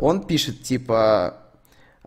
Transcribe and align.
он 0.00 0.26
пишет, 0.26 0.62
типа, 0.62 1.40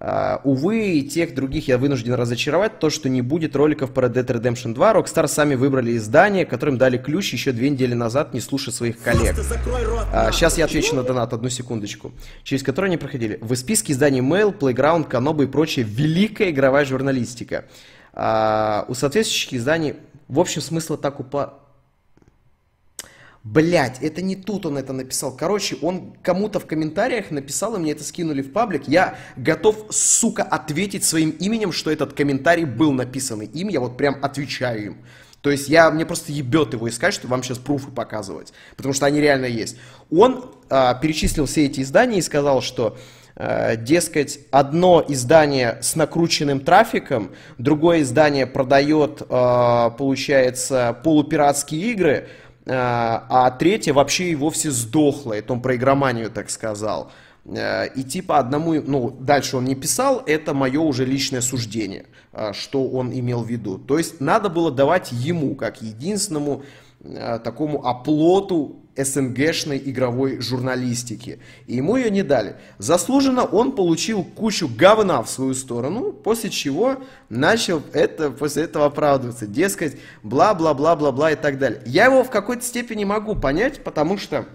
Uh, 0.03 0.41
увы, 0.43 0.97
и 0.97 1.03
тех 1.03 1.33
других 1.33 1.69
я 1.69 1.77
вынужден 1.77 2.15
разочаровать, 2.15 2.79
то, 2.79 2.89
что 2.89 3.07
не 3.07 3.21
будет 3.21 3.55
роликов 3.55 3.93
про 3.93 4.07
Dead 4.07 4.25
Redemption 4.25 4.73
2. 4.73 4.93
Rockstar 4.95 5.27
сами 5.27 5.55
выбрали 5.55 5.95
издание, 5.95 6.45
которым 6.45 6.77
дали 6.77 6.97
ключ 6.97 7.31
еще 7.31 7.53
две 7.53 7.69
недели 7.69 7.93
назад, 7.93 8.33
не 8.33 8.41
слушая 8.41 8.73
своих 8.73 9.01
коллег. 9.01 9.37
Uh, 9.37 10.31
сейчас 10.33 10.57
я 10.57 10.65
отвечу 10.65 10.95
на 10.95 11.03
донат, 11.03 11.31
одну 11.31 11.47
секундочку. 11.47 12.11
Через 12.43 12.63
который 12.63 12.87
они 12.87 12.97
проходили. 12.97 13.37
В 13.39 13.55
списке 13.55 13.93
изданий 13.93 14.19
Mail, 14.19 14.57
Playground, 14.57 15.09
Kanoba 15.09 15.45
и 15.45 15.47
прочее 15.47 15.85
великая 15.87 16.49
игровая 16.49 16.83
журналистика. 16.83 17.63
Uh, 18.13 18.83
у 18.89 18.95
соответствующих 18.95 19.53
изданий, 19.53 19.95
в 20.27 20.39
общем, 20.39 20.61
смысла 20.61 20.97
так 20.97 21.21
упа... 21.21 21.62
Блять, 23.43 23.97
это 24.01 24.21
не 24.21 24.37
тут 24.37 24.65
он 24.65 24.77
это 24.77 24.93
написал. 24.93 25.35
Короче, 25.35 25.75
он 25.81 26.13
кому-то 26.23 26.61
в 26.61 26.65
комментариях 26.65 27.29
написал, 27.29 27.75
и 27.75 27.79
мне 27.79 27.91
это 27.91 28.01
скинули 28.03 28.41
в 28.41 28.53
паблик. 28.53 28.87
Я 28.87 29.17
готов, 29.35 29.87
сука, 29.89 30.43
ответить 30.43 31.03
своим 31.03 31.31
именем, 31.31 31.73
что 31.73 31.91
этот 31.91 32.13
комментарий 32.13 32.63
был 32.63 32.93
написан 32.93 33.41
им. 33.41 33.67
Я 33.67 33.81
вот 33.81 33.97
прям 33.97 34.17
отвечаю 34.21 34.85
им. 34.85 34.97
То 35.41 35.51
есть 35.51 35.67
я, 35.67 35.91
мне 35.91 36.05
просто 36.05 36.31
ебет 36.31 36.71
его 36.71 36.87
искать, 36.87 37.13
чтобы 37.13 37.31
вам 37.31 37.43
сейчас 37.43 37.57
пруфы 37.57 37.91
показывать. 37.91 38.53
Потому 38.77 38.93
что 38.93 39.07
они 39.07 39.19
реально 39.19 39.47
есть. 39.47 39.75
Он 40.09 40.49
а, 40.69 40.93
перечислил 40.93 41.45
все 41.45 41.65
эти 41.65 41.81
издания 41.81 42.19
и 42.19 42.21
сказал, 42.21 42.61
что 42.61 42.97
а, 43.35 43.75
дескать, 43.75 44.39
одно 44.51 45.03
издание 45.05 45.79
с 45.81 45.97
накрученным 45.97 46.61
трафиком, 46.61 47.31
другое 47.57 48.03
издание 48.03 48.47
продает, 48.47 49.21
а, 49.27 49.89
получается, 49.89 50.97
полупиратские 51.03 51.91
игры, 51.91 52.29
а, 52.65 53.25
а 53.29 53.51
третья 53.51 53.93
вообще 53.93 54.29
и 54.31 54.35
вовсе 54.35 54.71
сдохла, 54.71 55.33
это 55.33 55.53
он 55.53 55.61
про 55.61 55.75
игроманию 55.75 56.29
так 56.29 56.49
сказал. 56.49 57.11
А, 57.45 57.83
и 57.85 58.03
типа 58.03 58.39
одному, 58.39 58.73
ну, 58.75 59.09
дальше 59.09 59.57
он 59.57 59.65
не 59.65 59.75
писал, 59.75 60.23
это 60.25 60.53
мое 60.53 60.79
уже 60.79 61.05
личное 61.05 61.41
суждение, 61.41 62.05
а, 62.31 62.53
что 62.53 62.87
он 62.87 63.11
имел 63.11 63.43
в 63.43 63.49
виду. 63.49 63.77
То 63.77 63.97
есть 63.97 64.21
надо 64.21 64.49
было 64.49 64.71
давать 64.71 65.11
ему, 65.11 65.55
как 65.55 65.81
единственному 65.81 66.63
такому 67.43 67.85
оплоту 67.85 68.82
СНГшной 68.95 69.81
игровой 69.85 70.39
журналистики. 70.39 71.39
И 71.67 71.77
ему 71.77 71.97
ее 71.97 72.11
не 72.11 72.23
дали. 72.23 72.57
Заслуженно 72.77 73.43
он 73.43 73.73
получил 73.73 74.23
кучу 74.23 74.67
говна 74.67 75.21
в 75.23 75.29
свою 75.29 75.53
сторону, 75.53 76.11
после 76.11 76.49
чего 76.49 76.97
начал 77.29 77.81
это, 77.93 78.29
после 78.29 78.63
этого 78.63 78.85
оправдываться. 78.85 79.47
Дескать, 79.47 79.97
бла-бла-бла-бла-бла 80.21 81.31
и 81.31 81.35
так 81.35 81.57
далее. 81.57 81.81
Я 81.85 82.05
его 82.05 82.23
в 82.23 82.29
какой-то 82.29 82.63
степени 82.63 83.03
могу 83.03 83.35
понять, 83.35 83.83
потому 83.83 84.17
что 84.17 84.45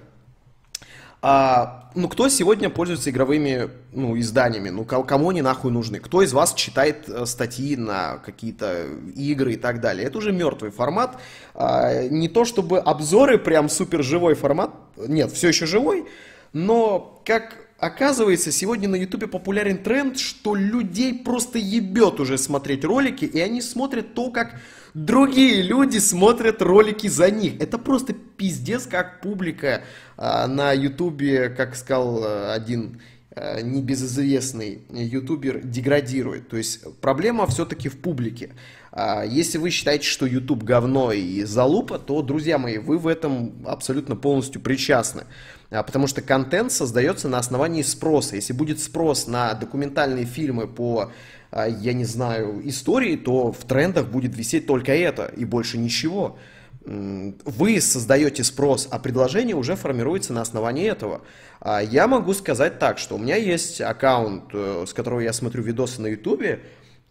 а, 1.20 1.90
ну, 1.94 2.08
кто 2.08 2.28
сегодня 2.28 2.70
пользуется 2.70 3.10
игровыми 3.10 3.70
ну, 3.92 4.18
изданиями? 4.18 4.68
Ну, 4.68 4.84
кому 4.84 5.30
они 5.30 5.42
нахуй 5.42 5.72
нужны? 5.72 5.98
Кто 5.98 6.22
из 6.22 6.32
вас 6.32 6.54
читает 6.54 7.08
э, 7.08 7.26
статьи 7.26 7.76
на 7.76 8.18
какие-то 8.18 8.86
игры 9.16 9.54
и 9.54 9.56
так 9.56 9.80
далее? 9.80 10.06
Это 10.06 10.18
уже 10.18 10.32
мертвый 10.32 10.70
формат. 10.70 11.18
А, 11.54 12.06
не 12.06 12.28
то 12.28 12.44
чтобы 12.44 12.78
обзоры 12.78 13.38
прям 13.38 13.68
супер 13.68 14.04
живой 14.04 14.34
формат. 14.34 14.70
Нет, 14.96 15.32
все 15.32 15.48
еще 15.48 15.66
живой. 15.66 16.06
Но 16.52 17.20
как 17.24 17.67
Оказывается, 17.78 18.50
сегодня 18.50 18.88
на 18.88 18.96
Ютубе 18.96 19.28
популярен 19.28 19.78
тренд, 19.78 20.18
что 20.18 20.56
людей 20.56 21.14
просто 21.14 21.58
ебет 21.58 22.18
уже 22.18 22.36
смотреть 22.36 22.84
ролики, 22.84 23.24
и 23.24 23.38
они 23.38 23.62
смотрят 23.62 24.14
то, 24.14 24.32
как 24.32 24.56
другие 24.94 25.62
люди 25.62 25.98
смотрят 25.98 26.60
ролики 26.60 27.06
за 27.06 27.30
них. 27.30 27.60
Это 27.60 27.78
просто 27.78 28.14
пиздец, 28.14 28.86
как 28.86 29.20
публика 29.20 29.84
а, 30.16 30.48
на 30.48 30.72
Ютубе, 30.72 31.50
как 31.50 31.76
сказал 31.76 32.24
а, 32.24 32.52
один 32.52 33.00
а, 33.30 33.60
небезызвестный 33.60 34.82
ютубер, 34.90 35.60
деградирует. 35.62 36.48
То 36.48 36.56
есть 36.56 36.80
проблема 37.00 37.46
все-таки 37.46 37.88
в 37.88 38.00
публике. 38.00 38.50
А, 38.90 39.22
если 39.22 39.58
вы 39.58 39.70
считаете, 39.70 40.04
что 40.08 40.26
YouTube 40.26 40.64
говно 40.64 41.12
и 41.12 41.44
залупа, 41.44 42.00
то, 42.00 42.22
друзья 42.22 42.58
мои, 42.58 42.78
вы 42.78 42.98
в 42.98 43.06
этом 43.06 43.64
абсолютно 43.64 44.16
полностью 44.16 44.60
причастны. 44.60 45.22
А, 45.70 45.82
потому 45.82 46.06
что 46.06 46.22
контент 46.22 46.72
создается 46.72 47.28
на 47.28 47.38
основании 47.38 47.82
спроса. 47.82 48.36
Если 48.36 48.52
будет 48.52 48.80
спрос 48.80 49.26
на 49.26 49.54
документальные 49.54 50.24
фильмы 50.24 50.66
по, 50.66 51.12
а, 51.50 51.66
я 51.66 51.92
не 51.92 52.04
знаю, 52.04 52.66
истории, 52.68 53.16
то 53.16 53.52
в 53.52 53.64
трендах 53.64 54.06
будет 54.06 54.36
висеть 54.36 54.66
только 54.66 54.94
это 54.94 55.26
и 55.36 55.44
больше 55.44 55.78
ничего. 55.78 56.38
Вы 56.84 57.82
создаете 57.82 58.44
спрос, 58.44 58.88
а 58.90 58.98
предложение 58.98 59.54
уже 59.54 59.76
формируется 59.76 60.32
на 60.32 60.40
основании 60.40 60.88
этого. 60.88 61.20
Я 61.62 62.06
могу 62.06 62.32
сказать 62.32 62.78
так, 62.78 62.98
что 62.98 63.16
у 63.16 63.18
меня 63.18 63.36
есть 63.36 63.82
аккаунт, 63.82 64.44
э, 64.54 64.84
с 64.86 64.94
которого 64.94 65.20
я 65.20 65.34
смотрю 65.34 65.64
видосы 65.64 66.00
на 66.00 66.06
YouTube, 66.06 66.60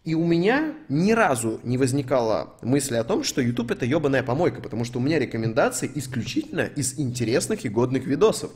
и 0.08 0.14
у 0.16 0.26
меня 0.26 0.74
ни 0.88 1.12
разу 1.12 1.60
не 1.64 1.78
возникало 1.78 2.54
мысли 2.62 2.96
о 2.96 3.04
том, 3.04 3.26
что 3.26 3.42
YouTube 3.42 3.72
это 3.72 3.86
ебаная 3.86 4.24
помойка, 4.24 4.62
потому 4.62 4.86
что 4.86 5.00
у 5.00 5.02
меня 5.02 5.20
рекомендации 5.20 5.92
исключительно 5.96 6.62
из 6.62 6.98
интересных 6.98 7.66
и 7.66 7.70
годных 7.70 8.06
видосов. 8.06 8.52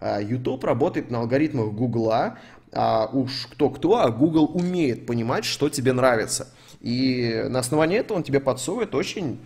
А, 0.00 0.18
YouTube 0.18 0.64
работает 0.64 1.10
на 1.10 1.18
алгоритмах 1.18 1.74
Гугла, 1.74 2.38
а 2.72 3.10
уж 3.12 3.48
кто-кто, 3.52 3.98
а 3.98 4.10
Google 4.10 4.50
умеет 4.54 5.04
понимать, 5.04 5.44
что 5.44 5.68
тебе 5.68 5.92
нравится. 5.92 6.48
И 6.80 7.44
на 7.50 7.58
основании 7.58 7.98
этого 7.98 8.16
он 8.16 8.22
тебе 8.22 8.40
подсовывает 8.40 8.94
очень 8.94 9.40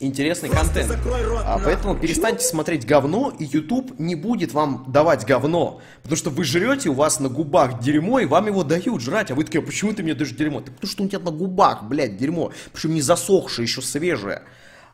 интересный 0.00 0.48
контент. 0.48 0.96
А, 1.44 1.60
поэтому 1.62 1.96
перестаньте 1.96 2.44
смотреть 2.44 2.86
говно, 2.86 3.32
и 3.38 3.44
YouTube 3.44 3.98
не 3.98 4.14
будет 4.14 4.52
вам 4.52 4.84
давать 4.88 5.24
говно. 5.24 5.80
Потому 6.02 6.16
что 6.16 6.30
вы 6.30 6.44
жрете, 6.44 6.88
у 6.88 6.94
вас 6.94 7.20
на 7.20 7.28
губах 7.28 7.80
дерьмо, 7.80 8.20
и 8.20 8.26
вам 8.26 8.46
его 8.46 8.64
дают 8.64 9.00
жрать. 9.00 9.30
А 9.30 9.34
вы 9.34 9.44
такие, 9.44 9.62
а 9.62 9.66
почему 9.66 9.92
ты 9.92 10.02
мне 10.02 10.14
даешь 10.14 10.32
дерьмо? 10.32 10.60
Так 10.60 10.74
потому 10.74 10.90
что 10.90 11.04
у 11.04 11.08
тебя 11.08 11.20
на 11.20 11.30
губах, 11.30 11.84
блядь, 11.84 12.16
дерьмо. 12.16 12.52
Причем 12.72 12.94
не 12.94 13.02
засохшее, 13.02 13.64
еще 13.64 13.82
свежее. 13.82 14.42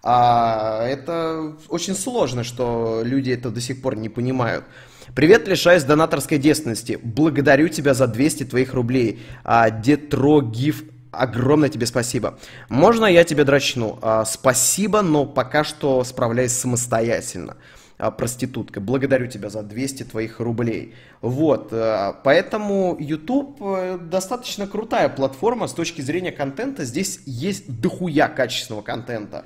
А 0.03 0.87
это 0.87 1.57
очень 1.69 1.95
сложно, 1.95 2.43
что 2.43 3.03
люди 3.05 3.31
это 3.31 3.51
до 3.51 3.61
сих 3.61 3.83
пор 3.83 3.97
не 3.97 4.09
понимают. 4.09 4.65
Привет, 5.15 5.49
лишаюсь 5.49 5.83
донаторской 5.83 6.39
девственности. 6.39 6.99
Благодарю 7.03 7.69
тебя 7.69 7.95
за 7.95 8.07
200 8.07 8.45
твоих 8.45 8.75
рублей. 8.75 9.21
А, 9.45 9.71
Детрогиф 9.71 10.85
Огромное 11.13 11.69
тебе 11.69 11.87
спасибо. 11.87 12.39
Можно 12.69 13.07
я 13.07 13.25
тебе 13.25 13.45
дрочну? 13.45 13.99
А, 14.01 14.25
спасибо, 14.25 15.03
но 15.03 15.27
пока 15.27 15.65
что 15.65 16.05
справляюсь 16.05 16.53
самостоятельно. 16.53 17.57
А, 18.01 18.11
проститутка, 18.11 18.81
благодарю 18.81 19.27
тебя 19.27 19.51
за 19.51 19.63
200 19.63 20.05
твоих 20.05 20.41
рублей. 20.41 20.95
Вот, 21.21 21.69
а, 21.73 22.19
поэтому 22.25 22.97
YouTube 22.99 23.59
э, 23.61 23.99
достаточно 24.01 24.67
крутая 24.67 25.11
платформа 25.11 25.67
с 25.67 25.75
точки 25.75 26.01
зрения 26.01 26.33
контента. 26.33 26.85
Здесь 26.85 27.21
есть 27.27 27.81
дохуя 27.81 28.29
качественного 28.29 28.83
контента. 28.83 29.45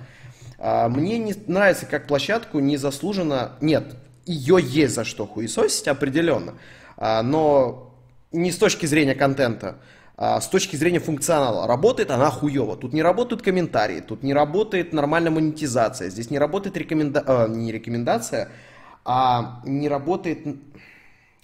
А, 0.58 0.88
мне 0.88 1.18
не 1.18 1.34
нравится, 1.48 1.86
как 1.86 2.06
площадку 2.06 2.60
незаслуженно... 2.60 3.52
Нет, 3.60 3.96
ее 4.24 4.58
есть 4.60 4.94
за 4.94 5.04
что 5.04 5.26
хуесосить 5.26 5.88
определенно, 5.88 6.54
но 6.96 7.94
не 8.32 8.50
с 8.50 8.56
точки 8.56 8.86
зрения 8.86 9.14
контента. 9.14 9.76
А, 10.16 10.40
с 10.40 10.48
точки 10.48 10.76
зрения 10.76 11.00
функционала. 11.00 11.66
Работает 11.66 12.10
она 12.10 12.30
хуево. 12.30 12.76
Тут 12.76 12.92
не 12.92 13.02
работают 13.02 13.42
комментарии, 13.42 14.00
тут 14.00 14.22
не 14.22 14.32
работает 14.32 14.92
нормальная 14.92 15.30
монетизация, 15.30 16.08
здесь 16.08 16.30
не 16.30 16.38
работает 16.38 16.76
рекоменда... 16.76 17.24
э, 17.26 17.48
не 17.48 17.72
рекомендация, 17.72 18.48
а 19.04 19.60
не 19.64 19.88
работает... 19.88 20.46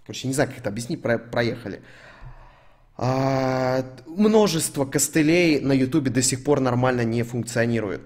Короче, 0.06 0.28
не 0.28 0.34
знаю, 0.34 0.50
как 0.50 0.58
это 0.58 0.68
объяснить, 0.68 1.02
про... 1.02 1.18
проехали. 1.18 1.82
А, 2.96 3.84
множество 4.06 4.84
костылей 4.84 5.60
на 5.60 5.72
ютубе 5.72 6.10
до 6.10 6.22
сих 6.22 6.44
пор 6.44 6.60
нормально 6.60 7.02
не 7.02 7.22
функционирует. 7.24 8.02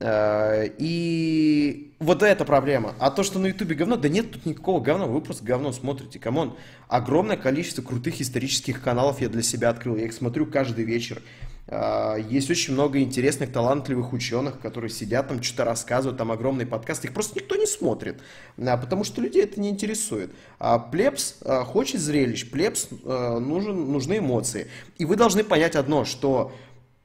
Э, 0.00 0.66
и 0.78 1.94
вот 2.00 2.22
эта 2.22 2.44
проблема. 2.44 2.94
А 2.98 3.10
то, 3.10 3.22
что 3.22 3.38
на 3.38 3.46
Ютубе 3.46 3.74
говно, 3.74 3.96
да 3.96 4.08
нет 4.08 4.32
тут 4.32 4.46
никакого 4.46 4.80
говна, 4.80 5.06
вы 5.06 5.20
просто 5.20 5.44
говно 5.44 5.72
смотрите. 5.72 6.18
Come 6.18 6.40
on, 6.40 6.56
огромное 6.88 7.36
количество 7.36 7.82
крутых 7.82 8.20
исторических 8.20 8.82
каналов 8.82 9.20
я 9.20 9.28
для 9.28 9.42
себя 9.42 9.70
открыл, 9.70 9.96
я 9.96 10.04
их 10.04 10.12
смотрю 10.12 10.46
каждый 10.46 10.84
вечер. 10.84 11.22
Э, 11.68 12.16
есть 12.28 12.50
очень 12.50 12.74
много 12.74 13.00
интересных, 13.00 13.52
талантливых 13.52 14.12
ученых, 14.12 14.58
которые 14.58 14.90
сидят 14.90 15.28
там, 15.28 15.40
что-то 15.42 15.64
рассказывают, 15.64 16.18
там 16.18 16.32
огромный 16.32 16.66
подкаст. 16.66 17.04
Их 17.04 17.14
просто 17.14 17.38
никто 17.38 17.54
не 17.54 17.66
смотрит, 17.66 18.20
э, 18.56 18.76
потому 18.76 19.04
что 19.04 19.20
людей 19.20 19.44
это 19.44 19.60
не 19.60 19.70
интересует. 19.70 20.32
А 20.58 20.80
плебс 20.80 21.36
хочет 21.66 22.00
зрелищ, 22.00 22.50
плебс 22.50 22.88
нужен, 22.90 23.92
нужны 23.92 24.18
эмоции. 24.18 24.66
И 24.98 25.04
вы 25.04 25.14
должны 25.14 25.44
понять 25.44 25.76
одно, 25.76 26.04
что 26.04 26.52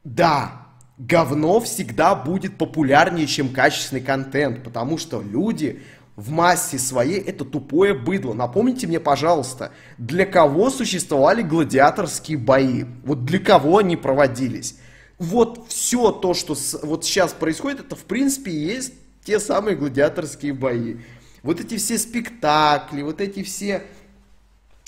да, 0.03 0.68
говно 0.99 1.61
всегда 1.61 2.13
будет 2.13 2.57
популярнее, 2.57 3.25
чем 3.25 3.49
качественный 3.49 4.01
контент, 4.01 4.63
потому 4.63 4.97
что 4.97 5.21
люди 5.21 5.81
в 6.15 6.29
массе 6.31 6.77
своей 6.77 7.19
это 7.19 7.45
тупое 7.45 7.93
быдло. 7.93 8.33
Напомните 8.33 8.85
мне, 8.85 8.99
пожалуйста, 8.99 9.71
для 9.97 10.25
кого 10.25 10.69
существовали 10.69 11.41
гладиаторские 11.41 12.37
бои? 12.37 12.83
Вот 13.05 13.23
для 13.23 13.39
кого 13.39 13.77
они 13.77 13.95
проводились? 13.95 14.77
Вот 15.17 15.67
все 15.69 16.11
то, 16.11 16.33
что 16.33 16.55
вот 16.83 17.05
сейчас 17.05 17.31
происходит, 17.31 17.79
это 17.79 17.95
в 17.95 18.03
принципе 18.03 18.51
и 18.51 18.59
есть 18.59 18.93
те 19.23 19.39
самые 19.39 19.77
гладиаторские 19.77 20.53
бои. 20.53 20.97
Вот 21.41 21.61
эти 21.61 21.77
все 21.77 21.97
спектакли, 21.97 23.01
вот 23.01 23.21
эти 23.21 23.43
все 23.43 23.83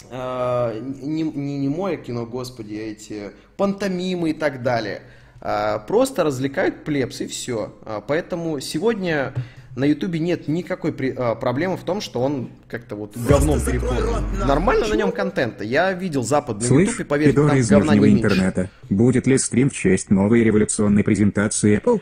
э, 0.10 0.82
не, 1.02 1.24
не, 1.24 1.60
не 1.60 1.70
мое 1.70 1.96
кино, 1.96 2.26
господи, 2.26 2.74
эти 2.74 3.32
пантомимы 3.56 4.32
и 4.32 4.34
так 4.34 4.64
далее. 4.64 5.04
Э, 5.42 5.80
просто 5.88 6.24
развлекают 6.24 6.84
плебс 6.84 7.22
и 7.22 7.28
все. 7.28 7.74
Э, 7.84 8.02
поэтому 8.06 8.60
сегодня 8.60 9.34
на 9.76 9.86
Ютубе 9.86 10.20
нет 10.20 10.48
никакой 10.48 10.92
при, 10.92 11.14
а, 11.18 11.36
проблемы 11.36 11.78
в 11.78 11.84
том, 11.84 12.02
что 12.02 12.20
он 12.20 12.50
как-то 12.68 12.96
вот 12.96 13.16
говном 13.16 13.60
переполнен. 13.62 14.46
Нормально 14.46 14.88
на 14.88 14.96
нем 14.96 15.12
контента. 15.12 15.64
Я 15.64 15.94
видел 15.94 16.24
западный 16.24 16.68
Слышь, 16.68 16.90
Ютуб 16.90 17.00
и 17.02 17.04
поверь, 17.06 17.34
там 17.34 17.56
из 17.56 17.70
говна 17.70 17.94
не 17.94 18.00
меньше. 18.02 18.26
интернета. 18.26 18.70
Будет 18.90 19.28
ли 19.28 19.38
стрим 19.38 19.70
в 19.70 19.74
честь 19.74 20.10
новой 20.10 20.44
революционной 20.44 21.04
презентации 21.04 21.82
Apple? 21.82 22.02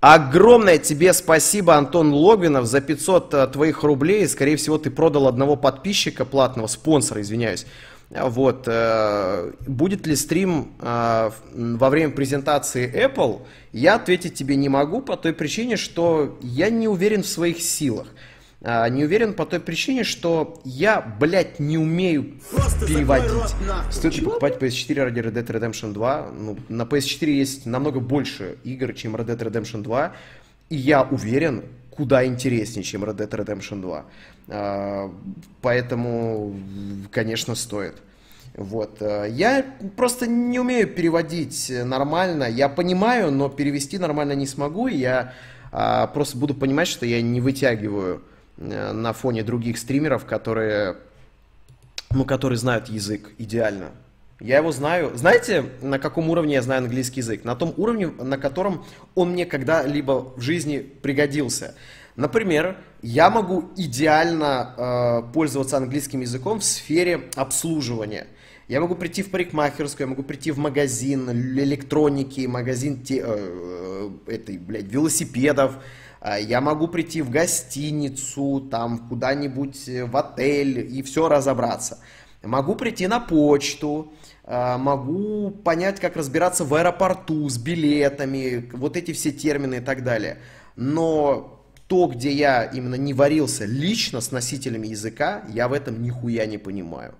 Огромное 0.00 0.78
тебе 0.78 1.12
спасибо, 1.12 1.76
Антон 1.76 2.12
Логвинов, 2.12 2.66
за 2.66 2.80
500 2.80 3.34
а, 3.34 3.46
твоих 3.46 3.82
рублей. 3.82 4.26
Скорее 4.26 4.56
всего, 4.56 4.78
ты 4.78 4.90
продал 4.90 5.28
одного 5.28 5.54
подписчика 5.56 6.24
платного, 6.24 6.66
спонсора, 6.66 7.20
извиняюсь. 7.20 7.66
Вот. 8.12 8.64
Э, 8.66 9.52
будет 9.66 10.06
ли 10.06 10.16
стрим 10.16 10.72
э, 10.80 11.30
во 11.54 11.90
время 11.90 12.12
презентации 12.12 12.90
Apple? 12.92 13.42
Я 13.72 13.94
ответить 13.94 14.34
тебе 14.34 14.56
не 14.56 14.68
могу 14.68 15.00
по 15.00 15.16
той 15.16 15.32
причине, 15.32 15.76
что 15.76 16.38
я 16.42 16.68
не 16.68 16.88
уверен 16.88 17.22
в 17.22 17.28
своих 17.28 17.60
силах. 17.60 18.08
А, 18.64 18.88
не 18.88 19.04
уверен 19.04 19.34
по 19.34 19.44
той 19.44 19.58
причине, 19.58 20.04
что 20.04 20.60
я, 20.64 21.00
блядь, 21.00 21.58
не 21.58 21.78
умею 21.78 22.34
Просто 22.52 22.86
переводить. 22.86 23.54
Стоит 23.90 24.16
ли 24.16 24.24
покупать 24.24 24.58
PS4 24.58 25.02
ради 25.02 25.20
Red 25.20 25.32
Dead 25.32 25.46
Redemption 25.46 25.92
2? 25.92 26.30
Ну, 26.38 26.56
на 26.68 26.82
PS4 26.82 27.30
есть 27.30 27.66
намного 27.66 27.98
больше 27.98 28.58
игр, 28.62 28.92
чем 28.92 29.16
Red 29.16 29.26
Dead 29.26 29.38
Redemption 29.38 29.82
2. 29.82 30.12
И 30.68 30.76
я 30.76 31.02
уверен, 31.02 31.64
куда 31.96 32.24
интереснее, 32.24 32.82
чем 32.82 33.04
Red 33.04 33.16
Dead 33.16 33.28
Redemption 33.28 33.80
2. 33.80 34.04
А, 34.48 35.10
поэтому, 35.60 36.54
конечно, 37.10 37.54
стоит. 37.54 37.94
Вот. 38.54 39.00
Э, 39.00 39.26
я 39.30 39.64
просто 39.96 40.26
не 40.26 40.58
умею 40.58 40.88
переводить 40.88 41.72
нормально. 41.84 42.44
Я 42.44 42.68
понимаю, 42.68 43.30
но 43.30 43.48
перевести 43.48 43.98
нормально 43.98 44.32
не 44.32 44.46
смогу. 44.46 44.88
Я 44.88 45.32
а, 45.70 46.06
просто 46.06 46.36
буду 46.36 46.54
понимать, 46.54 46.88
что 46.88 47.06
я 47.06 47.22
не 47.22 47.40
вытягиваю 47.40 48.22
э, 48.58 48.92
на 48.92 49.12
фоне 49.12 49.42
других 49.42 49.78
стримеров, 49.78 50.26
которые, 50.26 50.96
ну, 52.10 52.24
которые 52.24 52.58
знают 52.58 52.88
язык 52.88 53.30
идеально. 53.38 53.90
Я 54.42 54.56
его 54.56 54.72
знаю. 54.72 55.12
Знаете, 55.14 55.66
на 55.82 56.00
каком 56.00 56.28
уровне 56.28 56.54
я 56.54 56.62
знаю 56.62 56.82
английский 56.82 57.20
язык? 57.20 57.44
На 57.44 57.54
том 57.54 57.72
уровне, 57.76 58.08
на 58.08 58.38
котором 58.38 58.84
он 59.14 59.30
мне 59.30 59.46
когда-либо 59.46 60.32
в 60.36 60.40
жизни 60.40 60.78
пригодился. 60.78 61.76
Например, 62.16 62.76
я 63.02 63.30
могу 63.30 63.70
идеально 63.76 64.74
э, 64.76 65.32
пользоваться 65.32 65.76
английским 65.76 66.22
языком 66.22 66.58
в 66.58 66.64
сфере 66.64 67.28
обслуживания. 67.36 68.26
Я 68.66 68.80
могу 68.80 68.96
прийти 68.96 69.22
в 69.22 69.30
парикмахерскую, 69.30 70.06
я 70.06 70.10
могу 70.10 70.24
прийти 70.24 70.50
в 70.50 70.58
магазин 70.58 71.30
электроники, 71.30 72.44
магазин 72.46 73.00
те, 73.00 73.22
э, 73.24 74.10
этой, 74.26 74.58
блядь, 74.58 74.86
велосипедов. 74.86 75.76
А, 76.20 76.36
я 76.40 76.60
могу 76.60 76.88
прийти 76.88 77.22
в 77.22 77.30
гостиницу, 77.30 78.66
там 78.72 79.06
куда-нибудь 79.08 79.88
в 80.08 80.16
отель 80.16 80.96
и 80.96 81.00
все 81.02 81.28
разобраться. 81.28 82.00
Могу 82.42 82.74
прийти 82.74 83.06
на 83.06 83.20
почту, 83.20 84.12
могу 84.44 85.50
понять, 85.50 86.00
как 86.00 86.16
разбираться 86.16 86.64
в 86.64 86.74
аэропорту 86.74 87.48
с 87.48 87.58
билетами, 87.58 88.70
вот 88.72 88.96
эти 88.96 89.12
все 89.12 89.30
термины 89.30 89.76
и 89.76 89.80
так 89.80 90.02
далее. 90.02 90.38
Но 90.76 91.64
то, 91.86 92.06
где 92.06 92.32
я 92.32 92.64
именно 92.64 92.94
не 92.94 93.14
варился 93.14 93.64
лично 93.64 94.20
с 94.20 94.32
носителями 94.32 94.88
языка, 94.88 95.44
я 95.48 95.68
в 95.68 95.72
этом 95.72 96.02
нихуя 96.02 96.46
не 96.46 96.58
понимаю. 96.58 97.14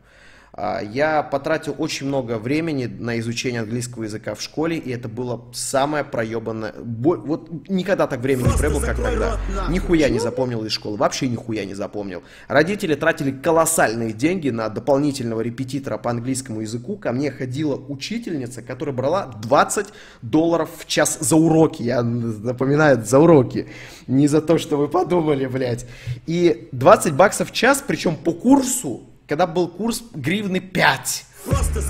А, 0.55 0.83
я 0.83 1.23
потратил 1.23 1.75
очень 1.79 2.07
много 2.07 2.39
времени 2.39 2.85
на 2.85 3.19
изучение 3.21 3.63
английского 3.63 4.05
языка 4.05 4.35
в 4.35 4.43
школе, 4.43 4.77
и 4.77 4.91
это 4.91 5.09
было 5.09 5.47
самое 5.55 6.05
проебанное. 6.05 6.75
Вот 6.77 7.69
никогда 7.71 8.07
так 8.07 8.21
времени 8.21 8.49
не 8.49 8.59
провел, 8.59 8.81
как 8.81 8.97
тогда. 8.97 9.39
Нихуя 9.71 10.11
не 10.11 10.19
запомнил 10.19 10.63
из 10.65 10.73
школы, 10.73 10.99
вообще 10.99 11.29
нихуя 11.29 11.65
не 11.65 11.73
запомнил. 11.73 12.23
Родители 12.49 12.95
тратили 12.95 13.31
колоссальные 13.31 14.13
деньги 14.13 14.51
на 14.51 14.69
дополнительного 14.69 15.41
репетитора 15.41 15.97
по 15.97 16.11
английскому 16.11 16.61
языку. 16.61 16.97
Ко 16.99 17.13
мне 17.13 17.31
ходила 17.31 17.77
учительница, 17.77 18.61
которая 18.61 18.95
брала 18.95 19.27
20 19.43 19.87
долларов 20.21 20.69
в 20.77 20.87
час 20.87 21.17
за 21.19 21.37
уроки. 21.37 21.83
Я 21.83 22.03
напоминаю, 22.03 23.03
за 23.03 23.19
уроки. 23.19 23.69
Не 24.07 24.29
за 24.29 24.43
то, 24.43 24.59
что 24.59 24.77
вы 24.77 24.89
подумали, 24.89 25.47
блядь. 25.47 25.87
И 26.27 26.69
20 26.73 27.15
баксов 27.15 27.51
в 27.51 27.53
час, 27.55 27.83
причем 27.87 28.17
по 28.17 28.33
курсу, 28.33 29.09
когда 29.27 29.47
был 29.47 29.69
курс 29.69 30.03
гривны 30.15 30.61
5. 30.61 31.27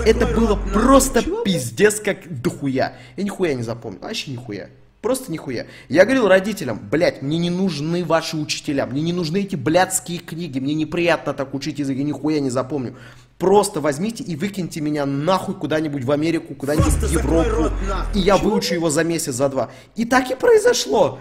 Это 0.05 0.25
было 0.27 0.55
просто 0.55 1.21
пиздец 1.43 1.99
как 1.99 2.41
дохуя. 2.41 2.97
Я 3.17 3.23
нихуя 3.23 3.53
не 3.53 3.63
запомнил, 3.63 3.99
вообще 4.01 4.31
нихуя. 4.31 4.69
Просто 5.01 5.31
нихуя. 5.31 5.67
Я 5.89 6.05
говорил 6.05 6.29
родителям, 6.29 6.79
блядь, 6.89 7.21
мне 7.21 7.37
не 7.37 7.49
нужны 7.49 8.05
ваши 8.05 8.37
учителя, 8.37 8.85
мне 8.85 9.01
не 9.01 9.11
нужны 9.11 9.41
эти 9.41 9.57
блядские 9.57 10.19
книги, 10.19 10.59
мне 10.59 10.73
неприятно 10.73 11.33
так 11.33 11.53
учить 11.53 11.79
язык, 11.79 11.97
я 11.97 12.03
нихуя 12.05 12.39
не 12.39 12.49
запомню. 12.49 12.95
Просто 13.37 13.81
возьмите 13.81 14.23
и 14.23 14.35
выкиньте 14.35 14.79
меня 14.79 15.05
нахуй 15.05 15.55
куда-нибудь 15.55 16.03
в 16.05 16.11
Америку, 16.11 16.55
куда-нибудь 16.55 16.93
в 16.93 17.11
Европу, 17.11 17.75
и 18.13 18.19
я 18.19 18.37
выучу 18.37 18.73
его 18.73 18.89
за 18.89 19.03
месяц, 19.03 19.33
за 19.33 19.49
два. 19.49 19.69
И 19.95 20.05
так 20.05 20.31
и 20.31 20.35
произошло. 20.35 21.19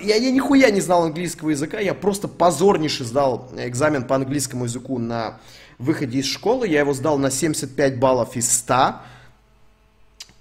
Я, 0.00 0.16
я 0.16 0.30
нихуя 0.30 0.70
не 0.70 0.80
знал 0.80 1.04
английского 1.04 1.50
языка, 1.50 1.78
я 1.78 1.94
просто 1.94 2.28
позорнейше 2.28 3.04
сдал 3.04 3.50
экзамен 3.56 4.04
по 4.04 4.16
английскому 4.16 4.64
языку 4.64 4.98
на 4.98 5.38
выходе 5.78 6.18
из 6.18 6.26
школы. 6.26 6.66
Я 6.66 6.80
его 6.80 6.94
сдал 6.94 7.18
на 7.18 7.30
75 7.30 7.98
баллов 7.98 8.36
из 8.36 8.50
100. 8.52 8.94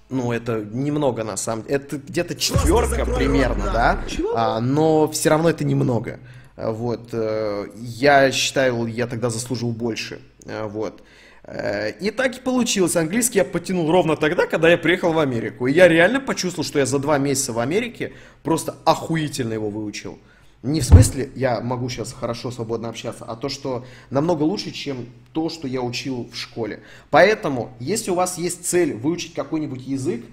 Ну, 0.09 0.31
это 0.31 0.65
немного 0.71 1.23
на 1.23 1.37
самом 1.37 1.63
деле. 1.63 1.75
Это 1.75 1.97
где-то 1.97 2.35
четверка 2.35 3.05
примерно, 3.05 3.65
да? 3.65 4.03
А, 4.35 4.59
но 4.59 5.07
все 5.09 5.29
равно 5.29 5.49
это 5.49 5.63
немного. 5.63 6.19
Вот. 6.59 7.09
Э, 7.13 7.67
я 7.75 8.31
считаю, 8.31 8.85
я 8.85 9.07
тогда 9.07 9.29
заслужил 9.29 9.71
больше. 9.71 10.19
Э, 10.45 10.65
вот. 10.67 11.01
Э, 11.43 11.91
и 11.91 12.11
так 12.11 12.37
и 12.37 12.41
получилось. 12.41 12.95
Английский 12.97 13.39
я 13.39 13.45
потянул 13.45 13.89
ровно 13.89 14.17
тогда, 14.17 14.45
когда 14.45 14.69
я 14.69 14.77
приехал 14.77 15.13
в 15.13 15.19
Америку. 15.19 15.67
И 15.67 15.73
я 15.73 15.87
реально 15.87 16.19
почувствовал, 16.19 16.67
что 16.67 16.79
я 16.79 16.85
за 16.85 16.99
два 16.99 17.17
месяца 17.17 17.53
в 17.53 17.59
Америке 17.59 18.11
просто 18.43 18.75
охуительно 18.85 19.53
его 19.53 19.69
выучил. 19.69 20.19
Не 20.61 20.81
в 20.81 20.83
смысле 20.83 21.31
я 21.35 21.61
могу 21.61 21.87
сейчас 21.87 22.11
хорошо, 22.11 22.51
свободно 22.51 22.89
общаться, 22.89 23.23
а 23.23 23.37
то, 23.37 23.47
что 23.47 23.85
намного 24.09 24.43
лучше, 24.43 24.71
чем 24.71 25.07
то, 25.31 25.47
что 25.47 25.69
я 25.69 25.81
учил 25.81 26.29
в 26.29 26.35
школе. 26.35 26.81
Поэтому, 27.09 27.71
если 27.79 28.11
у 28.11 28.15
вас 28.15 28.37
есть 28.37 28.65
цель 28.65 28.93
выучить 28.93 29.33
какой-нибудь 29.33 29.87
язык, 29.87 30.25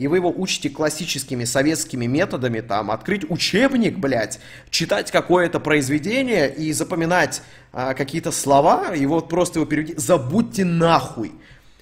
и 0.00 0.06
вы 0.06 0.16
его 0.16 0.32
учите 0.34 0.70
классическими 0.70 1.44
советскими 1.44 2.06
методами, 2.06 2.62
там, 2.62 2.90
открыть 2.90 3.30
учебник, 3.30 3.98
блядь, 3.98 4.40
читать 4.70 5.10
какое-то 5.10 5.60
произведение 5.60 6.50
и 6.50 6.72
запоминать 6.72 7.42
а, 7.70 7.92
какие-то 7.92 8.32
слова, 8.32 8.94
и 8.94 9.04
вот 9.04 9.28
просто 9.28 9.58
его 9.58 9.66
переводить, 9.66 9.98
забудьте 9.98 10.64
нахуй. 10.64 11.32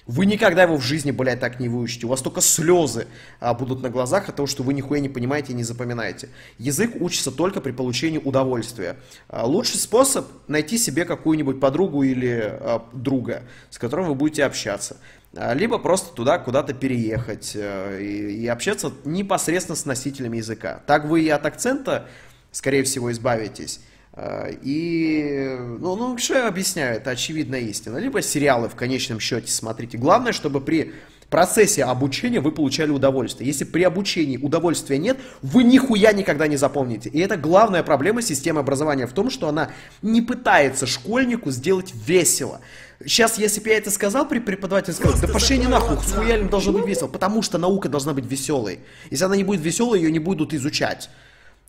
Вы 0.05 0.25
никогда 0.25 0.63
его 0.63 0.75
в 0.75 0.83
жизни, 0.83 1.11
блядь, 1.11 1.39
так 1.39 1.61
не 1.61 1.69
выучите. 1.69 2.07
У 2.07 2.09
вас 2.09 2.21
только 2.21 2.41
слезы 2.41 3.07
а, 3.39 3.53
будут 3.53 3.81
на 3.81 3.89
глазах 3.89 4.27
от 4.27 4.35
того, 4.35 4.47
что 4.47 4.63
вы 4.63 4.73
нихуя 4.73 4.99
не 4.99 5.07
понимаете 5.07 5.53
и 5.53 5.55
не 5.55 5.63
запоминаете. 5.63 6.27
Язык 6.57 6.99
учится 6.99 7.31
только 7.31 7.61
при 7.61 7.71
получении 7.71 8.17
удовольствия. 8.17 8.97
А, 9.29 9.45
лучший 9.45 9.79
способ 9.79 10.27
найти 10.49 10.77
себе 10.77 11.05
какую-нибудь 11.05 11.61
подругу 11.61 12.03
или 12.03 12.37
а, 12.43 12.83
друга, 12.91 13.43
с 13.69 13.77
которым 13.77 14.07
вы 14.07 14.15
будете 14.15 14.43
общаться. 14.43 14.97
А, 15.35 15.53
либо 15.53 15.77
просто 15.77 16.13
туда 16.13 16.39
куда-то 16.39 16.73
переехать 16.73 17.51
э, 17.55 18.01
и, 18.01 18.43
и 18.43 18.47
общаться 18.47 18.91
непосредственно 19.05 19.75
с 19.75 19.85
носителями 19.85 20.37
языка. 20.37 20.81
Так 20.87 21.05
вы 21.05 21.21
и 21.21 21.29
от 21.29 21.45
акцента, 21.45 22.07
скорее 22.51 22.83
всего, 22.83 23.11
избавитесь. 23.11 23.81
А, 24.13 24.47
и, 24.49 25.55
ну, 25.59 25.95
ну, 25.95 26.17
что 26.17 26.35
я 26.35 26.47
объясняю, 26.47 26.97
это 26.97 27.11
очевидная 27.11 27.61
истина. 27.61 27.97
Либо 27.97 28.21
сериалы 28.21 28.69
в 28.69 28.75
конечном 28.75 29.19
счете 29.19 29.51
смотрите. 29.51 29.97
Главное, 29.97 30.33
чтобы 30.33 30.61
при 30.61 30.93
процессе 31.29 31.83
обучения 31.83 32.39
вы 32.39 32.51
получали 32.51 32.89
удовольствие. 32.89 33.47
Если 33.47 33.63
при 33.63 33.83
обучении 33.83 34.37
удовольствия 34.37 34.97
нет, 34.97 35.17
вы 35.41 35.63
нихуя 35.63 36.11
никогда 36.11 36.47
не 36.47 36.57
запомните. 36.57 37.09
И 37.09 37.19
это 37.19 37.37
главная 37.37 37.83
проблема 37.83 38.21
системы 38.21 38.61
образования 38.61 39.05
в 39.05 39.13
том, 39.13 39.29
что 39.29 39.47
она 39.47 39.69
не 40.01 40.21
пытается 40.21 40.87
школьнику 40.87 41.51
сделать 41.51 41.93
весело. 41.93 42.61
Сейчас, 43.01 43.37
если 43.37 43.61
бы 43.61 43.69
я 43.69 43.77
это 43.77 43.91
сказал 43.91 44.27
при 44.27 44.39
преподавателе, 44.39 44.93
сказал, 44.93 45.17
да 45.21 45.27
пошли 45.27 45.57
не 45.57 45.67
нахуй, 45.67 45.97
с 45.97 46.11
хуялем 46.11 46.49
должно 46.49 46.73
быть 46.73 46.85
весело, 46.85 47.07
потому 47.07 47.41
что 47.41 47.57
наука 47.57 47.87
должна 47.87 48.13
быть 48.13 48.25
веселой. 48.25 48.79
Если 49.09 49.23
она 49.23 49.37
не 49.37 49.45
будет 49.45 49.61
веселой, 49.61 50.01
ее 50.01 50.11
не 50.11 50.19
будут 50.19 50.53
изучать. 50.53 51.09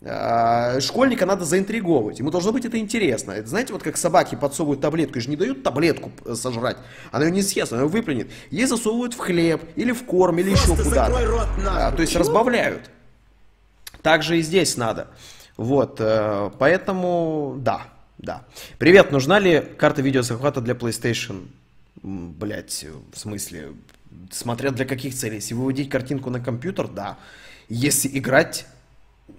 А, 0.03 0.81
школьника 0.81 1.25
надо 1.25 1.45
заинтриговывать, 1.45 2.19
ему 2.19 2.31
должно 2.31 2.51
быть 2.51 2.65
это 2.65 2.77
интересно. 2.79 3.31
Это, 3.31 3.47
знаете, 3.47 3.71
вот 3.71 3.83
как 3.83 3.97
собаки 3.97 4.35
подсовывают 4.35 4.81
таблетку, 4.81 5.19
и 5.19 5.21
же 5.21 5.29
не 5.29 5.37
дают 5.37 5.63
таблетку 5.63 6.11
сожрать, 6.33 6.77
она 7.11 7.25
ее 7.25 7.31
не 7.31 7.43
съест, 7.43 7.71
она 7.71 7.83
ее 7.83 7.87
выплюнет. 7.87 8.27
Ей 8.49 8.65
засовывают 8.65 9.13
в 9.13 9.19
хлеб, 9.19 9.61
или 9.75 9.91
в 9.91 10.03
корм, 10.05 10.39
или 10.39 10.49
еще 10.49 10.75
куда-то. 10.75 11.47
А, 11.69 11.91
то 11.91 12.01
есть 12.01 12.15
разбавляют. 12.15 12.89
Так 14.01 14.23
же 14.23 14.39
и 14.39 14.41
здесь 14.41 14.75
надо. 14.75 15.07
Вот, 15.55 15.97
э, 15.99 16.49
поэтому, 16.57 17.55
да. 17.59 17.83
Да. 18.21 18.45
Привет, 18.77 19.11
нужна 19.11 19.39
ли 19.39 19.63
карта 19.77 20.03
видеозахвата 20.03 20.61
для 20.61 20.75
PlayStation? 20.75 21.47
Блять, 22.03 22.85
в 23.11 23.17
смысле, 23.17 23.69
смотря 24.29 24.69
для 24.69 24.85
каких 24.85 25.15
целей. 25.15 25.35
Если 25.35 25.55
выводить 25.55 25.89
картинку 25.89 26.29
на 26.29 26.39
компьютер, 26.39 26.87
да. 26.87 27.17
Если 27.67 28.07
играть, 28.15 28.67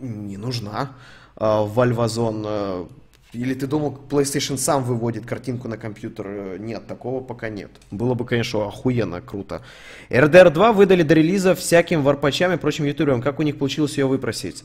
не 0.00 0.36
нужна. 0.36 0.96
А, 1.36 1.62
в 1.62 1.78
Альвазон 1.78 2.42
э, 2.44 2.86
или 3.32 3.54
ты 3.54 3.68
думал, 3.68 3.98
PlayStation 4.10 4.58
сам 4.58 4.82
выводит 4.82 5.26
картинку 5.26 5.68
на 5.68 5.78
компьютер? 5.78 6.26
Э, 6.28 6.56
нет, 6.58 6.86
такого 6.88 7.22
пока 7.22 7.50
нет. 7.50 7.70
Было 7.92 8.14
бы, 8.14 8.26
конечно, 8.26 8.66
охуенно 8.66 9.20
круто. 9.20 9.62
RDR 10.10 10.50
2 10.50 10.72
выдали 10.72 11.02
до 11.02 11.14
релиза 11.14 11.54
всяким 11.54 12.02
варпачам 12.02 12.52
и 12.52 12.56
прочим 12.56 12.84
ютуберам. 12.84 13.22
Как 13.22 13.38
у 13.38 13.42
них 13.42 13.58
получилось 13.58 13.96
ее 13.96 14.06
выпросить? 14.06 14.64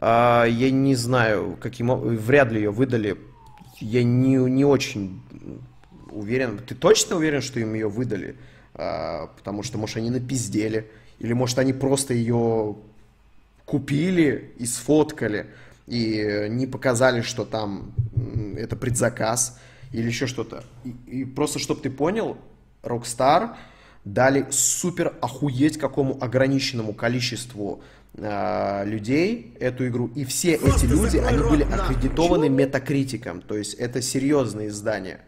А, 0.00 0.44
я 0.44 0.70
не 0.70 0.94
знаю, 0.94 1.56
каким 1.60 1.94
вряд 1.94 2.52
ли 2.52 2.60
ее 2.60 2.70
выдали. 2.70 3.18
Я 3.80 4.02
не, 4.04 4.36
не 4.36 4.64
очень 4.64 5.20
уверен. 6.10 6.58
Ты 6.58 6.74
точно 6.74 7.16
уверен, 7.16 7.42
что 7.42 7.60
им 7.60 7.74
ее 7.74 7.88
выдали? 7.88 8.36
А, 8.74 9.26
потому 9.36 9.62
что, 9.62 9.76
может, 9.76 9.96
они 9.96 10.10
напиздели. 10.10 10.88
Или, 11.18 11.32
может, 11.32 11.58
они 11.58 11.72
просто 11.72 12.14
ее 12.14 12.76
купили 13.64 14.52
и 14.56 14.66
сфоткали 14.66 15.46
и 15.86 16.46
не 16.48 16.66
показали, 16.66 17.22
что 17.22 17.44
там 17.44 17.92
это 18.56 18.76
предзаказ 18.76 19.58
или 19.92 20.06
еще 20.06 20.26
что-то. 20.26 20.64
И, 20.84 20.90
и 21.06 21.24
просто, 21.24 21.58
чтобы 21.58 21.80
ты 21.80 21.90
понял, 21.90 22.36
Rockstar 22.82 23.56
дали 24.04 24.46
супер 24.50 25.14
охуеть 25.20 25.76
какому 25.78 26.22
ограниченному 26.22 26.94
количеству 26.94 27.82
э, 27.82 27.97
людей 28.14 29.56
эту 29.60 29.86
игру. 29.86 30.10
И 30.16 30.24
все 30.24 30.54
эти 30.54 30.86
люди, 30.86 31.18
они 31.18 31.38
были 31.38 31.62
аккредитованы 31.62 32.48
метакритиком. 32.48 33.42
То 33.42 33.56
есть 33.56 33.74
это 33.74 34.02
серьезные 34.02 34.68
издания. 34.68 35.20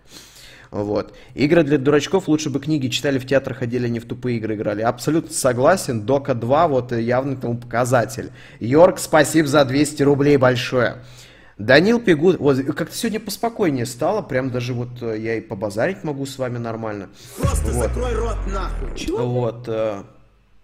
Вот. 0.71 1.15
Игры 1.35 1.65
для 1.65 1.79
дурачков 1.79 2.29
лучше 2.29 2.51
бы 2.51 2.61
книги 2.61 2.89
читали 2.89 3.19
в 3.19 3.27
театр, 3.27 3.55
ходили, 3.55 3.89
не 3.89 3.99
в 3.99 4.07
тупые 4.07 4.39
игры 4.39 4.55
играли. 4.55 4.83
Абсолютно 4.83 5.33
согласен. 5.33 6.03
Дока 6.03 6.35
2 6.35 6.69
вот 6.69 6.93
явный 6.93 7.37
тому 7.37 7.59
показатель. 7.59 8.31
Йорк, 8.61 8.99
спасибо 8.99 9.49
за 9.49 9.65
200 9.65 10.03
рублей 10.03 10.37
большое. 10.37 10.99
Данил 11.59 12.01
Пегут, 12.01 12.39
вот 12.39 12.59
как-то 12.75 12.97
сегодня 12.97 13.21
поспокойнее 13.21 13.85
стало, 13.85 14.23
прям 14.23 14.51
даже 14.51 14.73
вот 14.73 15.03
э, 15.03 15.19
я 15.19 15.35
и 15.35 15.43
побазарить 15.43 16.05
могу 16.05 16.25
с 16.25 16.39
вами 16.39 16.57
нормально. 16.57 17.11
Просто 17.37 17.67
вот. 17.73 17.85
закрой 17.85 18.15
рот 18.15 18.39
нахуй. 18.47 18.97
Чего? 18.97 19.27
Вот. 19.27 19.65
Э, 19.69 20.05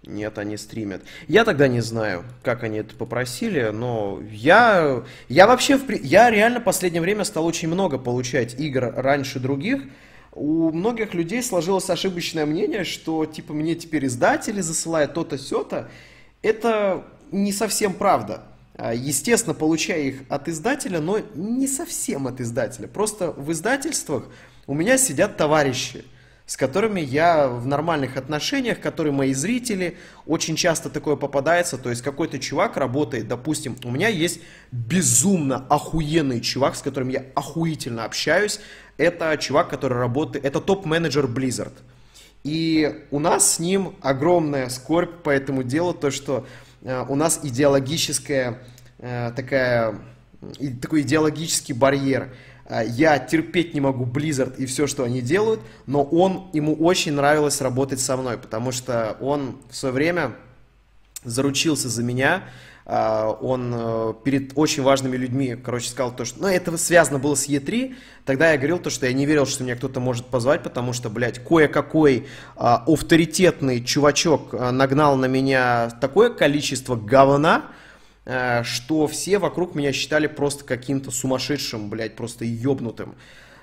нет, 0.06 0.38
они 0.38 0.56
стримят. 0.56 1.02
Я 1.26 1.44
тогда 1.44 1.66
не 1.66 1.80
знаю, 1.80 2.24
как 2.42 2.62
они 2.62 2.78
это 2.78 2.94
попросили, 2.94 3.70
но 3.72 4.20
я, 4.30 5.02
я 5.28 5.46
вообще, 5.46 5.76
в, 5.76 5.90
я 5.90 6.30
реально 6.30 6.60
в 6.60 6.64
последнее 6.64 7.02
время 7.02 7.24
стал 7.24 7.44
очень 7.44 7.68
много 7.68 7.98
получать 7.98 8.58
игр 8.58 8.92
раньше 8.96 9.40
других. 9.40 9.82
У 10.32 10.70
многих 10.70 11.12
людей 11.14 11.42
сложилось 11.42 11.90
ошибочное 11.90 12.46
мнение, 12.46 12.84
что 12.84 13.26
типа 13.26 13.52
мне 13.52 13.74
теперь 13.74 14.06
издатели 14.06 14.60
засылают 14.60 15.14
то-то, 15.14 15.38
сё-то. 15.38 15.90
Это 16.42 17.04
не 17.32 17.52
совсем 17.52 17.92
правда. 17.92 18.44
А, 18.74 18.94
естественно, 18.94 19.54
получая 19.54 20.02
их 20.02 20.22
от 20.28 20.48
издателя, 20.48 21.00
но 21.00 21.18
не 21.34 21.66
совсем 21.66 22.28
от 22.28 22.40
издателя. 22.40 22.86
Просто 22.86 23.32
в 23.32 23.50
издательствах 23.50 24.28
у 24.66 24.74
меня 24.74 24.98
сидят 24.98 25.36
товарищи– 25.36 26.04
с 26.46 26.56
которыми 26.56 27.00
я 27.00 27.48
в 27.48 27.66
нормальных 27.66 28.16
отношениях, 28.16 28.80
которые 28.80 29.12
мои 29.12 29.34
зрители, 29.34 29.96
очень 30.26 30.54
часто 30.54 30.88
такое 30.88 31.16
попадается, 31.16 31.76
то 31.76 31.90
есть 31.90 32.02
какой-то 32.02 32.38
чувак 32.38 32.76
работает, 32.76 33.26
допустим, 33.26 33.76
у 33.82 33.90
меня 33.90 34.08
есть 34.08 34.40
безумно 34.70 35.66
охуенный 35.68 36.40
чувак, 36.40 36.76
с 36.76 36.82
которым 36.82 37.08
я 37.08 37.24
охуительно 37.34 38.04
общаюсь, 38.04 38.60
это 38.96 39.36
чувак, 39.38 39.68
который 39.68 39.98
работает, 39.98 40.44
это 40.44 40.60
топ-менеджер 40.60 41.26
Blizzard. 41.26 41.72
И 42.44 43.04
у 43.10 43.18
нас 43.18 43.54
с 43.54 43.58
ним 43.58 43.96
огромная 44.00 44.68
скорбь 44.68 45.22
по 45.24 45.30
этому 45.30 45.64
делу, 45.64 45.94
то 45.94 46.12
что 46.12 46.46
э, 46.82 47.04
у 47.08 47.16
нас 47.16 47.40
идеологическая 47.42 48.62
э, 48.98 49.32
такая, 49.34 49.98
такой 50.80 51.00
идеологический 51.00 51.72
барьер– 51.72 52.28
я 52.86 53.18
терпеть 53.18 53.74
не 53.74 53.80
могу 53.80 54.04
Blizzard 54.04 54.56
и 54.56 54.66
все, 54.66 54.86
что 54.86 55.04
они 55.04 55.20
делают, 55.20 55.60
но 55.86 56.02
он, 56.02 56.48
ему 56.52 56.74
очень 56.74 57.12
нравилось 57.12 57.60
работать 57.60 58.00
со 58.00 58.16
мной, 58.16 58.38
потому 58.38 58.72
что 58.72 59.16
он 59.20 59.58
в 59.70 59.76
свое 59.76 59.94
время 59.94 60.32
заручился 61.24 61.88
за 61.88 62.02
меня, 62.02 62.44
а, 62.88 63.30
он 63.40 63.72
э, 63.74 64.14
перед 64.22 64.52
очень 64.54 64.84
важными 64.84 65.16
людьми, 65.16 65.56
короче, 65.56 65.90
сказал 65.90 66.14
то, 66.14 66.24
что... 66.24 66.40
Ну, 66.40 66.46
это 66.46 66.76
связано 66.78 67.18
было 67.18 67.34
с 67.34 67.48
Е3. 67.48 67.96
Тогда 68.24 68.52
я 68.52 68.58
говорил 68.58 68.78
то, 68.78 68.90
что 68.90 69.06
я 69.06 69.12
не 69.12 69.26
верил, 69.26 69.44
что 69.44 69.64
меня 69.64 69.74
кто-то 69.74 69.98
может 69.98 70.26
позвать, 70.26 70.62
потому 70.62 70.92
что, 70.92 71.10
блядь, 71.10 71.42
кое-какой 71.42 72.28
авторитетный 72.54 73.82
чувачок 73.82 74.52
нагнал 74.52 75.16
на 75.16 75.26
меня 75.26 75.90
такое 76.00 76.30
количество 76.30 76.94
говна, 76.94 77.64
Э, 77.64 77.84
что 78.26 79.06
все 79.06 79.38
вокруг 79.38 79.74
меня 79.74 79.92
считали 79.92 80.26
просто 80.26 80.64
каким-то 80.64 81.10
сумасшедшим, 81.10 81.88
блядь, 81.88 82.16
просто 82.16 82.44
ебнутым. 82.44 83.14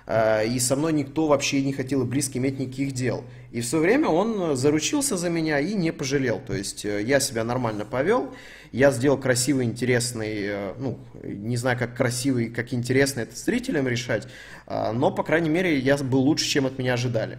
Э, 0.06 0.46
и 0.46 0.60
со 0.60 0.76
мной 0.76 0.94
никто 0.94 1.28
вообще 1.28 1.62
не 1.62 1.74
хотел 1.74 2.02
и 2.02 2.06
близко 2.06 2.38
иметь 2.38 2.60
никаких 2.60 2.94
дел. 2.94 3.24
И 3.52 3.62
в 3.62 3.66
свое 3.66 3.84
время 3.84 4.10
он 4.10 4.56
заручился 4.56 5.18
за 5.18 5.30
меня 5.30 5.60
и 5.60 5.74
не 5.74 5.92
пожалел. 5.92 6.42
То 6.46 6.54
есть 6.54 6.86
э, 6.86 7.02
я 7.04 7.20
себя 7.20 7.44
нормально 7.44 7.86
повел, 7.86 8.34
я 8.72 8.92
сделал 8.92 9.18
красивый, 9.18 9.66
интересный, 9.66 10.74
ну, 10.80 10.98
не 11.24 11.58
знаю, 11.58 11.78
как 11.78 11.96
красивый, 11.96 12.50
как 12.50 12.74
интересно 12.74 13.22
это 13.22 13.36
зрителям 13.36 13.88
решать, 13.88 14.28
но, 14.68 15.12
по 15.12 15.22
крайней 15.22 15.50
мере, 15.50 15.78
я 15.78 15.96
был 15.98 16.22
лучше, 16.22 16.46
чем 16.46 16.66
от 16.66 16.80
меня 16.80 16.96
ожидали. 16.96 17.38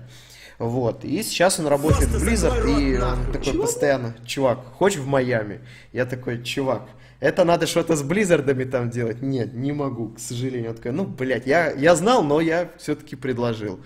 Вот. 0.60 1.04
И 1.04 1.24
сейчас 1.24 1.58
он 1.58 1.66
работает 1.66 2.08
Просто 2.08 2.24
в 2.24 2.28
Blizzard, 2.28 2.80
и 2.80 2.96
он 2.96 3.32
такой 3.32 3.52
Чего? 3.52 3.62
постоянно, 3.64 4.14
чувак, 4.24 4.60
хочешь 4.74 5.00
в 5.00 5.08
Майами? 5.08 5.58
Я 5.92 6.06
такой, 6.06 6.40
чувак, 6.44 6.88
это 7.24 7.44
надо 7.44 7.66
что-то 7.66 7.96
с 7.96 8.02
Близзардами 8.02 8.64
там 8.64 8.90
делать. 8.90 9.22
Нет, 9.22 9.54
не 9.54 9.72
могу, 9.72 10.10
к 10.10 10.18
сожалению. 10.18 10.72
Он 10.72 10.76
такой, 10.76 10.92
ну, 10.92 11.04
блядь, 11.04 11.46
я, 11.46 11.70
я 11.72 11.96
знал, 11.96 12.22
но 12.22 12.38
я 12.42 12.68
все-таки 12.76 13.16
предложил. 13.16 13.80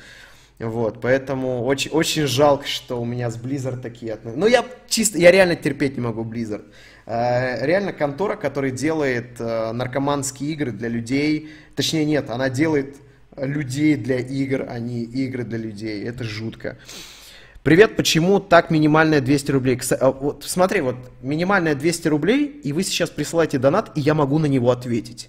Вот, 0.59 1.01
поэтому 1.01 1.65
очень, 1.65 1.93
очень 1.93 2.27
жалко, 2.27 2.67
что 2.67 3.01
у 3.01 3.05
меня 3.05 3.31
с 3.31 3.39
Blizzard 3.39 3.81
такие 3.81 4.15
отношения. 4.15 4.41
Ну, 4.41 4.49
я 4.49 4.65
чисто, 4.89 5.19
я 5.19 5.31
реально 5.31 5.55
терпеть 5.55 5.97
не 5.97 6.01
могу 6.01 6.25
Blizzard. 6.25 6.65
Э, 7.07 7.65
реально 7.65 7.93
контора, 7.93 8.35
которая 8.35 8.73
делает 8.73 9.39
э, 9.41 9.71
наркоманские 9.71 10.51
игры 10.51 10.73
для 10.73 10.89
людей. 10.89 11.49
Точнее, 11.77 12.05
нет, 12.05 12.31
она 12.31 12.51
делает 12.51 12.97
людей 13.37 13.95
для 13.95 14.19
игр, 14.19 14.67
а 14.69 14.81
не 14.81 15.05
игры 15.05 15.45
для 15.45 15.59
людей. 15.59 16.03
Это 16.03 16.25
жутко. 16.25 16.77
Привет, 17.69 17.97
почему 17.97 18.41
так 18.41 18.71
минимальная 18.71 19.21
200 19.21 19.51
рублей? 19.51 19.79
А, 20.01 20.11
вот, 20.11 20.43
смотри, 20.43 20.81
вот 20.81 20.97
минимальная 21.21 21.75
200 21.75 22.09
рублей, 22.09 22.47
и 22.47 22.73
вы 22.73 22.83
сейчас 22.83 23.11
присылаете 23.11 23.59
донат, 23.59 23.93
и 23.95 24.01
я 24.01 24.15
могу 24.15 24.39
на 24.39 24.47
него 24.47 24.71
ответить. 24.71 25.29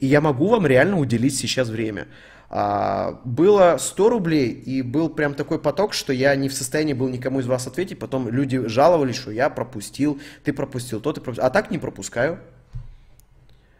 И 0.00 0.06
я 0.06 0.20
могу 0.20 0.48
вам 0.48 0.66
реально 0.66 0.98
уделить 0.98 1.36
сейчас 1.36 1.68
время. 1.68 2.08
А, 2.50 3.20
было 3.24 3.76
100 3.78 4.08
рублей, 4.08 4.50
и 4.50 4.82
был 4.82 5.08
прям 5.08 5.34
такой 5.34 5.60
поток, 5.60 5.94
что 5.94 6.12
я 6.12 6.34
не 6.34 6.48
в 6.48 6.52
состоянии 6.52 6.94
был 6.94 7.08
никому 7.08 7.38
из 7.38 7.46
вас 7.46 7.68
ответить. 7.68 8.00
Потом 8.00 8.28
люди 8.28 8.66
жаловались, 8.66 9.14
что 9.14 9.30
я 9.30 9.48
пропустил, 9.48 10.20
ты 10.42 10.52
пропустил, 10.52 11.00
то 11.00 11.12
ты 11.12 11.20
пропустил. 11.20 11.46
А 11.46 11.50
так 11.50 11.70
не 11.70 11.78
пропускаю. 11.78 12.40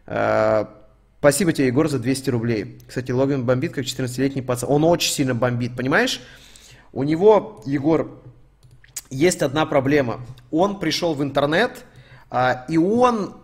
А, 0.07 0.73
спасибо 1.19 1.53
тебе, 1.53 1.67
Егор, 1.67 1.89
за 1.89 1.99
200 1.99 2.31
рублей. 2.31 2.79
Кстати, 2.87 3.11
Логин 3.11 3.45
бомбит, 3.45 3.73
как 3.73 3.87
14-летний 3.87 4.43
пацан. 4.43 4.71
Он 4.71 4.85
очень 4.85 5.11
сильно 5.11 5.35
бомбит, 5.35 5.75
понимаешь? 5.75 6.21
У 6.93 7.05
него, 7.05 7.63
Егор, 7.67 8.21
есть 9.11 9.43
одна 9.43 9.67
проблема. 9.67 10.21
Он 10.51 10.79
пришел 10.79 11.15
в 11.15 11.23
интернет, 11.23 11.85
а, 12.31 12.65
и 12.69 12.77
он 12.77 13.35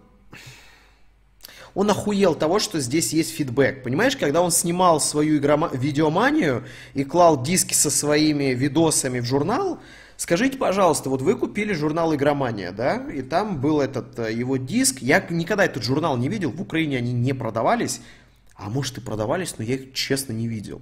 он 1.74 1.90
охуел 1.90 2.34
того, 2.34 2.60
что 2.60 2.80
здесь 2.80 3.12
есть 3.12 3.34
фидбэк. 3.34 3.82
Понимаешь, 3.82 4.16
когда 4.16 4.42
он 4.42 4.50
снимал 4.50 5.00
свою 5.00 5.38
игрома... 5.38 5.70
видеоманию 5.72 6.64
и 6.94 7.02
клал 7.04 7.42
диски 7.42 7.74
со 7.74 7.90
своими 7.90 8.54
видосами 8.54 9.18
в 9.18 9.24
журнал, 9.24 9.80
скажите, 10.16 10.56
пожалуйста, 10.56 11.10
вот 11.10 11.20
вы 11.20 11.34
купили 11.34 11.72
журнал 11.72 12.14
«Игромания», 12.14 12.70
да, 12.70 13.04
и 13.12 13.22
там 13.22 13.60
был 13.60 13.80
этот 13.80 14.18
э, 14.20 14.32
его 14.32 14.56
диск. 14.56 15.00
Я 15.00 15.24
никогда 15.30 15.64
этот 15.64 15.82
журнал 15.82 16.16
не 16.16 16.28
видел, 16.28 16.52
в 16.52 16.62
Украине 16.62 16.98
они 16.98 17.12
не 17.12 17.32
продавались, 17.32 18.00
а 18.54 18.70
может 18.70 18.98
и 18.98 19.00
продавались, 19.00 19.56
но 19.58 19.64
я 19.64 19.74
их 19.74 19.94
честно 19.94 20.32
не 20.32 20.46
видел. 20.46 20.80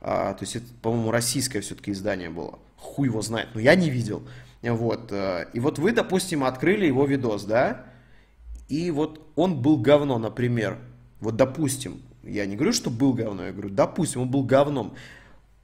А, 0.00 0.34
то 0.34 0.44
есть 0.44 0.56
это, 0.56 0.66
по-моему, 0.82 1.10
российское 1.10 1.60
все-таки 1.60 1.92
издание 1.92 2.30
было. 2.30 2.58
Хуй 2.76 3.08
его 3.08 3.20
знает, 3.22 3.48
но 3.54 3.60
я 3.60 3.74
не 3.74 3.90
видел. 3.90 4.22
Вот. 4.62 5.12
Э, 5.12 5.46
и 5.52 5.60
вот 5.60 5.78
вы, 5.78 5.92
допустим, 5.92 6.44
открыли 6.44 6.86
его 6.86 7.04
видос, 7.04 7.44
да? 7.44 7.86
И 8.68 8.90
вот 8.90 9.20
он 9.36 9.60
был 9.60 9.76
говно, 9.78 10.18
например. 10.18 10.78
Вот 11.20 11.36
допустим, 11.36 12.00
я 12.22 12.46
не 12.46 12.56
говорю, 12.56 12.72
что 12.72 12.90
был 12.90 13.12
говно, 13.12 13.46
я 13.46 13.52
говорю, 13.52 13.70
допустим, 13.70 14.22
он 14.22 14.30
был 14.30 14.44
говном. 14.44 14.94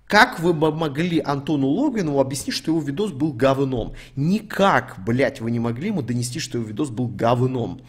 Как 0.06 0.38
вы 0.38 0.52
бы 0.52 0.72
могли 0.72 1.18
Антону 1.18 1.66
Логвинову 1.66 2.20
объяснить, 2.20 2.54
что 2.54 2.70
его 2.70 2.80
видос 2.80 3.10
был 3.10 3.32
говном? 3.32 3.94
Никак, 4.14 4.96
блядь, 5.04 5.40
вы 5.40 5.50
не 5.50 5.58
могли 5.58 5.88
ему 5.88 6.02
донести, 6.02 6.38
что 6.38 6.58
его 6.58 6.68
видос 6.68 6.90
был 6.90 7.08
говном. 7.08 7.80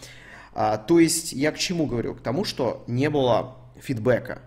А, 0.54 0.78
то 0.78 1.00
есть 1.00 1.34
я 1.34 1.52
к 1.52 1.60
чему 1.60 1.86
говорю? 1.86 2.16
К 2.16 2.22
тому, 2.22 2.44
что 2.44 2.84
не 2.88 3.10
было 3.12 3.58
фидбэка. 3.80 4.42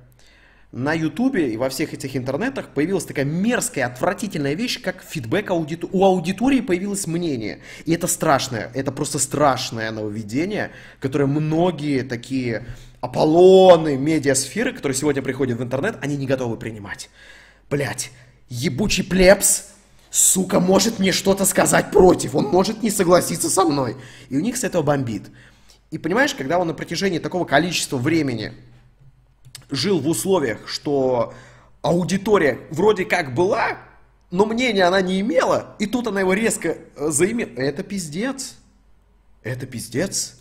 На 0.73 0.93
Ютубе 0.93 1.53
и 1.53 1.57
во 1.57 1.69
всех 1.69 1.95
этих 1.95 2.17
интернетах 2.17 2.69
появилась 2.69 3.05
такая 3.05 3.25
мерзкая, 3.25 3.87
отвратительная 3.87 4.55
вещь, 4.55 4.81
как 4.81 5.03
фидбэк 5.03 5.51
аудиту... 5.51 5.89
у 5.91 6.05
аудитории 6.05 6.61
появилось 6.61 7.07
мнение. 7.07 7.61
И 7.87 7.93
это 7.93 8.07
страшное, 8.07 8.71
это 8.75 8.93
просто 8.93 9.19
страшное 9.19 9.91
нововведение, 9.91 10.71
которое 11.01 11.27
многие 11.27 12.03
такие 12.03 12.67
Аполлоны 13.01 13.97
медиасферы, 13.97 14.73
которые 14.73 14.97
сегодня 14.97 15.23
приходят 15.23 15.59
в 15.59 15.63
интернет, 15.63 15.97
они 16.03 16.17
не 16.17 16.27
готовы 16.27 16.57
принимать. 16.57 17.09
Блять, 17.71 18.11
ебучий 18.49 19.03
плебс, 19.03 19.71
сука, 20.11 20.61
может 20.61 20.99
мне 20.99 21.11
что-то 21.11 21.47
сказать 21.47 21.91
против, 21.91 22.35
он 22.35 22.45
может 22.47 22.83
не 22.83 22.91
согласиться 22.91 23.49
со 23.49 23.65
мной. 23.65 23.97
И 24.29 24.37
у 24.37 24.41
них 24.41 24.57
с 24.57 24.65
этого 24.65 24.83
бомбит. 24.83 25.31
И 25.91 25.99
понимаешь, 25.99 26.35
когда 26.35 26.59
он 26.59 26.69
на 26.69 26.75
протяжении 26.75 27.19
такого 27.19 27.45
количества 27.45 27.97
времени 27.97 28.53
жил 29.71 30.01
в 30.01 30.09
условиях, 30.09 30.69
что 30.69 31.35
аудитория 31.83 32.59
вроде 32.71 33.05
как 33.05 33.35
была, 33.35 33.79
но 34.31 34.47
мнения 34.47 34.85
она 34.85 35.01
не 35.01 35.21
имела, 35.21 35.77
и 35.79 35.87
тут 35.87 36.07
она 36.07 36.21
его 36.21 36.33
резко 36.33 36.79
э, 36.97 37.09
заимела. 37.11 37.51
Это 37.57 37.83
пиздец. 37.83 38.57
Это 39.43 39.67
пиздец. 39.67 40.37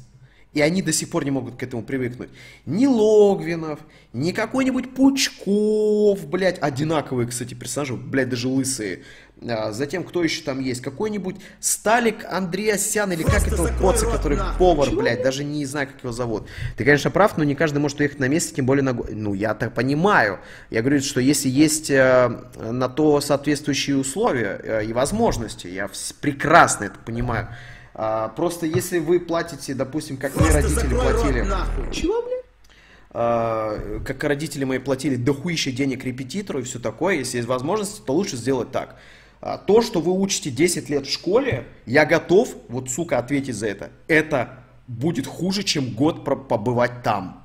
И 0.54 0.62
они 0.62 0.82
до 0.82 0.92
сих 0.92 1.10
пор 1.10 1.26
не 1.26 1.32
могут 1.32 1.58
к 1.58 1.64
этому 1.64 1.84
привыкнуть. 1.84 2.30
Ни 2.66 2.88
Логвинов, 2.88 3.80
ни 4.14 4.32
какой-нибудь 4.32 4.96
Пучков, 4.96 6.28
блядь, 6.28 6.58
одинаковые, 6.60 7.28
кстати, 7.28 7.54
персонажи, 7.54 7.96
блядь, 7.96 8.30
даже 8.30 8.48
лысые. 8.48 9.04
А, 9.48 9.72
затем, 9.72 10.04
кто 10.04 10.24
еще 10.24 10.42
там 10.44 10.60
есть? 10.60 10.82
Какой-нибудь 10.82 11.38
Сталик 11.60 12.26
Андреасян, 12.30 13.12
или 13.12 13.24
как 13.24 13.48
этого 13.48 13.68
коца, 13.68 14.06
который 14.06 14.38
повар, 14.58 14.92
блядь, 14.92 15.22
даже 15.22 15.44
не 15.44 15.66
знаю, 15.66 15.88
как 15.88 16.04
его 16.04 16.12
зовут. 16.12 16.48
Ты, 16.76 16.84
конечно, 16.84 17.10
прав, 17.10 17.38
но 17.38 17.44
не 17.44 17.56
каждый 17.56 17.80
может 17.80 18.00
уехать 18.00 18.20
на 18.20 18.28
место, 18.28 18.56
тем 18.56 18.66
более 18.66 18.84
на... 18.84 18.94
Ну, 18.94 19.34
я 19.34 19.54
так 19.54 19.74
понимаю. 19.74 20.40
Я 20.70 20.82
говорю, 20.82 21.02
что 21.02 21.22
если 21.22 21.50
есть 21.50 21.90
э, 21.90 22.30
на 22.58 22.90
то 22.90 23.22
соответствующие 23.22 23.98
условия 23.98 24.60
э, 24.62 24.86
и 24.86 24.94
возможности, 24.94 25.68
я 25.68 25.90
прекрасно 26.22 26.86
это 26.86 27.00
понимаю. 27.00 27.48
А, 27.94 28.30
просто 28.30 28.66
если 28.66 29.00
вы 29.00 29.20
платите, 29.20 29.74
допустим, 29.74 30.18
как 30.18 30.36
мои 30.36 30.52
родители 30.52 30.94
платили... 30.94 31.46
Чего, 31.92 32.22
блин? 32.22 32.40
А, 33.12 34.00
как 34.06 34.24
родители 34.24 34.66
мои 34.66 34.80
платили 34.80 35.16
дохуище 35.16 35.72
денег 35.72 36.04
репетитору 36.04 36.60
и 36.60 36.64
все 36.64 36.80
такое, 36.80 37.16
если 37.16 37.38
есть 37.38 37.50
возможность, 37.50 38.06
то 38.06 38.14
лучше 38.14 38.36
сделать 38.36 38.72
так. 38.72 38.98
А, 39.42 39.58
то, 39.58 39.82
что 39.82 40.02
вы 40.02 40.12
учите 40.12 40.52
10 40.52 40.90
лет 40.90 41.08
в 41.08 41.12
школе, 41.12 41.68
я 41.86 42.06
готов, 42.06 42.56
вот, 42.68 42.90
сука, 42.90 43.18
ответить 43.18 43.56
за 43.56 43.68
это. 43.68 43.90
Это 44.08 44.64
будет 44.88 45.28
хуже, 45.28 45.64
чем 45.64 45.92
год 45.92 46.26
побывать 46.26 47.04
там. 47.04 47.44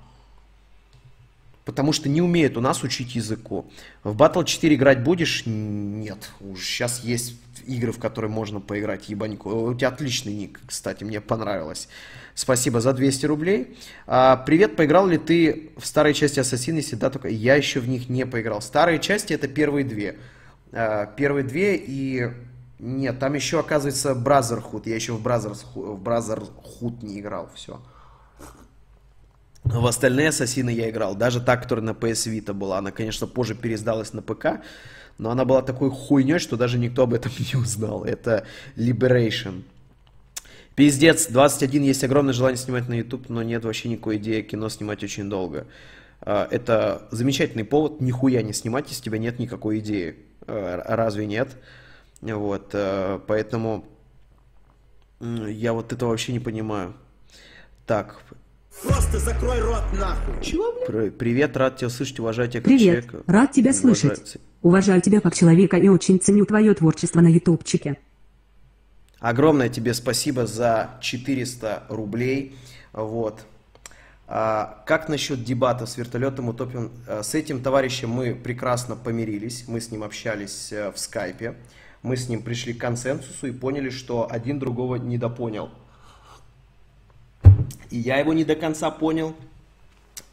Потому 1.65 1.93
что 1.93 2.09
не 2.09 2.21
умеют 2.21 2.57
у 2.59 2.61
нас 2.61 2.83
учить 2.83 3.15
языку. 3.15 3.71
В 4.03 4.21
Battle 4.21 4.45
4 4.45 4.75
играть 4.75 5.03
будешь? 5.03 5.45
Нет. 5.47 6.31
Уж 6.41 6.63
сейчас 6.63 7.03
есть 7.03 7.37
игры, 7.67 7.93
в 7.93 7.99
которые 7.99 8.31
можно 8.31 8.61
поиграть, 8.61 9.09
ебанько. 9.09 9.49
У 9.49 9.75
тебя 9.75 9.89
отличный 9.89 10.35
ник, 10.35 10.61
кстати, 10.67 11.05
мне 11.05 11.23
понравилось. 11.23 11.89
Спасибо 12.35 12.81
за 12.81 12.93
200 12.93 13.27
рублей. 13.27 13.79
А, 14.07 14.37
привет, 14.37 14.77
поиграл 14.77 15.07
ли 15.07 15.17
ты 15.17 15.71
в 15.79 15.87
старой 15.87 16.13
части 16.13 16.41
Assassin's 16.41 16.81
Creed? 16.81 16.97
Да, 16.97 17.09
только 17.09 17.29
я 17.29 17.55
еще 17.55 17.81
в 17.81 17.89
них 17.89 18.09
не 18.09 18.27
поиграл. 18.27 18.61
Старые 18.61 18.99
части 18.99 19.33
это 19.33 19.49
первые 19.49 19.85
две. 19.85 20.19
А, 20.75 21.07
первые 21.07 21.45
две 21.45 21.77
и... 21.77 22.31
Нет, 22.79 23.19
там 23.19 23.35
еще, 23.35 23.61
оказывается, 23.61 24.13
Brotherhood. 24.13 24.83
Я 24.87 24.97
еще 24.97 25.15
в 25.15 25.27
Brotherhood, 25.27 25.65
в 25.75 26.03
Brotherhood 26.03 27.03
не 27.03 27.21
играл, 27.21 27.49
все. 27.55 27.81
В 29.63 29.87
остальные 29.87 30.29
ассасины 30.29 30.69
я 30.71 30.91
играл. 30.91 31.15
Даже 31.15 31.41
та, 31.41 31.57
которая 31.57 31.85
на 31.85 31.91
PS 31.91 32.31
Vita 32.31 32.53
была. 32.53 32.79
Она, 32.79 32.91
конечно, 32.91 33.27
позже 33.27 33.55
переиздалась 33.55 34.13
на 34.13 34.21
ПК 34.21 34.61
но 35.19 35.31
она 35.31 35.45
была 35.45 35.63
такой 35.63 35.91
хуйней, 35.91 36.39
что 36.39 36.57
даже 36.57 36.79
никто 36.79 37.03
об 37.03 37.15
этом 37.15 37.33
не 37.53 37.59
узнал. 37.59 38.05
Это 38.05 38.47
Liberation. 38.77 39.63
Пиздец, 40.75 41.29
21 41.29 41.83
есть 41.85 42.03
огромное 42.03 42.35
желание 42.35 42.59
снимать 42.59 42.89
на 42.89 42.95
YouTube, 42.95 43.29
но 43.29 43.43
нет 43.43 43.65
вообще 43.65 43.89
никакой 43.89 44.17
идеи 44.17 44.43
кино 44.43 44.69
снимать 44.69 45.05
очень 45.05 45.31
долго. 45.31 45.67
А, 46.21 46.49
это 46.51 47.07
замечательный 47.13 47.65
повод 47.65 48.01
нихуя 48.01 48.43
не 48.43 48.53
снимать, 48.53 48.89
если 48.89 49.03
у 49.03 49.05
тебя 49.05 49.19
нет 49.19 49.39
никакой 49.39 49.79
идеи. 49.79 50.17
А, 50.47 50.97
разве 50.97 51.27
нет? 51.27 51.57
Вот, 52.21 52.71
а, 52.75 53.19
поэтому 53.27 53.87
я 55.21 55.73
вот 55.73 55.93
это 55.93 56.07
вообще 56.07 56.33
не 56.33 56.41
понимаю. 56.41 56.95
Так. 57.87 58.21
Просто 58.83 59.19
закрой 59.19 59.61
рот 59.61 59.85
нахуй. 59.93 60.43
Чего, 60.43 60.73
блин? 60.87 61.13
Привет, 61.13 61.57
рад 61.57 61.77
тебя 61.77 61.91
слышать, 61.91 62.19
уважаю 62.19 62.49
тебя 62.49 62.61
как 62.61 62.69
Привет, 62.69 63.05
человека. 63.05 63.23
рад 63.27 63.53
тебя 63.53 63.73
слышать. 63.73 64.39
Уважаю 64.63 65.01
тебя 65.01 65.21
как 65.21 65.35
человека 65.35 65.77
и 65.77 65.89
очень 65.89 66.19
ценю 66.19 66.45
твое 66.47 66.75
творчество 66.75 67.21
на 67.21 67.29
ютубчике. 67.29 67.99
Огромное 69.21 69.69
тебе 69.69 69.95
спасибо 69.95 70.47
за 70.47 70.99
400 71.01 71.85
рублей. 71.89 72.57
Вот. 72.93 73.47
А, 74.27 74.83
как 74.87 75.09
насчет 75.09 75.45
дебатов 75.45 75.89
с 75.89 75.97
вертолетом 75.97 76.49
утопим? 76.49 76.91
А, 77.07 77.23
с 77.23 77.35
этим 77.35 77.63
товарищем 77.63 78.11
мы 78.11 78.35
прекрасно 78.35 78.97
помирились, 78.97 79.65
мы 79.69 79.81
с 79.81 79.91
ним 79.91 80.03
общались 80.03 80.73
э, 80.73 80.91
в 80.91 80.99
скайпе, 80.99 81.55
мы 82.03 82.17
с 82.17 82.29
ним 82.29 82.43
пришли 82.43 82.73
к 82.73 82.81
консенсусу 82.81 83.47
и 83.47 83.53
поняли, 83.53 83.91
что 83.91 84.27
один 84.31 84.59
другого 84.59 84.97
недопонял. 84.97 85.71
И 87.91 87.99
я 87.99 88.19
его 88.19 88.33
не 88.33 88.45
до 88.45 88.57
конца 88.57 88.91
понял, 88.91 89.35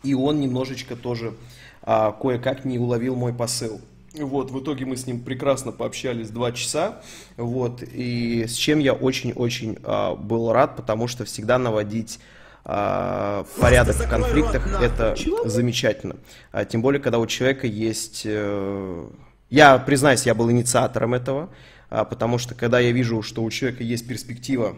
и 0.03 0.13
он 0.13 0.39
немножечко 0.39 0.95
тоже 0.95 1.33
а, 1.81 2.13
кое-как 2.13 2.63
не 2.63 2.79
уловил 2.79 3.15
мой 3.15 3.33
посыл. 3.33 3.81
Вот, 4.13 4.51
в 4.51 4.61
итоге 4.61 4.85
мы 4.85 4.97
с 4.97 5.05
ним 5.05 5.21
прекрасно 5.21 5.71
пообщались 5.71 6.29
два 6.29 6.51
часа, 6.51 7.01
вот, 7.37 7.81
и 7.81 8.45
с 8.45 8.53
чем 8.55 8.79
я 8.79 8.93
очень-очень 8.93 9.77
а, 9.83 10.15
был 10.15 10.51
рад, 10.51 10.75
потому 10.75 11.07
что 11.07 11.23
всегда 11.25 11.57
наводить 11.57 12.19
а, 12.63 13.45
порядок 13.59 13.95
в 13.95 14.07
конфликтах 14.07 14.81
это 14.81 15.15
замечательно. 15.45 16.15
А, 16.51 16.65
тем 16.65 16.81
более, 16.81 17.01
когда 17.01 17.19
у 17.19 17.27
человека 17.27 17.67
есть... 17.67 18.23
А, 18.25 19.11
я, 19.49 19.77
признаюсь, 19.79 20.25
я 20.25 20.33
был 20.33 20.49
инициатором 20.49 21.13
этого, 21.13 21.49
а, 21.89 22.05
потому 22.05 22.37
что 22.37 22.55
когда 22.55 22.79
я 22.79 22.91
вижу, 22.91 23.21
что 23.21 23.43
у 23.43 23.49
человека 23.49 23.83
есть 23.83 24.07
перспектива, 24.07 24.75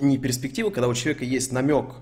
не 0.00 0.18
перспектива, 0.18 0.70
когда 0.70 0.88
у 0.88 0.94
человека 0.94 1.24
есть 1.24 1.52
намек 1.52 1.94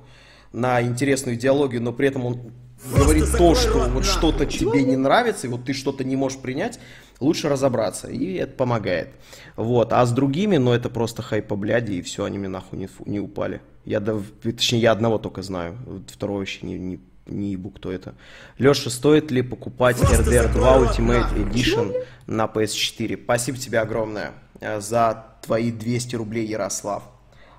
на 0.53 0.81
интересную 0.81 1.37
идеологию, 1.37 1.83
но 1.83 1.93
при 1.93 2.09
этом 2.09 2.25
он 2.25 2.53
говорит 2.95 3.25
то, 3.37 3.55
что 3.55 3.89
вот 3.89 4.05
что-то 4.05 4.47
тебе 4.47 4.85
не 4.85 4.97
нравится, 4.97 5.47
и 5.47 5.51
вот 5.51 5.65
ты 5.65 5.73
что-то 5.73 6.05
не 6.05 6.17
можешь 6.17 6.39
принять, 6.39 6.79
лучше 7.21 7.49
разобраться, 7.49 8.09
и 8.09 8.35
это 8.35 8.53
помогает. 8.53 9.09
Вот, 9.57 9.93
а 9.93 10.05
с 10.05 10.13
другими, 10.13 10.57
ну 10.59 10.73
это 10.73 10.91
просто 10.91 11.23
хайпа 11.23 11.57
бляди, 11.57 11.95
и 11.95 12.03
все, 12.03 12.25
они 12.25 12.39
мне 12.39 12.49
нахуй 12.49 12.79
не, 12.79 12.89
не 13.07 13.21
упали. 13.21 13.61
Я, 13.87 14.01
точнее, 14.01 14.81
я 14.81 14.93
одного 14.93 15.17
только 15.19 15.43
знаю, 15.43 15.79
второго 16.09 16.43
еще 16.43 16.67
не, 16.67 16.77
не, 16.77 17.01
не 17.27 17.53
ебу, 17.53 17.71
кто 17.71 17.93
это. 17.93 18.17
Леша, 18.59 18.91
стоит 18.91 19.31
ли 19.31 19.43
покупать 19.43 19.97
RDR 19.99 20.53
2 20.53 20.79
Ultimate 20.79 21.35
Edition 21.35 21.95
на 22.27 22.47
PS4? 22.47 23.23
Спасибо 23.23 23.57
тебе 23.59 23.79
огромное 23.79 24.33
э, 24.61 24.81
за 24.81 25.27
твои 25.41 25.71
200 25.71 26.17
рублей, 26.17 26.47
Ярослав. 26.47 27.05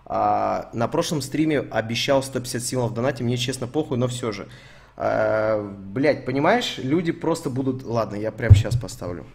А, 0.06 0.70
на 0.74 0.90
прошлом 0.90 1.22
стриме 1.22 1.60
обещал 1.60 2.22
150 2.22 2.62
символов 2.62 2.92
в 2.92 2.94
донате, 2.94 3.24
мне 3.24 3.38
честно 3.38 3.66
похуй, 3.66 3.98
но 3.98 4.10
все 4.10 4.34
же. 4.34 4.50
Э, 4.98 5.62
блять, 5.62 6.26
понимаешь, 6.26 6.78
люди 6.78 7.14
просто 7.14 7.50
будут... 7.50 7.84
Ладно, 7.84 8.18
я 8.18 8.34
прямо 8.34 8.54
сейчас 8.54 8.76
поставлю. 8.76 9.26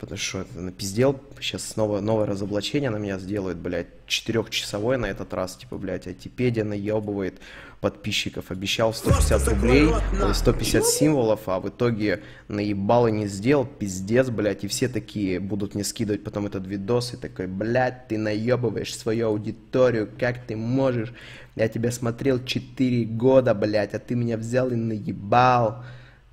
Потому 0.00 0.16
что 0.16 0.40
это 0.40 0.58
напиздел. 0.58 1.20
Сейчас 1.40 1.62
снова 1.62 2.00
новое 2.00 2.24
разоблачение 2.24 2.88
на 2.88 2.96
меня 2.96 3.18
сделают, 3.18 3.58
блядь. 3.58 3.88
Четырехчасовое 4.06 4.96
на 4.96 5.04
этот 5.04 5.34
раз. 5.34 5.56
Типа, 5.56 5.76
блядь, 5.76 6.06
Айтипедия 6.06 6.64
наебывает 6.64 7.34
подписчиков. 7.82 8.50
Обещал 8.50 8.94
150 8.94 9.48
рублей, 9.48 9.88
150 10.32 10.86
символов, 10.86 11.40
а 11.46 11.60
в 11.60 11.68
итоге 11.68 12.22
наебал 12.48 13.08
и 13.08 13.12
не 13.12 13.26
сделал. 13.26 13.66
Пиздец, 13.66 14.30
блядь. 14.30 14.64
И 14.64 14.68
все 14.68 14.88
такие 14.88 15.38
будут 15.38 15.74
мне 15.74 15.84
скидывать 15.84 16.24
потом 16.24 16.46
этот 16.46 16.66
видос. 16.66 17.12
И 17.12 17.18
такой, 17.18 17.46
блядь, 17.46 18.08
ты 18.08 18.16
наебываешь 18.16 18.96
свою 18.96 19.28
аудиторию. 19.28 20.08
Как 20.18 20.46
ты 20.46 20.56
можешь? 20.56 21.12
Я 21.56 21.68
тебя 21.68 21.92
смотрел 21.92 22.42
4 22.42 23.04
года, 23.04 23.52
блядь, 23.52 23.92
а 23.92 23.98
ты 23.98 24.14
меня 24.14 24.38
взял 24.38 24.70
и 24.70 24.76
наебал. 24.76 25.84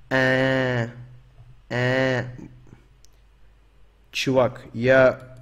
А, 0.08 0.88
а. 1.68 2.24
Чувак, 4.10 4.62
я 4.72 5.36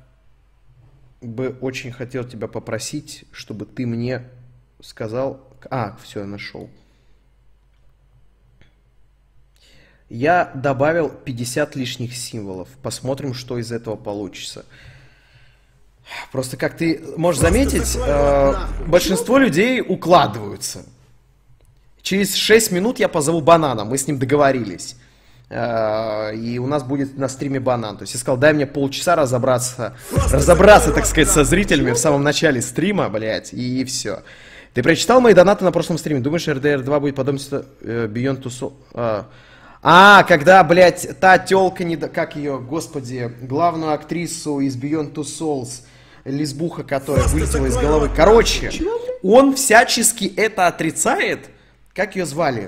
бы 1.21 1.57
очень 1.61 1.93
хотел 1.93 2.25
тебя 2.25 2.49
попросить, 2.49 3.25
чтобы 3.33 3.65
ты 3.67 3.87
мне 3.87 4.25
сказал... 4.81 5.41
А, 5.71 5.97
все, 6.03 6.21
я 6.21 6.27
нашел. 6.27 6.71
Я 10.09 10.53
добавил 10.55 11.09
50 11.09 11.75
лишних 11.75 12.17
символов. 12.17 12.69
Посмотрим, 12.83 13.35
что 13.35 13.59
из 13.59 13.73
этого 13.73 13.97
получится. 13.97 14.65
Просто 16.31 16.57
как 16.57 16.77
ты 16.77 17.03
можешь 17.17 17.41
заметить, 17.41 17.97
э, 17.97 18.55
большинство 18.87 19.39
людей 19.39 19.81
укладываются. 19.81 20.85
Через 22.03 22.35
6 22.37 22.71
минут 22.71 23.01
я 23.01 23.09
позову 23.09 23.41
банана, 23.41 23.85
мы 23.85 23.99
с 23.99 24.07
ним 24.07 24.21
договорились. 24.21 24.97
Э, 25.49 26.35
и 26.35 26.59
у 26.59 26.67
нас 26.67 26.83
будет 26.83 27.17
на 27.17 27.29
стриме 27.29 27.61
банан. 27.61 27.97
То 27.97 28.03
есть 28.03 28.15
я 28.15 28.21
сказал, 28.21 28.37
дай 28.37 28.53
мне 28.53 28.67
полчаса 28.67 29.15
разобраться, 29.15 29.97
разобраться, 30.33 30.93
так 30.93 31.07
сказать, 31.07 31.29
со 31.29 31.45
зрителями 31.45 31.93
в 31.93 31.99
самом 31.99 32.23
начале 32.23 32.61
стрима, 32.61 33.09
блядь, 33.09 33.53
и 33.53 33.85
все. 33.85 34.23
Ты 34.75 34.83
прочитал 34.83 35.21
мои 35.21 35.35
донаты 35.35 35.65
на 35.65 35.73
прошлом 35.73 35.99
стриме? 35.99 36.21
Думаешь, 36.21 36.47
RDR 36.49 36.83
2 36.83 37.01
будет 37.01 37.15
подобно 37.15 37.41
э, 37.81 38.09
Beyond 38.13 38.43
Two 38.43 38.51
Soul? 38.51 38.73
А, 38.93 39.27
а, 39.83 40.25
когда, 40.25 40.63
блядь, 40.65 41.19
та 41.21 41.39
телка, 41.39 41.85
не... 41.85 41.97
как 41.97 42.37
ее, 42.37 42.59
господи, 42.59 43.33
главную 43.43 43.93
актрису 43.93 44.61
из 44.61 44.77
Beyond 44.77 45.15
Two 45.15 45.23
Souls, 45.23 45.83
лесбуха, 46.25 46.83
которая 46.83 47.25
вылетела 47.29 47.67
из 47.67 47.77
головы. 47.77 48.11
Короче, 48.15 48.71
он 49.23 49.55
всячески 49.55 50.25
это 50.37 50.67
отрицает. 50.67 51.49
Как 51.95 52.17
ее 52.17 52.27
звали? 52.27 52.67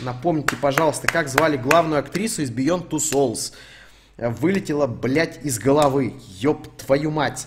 Напомните, 0.00 0.56
пожалуйста, 0.56 1.06
как 1.06 1.28
звали 1.28 1.56
главную 1.56 2.00
актрису 2.00 2.42
из 2.42 2.50
Beyond 2.50 2.88
Two 2.88 2.98
Souls. 2.98 3.52
Вылетела, 4.16 4.86
блядь, 4.86 5.44
из 5.44 5.58
головы. 5.58 6.14
Ёб 6.40 6.66
твою 6.76 7.10
мать. 7.10 7.46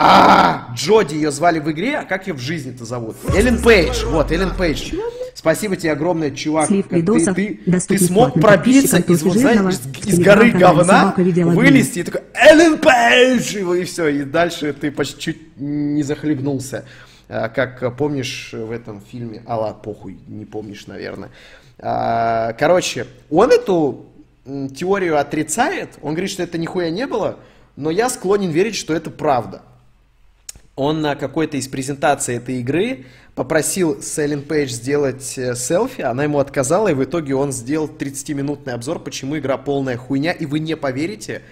А, 0.00 0.72
Джоди 0.76 1.16
ее 1.16 1.32
звали 1.32 1.58
в 1.58 1.68
игре, 1.72 1.98
а 1.98 2.04
как 2.04 2.28
ее 2.28 2.34
в 2.34 2.38
жизни-то 2.38 2.84
зовут? 2.84 3.16
Эллен 3.34 3.60
Пейдж, 3.60 4.04
вот, 4.04 4.30
Эллен 4.30 4.54
Пейдж. 4.54 4.94
Спасибо 5.34 5.74
тебе 5.74 5.90
огромное, 5.90 6.30
чувак. 6.30 6.68
Ты, 6.68 6.84
ты, 6.84 7.60
ты 7.88 7.98
смог 7.98 8.34
пробиться 8.34 8.98
из, 8.98 9.22
вот, 9.24 9.36
знаешь, 9.36 9.74
из, 9.74 10.06
из 10.06 10.20
горы 10.20 10.52
говна, 10.52 11.14
вылезти 11.16 11.98
и 11.98 12.02
такой, 12.04 12.20
Эллен 12.32 12.78
Пейдж, 12.78 13.56
и 13.56 13.84
все, 13.84 14.06
и 14.06 14.22
дальше 14.22 14.72
ты 14.72 14.92
почти 14.92 15.20
чуть 15.20 15.56
не 15.56 16.04
захлебнулся. 16.04 16.84
А, 17.28 17.48
как 17.48 17.96
помнишь 17.96 18.50
в 18.52 18.70
этом 18.70 19.00
фильме, 19.00 19.42
а 19.46 19.58
ладно, 19.58 19.80
похуй, 19.82 20.18
не 20.28 20.44
помнишь, 20.44 20.86
наверное. 20.86 21.30
А, 21.80 22.52
короче, 22.54 23.06
он 23.30 23.50
эту 23.50 24.06
теорию 24.74 25.18
отрицает, 25.18 25.90
он 26.02 26.12
говорит, 26.12 26.30
что 26.30 26.42
это 26.42 26.58
нихуя 26.58 26.90
не 26.90 27.06
было, 27.06 27.38
но 27.76 27.90
я 27.90 28.08
склонен 28.08 28.50
верить, 28.50 28.74
что 28.74 28.94
это 28.94 29.10
правда. 29.10 29.62
Он 30.74 31.00
на 31.00 31.16
какой-то 31.16 31.56
из 31.56 31.68
презентаций 31.68 32.36
этой 32.36 32.60
игры 32.60 33.06
попросил 33.34 34.00
Селин 34.00 34.42
Пейдж 34.42 34.70
сделать 34.70 35.36
э, 35.36 35.54
селфи, 35.54 36.02
она 36.02 36.24
ему 36.24 36.38
отказала, 36.38 36.88
и 36.88 36.94
в 36.94 37.04
итоге 37.04 37.34
он 37.34 37.52
сделал 37.52 37.88
30-минутный 37.88 38.74
обзор, 38.74 39.00
почему 39.00 39.36
игра 39.38 39.58
полная 39.58 39.96
хуйня, 39.96 40.32
и 40.32 40.46
вы 40.46 40.60
не 40.60 40.76
поверите, 40.76 41.42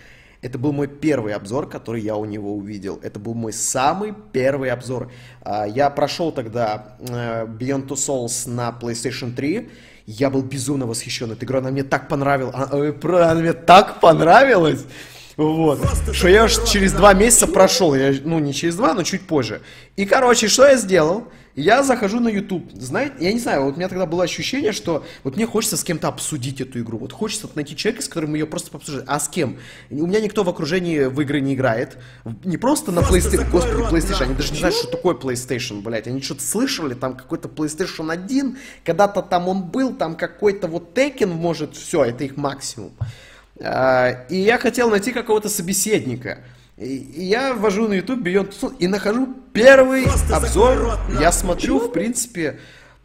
это 0.43 0.59
был 0.59 0.73
мой 0.73 0.87
первый 0.87 1.33
обзор, 1.33 1.69
который 1.69 2.03
я 2.03 2.17
у 2.17 2.25
него 2.25 2.55
увидел. 2.55 3.01
Это 3.03 3.19
был 3.19 3.35
мой 3.35 3.53
самый 3.53 4.15
первый 4.33 4.71
обзор. 4.71 5.11
А, 5.43 5.67
я 5.67 5.91
прошел 5.91 6.31
тогда 6.31 6.97
э, 7.01 7.47
Beyond 7.47 7.89
Two 7.89 7.97
Souls 7.97 8.49
на 8.49 8.77
PlayStation 8.81 9.35
3, 9.35 9.69
я 10.07 10.31
был 10.31 10.43
безумно 10.43 10.87
восхищен 10.87 11.33
этой 11.33 11.45
игрой, 11.45 11.61
она 11.61 11.71
мне 11.71 11.83
так 11.83 12.09
понравилась, 12.09 12.55
она, 12.55 13.31
она 13.31 13.41
мне 13.41 13.53
так 13.53 14.01
понравилась, 14.01 14.85
вот, 15.37 15.81
что 16.13 16.29
я 16.29 16.45
уж 16.45 16.65
через 16.65 16.93
два 16.93 17.13
месяца 17.13 17.47
прошел, 17.47 17.95
я, 17.95 18.15
ну 18.25 18.39
не 18.39 18.55
через 18.55 18.77
два, 18.77 18.95
но 18.95 19.03
чуть 19.03 19.27
позже. 19.27 19.61
И, 19.97 20.07
короче, 20.07 20.49
что 20.49 20.67
я 20.67 20.77
сделал? 20.77 21.29
Я 21.57 21.83
захожу 21.83 22.21
на 22.21 22.29
YouTube, 22.29 22.71
знаете, 22.75 23.15
я 23.21 23.33
не 23.33 23.41
знаю, 23.41 23.65
вот 23.65 23.75
у 23.75 23.77
меня 23.79 23.89
тогда 23.89 24.05
было 24.05 24.25
ощущение, 24.25 24.73
что 24.73 25.07
вот 25.25 25.37
мне 25.37 25.47
хочется 25.47 25.79
с 25.79 25.85
кем-то 25.85 26.09
обсудить 26.09 26.61
эту 26.61 26.81
игру, 26.81 26.99
вот 26.99 27.15
хочется 27.15 27.49
найти 27.55 27.75
человека, 27.75 28.03
с 28.05 28.09
которым 28.09 28.35
ее 28.35 28.45
просто 28.45 28.77
обсуждать. 28.77 29.07
А 29.09 29.19
с 29.19 29.27
кем? 29.27 29.59
У 29.89 30.07
меня 30.07 30.21
никто 30.21 30.45
в 30.45 30.51
окружении 30.51 31.05
в 31.05 31.19
игры 31.23 31.41
не 31.41 31.55
играет, 31.55 31.97
не 32.45 32.59
просто 32.59 32.93
на 32.93 32.99
PlayStation, 33.01 33.51
господи, 33.51 33.81
PlayStation, 33.91 34.25
они 34.25 34.35
даже 34.35 34.53
не 34.53 34.59
знают, 34.59 34.77
что 34.77 34.89
такое 34.89 35.15
PlayStation, 35.15 35.81
блядь, 35.81 36.07
они 36.07 36.21
что-то 36.21 36.43
слышали, 36.43 36.93
там 36.93 37.17
какой-то 37.17 37.49
PlayStation 37.49 38.13
1, 38.13 38.59
когда-то 38.85 39.23
там 39.23 39.49
он 39.49 39.63
был, 39.63 39.95
там 39.95 40.15
какой-то 40.15 40.69
вот 40.69 40.97
Tekken, 40.97 41.33
может, 41.33 41.75
все, 41.75 42.05
это 42.05 42.25
их 42.25 42.37
максимум. 42.37 42.93
А, 43.61 44.27
и 44.29 44.37
я 44.37 44.59
хотел 44.59 44.91
найти 44.91 45.11
какого-то 45.11 45.49
собеседника. 45.49 46.41
И 46.77 46.95
я 47.17 47.55
ввожу 47.55 47.89
на 47.89 47.95
YouTube 47.95 48.21
Beyond 48.21 48.51
Two 48.51 48.77
и 48.79 48.87
нахожу 48.87 49.35
первый 49.55 50.05
обзор. 50.31 50.99
Я 51.19 51.33
смотрю, 51.33 51.79
в 51.79 51.91
принципе, 51.91 52.61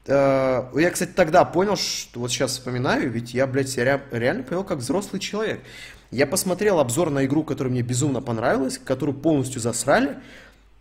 э, 0.07 0.63
я, 0.75 0.91
кстати, 0.91 1.11
тогда 1.15 1.45
понял, 1.45 1.77
что 1.77 2.19
вот 2.19 2.31
сейчас 2.31 2.51
вспоминаю, 2.51 3.09
ведь 3.09 3.33
я, 3.33 3.47
блядь, 3.47 3.69
себя 3.69 4.01
реально 4.11 4.43
повел 4.43 4.65
как 4.65 4.79
взрослый 4.79 5.21
человек. 5.21 5.61
Я 6.11 6.27
посмотрел 6.27 6.79
обзор 6.79 7.09
на 7.11 7.25
игру, 7.25 7.43
которая 7.45 7.71
мне 7.71 7.81
безумно 7.81 8.21
понравилась, 8.21 8.77
которую 8.77 9.15
полностью 9.15 9.61
засрали, 9.61 10.17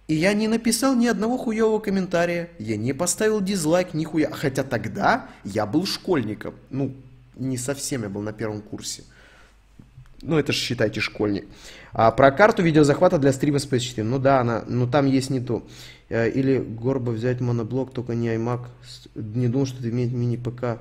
и 0.09 0.15
я 0.15 0.33
не 0.33 0.49
написал 0.49 0.97
ни 0.97 1.07
одного 1.07 1.39
хуевого 1.39 1.79
комментария, 1.79 2.51
я 2.59 2.77
не 2.77 2.93
поставил 2.93 3.41
дизлайк, 3.41 3.95
нихуя. 3.95 4.29
Хотя 4.33 4.65
тогда 4.65 5.29
я 5.45 5.67
был 5.67 5.87
школьником. 5.87 6.57
Ну, 6.71 6.93
не 7.37 7.57
совсем 7.57 8.03
я 8.03 8.09
был 8.09 8.21
на 8.21 8.33
первом 8.33 8.61
курсе. 8.61 9.05
Ну, 10.21 10.37
это 10.37 10.53
же 10.53 10.59
считайте 10.59 10.99
школьник. 10.99 11.47
А 11.93 12.11
про 12.11 12.31
карту 12.31 12.63
видеозахвата 12.63 13.19
для 13.19 13.33
стрима 13.33 13.59
с 13.59 13.67
PS4. 13.67 14.03
Ну 14.03 14.19
да, 14.19 14.41
она, 14.41 14.65
ну 14.67 14.87
там 14.87 15.07
есть 15.07 15.31
не 15.31 15.41
то. 15.41 15.67
Э, 16.09 16.29
или 16.29 16.59
горбо 16.59 17.11
взять 17.11 17.41
моноблок, 17.41 17.93
только 17.93 18.15
не 18.15 18.29
iMac. 18.29 18.67
Не 19.15 19.49
думал, 19.49 19.67
что 19.67 19.79
это 19.79 19.91
имеет 19.91 20.13
мини-ПК. 20.13 20.79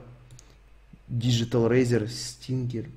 Digital 1.10 1.70
Razer, 1.70 2.08
Stinger. 2.08 2.88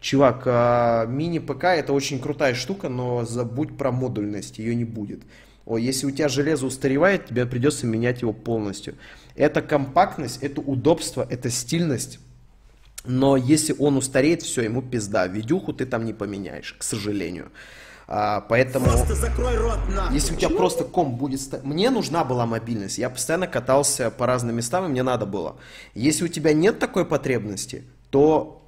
Чувак, 0.00 0.42
а, 0.44 1.06
мини-ПК 1.06 1.64
это 1.64 1.94
очень 1.94 2.20
крутая 2.20 2.54
штука, 2.54 2.90
но 2.90 3.24
забудь 3.24 3.78
про 3.78 3.90
модульность, 3.90 4.58
ее 4.58 4.74
не 4.74 4.84
будет. 4.84 5.22
О, 5.64 5.78
если 5.78 6.06
у 6.06 6.10
тебя 6.10 6.28
железо 6.28 6.66
устаревает, 6.66 7.26
тебе 7.26 7.46
придется 7.46 7.86
менять 7.86 8.20
его 8.20 8.34
полностью. 8.34 8.96
Это 9.34 9.62
компактность, 9.62 10.42
это 10.42 10.60
удобство, 10.60 11.26
это 11.30 11.48
стильность. 11.48 12.18
Но 13.04 13.36
если 13.36 13.74
он 13.78 13.96
устареет, 13.96 14.42
все, 14.42 14.62
ему 14.62 14.82
пизда. 14.82 15.26
Видюху 15.26 15.72
ты 15.72 15.84
там 15.84 16.04
не 16.04 16.12
поменяешь, 16.12 16.74
к 16.78 16.82
сожалению. 16.82 17.50
А, 18.06 18.42
поэтому, 18.42 18.86
рот, 18.86 19.78
если 20.10 20.34
у 20.34 20.36
тебя 20.36 20.50
просто 20.50 20.84
ком 20.84 21.16
будет... 21.16 21.64
Мне 21.64 21.90
нужна 21.90 22.24
была 22.24 22.46
мобильность. 22.46 22.98
Я 22.98 23.08
постоянно 23.08 23.46
катался 23.46 24.10
по 24.10 24.26
разным 24.26 24.56
местам, 24.56 24.86
и 24.86 24.88
мне 24.88 25.02
надо 25.02 25.26
было. 25.26 25.56
Если 25.94 26.24
у 26.24 26.28
тебя 26.28 26.52
нет 26.52 26.78
такой 26.78 27.06
потребности, 27.06 27.84
то 28.10 28.63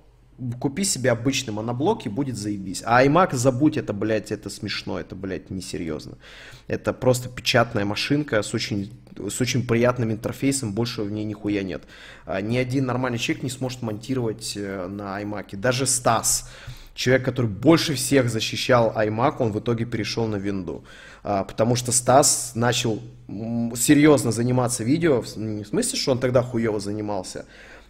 купи 0.60 0.84
себе 0.84 1.10
обычный 1.10 1.52
моноблок 1.52 2.06
и 2.06 2.08
будет 2.08 2.36
заебись. 2.36 2.82
А 2.84 3.04
iMac 3.04 3.34
забудь, 3.34 3.76
это, 3.76 3.92
блядь, 3.92 4.32
это 4.32 4.50
смешно, 4.50 5.00
это, 5.00 5.14
блядь, 5.14 5.50
несерьезно. 5.50 6.18
Это 6.66 6.92
просто 6.92 7.28
печатная 7.28 7.84
машинка 7.84 8.42
с 8.42 8.54
очень 8.54 8.92
с 9.30 9.40
очень 9.40 9.66
приятным 9.66 10.12
интерфейсом, 10.12 10.72
больше 10.72 11.02
в 11.02 11.10
ней 11.10 11.24
нихуя 11.24 11.62
нет. 11.62 11.84
А, 12.26 12.40
ни 12.40 12.58
один 12.58 12.84
нормальный 12.86 13.18
человек 13.18 13.44
не 13.44 13.50
сможет 13.50 13.80
монтировать 13.80 14.52
э, 14.56 14.86
на 14.88 15.22
iMac. 15.22 15.56
Даже 15.56 15.86
Стас, 15.86 16.50
человек, 16.94 17.24
который 17.24 17.50
больше 17.50 17.94
всех 17.94 18.28
защищал 18.28 18.92
iMac, 18.94 19.36
он 19.38 19.52
в 19.52 19.60
итоге 19.60 19.84
перешел 19.84 20.26
на 20.26 20.36
винду. 20.36 20.84
А, 21.22 21.44
потому 21.44 21.76
что 21.76 21.92
Стас 21.92 22.52
начал 22.54 23.00
серьезно 23.28 24.32
заниматься 24.32 24.84
видео, 24.84 25.22
в 25.22 25.26
смысле, 25.26 25.98
что 25.98 26.12
он 26.12 26.18
тогда 26.18 26.42
хуево 26.42 26.78
занимался, 26.78 27.46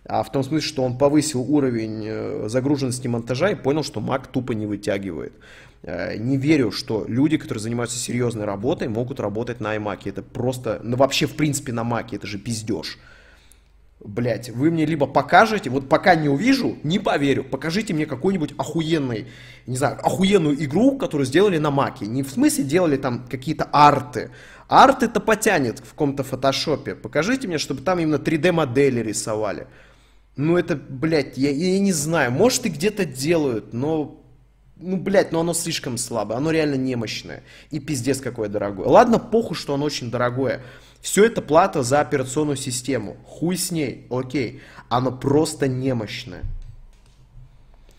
а 0.08 0.22
в 0.22 0.30
том 0.30 0.42
смысле, 0.44 0.66
что 0.66 0.84
он 0.84 0.98
повысил 0.98 1.40
уровень 1.42 2.04
э, 2.06 2.48
загруженности 2.48 3.08
монтажа 3.08 3.50
и 3.50 3.54
понял, 3.54 3.82
что 3.82 4.00
Mac 4.00 4.26
тупо 4.32 4.52
не 4.52 4.66
вытягивает. 4.66 5.32
Э, 5.82 6.16
не 6.16 6.36
верю, 6.36 6.70
что 6.70 7.04
люди, 7.08 7.36
которые 7.36 7.62
занимаются 7.62 7.98
серьезной 7.98 8.44
работой, 8.44 8.88
могут 8.88 9.20
работать 9.20 9.60
на 9.60 9.76
iMac. 9.76 10.00
Это 10.04 10.22
просто, 10.22 10.80
ну 10.82 10.96
вообще 10.96 11.26
в 11.26 11.34
принципе 11.34 11.72
на 11.72 11.82
Mac, 11.82 12.08
это 12.12 12.26
же 12.26 12.38
пиздеж. 12.38 12.98
Блять, 13.98 14.50
вы 14.50 14.70
мне 14.70 14.84
либо 14.84 15.06
покажете, 15.06 15.70
вот 15.70 15.88
пока 15.88 16.14
не 16.14 16.28
увижу, 16.28 16.76
не 16.82 16.98
поверю, 16.98 17.44
покажите 17.44 17.94
мне 17.94 18.04
какой-нибудь 18.04 18.52
охуенный, 18.58 19.26
не 19.66 19.76
знаю, 19.76 19.98
охуенную 20.04 20.62
игру, 20.64 20.98
которую 20.98 21.26
сделали 21.26 21.56
на 21.58 21.70
Маке. 21.70 22.06
Не 22.06 22.22
в 22.22 22.30
смысле 22.30 22.64
делали 22.64 22.98
там 22.98 23.24
какие-то 23.28 23.64
арты. 23.72 24.30
Арт 24.68 25.02
это 25.02 25.18
потянет 25.18 25.78
в 25.78 25.90
каком-то 25.90 26.24
фотошопе. 26.24 26.94
Покажите 26.94 27.48
мне, 27.48 27.58
чтобы 27.58 27.82
там 27.82 27.98
именно 27.98 28.16
3D-модели 28.16 29.00
рисовали. 29.00 29.66
Ну 30.36 30.58
это, 30.58 30.76
блядь, 30.76 31.38
я, 31.38 31.50
я 31.50 31.78
не 31.78 31.92
знаю, 31.92 32.30
может 32.30 32.66
и 32.66 32.68
где-то 32.68 33.06
делают, 33.06 33.72
но 33.72 34.22
ну, 34.76 34.98
блядь, 34.98 35.32
но 35.32 35.40
оно 35.40 35.54
слишком 35.54 35.96
слабое, 35.96 36.36
оно 36.36 36.50
реально 36.50 36.74
немощное. 36.74 37.42
И 37.70 37.80
пиздец 37.80 38.20
какое 38.20 38.50
дорогое. 38.50 38.86
Ладно, 38.86 39.18
похуй, 39.18 39.56
что 39.56 39.72
оно 39.72 39.86
очень 39.86 40.10
дорогое. 40.10 40.62
Все 41.00 41.24
это 41.24 41.40
плата 41.40 41.82
за 41.82 42.00
операционную 42.00 42.56
систему. 42.56 43.16
Хуй 43.24 43.56
с 43.56 43.70
ней, 43.70 44.06
окей. 44.10 44.60
Оно 44.90 45.12
просто 45.12 45.66
немощное. 45.66 46.42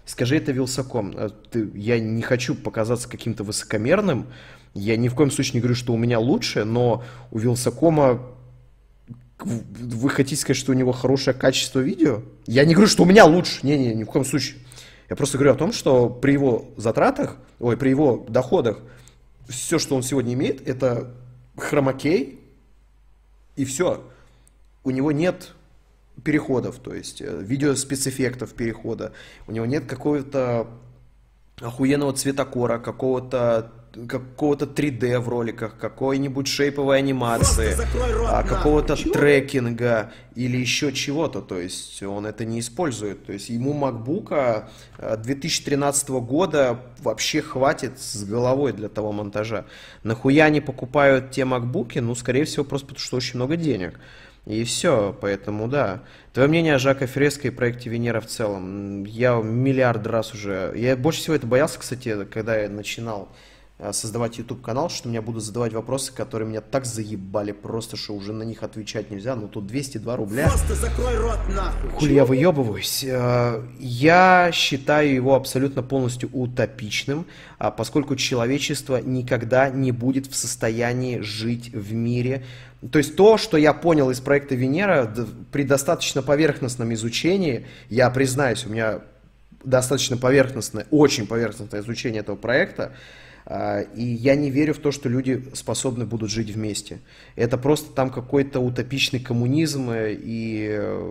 Скажи 0.05 0.37
это 0.37 0.51
Вилсаком. 0.51 1.13
Э, 1.17 1.29
ты, 1.51 1.69
я 1.73 1.99
не 1.99 2.21
хочу 2.21 2.53
показаться 2.53 3.09
каким-то 3.09 3.43
высокомерным. 3.43 4.27
Я 4.75 4.97
ни 4.97 5.07
в 5.07 5.15
коем 5.15 5.31
случае 5.31 5.55
не 5.55 5.59
говорю, 5.61 5.75
что 5.75 5.93
у 5.93 5.97
меня 5.97 6.19
лучше, 6.19 6.63
но 6.63 7.03
у 7.31 7.39
Вилсакома 7.39 8.21
вы 9.39 10.09
хотите 10.09 10.41
сказать, 10.41 10.57
что 10.57 10.71
у 10.71 10.75
него 10.75 10.91
хорошее 10.91 11.35
качество 11.35 11.79
видео? 11.79 12.21
Я 12.45 12.65
не 12.65 12.73
говорю, 12.73 12.89
что 12.89 13.03
у 13.03 13.05
меня 13.05 13.25
лучше. 13.25 13.59
Не-не, 13.65 13.93
ни 13.93 14.03
в 14.03 14.07
коем 14.07 14.25
случае. 14.25 14.57
Я 15.09 15.15
просто 15.15 15.37
говорю 15.37 15.53
о 15.53 15.57
том, 15.57 15.71
что 15.71 16.09
при 16.09 16.33
его 16.33 16.65
затратах, 16.75 17.37
ой, 17.59 17.77
при 17.77 17.89
его 17.89 18.25
доходах, 18.27 18.79
все, 19.47 19.79
что 19.79 19.95
он 19.95 20.03
сегодня 20.03 20.33
имеет, 20.33 20.67
это 20.67 21.13
хромакей, 21.55 22.41
и 23.55 23.63
все. 23.63 24.03
У 24.83 24.91
него 24.91 25.11
нет 25.11 25.53
переходов, 26.23 26.79
то 26.79 26.93
есть 26.93 27.21
э, 27.21 27.41
видео 27.41 27.75
спецэффектов 27.75 28.53
перехода. 28.53 29.13
У 29.47 29.51
него 29.51 29.65
нет 29.65 29.85
какого-то 29.85 30.67
охуенного 31.61 32.13
цветокора, 32.13 32.79
какого-то 32.79 33.71
какого-то 34.07 34.65
3D 34.65 35.19
в 35.19 35.29
роликах, 35.29 35.77
какой-нибудь 35.77 36.47
шейповой 36.47 36.99
анимации, 36.99 37.75
а, 38.27 38.43
какого-то 38.43 38.95
трекинга 38.95 40.11
или 40.35 40.57
еще 40.57 40.91
чего-то. 40.91 41.41
То 41.41 41.59
есть 41.59 42.01
он 42.03 42.25
это 42.25 42.45
не 42.45 42.59
использует. 42.59 43.25
То 43.25 43.33
есть 43.33 43.49
ему 43.49 43.73
MacBook 43.73 44.65
2013 44.99 46.09
а, 46.09 46.19
года 46.19 46.79
вообще 46.99 47.41
хватит 47.41 47.99
с 47.99 48.23
головой 48.23 48.73
для 48.73 48.89
того 48.89 49.11
монтажа. 49.11 49.65
Нахуя 50.03 50.45
они 50.45 50.61
покупают 50.61 51.31
те 51.31 51.41
MacBook? 51.41 51.99
Ну, 51.99 52.13
скорее 52.15 52.45
всего, 52.45 52.63
просто 52.63 52.87
потому 52.87 53.03
что 53.03 53.17
очень 53.17 53.37
много 53.37 53.55
денег. 53.55 53.99
И 54.47 54.63
все, 54.63 55.15
поэтому 55.19 55.67
да. 55.67 56.03
Твое 56.33 56.47
мнение 56.47 56.75
о 56.75 56.79
Жака 56.79 57.05
Фреско 57.05 57.49
и 57.49 57.51
проекте 57.51 57.89
Венера 57.89 58.21
в 58.21 58.27
целом? 58.27 59.03
Я 59.03 59.41
миллиард 59.41 60.07
раз 60.07 60.33
уже... 60.33 60.71
Я 60.73 60.95
больше 60.95 61.19
всего 61.19 61.35
это 61.35 61.45
боялся, 61.45 61.77
кстати, 61.77 62.23
когда 62.25 62.57
я 62.57 62.69
начинал 62.69 63.27
создавать 63.91 64.39
YouTube 64.39 64.61
канал, 64.61 64.89
что 64.89 65.07
меня 65.07 65.21
будут 65.21 65.43
задавать 65.43 65.71
вопросы, 65.71 66.11
которые 66.11 66.49
меня 66.49 66.61
так 66.61 66.85
заебали, 66.85 67.51
просто 67.51 67.95
что 67.95 68.15
уже 68.15 68.33
на 68.33 68.41
них 68.41 68.63
отвечать 68.63 69.11
нельзя. 69.11 69.35
Ну 69.35 69.47
тут 69.47 69.67
202 69.67 70.15
рубля. 70.15 70.47
Просто 70.47 70.73
закрой 70.73 71.15
рот 71.17 71.37
нахуй. 71.49 71.91
Хули 71.91 72.13
я 72.13 72.25
выебываюсь. 72.25 73.03
Э, 73.07 73.63
я 73.79 74.49
считаю 74.51 75.13
его 75.13 75.35
абсолютно 75.35 75.83
полностью 75.83 76.29
утопичным, 76.33 77.27
а 77.59 77.69
поскольку 77.69 78.15
человечество 78.15 78.99
никогда 78.99 79.69
не 79.69 79.91
будет 79.91 80.25
в 80.25 80.35
состоянии 80.35 81.19
жить 81.19 81.71
в 81.71 81.93
мире. 81.93 82.43
То 82.91 82.97
есть 82.97 83.15
то, 83.15 83.37
что 83.37 83.57
я 83.57 83.73
понял 83.73 84.09
из 84.09 84.19
проекта 84.19 84.55
Венера, 84.55 85.11
при 85.51 85.63
достаточно 85.63 86.23
поверхностном 86.23 86.93
изучении, 86.95 87.67
я 87.89 88.09
признаюсь, 88.09 88.65
у 88.65 88.69
меня 88.69 89.01
достаточно 89.63 90.17
поверхностное, 90.17 90.87
очень 90.89 91.27
поверхностное 91.27 91.81
изучение 91.81 92.21
этого 92.21 92.35
проекта, 92.35 92.93
и 93.49 94.03
я 94.03 94.35
не 94.35 94.51
верю 94.51 94.73
в 94.73 94.79
то, 94.79 94.91
что 94.91 95.07
люди 95.07 95.45
способны 95.53 96.05
будут 96.05 96.29
жить 96.29 96.49
вместе. 96.49 96.99
Это 97.35 97.57
просто 97.57 97.93
там 97.93 98.09
какой-то 98.09 98.59
утопичный 98.59 99.19
коммунизм, 99.21 99.89
и, 99.93 101.05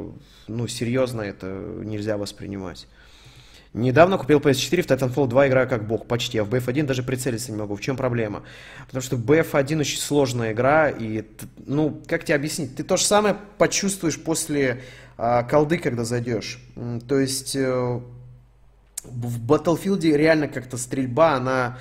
ну, 0.47 0.69
серьезно 0.69 1.23
это 1.23 1.47
нельзя 1.83 2.19
воспринимать. 2.19 2.87
Недавно 3.77 4.17
купил 4.17 4.39
PS4, 4.39 4.83
в 4.83 4.87
Titanfall 4.87 5.29
2 5.29 5.49
играю 5.49 5.69
как 5.69 5.87
бог, 5.87 6.07
почти, 6.07 6.39
а 6.39 6.45
в 6.45 6.49
BF1 6.49 6.85
даже 6.85 7.03
прицелиться 7.03 7.53
не 7.53 7.59
могу. 7.59 7.75
В 7.75 7.81
чем 7.83 7.97
проблема? 7.97 8.43
Потому 8.87 9.03
что 9.03 9.17
BF1 9.17 9.81
очень 9.81 9.99
сложная 9.99 10.53
игра, 10.53 10.89
и, 10.89 11.25
ну, 11.67 12.01
как 12.07 12.25
тебе 12.25 12.37
объяснить? 12.37 12.75
Ты 12.75 12.85
то 12.85 12.97
же 12.97 13.05
самое 13.05 13.37
почувствуешь 13.59 14.19
после 14.19 14.81
а, 15.19 15.43
колды, 15.43 15.77
когда 15.77 16.05
зайдешь. 16.05 16.59
То 17.07 17.19
есть 17.19 17.55
э, 17.55 18.01
в 19.05 19.47
Battlefield 19.47 20.01
реально 20.01 20.49
как-то 20.49 20.79
стрельба, 20.79 21.35
она 21.35 21.79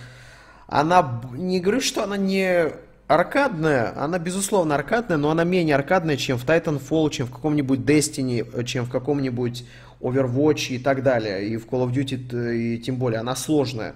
она, 0.67 1.21
не 1.33 1.59
говорю, 1.59 1.81
что 1.81 2.03
она 2.03 2.17
не 2.17 2.71
аркадная, 3.07 3.93
она 4.01 4.17
безусловно 4.19 4.75
аркадная, 4.75 5.17
но 5.17 5.29
она 5.29 5.43
менее 5.43 5.75
аркадная, 5.75 6.17
чем 6.17 6.37
в 6.37 6.45
Titanfall, 6.45 7.09
чем 7.11 7.27
в 7.27 7.31
каком-нибудь 7.31 7.79
Destiny, 7.79 8.63
чем 8.65 8.85
в 8.85 8.89
каком-нибудь 8.89 9.65
Overwatch 10.01 10.69
и 10.69 10.79
так 10.79 11.03
далее, 11.03 11.47
и 11.47 11.57
в 11.57 11.67
Call 11.67 11.87
of 11.87 11.93
Duty, 11.93 12.55
и 12.55 12.77
тем 12.79 12.95
более, 12.95 13.19
она 13.19 13.35
сложная. 13.35 13.95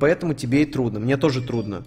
Поэтому 0.00 0.34
тебе 0.34 0.62
и 0.62 0.66
трудно, 0.66 1.00
мне 1.00 1.16
тоже 1.16 1.42
трудно. 1.42 1.84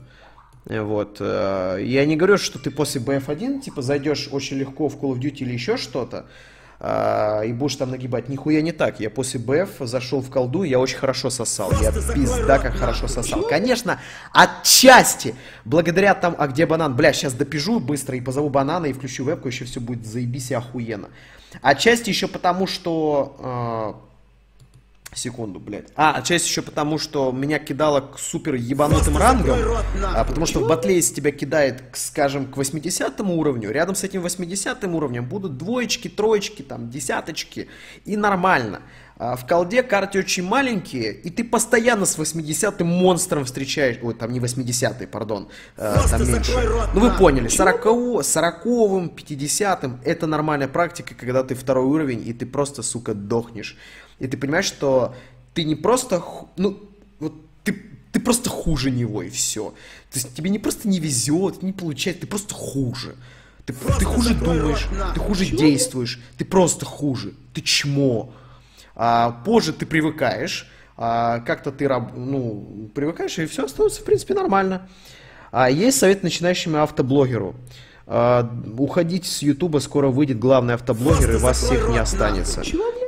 Вот. 0.65 1.17
Э, 1.19 1.77
я 1.81 2.05
не 2.05 2.15
говорю, 2.15 2.37
что 2.37 2.59
ты 2.59 2.71
после 2.71 2.99
BF1, 2.99 3.61
типа, 3.61 3.81
зайдешь 3.81 4.29
очень 4.31 4.57
легко 4.57 4.89
в 4.89 4.97
Call 4.97 5.13
of 5.13 5.19
Duty 5.19 5.37
или 5.39 5.53
еще 5.53 5.77
что-то, 5.77 6.25
и 6.79 7.53
будешь 7.53 7.75
там 7.77 7.91
нагибать. 7.91 8.27
Нихуя 8.29 8.61
не 8.61 8.71
так. 8.71 8.99
Я 8.99 9.09
после 9.09 9.39
БФ 9.39 9.87
зашел 9.87 10.21
в 10.21 10.29
колду, 10.29 10.63
я 10.63 10.79
очень 10.79 10.97
хорошо 10.97 11.29
сосал. 11.29 11.71
Я 11.81 11.91
пизда 11.91 12.59
как 12.59 12.75
хорошо 12.75 13.07
сосал. 13.07 13.43
Конечно, 13.43 13.99
отчасти, 14.33 15.35
благодаря 15.63 16.13
там, 16.15 16.35
а 16.37 16.47
где 16.47 16.65
банан? 16.65 16.95
Бля, 16.95 17.13
сейчас 17.13 17.33
допижу 17.33 17.79
быстро 17.79 18.17
и 18.17 18.21
позову 18.21 18.49
банана 18.49 18.87
и 18.87 18.93
включу 18.93 19.23
вебку, 19.23 19.47
еще 19.47 19.65
все 19.65 19.79
будет 19.79 20.05
заебись 20.05 20.51
и 20.51 20.53
охуенно. 20.53 21.09
Отчасти 21.61 22.09
еще 22.09 22.27
потому, 22.27 22.67
что 22.67 23.37
а, 23.39 23.95
Секунду, 25.15 25.59
блядь. 25.59 25.87
А, 25.95 26.21
часть 26.21 26.45
еще 26.45 26.61
потому, 26.61 26.97
что 26.97 27.31
меня 27.31 27.57
кидало 27.57 28.01
к 28.01 28.19
супер 28.19 28.55
ебанутым 28.55 29.17
рангам. 29.17 29.57
А, 30.03 30.25
потому 30.25 30.45
что 30.45 30.59
в 30.59 30.67
батле, 30.67 30.95
если 30.95 31.15
тебя 31.15 31.31
кидает, 31.31 31.83
скажем, 31.93 32.51
к 32.51 32.57
80 32.57 33.21
уровню, 33.21 33.71
рядом 33.71 33.95
с 33.95 34.03
этим 34.03 34.21
80 34.21 34.83
уровнем 34.83 35.25
будут 35.25 35.57
двоечки, 35.57 36.09
троечки, 36.09 36.61
там, 36.61 36.89
десяточки. 36.89 37.69
И 38.03 38.17
нормально. 38.17 38.81
А 39.17 39.37
в 39.37 39.47
колде 39.47 39.81
карты 39.81 40.19
очень 40.19 40.43
маленькие, 40.43 41.13
и 41.13 41.29
ты 41.29 41.45
постоянно 41.45 42.05
с 42.05 42.19
80-м 42.19 42.85
монстром 42.85 43.45
встречаешь... 43.45 43.97
Ой, 44.01 44.13
там 44.13 44.33
не 44.33 44.39
80-й, 44.41 45.07
пардон, 45.07 45.47
э, 45.77 45.95
там 46.09 46.27
меньше. 46.27 46.51
Ну 46.93 46.99
вы 46.99 47.11
поняли, 47.11 47.47
40 47.47 47.85
40-м, 47.85 49.13
50-м, 49.15 50.01
это 50.03 50.27
нормальная 50.27 50.67
практика, 50.67 51.15
когда 51.15 51.43
ты 51.43 51.55
второй 51.55 51.85
уровень, 51.85 52.27
и 52.27 52.33
ты 52.33 52.45
просто, 52.45 52.83
сука, 52.83 53.13
дохнешь. 53.13 53.77
И 54.19 54.27
ты 54.27 54.37
понимаешь, 54.37 54.65
что 54.65 55.15
ты 55.53 55.63
не 55.63 55.75
просто, 55.75 56.23
ну, 56.57 56.79
вот 57.19 57.33
ты, 57.63 57.75
ты 58.11 58.19
просто 58.19 58.49
хуже 58.49 58.91
него, 58.91 59.23
и 59.23 59.29
все. 59.29 59.71
То 60.11 60.19
есть 60.19 60.33
тебе 60.35 60.49
не 60.49 60.59
просто 60.59 60.87
не 60.87 60.99
везет, 60.99 61.63
не 61.63 61.73
получается, 61.73 62.21
ты 62.21 62.27
просто 62.27 62.53
хуже. 62.53 63.15
Ты, 63.65 63.73
ты 63.73 64.05
хуже 64.05 64.35
думаешь, 64.35 64.87
ты 65.15 65.19
хуже 65.19 65.45
действуешь, 65.45 66.19
ты 66.37 66.45
просто 66.45 66.85
хуже, 66.85 67.33
ты 67.53 67.61
чмо. 67.61 68.31
А, 68.95 69.31
позже 69.43 69.73
ты 69.73 69.85
привыкаешь, 69.85 70.69
а, 70.97 71.39
как-то 71.39 71.71
ты 71.71 71.89
ну, 71.89 72.89
привыкаешь, 72.93 73.37
и 73.39 73.45
все 73.47 73.65
остается, 73.65 74.01
в 74.01 74.05
принципе, 74.05 74.33
нормально. 74.35 74.87
А 75.51 75.69
есть 75.69 75.97
совет 75.97 76.21
начинающему 76.21 76.81
автоблогеру. 76.81 77.55
А, 78.07 78.49
уходите 78.77 79.27
с 79.27 79.41
Ютуба, 79.41 79.79
скоро 79.79 80.09
выйдет 80.09 80.37
главный 80.37 80.75
автоблогер, 80.75 81.31
и 81.31 81.37
вас 81.37 81.63
всех 81.63 81.89
не 81.89 81.97
останется. 81.97 82.61
А, 82.61 82.63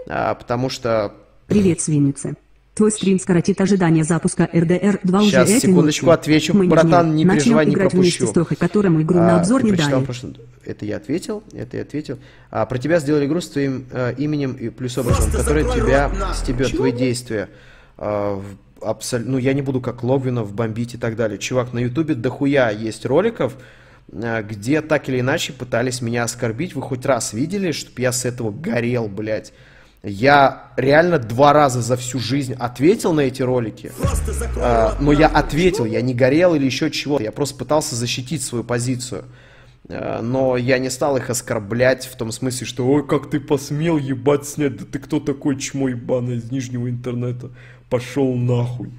потому 0.07 0.69
что... 0.69 1.13
Привет, 1.47 1.81
свинница. 1.81 2.35
Твой 2.77 2.91
стрим 2.91 3.19
скоротит 3.19 3.59
ожидание 3.59 4.03
запуска 4.03 4.47
RDR 4.53 4.99
2 5.03 5.19
уже 5.19 5.31
Сейчас, 5.31 5.49
секундочку, 5.49 6.11
отвечу. 6.11 6.55
Мы 6.55 6.67
Братан, 6.67 7.15
не 7.15 7.25
переживай, 7.25 7.65
не 7.65 7.75
пропущу. 7.75 8.01
вместе 8.01 8.27
с 8.27 8.29
Тохой, 8.29 8.55
которому 8.55 9.01
игру 9.01 9.17
а, 9.17 9.23
на 9.23 9.39
обзор 9.39 9.63
не 9.63 9.71
дали. 9.71 10.05
Прошлый... 10.05 10.35
Это 10.63 10.85
я 10.85 10.97
ответил, 10.97 11.41
это 11.53 11.77
я 11.77 11.81
ответил. 11.81 12.19
А, 12.51 12.67
про 12.67 12.77
тебя 12.77 12.99
сделали 12.99 13.25
игру 13.25 13.41
с 13.41 13.49
твоим 13.49 13.87
э, 13.91 14.13
именем 14.19 14.53
и 14.53 14.69
плюс 14.69 14.95
образом, 14.99 15.31
который 15.31 15.63
тебя 15.63 16.11
стебет, 16.35 16.75
твои 16.75 16.91
действия. 16.91 17.49
А, 17.97 18.39
абсолютно, 18.79 19.31
ну, 19.31 19.37
я 19.39 19.53
не 19.53 19.63
буду 19.63 19.81
как 19.81 20.03
Логвинов 20.03 20.53
бомбить 20.53 20.93
и 20.93 20.97
так 20.97 21.15
далее. 21.15 21.39
Чувак, 21.39 21.73
на 21.73 21.79
ютубе 21.79 22.13
дохуя 22.13 22.69
есть 22.69 23.07
роликов, 23.07 23.57
э, 24.11 24.43
где 24.43 24.81
так 24.83 25.09
или 25.09 25.21
иначе 25.21 25.51
пытались 25.51 26.03
меня 26.03 26.25
оскорбить. 26.25 26.75
Вы 26.75 26.83
хоть 26.83 27.07
раз 27.07 27.33
видели, 27.33 27.71
чтобы 27.71 28.03
я 28.03 28.11
с 28.11 28.23
этого 28.23 28.51
горел, 28.51 29.07
блядь? 29.07 29.51
Я 30.03 30.71
реально 30.77 31.17
два 31.17 31.53
раза 31.53 31.81
за 31.81 31.97
всю 31.97 32.19
жизнь 32.19 32.53
ответил 32.53 33.13
на 33.13 33.21
эти 33.21 33.41
ролики, 33.41 33.91
э, 34.55 34.91
но 34.99 35.11
я 35.11 35.27
ответил, 35.27 35.85
я 35.85 36.01
не 36.01 36.13
горел 36.13 36.55
или 36.55 36.65
еще 36.65 36.91
чего. 36.91 37.19
Я 37.19 37.31
просто 37.31 37.57
пытался 37.57 37.95
защитить 37.95 38.43
свою 38.43 38.63
позицию. 38.63 39.25
Э, 39.89 40.21
но 40.21 40.57
я 40.57 40.77
не 40.79 40.89
стал 40.89 41.17
их 41.17 41.29
оскорблять 41.29 42.05
в 42.05 42.15
том 42.15 42.31
смысле, 42.31 42.67
что 42.67 42.87
«Ой, 42.87 43.05
как 43.05 43.29
ты 43.29 43.39
посмел 43.39 43.97
ебать 43.97 44.45
снять, 44.45 44.77
да 44.77 44.85
ты 44.85 44.99
кто 44.99 45.19
такой 45.19 45.57
чмо 45.57 45.89
ебаный 45.89 46.37
из 46.37 46.51
нижнего 46.51 46.89
интернета? 46.89 47.49
Пошел 47.89 48.35
нахуй!» 48.35 48.91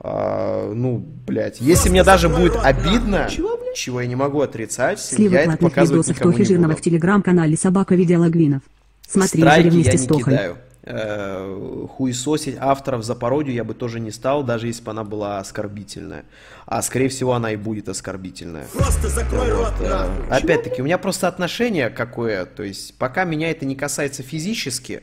а, 0.00 0.72
Ну, 0.72 1.04
блядь, 1.26 1.60
если 1.60 1.90
мне 1.90 2.04
даже 2.04 2.28
будет 2.28 2.56
обидно, 2.56 3.28
чего, 3.74 4.00
я 4.00 4.06
не 4.06 4.16
могу 4.16 4.40
отрицать, 4.40 5.00
Слива 5.00 5.34
я 5.34 5.42
это 5.42 5.56
показывать 5.56 6.08
никому 6.08 6.32
не 6.32 6.56
буду. 6.56 6.76
в 6.76 6.80
телеграм-канале 6.80 7.56
«Собака 7.56 7.94
Видеологвинов». 7.94 8.62
Смотри, 9.08 9.40
Страйки 9.40 9.76
я 9.76 9.92
не 9.92 10.06
Тохой. 10.06 10.24
кидаю. 10.24 10.58
Э, 10.90 11.86
хуесосить 11.96 12.56
авторов 12.58 13.04
за 13.04 13.14
пародию 13.14 13.54
я 13.54 13.64
бы 13.64 13.74
тоже 13.74 14.00
не 14.00 14.10
стал, 14.10 14.42
даже 14.42 14.68
если 14.68 14.82
бы 14.82 14.90
она 14.90 15.04
была 15.04 15.38
оскорбительная. 15.38 16.24
А 16.66 16.80
скорее 16.82 17.08
всего 17.08 17.34
она 17.34 17.52
и 17.52 17.56
будет 17.56 17.88
оскорбительная. 17.88 18.66
Просто 18.72 19.08
закрой 19.08 19.52
вот. 19.52 19.66
рот, 19.66 19.74
э, 19.80 20.08
Опять-таки, 20.30 20.80
у 20.80 20.84
меня 20.84 20.96
просто 20.96 21.28
отношение 21.28 21.90
какое, 21.90 22.46
то 22.46 22.62
есть 22.62 22.96
пока 22.96 23.24
меня 23.24 23.50
это 23.50 23.66
не 23.66 23.76
касается 23.76 24.22
физически, 24.22 25.02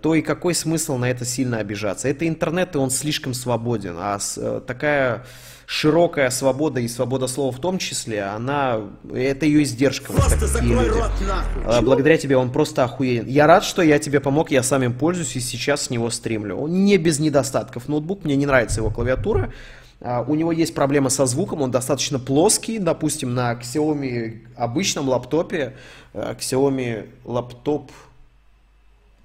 то 0.00 0.14
и 0.14 0.22
какой 0.22 0.54
смысл 0.54 0.96
на 0.96 1.10
это 1.10 1.24
сильно 1.24 1.58
обижаться? 1.58 2.08
Это 2.08 2.26
интернет, 2.26 2.74
и 2.74 2.78
он 2.78 2.90
слишком 2.90 3.34
свободен, 3.34 3.96
а 3.98 4.18
э, 4.36 4.60
такая 4.66 5.24
широкая 5.70 6.30
свобода 6.30 6.80
и 6.80 6.88
свобода 6.88 7.28
слова 7.28 7.52
в 7.52 7.60
том 7.60 7.78
числе, 7.78 8.24
она, 8.24 8.80
это 9.14 9.46
ее 9.46 9.62
издержка, 9.62 10.10
вот 10.10 10.28
такие 10.28 10.74
люди. 10.74 10.88
Рот, 10.88 11.84
Благодаря 11.84 12.18
тебе 12.18 12.36
он 12.36 12.50
просто 12.50 12.82
охуенен. 12.82 13.28
Я 13.28 13.46
рад, 13.46 13.62
что 13.62 13.80
я 13.80 14.00
тебе 14.00 14.18
помог, 14.18 14.50
я 14.50 14.64
сам 14.64 14.82
им 14.82 14.92
пользуюсь 14.92 15.36
и 15.36 15.40
сейчас 15.40 15.82
с 15.82 15.90
него 15.90 16.10
стримлю. 16.10 16.56
Он 16.56 16.84
не 16.84 16.96
без 16.96 17.20
недостатков. 17.20 17.86
Ноутбук, 17.86 18.24
мне 18.24 18.34
не 18.34 18.46
нравится 18.46 18.80
его 18.80 18.90
клавиатура, 18.90 19.52
А, 20.02 20.24
у 20.26 20.34
него 20.34 20.50
есть 20.50 20.74
проблема 20.74 21.08
со 21.08 21.26
звуком, 21.26 21.62
он 21.62 21.70
достаточно 21.70 22.18
плоский, 22.18 22.78
допустим, 22.78 23.34
на 23.34 23.52
Xiaomi 23.52 24.40
обычном 24.56 25.08
лаптопе, 25.08 25.74
э, 26.14 26.34
Xiaomi 26.36 27.10
лаптоп 27.24 27.92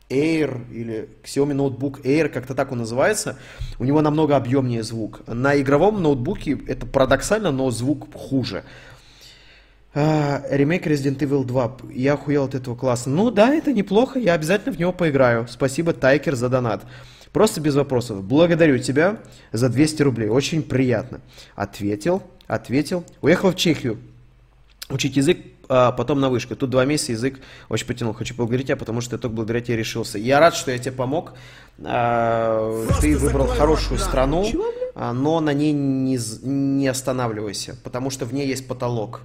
Air 0.10 0.72
или 0.72 1.10
Xiaomi 1.24 1.54
ноутбук 1.54 2.00
Air, 2.02 2.30
как-то 2.30 2.54
так 2.54 2.72
он 2.72 2.80
называется, 2.80 3.38
у 3.80 3.84
него 3.84 4.02
намного 4.02 4.36
объемнее 4.36 4.84
звук. 4.84 5.22
На 5.28 5.60
игровом 5.60 6.02
ноутбуке 6.02 6.60
это 6.68 6.86
парадоксально, 6.86 7.52
но 7.52 7.72
звук 7.72 8.14
хуже. 8.14 8.64
А, 9.98 10.44
ремейк 10.50 10.86
Resident 10.86 11.20
Evil 11.20 11.46
2. 11.46 11.78
Я 11.94 12.14
охуел 12.14 12.44
от 12.44 12.54
этого 12.54 12.76
класса. 12.76 13.10
Ну 13.10 13.32
да, 13.32 13.54
это 13.54 13.72
неплохо, 13.72 14.20
я 14.20 14.34
обязательно 14.34 14.76
в 14.76 14.80
него 14.80 14.92
поиграю. 14.92 15.48
Спасибо, 15.50 15.94
Тайкер, 15.94 16.36
за 16.36 16.50
донат. 16.50 16.86
Просто 17.32 17.62
без 17.62 17.76
вопросов. 17.76 18.24
Благодарю 18.24 18.78
тебя 18.78 19.18
за 19.52 19.70
200 19.70 20.04
рублей. 20.04 20.30
Очень 20.30 20.64
приятно. 20.64 21.22
Ответил, 21.56 22.24
ответил. 22.48 23.06
Уехал 23.22 23.52
в 23.52 23.56
Чехию. 23.56 23.98
Учить 24.90 25.18
язык, 25.18 25.40
а 25.70 25.92
потом 25.92 26.20
на 26.20 26.30
вышку. 26.30 26.56
Тут 26.56 26.70
два 26.70 26.86
месяца 26.86 27.12
язык 27.12 27.40
очень 27.70 27.88
потянул. 27.88 28.14
Хочу 28.14 28.36
поблагодарить 28.36 28.68
тебя, 28.68 28.78
потому 28.78 29.02
что 29.02 29.16
я 29.16 29.20
только 29.20 29.36
благодаря 29.36 29.62
тебе 29.62 29.78
решился. 29.78 30.18
Я 30.18 30.40
рад, 30.40 30.56
что 30.56 30.72
я 30.72 30.78
тебе 30.78 30.92
помог. 30.92 31.34
А, 31.84 32.86
ты 33.02 33.18
выбрал 33.18 33.48
хорошую 33.48 34.00
страну, 34.00 34.46
а, 34.96 35.14
но 35.14 35.40
на 35.40 35.54
ней 35.54 35.74
не, 35.74 36.18
не 36.44 36.88
останавливайся, 36.88 37.78
потому 37.84 38.10
что 38.10 38.26
в 38.26 38.34
ней 38.34 38.48
есть 38.48 38.68
потолок. 38.68 39.22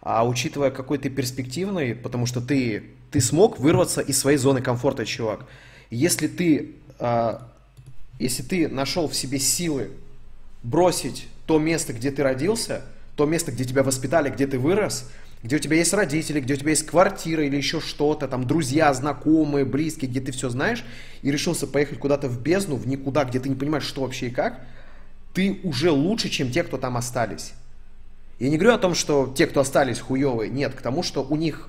А 0.00 0.26
учитывая, 0.26 0.70
какой 0.70 0.98
ты 0.98 1.08
перспективный, 1.08 1.94
потому 1.94 2.26
что 2.26 2.40
ты, 2.40 2.90
ты 3.10 3.20
смог 3.20 3.58
вырваться 3.58 4.00
из 4.00 4.18
своей 4.18 4.38
зоны 4.38 4.60
комфорта, 4.60 5.06
чувак. 5.06 5.46
Если 5.90 6.28
ты 6.28 6.74
а, 6.98 7.48
если 8.18 8.42
ты 8.42 8.68
нашел 8.68 9.08
в 9.08 9.14
себе 9.14 9.38
силы 9.38 9.90
бросить 10.62 11.28
то 11.46 11.58
место, 11.58 11.92
где 11.92 12.10
ты 12.10 12.22
родился, 12.22 12.82
то 13.16 13.26
место, 13.26 13.52
где 13.52 13.64
тебя 13.64 13.82
воспитали, 13.82 14.30
где 14.30 14.46
ты 14.46 14.58
вырос, 14.58 15.10
где 15.44 15.56
у 15.56 15.58
тебя 15.60 15.76
есть 15.76 15.94
родители, 15.94 16.40
где 16.40 16.54
у 16.54 16.56
тебя 16.56 16.70
есть 16.70 16.86
квартира 16.86 17.44
или 17.44 17.56
еще 17.56 17.80
что-то, 17.80 18.26
там 18.26 18.46
друзья, 18.46 18.92
знакомые, 18.92 19.64
близкие, 19.64 20.10
где 20.10 20.20
ты 20.20 20.32
все 20.32 20.48
знаешь, 20.48 20.84
и 21.22 21.30
решился 21.30 21.68
поехать 21.68 22.00
куда-то 22.00 22.26
в 22.28 22.42
бездну, 22.42 22.74
в 22.74 22.88
никуда, 22.88 23.24
где 23.24 23.38
ты 23.38 23.48
не 23.48 23.54
понимаешь, 23.54 23.84
что 23.84 24.00
вообще 24.00 24.26
и 24.26 24.30
как, 24.30 24.60
ты 25.32 25.60
уже 25.62 25.92
лучше, 25.92 26.28
чем 26.30 26.50
те, 26.50 26.64
кто 26.64 26.78
там 26.78 26.96
остались. 26.96 27.52
Я 28.40 28.50
не 28.50 28.58
говорю 28.58 28.74
о 28.74 28.78
том, 28.78 28.96
что 28.96 29.32
те, 29.36 29.46
кто 29.46 29.60
остались, 29.60 30.00
хуевые. 30.00 30.50
Нет, 30.50 30.74
к 30.74 30.82
тому, 30.82 31.04
что 31.04 31.22
у 31.22 31.36
них 31.36 31.68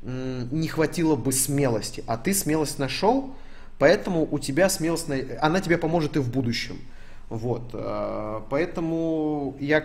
не 0.00 0.68
хватило 0.68 1.16
бы 1.16 1.32
смелости. 1.32 2.02
А 2.06 2.16
ты 2.16 2.32
смелость 2.32 2.78
нашел, 2.78 3.34
Поэтому 3.78 4.26
у 4.30 4.38
тебя 4.38 4.68
смелость, 4.68 5.06
она 5.40 5.60
тебе 5.60 5.78
поможет 5.78 6.16
и 6.16 6.18
в 6.18 6.30
будущем. 6.30 6.78
Вот. 7.28 7.70
Э, 7.72 8.40
поэтому 8.50 9.56
я 9.60 9.84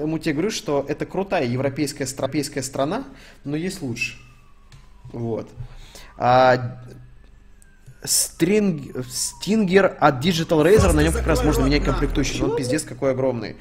тому 0.00 0.18
тебе 0.18 0.34
говорю, 0.34 0.50
что 0.50 0.84
это 0.88 1.06
крутая 1.06 1.46
европейская, 1.46 2.04
европейская 2.04 2.62
страна, 2.62 3.04
но 3.44 3.56
есть 3.56 3.82
лучше. 3.82 4.16
Вот. 5.12 5.48
А, 6.16 6.80
стринг, 8.04 9.04
стингер 9.10 9.96
от 10.00 10.24
Digital 10.24 10.64
Razer, 10.64 10.92
на 10.92 11.02
нем 11.02 11.12
как 11.12 11.26
раз 11.26 11.44
можно 11.44 11.64
менять 11.64 11.84
комплектующие, 11.84 12.44
он 12.44 12.56
пиздец 12.56 12.82
какой 12.82 13.12
огромный. 13.12 13.56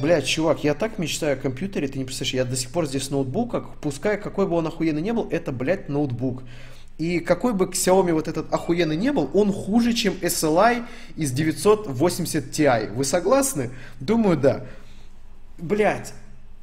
Блядь, 0.00 0.26
чувак, 0.26 0.62
я 0.62 0.74
так 0.74 0.98
мечтаю 0.98 1.34
о 1.34 1.40
компьютере, 1.40 1.88
ты 1.88 1.98
не 1.98 2.04
представляешь, 2.04 2.34
я 2.34 2.44
до 2.44 2.56
сих 2.56 2.70
пор 2.70 2.86
здесь 2.86 3.08
в 3.08 3.10
ноутбуках, 3.10 3.70
пускай 3.80 4.18
какой 4.18 4.46
бы 4.46 4.54
он 4.54 4.66
охуенный 4.66 5.02
не 5.02 5.12
был, 5.12 5.26
это, 5.30 5.50
блядь, 5.52 5.88
ноутбук. 5.88 6.42
И 7.00 7.18
какой 7.18 7.54
бы 7.54 7.64
Xiaomi 7.64 8.12
вот 8.12 8.28
этот 8.28 8.52
охуенный 8.52 8.96
не 8.96 9.10
был, 9.10 9.30
он 9.32 9.50
хуже, 9.52 9.94
чем 9.94 10.12
SLI 10.20 10.84
из 11.16 11.32
980 11.32 12.50
Ti. 12.50 12.92
Вы 12.92 13.04
согласны? 13.04 13.70
Думаю, 14.00 14.36
да. 14.36 14.66
Блять, 15.60 16.12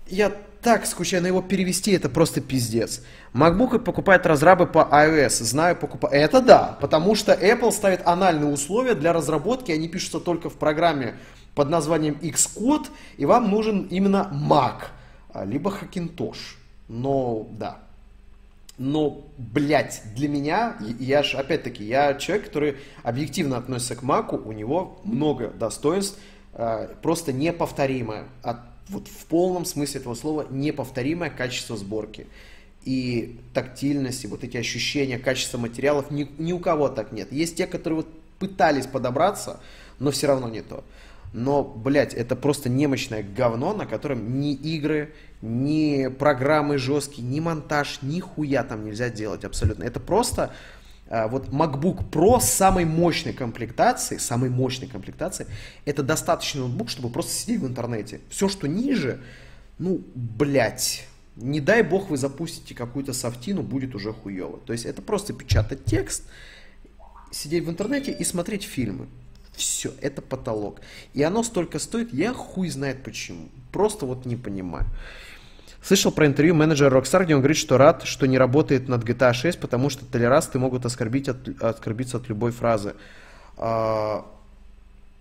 я 0.08 0.32
так 0.62 0.86
скучаю 0.86 1.22
на 1.24 1.28
его 1.28 1.42
перевести, 1.42 1.92
это 1.92 2.10
просто 2.10 2.42
пиздец. 2.42 3.02
MacBook 3.34 3.80
покупает 3.80 4.26
разрабы 4.26 4.66
по 4.66 4.80
iOS, 4.92 5.44
знаю, 5.44 5.76
покупаю. 5.76 6.14
Это 6.14 6.42
да, 6.42 6.78
потому 6.82 7.16
что 7.16 7.34
Apple 7.34 7.72
ставит 7.72 8.06
анальные 8.06 8.52
условия 8.52 8.96
для 8.96 9.14
разработки, 9.14 9.72
они 9.72 9.88
пишутся 9.88 10.20
только 10.20 10.50
в 10.50 10.56
программе 10.56 11.16
под 11.56 11.70
названием 11.70 12.18
Xcode, 12.22 12.88
и 13.18 13.26
вам 13.26 13.50
нужен 13.50 13.88
именно 13.90 14.30
Mac, 14.34 14.88
а, 15.34 15.46
либо 15.46 15.72
Hackintosh. 15.72 16.56
Но 16.88 17.48
да, 17.52 17.80
но, 18.78 19.24
блядь, 19.38 20.04
для 20.16 20.30
меня, 20.30 20.78
я 21.00 21.24
же, 21.24 21.38
опять-таки, 21.38 21.84
я 21.84 22.14
человек, 22.14 22.48
который 22.48 22.78
объективно 23.02 23.58
относится 23.58 23.96
к 23.96 24.04
Маку, 24.04 24.38
у 24.38 24.52
него 24.52 25.00
много 25.04 25.50
достоинств, 25.50 26.20
э, 26.54 26.90
просто 27.02 27.34
неповторимое, 27.34 28.26
вот 28.90 29.08
в 29.08 29.26
полном 29.26 29.66
смысле 29.66 30.02
этого 30.02 30.16
слова, 30.16 30.48
неповторимое 30.50 31.30
качество 31.30 31.78
сборки. 31.78 32.28
И 32.84 33.40
тактильности, 33.54 34.28
вот 34.28 34.44
эти 34.44 34.58
ощущения, 34.58 35.20
качество 35.20 35.58
материалов, 35.58 36.10
ни, 36.10 36.30
ни 36.38 36.54
у 36.54 36.60
кого 36.60 36.88
так 36.88 37.12
нет. 37.12 37.32
Есть 37.32 37.58
те, 37.58 37.68
которые 37.68 37.98
вот 37.98 38.08
пытались 38.40 38.88
подобраться, 38.88 39.60
но 40.00 40.12
все 40.12 40.28
равно 40.28 40.48
не 40.48 40.62
то. 40.62 40.84
Но, 41.34 41.64
блядь, 41.64 42.14
это 42.14 42.36
просто 42.36 42.70
немощное 42.70 43.24
говно, 43.24 43.74
на 43.74 43.86
котором 43.86 44.40
ни 44.40 44.54
игры, 44.54 45.14
ни 45.42 46.08
программы 46.08 46.78
жесткие, 46.78 47.28
ни 47.28 47.40
монтаж, 47.40 48.00
ни 48.02 48.20
хуя 48.22 48.64
там 48.64 48.86
нельзя 48.86 49.10
делать 49.10 49.44
абсолютно. 49.44 49.84
Это 49.84 50.00
просто 50.00 50.54
вот 51.10 51.50
MacBook 51.50 52.10
Pro 52.10 52.40
с 52.40 52.50
самой 52.50 52.86
мощной 52.86 53.34
комплектацией, 53.34 54.20
самой 54.20 54.50
мощной 54.50 54.90
комплектацией, 54.90 55.50
это 55.86 56.04
достаточный 56.04 56.62
ноутбук, 56.62 56.90
чтобы 56.90 57.10
просто 57.10 57.32
сидеть 57.34 57.62
в 57.62 57.68
интернете. 57.68 58.22
Все, 58.30 58.50
что 58.50 58.68
ниже, 58.68 59.22
ну, 59.80 60.02
блядь, 60.16 61.08
не 61.36 61.62
дай 61.62 61.84
бог 61.84 62.10
вы 62.10 62.18
запустите 62.18 62.74
какую-то 62.74 63.14
софтину, 63.14 63.62
будет 63.62 63.96
уже 63.96 64.12
хуево. 64.12 64.60
То 64.66 64.74
есть 64.74 64.86
это 64.86 65.02
просто 65.02 65.34
печатать 65.34 65.86
текст, 65.86 66.24
сидеть 67.32 67.64
в 67.64 67.70
интернете 67.70 68.12
и 68.12 68.24
смотреть 68.24 68.64
фильмы. 68.64 69.08
Все, 69.56 69.92
это 70.02 70.22
потолок. 70.22 70.82
И 71.14 71.24
оно 71.24 71.44
столько 71.44 71.80
стоит, 71.80 72.14
я 72.14 72.34
хуй 72.34 72.70
знает 72.70 73.04
почему. 73.04 73.50
Просто 73.72 74.06
вот 74.06 74.26
не 74.26 74.36
понимаю. 74.36 74.86
Слышал 75.88 76.12
про 76.12 76.28
интервью 76.28 76.54
менеджера 76.54 77.00
Rockstar, 77.00 77.24
где 77.24 77.34
он 77.34 77.40
говорит, 77.40 77.56
что 77.56 77.78
рад, 77.78 78.04
что 78.04 78.26
не 78.26 78.38
работает 78.38 78.90
над 78.90 79.06
GTA 79.06 79.32
6, 79.32 79.58
потому 79.58 79.90
что 79.90 80.06
толерасты 80.06 80.60
могут 80.60 80.86
оскорбить 80.86 81.30
от, 81.30 81.48
оскорбиться 81.64 82.18
от 82.18 82.28
любой 82.28 82.52
фразы. 82.52 82.94
А, 83.56 84.26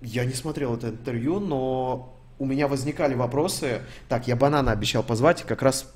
я 0.03 0.25
не 0.25 0.33
смотрел 0.33 0.75
это 0.75 0.89
интервью, 0.89 1.39
но 1.39 2.13
у 2.41 2.47
меня 2.47 2.67
возникали 2.67 3.15
вопросы. 3.15 3.83
Так, 4.09 4.27
я 4.27 4.35
банана 4.35 4.73
обещал 4.73 5.05
позвать, 5.05 5.45
как 5.45 5.63
раз... 5.63 5.87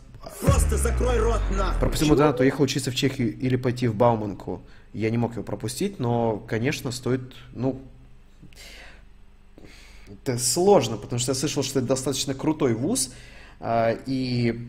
Просто 0.40 0.76
закрой 0.76 1.18
рот 1.18 1.40
на. 1.50 1.72
Пропустил 1.80 2.14
донат, 2.14 2.38
уехал 2.38 2.62
учиться 2.62 2.92
в 2.92 2.94
Чехию 2.94 3.36
или 3.36 3.56
пойти 3.56 3.88
в 3.88 3.96
Бауманку. 3.96 4.62
Я 4.92 5.10
не 5.10 5.18
мог 5.18 5.32
его 5.32 5.42
пропустить, 5.42 5.98
но, 5.98 6.36
конечно, 6.46 6.92
стоит, 6.92 7.22
ну, 7.54 7.80
это 10.06 10.38
сложно, 10.38 10.96
потому 10.96 11.18
что 11.18 11.32
я 11.32 11.34
слышал, 11.34 11.64
что 11.64 11.80
это 11.80 11.88
достаточно 11.88 12.34
крутой 12.34 12.74
вуз, 12.74 13.10
и 13.62 14.68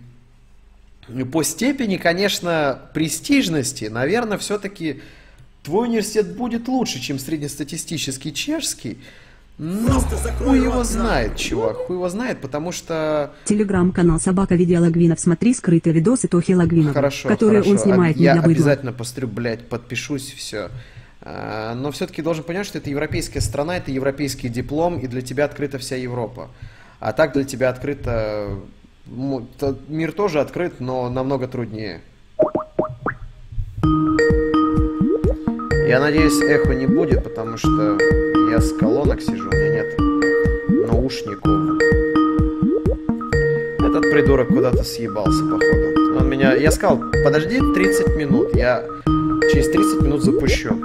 по 1.32 1.44
степени, 1.44 1.98
конечно, 1.98 2.80
престижности, 2.94 3.86
наверное, 3.86 4.38
все-таки 4.38 5.02
твой 5.64 5.88
университет 5.88 6.36
будет 6.36 6.68
лучше, 6.68 7.00
чем 7.00 7.20
среднестатистический 7.20 8.34
чешский, 8.34 8.98
ну, 9.58 10.00
хуй 10.40 10.60
его 10.60 10.84
знает, 10.84 11.38
чувак, 11.38 11.78
хуй 11.86 11.96
его 11.96 12.10
знает, 12.10 12.42
потому 12.42 12.72
что... 12.72 13.32
Телеграм-канал 13.46 14.20
Собака 14.20 14.56
Видео 14.56 14.82
Лагвинов, 14.82 15.20
смотри 15.20 15.54
скрытые 15.54 15.94
видосы 15.94 16.28
Тохи 16.28 16.54
Лагвинова, 16.54 16.94
хорошо, 16.94 17.30
которые 17.30 17.62
хорошо. 17.62 17.72
он 17.72 17.78
снимает 17.78 18.18
Я 18.18 18.34
не 18.34 18.40
обязательно 18.40 18.92
пострю, 18.92 19.28
блядь, 19.28 19.68
подпишусь, 19.68 20.34
все. 20.34 20.72
А, 21.22 21.76
но 21.76 21.92
все-таки 21.92 22.24
должен 22.24 22.44
понять, 22.44 22.66
что 22.66 22.80
это 22.80 22.90
европейская 22.90 23.42
страна, 23.42 23.78
это 23.78 23.92
европейский 23.92 24.50
диплом, 24.50 24.98
и 24.98 25.06
для 25.06 25.22
тебя 25.22 25.46
открыта 25.46 25.78
вся 25.78 25.96
Европа. 25.96 26.50
А 27.00 27.14
так 27.14 27.34
для 27.34 27.44
тебя 27.44 27.70
открыто... 27.70 28.58
Мир 29.08 30.12
тоже 30.12 30.40
открыт, 30.40 30.80
но 30.80 31.10
намного 31.10 31.48
труднее. 31.48 32.02
Я 35.88 36.00
надеюсь, 36.00 36.42
эхо 36.42 36.74
не 36.74 36.86
будет, 36.86 37.24
потому 37.24 37.58
что 37.58 37.98
я 38.50 38.60
с 38.62 38.72
колонок 38.74 39.22
сижу, 39.22 39.50
у 39.50 39.54
меня 39.54 39.84
нет 39.84 40.88
наушников. 40.88 41.52
Этот 43.80 44.10
придурок 44.10 44.48
куда-то 44.48 44.84
съебался, 44.84 45.44
походу. 45.44 46.18
Он 46.18 46.30
меня... 46.30 46.56
Я 46.56 46.72
сказал, 46.72 47.02
подожди 47.26 47.60
30 47.74 48.16
минут, 48.16 48.56
я 48.56 48.86
через 49.52 49.70
30 49.70 50.02
минут 50.04 50.24
запущу. 50.24 50.78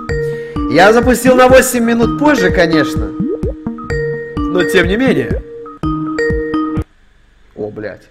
Я 0.72 0.92
запустил 0.92 1.36
на 1.36 1.46
8 1.46 1.84
минут 1.84 2.18
позже, 2.18 2.50
конечно. 2.50 3.12
Но 4.36 4.64
тем 4.64 4.88
не 4.88 4.96
менее. 4.96 5.42
О, 7.56 7.70
блядь. 7.70 8.08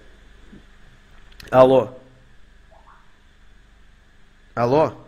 Алло. 1.50 1.96
Алло. 4.54 5.06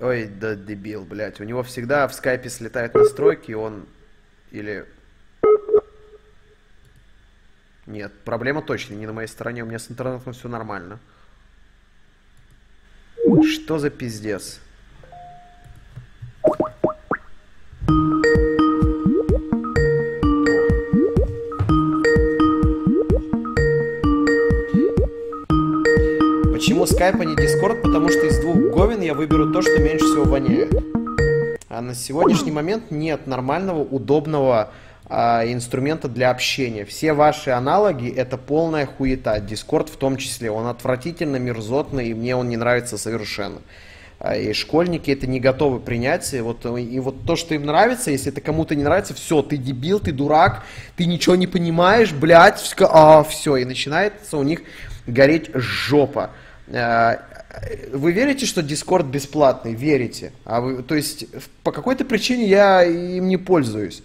Ой, 0.00 0.26
да 0.26 0.54
дебил, 0.54 1.04
блядь. 1.04 1.40
У 1.40 1.44
него 1.44 1.62
всегда 1.62 2.08
в 2.08 2.14
скайпе 2.14 2.48
слетают 2.48 2.94
настройки, 2.94 3.52
он... 3.52 3.86
Или... 4.50 4.86
Нет, 7.86 8.12
проблема 8.24 8.62
точно 8.62 8.94
не 8.94 9.06
на 9.06 9.12
моей 9.12 9.28
стороне, 9.28 9.62
у 9.62 9.66
меня 9.66 9.78
с 9.78 9.90
интернетом 9.90 10.32
все 10.32 10.48
нормально. 10.48 10.98
Что 13.44 13.78
за 13.78 13.90
пиздец? 13.90 14.60
Почему 26.68 26.84
Skype, 26.84 27.18
а 27.18 27.24
не 27.24 27.34
Discord? 27.34 27.80
Потому 27.80 28.10
что 28.10 28.26
из 28.26 28.40
двух 28.40 28.56
говен 28.74 29.00
я 29.00 29.14
выберу 29.14 29.50
то, 29.54 29.62
что 29.62 29.78
меньше 29.78 30.04
всего 30.04 30.24
воняет. 30.24 30.70
А 31.70 31.80
на 31.80 31.94
сегодняшний 31.94 32.50
момент 32.50 32.90
нет 32.90 33.26
нормального, 33.26 33.78
удобного 33.78 34.70
а, 35.06 35.46
инструмента 35.46 36.08
для 36.08 36.30
общения. 36.30 36.84
Все 36.84 37.14
ваши 37.14 37.48
аналоги 37.52 38.10
это 38.10 38.36
полная 38.36 38.84
хуета. 38.84 39.38
Discord 39.38 39.90
в 39.90 39.96
том 39.96 40.18
числе. 40.18 40.50
Он 40.50 40.66
отвратительно 40.66 41.36
мерзотный, 41.36 42.08
и 42.08 42.14
мне 42.14 42.36
он 42.36 42.50
не 42.50 42.58
нравится 42.58 42.98
совершенно. 42.98 43.62
А, 44.20 44.36
и 44.36 44.52
школьники 44.52 45.10
это 45.10 45.26
не 45.26 45.40
готовы 45.40 45.80
принять. 45.80 46.34
И 46.34 46.40
вот, 46.42 46.66
и 46.66 47.00
вот 47.00 47.24
то, 47.24 47.36
что 47.36 47.54
им 47.54 47.64
нравится, 47.64 48.10
если 48.10 48.30
это 48.30 48.42
кому-то 48.42 48.74
не 48.74 48.84
нравится, 48.84 49.14
все, 49.14 49.40
ты 49.40 49.56
дебил, 49.56 50.00
ты 50.00 50.12
дурак, 50.12 50.64
ты 50.96 51.06
ничего 51.06 51.34
не 51.34 51.46
понимаешь, 51.46 52.12
блядь, 52.12 52.74
а, 52.78 53.24
все, 53.24 53.56
и 53.56 53.64
начинается 53.64 54.36
у 54.36 54.42
них 54.42 54.60
гореть 55.06 55.48
жопа. 55.54 56.32
А, 56.72 57.20
вы 57.92 58.12
верите, 58.12 58.46
что 58.46 58.60
Discord 58.60 59.10
бесплатный? 59.10 59.74
Верите. 59.74 60.32
А 60.44 60.60
вы, 60.60 60.82
то 60.82 60.94
есть, 60.94 61.26
по 61.62 61.72
какой-то 61.72 62.04
причине 62.04 62.46
я 62.46 62.84
им 62.84 63.28
не 63.28 63.36
пользуюсь. 63.36 64.02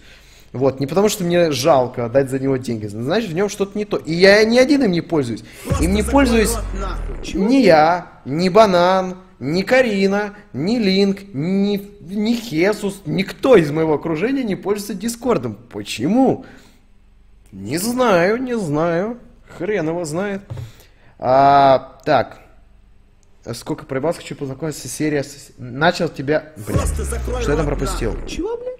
Вот, 0.52 0.78
не 0.78 0.86
потому 0.86 1.08
что 1.08 1.24
мне 1.24 1.50
жалко 1.50 2.06
отдать 2.06 2.30
за 2.30 2.38
него 2.38 2.56
деньги, 2.56 2.86
значит 2.86 3.30
в 3.30 3.34
нем 3.34 3.48
что-то 3.48 3.76
не 3.76 3.84
то. 3.84 3.96
И 3.96 4.12
я 4.12 4.44
ни 4.44 4.56
один 4.56 4.84
им 4.84 4.92
не 4.92 5.00
пользуюсь. 5.00 5.42
Им 5.80 5.94
не 5.94 6.04
пользуюсь 6.04 6.54
ни 7.34 7.56
я, 7.56 8.20
ни 8.24 8.48
Банан, 8.48 9.16
ни 9.40 9.62
Карина, 9.62 10.34
ни 10.52 10.78
Линк, 10.78 11.22
ни, 11.32 11.82
ни 12.00 12.34
Хесус, 12.34 13.02
никто 13.04 13.56
из 13.56 13.72
моего 13.72 13.94
окружения 13.94 14.44
не 14.44 14.54
пользуется 14.54 14.94
Дискордом. 14.94 15.58
Почему? 15.72 16.44
Не 17.50 17.78
знаю, 17.78 18.40
не 18.40 18.56
знаю. 18.56 19.18
Хрен 19.58 19.88
его 19.88 20.04
знает. 20.04 20.42
А, 21.18 21.98
так. 22.04 22.43
Сколько 23.52 23.84
проебался, 23.84 24.20
хочу 24.20 24.36
познакомиться 24.36 24.88
с 24.88 24.92
серией. 24.92 25.24
Начал 25.58 26.08
тебя... 26.08 26.52
Блин, 26.56 26.80
что 27.40 27.50
я 27.50 27.56
там 27.56 27.66
пропустил? 27.66 28.16
Чего, 28.26 28.56
блин? 28.56 28.74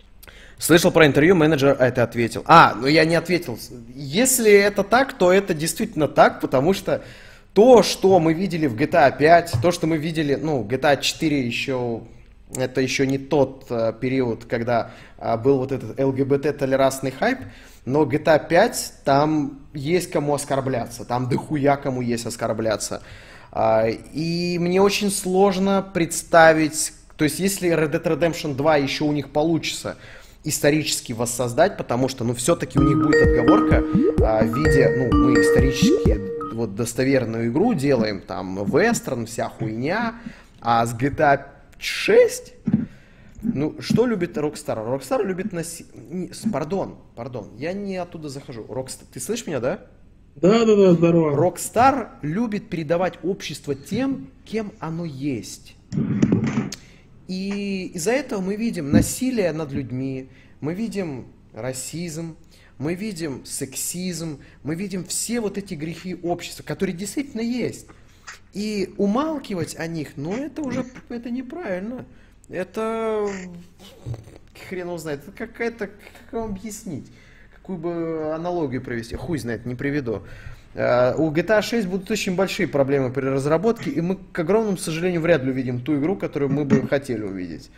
Слышал 0.58 0.90
про 0.90 1.06
интервью, 1.06 1.34
менеджер 1.34 1.76
это 1.78 2.02
ответил. 2.02 2.42
А, 2.46 2.74
ну 2.74 2.86
я 2.86 3.04
не 3.04 3.16
ответил. 3.16 3.58
Если 3.94 4.50
это 4.50 4.82
так, 4.84 5.12
то 5.12 5.32
это 5.32 5.52
действительно 5.52 6.08
так, 6.08 6.40
потому 6.40 6.72
что 6.72 7.02
то, 7.52 7.82
что 7.82 8.18
мы 8.18 8.32
видели 8.32 8.66
в 8.66 8.74
GTA 8.74 9.16
5, 9.16 9.56
то, 9.60 9.72
что 9.72 9.86
мы 9.86 9.98
видели, 9.98 10.34
ну, 10.34 10.64
GTA 10.64 11.00
4 11.00 11.46
еще, 11.46 12.02
это 12.56 12.80
еще 12.80 13.06
не 13.06 13.18
тот 13.18 13.66
э, 13.70 13.92
период, 14.00 14.44
когда 14.44 14.92
э, 15.18 15.36
был 15.36 15.58
вот 15.58 15.72
этот 15.72 15.98
ЛГБТ-толерантный 15.98 17.10
хайп, 17.10 17.38
но 17.84 18.04
GTA 18.04 18.48
5, 18.48 18.94
там 19.04 19.60
есть 19.72 20.10
кому 20.10 20.34
оскорбляться, 20.34 21.04
там 21.04 21.28
дохуя 21.28 21.76
кому 21.76 22.00
есть 22.00 22.26
оскорбляться. 22.26 23.02
Э, 23.54 23.90
и 24.12 24.58
мне 24.58 24.82
очень 24.82 25.10
сложно 25.10 25.82
представить, 25.94 26.92
то 27.16 27.24
есть 27.24 27.38
если 27.38 27.70
Red 27.70 27.92
Dead 27.92 28.02
Redemption 28.02 28.54
2 28.54 28.76
еще 28.76 29.04
у 29.04 29.12
них 29.12 29.30
получится, 29.30 29.96
исторически 30.44 31.12
воссоздать, 31.12 31.78
потому 31.78 32.08
что, 32.08 32.24
ну, 32.24 32.34
все-таки 32.34 32.78
у 32.78 32.82
них 32.82 32.98
будет 32.98 33.22
отговорка 33.22 33.82
а, 34.22 34.44
в 34.44 34.54
виде, 34.54 35.08
ну, 35.10 35.16
мы 35.16 35.40
исторически 35.40 36.20
вот 36.52 36.74
достоверную 36.74 37.48
игру 37.48 37.72
делаем, 37.72 38.20
там, 38.20 38.62
вестерн, 38.64 39.26
вся 39.26 39.48
хуйня, 39.48 40.16
а 40.60 40.84
с 40.84 40.94
GTA 40.94 41.46
6, 41.78 42.52
ну, 43.42 43.76
что 43.80 44.06
любит 44.06 44.36
Rockstar? 44.36 44.76
Rockstar 44.76 45.22
любит 45.24 45.52
носить... 45.52 45.86
Пардон, 46.52 46.96
пардон, 47.14 47.50
я 47.56 47.72
не 47.72 47.96
оттуда 47.96 48.28
захожу. 48.28 48.64
Rockstar... 48.64 49.04
Ты 49.12 49.20
слышишь 49.20 49.46
меня, 49.46 49.60
да? 49.60 49.80
Да, 50.36 50.64
да, 50.64 50.74
да, 50.74 50.92
здорово. 50.94 51.36
Rockstar 51.36 52.08
любит 52.22 52.68
передавать 52.68 53.18
общество 53.22 53.74
тем, 53.74 54.30
кем 54.44 54.72
оно 54.80 55.04
есть. 55.04 55.76
И 57.28 57.92
из-за 57.94 58.10
этого 58.10 58.40
мы 58.40 58.56
видим 58.56 58.90
насилие 58.90 59.52
над 59.52 59.70
людьми, 59.70 60.28
мы 60.60 60.74
видим 60.74 61.26
расизм, 61.52 62.36
мы 62.78 62.94
видим 62.94 63.44
сексизм, 63.46 64.40
мы 64.64 64.74
видим 64.74 65.04
все 65.04 65.40
вот 65.40 65.56
эти 65.56 65.74
грехи 65.74 66.16
общества, 66.16 66.64
которые 66.64 66.96
действительно 66.96 67.40
есть. 67.40 67.86
И 68.52 68.92
умалкивать 68.98 69.76
о 69.76 69.86
них, 69.86 70.16
ну 70.16 70.36
это 70.36 70.62
уже 70.62 70.84
это 71.08 71.30
неправильно. 71.30 72.06
Это 72.48 73.26
хрен 74.68 74.86
его 74.88 74.98
знает, 74.98 75.22
это 75.22 75.32
какая-то, 75.32 75.86
как 75.86 76.32
вам 76.32 76.50
объяснить, 76.50 77.06
какую 77.64 77.78
бы 77.78 78.34
аналогию 78.34 78.82
провести, 78.82 79.16
хуй 79.16 79.38
знает, 79.38 79.64
не 79.64 79.74
приведу. 79.74 80.20
Э, 80.74 81.14
у 81.16 81.32
GTA 81.32 81.62
6 81.62 81.86
будут 81.86 82.10
очень 82.10 82.36
большие 82.36 82.68
проблемы 82.68 83.10
при 83.10 83.24
разработке, 83.24 83.88
и 83.88 84.02
мы, 84.02 84.18
к 84.32 84.38
огромному 84.38 84.76
сожалению, 84.76 85.22
вряд 85.22 85.42
ли 85.44 85.50
увидим 85.50 85.80
ту 85.80 85.96
игру, 85.96 86.14
которую 86.14 86.52
мы 86.52 86.66
бы 86.66 86.86
хотели 86.86 87.22
увидеть. 87.22 87.70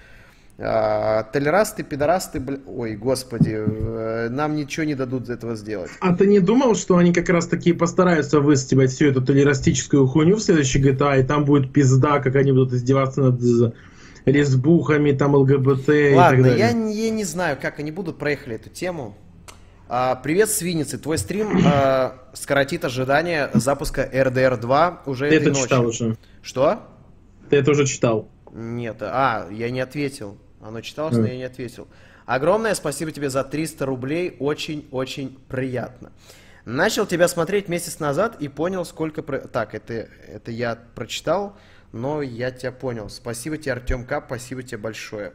А, 0.59 1.22
толерасты, 1.22 1.84
пидорасты, 1.84 2.41
бля... 2.41 2.59
ой, 2.66 2.97
господи, 2.97 3.55
э, 3.55 4.28
нам 4.28 4.57
ничего 4.57 4.84
не 4.84 4.97
дадут 4.97 5.26
за 5.26 5.34
этого 5.34 5.55
сделать. 5.55 5.91
А 6.01 6.16
ты 6.16 6.26
не 6.26 6.41
думал, 6.41 6.74
что 6.74 6.97
они 6.97 7.12
как 7.12 7.28
раз 7.28 7.47
таки 7.47 7.72
постараются 7.72 8.41
выстебать 8.41 8.91
всю 8.91 9.07
эту 9.07 9.22
толерастическую 9.22 10.09
хуйню 10.09 10.34
в 10.34 10.43
следующей 10.43 10.82
GTA, 10.82 11.20
и 11.20 11.22
там 11.22 11.45
будет 11.45 11.72
пизда, 11.72 12.18
как 12.18 12.34
они 12.34 12.51
будут 12.51 12.72
издеваться 12.72 13.20
над 13.20 13.41
лесбухами, 14.24 15.12
там 15.12 15.37
ЛГБТ 15.37 15.89
Ладно, 15.89 16.09
и 16.09 16.14
так 16.14 16.43
далее. 16.43 16.59
Я, 16.59 16.70
я 16.70 17.11
не 17.11 17.22
знаю, 17.22 17.57
как 17.62 17.78
они 17.78 17.93
будут, 17.93 18.18
проехали 18.18 18.57
эту 18.57 18.68
тему. 18.68 19.14
А, 19.89 20.16
привет, 20.16 20.51
Свиницы. 20.51 20.99
Твой 20.99 21.16
стрим 21.16 21.62
а, 21.64 22.18
скоротит 22.32 22.84
ожидание 22.84 23.51
запуска 23.55 24.03
RDR 24.03 24.57
2 24.57 25.03
уже 25.07 25.28
Ты 25.28 25.37
этой 25.37 25.43
это 25.43 25.51
ночью. 25.51 25.64
читал 25.64 25.87
уже. 25.87 26.16
Что? 26.43 26.82
Ты 27.49 27.57
это 27.57 27.70
уже 27.70 27.87
читал. 27.87 28.28
Нет, 28.53 28.97
а, 29.01 29.47
я 29.53 29.70
не 29.70 29.78
ответил. 29.78 30.39
Оно 30.61 30.80
читалось, 30.80 31.14
mm. 31.14 31.20
но 31.20 31.26
я 31.28 31.37
не 31.37 31.45
ответил. 31.45 31.87
Огромное 32.24 32.74
спасибо 32.74 33.12
тебе 33.12 33.30
за 33.30 33.45
300 33.45 33.87
рублей. 33.87 34.37
Очень-очень 34.41 35.39
приятно. 35.49 36.11
Начал 36.64 37.07
тебя 37.07 37.28
смотреть 37.28 37.68
месяц 37.68 38.01
назад 38.01 38.39
и 38.41 38.49
понял, 38.49 38.84
сколько... 38.84 39.22
Про... 39.22 39.39
Так, 39.39 39.76
это, 39.76 40.09
это 40.26 40.51
я 40.51 40.76
прочитал, 40.97 41.57
но 41.93 42.22
я 42.22 42.51
тебя 42.51 42.72
понял. 42.72 43.09
Спасибо 43.09 43.57
тебе, 43.57 43.74
Артем 43.74 44.05
К. 44.05 44.20
Спасибо 44.26 44.64
тебе 44.64 44.78
большое. 44.78 45.32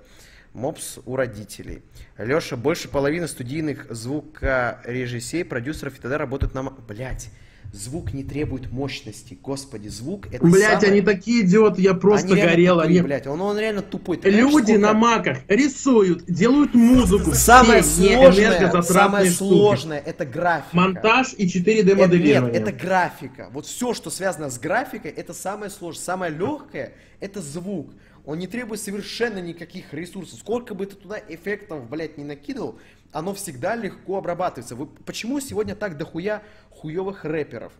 Мопс 0.53 0.99
у 1.05 1.15
родителей. 1.15 1.81
Леша, 2.17 2.57
больше 2.57 2.89
половины 2.89 3.27
студийных 3.27 3.87
звукорежиссей, 3.89 5.45
продюсеров 5.45 5.97
и 5.97 6.01
т.д. 6.01 6.17
работают 6.17 6.53
на... 6.53 6.63
Блять, 6.63 7.29
звук 7.71 8.13
не 8.13 8.23
требует 8.23 8.69
мощности. 8.69 9.37
Господи, 9.41 9.87
звук 9.87 10.27
это 10.27 10.43
Блять, 10.43 10.81
самое... 10.81 10.91
они 10.91 11.01
такие 11.01 11.45
идиоты, 11.45 11.81
я 11.81 11.93
просто 11.93 12.33
они 12.33 12.41
горел. 12.41 12.75
Тупые, 12.75 12.89
они... 12.89 13.01
блядь, 13.01 13.27
он, 13.27 13.41
он 13.41 13.57
реально 13.57 13.81
тупой. 13.81 14.17
Ты 14.17 14.29
Люди 14.29 14.73
на 14.73 14.93
маках 14.93 15.37
рисуют, 15.47 16.25
делают 16.25 16.73
музыку. 16.73 17.31
Самое 17.33 17.81
сложное, 17.81 18.81
самое 18.81 19.31
сложное 19.31 19.99
это 19.99 20.25
графика. 20.25 20.75
Монтаж 20.75 21.33
и 21.37 21.47
4D 21.47 21.95
моделирование. 21.95 22.59
Нет, 22.59 22.67
это 22.67 22.71
графика. 22.73 23.49
Вот 23.53 23.65
все, 23.65 23.93
что 23.93 24.09
связано 24.09 24.49
с 24.49 24.59
графикой, 24.59 25.11
это 25.11 25.33
самое 25.33 25.71
сложное. 25.71 26.03
Самое 26.03 26.31
легкое 26.33 26.93
это 27.21 27.41
звук. 27.41 27.93
Он 28.25 28.37
не 28.37 28.47
требует 28.47 28.79
совершенно 28.79 29.39
никаких 29.39 29.93
ресурсов. 29.93 30.39
Сколько 30.39 30.75
бы 30.75 30.85
ты 30.85 30.95
туда 30.95 31.17
эффектов, 31.27 31.89
блядь, 31.89 32.17
не 32.17 32.23
накидывал, 32.23 32.77
оно 33.11 33.33
всегда 33.33 33.75
легко 33.75 34.17
обрабатывается. 34.17 34.75
Вы, 34.75 34.85
почему 34.85 35.39
сегодня 35.39 35.75
так 35.75 35.97
дохуя 35.97 36.43
хуевых 36.69 37.25
рэперов? 37.25 37.73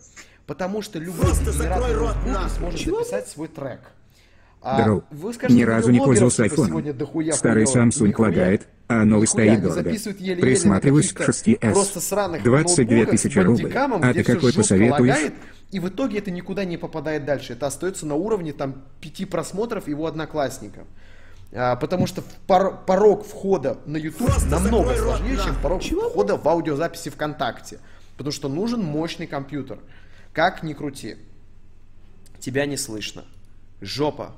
Потому 0.48 0.82
что 0.82 1.00
любой 1.00 1.32
генератор 1.32 2.14
звука 2.24 2.50
сможет 2.50 2.80
Чего? 2.80 3.00
записать 3.00 3.28
свой 3.28 3.48
трек. 3.48 3.80
А 4.64 5.02
вы 5.10 5.34
скажете, 5.34 5.60
ни 5.60 5.64
разу 5.64 5.92
не 5.92 6.00
пользовался 6.00 6.46
iPhone. 6.46 7.34
Старый 7.34 7.64
Samsung 7.66 8.14
лагает, 8.18 8.68
а 8.92 9.06
новый 9.06 9.28
стоит 9.28 9.62
дорого. 9.62 9.84
Присматриваюсь 9.84 11.14
к 11.14 11.22
6s. 11.22 12.44
22 12.44 13.06
тысячи 13.06 13.39
рублей. 13.39 13.72
А 13.74 14.14
ты 14.14 14.24
какой 14.24 14.54
посоветуешь? 14.54 15.16
Лагает, 15.16 15.34
и 15.72 15.80
в 15.80 15.88
итоге 15.88 16.18
это 16.18 16.32
никуда 16.32 16.66
не 16.66 16.78
попадает 16.78 17.24
дальше. 17.24 17.54
Это 17.54 17.68
остается 17.68 18.06
на 18.06 18.16
уровне 18.16 18.52
там 18.52 18.84
пяти 19.00 19.24
просмотров 19.26 19.88
его 19.88 20.06
одноклассников. 20.06 20.86
А, 21.54 21.78
потому 21.78 22.08
что 22.08 22.22
пор 22.48 22.84
порог 22.86 23.26
входа 23.26 23.78
на 23.86 23.98
YouTube 23.98 24.32
намного 24.48 24.96
сложнее, 24.96 25.38
чем 25.38 25.56
порог 25.62 25.82
входа 25.82 26.36
в 26.38 26.48
аудиозаписи 26.48 27.10
ВКонтакте. 27.10 27.80
Потому 28.18 28.34
что 28.34 28.50
нужен 28.50 28.84
мощный 28.84 29.28
компьютер. 29.28 29.80
Как 30.34 30.64
ни 30.64 30.74
крути. 30.74 31.16
Тебя 32.39 32.66
не 32.66 32.76
слышно. 32.76 33.24
Жопа. 33.80 34.34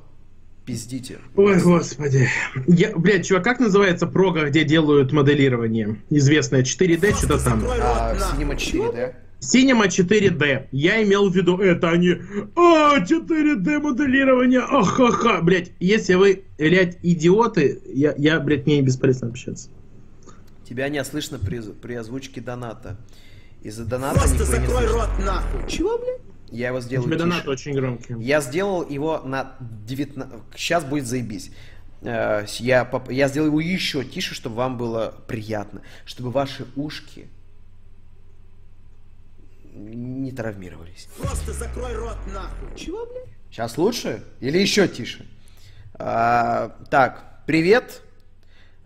Пиздите. 0.65 1.19
Ой, 1.35 1.59
господи. 1.61 2.29
Я, 2.67 2.95
блядь, 2.95 3.25
чувак, 3.25 3.43
как 3.43 3.59
называется 3.59 4.07
прога, 4.07 4.45
где 4.45 4.63
делают 4.63 5.11
моделирование? 5.11 6.01
Известное 6.09 6.63
4D, 6.63 7.17
что-то 7.17 7.43
там. 7.43 7.65
А, 7.67 8.15
Cinema 8.15 8.55
4D. 8.55 9.13
Cinema 9.41 9.87
4D. 9.87 10.67
Я 10.71 11.03
имел 11.03 11.29
в 11.29 11.35
виду 11.35 11.57
это, 11.57 11.89
а 11.89 11.97
не 11.97 12.13
а, 12.55 12.99
4D 12.99 13.79
моделирование, 13.79 14.61
ахаха. 14.61 15.41
Блять, 15.41 15.73
если 15.81 16.13
вы, 16.13 16.43
блядь, 16.57 16.97
идиоты, 17.03 17.81
я, 17.93 18.13
я 18.17 18.39
блядь, 18.39 18.65
мне 18.65 18.81
бесполезно 18.81 19.27
общаться. 19.27 19.69
Тебя 20.67 20.87
не 20.87 21.03
слышно 21.03 21.39
при, 21.39 21.59
при 21.59 21.95
озвучке 21.95 22.39
доната. 22.39 22.97
Из-за 23.63 23.83
доната 23.83 24.19
Просто 24.19 24.45
закрой 24.45 24.87
рот 24.87 25.09
нахуй. 25.19 25.69
Чего, 25.69 25.97
блядь? 25.97 26.21
Я 26.53 26.67
его 26.67 26.81
сделал. 26.81 27.05
У 27.05 27.07
тебя 27.07 27.17
донат 27.17 27.47
очень 27.47 27.73
громкий. 27.73 28.13
Я 28.19 28.39
сделал 28.39 28.87
его 28.87 29.19
на 29.25 29.55
19... 29.59 30.55
Сейчас 30.55 30.83
будет 30.83 31.07
заебись. 31.07 31.51
Э, 32.03 32.45
я, 32.59 33.03
я 33.09 33.27
сделал 33.27 33.47
его 33.47 33.59
еще 33.59 34.05
тише, 34.05 34.35
чтобы 34.35 34.57
вам 34.57 34.77
было 34.77 35.15
приятно. 35.27 35.81
Чтобы 36.05 36.29
ваши 36.29 36.67
ушки 36.75 37.27
не 39.73 40.31
травмировались. 40.31 41.09
Просто 41.17 41.53
закрой 41.53 41.95
рот 41.95 42.17
нахуй. 42.31 42.77
Чего, 42.77 43.03
блядь? 43.07 43.29
Сейчас 43.49 43.75
лучше? 43.79 44.23
Или 44.39 44.59
еще 44.59 44.87
тише? 44.87 45.25
А, 45.95 46.77
так, 46.91 47.41
привет. 47.47 48.03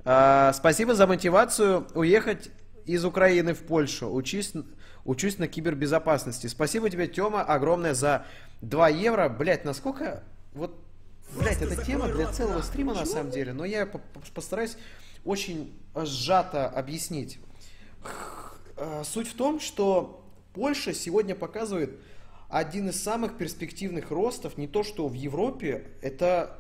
А, 0.06 0.54
спасибо 0.54 0.96
за 0.96 1.06
мотивацию 1.06 1.86
уехать 1.96 2.50
из 2.86 3.04
Украины 3.04 3.54
в 3.54 3.60
Польшу. 3.60 4.10
Учись, 4.10 4.54
учусь 5.08 5.40
на 5.40 5.48
кибербезопасности. 5.48 6.46
Спасибо 6.46 6.90
тебе, 6.92 7.08
Тёма, 7.08 7.42
огромное 7.42 7.96
за 7.96 8.26
2 8.62 8.90
евро. 8.90 9.30
Блять, 9.30 9.66
насколько... 9.66 10.24
Вот, 10.54 10.76
блять, 11.36 11.62
эта 11.62 11.84
тема 11.84 12.08
для 12.10 12.32
целого 12.32 12.62
стрима 12.62 12.94
на 12.94 13.06
самом 13.06 13.32
деле, 13.32 13.54
но 13.54 13.66
я 13.66 13.88
постараюсь 14.36 14.78
очень 15.26 15.74
сжато 15.96 16.68
объяснить. 16.68 17.40
А, 18.76 19.04
суть 19.04 19.30
в 19.30 19.36
том, 19.36 19.60
что 19.60 20.24
Польша 20.54 20.94
сегодня 20.94 21.36
показывает 21.36 22.00
один 22.50 22.90
из 22.90 23.02
самых 23.02 23.38
перспективных 23.38 24.12
ростов, 24.12 24.58
не 24.58 24.68
то 24.68 24.84
что 24.84 25.08
в 25.08 25.14
Европе, 25.14 25.88
это, 26.02 26.60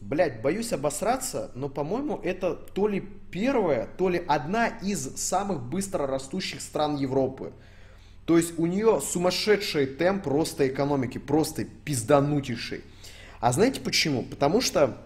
блядь, 0.00 0.40
боюсь 0.42 0.72
обосраться, 0.72 1.50
но, 1.54 1.68
по-моему, 1.68 2.20
это 2.22 2.54
то 2.54 2.88
ли 2.88 3.00
первая, 3.30 3.88
то 3.98 4.08
ли 4.08 4.22
одна 4.26 4.68
из 4.68 5.16
самых 5.16 5.62
быстро 5.62 6.06
растущих 6.06 6.60
стран 6.60 6.96
Европы. 6.96 7.52
То 8.24 8.36
есть 8.36 8.58
у 8.58 8.66
нее 8.66 9.00
сумасшедший 9.00 9.86
темп 9.86 10.26
роста 10.26 10.66
экономики, 10.68 11.18
просто 11.18 11.64
пизданутейший. 11.64 12.84
А 13.40 13.52
знаете 13.52 13.80
почему? 13.80 14.22
Потому 14.22 14.60
что 14.60 14.98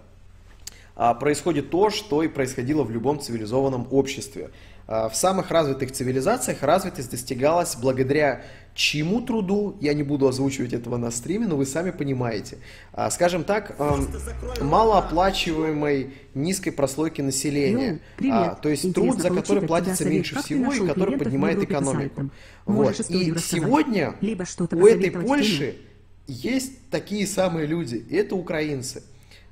а, 0.96 1.14
происходит 1.14 1.70
то, 1.70 1.90
что 1.90 2.22
и 2.22 2.28
происходило 2.28 2.82
в 2.82 2.90
любом 2.90 3.20
цивилизованном 3.20 3.88
обществе. 3.90 4.50
А, 4.86 5.08
в 5.08 5.16
самых 5.16 5.50
развитых 5.50 5.92
цивилизациях 5.92 6.62
развитость 6.62 7.10
достигалась 7.10 7.76
благодаря 7.76 8.42
чьему 8.74 9.20
труду, 9.20 9.76
я 9.80 9.94
не 9.94 10.02
буду 10.02 10.26
озвучивать 10.26 10.72
этого 10.72 10.96
на 10.96 11.10
стриме, 11.10 11.46
но 11.46 11.56
вы 11.56 11.64
сами 11.64 11.90
понимаете. 11.90 12.58
А, 12.92 13.10
скажем 13.10 13.44
так, 13.44 13.76
малооплачиваемой 14.60 16.14
низкой 16.34 16.72
прослойки 16.72 17.22
населения. 17.22 18.00
Ну, 18.18 18.56
то 18.60 18.68
есть 18.68 18.92
труд, 18.92 19.20
за 19.20 19.30
который 19.30 19.66
платится 19.66 20.04
меньше 20.04 20.42
всего 20.42 20.72
и 20.72 20.86
который 20.86 21.18
поднимает 21.18 21.62
экономику. 21.62 22.30
Вот. 22.66 22.98
И 23.08 23.34
сегодня 23.38 24.14
у 24.20 24.86
этой 24.86 25.10
Польши 25.10 25.76
есть 26.26 26.90
такие 26.90 27.26
самые 27.26 27.66
люди, 27.66 27.96
и 27.96 28.16
это 28.16 28.34
украинцы. 28.34 29.02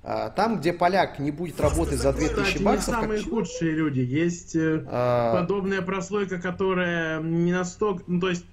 А, 0.05 0.31
там, 0.31 0.59
где 0.59 0.73
поляк 0.73 1.21
не 1.21 1.31
будет 1.31 1.61
работать 1.61 1.99
за 1.99 2.13
2000 2.13 2.43
Кстати, 2.43 2.63
баксов... 2.63 2.89
Не 2.89 3.01
самые 3.03 3.21
как... 3.21 3.31
худшие 3.31 3.71
люди. 3.73 4.01
Есть 4.01 4.57
э, 4.57 4.85
а... 4.89 5.41
подобная 5.41 5.81
прослойка, 5.81 6.41
которая 6.41 7.21
не 7.21 7.53
настолько... 7.53 8.03
Ну, 8.09 8.21
то 8.21 8.29
есть 8.29 8.45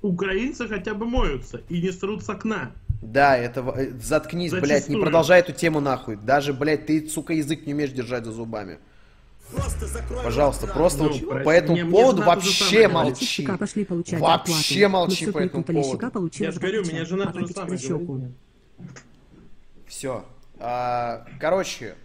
украинцы 0.00 0.68
хотя 0.68 0.94
бы 0.94 1.06
моются 1.06 1.60
и 1.68 1.82
не 1.82 1.90
срут 1.90 2.22
с 2.24 2.28
окна. 2.28 2.70
Да, 3.02 3.36
это... 3.36 3.60
Э, 3.76 3.90
заткнись, 4.00 4.52
Зачастую. 4.52 4.62
блядь, 4.62 4.88
не 4.88 4.96
продолжай 4.96 5.40
эту 5.40 5.52
тему 5.52 5.80
нахуй. 5.80 6.16
Даже, 6.16 6.52
блядь, 6.52 6.86
ты, 6.86 7.08
сука, 7.08 7.32
язык 7.32 7.66
не 7.66 7.74
умеешь 7.74 7.90
держать 7.90 8.24
за 8.24 8.30
зубами. 8.30 8.78
Просто 9.50 9.86
Пожалуйста, 10.22 10.66
просто 10.66 11.02
ну, 11.02 11.08
вот 11.10 11.44
по 11.44 11.50
этому 11.50 11.76
мне, 11.76 11.84
поводу 11.84 12.18
мне 12.18 12.26
вообще 12.26 12.88
молчи. 12.88 13.46
Пошли 13.46 13.86
вообще 14.18 14.88
молчи 14.88 15.30
по 15.30 15.38
этому 15.38 15.64
поводу. 15.64 16.30
Я 16.34 16.52
же 16.52 16.60
говорю, 16.60 16.84
меня 16.84 17.04
жена 17.04 17.32
тоже 17.32 17.48
самое 17.48 17.78
Все, 19.86 20.24
короче, 21.40 21.96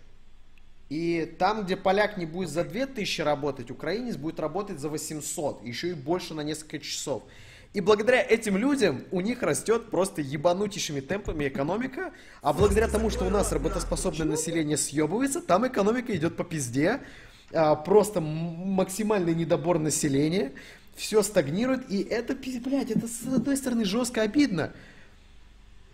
и 0.90 1.36
там, 1.38 1.64
где 1.64 1.76
поляк 1.76 2.18
не 2.18 2.26
будет 2.26 2.50
за 2.50 2.64
2000 2.64 3.22
работать, 3.22 3.70
украинец 3.70 4.16
будет 4.16 4.40
работать 4.40 4.80
за 4.80 4.90
800, 4.90 5.64
еще 5.64 5.90
и 5.90 5.94
больше 5.94 6.34
на 6.34 6.42
несколько 6.42 6.80
часов. 6.80 7.24
И 7.74 7.82
благодаря 7.82 8.24
этим 8.24 8.58
людям 8.58 9.04
у 9.12 9.22
них 9.22 9.44
растет 9.44 9.92
просто 9.92 10.22
ебанутейшими 10.22 11.02
темпами 11.02 11.48
экономика, 11.48 12.14
а 12.42 12.54
благодаря 12.54 12.88
тому, 12.88 13.10
что 13.10 13.26
у 13.26 13.30
нас 13.30 13.52
работоспособное 13.52 14.26
население 14.26 14.78
съебывается, 14.78 15.42
там 15.42 15.68
экономика 15.68 16.16
идет 16.16 16.38
по 16.38 16.44
пизде, 16.44 17.02
а, 17.54 17.76
просто 17.76 18.22
максимальный 18.22 19.36
недобор 19.36 19.78
населения, 19.78 20.54
все 20.96 21.22
стагнирует, 21.22 21.92
и 21.92 22.02
это, 22.02 22.36
блядь, 22.36 22.90
это 22.90 23.08
с 23.08 23.22
одной 23.32 23.58
стороны 23.58 23.86
жестко 23.86 24.24
обидно, 24.24 24.74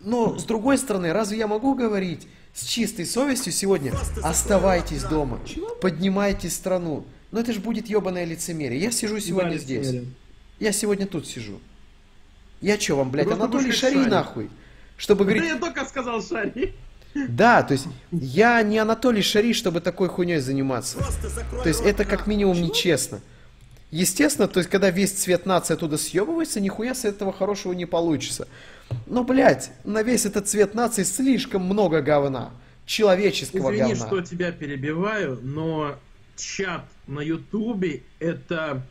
но 0.00 0.38
с 0.38 0.44
другой 0.44 0.78
стороны, 0.78 1.12
разве 1.12 1.38
я 1.38 1.46
могу 1.46 1.74
говорить, 1.74 2.26
с 2.52 2.64
чистой 2.64 3.06
совестью 3.06 3.52
сегодня 3.52 3.92
оставайтесь 4.22 5.02
дома, 5.02 5.40
поднимайте 5.80 6.48
страну. 6.50 7.04
Но 7.32 7.40
это 7.40 7.52
же 7.52 7.58
будет 7.58 7.88
ебаное 7.88 8.24
лицемерие. 8.24 8.80
Я 8.80 8.92
сижу 8.92 9.18
сегодня 9.18 9.56
здесь. 9.56 10.02
Я 10.60 10.72
сегодня 10.72 11.06
тут 11.06 11.26
сижу. 11.26 11.58
Я 12.60 12.78
что 12.78 12.96
вам, 12.96 13.10
блядь, 13.10 13.30
Анатолий 13.30 13.72
Шари, 13.72 13.94
шари 13.94 14.08
нахуй? 14.08 14.50
Чтобы 14.96 15.24
говорить... 15.24 15.42
Да 15.42 15.48
я 15.48 15.58
только 15.58 15.84
сказал 15.84 16.22
Шари. 16.22 16.74
Да, 17.28 17.62
то 17.62 17.72
есть 17.72 17.86
я 18.10 18.62
не 18.62 18.78
Анатолий 18.78 19.22
Шари, 19.22 19.52
чтобы 19.52 19.80
такой 19.80 20.08
хуйней 20.08 20.38
заниматься. 20.38 20.98
То 21.62 21.68
есть 21.68 21.80
это 21.80 22.04
как 22.04 22.26
минимум 22.26 22.60
нечестно. 22.60 23.20
Естественно, 23.90 24.48
то 24.48 24.58
есть 24.58 24.70
когда 24.70 24.90
весь 24.90 25.12
цвет 25.12 25.46
нации 25.46 25.74
оттуда 25.74 25.96
съебывается, 25.98 26.60
нихуя 26.60 26.94
с 26.94 27.04
этого 27.04 27.32
хорошего 27.32 27.72
не 27.72 27.86
получится. 27.86 28.48
Но, 29.06 29.24
блядь, 29.24 29.70
на 29.84 30.02
весь 30.02 30.26
этот 30.26 30.48
цвет 30.48 30.74
нации 30.74 31.02
слишком 31.02 31.64
много 31.64 32.00
говна. 32.00 32.52
Человеческого 32.86 33.70
Извини, 33.74 33.94
говна. 33.94 34.06
что 34.06 34.20
тебя 34.20 34.52
перебиваю, 34.52 35.38
но 35.42 35.96
чат 36.36 36.84
на 37.06 37.20
ютубе 37.20 38.02
это 38.18 38.82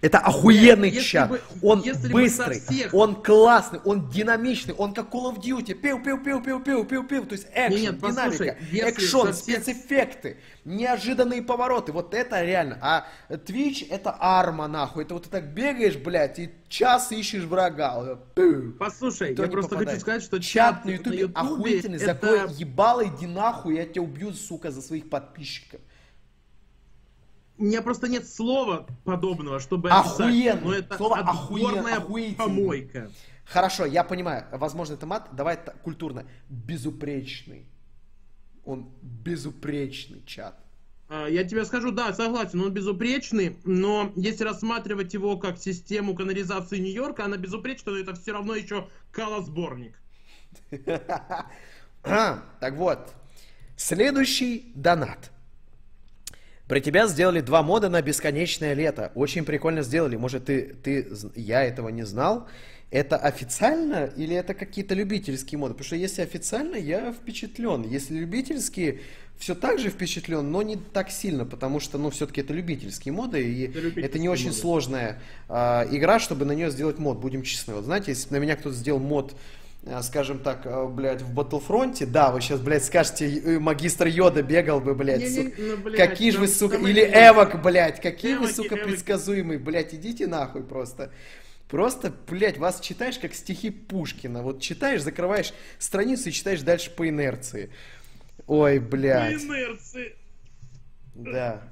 это 0.00 0.18
охуенный 0.18 0.90
если 0.90 1.00
чат. 1.00 1.28
Бы, 1.28 1.40
он 1.60 1.82
быстрый, 2.10 2.60
всех... 2.60 2.94
он 2.94 3.16
классный, 3.16 3.80
он 3.84 4.08
динамичный, 4.08 4.74
он 4.74 4.94
как 4.94 5.12
Call 5.12 5.34
of 5.34 5.42
Duty. 5.42 5.74
Пиу, 5.74 6.00
пиу, 6.00 6.22
пиу, 6.22 6.40
пиу, 6.40 6.60
пиу, 6.60 6.84
пиу, 6.84 7.02
пиу. 7.02 7.26
То 7.26 7.32
есть 7.32 7.48
экшен, 7.52 7.80
нет, 7.80 8.02
нет, 8.02 8.12
динамика, 8.12 8.56
экшон, 8.72 9.32
всех... 9.32 9.64
спецэффекты, 9.64 10.36
неожиданные 10.64 11.42
повороты. 11.42 11.90
Вот 11.90 12.14
это 12.14 12.44
реально. 12.44 12.78
А 12.80 13.06
Twitch 13.28 13.88
это 13.90 14.16
арма, 14.20 14.68
нахуй. 14.68 15.02
Это 15.02 15.14
вот 15.14 15.24
ты 15.24 15.30
так 15.30 15.52
бегаешь, 15.52 15.96
блядь, 15.96 16.38
и 16.38 16.50
час 16.68 17.10
ищешь 17.10 17.42
врага. 17.42 18.20
Послушай, 18.78 19.34
Кто 19.34 19.44
я 19.44 19.50
просто 19.50 19.70
попадает. 19.70 19.90
хочу 19.90 20.00
сказать, 20.00 20.22
что 20.22 20.40
чат, 20.40 20.84
на 20.84 20.90
ютубе 20.90 21.28
охуительный. 21.34 21.96
Это... 21.96 22.06
За 22.06 22.14
кой 22.14 22.54
ебало, 22.54 23.04
иди 23.04 23.26
нахуй, 23.26 23.74
я 23.74 23.84
тебя 23.84 24.02
убью, 24.02 24.32
сука, 24.32 24.70
за 24.70 24.80
своих 24.80 25.10
подписчиков 25.10 25.80
у 27.58 27.64
меня 27.64 27.82
просто 27.82 28.08
нет 28.08 28.26
слова 28.26 28.86
подобного, 29.04 29.60
чтобы 29.60 29.90
Охуенно. 29.90 30.52
описать. 30.52 30.64
Но 30.64 30.72
это 30.74 30.96
Слово 30.96 31.18
отборная 31.18 32.00
помойка. 32.36 33.10
Хорошо, 33.44 33.86
я 33.86 34.04
понимаю. 34.04 34.46
Возможно, 34.52 34.94
это 34.94 35.06
мат. 35.06 35.30
Давай 35.32 35.58
культурно. 35.82 36.26
Безупречный. 36.48 37.66
Он 38.64 38.92
безупречный 39.02 40.22
чат. 40.24 40.62
А, 41.08 41.26
я 41.26 41.42
тебе 41.44 41.64
скажу, 41.64 41.90
да, 41.90 42.12
согласен, 42.12 42.60
он 42.60 42.70
безупречный, 42.70 43.56
но 43.64 44.12
если 44.14 44.44
рассматривать 44.44 45.14
его 45.14 45.38
как 45.38 45.56
систему 45.56 46.14
канализации 46.14 46.78
Нью-Йорка, 46.78 47.24
она 47.24 47.38
безупречна, 47.38 47.92
но 47.92 47.98
это 47.98 48.14
все 48.14 48.32
равно 48.32 48.54
еще 48.54 48.88
калосборник. 49.10 50.00
Так 52.02 52.74
вот, 52.74 53.12
следующий 53.76 54.72
донат. 54.74 55.30
Про 56.68 56.80
тебя 56.80 57.06
сделали 57.06 57.40
два 57.40 57.62
мода 57.62 57.88
на 57.88 58.02
бесконечное 58.02 58.74
лето. 58.74 59.10
Очень 59.14 59.46
прикольно 59.46 59.82
сделали. 59.82 60.16
Может, 60.16 60.44
ты, 60.44 60.76
ты, 60.82 61.08
я 61.34 61.64
этого 61.64 61.88
не 61.88 62.04
знал. 62.04 62.46
Это 62.90 63.16
официально 63.16 64.10
или 64.16 64.36
это 64.36 64.52
какие-то 64.52 64.94
любительские 64.94 65.58
моды? 65.58 65.74
Потому 65.74 65.86
что 65.86 65.96
если 65.96 66.22
официально, 66.22 66.76
я 66.76 67.12
впечатлен. 67.12 67.82
Если 67.82 68.14
любительские, 68.14 69.00
все 69.38 69.54
так 69.54 69.78
же 69.78 69.88
впечатлен, 69.88 70.50
но 70.50 70.62
не 70.62 70.76
так 70.76 71.10
сильно, 71.10 71.46
потому 71.46 71.80
что, 71.80 71.96
ну, 71.96 72.10
все-таки 72.10 72.40
это 72.42 72.52
любительские 72.52 73.12
моды, 73.12 73.42
и 73.42 73.68
это, 73.68 74.00
это 74.00 74.18
не 74.18 74.28
очень 74.28 74.48
моды. 74.48 74.58
сложная 74.58 75.22
э, 75.48 75.52
игра, 75.90 76.18
чтобы 76.18 76.44
на 76.44 76.52
нее 76.52 76.70
сделать 76.70 76.98
мод, 76.98 77.18
будем 77.18 77.42
честны. 77.42 77.74
Вот 77.74 77.84
знаете, 77.84 78.10
если 78.12 78.28
бы 78.28 78.36
на 78.36 78.40
меня 78.40 78.56
кто-то 78.56 78.74
сделал 78.74 79.00
мод 79.00 79.34
скажем 80.02 80.38
так, 80.40 80.66
э, 80.66 80.86
блядь, 80.86 81.22
в 81.22 81.32
Батлфронте, 81.32 82.04
да, 82.04 82.30
вы 82.30 82.40
сейчас, 82.40 82.60
блядь, 82.60 82.84
скажете, 82.84 83.58
магистр 83.58 84.06
Йода 84.06 84.42
бегал 84.42 84.80
бы, 84.80 84.94
блядь, 84.94 85.20
не, 85.20 85.44
не, 85.44 85.54
ну, 85.56 85.76
блядь 85.78 85.96
какие 85.96 86.30
же 86.30 86.38
вы, 86.38 86.46
ну, 86.46 86.52
сука, 86.52 86.76
или 86.76 87.00
Эвок, 87.02 87.62
блядь, 87.62 88.00
какие 88.00 88.34
Эвоки, 88.34 88.46
вы, 88.46 88.52
сука, 88.52 88.74
Эвоки. 88.74 88.90
предсказуемые, 88.90 89.58
блядь, 89.58 89.94
идите 89.94 90.26
нахуй 90.26 90.62
просто. 90.62 91.10
Просто, 91.68 92.12
блядь, 92.26 92.56
вас 92.56 92.80
читаешь 92.80 93.18
как 93.18 93.34
стихи 93.34 93.70
Пушкина. 93.70 94.42
Вот 94.42 94.60
читаешь, 94.60 95.02
закрываешь 95.02 95.52
страницу 95.78 96.30
и 96.30 96.32
читаешь 96.32 96.62
дальше 96.62 96.90
по 96.90 97.08
инерции. 97.08 97.70
Ой, 98.46 98.78
блядь. 98.78 99.36
По 99.36 99.52
инерции. 99.54 100.16
Да. 101.14 101.62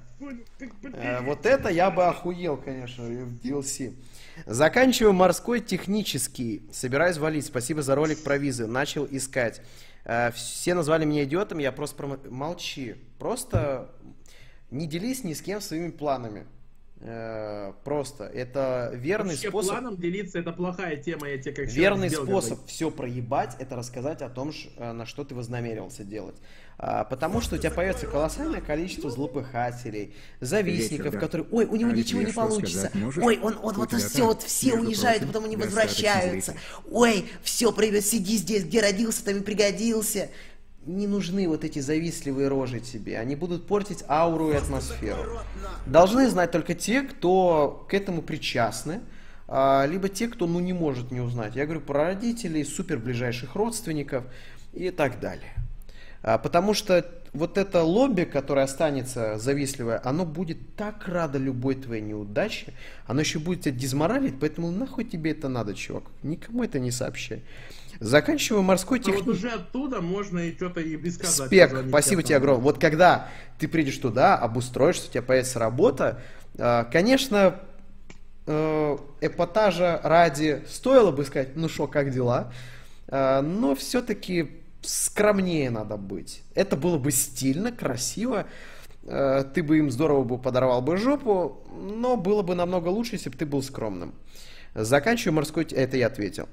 А, 0.95 1.23
вот 1.23 1.47
это 1.47 1.71
я 1.71 1.91
бы 1.91 2.05
охуел, 2.05 2.57
конечно, 2.57 3.05
в 3.05 3.41
DLC. 3.43 3.95
Заканчиваю 4.45 5.14
морской 5.14 5.61
технический. 5.61 6.62
Собираюсь 6.72 7.16
валить. 7.16 7.47
Спасибо 7.47 7.82
за 7.82 7.95
ролик 7.95 8.22
про 8.22 8.37
визы. 8.37 8.66
Начал 8.66 9.07
искать. 9.11 9.62
А, 10.05 10.30
все 10.32 10.74
назвали 10.74 11.05
меня 11.05 11.24
идиотом, 11.24 11.59
я 11.59 11.72
просто... 11.72 11.97
Пром... 11.97 12.18
Просто 13.18 13.91
не 14.70 14.87
делись 14.87 15.24
ни 15.24 15.32
с 15.32 15.41
кем 15.41 15.61
своими 15.61 15.91
планами. 15.91 16.47
Э, 17.01 17.74
просто 17.84 18.24
это 18.24 18.90
верный 18.94 19.34
Вообще, 19.34 19.49
способ. 19.51 19.72
планом 19.72 19.97
делиться 19.99 20.38
это 20.38 20.53
плохая 20.53 20.97
тема, 20.97 21.28
я 21.28 21.36
тебе 21.36 21.53
как 21.53 21.66
Верный 21.66 22.09
способ 22.09 22.53
говорить. 22.53 22.70
все 22.70 22.90
проебать, 22.90 23.55
это 23.59 23.76
рассказать 23.76 24.22
о 24.22 24.30
том, 24.30 24.51
э, 24.76 24.92
на 24.92 25.05
что 25.05 25.22
ты 25.22 25.34
вознамерился 25.34 26.05
делать. 26.05 26.36
А, 26.78 27.05
потому 27.05 27.42
что 27.42 27.57
у 27.57 27.59
тебя 27.59 27.70
появится 27.70 28.07
колоссальное 28.07 28.62
количество 28.62 29.11
злопыхателей, 29.11 30.14
завистников, 30.40 31.07
Вечер, 31.07 31.20
которые, 31.20 31.47
ой, 31.51 31.66
у 31.66 31.76
него 31.76 31.90
а 31.90 31.92
ничего 31.92 32.22
не 32.22 32.32
получится, 32.32 32.90
ой, 33.20 33.38
он, 33.42 33.59
он 33.62 33.74
вот 33.74 33.92
все, 33.92 34.24
вот 34.26 34.42
все 34.42 34.74
уезжают, 34.74 35.22
а 35.22 35.26
потом 35.26 35.44
они 35.44 35.57
возвращаются, 35.57 36.55
ой, 36.90 37.26
все, 37.42 37.72
привет, 37.72 38.07
сиди 38.07 38.38
здесь, 38.38 38.64
где 38.64 38.80
родился, 38.80 39.22
там 39.22 39.38
и 39.38 39.40
пригодился 39.40 40.30
не 40.87 41.07
нужны 41.07 41.49
вот 41.49 41.64
эти 41.64 41.80
завистливые 41.80 42.49
рожи 42.49 42.80
тебе. 42.80 43.18
Они 43.18 43.37
будут 43.37 43.66
портить 43.66 44.05
ауру 44.09 44.51
и 44.51 44.55
атмосферу. 44.55 45.41
Должны 45.84 46.28
знать 46.28 46.53
только 46.53 46.74
те, 46.74 47.03
кто 47.03 47.87
к 47.89 47.95
этому 47.95 48.22
причастны, 48.22 49.01
а, 49.49 49.84
либо 49.87 50.09
те, 50.09 50.28
кто 50.28 50.47
ну, 50.47 50.61
не 50.61 50.72
может 50.72 51.11
не 51.11 51.20
узнать. 51.20 51.57
Я 51.57 51.64
говорю 51.64 51.80
про 51.80 52.05
родителей, 52.05 52.64
супер 52.64 52.99
ближайших 52.99 53.55
родственников 53.55 54.24
и 54.72 54.91
так 54.91 55.20
далее. 55.20 55.55
А, 56.22 56.39
потому 56.39 56.74
что 56.74 57.05
вот 57.32 57.59
это 57.59 57.82
лобби, 57.82 58.24
которое 58.24 58.64
останется 58.64 59.39
завистливое, 59.39 60.01
оно 60.03 60.24
будет 60.24 60.74
так 60.74 61.07
радо 61.07 61.39
любой 61.39 61.74
твоей 61.74 62.03
неудаче, 62.03 62.72
оно 63.07 63.20
еще 63.20 63.39
будет 63.39 63.62
тебя 63.62 63.74
дизморалить, 63.74 64.41
поэтому 64.41 64.70
нахуй 64.70 65.05
тебе 65.05 65.32
это 65.32 65.49
надо, 65.49 65.74
чувак. 65.74 66.05
Никому 66.22 66.64
это 66.64 66.78
не 66.78 66.91
сообщай. 66.91 67.43
Заканчиваю 68.01 68.62
морской 68.62 68.99
техник. 68.99 69.22
А 69.22 69.24
вот 69.24 69.34
уже 69.34 69.49
оттуда 69.51 70.01
можно 70.01 70.38
и 70.40 70.55
что-то 70.55 70.80
и 70.80 70.97
без 70.97 71.16
сказать. 71.16 71.49
Спек, 71.49 71.84
спасибо 71.88 72.22
тебе 72.22 72.36
огромное. 72.36 72.62
Вот 72.62 72.78
когда 72.78 73.28
ты 73.59 73.68
придешь 73.68 73.99
туда, 73.99 74.36
обустроишься, 74.36 75.09
у 75.09 75.11
тебя 75.11 75.22
появится 75.22 75.59
работа, 75.59 76.20
а, 76.59 76.84
конечно, 76.84 77.61
э, 78.47 78.99
эпатажа 79.20 80.01
ради 80.03 80.64
стоило 80.68 81.11
бы 81.11 81.24
сказать, 81.24 81.57
ну 81.57 81.68
что, 81.68 81.86
как 81.86 82.11
дела? 82.11 82.53
А, 83.09 83.42
но 83.42 83.74
все-таки 83.74 84.62
скромнее 84.82 85.70
надо 85.70 85.97
быть. 85.97 86.42
Это 86.55 86.76
было 86.76 86.99
бы 86.99 87.11
стильно, 87.11 87.72
красиво. 87.72 88.47
Ты 89.05 89.62
бы 89.62 89.78
им 89.78 89.90
здорово 89.92 90.24
бы 90.24 90.36
подорвал 90.36 90.82
бы 90.82 90.97
жопу, 90.97 91.64
но 91.70 92.16
было 92.16 92.42
бы 92.42 92.57
намного 92.57 92.88
лучше, 92.88 93.14
если 93.14 93.30
бы 93.30 93.36
ты 93.36 93.47
был 93.47 93.62
скромным. 93.62 94.14
Заканчиваю 94.74 95.34
морской... 95.34 95.64
Это 95.64 95.97
я 95.97 96.09
ответил. 96.09 96.49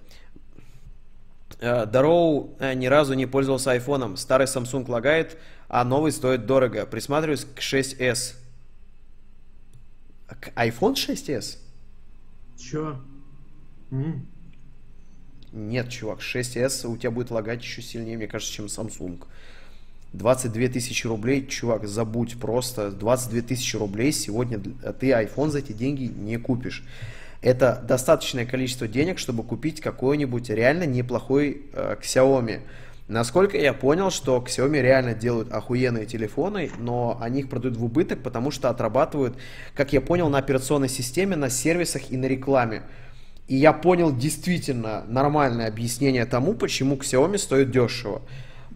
Э, 1.59 1.85
Дароу 1.85 2.55
э, 2.59 2.73
ни 2.73 2.87
разу 2.87 3.13
не 3.13 3.25
пользовался 3.25 3.71
айфоном. 3.71 4.17
Старый 4.17 4.47
Samsung 4.47 4.89
лагает, 4.89 5.37
а 5.67 5.83
новый 5.83 6.11
стоит 6.11 6.45
дорого. 6.45 6.85
Присматриваюсь 6.85 7.45
к 7.45 7.59
6s. 7.59 8.35
К 10.27 10.49
iPhone 10.55 10.95
6s? 10.95 11.57
Чё? 12.57 12.99
М? 13.91 14.27
Нет, 15.51 15.89
чувак, 15.89 16.19
6s 16.19 16.87
у 16.87 16.97
тебя 16.97 17.11
будет 17.11 17.29
лагать 17.29 17.61
еще 17.61 17.81
сильнее, 17.81 18.17
мне 18.17 18.27
кажется, 18.27 18.53
чем 18.53 18.65
Samsung. 18.65 19.23
22 20.13 20.67
тысячи 20.67 21.07
рублей, 21.07 21.45
чувак, 21.47 21.87
забудь 21.87 22.39
просто. 22.39 22.91
22 22.91 23.41
тысячи 23.41 23.75
рублей 23.75 24.11
сегодня 24.11 24.59
ты 24.59 25.11
iPhone 25.11 25.49
за 25.49 25.59
эти 25.59 25.71
деньги 25.73 26.03
не 26.05 26.37
купишь 26.37 26.83
это 27.43 27.83
достаточное 27.85 28.45
количество 28.45 28.87
денег, 28.87 29.19
чтобы 29.19 29.43
купить 29.43 29.81
какой-нибудь 29.81 30.49
реально 30.49 30.85
неплохой 30.85 31.63
э, 31.73 31.97
Xiaomi. 32.01 32.61
Насколько 33.09 33.57
я 33.57 33.73
понял, 33.73 34.11
что 34.11 34.37
Xiaomi 34.37 34.81
реально 34.81 35.13
делают 35.13 35.51
охуенные 35.51 36.05
телефоны, 36.05 36.71
но 36.79 37.17
они 37.19 37.41
их 37.41 37.49
продают 37.49 37.75
в 37.75 37.83
убыток, 37.83 38.23
потому 38.23 38.49
что 38.49 38.69
отрабатывают, 38.69 39.37
как 39.75 39.91
я 39.91 39.99
понял, 39.99 40.29
на 40.29 40.37
операционной 40.37 40.87
системе, 40.87 41.35
на 41.35 41.49
сервисах 41.49 42.11
и 42.11 42.17
на 42.17 42.25
рекламе. 42.27 42.83
И 43.49 43.57
я 43.57 43.73
понял 43.73 44.15
действительно 44.15 45.03
нормальное 45.05 45.67
объяснение 45.67 46.25
тому, 46.25 46.53
почему 46.53 46.95
Xiaomi 46.95 47.37
стоит 47.37 47.71
дешево. 47.71 48.21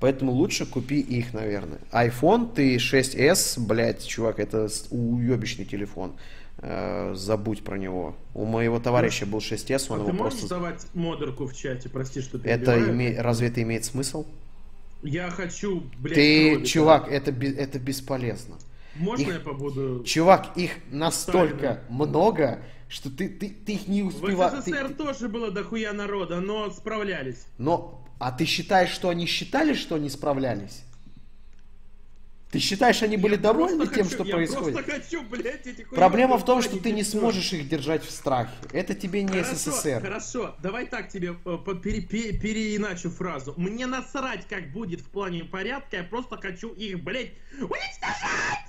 Поэтому 0.01 0.34
лучше 0.34 0.65
купи 0.65 0.99
их, 0.99 1.34
наверное. 1.34 1.80
iPhone 1.91 2.53
ты 2.53 2.76
6s, 2.76 3.59
блядь, 3.59 4.05
чувак, 4.05 4.39
это 4.39 4.68
уебищный 4.91 5.65
телефон. 5.65 6.18
Э, 6.60 7.14
забудь 7.16 7.64
про 7.64 7.78
него. 7.78 8.16
У 8.34 8.45
моего 8.45 8.80
товарища 8.80 9.28
был 9.28 9.39
6S, 9.39 9.88
он 9.89 9.99
а 9.99 10.01
его 10.01 10.12
ты 10.12 10.14
можешь 10.14 10.39
просто... 10.39 10.55
давать 10.55 10.88
модерку 10.95 11.45
в 11.45 11.55
чате, 11.55 11.88
прости, 11.88 12.22
что 12.22 12.39
ты 12.39 12.49
это 12.49 12.80
име... 12.80 13.22
Разве 13.22 13.49
это 13.49 13.62
имеет 13.62 13.86
смысл? 13.86 14.26
Я 15.03 15.30
хочу, 15.30 15.84
блядь, 15.99 16.16
Ты, 16.16 16.49
кролика. 16.49 16.66
чувак, 16.68 17.08
это, 17.10 17.32
это 17.32 17.78
бесполезно. 17.78 18.55
Можно 18.95 19.22
их... 19.22 19.34
я 19.34 19.39
побуду... 19.39 20.03
Чувак, 20.03 20.58
их 20.58 20.72
настолько 20.89 21.58
Сталина. 21.58 21.84
много, 21.89 22.60
что 22.89 23.16
ты, 23.16 23.30
ты, 23.30 23.49
ты 23.49 23.74
их 23.74 23.88
не 23.88 24.01
успеваешь... 24.01 24.53
В 24.53 24.62
СССР 24.64 24.88
ты... 24.88 24.93
тоже 24.95 25.30
было 25.30 25.51
дохуя 25.51 25.93
народа, 25.93 26.39
но 26.39 26.72
справлялись. 26.72 27.45
Но... 27.60 28.03
А 28.20 28.32
ты 28.32 28.45
считаешь, 28.45 28.89
что 28.89 29.10
они 29.10 29.28
считали, 29.28 29.76
что 29.76 29.93
они 29.93 30.10
справлялись? 30.10 30.82
Ты 32.52 32.60
считаешь, 32.60 33.04
они 33.04 33.18
были 33.18 33.34
я 33.34 33.39
довольны 33.39 33.88
тем, 33.88 34.06
хочу, 34.06 34.16
что 34.16 34.24
происходит? 34.24 34.86
Хочу, 34.86 35.22
блядь, 35.24 35.68
эти 35.68 35.84
Проблема 35.84 36.38
в 36.38 36.45
том, 36.45 36.62
что 36.62 36.78
ты 36.78 36.91
не 36.91 37.04
сможешь 37.04 37.52
их 37.52 37.68
держать 37.68 38.06
в 38.06 38.10
страхе. 38.10 38.52
Это 38.72 38.95
тебе 38.95 39.24
не 39.24 39.41
хорошо, 39.43 39.56
СССР. 39.56 40.02
Хорошо, 40.02 40.56
давай 40.62 40.86
так 40.86 41.10
тебе 41.10 41.36
э, 41.43 41.58
пере, 41.84 42.02
пере, 42.02 42.39
переиначу 42.39 43.10
фразу. 43.10 43.54
Мне 43.58 43.86
насрать, 43.86 44.48
как 44.48 44.72
будет 44.72 45.02
в 45.02 45.10
плане 45.10 45.43
порядка, 45.43 45.98
я 45.98 46.04
просто 46.04 46.38
хочу 46.38 46.70
их, 46.70 47.04
блядь, 47.04 47.34
уничтожать! 47.60 48.68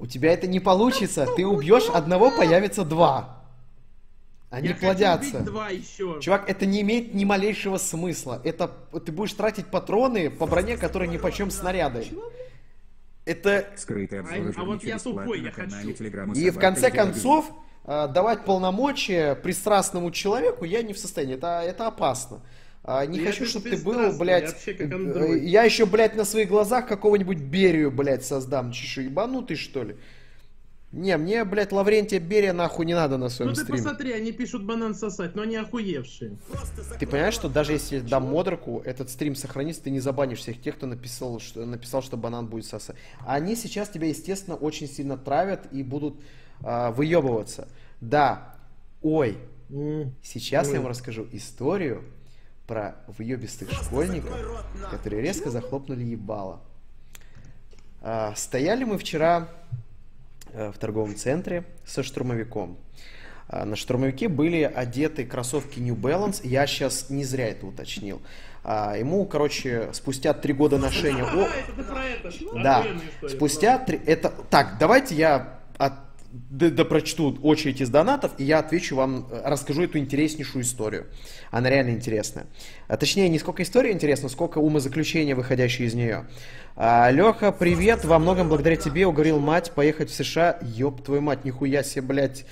У 0.00 0.06
тебя 0.06 0.32
это 0.32 0.46
не 0.46 0.58
получится. 0.58 1.26
Ты 1.36 1.46
убьешь 1.46 1.88
одного, 1.88 2.30
появится 2.30 2.84
два. 2.84 3.44
Они 4.50 4.68
я 4.68 4.74
плодятся. 4.74 5.40
Два 5.40 5.68
еще. 5.68 6.18
Чувак, 6.20 6.48
это 6.48 6.66
не 6.66 6.80
имеет 6.80 7.14
ни 7.14 7.24
малейшего 7.24 7.76
смысла. 7.76 8.40
Это 8.44 8.68
ты 9.04 9.12
будешь 9.12 9.32
тратить 9.34 9.66
патроны 9.66 10.30
по 10.30 10.46
броне, 10.46 10.76
которые 10.76 11.08
ни 11.08 11.18
почем 11.18 11.50
снаряды. 11.50 12.06
Это... 13.28 13.66
Скрытый 13.76 14.20
обзор 14.20 14.54
а, 14.56 14.60
а 14.60 14.64
вот 14.64 14.82
я 14.82 14.98
тупой, 14.98 15.42
я 15.42 15.52
хочу. 15.52 15.90
И 16.34 16.50
в 16.50 16.58
конце 16.58 16.90
концов, 16.90 17.50
э, 17.84 18.08
давать 18.08 18.44
полномочия 18.46 19.34
пристрастному 19.34 20.10
человеку 20.10 20.64
я 20.64 20.82
не 20.82 20.94
в 20.94 20.98
состоянии. 20.98 21.34
Это, 21.34 21.62
это 21.62 21.86
опасно. 21.86 22.40
А, 22.84 23.04
не 23.04 23.18
я 23.18 23.26
хочу, 23.26 23.44
чтобы 23.44 23.68
ты 23.68 23.76
был, 23.76 24.16
блядь... 24.18 24.56
Я, 24.66 24.72
э, 24.72 25.38
я 25.40 25.62
еще, 25.64 25.84
блядь, 25.84 26.16
на 26.16 26.24
своих 26.24 26.48
глазах 26.48 26.86
какого-нибудь 26.86 27.38
Берию, 27.38 27.90
блядь, 27.90 28.24
создам. 28.24 28.72
Чешу, 28.72 29.02
ебанутый, 29.02 29.58
что 29.58 29.82
ли? 29.82 29.96
Не, 30.90 31.18
мне, 31.18 31.44
блядь, 31.44 31.70
Лаврентия 31.70 32.18
Берия 32.18 32.54
нахуй 32.54 32.86
не 32.86 32.94
надо 32.94 33.18
на 33.18 33.28
своем 33.28 33.54
стриме. 33.54 33.68
Ну 33.68 33.76
ты 33.76 33.82
посмотри, 33.82 34.12
они 34.12 34.32
пишут 34.32 34.64
банан 34.64 34.94
сосать, 34.94 35.34
но 35.34 35.42
они 35.42 35.56
охуевшие. 35.56 36.38
Ты 36.98 37.06
понимаешь, 37.06 37.34
что 37.34 37.50
даже 37.50 37.72
если 37.72 38.00
дам 38.00 38.24
модерку, 38.24 38.80
этот 38.86 39.10
стрим 39.10 39.36
сохранится, 39.36 39.82
ты 39.82 39.90
не 39.90 40.00
забанишь 40.00 40.38
всех 40.38 40.62
тех, 40.62 40.76
кто 40.76 40.86
написал, 40.86 41.40
что, 41.40 41.66
написал, 41.66 42.02
что 42.02 42.16
банан 42.16 42.46
будет 42.46 42.64
сосать. 42.64 42.96
Они 43.26 43.54
сейчас 43.54 43.90
тебя, 43.90 44.08
естественно, 44.08 44.56
очень 44.56 44.88
сильно 44.88 45.18
травят 45.18 45.70
и 45.72 45.82
будут 45.82 46.22
э, 46.64 46.90
выебываться. 46.92 47.68
Да, 48.00 48.56
ой, 49.02 49.36
mm. 49.68 50.10
сейчас 50.22 50.70
mm. 50.70 50.72
я 50.72 50.80
вам 50.80 50.88
расскажу 50.88 51.28
историю 51.32 52.02
про 52.66 52.96
выебистых 53.08 53.70
школьников, 53.72 54.32
которые 54.90 55.20
резко 55.20 55.50
захлопнули 55.50 56.04
ебало. 56.04 56.62
А, 58.00 58.34
стояли 58.36 58.84
мы 58.84 58.96
вчера 58.96 59.48
Э, 59.70 59.87
в 60.54 60.78
торговом 60.78 61.14
центре 61.16 61.64
со 61.84 62.02
штурмовиком. 62.02 62.78
А, 63.48 63.64
на 63.64 63.76
штурмовике 63.76 64.28
были 64.28 64.62
одеты 64.62 65.24
кроссовки 65.24 65.80
New 65.80 65.94
Balance. 65.96 66.40
Я 66.44 66.66
сейчас 66.66 67.08
не 67.08 67.24
зря 67.24 67.48
это 67.48 67.66
уточнил. 67.66 68.20
А, 68.62 68.96
ему, 68.96 69.24
короче, 69.24 69.88
спустя 69.92 70.34
три 70.34 70.52
года 70.52 70.78
ношения... 70.78 71.24
О... 71.24 71.48
Да, 72.62 72.84
спустя 73.26 73.78
три... 73.78 73.98
Это... 74.04 74.30
Так, 74.50 74.76
давайте 74.78 75.14
я 75.14 75.60
от... 75.78 75.94
да, 76.30 76.70
да 76.70 76.84
прочту 76.84 77.38
очередь 77.42 77.80
из 77.80 77.88
донатов, 77.88 78.32
и 78.38 78.44
я 78.44 78.58
отвечу 78.58 78.96
вам, 78.96 79.28
расскажу 79.44 79.82
эту 79.82 79.98
интереснейшую 79.98 80.62
историю. 80.62 81.06
Она 81.50 81.70
реально 81.70 81.90
интересная. 81.90 82.46
А, 82.86 82.96
точнее, 82.96 83.28
не 83.28 83.38
сколько 83.38 83.62
история 83.62 83.92
интересна, 83.92 84.28
сколько 84.28 84.58
умозаключения, 84.58 85.34
выходящие 85.34 85.88
из 85.88 85.94
нее. 85.94 86.26
А, 86.76 87.10
Леха, 87.10 87.50
привет, 87.50 88.04
во 88.04 88.18
многом 88.18 88.48
благодаря 88.48 88.76
тебе 88.76 89.06
уговорил 89.06 89.38
мать 89.38 89.72
поехать 89.72 90.10
в 90.10 90.14
США. 90.14 90.58
Ёб 90.62 91.02
твою 91.02 91.22
мать, 91.22 91.44
нихуя 91.44 91.82
себе, 91.82 92.02
блядь. 92.02 92.44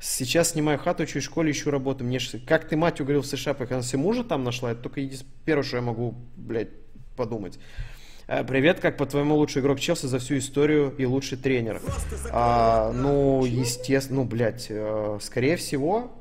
Сейчас 0.00 0.50
снимаю 0.52 0.78
хату, 0.78 1.02
учусь 1.02 1.22
в 1.22 1.26
школе, 1.26 1.52
ищу 1.52 1.70
работу. 1.70 2.04
Мне 2.04 2.18
ж... 2.18 2.40
Как 2.46 2.66
ты 2.66 2.76
мать 2.76 3.00
уговорил 3.00 3.22
в 3.22 3.26
США, 3.26 3.54
пока 3.54 3.76
она 3.76 3.84
себе 3.84 3.98
мужа 3.98 4.24
там 4.24 4.44
нашла? 4.44 4.72
Это 4.72 4.82
только 4.82 5.02
первое, 5.44 5.62
что 5.62 5.76
я 5.76 5.82
могу, 5.82 6.14
блядь, 6.36 6.70
подумать. 7.16 7.58
Э, 8.32 8.44
привет, 8.44 8.78
как 8.78 8.96
по-твоему 8.96 9.34
лучший 9.34 9.60
игрок 9.60 9.80
Челси 9.80 10.06
за 10.06 10.20
всю 10.20 10.38
историю 10.38 10.94
и 10.96 11.04
лучший 11.04 11.36
тренер? 11.36 11.82
А, 12.30 12.92
ну, 12.92 13.44
естественно, 13.44 14.20
ну, 14.20 14.24
блядь, 14.24 14.66
э, 14.68 15.18
скорее 15.20 15.56
всего, 15.56 16.12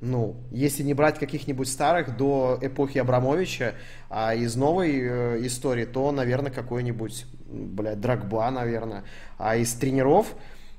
ну, 0.00 0.36
если 0.52 0.84
не 0.84 0.94
брать 0.94 1.18
каких-нибудь 1.18 1.68
старых 1.68 2.16
до 2.16 2.60
эпохи 2.62 2.98
Абрамовича, 2.98 3.74
а 4.08 4.36
из 4.36 4.54
новой 4.54 5.00
э, 5.00 5.46
истории, 5.46 5.84
то, 5.84 6.12
наверное, 6.12 6.52
какой-нибудь, 6.52 7.26
блядь, 7.48 8.00
Драгба, 8.00 8.48
наверное. 8.52 9.02
А 9.36 9.56
из 9.56 9.74
тренеров, 9.74 10.28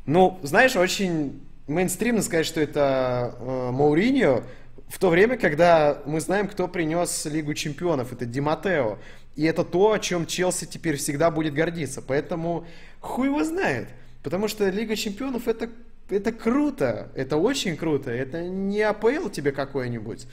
ну, 0.05 0.39
знаешь, 0.43 0.78
очень 0.78 1.41
мейнстримно 1.68 2.22
сказать, 2.22 2.45
что 2.45 2.61
это 2.61 3.36
э, 3.38 3.72
Мауриньо, 3.72 4.43
в 4.88 4.99
то 4.99 5.09
время, 5.09 5.38
когда 5.38 5.97
мы 6.05 6.22
знаем, 6.22 6.47
кто 6.47 6.68
принес 6.68 7.26
Лигу 7.26 7.53
Чемпионов, 7.55 8.14
это 8.14 8.26
Диматео. 8.26 8.99
И 9.36 9.44
это 9.44 9.64
то, 9.64 9.92
о 9.92 10.00
чем 10.00 10.26
Челси 10.26 10.66
теперь 10.66 10.98
всегда 10.98 11.32
будет 11.32 11.54
гордиться. 11.54 12.02
Поэтому 12.02 12.68
хуй 13.00 13.28
его 13.28 13.44
знает. 13.44 13.88
Потому 14.22 14.48
что 14.48 14.70
Лига 14.70 14.96
Чемпионов 14.96 15.48
это, 15.48 15.70
это 16.10 16.32
круто. 16.32 17.10
Это 17.16 17.38
очень 17.38 17.76
круто. 17.76 18.12
Это 18.12 18.44
не 18.44 18.82
АПЛ 18.82 19.30
тебе 19.30 19.52
какой-нибудь. 19.52 20.28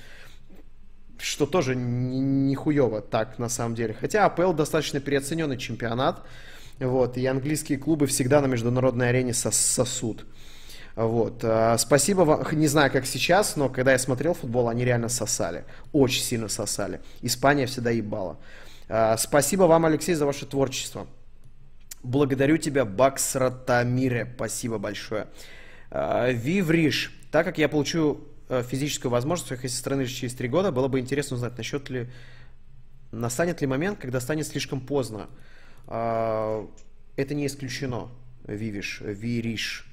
Что 1.18 1.46
тоже 1.46 1.74
не 1.74 2.54
хуево 2.54 3.00
так 3.00 3.38
на 3.38 3.48
самом 3.48 3.74
деле. 3.74 3.94
Хотя 3.98 4.26
АПЛ 4.26 4.52
достаточно 4.52 5.00
переоцененный 5.00 5.58
чемпионат. 5.58 6.24
Вот, 6.78 7.18
и 7.18 7.26
английские 7.26 7.76
клубы 7.76 8.06
всегда 8.06 8.40
на 8.40 8.46
международной 8.46 9.10
арене 9.10 9.34
сос 9.34 9.56
сосут. 9.56 10.24
Вот. 10.96 11.40
А, 11.44 11.76
спасибо 11.78 12.22
вам. 12.22 12.42
Не 12.52 12.66
знаю, 12.68 12.90
как 12.90 13.06
сейчас, 13.06 13.56
но 13.56 13.68
когда 13.68 13.92
я 13.92 13.98
смотрел 13.98 14.34
футбол, 14.34 14.68
они 14.68 14.84
реально 14.84 15.08
сосали. 15.08 15.64
Очень 15.92 16.22
сильно 16.22 16.48
сосали. 16.48 17.00
Испания 17.22 17.66
всегда 17.66 17.90
ебала. 17.90 18.38
А, 18.92 19.16
спасибо 19.16 19.64
вам, 19.64 19.86
Алексей, 19.86 20.14
за 20.14 20.26
ваше 20.26 20.46
творчество. 20.46 21.06
Благодарю 22.02 22.56
тебя, 22.56 22.84
Бакс 22.84 23.36
Ратамире. 23.36 24.28
Спасибо 24.34 24.78
большое. 24.78 25.28
А, 25.92 26.28
Вивриш. 26.32 27.12
Так 27.30 27.46
как 27.46 27.58
я 27.58 27.68
получу 27.68 28.24
э, 28.48 28.64
физическую 28.68 29.12
возможность 29.12 29.64
из 29.64 29.78
страны 29.78 30.06
через 30.06 30.34
три 30.34 30.48
года, 30.48 30.72
было 30.72 30.88
бы 30.88 30.98
интересно 30.98 31.36
узнать, 31.36 31.56
насчет 31.56 31.88
ли... 31.88 32.08
Настанет 33.12 33.60
ли 33.60 33.68
момент, 33.68 34.00
когда 34.00 34.18
станет 34.18 34.48
слишком 34.48 34.80
поздно? 34.80 35.28
А, 35.86 36.68
это 37.14 37.32
не 37.36 37.46
исключено, 37.46 38.08
Вивиш, 38.44 39.02
Вириш. 39.02 39.86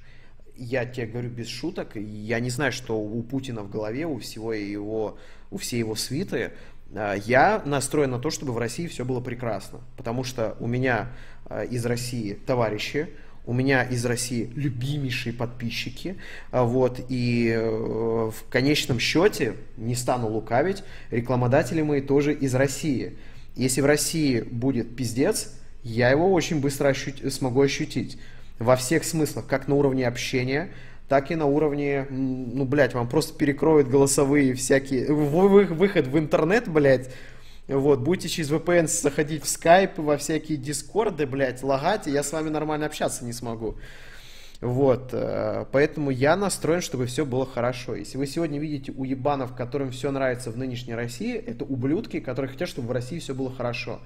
Я 0.56 0.84
тебе 0.84 1.06
говорю 1.06 1.30
без 1.30 1.46
шуток. 1.46 1.94
Я 1.94 2.40
не 2.40 2.50
знаю, 2.50 2.72
что 2.72 2.98
у 2.98 3.22
Путина 3.22 3.62
в 3.62 3.70
голове, 3.70 4.06
у 4.06 4.18
всего 4.18 4.52
его, 4.52 5.18
у 5.52 5.58
всей 5.58 5.78
его 5.78 5.94
свиты. 5.94 6.50
А, 6.94 7.14
я 7.14 7.62
настроен 7.64 8.10
на 8.10 8.18
то, 8.18 8.30
чтобы 8.30 8.52
в 8.52 8.58
России 8.58 8.86
все 8.86 9.04
было 9.04 9.20
прекрасно, 9.20 9.80
потому 9.96 10.24
что 10.24 10.56
у 10.60 10.66
меня 10.66 11.08
а, 11.46 11.62
из 11.62 11.84
России 11.84 12.34
товарищи, 12.34 13.08
у 13.46 13.54
меня 13.54 13.82
из 13.82 14.04
России 14.04 14.50
любимейшие 14.54 15.32
подписчики, 15.32 16.16
а, 16.50 16.64
вот, 16.64 17.00
и 17.08 17.48
э, 17.50 17.60
в 18.30 18.50
конечном 18.50 18.98
счете, 19.00 19.54
не 19.78 19.94
стану 19.94 20.28
лукавить, 20.28 20.82
рекламодатели 21.10 21.80
мои 21.80 22.02
тоже 22.02 22.34
из 22.34 22.54
России. 22.54 23.16
Если 23.56 23.80
в 23.80 23.86
России 23.86 24.42
будет 24.42 24.94
пиздец, 24.94 25.54
я 25.82 26.10
его 26.10 26.30
очень 26.30 26.60
быстро 26.60 26.88
ощут... 26.88 27.32
смогу 27.32 27.62
ощутить. 27.62 28.18
Во 28.58 28.76
всех 28.76 29.04
смыслах, 29.04 29.46
как 29.46 29.66
на 29.66 29.76
уровне 29.76 30.06
общения, 30.06 30.68
так 31.08 31.30
и 31.30 31.34
на 31.34 31.46
уровне, 31.46 32.06
ну, 32.10 32.64
блядь, 32.64 32.94
вам 32.94 33.08
просто 33.08 33.36
перекроют 33.36 33.88
голосовые 33.88 34.54
всякие, 34.54 35.12
выход 35.12 36.06
в 36.06 36.18
интернет, 36.18 36.68
блядь, 36.68 37.10
вот, 37.66 38.00
будете 38.00 38.28
через 38.28 38.50
VPN 38.50 38.86
заходить 38.86 39.42
в 39.42 39.46
Skype, 39.46 40.00
во 40.00 40.16
всякие 40.16 40.56
дискорды, 40.56 41.26
блядь, 41.26 41.62
лагать, 41.62 42.06
и 42.06 42.10
я 42.10 42.22
с 42.22 42.32
вами 42.32 42.48
нормально 42.48 42.86
общаться 42.86 43.24
не 43.24 43.32
смогу. 43.32 43.76
Вот, 44.60 45.10
э, 45.12 45.66
поэтому 45.70 46.10
я 46.10 46.34
настроен, 46.34 46.80
чтобы 46.80 47.06
все 47.06 47.24
было 47.24 47.46
хорошо. 47.46 47.94
Если 47.94 48.18
вы 48.18 48.26
сегодня 48.26 48.58
видите 48.58 48.90
уебанов, 48.90 49.54
которым 49.54 49.92
все 49.92 50.10
нравится 50.10 50.50
в 50.50 50.56
нынешней 50.56 50.94
России, 50.94 51.36
это 51.36 51.64
ублюдки, 51.64 52.18
которые 52.18 52.50
хотят, 52.50 52.68
чтобы 52.68 52.88
в 52.88 52.92
России 52.92 53.20
все 53.20 53.34
было 53.34 53.52
хорошо. 53.52 54.00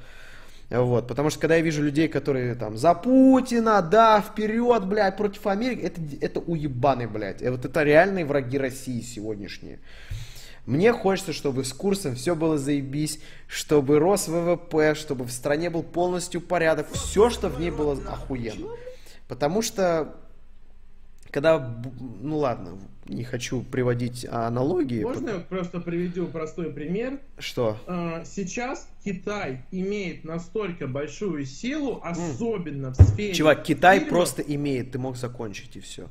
Вот, 0.73 1.07
потому 1.07 1.29
что 1.29 1.39
когда 1.39 1.57
я 1.57 1.61
вижу 1.61 1.83
людей, 1.83 2.09
которые 2.09 2.55
там 2.55 2.79
за 2.79 2.95
Путина, 2.95 3.83
да, 3.83 4.23
вперед, 4.23 4.87
блядь, 4.87 5.19
против 5.19 5.47
Америки, 5.47 5.81
это, 5.81 6.01
это 6.23 6.41
уебаны, 6.41 7.07
блядь. 7.07 7.43
Вот 7.43 7.67
это 7.67 7.83
реальные 7.83 8.25
враги 8.25 8.57
России 8.57 9.03
сегодняшние. 9.03 9.81
Мне 10.65 10.93
хочется, 10.93 11.35
чтобы 11.35 11.65
с 11.65 11.75
курсом 11.75 12.15
все 12.15 12.35
было 12.35 12.57
заебись, 12.57 13.21
чтобы 13.49 13.99
рос 13.99 14.29
ВВП, 14.29 14.95
чтобы 14.95 15.27
в 15.27 15.33
стране 15.33 15.69
был 15.69 15.83
полностью 15.83 16.41
порядок, 16.41 16.87
все, 16.93 17.29
что 17.29 17.49
в 17.49 17.61
ней 17.61 17.71
было 17.71 17.93
охуенно. 18.09 18.69
Потому 19.29 19.61
что 19.61 20.17
когда, 21.33 21.75
ну 22.21 22.37
ладно, 22.37 22.79
не 23.07 23.25
хочу 23.25 23.63
приводить 23.63 24.27
аналогии. 24.31 25.03
Можно 25.03 25.31
я 25.31 25.39
просто 25.39 25.81
приведу 25.81 26.27
простой 26.27 26.71
пример? 26.71 27.19
Что? 27.39 27.79
А, 27.87 28.25
сейчас 28.25 28.87
Китай 29.03 29.65
имеет 29.73 30.25
настолько 30.25 30.87
большую 30.87 31.47
силу, 31.47 32.01
особенно 32.05 32.89
mm. 32.89 32.93
в 32.93 33.03
сфере... 33.03 33.35
Чувак, 33.35 33.65
Китай 33.65 33.99
фильмов. 33.99 34.11
просто 34.11 34.43
имеет, 34.43 34.93
ты 34.93 34.99
мог 34.99 35.17
закончить 35.17 35.75
и 35.77 35.81
все. 35.81 36.09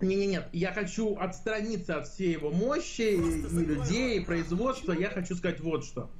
Не-не-нет, 0.00 0.48
я 0.52 0.72
хочу 0.72 1.16
отстраниться 1.16 1.98
от 1.98 2.08
всей 2.08 2.32
его 2.32 2.50
мощи, 2.50 3.02
и 3.02 3.64
людей, 3.64 4.18
и 4.18 4.24
производства. 4.24 4.92
Я 4.92 5.10
хочу 5.10 5.36
сказать 5.36 5.60
вот 5.60 5.84
что. 5.84 6.10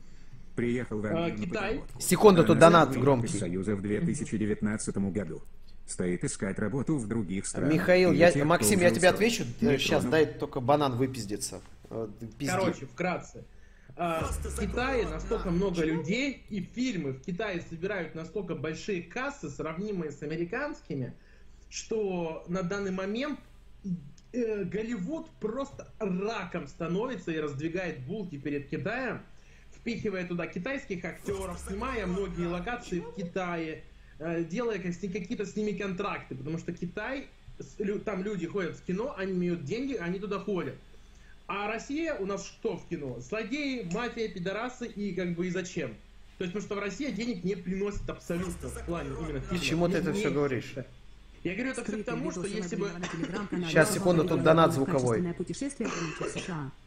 Приехал 0.54 1.00
в 1.00 1.06
а, 1.06 1.30
Китай. 1.30 1.80
Секунду, 1.98 2.44
тут 2.44 2.58
донат 2.58 2.96
громкий. 2.96 3.38
Союза 3.38 3.74
в 3.74 3.82
2019 3.82 4.96
году 4.98 5.42
стоит 5.90 6.24
искать 6.24 6.58
работу 6.58 6.96
в 6.96 7.06
других 7.06 7.46
странах. 7.46 7.72
Михаил, 7.72 8.12
я, 8.12 8.30
тех, 8.30 8.44
Максим, 8.44 8.80
я 8.80 8.90
тебе 8.90 9.08
отвечу. 9.08 9.44
Сейчас 9.60 10.04
дай 10.04 10.26
только 10.26 10.60
банан 10.60 10.96
выпиздиться. 10.96 11.60
Э, 11.90 12.08
пизди. 12.38 12.52
Короче, 12.52 12.86
вкратце. 12.86 13.44
А, 13.96 14.24
в 14.24 14.60
Китае 14.60 15.06
настолько 15.06 15.50
много 15.50 15.84
людей, 15.84 16.44
и 16.48 16.60
фильмы 16.60 17.12
в 17.12 17.20
Китае 17.20 17.60
собирают 17.68 18.14
настолько 18.14 18.54
большие 18.54 19.02
кассы, 19.02 19.50
сравнимые 19.50 20.12
с 20.12 20.22
американскими, 20.22 21.12
что 21.68 22.44
на 22.48 22.62
данный 22.62 22.92
момент 22.92 23.40
э, 24.32 24.64
Голливуд 24.64 25.28
просто 25.40 25.92
раком 25.98 26.66
становится 26.68 27.30
и 27.32 27.38
раздвигает 27.38 28.00
булки 28.06 28.38
перед 28.38 28.70
Китаем, 28.70 29.20
впихивая 29.76 30.26
туда 30.26 30.46
китайских 30.46 31.04
актеров, 31.04 31.58
снимая 31.58 32.06
многие 32.06 32.46
локации 32.46 33.00
в 33.00 33.12
Китае, 33.14 33.82
Э, 33.82 33.89
делая 34.20 34.78
какие-то 34.78 35.46
с 35.46 35.56
ними 35.56 35.72
контракты, 35.72 36.34
потому 36.34 36.58
что 36.58 36.72
Китай, 36.72 37.28
там 38.04 38.22
люди 38.22 38.46
ходят 38.46 38.76
в 38.76 38.84
кино, 38.84 39.14
они 39.16 39.32
имеют 39.32 39.64
деньги, 39.64 39.94
они 39.94 40.18
туда 40.18 40.38
ходят. 40.38 40.74
А 41.46 41.66
Россия 41.66 42.14
у 42.14 42.26
нас 42.26 42.46
что 42.46 42.76
в 42.76 42.86
кино? 42.88 43.18
Злодеи, 43.18 43.88
мафия, 43.92 44.28
пидорасы 44.28 44.86
и 44.86 45.12
как 45.12 45.34
бы 45.34 45.48
и 45.48 45.50
зачем? 45.50 45.90
То 46.38 46.44
есть, 46.44 46.54
потому 46.54 46.62
что 46.64 46.74
в 46.76 46.78
России 46.78 47.10
денег 47.10 47.44
не 47.44 47.54
приносит 47.54 48.08
абсолютно 48.08 48.68
в 48.68 48.86
плане 48.86 49.10
именно 49.10 49.40
фильма. 49.40 49.58
Почему 49.58 49.88
ты 49.88 49.98
это 49.98 50.12
все 50.12 50.30
говоришь? 50.30 50.74
Я 51.42 51.54
говорю 51.54 51.72
это 51.72 51.82
к 51.82 52.04
тому, 52.04 52.30
что 52.30 52.44
если 52.44 52.76
бы... 52.76 52.90
Сейчас, 53.68 53.92
секунду, 53.92 54.24
тут 54.24 54.42
донат 54.42 54.72
звуковой. 54.72 55.24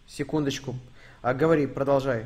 Секундочку. 0.08 0.76
А 1.22 1.34
говори, 1.34 1.68
продолжай. 1.68 2.26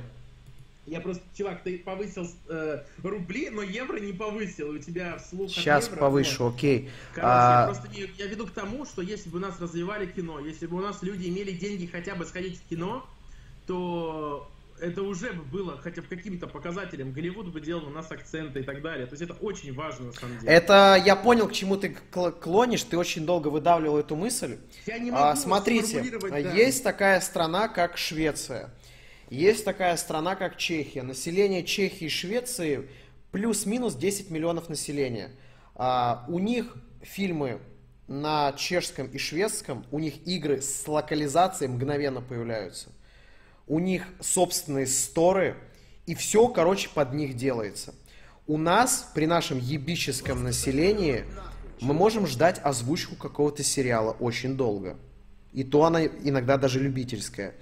Я 0.87 1.01
просто, 1.01 1.21
чувак, 1.35 1.63
ты 1.63 1.79
повысил 1.79 2.25
э, 2.47 2.81
рубли, 3.03 3.49
но 3.49 3.61
евро 3.61 3.97
не 3.97 4.13
повысил, 4.13 4.69
у 4.69 4.77
тебя 4.77 5.17
вслух 5.17 5.49
Сейчас 5.49 5.87
евро, 5.87 5.99
повышу, 5.99 6.45
вот. 6.45 6.55
окей. 6.55 6.89
Короче, 7.13 7.29
а... 7.29 7.59
я 7.59 7.65
просто 7.65 7.87
не, 7.89 8.09
я 8.17 8.27
веду 8.27 8.47
к 8.47 8.51
тому, 8.51 8.85
что 8.85 9.01
если 9.01 9.29
бы 9.29 9.37
у 9.37 9.41
нас 9.41 9.59
развивали 9.59 10.05
кино, 10.05 10.39
если 10.39 10.65
бы 10.65 10.77
у 10.77 10.81
нас 10.81 11.03
люди 11.03 11.27
имели 11.27 11.51
деньги 11.51 11.87
хотя 11.87 12.15
бы 12.15 12.25
сходить 12.25 12.57
в 12.57 12.69
кино, 12.69 13.05
то 13.65 14.49
это 14.79 15.01
уже 15.01 15.33
бы 15.33 15.43
было 15.43 15.77
хотя 15.77 16.01
бы 16.01 16.07
каким-то 16.07 16.47
показателем. 16.47 17.11
Голливуд 17.11 17.47
бы 17.47 17.59
делал 17.59 17.87
у 17.87 17.89
нас 17.89 18.09
акценты 18.09 18.61
и 18.61 18.63
так 18.63 18.81
далее. 18.81 19.07
То 19.07 19.13
есть 19.13 19.23
это 19.23 19.33
очень 19.33 19.73
важно 19.73 20.07
на 20.07 20.13
самом 20.13 20.39
деле. 20.39 20.53
Это 20.53 21.01
я 21.03 21.17
понял, 21.17 21.49
к 21.49 21.53
чему 21.53 21.75
ты 21.77 21.97
клонишь. 22.41 22.83
Ты 22.83 22.97
очень 22.97 23.25
долго 23.25 23.49
выдавливал 23.49 23.97
эту 23.97 24.15
мысль. 24.15 24.57
Я 24.85 24.99
не 24.99 25.11
могу 25.11 25.23
а, 25.23 25.35
смотрите, 25.35 26.01
да. 26.21 26.37
есть 26.37 26.83
такая 26.83 27.19
страна, 27.19 27.67
как 27.67 27.97
Швеция. 27.97 28.69
Есть 29.29 29.65
такая 29.65 29.97
страна, 29.97 30.35
как 30.35 30.57
Чехия. 30.57 31.03
Население 31.03 31.63
Чехии 31.63 32.05
и 32.05 32.09
Швеции 32.09 32.87
плюс-минус 33.31 33.95
10 33.95 34.29
миллионов 34.29 34.69
населения. 34.69 35.31
А, 35.75 36.25
у 36.29 36.39
них 36.39 36.75
фильмы 37.01 37.59
на 38.07 38.53
чешском 38.53 39.07
и 39.07 39.17
шведском 39.17 39.85
у 39.91 39.99
них 39.99 40.25
игры 40.25 40.61
с 40.61 40.87
локализацией 40.87 41.69
мгновенно 41.69 42.21
появляются. 42.21 42.89
У 43.67 43.79
них 43.79 44.03
собственные 44.21 44.87
сторы, 44.87 45.57
и 46.05 46.15
все, 46.15 46.47
короче, 46.47 46.89
под 46.93 47.13
них 47.13 47.35
делается. 47.35 47.93
У 48.47 48.57
нас, 48.57 49.11
при 49.13 49.25
нашем 49.25 49.59
ебическом 49.59 50.41
населении, 50.41 51.25
мы 51.81 51.93
можем 51.93 52.27
ждать 52.27 52.61
озвучку 52.63 53.15
какого-то 53.15 53.61
сериала 53.61 54.11
очень 54.11 54.55
долго. 54.55 54.97
И 55.51 55.65
то 55.65 55.83
она 55.83 56.05
иногда 56.05 56.57
даже 56.57 56.79
любительская. 56.79 57.55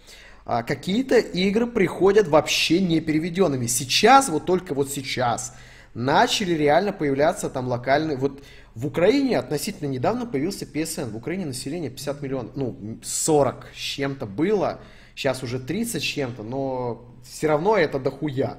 А 0.46 0.62
какие-то 0.62 1.18
игры 1.18 1.66
приходят 1.66 2.28
вообще 2.28 2.80
не 2.80 3.02
переведенными. 3.02 3.66
Сейчас, 3.66 4.30
вот 4.30 4.46
только 4.46 4.76
вот 4.76 4.92
сейчас, 4.92 5.56
начали 5.96 6.54
реально 6.54 6.94
появляться 6.94 7.50
там 7.50 7.68
локальные... 7.68 8.16
Вот 8.16 8.44
в 8.76 8.86
Украине 8.86 9.40
относительно 9.40 9.88
недавно 9.88 10.28
появился 10.28 10.66
PSN. 10.66 11.10
В 11.10 11.18
Украине 11.18 11.48
население 11.48 11.90
50 11.90 12.22
миллионов, 12.22 12.52
ну, 12.56 13.00
40 13.02 13.68
с 13.74 13.78
чем-то 13.78 14.28
было. 14.28 14.82
Сейчас 15.16 15.42
уже 15.42 15.60
30 15.60 16.04
с 16.04 16.06
чем-то, 16.06 16.44
но 16.44 17.06
все 17.24 17.48
равно 17.48 17.76
это 17.76 17.98
дохуя. 17.98 18.58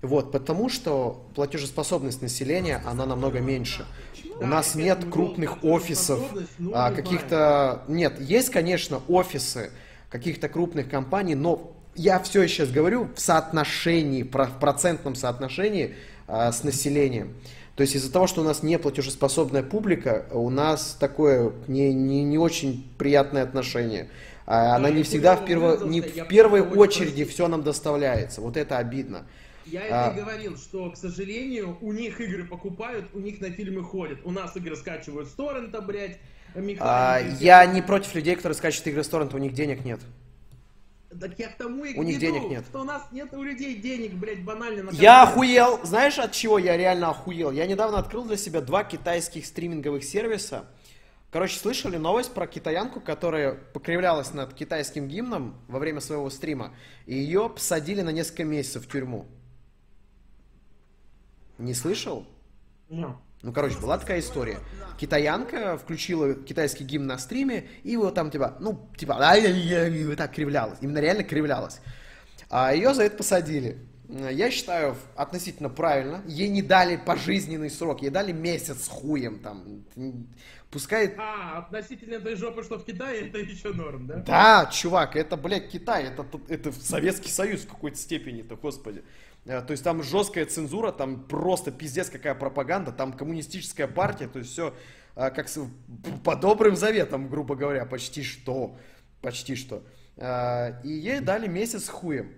Вот, 0.00 0.32
потому 0.32 0.70
что 0.70 1.26
платежеспособность 1.34 2.22
населения, 2.22 2.80
она 2.86 3.04
намного 3.04 3.40
меньше. 3.40 3.84
У 4.40 4.46
нас 4.46 4.74
нет 4.74 5.04
крупных 5.10 5.64
офисов, 5.64 6.20
а, 6.72 6.92
каких-то... 6.92 7.82
Нет, 7.88 8.20
есть, 8.20 8.50
конечно, 8.50 9.02
офисы 9.08 9.70
каких-то 10.08 10.48
крупных 10.48 10.88
компаний, 10.88 11.34
но 11.34 11.72
я 11.94 12.18
все 12.20 12.46
сейчас 12.46 12.70
говорю 12.70 13.08
в 13.14 13.20
соотношении, 13.20 14.22
в 14.22 14.58
процентном 14.60 15.14
соотношении 15.14 15.94
а, 16.28 16.52
с 16.52 16.62
населением. 16.62 17.34
То 17.74 17.82
есть 17.82 17.94
из-за 17.94 18.10
того, 18.10 18.26
что 18.26 18.40
у 18.40 18.44
нас 18.44 18.62
не 18.62 18.78
платежеспособная 18.78 19.62
публика, 19.62 20.26
у 20.30 20.48
нас 20.48 20.96
такое 20.98 21.52
не, 21.68 21.92
не, 21.92 22.24
не 22.24 22.38
очень 22.38 22.90
приятное 22.96 23.42
отношение. 23.42 24.08
А, 24.46 24.76
она 24.76 24.90
не 24.90 25.02
всегда 25.02 25.36
в, 25.36 25.44
перво, 25.44 25.84
не 25.84 26.00
в 26.00 26.28
первой 26.28 26.62
очереди 26.62 27.24
все 27.24 27.48
нам 27.48 27.62
доставляется. 27.62 28.40
Вот 28.40 28.56
это 28.56 28.78
обидно. 28.78 29.26
Я 29.66 29.80
а... 29.90 30.08
это 30.08 30.16
и 30.16 30.20
говорил, 30.22 30.56
что, 30.56 30.90
к 30.90 30.96
сожалению, 30.96 31.76
у 31.80 31.92
них 31.92 32.20
игры 32.20 32.44
покупают, 32.44 33.06
у 33.12 33.18
них 33.18 33.40
на 33.40 33.50
фильмы 33.50 33.82
ходят. 33.82 34.20
У 34.24 34.30
нас 34.30 34.56
игры 34.56 34.76
скачивают 34.76 35.28
с 35.28 35.32
торрента, 35.32 35.80
блядь. 35.80 36.18
А, 36.80 37.18
я 37.40 37.66
не 37.66 37.82
против 37.82 38.14
людей, 38.14 38.36
которые 38.36 38.56
скачивают 38.56 38.86
игры 38.86 39.04
с 39.04 39.08
торрента, 39.08 39.36
у 39.36 39.40
них 39.40 39.52
денег 39.52 39.84
нет. 39.84 40.00
Так 41.20 41.38
я 41.38 41.48
к 41.48 41.56
тому 41.56 41.84
и 41.84 41.96
У 41.96 42.02
них 42.02 42.18
денег 42.18 42.48
нет. 42.48 42.64
Что 42.68 42.80
у 42.80 42.84
нас 42.84 43.02
нет 43.10 43.32
у 43.32 43.42
людей 43.42 43.76
денег, 43.76 44.12
блядь, 44.14 44.44
банально. 44.44 44.84
На 44.84 44.90
я 44.90 45.22
охуел. 45.22 45.80
Знаешь, 45.82 46.18
от 46.18 46.32
чего 46.32 46.58
я 46.58 46.76
реально 46.76 47.10
охуел? 47.10 47.50
Я 47.52 47.66
недавно 47.66 47.98
открыл 47.98 48.24
для 48.24 48.36
себя 48.36 48.60
два 48.60 48.84
китайских 48.84 49.46
стриминговых 49.46 50.04
сервиса. 50.04 50.66
Короче, 51.30 51.58
слышали 51.58 51.96
новость 51.96 52.32
про 52.32 52.46
китаянку, 52.46 53.00
которая 53.00 53.54
покривлялась 53.54 54.32
над 54.32 54.54
китайским 54.54 55.08
гимном 55.08 55.54
во 55.68 55.78
время 55.78 56.00
своего 56.00 56.30
стрима, 56.30 56.74
и 57.04 57.14
ее 57.14 57.50
посадили 57.50 58.02
на 58.02 58.10
несколько 58.10 58.44
месяцев 58.44 58.84
в 58.84 58.90
тюрьму. 58.90 59.26
Не 61.58 61.74
слышал? 61.74 62.26
Нет. 62.88 63.16
Ну, 63.46 63.52
короче, 63.52 63.78
была 63.78 63.96
такая 63.96 64.18
история. 64.18 64.58
Китаянка 64.98 65.78
включила 65.78 66.34
китайский 66.34 66.82
гимн 66.82 67.06
на 67.06 67.16
стриме, 67.16 67.68
и 67.84 67.96
вот 67.96 68.16
там, 68.16 68.28
типа, 68.28 68.56
ну, 68.58 68.90
типа, 68.96 69.14
так 70.16 70.32
кривлялась. 70.32 70.78
Именно 70.80 70.98
реально 70.98 71.22
кривлялась. 71.22 71.80
А 72.50 72.74
ее 72.74 72.92
за 72.92 73.04
это 73.04 73.16
посадили. 73.16 73.78
Я 74.08 74.50
считаю, 74.50 74.96
относительно 75.14 75.68
правильно. 75.68 76.22
Ей 76.26 76.48
не 76.48 76.60
дали 76.60 76.96
пожизненный 76.96 77.70
срок, 77.70 78.02
ей 78.02 78.10
дали 78.10 78.32
месяц 78.32 78.86
с 78.86 78.88
хуем 78.88 79.38
там. 79.38 79.84
Пускай... 80.72 81.14
А, 81.16 81.58
относительно 81.58 82.14
этой 82.14 82.34
жопы, 82.34 82.64
что 82.64 82.80
в 82.80 82.84
Китае, 82.84 83.28
это 83.28 83.38
еще 83.38 83.68
норм, 83.68 84.08
да? 84.08 84.16
Да, 84.16 84.70
чувак, 84.72 85.14
это, 85.14 85.36
блядь, 85.36 85.68
Китай, 85.70 86.06
это, 86.06 86.26
это 86.48 86.72
Советский 86.72 87.30
Союз 87.30 87.60
в 87.60 87.68
какой-то 87.68 87.96
степени-то, 87.96 88.56
господи. 88.56 89.04
Э, 89.46 89.62
то 89.62 89.70
есть 89.70 89.84
там 89.84 90.02
жесткая 90.02 90.46
цензура, 90.46 90.92
там 90.92 91.22
просто 91.22 91.70
пиздец 91.70 92.10
какая 92.10 92.34
пропаганда, 92.34 92.92
там 92.92 93.12
коммунистическая 93.12 93.86
партия, 93.86 94.26
то 94.26 94.40
есть 94.40 94.50
все 94.50 94.74
э, 95.14 95.30
как 95.30 95.48
по 96.24 96.36
добрым 96.36 96.76
заветам, 96.76 97.28
грубо 97.28 97.54
говоря, 97.54 97.86
почти 97.86 98.22
что. 98.22 98.76
Почти 99.22 99.54
что. 99.54 99.82
Э, 100.16 100.82
и 100.82 100.88
ей 100.88 101.20
дали 101.20 101.46
месяц 101.46 101.88
хуем. 101.88 102.32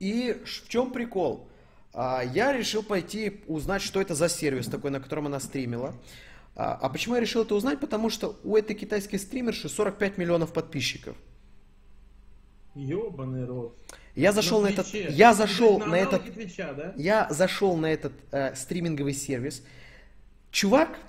И 0.00 0.42
в 0.44 0.68
чем 0.68 0.92
прикол? 0.92 1.48
Я 1.94 2.52
решил 2.52 2.82
пойти 2.82 3.42
узнать, 3.46 3.80
что 3.80 4.00
это 4.00 4.16
за 4.16 4.28
сервис 4.28 4.66
такой, 4.66 4.90
на 4.90 5.00
котором 5.00 5.26
она 5.26 5.38
стримила. 5.38 5.94
А 6.56 6.88
почему 6.88 7.14
я 7.14 7.20
решил 7.20 7.42
это 7.42 7.54
узнать? 7.54 7.78
Потому 7.78 8.10
что 8.10 8.36
у 8.42 8.56
этой 8.56 8.74
китайской 8.74 9.16
стримерши 9.16 9.68
45 9.68 10.18
миллионов 10.18 10.52
подписчиков. 10.52 11.16
Ёбаный 12.74 13.44
рот. 13.44 13.78
Я 14.14 14.32
зашел 14.32 14.60
на, 14.60 14.68
на 14.68 14.72
этот, 14.72 14.94
я 14.94 15.34
зашел 15.34 15.78
на, 15.78 15.86
на 15.86 15.94
этот, 15.96 16.32
Твича, 16.32 16.72
да? 16.72 16.94
я 16.96 17.26
зашел 17.30 17.76
на 17.76 17.86
этот 17.86 18.12
э, 18.30 18.54
стриминговый 18.54 19.12
сервис. 19.12 19.62
Чувак, 20.52 21.00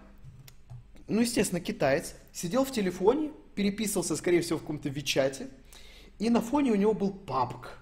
ну 1.07 1.21
естественно 1.21 1.61
китаец, 1.61 2.15
сидел 2.33 2.65
в 2.65 2.71
телефоне, 2.71 3.31
переписывался, 3.53 4.15
скорее 4.15 4.41
всего, 4.41 4.57
в 4.57 4.61
каком-то 4.61 4.89
вичате, 4.89 5.49
и 6.17 6.31
на 6.31 6.41
фоне 6.41 6.71
у 6.71 6.75
него 6.75 6.93
был 6.93 7.11
PUBG. 7.11 7.77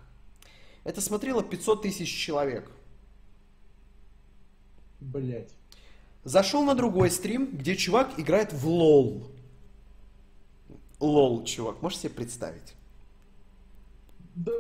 Это 0.84 1.00
смотрело 1.00 1.42
500 1.42 1.84
тысяч 1.84 2.14
человек. 2.14 2.70
Блять. 5.00 5.52
Зашел 6.26 6.64
на 6.64 6.76
другой 6.76 7.10
стрим, 7.10 7.50
где 7.54 7.78
чувак 7.78 8.20
играет 8.20 8.52
в 8.52 8.68
LoL. 8.68 9.32
Лол, 11.00 11.46
чувак, 11.46 11.82
можешь 11.82 12.00
себе 12.00 12.10
представить? 12.10 12.74
Да 14.36 14.52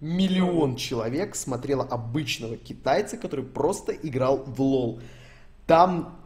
Миллион 0.00 0.76
человек 0.76 1.34
смотрело 1.34 1.82
обычного 1.82 2.56
китайца, 2.56 3.16
который 3.16 3.44
просто 3.44 3.92
играл 3.92 4.44
в 4.44 4.60
LoL. 4.60 5.00
Там 5.66 6.18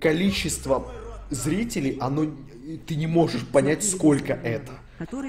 количество 0.00 0.90
зрителей, 1.30 1.98
оно 2.00 2.26
ты 2.86 2.94
не 2.96 3.06
можешь 3.06 3.46
понять, 3.46 3.84
сколько 3.84 4.32
это. 4.32 4.72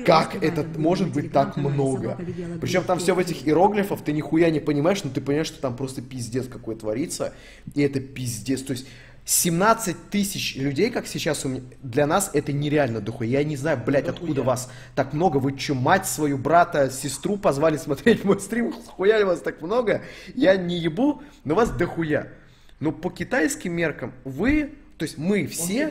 Как 0.05 0.35
это 0.43 0.65
может 0.77 1.11
быть 1.13 1.31
так 1.31 1.55
много? 1.57 2.17
Причем 2.61 2.83
там 2.83 2.99
все 2.99 3.13
в 3.13 3.19
этих 3.19 3.47
иероглифах, 3.47 4.01
ты 4.01 4.11
нихуя 4.11 4.49
не 4.49 4.59
понимаешь, 4.59 5.03
но 5.03 5.09
ты 5.09 5.21
понимаешь, 5.21 5.47
что 5.47 5.61
там 5.61 5.75
просто 5.75 6.01
пиздец 6.01 6.47
какой 6.47 6.75
творится. 6.75 7.33
И 7.73 7.81
это 7.81 7.99
пиздец. 7.99 8.61
То 8.61 8.73
есть 8.73 8.87
17 9.25 10.09
тысяч 10.09 10.55
людей, 10.57 10.89
как 10.89 11.07
сейчас 11.07 11.45
у 11.45 11.49
меня, 11.49 11.61
для 11.81 12.05
нас 12.05 12.29
это 12.33 12.51
нереально 12.51 12.99
дохуя. 12.99 13.29
Я 13.29 13.43
не 13.43 13.55
знаю, 13.55 13.81
блядь, 13.83 14.07
откуда 14.09 14.43
вас 14.43 14.69
так 14.95 15.13
много. 15.13 15.37
Вы 15.37 15.57
что, 15.57 15.75
мать 15.75 16.05
свою, 16.05 16.37
брата, 16.37 16.89
сестру 16.89 17.37
позвали 17.37 17.77
смотреть 17.77 18.25
мой 18.25 18.39
стрим? 18.39 18.73
Хуя 18.73 19.25
вас 19.25 19.39
так 19.39 19.61
много? 19.61 20.01
Я 20.35 20.57
не 20.57 20.77
ебу, 20.77 21.23
но 21.45 21.55
вас 21.55 21.69
дохуя. 21.71 22.33
Но 22.81 22.91
по 22.91 23.09
китайским 23.09 23.71
меркам 23.71 24.13
вы, 24.25 24.73
то 24.97 25.03
есть 25.03 25.17
мы 25.17 25.47
все, 25.47 25.89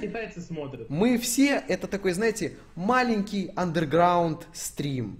мы 0.91 1.17
все, 1.17 1.63
это 1.69 1.87
такой, 1.87 2.13
знаете, 2.13 2.53
маленький 2.75 3.51
андерграунд 3.57 4.47
стрим. 4.53 5.19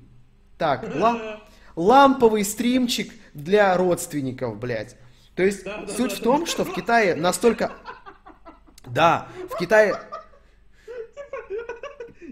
Так, 0.59 0.95
ла- 0.95 1.41
ламповый 1.77 2.45
стримчик 2.45 3.11
для 3.33 3.75
родственников, 3.75 4.59
блядь. 4.59 4.97
То 5.35 5.43
есть 5.43 5.65
да, 5.65 5.87
суть 5.89 6.11
да, 6.11 6.17
в 6.17 6.21
том, 6.21 6.41
да. 6.41 6.47
что 6.47 6.65
в 6.65 6.75
Китае 6.75 7.15
настолько 7.15 7.73
да, 8.87 9.29
в 9.51 9.59
Китае... 9.59 9.97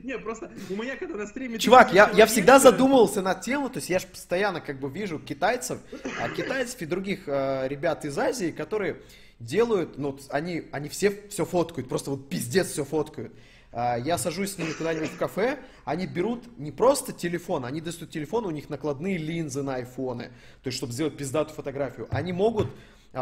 Не, 0.02 0.18
просто 0.18 0.50
у 0.70 0.74
меня 0.74 0.96
когда 0.96 1.16
на 1.16 1.26
стриме... 1.26 1.58
Чувак, 1.58 1.92
я, 1.92 2.10
я 2.10 2.26
всегда 2.26 2.58
задумывался 2.58 3.22
над 3.22 3.42
тем, 3.42 3.68
то 3.68 3.78
есть 3.78 3.90
я 3.90 3.98
же 3.98 4.06
постоянно 4.06 4.60
как 4.60 4.80
бы 4.80 4.88
вижу 4.88 5.18
китайцев, 5.18 5.78
а 6.20 6.28
китайцев 6.30 6.80
и 6.80 6.86
других 6.86 7.24
э, 7.26 7.68
ребят 7.68 8.04
из 8.04 8.18
Азии, 8.18 8.50
которые 8.50 8.96
делают, 9.40 9.98
ну, 9.98 10.18
они, 10.30 10.64
они 10.72 10.88
все 10.88 11.28
все 11.28 11.44
фоткают, 11.44 11.88
просто 11.88 12.10
вот 12.10 12.28
пиздец 12.28 12.70
все 12.70 12.84
фоткают. 12.84 13.32
А, 13.72 13.96
я 13.96 14.18
сажусь 14.18 14.54
с 14.54 14.58
ними 14.58 14.72
куда-нибудь 14.72 15.10
в 15.10 15.16
кафе, 15.16 15.58
они 15.84 16.06
берут 16.06 16.58
не 16.58 16.72
просто 16.72 17.12
телефон, 17.12 17.64
они 17.64 17.80
достают 17.80 18.10
телефон, 18.10 18.46
у 18.46 18.50
них 18.50 18.68
накладные 18.68 19.16
линзы 19.16 19.62
на 19.62 19.76
айфоны, 19.76 20.30
то 20.62 20.68
есть 20.68 20.76
чтобы 20.76 20.92
сделать 20.92 21.16
пиздатую 21.16 21.54
фотографию. 21.54 22.08
Они 22.10 22.32
могут 22.32 22.68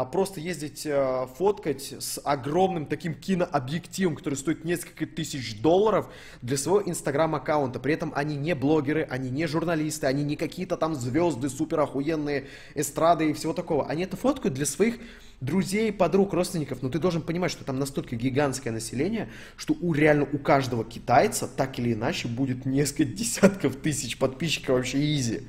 просто 0.05 0.39
ездить 0.39 0.85
э, 0.85 1.25
фоткать 1.35 1.95
с 1.97 2.21
огромным 2.23 2.85
таким 2.85 3.15
кинообъективом, 3.15 4.15
который 4.15 4.35
стоит 4.35 4.63
несколько 4.63 5.07
тысяч 5.07 5.59
долларов 5.61 6.11
для 6.43 6.57
своего 6.57 6.87
инстаграм-аккаунта. 6.87 7.79
При 7.79 7.95
этом 7.95 8.13
они 8.15 8.35
не 8.35 8.53
блогеры, 8.53 9.07
они 9.09 9.31
не 9.31 9.47
журналисты, 9.47 10.05
они 10.05 10.23
не 10.23 10.35
какие-то 10.35 10.77
там 10.77 10.93
звезды 10.93 11.49
супер 11.49 11.79
охуенные, 11.79 12.45
эстрады 12.75 13.31
и 13.31 13.33
всего 13.33 13.53
такого. 13.53 13.87
Они 13.87 14.03
это 14.03 14.15
фоткают 14.15 14.53
для 14.53 14.67
своих 14.67 14.99
друзей, 15.41 15.91
подруг, 15.91 16.33
родственников, 16.33 16.83
но 16.83 16.89
ты 16.89 16.99
должен 16.99 17.23
понимать, 17.23 17.49
что 17.49 17.63
там 17.63 17.79
настолько 17.79 18.15
гигантское 18.15 18.71
население, 18.71 19.29
что 19.55 19.75
у 19.81 19.93
реально 19.93 20.27
у 20.31 20.37
каждого 20.37 20.85
китайца 20.85 21.47
так 21.47 21.79
или 21.79 21.93
иначе 21.93 22.27
будет 22.27 22.63
несколько 22.67 23.05
десятков 23.05 23.75
тысяч 23.77 24.19
подписчиков 24.19 24.75
вообще 24.75 25.15
изи. 25.15 25.39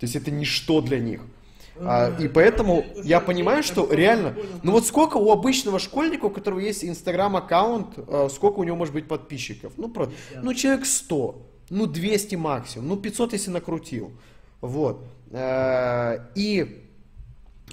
То 0.00 0.04
есть 0.04 0.16
это 0.16 0.32
ничто 0.32 0.80
для 0.80 0.98
них. 0.98 1.20
А, 1.80 2.14
и 2.18 2.28
поэтому 2.28 2.84
я 3.02 3.20
понимаю, 3.20 3.62
что 3.62 3.92
реально, 3.92 4.34
ну 4.62 4.72
вот 4.72 4.86
сколько 4.86 5.16
у 5.16 5.30
обычного 5.30 5.78
школьника, 5.78 6.26
у 6.26 6.30
которого 6.30 6.60
есть 6.60 6.84
инстаграм-аккаунт, 6.84 7.98
а, 7.98 8.28
сколько 8.28 8.60
у 8.60 8.64
него 8.64 8.76
может 8.76 8.94
быть 8.94 9.08
подписчиков? 9.08 9.72
Ну, 9.76 9.88
про, 9.88 10.10
ну 10.42 10.54
человек 10.54 10.86
100, 10.86 11.42
ну 11.70 11.86
200 11.86 12.34
максимум, 12.36 12.88
ну 12.88 12.96
500 12.96 13.32
если 13.34 13.50
накрутил. 13.50 14.12
Вот. 14.60 15.04
А, 15.32 16.28
и 16.34 16.84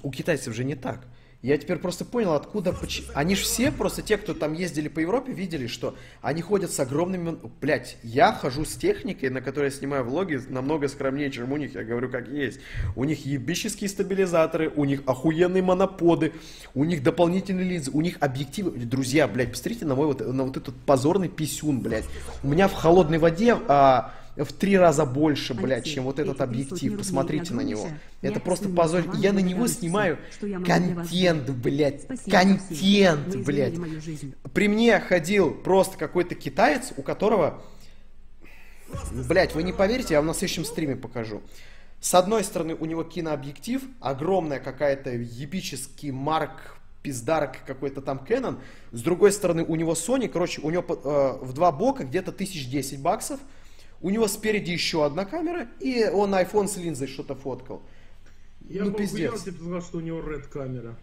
у 0.01 0.11
китайцев 0.11 0.53
же 0.53 0.63
не 0.63 0.75
так. 0.75 1.07
Я 1.43 1.57
теперь 1.57 1.77
просто 1.77 2.05
понял, 2.05 2.35
откуда... 2.35 2.73
Они 3.13 3.35
же 3.35 3.43
все, 3.43 3.69
просто 3.69 4.01
те, 4.01 4.17
кто 4.17 4.33
там 4.33 4.53
ездили 4.53 4.87
по 4.87 5.01
Европе, 5.01 5.33
видели, 5.33 5.67
что 5.67 5.93
они 6.21 6.41
ходят 6.41 6.71
с 6.71 6.79
огромными... 6.79 7.37
Блять, 7.59 7.97
я 8.01 8.31
хожу 8.31 8.63
с 8.63 8.75
техникой, 8.75 9.29
на 9.29 9.41
которой 9.41 9.65
я 9.65 9.71
снимаю 9.71 10.05
влоги, 10.05 10.39
намного 10.47 10.87
скромнее, 10.87 11.29
чем 11.31 11.51
у 11.51 11.57
них, 11.57 11.75
я 11.75 11.83
говорю 11.83 12.09
как 12.09 12.29
есть. 12.29 12.61
У 12.95 13.03
них 13.03 13.25
ебические 13.25 13.89
стабилизаторы, 13.89 14.71
у 14.73 14.85
них 14.85 15.01
охуенные 15.05 15.61
моноподы, 15.61 16.31
у 16.73 16.85
них 16.85 17.03
дополнительные 17.03 17.67
линзы, 17.67 17.91
у 17.91 17.99
них 17.99 18.15
объективы. 18.21 18.71
Друзья, 18.71 19.27
блядь, 19.27 19.51
посмотрите 19.51 19.85
на 19.85 19.95
мой 19.95 20.07
вот, 20.07 20.25
на 20.25 20.45
вот 20.45 20.55
этот 20.55 20.75
позорный 20.85 21.27
писюн, 21.27 21.81
блядь. 21.81 22.05
У 22.41 22.47
меня 22.47 22.69
в 22.69 22.73
холодной 22.73 23.17
воде... 23.17 23.57
А, 23.67 24.13
в 24.35 24.51
три 24.53 24.77
раза 24.77 25.05
больше, 25.05 25.53
блядь, 25.53 25.85
чем 25.85 26.05
вот 26.05 26.19
этот 26.19 26.41
объектив. 26.41 26.97
Посмотрите 26.97 27.53
на 27.53 27.61
него. 27.61 27.87
Это 28.21 28.39
просто 28.39 28.69
позор. 28.69 29.03
Я 29.17 29.33
на 29.33 29.39
него 29.39 29.67
снимаю 29.67 30.17
контент, 30.65 31.49
блядь. 31.49 32.07
Контент, 32.29 33.35
блядь. 33.45 33.75
При 34.53 34.67
мне 34.67 34.99
ходил 34.99 35.51
просто 35.53 35.97
какой-то 35.97 36.35
китаец, 36.35 36.93
у 36.97 37.01
которого... 37.01 37.61
Блядь, 39.27 39.55
вы 39.55 39.63
не 39.63 39.73
поверите, 39.73 40.13
я 40.13 40.19
вам 40.19 40.27
на 40.27 40.33
следующем 40.33 40.65
стриме 40.65 40.95
покажу. 40.95 41.41
С 41.99 42.13
одной 42.13 42.43
стороны, 42.43 42.75
у 42.75 42.85
него 42.85 43.03
кинообъектив, 43.03 43.81
огромная 43.99 44.59
какая-то 44.59 45.09
епический 45.11 46.11
марк 46.11 46.77
пиздарок 47.01 47.65
какой-то 47.65 48.01
там 48.01 48.25
Canon. 48.27 48.59
С 48.91 49.01
другой 49.01 49.31
стороны, 49.31 49.63
у 49.63 49.75
него 49.75 49.93
Sony, 49.93 50.27
короче, 50.27 50.61
у 50.61 50.69
него 50.69 50.83
э, 50.87 51.43
в 51.43 51.53
два 51.53 51.71
бока 51.71 52.03
где-то 52.03 52.31
тысяч 52.31 52.69
десять 52.69 53.01
баксов. 53.01 53.39
У 54.03 54.09
него 54.09 54.27
спереди 54.27 54.69
еще 54.69 55.05
одна 55.05 55.23
камера, 55.23 55.67
и 55.79 56.03
он 56.03 56.35
iPhone 56.35 56.67
с 56.67 56.75
линзой 56.75 57.07
что-то 57.07 57.35
фоткал. 57.35 57.81
Я 58.69 58.83
ну, 58.83 58.91
пиздец. 58.91 59.31
Я 59.31 59.53
сказал, 59.53 59.81
что 59.81 59.97
у 59.99 60.01
него 60.01 60.19
Red 60.19 60.49
камера. 60.49 60.95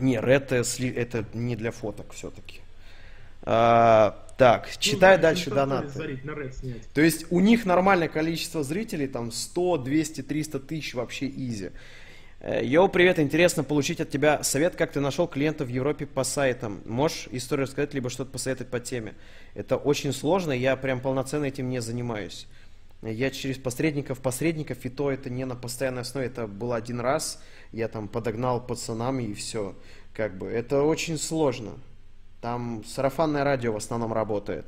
Не, 0.00 0.16
Red 0.16 0.52
это, 0.54 0.64
это 0.86 1.24
не 1.36 1.54
для 1.54 1.70
фоток 1.70 2.14
все-таки. 2.14 2.60
А, 3.42 4.26
так, 4.38 4.66
ну, 4.66 4.80
читай 4.80 5.18
дальше 5.18 5.50
донаты. 5.50 6.18
То 6.94 7.02
есть 7.02 7.26
у 7.30 7.40
них 7.40 7.66
нормальное 7.66 8.08
количество 8.08 8.64
зрителей, 8.64 9.06
там 9.06 9.30
100, 9.30 9.78
200, 9.78 10.22
300 10.22 10.60
тысяч 10.60 10.94
вообще 10.94 11.28
изи. 11.28 11.72
Э, 12.46 12.62
йоу, 12.62 12.90
привет, 12.90 13.18
интересно 13.18 13.64
получить 13.64 14.02
от 14.02 14.10
тебя 14.10 14.42
совет, 14.42 14.76
как 14.76 14.92
ты 14.92 15.00
нашел 15.00 15.26
клиентов 15.26 15.68
в 15.68 15.70
Европе 15.70 16.04
по 16.04 16.24
сайтам. 16.24 16.82
Можешь 16.84 17.26
историю 17.30 17.64
рассказать, 17.64 17.94
либо 17.94 18.10
что-то 18.10 18.32
посоветовать 18.32 18.70
по 18.70 18.80
теме. 18.80 19.14
Это 19.54 19.78
очень 19.78 20.12
сложно, 20.12 20.52
я 20.52 20.76
прям 20.76 21.00
полноценно 21.00 21.46
этим 21.46 21.70
не 21.70 21.80
занимаюсь. 21.80 22.46
Я 23.00 23.30
через 23.30 23.56
посредников, 23.56 24.20
посредников, 24.20 24.84
и 24.84 24.90
то 24.90 25.10
это 25.10 25.30
не 25.30 25.46
на 25.46 25.56
постоянной 25.56 26.02
основе, 26.02 26.26
это 26.26 26.46
было 26.46 26.76
один 26.76 27.00
раз, 27.00 27.42
я 27.72 27.88
там 27.88 28.08
подогнал 28.08 28.60
пацанам 28.60 29.20
и 29.20 29.32
все. 29.32 29.74
Как 30.12 30.36
бы, 30.36 30.46
это 30.48 30.82
очень 30.82 31.16
сложно. 31.16 31.78
Там 32.42 32.84
сарафанное 32.84 33.42
радио 33.42 33.72
в 33.72 33.76
основном 33.76 34.12
работает. 34.12 34.66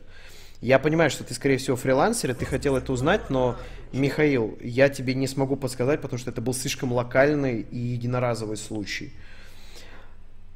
Я 0.60 0.78
понимаю, 0.78 1.10
что 1.10 1.22
ты, 1.22 1.34
скорее 1.34 1.58
всего, 1.58 1.76
фрилансер, 1.76 2.30
и 2.30 2.34
ты 2.34 2.46
хотел 2.46 2.76
это 2.76 2.92
узнать, 2.92 3.28
но, 3.28 3.56
Михаил, 3.92 4.56
я 4.62 4.88
тебе 4.88 5.14
не 5.14 5.26
смогу 5.26 5.54
подсказать, 5.56 6.00
потому 6.00 6.18
что 6.18 6.30
это 6.30 6.40
был 6.40 6.54
слишком 6.54 6.92
локальный 6.92 7.60
и 7.60 7.78
единоразовый 7.78 8.56
случай. 8.56 9.12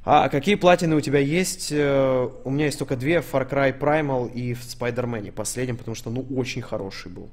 А 0.03 0.31
какие 0.31 0.55
платины 0.55 0.97
у 0.97 1.03
тебя 1.03 1.19
есть? 1.19 1.69
Э, 1.71 2.31
у 2.45 2.51
меня 2.51 2.65
есть 2.65 2.79
только 2.79 2.97
две, 2.97 3.17
Far 3.17 3.49
Cry 3.49 3.79
Primal 3.79 4.33
и 4.33 4.55
в 4.55 4.63
Spider-Man, 4.63 5.33
последнем, 5.33 5.77
потому 5.77 5.95
что, 5.95 6.09
ну, 6.09 6.27
очень 6.35 6.63
хороший 6.63 7.13
был. 7.13 7.29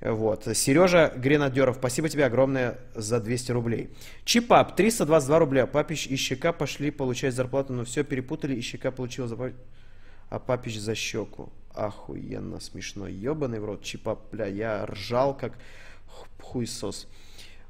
Вот. 0.00 0.46
Сережа 0.54 1.12
Гренадеров, 1.16 1.76
спасибо 1.76 2.08
тебе 2.08 2.24
огромное 2.24 2.78
за 2.94 3.20
200 3.20 3.50
рублей. 3.50 3.90
Чипап, 4.24 4.76
322 4.76 5.38
рубля. 5.40 5.66
Папич 5.66 6.06
и 6.06 6.14
Щека 6.14 6.52
пошли 6.52 6.92
получать 6.92 7.34
зарплату, 7.34 7.72
но 7.72 7.84
все 7.84 8.04
перепутали, 8.04 8.54
и 8.54 8.60
Щека 8.60 8.92
получил 8.92 9.26
зарплату, 9.26 9.56
а 10.30 10.38
Папич 10.38 10.78
за 10.78 10.94
щеку 10.94 11.50
охуенно 11.74 12.60
смешно. 12.60 13.06
Ебаный 13.06 13.60
в 13.60 13.64
рот, 13.64 13.82
чипа, 13.82 14.18
бля, 14.30 14.46
я 14.46 14.86
ржал 14.86 15.36
как 15.36 15.54
хуйсос. 16.40 17.06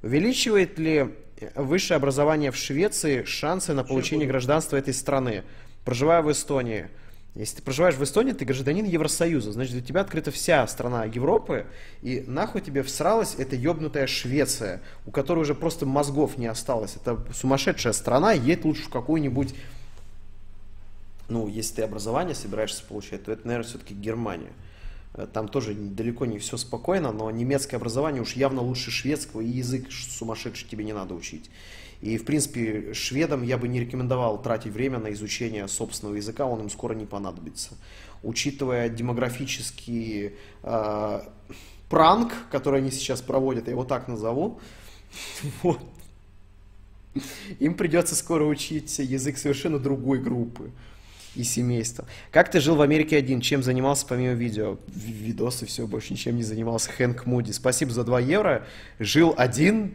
Увеличивает 0.03 0.79
ли 0.79 1.15
высшее 1.55 1.97
образование 1.97 2.51
в 2.51 2.57
Швеции 2.57 3.25
шансы 3.25 3.75
на 3.75 3.85
получение 3.85 4.27
гражданства 4.27 4.77
этой 4.77 4.95
страны? 4.95 5.45
Проживая 5.85 6.23
в 6.23 6.31
Эстонии. 6.31 6.89
Если 7.35 7.57
ты 7.57 7.63
проживаешь 7.63 7.95
в 7.95 8.03
Эстонии, 8.03 8.33
ты 8.33 8.45
гражданин 8.45 8.85
Евросоюза. 8.85 9.53
Значит, 9.53 9.75
для 9.75 9.83
тебя 9.83 10.01
открыта 10.01 10.33
вся 10.33 10.67
страна 10.67 11.05
Европы, 11.05 11.67
и 12.03 12.25
нахуй 12.27 12.61
тебе 12.61 12.83
всралась 12.83 13.37
эта 13.39 13.55
ебнутая 13.55 14.09
Швеция, 14.09 14.83
у 15.07 15.13
которой 15.13 15.41
уже 15.41 15.55
просто 15.55 15.87
мозгов 15.87 16.39
не 16.39 16.49
осталось. 16.49 16.97
Это 16.97 17.25
сумасшедшая 17.33 17.93
страна, 17.93 18.33
едь 18.33 18.65
лучше 18.65 18.83
в 18.83 18.89
какую-нибудь 18.89 19.55
ну, 21.31 21.49
если 21.49 21.77
ты 21.77 21.83
образование 21.83 22.35
собираешься 22.35 22.85
получать, 22.85 23.25
то 23.25 23.33
это, 23.33 23.47
наверное, 23.47 23.69
все-таки 23.69 23.95
Германия. 23.95 24.53
Э, 25.15 25.27
там 25.33 25.49
тоже 25.49 25.75
далеко 25.75 26.27
не 26.27 26.39
все 26.39 26.57
спокойно, 26.57 27.13
но 27.13 27.31
немецкое 27.31 27.79
образование 27.79 28.23
уж 28.23 28.35
явно 28.35 28.63
лучше 28.63 28.91
шведского, 28.91 29.41
и 29.41 29.49
язык 29.49 29.91
сумасшедший 29.91 30.69
тебе 30.69 30.85
не 30.85 30.93
надо 30.93 31.15
учить. 31.15 31.51
И, 32.01 32.17
в 32.17 32.25
принципе, 32.25 32.95
шведам 32.95 33.43
я 33.43 33.59
бы 33.59 33.69
не 33.69 33.81
рекомендовал 33.81 34.41
тратить 34.41 34.73
время 34.73 34.99
на 34.99 35.13
изучение 35.13 35.69
собственного 35.69 36.17
языка, 36.17 36.47
он 36.47 36.61
им 36.61 36.71
скоро 36.71 36.95
не 36.95 37.07
понадобится. 37.07 37.75
Учитывая 38.23 38.89
демографический 38.89 40.33
э, 40.63 41.21
пранк, 41.89 42.33
который 42.51 42.81
они 42.81 42.91
сейчас 42.91 43.21
проводят, 43.21 43.67
я 43.67 43.73
его 43.73 43.85
так 43.85 44.09
назову, 44.09 44.61
вот, 45.63 45.81
им 47.59 47.75
придется 47.75 48.15
скоро 48.15 48.45
учить 48.45 48.99
язык 48.99 49.37
совершенно 49.37 49.79
другой 49.79 50.21
группы 50.21 50.71
и 51.35 51.45
семейства. 51.45 52.05
Как 52.31 52.51
ты 52.51 52.61
жил 52.61 52.77
в 52.77 52.83
Америке 52.83 53.17
один? 53.17 53.41
Чем 53.41 53.63
занимался 53.63 54.07
помимо 54.07 54.35
видео? 54.35 54.79
Видосы, 54.89 55.67
все, 55.67 55.87
больше 55.87 56.13
ничем 56.13 56.37
не 56.37 56.43
занимался. 56.43 56.91
Хэнк 56.91 57.27
Муди. 57.27 57.53
Спасибо 57.53 57.93
за 57.93 58.05
2 58.05 58.21
евро. 58.21 58.67
Жил 58.99 59.35
один 59.37 59.95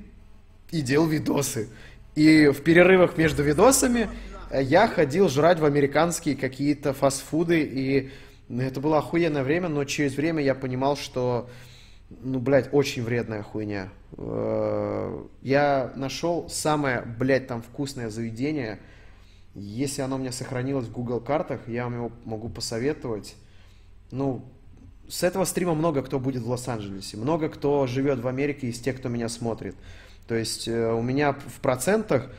и 0.72 0.82
делал 0.82 1.08
видосы. 1.08 1.68
И 2.16 2.48
в 2.48 2.62
перерывах 2.62 3.18
между 3.18 3.44
видосами 3.44 4.10
э, 4.50 4.64
я 4.64 4.88
ходил 4.88 5.28
жрать 5.28 5.60
в 5.60 5.66
американские 5.66 6.36
какие-то 6.36 6.94
фастфуды, 6.94 7.62
и 7.62 8.12
ну, 8.48 8.62
это 8.62 8.80
было 8.80 9.00
охуенное 9.00 9.44
время, 9.44 9.68
но 9.68 9.84
через 9.84 10.16
время 10.16 10.42
я 10.42 10.56
понимал, 10.56 10.96
что, 10.96 11.50
ну, 12.10 12.40
блядь, 12.40 12.70
очень 12.72 13.04
вредная 13.04 13.44
хуйня. 13.44 13.90
Э, 14.18 15.22
я 15.42 15.92
нашел 15.98 16.48
самое, 16.50 17.02
блядь, 17.02 17.48
там 17.48 17.62
вкусное 17.62 18.10
заведение– 18.10 18.80
если 19.56 20.02
оно 20.02 20.18
у 20.18 20.20
меня 20.20 20.32
сохранилось 20.32 20.88
в 20.88 20.92
Google 20.92 21.22
картах, 21.22 21.62
я 21.68 21.86
вам 21.86 21.96
его 21.96 22.12
могу 22.26 22.50
посоветовать. 22.50 23.36
Ну, 24.12 24.44
с 25.08 25.24
этого 25.24 25.46
стрима 25.46 25.74
много 25.74 26.02
кто 26.02 26.20
будет 26.20 26.44
в 26.44 26.50
Лос-Анджелесе. 26.50 27.18
Много 27.18 27.50
кто 27.50 27.88
живет 27.88 28.20
в 28.20 28.28
Америке 28.28 28.68
из 28.68 28.80
тех, 28.80 28.98
кто 28.98 29.10
меня 29.10 29.30
смотрит. 29.30 29.76
То 30.28 30.36
есть 30.36 30.68
э, 30.68 30.92
у 30.92 31.02
меня 31.02 31.34
в 31.34 31.62
процентах 31.62 32.30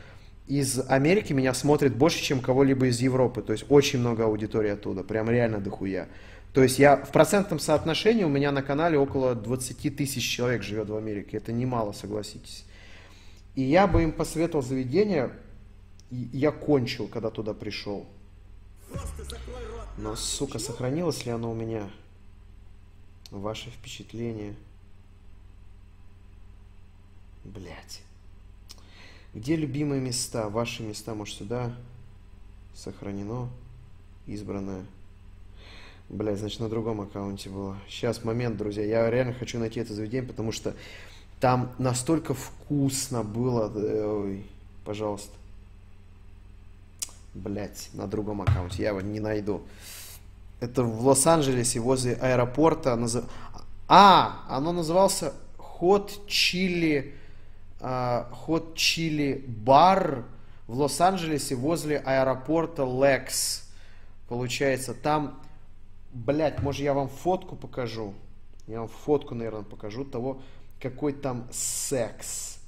из 0.47 0.79
Америки 0.89 1.33
меня 1.33 1.55
смотрит 1.55 1.97
больше, 1.97 2.23
чем 2.23 2.41
кого-либо 2.41 2.87
из 2.87 3.01
Европы. 3.01 3.43
То 3.43 3.53
есть 3.53 3.65
очень 3.69 4.01
много 4.01 4.25
аудитории 4.25 4.71
оттуда. 4.71 5.03
Прям 5.03 5.31
реально 5.31 5.59
дохуя. 5.59 6.09
То 6.53 6.63
есть 6.63 6.79
я 6.79 6.97
в 6.97 7.13
процентном 7.13 7.59
соотношении 7.59 8.25
у 8.25 8.29
меня 8.29 8.51
на 8.51 8.63
канале 8.63 8.99
около 8.99 9.35
20 9.35 9.97
тысяч 9.97 10.29
человек 10.29 10.63
живет 10.63 10.89
в 10.89 10.97
Америке. 10.97 11.37
Это 11.37 11.53
немало, 11.53 11.93
согласитесь. 11.93 12.65
И 13.55 13.63
я 13.63 13.87
бы 13.87 14.03
им 14.03 14.13
посоветовал 14.13 14.63
заведение, 14.63 15.31
я 16.11 16.53
кончил, 16.53 17.09
когда 17.09 17.31
туда 17.31 17.55
пришел. 17.55 18.07
Но, 19.99 20.15
сука, 20.15 20.59
сохранилось 20.59 21.25
ли 21.25 21.33
оно 21.33 21.51
у 21.51 21.55
меня? 21.55 21.91
Ваше 23.31 23.71
впечатление? 23.71 24.55
Блять. 27.45 28.03
Где 29.35 29.57
любимые 29.57 30.01
места? 30.01 30.49
Ваши 30.49 30.83
места, 30.83 31.15
может, 31.15 31.37
сюда? 31.37 31.75
Сохранено. 32.75 33.49
Избранное. 34.27 34.85
Блять, 36.09 36.39
значит, 36.39 36.61
на 36.61 36.69
другом 36.69 37.01
аккаунте 37.01 37.51
было. 37.51 37.77
Сейчас, 37.89 38.23
момент, 38.23 38.57
друзья. 38.57 38.85
Я 38.85 39.11
реально 39.11 39.35
хочу 39.35 39.59
найти 39.59 39.81
это 39.81 39.93
заведение, 39.93 40.29
потому 40.29 40.53
что 40.53 40.75
там 41.41 41.75
настолько 41.79 42.33
вкусно 42.33 43.25
было. 43.25 43.69
Ой, 43.75 44.47
пожалуйста. 44.85 45.37
Блять, 47.37 47.91
на 47.93 48.07
другом 48.07 48.43
аккаунте. 48.43 48.83
Я 48.83 48.89
его 48.91 49.01
не 49.01 49.21
найду. 49.21 49.63
Это 50.61 50.83
в 50.83 51.07
Лос-Анджелесе 51.07 51.81
возле 51.81 52.15
аэропорта. 52.15 52.97
Назов... 52.97 53.25
А, 53.89 54.45
оно 54.49 54.73
назывался 54.73 55.33
Hot 55.59 56.27
Chili 56.27 57.13
Хот 57.79 58.75
Чили 58.75 59.45
Бар 59.47 60.25
в 60.67 60.79
Лос-Анджелесе 60.79 61.55
возле 61.55 61.99
аэропорта 61.99 62.85
Лекс. 62.85 63.69
Получается, 64.29 64.95
там, 64.95 65.41
блядь, 66.13 66.63
может 66.63 66.81
я 66.83 66.95
вам 66.95 67.09
фотку 67.09 67.55
покажу? 67.55 68.15
Я 68.67 68.81
вам 68.81 68.89
фотку, 68.89 69.35
наверное, 69.35 69.63
покажу 69.63 70.05
того, 70.05 70.41
какой 70.81 71.13
там 71.13 71.47
секс. 71.53 72.59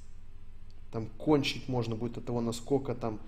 Там 0.93 1.07
кончить 1.19 1.69
можно 1.69 1.97
будет 1.97 2.19
от 2.19 2.27
того, 2.27 2.41
насколько 2.41 2.95
там 2.95 3.19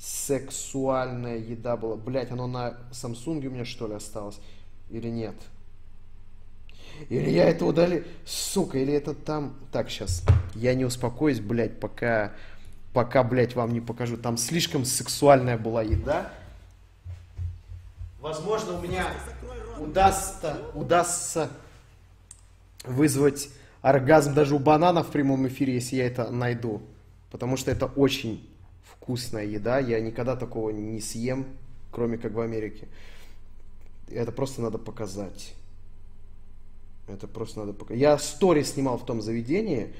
сексуальная 0.00 1.36
еда 1.36 1.76
была. 1.76 1.96
Блять, 1.96 2.30
оно 2.30 2.46
на 2.46 2.78
Samsung 2.90 3.46
у 3.46 3.50
меня 3.50 3.66
что 3.66 3.86
ли 3.86 3.94
осталось? 3.94 4.40
Или 4.88 5.08
нет? 5.08 5.34
Или 7.10 7.30
я 7.30 7.48
это 7.48 7.66
удали... 7.66 8.04
Сука, 8.24 8.78
или 8.78 8.92
это 8.92 9.14
там... 9.14 9.54
Так, 9.72 9.90
сейчас. 9.90 10.24
Я 10.54 10.74
не 10.74 10.84
успокоюсь, 10.84 11.40
блядь, 11.40 11.78
пока... 11.78 12.32
Пока, 12.94 13.22
блядь, 13.22 13.54
вам 13.54 13.72
не 13.72 13.80
покажу. 13.80 14.16
Там 14.16 14.36
слишком 14.36 14.84
сексуальная 14.84 15.56
была 15.56 15.82
еда. 15.82 16.32
Возможно, 18.20 18.78
у 18.78 18.82
меня 18.82 19.06
удастся, 19.78 20.58
удастся 20.74 21.50
вызвать 22.84 23.50
оргазм 23.80 24.34
даже 24.34 24.54
у 24.54 24.58
банана 24.58 25.02
в 25.04 25.10
прямом 25.10 25.46
эфире, 25.46 25.74
если 25.74 25.96
я 25.96 26.06
это 26.06 26.30
найду. 26.30 26.82
Потому 27.30 27.56
что 27.56 27.70
это 27.70 27.86
очень 27.86 28.49
вкусная 29.00 29.44
еда. 29.44 29.78
Я 29.78 30.00
никогда 30.00 30.36
такого 30.36 30.70
не 30.70 31.00
съем, 31.00 31.46
кроме 31.90 32.18
как 32.18 32.32
в 32.32 32.40
Америке. 32.40 32.86
Это 34.08 34.32
просто 34.32 34.62
надо 34.62 34.78
показать. 34.78 35.54
Это 37.08 37.26
просто 37.26 37.60
надо 37.60 37.72
показать. 37.72 38.00
Я 38.00 38.18
сторис 38.18 38.72
снимал 38.72 38.98
в 38.98 39.04
том 39.04 39.20
заведении, 39.20 39.92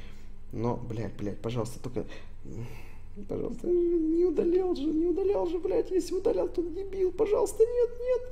но, 0.53 0.77
блядь, 0.77 1.15
блядь, 1.15 1.39
пожалуйста, 1.39 1.81
только... 1.81 2.05
Пожалуйста, 3.29 3.67
не 3.67 4.25
удалял 4.25 4.75
же, 4.75 4.85
не 4.85 5.07
удалял 5.07 5.47
же, 5.47 5.59
блядь. 5.59 5.91
Если 5.91 6.15
удалял, 6.15 6.49
то 6.49 6.63
дебил. 6.63 7.11
Пожалуйста, 7.13 7.65
нет, 7.65 7.91
нет. 8.01 8.23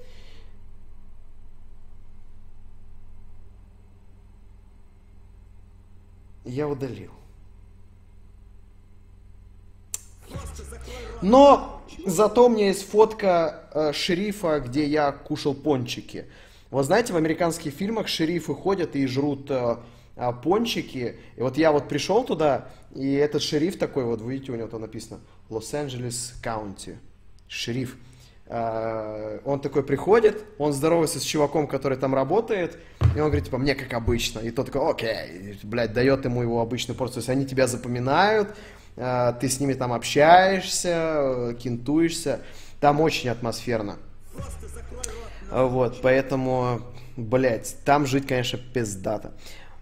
Я 6.44 6.68
удалил. 6.68 7.10
Но 11.22 11.82
зато 12.06 12.46
у 12.46 12.48
меня 12.48 12.68
есть 12.68 12.88
фотка 12.88 13.64
э, 13.72 13.92
шерифа, 13.92 14.60
где 14.60 14.86
я 14.86 15.12
кушал 15.12 15.54
пончики. 15.54 16.26
Вот 16.70 16.84
знаете, 16.84 17.12
в 17.12 17.16
американских 17.16 17.72
фильмах 17.72 18.08
шерифы 18.08 18.54
ходят 18.54 18.94
и 18.94 19.06
жрут 19.06 19.50
э, 19.50 19.76
э, 20.16 20.32
пончики. 20.42 21.16
И 21.36 21.40
вот 21.40 21.56
я 21.56 21.72
вот 21.72 21.88
пришел 21.88 22.24
туда, 22.24 22.68
и 22.94 23.14
этот 23.14 23.42
шериф 23.42 23.78
такой, 23.78 24.04
вот 24.04 24.20
вы 24.20 24.34
видите, 24.34 24.52
у 24.52 24.56
него 24.56 24.68
там 24.68 24.82
написано 24.82 25.20
Лос-Анджелес 25.48 26.34
Каунти. 26.42 26.98
Шериф. 27.48 27.96
Э, 28.46 29.40
он 29.44 29.60
такой 29.60 29.82
приходит, 29.82 30.44
он 30.58 30.72
здоровается 30.72 31.20
с 31.20 31.22
чуваком, 31.22 31.66
который 31.66 31.98
там 31.98 32.14
работает, 32.14 32.78
и 33.14 33.20
он 33.20 33.26
говорит, 33.26 33.44
типа, 33.44 33.58
мне 33.58 33.74
как 33.74 33.92
обычно. 33.94 34.40
И 34.40 34.50
тот 34.50 34.66
такой, 34.66 34.90
окей, 34.90 35.58
блядь, 35.62 35.92
дает 35.92 36.24
ему 36.24 36.42
его 36.42 36.60
обычную 36.60 36.96
порцию. 36.96 37.14
То 37.14 37.20
есть 37.20 37.28
они 37.30 37.46
тебя 37.46 37.66
запоминают, 37.66 38.54
ты 39.40 39.48
с 39.48 39.60
ними 39.60 39.74
там 39.74 39.92
общаешься, 39.92 40.88
э, 40.88 41.54
кентуешься. 41.58 42.40
Там 42.80 43.00
очень 43.00 43.30
атмосферно. 43.30 43.96
Вот, 45.50 46.00
поэтому, 46.02 46.82
блядь, 47.16 47.76
там 47.84 48.06
жить, 48.06 48.26
конечно, 48.26 48.58
пиздато. 48.58 49.32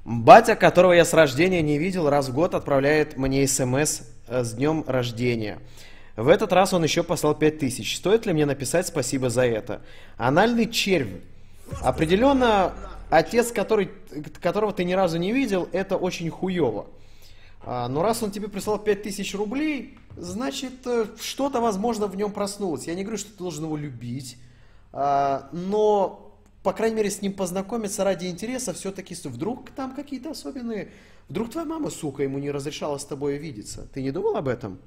Батя, 0.05 0.55
которого 0.55 0.93
я 0.93 1.05
с 1.05 1.13
рождения 1.15 1.63
не 1.63 1.79
видел, 1.79 2.09
раз 2.09 2.29
в 2.29 2.35
год 2.35 2.55
отправляет 2.55 3.17
мне 3.17 3.47
смс 3.47 4.03
с 4.29 4.53
днем 4.53 4.85
рождения. 4.87 5.59
В 6.17 6.29
этот 6.29 6.53
раз 6.53 6.73
он 6.73 6.85
еще 6.85 7.03
послал 7.03 7.35
5000. 7.35 7.97
Стоит 7.97 8.27
ли 8.27 8.33
мне 8.33 8.47
написать 8.47 8.87
спасибо 8.87 9.31
за 9.31 9.47
это? 9.47 9.83
Анальный 10.17 10.71
червь. 10.71 11.09
Определенно, 11.83 12.73
отец, 13.11 13.51
который, 13.51 13.91
которого 14.41 14.73
ты 14.73 14.85
ни 14.85 14.93
разу 14.93 15.19
не 15.19 15.33
видел, 15.33 15.69
это 15.73 15.97
очень 15.97 16.31
хуево. 16.31 16.87
А, 17.67 17.89
но 17.89 18.03
раз 18.03 18.23
он 18.23 18.31
тебе 18.31 18.49
прислал 18.49 18.79
5000 18.79 19.35
рублей, 19.35 19.99
значит, 20.17 20.87
э, 20.87 21.07
что-то, 21.21 21.61
возможно, 21.61 22.07
в 22.07 22.17
нем 22.17 22.33
проснулось. 22.33 22.87
Я 22.87 22.95
не 22.95 23.03
говорю, 23.03 23.19
что 23.19 23.33
ты 23.33 23.39
должен 23.39 23.65
его 23.65 23.77
любить, 23.77 24.39
а, 24.93 25.49
но, 25.51 26.33
по 26.63 26.73
крайней 26.73 26.95
мере, 26.95 27.11
с 27.11 27.21
ним 27.23 27.33
познакомиться 27.33 28.05
ради 28.05 28.27
интереса 28.27 28.73
все-таки, 28.73 29.17
вдруг 29.25 29.71
там 29.71 29.95
какие-то 29.95 30.31
особенные... 30.31 30.93
Вдруг 31.29 31.51
твоя 31.51 31.67
мама, 31.67 31.91
сука, 31.91 32.23
ему 32.23 32.39
не 32.39 32.53
разрешала 32.53 32.99
с 32.99 33.05
тобой 33.05 33.37
видеться. 33.39 33.89
Ты 33.93 34.01
не 34.01 34.13
думал 34.13 34.37
об 34.37 34.47
этом? 34.47 34.79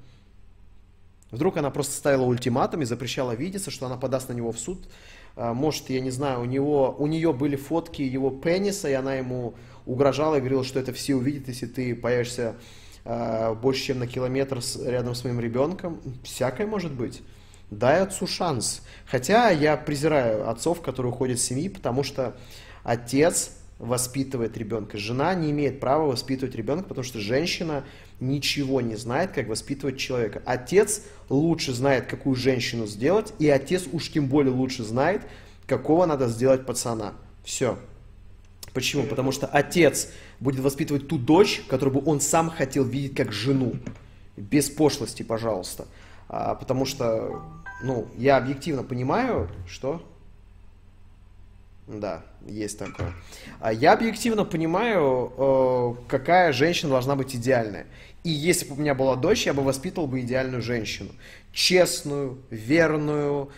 Вдруг 1.30 1.58
она 1.58 1.70
просто 1.70 1.92
ставила 1.92 2.24
ультиматум 2.24 2.80
и 2.80 2.86
запрещала 2.86 3.32
видеться, 3.32 3.70
что 3.70 3.84
она 3.84 3.98
подаст 3.98 4.30
на 4.30 4.32
него 4.32 4.50
в 4.50 4.58
суд. 4.58 4.88
А, 5.36 5.54
может, 5.54 5.90
я 5.90 6.00
не 6.00 6.10
знаю, 6.10 6.40
у, 6.40 6.44
него, 6.44 6.94
у 6.98 7.06
нее 7.06 7.32
были 7.32 7.56
фотки 7.56 8.02
его 8.02 8.30
пениса, 8.30 8.88
и 8.88 8.92
она 8.92 9.14
ему 9.14 9.54
угрожала 9.86 10.36
и 10.36 10.38
говорила, 10.40 10.64
что 10.64 10.78
это 10.78 10.92
все 10.92 11.14
увидят, 11.14 11.48
если 11.48 11.66
ты 11.66 11.94
появишься 11.94 12.56
э, 13.04 13.54
больше, 13.54 13.84
чем 13.86 13.98
на 13.98 14.06
километр 14.06 14.62
с, 14.62 14.76
рядом 14.76 15.14
с 15.14 15.24
моим 15.24 15.40
ребенком. 15.40 16.00
Всякое 16.22 16.66
может 16.66 16.92
быть. 16.92 17.22
Дай 17.70 18.00
отцу 18.00 18.26
шанс. 18.26 18.82
Хотя 19.06 19.50
я 19.50 19.76
презираю 19.76 20.48
отцов, 20.48 20.80
которые 20.80 21.12
уходят 21.12 21.38
с 21.38 21.42
семьи, 21.42 21.68
потому 21.68 22.02
что 22.02 22.36
отец 22.82 23.56
воспитывает 23.78 24.56
ребенка. 24.58 24.98
Жена 24.98 25.34
не 25.34 25.50
имеет 25.52 25.80
права 25.80 26.06
воспитывать 26.06 26.54
ребенка, 26.54 26.88
потому 26.88 27.04
что 27.04 27.18
женщина 27.18 27.84
ничего 28.20 28.80
не 28.80 28.96
знает, 28.96 29.32
как 29.32 29.48
воспитывать 29.48 29.98
человека. 29.98 30.42
Отец 30.44 31.02
лучше 31.28 31.72
знает, 31.72 32.06
какую 32.06 32.36
женщину 32.36 32.86
сделать, 32.86 33.32
и 33.38 33.48
отец 33.48 33.84
уж 33.92 34.10
тем 34.10 34.26
более 34.26 34.52
лучше 34.52 34.84
знает, 34.84 35.22
какого 35.66 36.06
надо 36.06 36.28
сделать 36.28 36.66
пацана. 36.66 37.14
Все. 37.44 37.78
Почему? 38.72 39.04
Потому 39.04 39.32
что 39.32 39.46
отец 39.46 40.08
будет 40.38 40.60
воспитывать 40.60 41.08
ту 41.08 41.18
дочь, 41.18 41.62
которую 41.68 42.00
бы 42.00 42.10
он 42.10 42.20
сам 42.20 42.50
хотел 42.50 42.84
видеть 42.84 43.16
как 43.16 43.32
жену. 43.32 43.74
Без 44.36 44.70
пошлости, 44.70 45.22
пожалуйста. 45.22 45.86
А, 46.28 46.54
потому 46.54 46.86
что, 46.86 47.42
ну, 47.82 48.06
я 48.16 48.36
объективно 48.36 48.82
понимаю, 48.82 49.48
что... 49.66 50.02
Да, 51.88 52.22
есть 52.46 52.78
такое. 52.78 53.12
А 53.58 53.72
я 53.72 53.94
объективно 53.94 54.44
понимаю, 54.44 55.32
э, 55.36 55.94
какая 56.06 56.52
женщина 56.52 56.90
должна 56.90 57.16
быть 57.16 57.34
идеальная. 57.34 57.86
И 58.22 58.30
если 58.30 58.66
бы 58.68 58.74
у 58.74 58.78
меня 58.78 58.94
была 58.94 59.16
дочь, 59.16 59.46
я 59.46 59.54
бы 59.54 59.62
воспитывал 59.62 60.06
бы 60.06 60.20
идеальную 60.20 60.62
женщину. 60.62 61.10
Честную, 61.52 62.38
верную, 62.50 63.50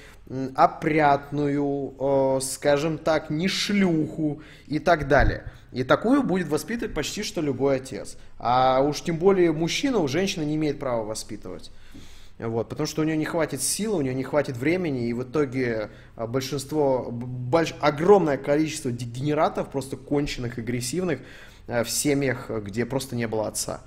опрятную, 0.55 1.95
э, 1.99 2.41
скажем 2.43 2.99
так, 2.99 3.31
не 3.31 3.49
шлюху 3.49 4.43
и 4.67 4.79
так 4.79 5.09
далее. 5.09 5.45
И 5.73 5.85
такую 5.85 6.23
будет 6.23 6.49
воспитывать 6.49 6.95
почти 6.95 7.23
что 7.23 7.41
любой 7.41 7.77
отец. 7.77 8.17
А 8.39 8.81
уж 8.81 9.03
тем 9.03 9.17
более 9.17 9.53
мужчина 9.53 9.99
у 9.99 10.09
женщины 10.09 10.45
не 10.45 10.57
имеет 10.57 10.79
права 10.79 11.05
воспитывать. 11.05 11.71
Вот, 12.39 12.69
потому 12.69 12.87
что 12.87 13.03
у 13.03 13.05
нее 13.05 13.17
не 13.17 13.25
хватит 13.25 13.63
силы, 13.63 13.99
у 13.99 14.01
нее 14.01 14.15
не 14.15 14.25
хватит 14.25 14.57
времени, 14.57 15.07
и 15.07 15.13
в 15.13 15.23
итоге 15.23 15.91
а, 16.17 16.27
большинство, 16.27 17.09
больш, 17.11 17.75
огромное 17.81 18.37
количество 18.37 18.91
дегенератов, 18.91 19.71
просто 19.71 19.97
конченых, 19.97 20.59
агрессивных, 20.59 21.21
а, 21.69 21.85
в 21.85 21.91
семьях, 21.91 22.51
где 22.51 22.85
просто 22.85 23.15
не 23.17 23.29
было 23.29 23.49
отца. 23.49 23.83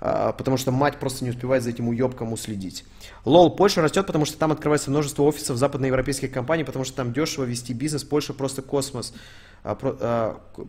А, 0.00 0.32
потому 0.32 0.56
что 0.56 0.70
мать 0.70 0.98
просто 0.98 1.24
не 1.24 1.30
успевает 1.30 1.62
за 1.62 1.70
этим 1.70 1.88
уебком 1.88 2.32
уследить. 2.32 2.84
Лол, 3.24 3.54
Польша 3.54 3.82
растет, 3.82 4.06
потому 4.06 4.24
что 4.24 4.38
там 4.38 4.52
открывается 4.52 4.90
множество 4.90 5.22
офисов 5.24 5.56
западноевропейских 5.56 6.30
компаний, 6.30 6.64
потому 6.64 6.84
что 6.84 6.96
там 6.96 7.12
дешево 7.12 7.44
вести 7.44 7.72
бизнес, 7.72 8.04
Польша 8.04 8.32
просто 8.34 8.62
космос. 8.62 9.12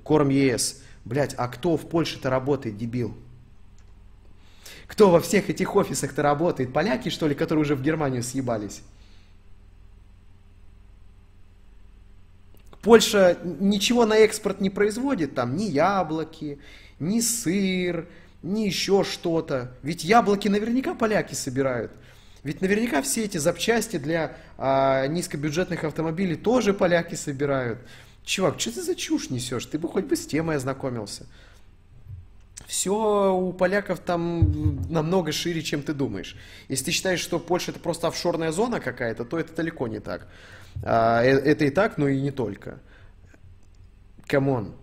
Корм 0.04 0.30
ЕС. 0.30 0.82
Блять, 1.06 1.36
а 1.38 1.48
кто 1.48 1.78
в 1.78 1.88
Польше-то 1.88 2.30
работает, 2.30 2.78
дебил? 2.78 3.16
Кто 4.88 5.12
во 5.12 5.20
всех 5.20 5.50
этих 5.50 5.76
офисах-то 5.76 6.24
работает? 6.24 6.74
Поляки, 6.74 7.10
что 7.10 7.28
ли, 7.28 7.36
которые 7.36 7.62
уже 7.62 7.76
в 7.76 7.82
Германию 7.82 8.24
съебались? 8.24 8.82
Польша 12.82 13.38
ничего 13.44 14.06
на 14.06 14.18
экспорт 14.18 14.62
не 14.62 14.70
производит, 14.70 15.36
там 15.36 15.56
ни 15.56 15.64
яблоки, 15.64 16.60
ни 17.00 17.20
сыр, 17.20 18.08
ни 18.42 18.62
еще 18.62 19.04
что-то. 19.04 19.72
Ведь 19.84 20.04
яблоки 20.04 20.48
наверняка 20.48 20.94
поляки 20.94 21.34
собирают. 21.34 21.92
Ведь 22.44 22.62
наверняка 22.62 23.02
все 23.02 23.26
эти 23.26 23.38
запчасти 23.38 23.98
для 23.98 24.38
а, 24.58 25.08
низкобюджетных 25.08 25.84
автомобилей 25.84 26.36
тоже 26.36 26.74
поляки 26.74 27.16
собирают. 27.16 27.80
Чувак, 28.24 28.60
что 28.60 28.74
ты 28.74 28.82
за 28.82 28.96
чушь 28.96 29.30
несешь? 29.30 29.66
Ты 29.66 29.78
бы 29.78 29.90
хоть 29.90 30.06
бы 30.06 30.16
с 30.16 30.26
темой 30.26 30.56
ознакомился 30.56 31.26
все 32.70 33.34
у 33.34 33.52
поляков 33.52 34.00
там 34.00 34.80
намного 34.92 35.32
шире, 35.32 35.64
чем 35.64 35.82
ты 35.82 35.94
думаешь. 35.94 36.38
Если 36.68 36.86
ты 36.86 36.92
считаешь, 36.92 37.20
что 37.20 37.40
Польша 37.40 37.72
это 37.72 37.80
просто 37.80 38.08
офшорная 38.08 38.52
зона 38.52 38.80
какая-то, 38.80 39.26
то 39.26 39.40
это 39.40 39.56
далеко 39.56 39.88
не 39.88 40.00
так. 40.00 40.28
А, 40.84 41.24
э, 41.24 41.30
это 41.30 41.66
и 41.66 41.72
так, 41.72 41.98
но 41.98 42.08
и 42.08 42.22
не 42.22 42.30
только. 42.30 42.80
Come 44.28 44.55
on. 44.55 44.76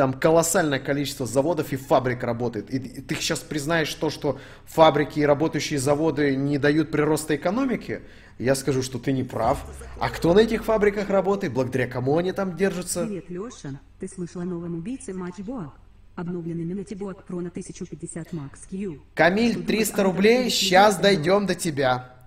Там 0.00 0.14
колоссальное 0.14 0.78
количество 0.78 1.26
заводов 1.26 1.74
и 1.74 1.76
фабрик 1.76 2.22
работает. 2.22 2.70
И 2.70 2.78
ты 3.02 3.14
сейчас 3.16 3.40
признаешь 3.40 3.92
то, 3.92 4.08
что 4.08 4.38
фабрики 4.64 5.20
и 5.20 5.26
работающие 5.26 5.78
заводы 5.78 6.36
не 6.36 6.56
дают 6.56 6.90
прироста 6.90 7.36
экономики, 7.36 8.00
я 8.38 8.54
скажу, 8.54 8.82
что 8.82 8.98
ты 8.98 9.12
не 9.12 9.24
прав. 9.24 9.62
А 10.00 10.08
кто 10.08 10.32
на 10.32 10.38
этих 10.38 10.64
фабриках 10.64 11.10
работает? 11.10 11.52
Благодаря 11.52 11.86
кому 11.86 12.16
они 12.16 12.32
там 12.32 12.56
держатся? 12.56 13.04
Привет, 13.04 13.28
Леша. 13.28 13.78
Ты 13.98 14.08
слышал 14.08 14.40
о 14.40 14.46
новом 14.46 14.76
убийце 14.76 15.12
Матчбоак? 15.12 15.74
Обновленный 16.16 16.64
Минотибот 16.64 17.26
Про 17.26 17.42
на 17.42 17.50
1050 17.50 18.32
Max 18.32 18.52
Q. 18.70 19.02
Камиль, 19.14 19.62
300 19.66 20.02
рублей, 20.02 20.48
сейчас 20.48 20.96
дойдем 20.96 21.44
до 21.44 21.54
тебя. 21.54 22.19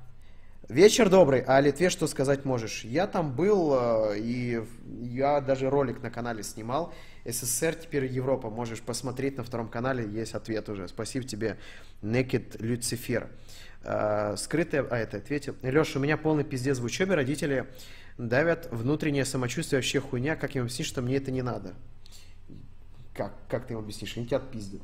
Вечер 0.69 1.09
добрый, 1.09 1.41
а 1.41 1.57
о 1.57 1.61
Литве 1.61 1.89
что 1.89 2.07
сказать 2.07 2.45
можешь? 2.45 2.85
Я 2.85 3.05
там 3.05 3.35
был, 3.35 3.73
э, 3.75 4.17
и 4.17 4.63
я 5.01 5.41
даже 5.41 5.69
ролик 5.69 6.01
на 6.01 6.09
канале 6.09 6.41
снимал. 6.41 6.93
СССР, 7.25 7.75
теперь 7.75 8.05
Европа. 8.05 8.49
Можешь 8.49 8.81
посмотреть 8.81 9.35
на 9.35 9.43
втором 9.43 9.67
канале, 9.67 10.09
есть 10.09 10.33
ответ 10.35 10.69
уже. 10.69 10.87
Спасибо 10.87 11.25
тебе, 11.25 11.57
Naked 12.01 12.63
Люцифер. 12.63 13.27
Э, 13.83 14.35
скрытое, 14.37 14.87
а 14.89 14.97
это 14.97 15.17
ответил. 15.17 15.57
Леша, 15.63 15.99
у 15.99 16.01
меня 16.01 16.15
полный 16.15 16.45
пиздец 16.45 16.79
в 16.79 16.85
учебе, 16.85 17.15
родители 17.15 17.67
давят 18.17 18.69
внутреннее 18.71 19.25
самочувствие, 19.25 19.79
вообще 19.79 19.99
хуйня. 19.99 20.37
Как 20.37 20.55
им 20.55 20.61
объяснить, 20.61 20.87
что 20.87 21.01
мне 21.01 21.17
это 21.17 21.29
не 21.29 21.41
надо? 21.41 21.73
Как? 23.13 23.33
Как 23.49 23.67
ты 23.67 23.73
им 23.73 23.79
объяснишь? 23.79 24.15
Они 24.15 24.25
тебя 24.25 24.37
отпиздят. 24.37 24.81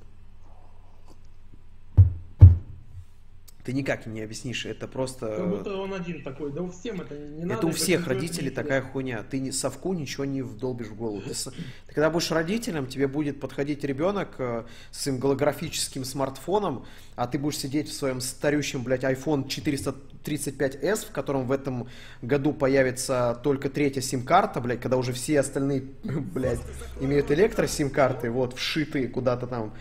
Ты 3.64 3.74
никак 3.74 4.06
не 4.06 4.22
объяснишь, 4.22 4.66
это 4.66 4.88
просто... 4.88 5.36
Как 5.36 5.50
будто 5.50 5.76
он 5.76 5.94
один 5.94 6.24
такой, 6.24 6.52
да 6.52 6.62
у 6.62 6.72
всем 6.72 7.02
это 7.02 7.18
не 7.18 7.44
надо. 7.44 7.56
Это 7.56 7.68
у 7.68 7.72
всех 7.72 8.08
родителей 8.08 8.52
такая 8.52 8.82
хуйня. 8.82 9.24
Ты 9.30 9.40
не 9.40 9.52
совку 9.52 9.94
ничего 9.94 10.24
не 10.24 10.42
вдолбишь 10.42 10.88
в 10.88 10.96
голову. 10.96 11.22
Ты, 11.22 11.34
ты 11.34 11.94
когда 11.94 12.10
будешь 12.10 12.32
родителем, 12.32 12.88
тебе 12.88 13.08
будет 13.08 13.42
подходить 13.42 13.84
ребенок 13.84 14.36
э, 14.38 14.64
с 14.92 15.02
своим 15.02 15.20
голографическим 15.20 16.06
смартфоном, 16.06 16.86
а 17.18 17.28
ты 17.28 17.38
будешь 17.38 17.58
сидеть 17.58 17.90
в 17.90 17.94
своем 17.94 18.22
старющем, 18.22 18.82
блядь, 18.84 19.04
iPhone 19.04 19.46
435s, 19.46 21.08
в 21.08 21.12
котором 21.12 21.46
в 21.46 21.52
этом 21.52 21.90
году 22.22 22.54
появится 22.54 23.40
только 23.44 23.70
третья 23.70 24.00
сим-карта, 24.00 24.62
блядь, 24.62 24.80
когда 24.80 24.96
уже 24.96 25.12
все 25.12 25.42
остальные, 25.42 25.82
блядь, 26.04 26.62
имеют 27.02 27.30
электро-сим-карты, 27.30 28.32
вот, 28.32 28.56
вшитые 28.56 29.10
куда-то 29.10 29.48
там 29.48 29.74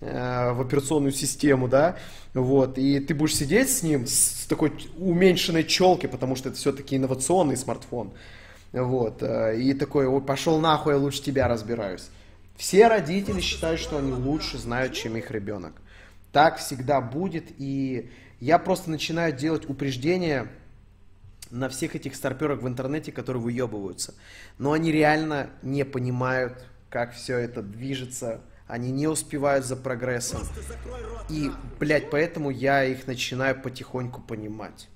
в 0.00 0.60
операционную 0.60 1.12
систему, 1.12 1.68
да, 1.68 1.96
вот, 2.34 2.76
и 2.76 3.00
ты 3.00 3.14
будешь 3.14 3.34
сидеть 3.34 3.70
с 3.70 3.82
ним 3.82 4.06
с 4.06 4.46
такой 4.46 4.72
уменьшенной 4.98 5.64
челкой, 5.64 6.10
потому 6.10 6.36
что 6.36 6.50
это 6.50 6.58
все-таки 6.58 6.96
инновационный 6.96 7.56
смартфон, 7.56 8.12
вот, 8.72 9.22
э, 9.22 9.58
и 9.58 9.72
такой, 9.72 10.06
ой, 10.06 10.20
пошел 10.20 10.60
нахуй, 10.60 10.92
я 10.92 10.98
лучше 10.98 11.22
тебя 11.22 11.48
разбираюсь. 11.48 12.10
Все 12.56 12.88
родители 12.88 13.40
считают, 13.40 13.80
что 13.80 13.98
они 13.98 14.12
лучше 14.12 14.58
знают, 14.58 14.92
чем 14.94 15.16
их 15.16 15.30
ребенок. 15.30 15.72
Так 16.32 16.58
всегда 16.58 17.00
будет, 17.00 17.44
и 17.58 18.10
я 18.40 18.58
просто 18.58 18.90
начинаю 18.90 19.32
делать 19.34 19.68
упреждения 19.68 20.48
на 21.50 21.68
всех 21.68 21.94
этих 21.94 22.16
старперах 22.16 22.60
в 22.62 22.68
интернете, 22.68 23.12
которые 23.12 23.42
выебываются. 23.42 24.14
Но 24.58 24.72
они 24.72 24.90
реально 24.90 25.50
не 25.62 25.84
понимают, 25.84 26.64
как 26.90 27.14
все 27.14 27.38
это 27.38 27.62
движется, 27.62 28.40
они 28.66 28.90
не 28.90 29.06
успевают 29.06 29.64
за 29.64 29.76
прогрессом. 29.76 30.40
И, 31.28 31.50
блядь, 31.78 32.10
поэтому 32.10 32.50
я 32.50 32.84
их 32.84 33.06
начинаю 33.06 33.60
потихоньку 33.60 34.20
понимать. 34.20 34.88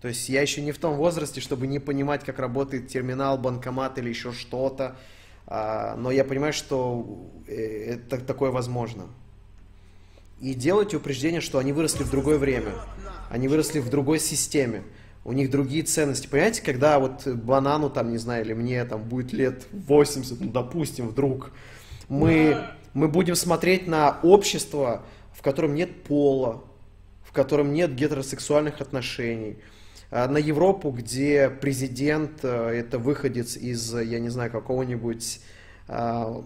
То 0.00 0.08
есть 0.08 0.28
я 0.28 0.40
еще 0.40 0.62
не 0.62 0.72
в 0.72 0.78
том 0.78 0.96
возрасте, 0.96 1.40
чтобы 1.40 1.66
не 1.66 1.78
понимать, 1.78 2.24
как 2.24 2.38
работает 2.38 2.88
терминал, 2.88 3.36
банкомат 3.36 3.98
или 3.98 4.08
еще 4.08 4.32
что-то. 4.32 4.96
А, 5.46 5.96
но 5.96 6.10
я 6.10 6.24
понимаю, 6.24 6.52
что 6.52 7.30
э, 7.46 7.94
это 7.94 8.20
такое 8.20 8.50
возможно. 8.50 9.08
И 10.40 10.54
делайте 10.54 10.96
упреждение, 10.96 11.42
что 11.42 11.58
они 11.58 11.72
выросли 11.72 12.02
в 12.02 12.10
другое 12.10 12.38
время. 12.38 12.72
Они 13.28 13.46
выросли 13.46 13.80
в 13.80 13.90
другой 13.90 14.20
системе. 14.20 14.84
У 15.22 15.32
них 15.34 15.50
другие 15.50 15.82
ценности. 15.82 16.26
Понимаете, 16.26 16.62
когда 16.62 16.98
вот 16.98 17.26
банану, 17.26 17.90
там, 17.90 18.10
не 18.10 18.16
знаю, 18.16 18.42
или 18.42 18.54
мне 18.54 18.82
там 18.86 19.02
будет 19.02 19.34
лет 19.34 19.66
80, 19.72 20.40
ну, 20.40 20.50
допустим, 20.50 21.08
вдруг, 21.08 21.50
мы 22.08 22.70
мы 22.94 23.08
будем 23.08 23.34
смотреть 23.34 23.86
на 23.86 24.18
общество, 24.22 25.02
в 25.32 25.42
котором 25.42 25.74
нет 25.74 26.02
пола, 26.02 26.62
в 27.22 27.32
котором 27.32 27.72
нет 27.72 27.94
гетеросексуальных 27.94 28.80
отношений, 28.80 29.58
а, 30.10 30.26
на 30.28 30.38
Европу, 30.38 30.90
где 30.90 31.48
президент 31.48 32.40
э, 32.42 32.48
это 32.48 32.98
выходец 32.98 33.56
из, 33.56 33.94
я 33.94 34.18
не 34.18 34.28
знаю, 34.28 34.50
какого-нибудь 34.50 35.40
а, 35.86 36.44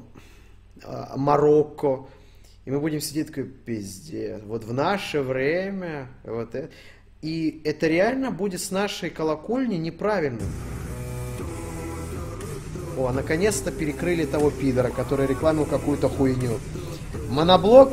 а, 0.83 1.17
Марокко, 1.17 2.07
и 2.67 2.71
мы 2.71 2.81
будем 2.81 3.01
сидеть 3.01 3.29
такой, 3.29 3.45
пиздец, 3.45 4.43
вот 4.45 4.65
в 4.65 4.73
наше 4.73 5.21
время, 5.21 6.09
вот 6.25 6.55
это. 6.55 6.71
И 7.23 7.63
это 7.65 7.87
реально 7.87 8.31
будет 8.31 8.61
с 8.61 8.71
нашей 8.71 9.09
колокольни 9.09 9.77
неправильным. 9.77 10.49
О, 12.97 13.13
наконец-то 13.13 13.73
перекрыли 13.73 14.25
того 14.25 14.51
пидора, 14.51 14.91
который 14.91 15.27
рекламил 15.27 15.65
какую-то 15.67 16.09
хуйню. 16.09 16.59
Моноблок 17.29 17.91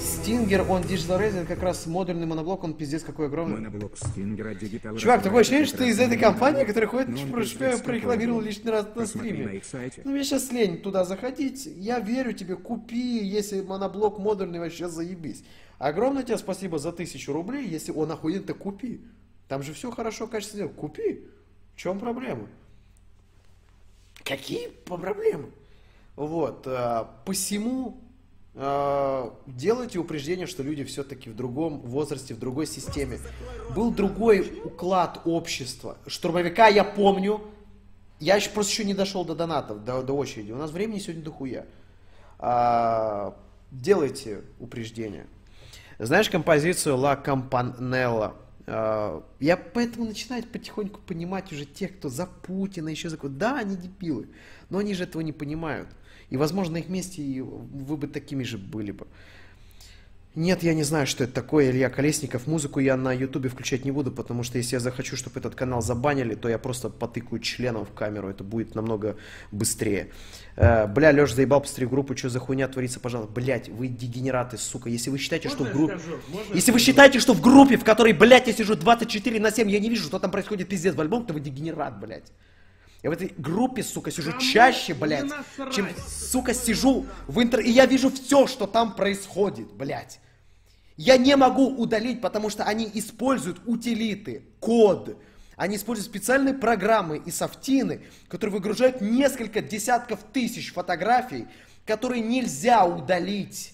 Стингер, 0.00 0.64
он 0.68 0.82
Digital 0.82 1.20
Razer, 1.20 1.46
как 1.46 1.62
раз 1.62 1.86
модульный 1.86 2.26
моноблок, 2.26 2.64
он 2.64 2.74
пиздец 2.74 3.02
какой 3.02 3.26
огромный. 3.26 3.58
Моноблок 3.58 3.96
Стингера, 3.96 4.54
Digital 4.54 4.98
Чувак, 4.98 5.22
такое 5.22 5.42
ощущение, 5.42 5.66
что 5.66 5.78
ты 5.78 5.88
из 5.88 6.00
этой 6.00 6.16
компании, 6.16 6.64
которая 6.64 6.88
ходит, 6.88 7.08
ну, 7.10 7.30
прорекламировал 7.30 8.40
лишний 8.40 8.70
раз 8.70 8.86
на 8.94 9.06
стриме. 9.06 9.60
Ну, 10.04 10.12
мне 10.12 10.24
сейчас 10.24 10.50
лень 10.50 10.80
туда 10.80 11.04
заходить. 11.04 11.66
Я 11.66 12.00
верю 12.00 12.32
тебе, 12.32 12.56
купи, 12.56 13.18
если 13.24 13.60
моноблок 13.60 14.18
модульный, 14.18 14.58
вообще 14.58 14.88
заебись. 14.88 15.44
Огромное 15.78 16.22
тебе 16.22 16.38
спасибо 16.38 16.78
за 16.78 16.90
тысячу 16.90 17.32
рублей, 17.32 17.68
если 17.68 17.92
он 17.92 18.10
охуенный, 18.10 18.44
то 18.44 18.54
купи. 18.54 19.02
Там 19.46 19.62
же 19.62 19.74
все 19.74 19.90
хорошо, 19.90 20.26
качественно. 20.26 20.68
Купи. 20.68 21.20
В 21.74 21.78
чем 21.78 21.98
проблема? 21.98 22.48
Какие 24.26 24.68
проблемы? 24.68 25.50
Вот, 26.16 26.66
э, 26.66 27.04
посему 27.24 28.00
э, 28.54 29.30
делайте 29.46 30.00
упреждение, 30.00 30.48
что 30.48 30.64
люди 30.64 30.82
все-таки 30.82 31.30
в 31.30 31.36
другом 31.36 31.78
возрасте, 31.82 32.34
в 32.34 32.38
другой 32.40 32.66
системе. 32.66 33.20
Был 33.72 33.92
другой 33.92 34.62
уклад 34.64 35.20
общества. 35.26 35.96
Штурмовика 36.08 36.66
я 36.66 36.82
помню. 36.82 37.40
Я 38.18 38.34
еще 38.34 38.50
просто 38.50 38.72
еще 38.72 38.84
не 38.84 38.94
дошел 38.94 39.24
до 39.24 39.36
донатов, 39.36 39.84
до, 39.84 40.02
до 40.02 40.14
очереди. 40.14 40.50
У 40.50 40.56
нас 40.56 40.72
времени 40.72 40.98
сегодня 40.98 41.22
дохуя. 41.22 41.66
А, 42.40 43.36
делайте 43.70 44.42
упреждение. 44.58 45.26
Знаешь 46.00 46.28
композицию 46.28 46.96
La 46.96 47.22
Campanella? 47.22 48.34
А, 48.66 49.22
я 49.38 49.56
поэтому 49.56 50.06
начинаю 50.06 50.42
потихоньку 50.44 51.00
понимать 51.00 51.52
уже 51.52 51.64
тех, 51.64 51.96
кто 51.96 52.08
за 52.08 52.26
Путина, 52.26 52.88
еще 52.88 53.08
за 53.08 53.16
Да, 53.18 53.58
они 53.58 53.76
дебилы, 53.76 54.28
но 54.70 54.78
они 54.78 54.94
же 54.94 55.04
этого 55.04 55.22
не 55.22 55.32
понимают. 55.32 55.88
И, 56.30 56.36
возможно, 56.36 56.74
на 56.74 56.78
их 56.78 56.88
месте 56.88 57.42
вы 57.42 57.96
бы 57.96 58.08
такими 58.08 58.42
же 58.42 58.58
были 58.58 58.90
бы. 58.90 59.06
Нет, 60.36 60.62
я 60.62 60.74
не 60.74 60.82
знаю, 60.82 61.06
что 61.06 61.24
это 61.24 61.32
такое, 61.32 61.70
Илья 61.70 61.88
Колесников. 61.88 62.46
Музыку 62.46 62.78
я 62.78 62.98
на 62.98 63.10
ютубе 63.10 63.48
включать 63.48 63.86
не 63.86 63.90
буду, 63.90 64.12
потому 64.12 64.42
что 64.42 64.58
если 64.58 64.76
я 64.76 64.80
захочу, 64.80 65.16
чтобы 65.16 65.40
этот 65.40 65.54
канал 65.54 65.80
забанили, 65.80 66.34
то 66.34 66.46
я 66.50 66.58
просто 66.58 66.90
потыкаю 66.90 67.40
членом 67.40 67.86
в 67.86 67.92
камеру, 67.92 68.28
это 68.28 68.44
будет 68.44 68.74
намного 68.74 69.16
быстрее. 69.50 70.10
Э, 70.56 70.86
бля, 70.88 71.10
Леш 71.10 71.32
заебал 71.32 71.62
посмотри 71.62 71.86
группу, 71.86 72.14
что 72.14 72.28
за 72.28 72.38
хуйня 72.38 72.68
творится, 72.68 73.00
пожалуйста. 73.00 73.32
Блять, 73.32 73.70
вы 73.70 73.88
дегенераты, 73.88 74.58
сука. 74.58 74.90
Если 74.90 75.08
вы 75.08 75.16
считаете, 75.16 75.48
Можно 75.48 75.64
что 75.64 75.72
в 75.72 75.74
группе... 75.74 75.98
Если 76.52 76.70
вы 76.70 76.80
считаете, 76.80 77.18
что 77.18 77.32
в 77.32 77.40
группе, 77.40 77.78
в 77.78 77.84
которой, 77.84 78.12
блядь, 78.12 78.46
я 78.46 78.52
сижу 78.52 78.74
24 78.74 79.40
на 79.40 79.50
7, 79.50 79.70
я 79.70 79.80
не 79.80 79.88
вижу, 79.88 80.04
что 80.04 80.18
там 80.18 80.30
происходит 80.30 80.68
пиздец 80.68 80.94
в 80.94 81.00
альбом, 81.00 81.24
то 81.24 81.32
вы 81.32 81.40
дегенерат, 81.40 81.98
блядь. 81.98 82.30
Я 83.02 83.08
в 83.08 83.14
этой 83.14 83.32
группе, 83.38 83.82
сука, 83.82 84.10
сижу 84.10 84.32
Кому 84.32 84.42
чаще, 84.42 84.92
блядь, 84.92 85.30
чем, 85.72 85.88
сука, 86.06 86.52
сижу 86.52 87.06
в 87.26 87.42
интер... 87.42 87.60
И 87.60 87.70
я 87.70 87.86
вижу 87.86 88.10
все, 88.10 88.46
что 88.46 88.66
там 88.66 88.94
происходит, 88.94 89.72
блядь. 89.72 90.20
Я 90.96 91.18
не 91.18 91.36
могу 91.36 91.68
удалить, 91.68 92.20
потому 92.20 92.48
что 92.48 92.64
они 92.64 92.90
используют 92.94 93.60
утилиты, 93.66 94.42
код. 94.60 95.20
Они 95.56 95.76
используют 95.76 96.10
специальные 96.10 96.54
программы 96.54 97.18
и 97.18 97.30
софтины, 97.30 98.02
которые 98.28 98.54
выгружают 98.54 99.00
несколько 99.00 99.60
десятков 99.60 100.20
тысяч 100.32 100.72
фотографий, 100.72 101.46
которые 101.84 102.22
нельзя 102.22 102.84
удалить. 102.84 103.72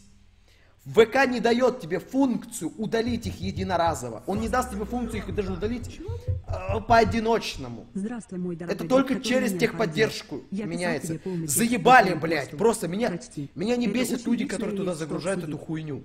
ВК 0.84 1.26
не 1.28 1.38
дает 1.38 1.80
тебе 1.80 2.00
функцию 2.00 2.72
удалить 2.76 3.26
их 3.26 3.40
единоразово. 3.40 4.24
Он 4.26 4.40
не 4.40 4.48
даст 4.48 4.72
тебе 4.72 4.84
функцию 4.84 5.20
их 5.20 5.32
даже 5.32 5.52
удалить 5.52 6.00
э, 6.48 6.80
поодиночному. 6.80 7.86
Здравствуй, 7.94 8.40
мой 8.40 8.56
дорогой. 8.56 8.74
Это 8.74 8.88
только 8.88 9.20
через 9.20 9.52
техподдержку 9.52 10.42
Я 10.50 10.66
меняется. 10.66 11.20
Заебали, 11.46 12.14
блядь. 12.14 12.50
Просто 12.50 12.88
меня, 12.88 13.10
Прочти. 13.10 13.48
меня 13.54 13.76
не 13.76 13.86
бесит 13.86 14.26
люди, 14.26 14.44
которые 14.44 14.76
туда 14.76 14.94
загружают 14.94 15.44
эту 15.44 15.56
хуйню. 15.56 16.00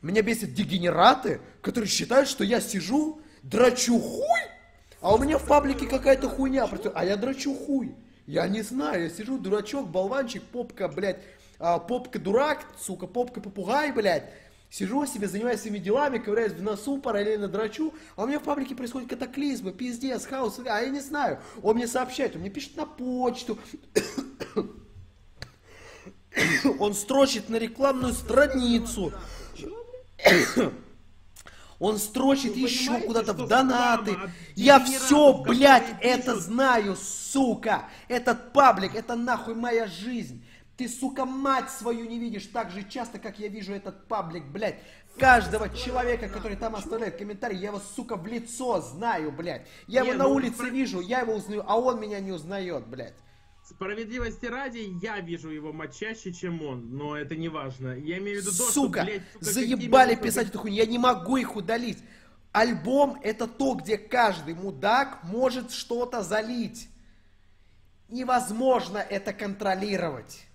Меня 0.00 0.22
бесит 0.22 0.54
дегенераты, 0.54 1.40
которые 1.60 1.90
считают, 1.90 2.28
что 2.28 2.44
я 2.44 2.60
сижу, 2.60 3.20
драчу 3.42 3.98
хуй, 3.98 4.40
а 5.00 5.14
у 5.14 5.18
меня 5.18 5.38
в 5.38 5.44
паблике 5.44 5.86
какая-то 5.86 6.28
хуйня. 6.28 6.68
А 6.94 7.04
я 7.04 7.16
драчу 7.16 7.52
хуй. 7.52 7.96
Я 8.26 8.46
не 8.46 8.62
знаю, 8.62 9.02
я 9.02 9.10
сижу, 9.10 9.38
дурачок, 9.38 9.88
болванчик, 9.88 10.44
попка, 10.44 10.86
блядь, 10.86 11.18
попка 11.60 12.18
дурак, 12.18 12.64
сука, 12.78 13.06
попка 13.06 13.40
попугай, 13.40 13.92
блядь. 13.92 14.32
Сижу 14.70 15.04
себе, 15.04 15.26
занимаюсь 15.26 15.60
своими 15.60 15.78
делами, 15.78 16.18
ковыряюсь 16.18 16.52
в 16.52 16.62
носу, 16.62 16.98
параллельно 16.98 17.48
драчу, 17.48 17.92
а 18.14 18.22
у 18.22 18.26
меня 18.26 18.38
в 18.38 18.44
паблике 18.44 18.76
происходят 18.76 19.10
катаклизмы, 19.10 19.72
пиздец, 19.72 20.24
хаос, 20.24 20.60
а 20.64 20.80
я 20.80 20.88
не 20.88 21.00
знаю. 21.00 21.40
Он 21.60 21.74
мне 21.74 21.88
сообщает, 21.88 22.36
он 22.36 22.42
мне 22.42 22.50
пишет 22.50 22.76
на 22.76 22.86
почту. 22.86 23.58
Он 26.78 26.94
строчит 26.94 27.48
на 27.48 27.56
рекламную 27.56 28.12
страницу. 28.12 29.12
Он 31.80 31.98
строчит 31.98 32.52
Вы 32.54 32.60
еще 32.60 33.00
куда-то 33.00 33.32
в 33.32 33.48
донаты. 33.48 34.16
Я 34.54 34.78
все, 34.78 35.42
блядь, 35.42 35.96
это 36.00 36.36
знаю, 36.36 36.94
сука. 36.96 37.88
Этот 38.06 38.52
паблик, 38.52 38.94
это 38.94 39.16
нахуй 39.16 39.56
моя 39.56 39.88
жизнь. 39.88 40.44
Ты, 40.80 40.88
сука, 40.88 41.26
мать 41.26 41.68
свою 41.68 42.06
не 42.06 42.18
видишь 42.18 42.46
так 42.46 42.70
же 42.70 42.82
часто, 42.88 43.18
как 43.18 43.38
я 43.38 43.48
вижу 43.48 43.74
этот 43.74 44.08
паблик, 44.08 44.46
блядь. 44.46 44.78
Каждого 45.18 45.68
человека, 45.68 46.30
который 46.30 46.56
там 46.56 46.74
оставляет 46.74 47.18
комментарий, 47.18 47.58
я 47.58 47.68
его, 47.68 47.82
сука, 47.94 48.16
в 48.16 48.26
лицо 48.26 48.80
знаю, 48.80 49.30
блядь. 49.30 49.66
Я 49.86 50.04
его 50.04 50.14
на 50.14 50.24
ну, 50.24 50.32
улице 50.36 50.70
вижу, 50.70 51.00
я 51.00 51.20
его 51.20 51.34
узнаю, 51.34 51.64
а 51.66 51.78
он 51.78 52.00
меня 52.00 52.18
не 52.20 52.32
узнает, 52.32 52.86
блядь. 52.86 53.12
Справедливости 53.62 54.46
ради, 54.46 54.88
я 55.02 55.20
вижу 55.20 55.50
его 55.50 55.70
мать 55.70 55.94
чаще, 55.94 56.32
чем 56.32 56.62
он, 56.62 56.96
но 56.96 57.14
это 57.14 57.36
не 57.36 57.50
важно. 57.50 57.98
Я 57.98 58.16
имею 58.16 58.38
в 58.38 58.40
виду 58.40 58.56
то, 58.56 58.72
сука, 58.72 59.02
что, 59.02 59.04
блядь, 59.04 59.22
сука, 59.34 59.44
заебали 59.44 60.14
писать 60.14 60.48
эту 60.48 60.60
хуйню, 60.60 60.78
я 60.78 60.86
не 60.86 60.96
могу 60.96 61.36
их 61.36 61.56
удалить. 61.56 61.98
Альбом 62.52 63.20
это 63.22 63.46
то, 63.46 63.74
где 63.74 63.98
каждый 63.98 64.54
мудак 64.54 65.24
может 65.24 65.72
что-то 65.72 66.22
залить. 66.22 66.88
Невозможно 68.08 68.96
это 68.96 69.34
контролировать. 69.34 70.46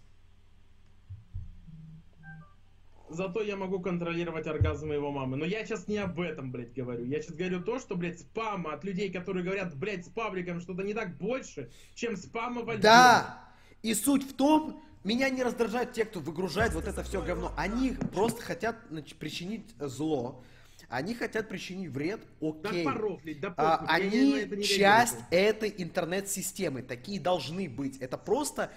Зато 3.10 3.42
я 3.42 3.56
могу 3.56 3.80
контролировать 3.80 4.48
оргазм 4.48 4.92
его 4.92 5.12
мамы. 5.12 5.38
Но 5.38 5.46
я 5.46 5.64
сейчас 5.66 5.88
не 5.88 5.98
об 5.98 6.20
этом, 6.20 6.52
блядь, 6.52 6.74
говорю. 6.74 7.06
Я 7.06 7.22
сейчас 7.22 7.36
говорю 7.36 7.62
то, 7.62 7.80
что, 7.80 7.96
блядь, 7.96 8.20
спама 8.20 8.74
от 8.74 8.84
людей, 8.84 9.12
которые 9.12 9.44
говорят, 9.44 9.76
блядь, 9.76 10.06
с 10.06 10.10
пабликом 10.10 10.60
что-то 10.60 10.84
не 10.84 10.94
так 10.94 11.18
больше, 11.18 11.70
чем 11.94 12.18
спама 12.18 12.62
в. 12.62 12.80
Да! 12.80 13.44
И 13.84 13.94
суть 13.94 14.24
в 14.24 14.34
том, 14.34 14.82
меня 15.04 15.30
не 15.30 15.44
раздражают 15.44 15.94
те, 15.94 16.04
кто 16.04 16.20
выгружает 16.20 16.74
вот 16.74 16.88
это 16.88 17.04
все 17.04 17.22
говно. 17.22 17.54
Они 17.56 17.92
просто 17.92 18.42
хотят 18.42 18.76
значит, 18.90 19.18
причинить 19.18 19.76
зло. 19.80 20.44
Они 20.90 21.14
хотят 21.14 21.48
причинить 21.48 21.90
вред, 21.90 22.22
окей. 22.42 22.84
Да 22.84 22.92
порофлить, 22.92 23.40
да 23.40 23.54
а, 23.58 23.86
они 23.88 24.64
часть 24.64 25.18
этой 25.32 25.74
интернет-системы. 25.78 26.82
Такие 26.82 27.20
должны 27.20 27.70
быть. 27.70 27.98
Это 27.98 28.18
просто 28.18 28.72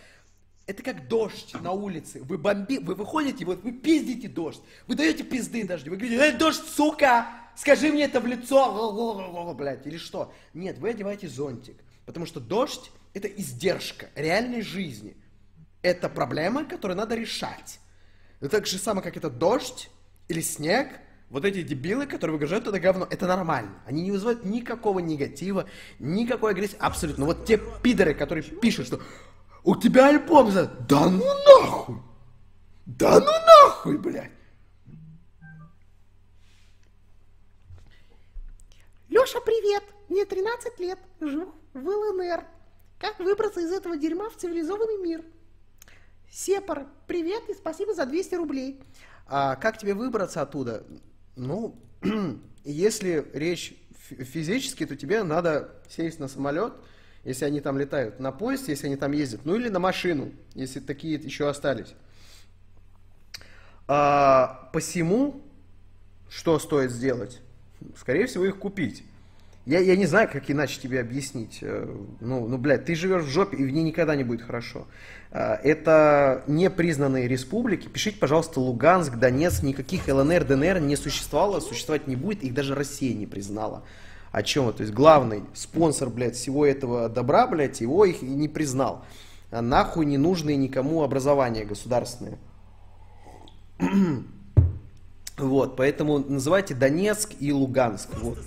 это 0.68 0.82
как 0.82 1.08
дождь 1.08 1.54
на 1.62 1.72
улице. 1.72 2.22
Вы 2.22 2.36
бомби, 2.36 2.76
вы 2.76 2.94
выходите, 2.94 3.46
вот 3.46 3.62
вы 3.64 3.72
пиздите 3.72 4.28
дождь. 4.28 4.60
Вы 4.86 4.96
даете 4.96 5.24
пизды 5.24 5.64
дождю. 5.64 5.90
Вы 5.90 5.96
говорите, 5.96 6.22
эй, 6.22 6.32
дождь, 6.32 6.62
сука! 6.62 7.26
Скажи 7.56 7.90
мне 7.90 8.04
это 8.04 8.20
в 8.20 8.26
лицо, 8.26 9.54
блядь, 9.54 9.86
или 9.86 9.96
что? 9.96 10.32
Нет, 10.52 10.78
вы 10.78 10.90
одеваете 10.90 11.26
зонтик. 11.26 11.78
Потому 12.04 12.26
что 12.26 12.38
дождь– 12.38 12.90
это 13.14 13.28
издержка 13.28 14.10
реальной 14.14 14.60
жизни. 14.60 15.16
Это 15.80 16.10
проблема, 16.10 16.66
которую 16.66 16.98
надо 16.98 17.14
решать. 17.14 17.80
Это 18.40 18.50
так 18.50 18.66
же 18.66 18.76
самое, 18.76 19.02
как 19.02 19.16
это 19.16 19.30
дождь 19.30 19.88
или 20.28 20.42
снег. 20.42 21.00
Вот 21.30 21.46
эти 21.46 21.62
дебилы, 21.62 22.06
которые 22.06 22.34
выгружают 22.34 22.66
это 22.66 22.78
говно, 22.78 23.06
это 23.10 23.26
нормально. 23.26 23.82
Они 23.86 24.02
не 24.02 24.10
вызывают 24.10 24.44
никакого 24.44 24.98
негатива, 24.98 25.66
никакой 25.98 26.52
агрессии. 26.52 26.76
Абсолютно. 26.78 27.24
Вот 27.24 27.46
те 27.46 27.58
пидоры, 27.82 28.14
которые 28.14 28.44
пишут, 28.44 28.86
что 28.86 29.00
у 29.68 29.76
тебя 29.76 30.08
альбом 30.08 30.50
за... 30.50 30.66
Да 30.88 31.10
ну 31.10 31.26
нахуй! 31.44 31.96
Да 32.86 33.20
ну 33.20 33.32
нахуй, 33.66 33.98
блядь! 33.98 34.32
Леша, 39.10 39.40
привет! 39.44 39.82
Мне 40.08 40.24
13 40.24 40.80
лет, 40.80 40.98
живу 41.20 41.52
в 41.74 41.86
ЛНР. 41.86 42.46
Как 42.98 43.18
выбраться 43.18 43.60
из 43.60 43.70
этого 43.70 43.98
дерьма 43.98 44.30
в 44.30 44.36
цивилизованный 44.36 45.02
мир? 45.02 45.22
Сепар, 46.30 46.86
привет 47.06 47.46
и 47.50 47.54
спасибо 47.54 47.92
за 47.92 48.06
200 48.06 48.36
рублей. 48.36 48.82
А 49.26 49.56
как 49.56 49.76
тебе 49.76 49.92
выбраться 49.92 50.40
оттуда? 50.40 50.86
Ну, 51.36 51.78
если 52.64 53.30
речь 53.34 53.76
физически, 53.92 54.86
то 54.86 54.96
тебе 54.96 55.22
надо 55.24 55.82
сесть 55.90 56.20
на 56.20 56.28
самолет, 56.28 56.72
если 57.28 57.44
они 57.44 57.60
там 57.60 57.78
летают, 57.78 58.20
на 58.20 58.32
поезд, 58.32 58.68
если 58.68 58.86
они 58.86 58.96
там 58.96 59.12
ездят, 59.12 59.42
ну 59.44 59.54
или 59.54 59.68
на 59.68 59.78
машину, 59.78 60.32
если 60.54 60.80
такие 60.80 61.16
еще 61.16 61.50
остались. 61.50 61.94
А, 63.86 64.70
посему, 64.72 65.42
что 66.30 66.58
стоит 66.58 66.90
сделать? 66.90 67.40
Скорее 67.98 68.26
всего, 68.26 68.46
их 68.46 68.58
купить. 68.58 69.04
Я, 69.66 69.80
я 69.80 69.96
не 69.96 70.06
знаю, 70.06 70.30
как 70.32 70.50
иначе 70.50 70.80
тебе 70.80 71.00
объяснить. 71.00 71.58
Э, 71.60 71.94
ну, 72.20 72.48
ну, 72.48 72.56
блядь, 72.56 72.86
ты 72.86 72.94
живешь 72.94 73.24
в 73.24 73.28
жопе, 73.28 73.58
и 73.58 73.64
в 73.64 73.70
ней 73.70 73.84
никогда 73.84 74.16
не 74.16 74.24
будет 74.24 74.40
хорошо. 74.40 74.86
А, 75.30 75.60
это 75.62 76.44
непризнанные 76.46 77.28
республики. 77.28 77.88
Пишите, 77.88 78.16
пожалуйста, 78.18 78.60
Луганск, 78.60 79.16
Донецк. 79.16 79.62
Никаких 79.62 80.08
ЛНР, 80.08 80.44
ДНР 80.44 80.80
не 80.80 80.96
существовало, 80.96 81.60
существовать 81.60 82.06
не 82.06 82.16
будет. 82.16 82.42
Их 82.42 82.54
даже 82.54 82.74
Россия 82.74 83.14
не 83.14 83.26
признала 83.26 83.84
о 84.38 84.42
чем? 84.42 84.72
То 84.72 84.82
есть 84.82 84.94
главный 84.94 85.42
спонсор, 85.52 86.10
блядь, 86.10 86.36
всего 86.36 86.64
этого 86.64 87.08
добра, 87.08 87.46
блядь, 87.46 87.80
его 87.80 88.04
их 88.04 88.22
и 88.22 88.26
не 88.26 88.48
признал. 88.48 89.04
А 89.50 89.62
нахуй 89.62 90.06
не 90.06 90.16
нужные 90.16 90.56
никому 90.56 91.02
образования 91.02 91.64
государственные. 91.64 92.38
вот, 95.38 95.76
поэтому 95.76 96.18
называйте 96.18 96.74
Донецк 96.74 97.32
и 97.40 97.52
Луганск. 97.52 98.10
Вот. 98.20 98.38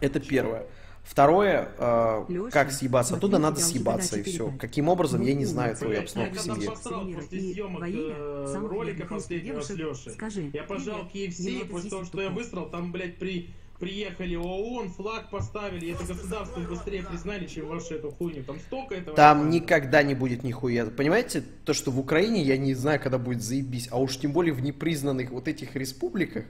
Это 0.00 0.20
первое. 0.20 0.66
Второе, 1.02 1.68
э, 1.76 2.24
Леша, 2.28 2.50
как 2.50 2.72
съебаться 2.72 3.16
оттуда, 3.16 3.38
надо 3.38 3.60
съебаться 3.60 4.18
и 4.20 4.22
все. 4.22 4.52
Каким 4.58 4.88
образом, 4.88 5.20
я 5.22 5.34
не 5.34 5.44
знаю 5.44 5.76
твою 5.76 6.00
обстановку 6.00 6.36
в 6.36 6.40
семье. 6.40 6.72
ролика 8.68 9.06
последнего 9.06 9.60
с 9.60 9.70
Лешей. 9.70 10.50
Я 10.54 10.62
пожал 10.62 11.00
KFC, 11.12 11.66
после 11.66 11.90
того, 11.90 12.04
что 12.04 12.22
я 12.22 12.30
высрал, 12.30 12.70
там, 12.70 12.90
блядь, 12.92 13.18
при 13.18 13.50
приехали 13.84 14.36
ООН, 14.36 14.90
флаг 14.90 15.30
поставили, 15.30 15.92
это 15.92 16.04
государство 16.04 16.60
быстрее 16.60 17.02
признали, 17.02 17.46
чем 17.46 17.68
вашу 17.68 17.94
эту 17.94 18.10
хуйню. 18.10 18.42
Там 18.44 18.58
столько 18.60 18.94
этого... 18.94 19.16
Там 19.16 19.50
никогда 19.50 20.02
не 20.02 20.14
будет 20.14 20.42
нихуя. 20.42 20.86
Понимаете, 20.86 21.42
то, 21.64 21.74
что 21.74 21.90
в 21.90 21.98
Украине, 21.98 22.42
я 22.42 22.56
не 22.56 22.74
знаю, 22.74 23.00
когда 23.00 23.18
будет 23.18 23.42
заебись, 23.42 23.88
а 23.90 24.00
уж 24.00 24.18
тем 24.18 24.32
более 24.32 24.54
в 24.54 24.62
непризнанных 24.62 25.30
вот 25.30 25.48
этих 25.48 25.76
республиках, 25.76 26.44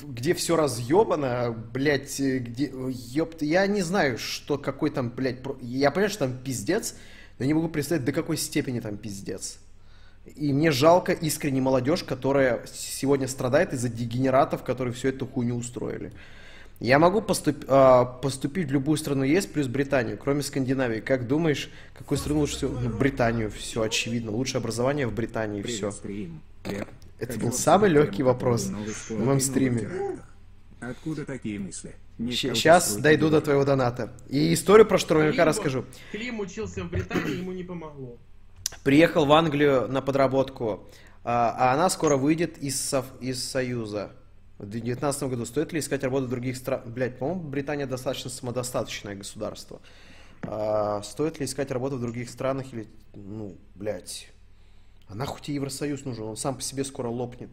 где 0.00 0.34
все 0.34 0.56
разъебано, 0.56 1.52
блядь, 1.72 2.18
где, 2.18 2.72
ёпта, 2.72 3.44
я 3.44 3.66
не 3.66 3.82
знаю, 3.82 4.18
что 4.18 4.56
какой 4.58 4.90
там, 4.90 5.10
блядь, 5.10 5.38
я 5.60 5.90
понимаю, 5.90 6.10
что 6.10 6.20
там 6.20 6.38
пиздец, 6.38 6.96
но 7.38 7.44
не 7.44 7.54
могу 7.54 7.68
представить, 7.68 8.04
до 8.04 8.12
какой 8.12 8.36
степени 8.36 8.80
там 8.80 8.96
пиздец. 8.96 9.58
И 10.36 10.52
мне 10.52 10.70
жалко 10.70 11.12
искренне 11.12 11.60
молодежь, 11.60 12.02
которая 12.02 12.64
сегодня 12.72 13.28
страдает 13.28 13.74
из-за 13.74 13.88
дегенератов, 13.88 14.64
которые 14.64 14.94
всю 14.94 15.08
эту 15.08 15.26
хуйню 15.26 15.56
устроили. 15.56 16.12
Я 16.80 16.98
могу 16.98 17.20
поступ, 17.20 17.64
э, 17.68 18.04
поступить 18.22 18.68
в 18.68 18.72
любую 18.72 18.96
страну 18.96 19.22
ЕС 19.22 19.46
плюс 19.46 19.68
Британию, 19.68 20.18
кроме 20.18 20.42
Скандинавии. 20.42 21.00
Как 21.00 21.26
думаешь, 21.26 21.70
какую 21.96 22.18
страну 22.18 22.40
лучше 22.40 22.56
всего? 22.56 22.80
Ну, 22.80 22.90
Британию, 22.90 23.50
все 23.50 23.82
очевидно. 23.82 24.32
Лучшее 24.32 24.58
образование 24.58 25.06
в 25.06 25.14
Британии, 25.14 25.62
все. 25.62 25.92
Это 27.18 27.38
был 27.38 27.52
самый 27.52 27.90
легкий 27.90 28.22
вопрос 28.22 28.64
в 28.64 29.24
моем 29.24 29.40
стриме. 29.40 29.88
Откуда 30.80 31.24
такие 31.24 31.58
мысли? 31.58 31.94
Сейчас 32.18 32.96
дойду 32.96 33.30
до 33.30 33.40
твоего 33.40 33.64
доната. 33.64 34.12
И 34.28 34.52
историю 34.52 34.86
про 34.86 34.98
штурмовика 34.98 35.44
расскажу. 35.44 35.84
Клим 36.12 36.40
учился 36.40 36.82
в 36.84 36.90
Британии, 36.90 37.38
ему 37.38 37.52
не 37.52 37.62
помогло 37.62 38.18
приехал 38.82 39.26
в 39.26 39.32
Англию 39.32 39.88
на 39.88 40.02
подработку, 40.02 40.88
а, 41.22 41.54
а 41.56 41.74
она 41.74 41.88
скоро 41.90 42.16
выйдет 42.16 42.58
из, 42.58 42.94
из 43.20 43.42
Союза. 43.42 44.12
В 44.58 44.66
2019 44.66 45.22
году 45.24 45.46
стоит 45.46 45.72
ли 45.72 45.80
искать 45.80 46.04
работу 46.04 46.26
в 46.26 46.30
других 46.30 46.56
странах? 46.56 46.86
Блять, 46.86 47.18
по-моему, 47.18 47.42
Британия 47.42 47.86
достаточно 47.86 48.30
самодостаточное 48.30 49.14
государство. 49.14 49.80
А, 50.42 51.02
стоит 51.02 51.40
ли 51.40 51.46
искать 51.46 51.70
работу 51.70 51.96
в 51.96 52.00
других 52.00 52.30
странах 52.30 52.72
или, 52.72 52.86
ну, 53.14 53.56
блядь, 53.74 54.28
а 55.08 55.14
нахуй 55.14 55.40
тебе 55.42 55.56
Евросоюз 55.56 56.04
нужен? 56.04 56.24
Он 56.24 56.36
сам 56.36 56.56
по 56.56 56.62
себе 56.62 56.84
скоро 56.84 57.08
лопнет. 57.08 57.50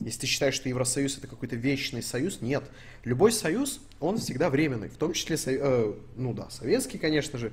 Если 0.00 0.20
ты 0.20 0.26
считаешь, 0.26 0.54
что 0.54 0.68
Евросоюз 0.68 1.18
это 1.18 1.26
какой-то 1.26 1.56
вечный 1.56 2.02
союз, 2.02 2.40
нет. 2.40 2.62
Любой 3.02 3.32
союз, 3.32 3.80
он 3.98 4.18
всегда 4.18 4.48
временный, 4.48 4.88
в 4.88 4.96
том 4.96 5.12
числе, 5.12 5.36
э, 5.44 5.94
ну 6.16 6.32
да, 6.32 6.50
советский, 6.50 6.98
конечно 6.98 7.36
же, 7.36 7.52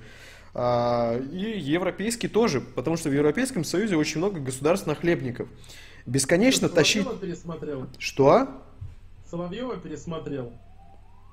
и 0.56 1.60
европейский 1.60 2.30
тоже, 2.30 2.62
потому 2.62 2.96
что 2.96 3.10
в 3.10 3.14
Европейском 3.14 3.66
Союзе 3.66 3.98
очень 3.98 4.20
много 4.20 4.40
государств-нахлебников. 4.40 5.50
Бесконечно 6.06 6.70
тащить... 6.70 7.08
пересмотрел. 7.20 7.88
Что? 7.98 8.48
Соловьева 9.30 9.78
пересмотрел. 9.78 10.54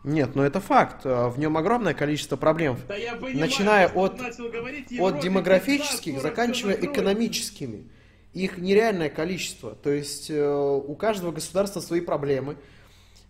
Нет, 0.04 0.34
ну 0.34 0.42
это 0.42 0.60
факт. 0.60 1.02
А, 1.04 1.28
в 1.28 1.38
нем 1.38 1.56
огромное 1.56 1.94
количество 1.94 2.36
проблем. 2.36 2.76
Да 2.88 2.96
я 2.96 3.14
понимаю, 3.14 3.38
начиная 3.38 3.88
от, 3.88 4.16
говорить, 4.16 4.98
от 4.98 5.20
демографических, 5.20 6.20
заканчивая 6.20 6.74
экономическими. 6.74 7.88
Их 8.32 8.58
нереальное 8.58 9.10
количество. 9.10 9.74
То 9.74 9.90
есть 9.90 10.30
э, 10.30 10.42
у 10.42 10.94
каждого 10.96 11.32
государства 11.32 11.80
свои 11.80 12.00
проблемы. 12.00 12.56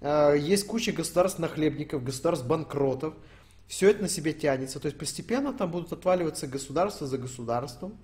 Э, 0.00 0.34
есть 0.38 0.66
куча 0.66 0.92
государств 0.92 1.40
нахлебников, 1.40 2.04
государств 2.04 2.46
банкротов. 2.46 3.14
Все 3.72 3.88
это 3.88 4.02
на 4.02 4.08
себе 4.10 4.34
тянется. 4.34 4.78
То 4.80 4.84
есть 4.84 4.98
постепенно 4.98 5.54
там 5.54 5.70
будут 5.70 5.94
отваливаться 5.94 6.46
государство 6.46 7.06
за 7.06 7.16
государством. 7.16 7.96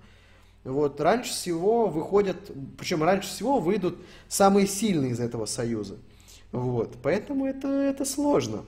Вот, 0.63 0.99
раньше 0.99 1.29
всего 1.29 1.85
выходят, 1.85 2.37
причем 2.75 3.03
раньше 3.03 3.29
всего 3.29 3.59
выйдут 3.59 3.99
самые 4.27 4.65
сильные 4.65 5.11
из 5.11 5.19
этого 5.19 5.45
союза. 5.45 5.97
Вот, 6.51 6.97
поэтому 7.03 7.45
это, 7.45 7.67
это 7.67 8.03
сложно. 8.03 8.65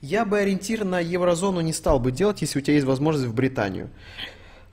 Я 0.00 0.24
бы 0.24 0.40
ориентир 0.40 0.84
на 0.84 0.98
еврозону 0.98 1.60
не 1.60 1.72
стал 1.72 2.00
бы 2.00 2.10
делать, 2.10 2.40
если 2.40 2.58
у 2.58 2.62
тебя 2.62 2.74
есть 2.74 2.86
возможность 2.86 3.28
в 3.28 3.34
Британию. 3.34 3.88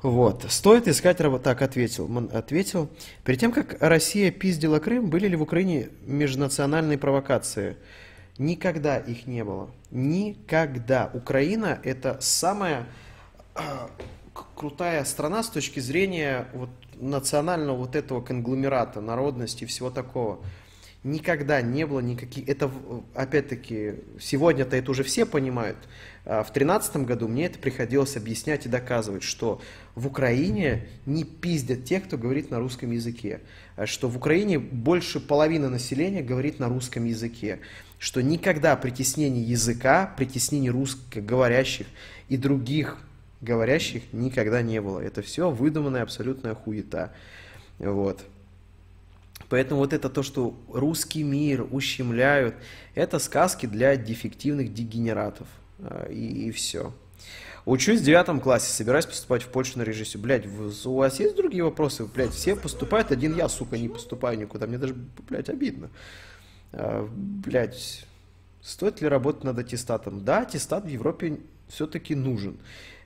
Вот. 0.01 0.47
Стоит 0.49 0.87
искать 0.87 1.21
работу. 1.21 1.43
Так, 1.43 1.61
ответил. 1.61 2.09
Ответил. 2.33 2.89
Перед 3.23 3.39
тем, 3.39 3.51
как 3.51 3.77
Россия 3.79 4.31
пиздила 4.31 4.79
Крым, 4.79 5.11
были 5.11 5.27
ли 5.27 5.35
в 5.35 5.43
Украине 5.43 5.89
межнациональные 6.07 6.97
провокации? 6.97 7.77
Никогда 8.39 8.97
их 8.97 9.27
не 9.27 9.43
было. 9.43 9.69
Никогда. 9.91 11.11
Украина 11.13 11.79
это 11.83 12.17
самая 12.21 12.87
э, 13.53 13.61
крутая 14.55 15.03
страна 15.05 15.43
с 15.43 15.49
точки 15.49 15.79
зрения 15.79 16.47
вот, 16.53 16.69
национального 16.95 17.77
вот 17.77 17.95
этого 17.95 18.21
конгломерата, 18.21 19.01
народности 19.01 19.65
всего 19.65 19.91
такого 19.91 20.39
никогда 21.03 21.61
не 21.61 21.85
было 21.85 21.99
никаких... 21.99 22.47
Это, 22.49 22.69
опять-таки, 23.15 23.95
сегодня-то 24.19 24.75
это 24.75 24.91
уже 24.91 25.03
все 25.03 25.25
понимают. 25.25 25.77
А 26.25 26.43
в 26.43 26.51
тринадцатом 26.51 27.05
году 27.05 27.27
мне 27.27 27.45
это 27.45 27.57
приходилось 27.57 28.17
объяснять 28.17 28.65
и 28.65 28.69
доказывать, 28.69 29.23
что 29.23 29.61
в 29.95 30.07
Украине 30.07 30.87
не 31.05 31.23
пиздят 31.23 31.85
тех, 31.85 32.05
кто 32.05 32.17
говорит 32.17 32.51
на 32.51 32.59
русском 32.59 32.91
языке. 32.91 33.39
А 33.77 33.85
что 33.85 34.09
в 34.09 34.17
Украине 34.17 34.59
больше 34.59 35.19
половины 35.19 35.69
населения 35.69 36.21
говорит 36.21 36.59
на 36.59 36.67
русском 36.67 37.05
языке. 37.05 37.59
Что 37.99 38.23
никогда 38.23 38.75
притеснение 38.77 39.43
языка, 39.43 40.13
притеснение 40.17 40.71
русскоговорящих 40.71 41.85
и 42.29 42.37
других 42.37 42.97
говорящих 43.41 44.03
никогда 44.13 44.61
не 44.61 44.81
было. 44.81 44.99
Это 44.99 45.21
все 45.21 45.51
выдуманная 45.51 46.03
абсолютная 46.03 46.55
хуета. 46.55 47.13
Вот. 47.77 48.21
Поэтому 49.49 49.81
вот 49.81 49.93
это 49.93 50.09
то, 50.09 50.23
что 50.23 50.57
русский 50.71 51.23
мир 51.23 51.67
ущемляют, 51.71 52.55
это 52.95 53.19
сказки 53.19 53.65
для 53.65 53.95
дефективных 53.95 54.73
дегенератов. 54.73 55.47
А, 55.79 56.07
и, 56.09 56.47
и 56.47 56.51
все. 56.51 56.93
Учусь 57.65 57.99
в 57.99 58.03
девятом 58.03 58.39
классе, 58.39 58.71
собираюсь 58.71 59.05
поступать 59.05 59.43
в 59.43 59.47
Польшу 59.47 59.77
на 59.79 59.83
режиссию. 59.83 60.21
Блять, 60.21 60.45
у 60.47 60.95
вас 60.95 61.19
есть 61.19 61.35
другие 61.35 61.63
вопросы? 61.63 62.05
Блять, 62.05 62.31
все 62.31 62.55
поступают, 62.55 63.11
один 63.11 63.35
я, 63.35 63.49
сука, 63.49 63.77
не 63.77 63.89
поступаю 63.89 64.37
никуда. 64.37 64.67
Мне 64.67 64.77
даже, 64.77 64.95
блядь, 65.27 65.49
обидно. 65.49 65.89
А, 66.71 67.07
блять, 67.11 68.05
стоит 68.61 69.01
ли 69.01 69.07
работать 69.07 69.43
над 69.43 69.59
аттестатом? 69.59 70.23
Да, 70.23 70.41
аттестат 70.41 70.85
в 70.85 70.87
Европе 70.87 71.39
все-таки 71.67 72.15
нужен. 72.15 72.57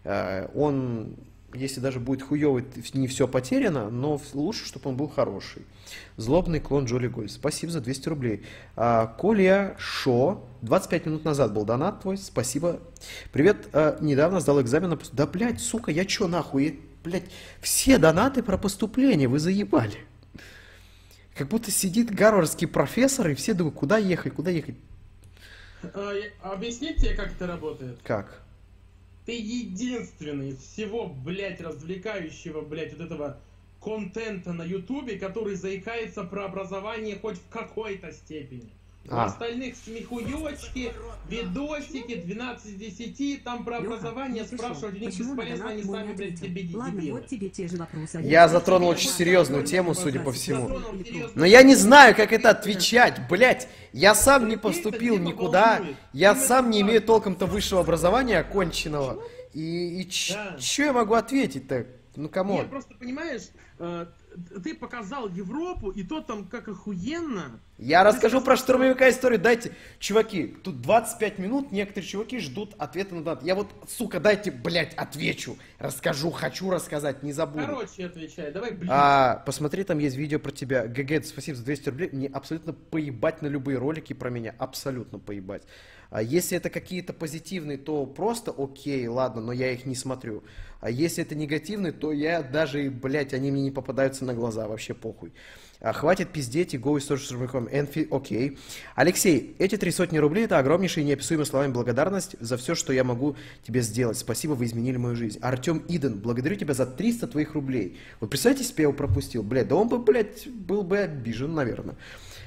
А, 0.03 0.49
он 0.53 1.15
если 1.55 1.79
даже 1.81 1.99
будет 1.99 2.23
хуёвый, 2.23 2.65
не 2.93 3.07
все 3.07 3.27
потеряно, 3.27 3.91
но 3.91 4.19
лучше, 4.33 4.65
чтобы 4.65 4.89
он 4.89 4.97
был 4.97 5.07
хороший. 5.07 5.61
Злобный 6.17 6.59
клон 6.59 6.85
Джоли 6.85 7.07
Голь. 7.07 7.29
Спасибо 7.29 7.71
за 7.71 7.79
200 7.79 8.09
рублей. 8.09 8.43
А, 8.75 9.05
Коля 9.05 9.75
Шо. 9.77 10.43
25 10.63 11.05
минут 11.05 11.25
назад 11.25 11.53
был 11.53 11.63
донат 11.63 12.01
твой. 12.01 12.17
Спасибо. 12.17 12.79
Привет. 13.31 13.67
Недавно 14.01 14.39
сдал 14.39 14.61
экзамен 14.61 14.99
Да, 15.11 15.27
блядь, 15.27 15.61
сука, 15.61 15.91
я 15.91 16.05
чё 16.05 16.27
нахуй? 16.27 16.79
Блядь, 17.03 17.25
все 17.61 17.99
донаты 17.99 18.41
про 18.41 18.57
поступление 18.57 19.27
вы 19.27 19.37
заебали. 19.37 19.97
Как 21.35 21.47
будто 21.47 21.71
сидит 21.71 22.11
гарвардский 22.13 22.67
профессор, 22.67 23.29
и 23.29 23.33
все 23.33 23.53
думают, 23.53 23.75
куда 23.75 23.97
ехать, 23.97 24.33
куда 24.33 24.51
ехать. 24.51 24.75
А, 25.81 26.13
объясните, 26.41 27.15
как 27.15 27.33
это 27.33 27.47
работает? 27.47 27.99
Как? 28.03 28.41
Ты 29.25 29.33
единственный 29.33 30.49
из 30.49 30.57
всего, 30.57 31.07
блядь, 31.07 31.61
развлекающего, 31.61 32.61
блядь, 32.61 32.93
вот 32.93 33.05
этого 33.05 33.37
контента 33.81 34.53
на 34.53 34.63
ютубе, 34.63 35.17
который 35.17 35.55
заикается 35.55 36.23
про 36.23 36.45
образование 36.45 37.17
хоть 37.19 37.37
в 37.37 37.49
какой-то 37.49 38.11
степени. 38.11 38.69
У 39.09 39.13
а. 39.13 39.25
остальных 39.25 39.75
смехуёчки, 39.75 40.93
видосики, 41.27 42.15
12 42.15 42.65
из 42.65 42.95
10, 42.95 43.43
там 43.43 43.65
про 43.65 43.77
образование 43.77 44.45
спрашивать, 44.45 44.95
у 44.95 44.99
них 44.99 45.17
бесполезно, 45.19 45.69
они 45.69 45.83
сами, 45.83 46.13
блядь, 46.13 46.39
тебе 46.39 46.65
Ладно, 46.73 47.01
вот 47.11 47.27
тебе 47.27 47.49
те 47.49 47.67
же 47.67 47.75
вопросы. 47.75 48.21
Я 48.21 48.47
затронул 48.47 48.87
очень 48.87 49.09
серьезную 49.09 49.65
тему, 49.65 49.93
судя 49.93 50.21
по 50.21 50.31
всему. 50.31 50.79
Но 51.35 51.45
я 51.45 51.63
не 51.63 51.75
знаю, 51.75 52.15
как 52.15 52.31
это 52.31 52.51
отвечать, 52.51 53.27
блядь. 53.29 53.67
Я 53.91 54.15
сам 54.15 54.47
не 54.47 54.55
поступил 54.55 55.17
никуда, 55.17 55.81
я 56.13 56.33
сам 56.33 56.69
не 56.69 56.81
имею 56.81 57.01
толком-то 57.01 57.45
высшего 57.45 57.81
образования 57.81 58.39
оконченного. 58.39 59.21
И, 59.53 60.01
и 60.01 60.09
что 60.09 60.81
я 60.81 60.93
могу 60.93 61.13
ответить-то? 61.13 61.85
Ну, 62.15 62.29
кому? 62.29 62.57
Нет, 62.57 62.69
просто, 62.69 62.93
понимаешь, 62.95 63.49
э, 63.79 64.05
ты 64.63 64.73
показал 64.73 65.29
Европу, 65.29 65.89
и 65.89 66.03
то 66.03 66.21
там 66.21 66.45
как 66.45 66.67
охуенно. 66.67 67.59
Я 67.77 68.03
ты 68.03 68.09
расскажу 68.09 68.41
про 68.41 68.55
штурмовика 68.55 69.09
историю. 69.09 69.39
Дайте, 69.39 69.75
чуваки, 69.99 70.55
тут 70.63 70.81
25 70.81 71.39
минут, 71.39 71.71
некоторые 71.71 72.07
чуваки 72.07 72.39
ждут 72.39 72.75
ответа 72.77 73.15
на 73.15 73.23
донат. 73.23 73.43
Я 73.43 73.55
вот, 73.55 73.67
сука, 73.87 74.19
дайте, 74.19 74.51
блядь, 74.51 74.93
отвечу. 74.95 75.57
Расскажу, 75.79 76.31
хочу 76.31 76.69
рассказать, 76.69 77.23
не 77.23 77.33
забуду. 77.33 77.65
Короче, 77.65 78.05
отвечай, 78.05 78.51
давай, 78.51 78.71
блин. 78.71 78.89
А, 78.91 79.43
посмотри, 79.45 79.83
там 79.83 79.99
есть 79.99 80.15
видео 80.15 80.39
про 80.39 80.51
тебя. 80.51 80.87
ГГ, 80.87 81.25
спасибо 81.25 81.57
за 81.57 81.65
200 81.65 81.89
рублей. 81.89 82.09
Мне 82.11 82.27
абсолютно 82.27 82.73
поебать 82.73 83.41
на 83.41 83.47
любые 83.47 83.77
ролики 83.77 84.13
про 84.13 84.29
меня. 84.29 84.55
Абсолютно 84.57 85.19
поебать. 85.19 85.63
А 86.13 86.21
если 86.21 86.55
это 86.55 86.69
какие-то 86.69 87.11
позитивные, 87.11 87.79
то 87.79 88.05
просто 88.05 88.53
окей, 88.55 89.07
ладно, 89.07 89.41
но 89.41 89.51
я 89.51 89.71
их 89.71 89.87
не 89.87 89.95
смотрю. 89.95 90.43
А 90.83 90.89
если 90.89 91.23
это 91.23 91.33
негативные, 91.33 91.93
то 91.93 92.11
я 92.11 92.41
даже, 92.43 92.89
блядь, 92.89 93.33
они 93.33 93.51
мне 93.51 93.61
не 93.61 93.71
попадаются 93.71 94.25
на 94.25 94.33
глаза, 94.33 94.67
вообще 94.67 94.93
похуй. 94.93 95.31
А, 95.79 95.93
хватит 95.93 96.33
пиздеть 96.33 96.73
и 96.73 96.77
go 96.77 96.97
историю 96.97 97.69
Энфи, 97.71 98.05
окей. 98.11 98.57
Алексей, 98.93 99.55
эти 99.59 99.77
три 99.77 99.91
сотни 99.91 100.17
рублей 100.17 100.43
это 100.43 100.59
огромнейшая 100.59 101.05
и 101.05 101.07
неописуемая 101.07 101.45
словами 101.45 101.71
благодарность 101.71 102.35
за 102.37 102.57
все, 102.57 102.75
что 102.75 102.91
я 102.91 103.05
могу 103.05 103.37
тебе 103.65 103.79
сделать. 103.79 104.17
Спасибо, 104.17 104.55
вы 104.55 104.65
изменили 104.65 104.97
мою 104.97 105.15
жизнь. 105.15 105.39
Артем 105.41 105.85
Иден, 105.87 106.19
благодарю 106.19 106.57
тебя 106.57 106.73
за 106.73 106.85
300 106.85 107.27
твоих 107.27 107.53
рублей. 107.53 107.97
Вот 108.19 108.29
представьте, 108.29 108.63
если 108.63 108.73
бы 108.73 108.81
я 108.81 108.83
его 108.83 108.93
пропустил. 108.93 109.41
Блядь, 109.41 109.69
да 109.69 109.75
он 109.75 109.87
бы, 109.87 109.99
блядь, 109.99 110.49
был 110.49 110.83
бы 110.83 110.97
обижен, 110.97 111.53
наверное. 111.53 111.95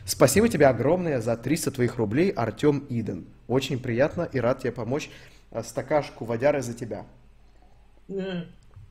Спасибо 0.05 0.51
тебе 0.51 0.67
огромное 0.67 1.23
за 1.23 1.39
300 1.39 1.71
твоих 1.71 1.97
рублей, 1.97 2.33
Артем 2.33 2.85
Иден. 2.91 3.25
Очень 3.49 3.79
приятно 3.79 4.29
и 4.31 4.39
рад 4.41 4.61
тебе 4.61 4.73
помочь. 4.73 5.09
Э, 5.53 5.63
стакашку 5.63 6.27
водяры 6.27 6.61
за 6.61 6.75
тебя. 6.75 7.07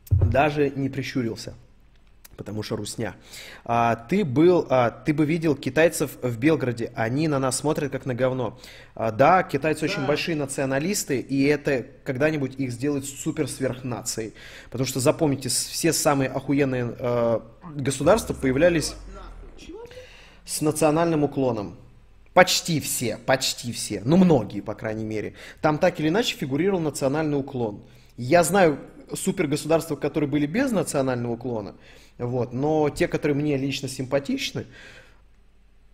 Даже 0.09 0.69
не 0.69 0.89
прищурился 0.89 1.53
потому 2.35 2.63
что 2.63 2.75
русня. 2.75 3.15
А, 3.63 3.95
ты 3.95 4.23
был, 4.23 4.67
а, 4.69 4.91
ты 4.91 5.13
бы 5.13 5.25
видел 5.25 5.55
китайцев 5.55 6.17
в 6.21 6.37
Белгороде, 6.37 6.91
они 6.95 7.27
на 7.27 7.39
нас 7.39 7.57
смотрят 7.57 7.91
как 7.91 8.05
на 8.05 8.13
говно. 8.13 8.59
А, 8.93 9.11
да, 9.11 9.43
китайцы 9.43 9.81
да. 9.81 9.85
очень 9.85 10.05
большие 10.05 10.35
националисты, 10.35 11.19
и 11.19 11.43
это 11.43 11.85
когда-нибудь 12.03 12.55
их 12.57 12.71
сделает 12.71 13.05
супер 13.05 13.47
сверхнацией. 13.47 14.33
Потому 14.69 14.87
что 14.87 14.99
запомните, 14.99 15.49
все 15.49 15.93
самые 15.93 16.29
охуенные 16.29 16.95
а, 16.99 17.43
государства 17.75 18.33
появлялись 18.33 18.95
с 20.45 20.61
национальным 20.61 21.23
уклоном. 21.23 21.75
Почти 22.33 22.81
все, 22.81 23.17
почти 23.17 23.71
все, 23.71 24.01
ну 24.03 24.17
многие, 24.17 24.59
по 24.59 24.75
крайней 24.75 25.05
мере. 25.05 25.35
Там 25.61 25.77
так 25.77 26.01
или 26.01 26.09
иначе 26.09 26.35
фигурировал 26.35 26.81
национальный 26.81 27.39
уклон. 27.39 27.81
Я 28.17 28.43
знаю 28.43 28.77
супергосударства, 29.13 29.95
которые 29.95 30.29
были 30.29 30.45
без 30.45 30.71
национального 30.71 31.33
уклона, 31.33 31.75
вот, 32.17 32.53
но 32.53 32.89
те, 32.89 33.07
которые 33.07 33.35
мне 33.35 33.57
лично 33.57 33.87
симпатичны, 33.87 34.65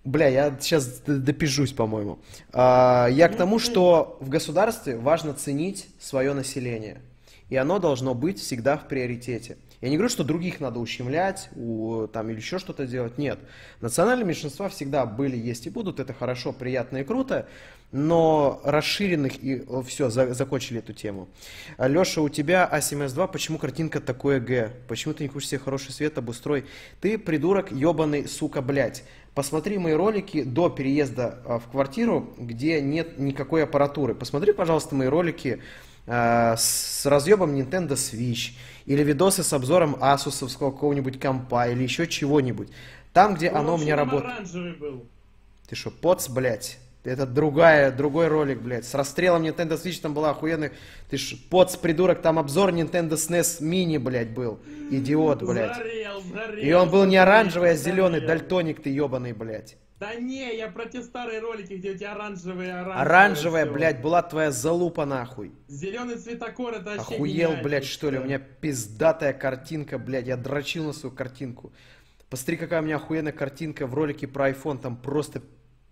Бля, 0.04 0.28
я 0.30 0.58
сейчас 0.60 1.02
допижусь, 1.06 1.74
по-моему. 1.74 2.18
А, 2.54 3.08
я 3.12 3.30
к 3.30 3.36
тому, 3.38 3.60
что 3.60 4.18
в 4.20 4.30
государстве 4.30 4.98
важно 4.98 5.36
ценить 5.36 5.88
свое 6.00 6.34
население. 6.34 7.02
И 7.50 7.56
оно 7.56 7.78
должно 7.78 8.16
быть 8.16 8.40
всегда 8.40 8.78
в 8.78 8.88
приоритете. 8.88 9.58
Я 9.82 9.90
не 9.90 9.98
говорю, 9.98 10.10
что 10.10 10.24
других 10.24 10.60
надо 10.60 10.80
ущемлять 10.80 11.50
у, 11.56 12.06
там, 12.08 12.30
или 12.30 12.38
еще 12.38 12.60
что-то 12.60 12.86
делать. 12.86 13.18
Нет. 13.18 13.40
Национальные 13.82 14.26
меньшинства 14.26 14.70
всегда 14.70 15.08
были, 15.08 15.36
есть 15.36 15.66
и 15.66 15.72
будут. 15.72 16.00
Это 16.00 16.14
хорошо, 16.14 16.54
приятно 16.54 16.98
и 16.98 17.04
круто. 17.04 17.48
Но 17.92 18.62
расширенных 18.64 19.44
и 19.44 19.66
все, 19.88 20.10
за, 20.10 20.36
закончили 20.36 20.80
эту 20.80 20.94
тему. 20.94 21.30
Леша, 21.80 22.22
у 22.22 22.30
тебя 22.30 22.70
А7С2, 22.72 23.32
почему 23.32 23.58
картинка 23.58 24.00
такое 24.00 24.40
Г? 24.40 24.72
Почему 24.88 25.16
ты 25.16 25.24
не 25.24 25.30
хочешь 25.30 25.50
себе 25.50 25.60
хороший 25.60 25.92
свет, 25.92 26.16
обустрой? 26.18 26.66
Ты 27.02 27.18
придурок, 27.18 27.72
ебаный, 27.72 28.28
сука, 28.28 28.62
блядь. 28.62 29.04
посмотри 29.34 29.80
мои 29.80 29.94
ролики 29.94 30.44
до 30.44 30.70
переезда 30.70 31.42
а, 31.44 31.60
в 31.60 31.68
квартиру, 31.70 32.34
где 32.38 32.82
нет 32.82 33.18
никакой 33.18 33.64
аппаратуры. 33.64 34.14
Посмотри, 34.14 34.54
пожалуйста, 34.54 34.94
мои 34.94 35.08
ролики 35.08 35.60
э, 36.12 36.56
с 36.58 37.06
разъебом 37.06 37.56
Nintendo 37.56 37.94
Switch 37.94 38.54
или 38.86 39.02
видосы 39.04 39.44
с 39.44 39.54
обзором 39.54 39.96
асусовского 40.02 40.72
какого-нибудь 40.72 41.20
компа 41.20 41.68
или 41.68 41.84
еще 41.84 42.06
чего-нибудь. 42.08 42.70
Там, 43.14 43.36
где 43.36 43.50
Он 43.50 43.58
оно 43.58 43.76
у 43.76 43.78
меня 43.78 43.96
работает. 43.96 44.52
был. 44.80 45.06
Ты 45.68 45.76
что, 45.76 45.90
поц, 45.90 46.28
блядь? 46.28 46.78
Это 47.04 47.26
другая, 47.26 47.92
другой 47.92 48.28
ролик, 48.28 48.62
блядь. 48.62 48.86
С 48.86 48.94
расстрелом 48.94 49.44
Nintendo 49.44 49.82
Switch 49.82 50.00
там 50.02 50.14
была 50.14 50.32
охуенная... 50.32 50.72
Ты 51.10 51.18
ж, 51.18 51.36
поц, 51.50 51.76
придурок, 51.76 52.22
там 52.22 52.38
обзор 52.38 52.72
Nintendo 52.72 53.14
SNES 53.14 53.62
Mini, 53.62 53.98
блядь, 53.98 54.30
был. 54.30 54.60
Идиот, 54.92 55.42
блядь. 55.44 55.76
Сгорел, 55.76 56.22
сгорел, 56.22 56.64
И 56.64 56.72
он 56.74 56.90
был 56.90 57.06
не 57.06 57.18
оранжевый, 57.18 57.72
а 57.72 57.76
зеленый, 57.76 58.22
дальтоник 58.22 58.84
ты 58.84 58.90
ебаный, 58.92 59.34
блядь. 59.34 59.78
Да 60.02 60.16
не, 60.16 60.58
я 60.58 60.68
про 60.68 60.88
те 60.88 61.04
старые 61.04 61.42
ролики, 61.42 61.74
где 61.74 61.92
у 61.92 61.96
тебя 61.96 62.14
оранжевые, 62.14 62.74
оранжевые. 62.74 63.02
Оранжевая, 63.02 63.66
все. 63.66 63.74
блядь, 63.74 64.02
была 64.02 64.24
твоя 64.24 64.50
залупа 64.50 65.06
нахуй. 65.06 65.52
Зеленый 65.68 66.16
цветокор, 66.16 66.74
это 66.74 66.96
вообще 66.96 67.14
Охуел, 67.14 67.58
блядь, 67.62 67.86
что 67.86 68.10
ли? 68.10 68.18
У 68.18 68.24
меня 68.24 68.40
пиздатая 68.40 69.32
картинка, 69.32 70.00
блядь. 70.00 70.26
Я 70.26 70.38
дрочил 70.38 70.86
на 70.86 70.94
свою 70.94 71.16
картинку. 71.16 71.72
Посмотри, 72.32 72.58
какая 72.58 72.82
у 72.82 72.84
меня 72.84 72.96
охуенная 72.96 73.32
картинка 73.32 73.86
в 73.86 73.94
ролике 73.94 74.28
про 74.28 74.50
iPhone. 74.50 74.80
Там 74.82 74.98
просто, 74.98 75.44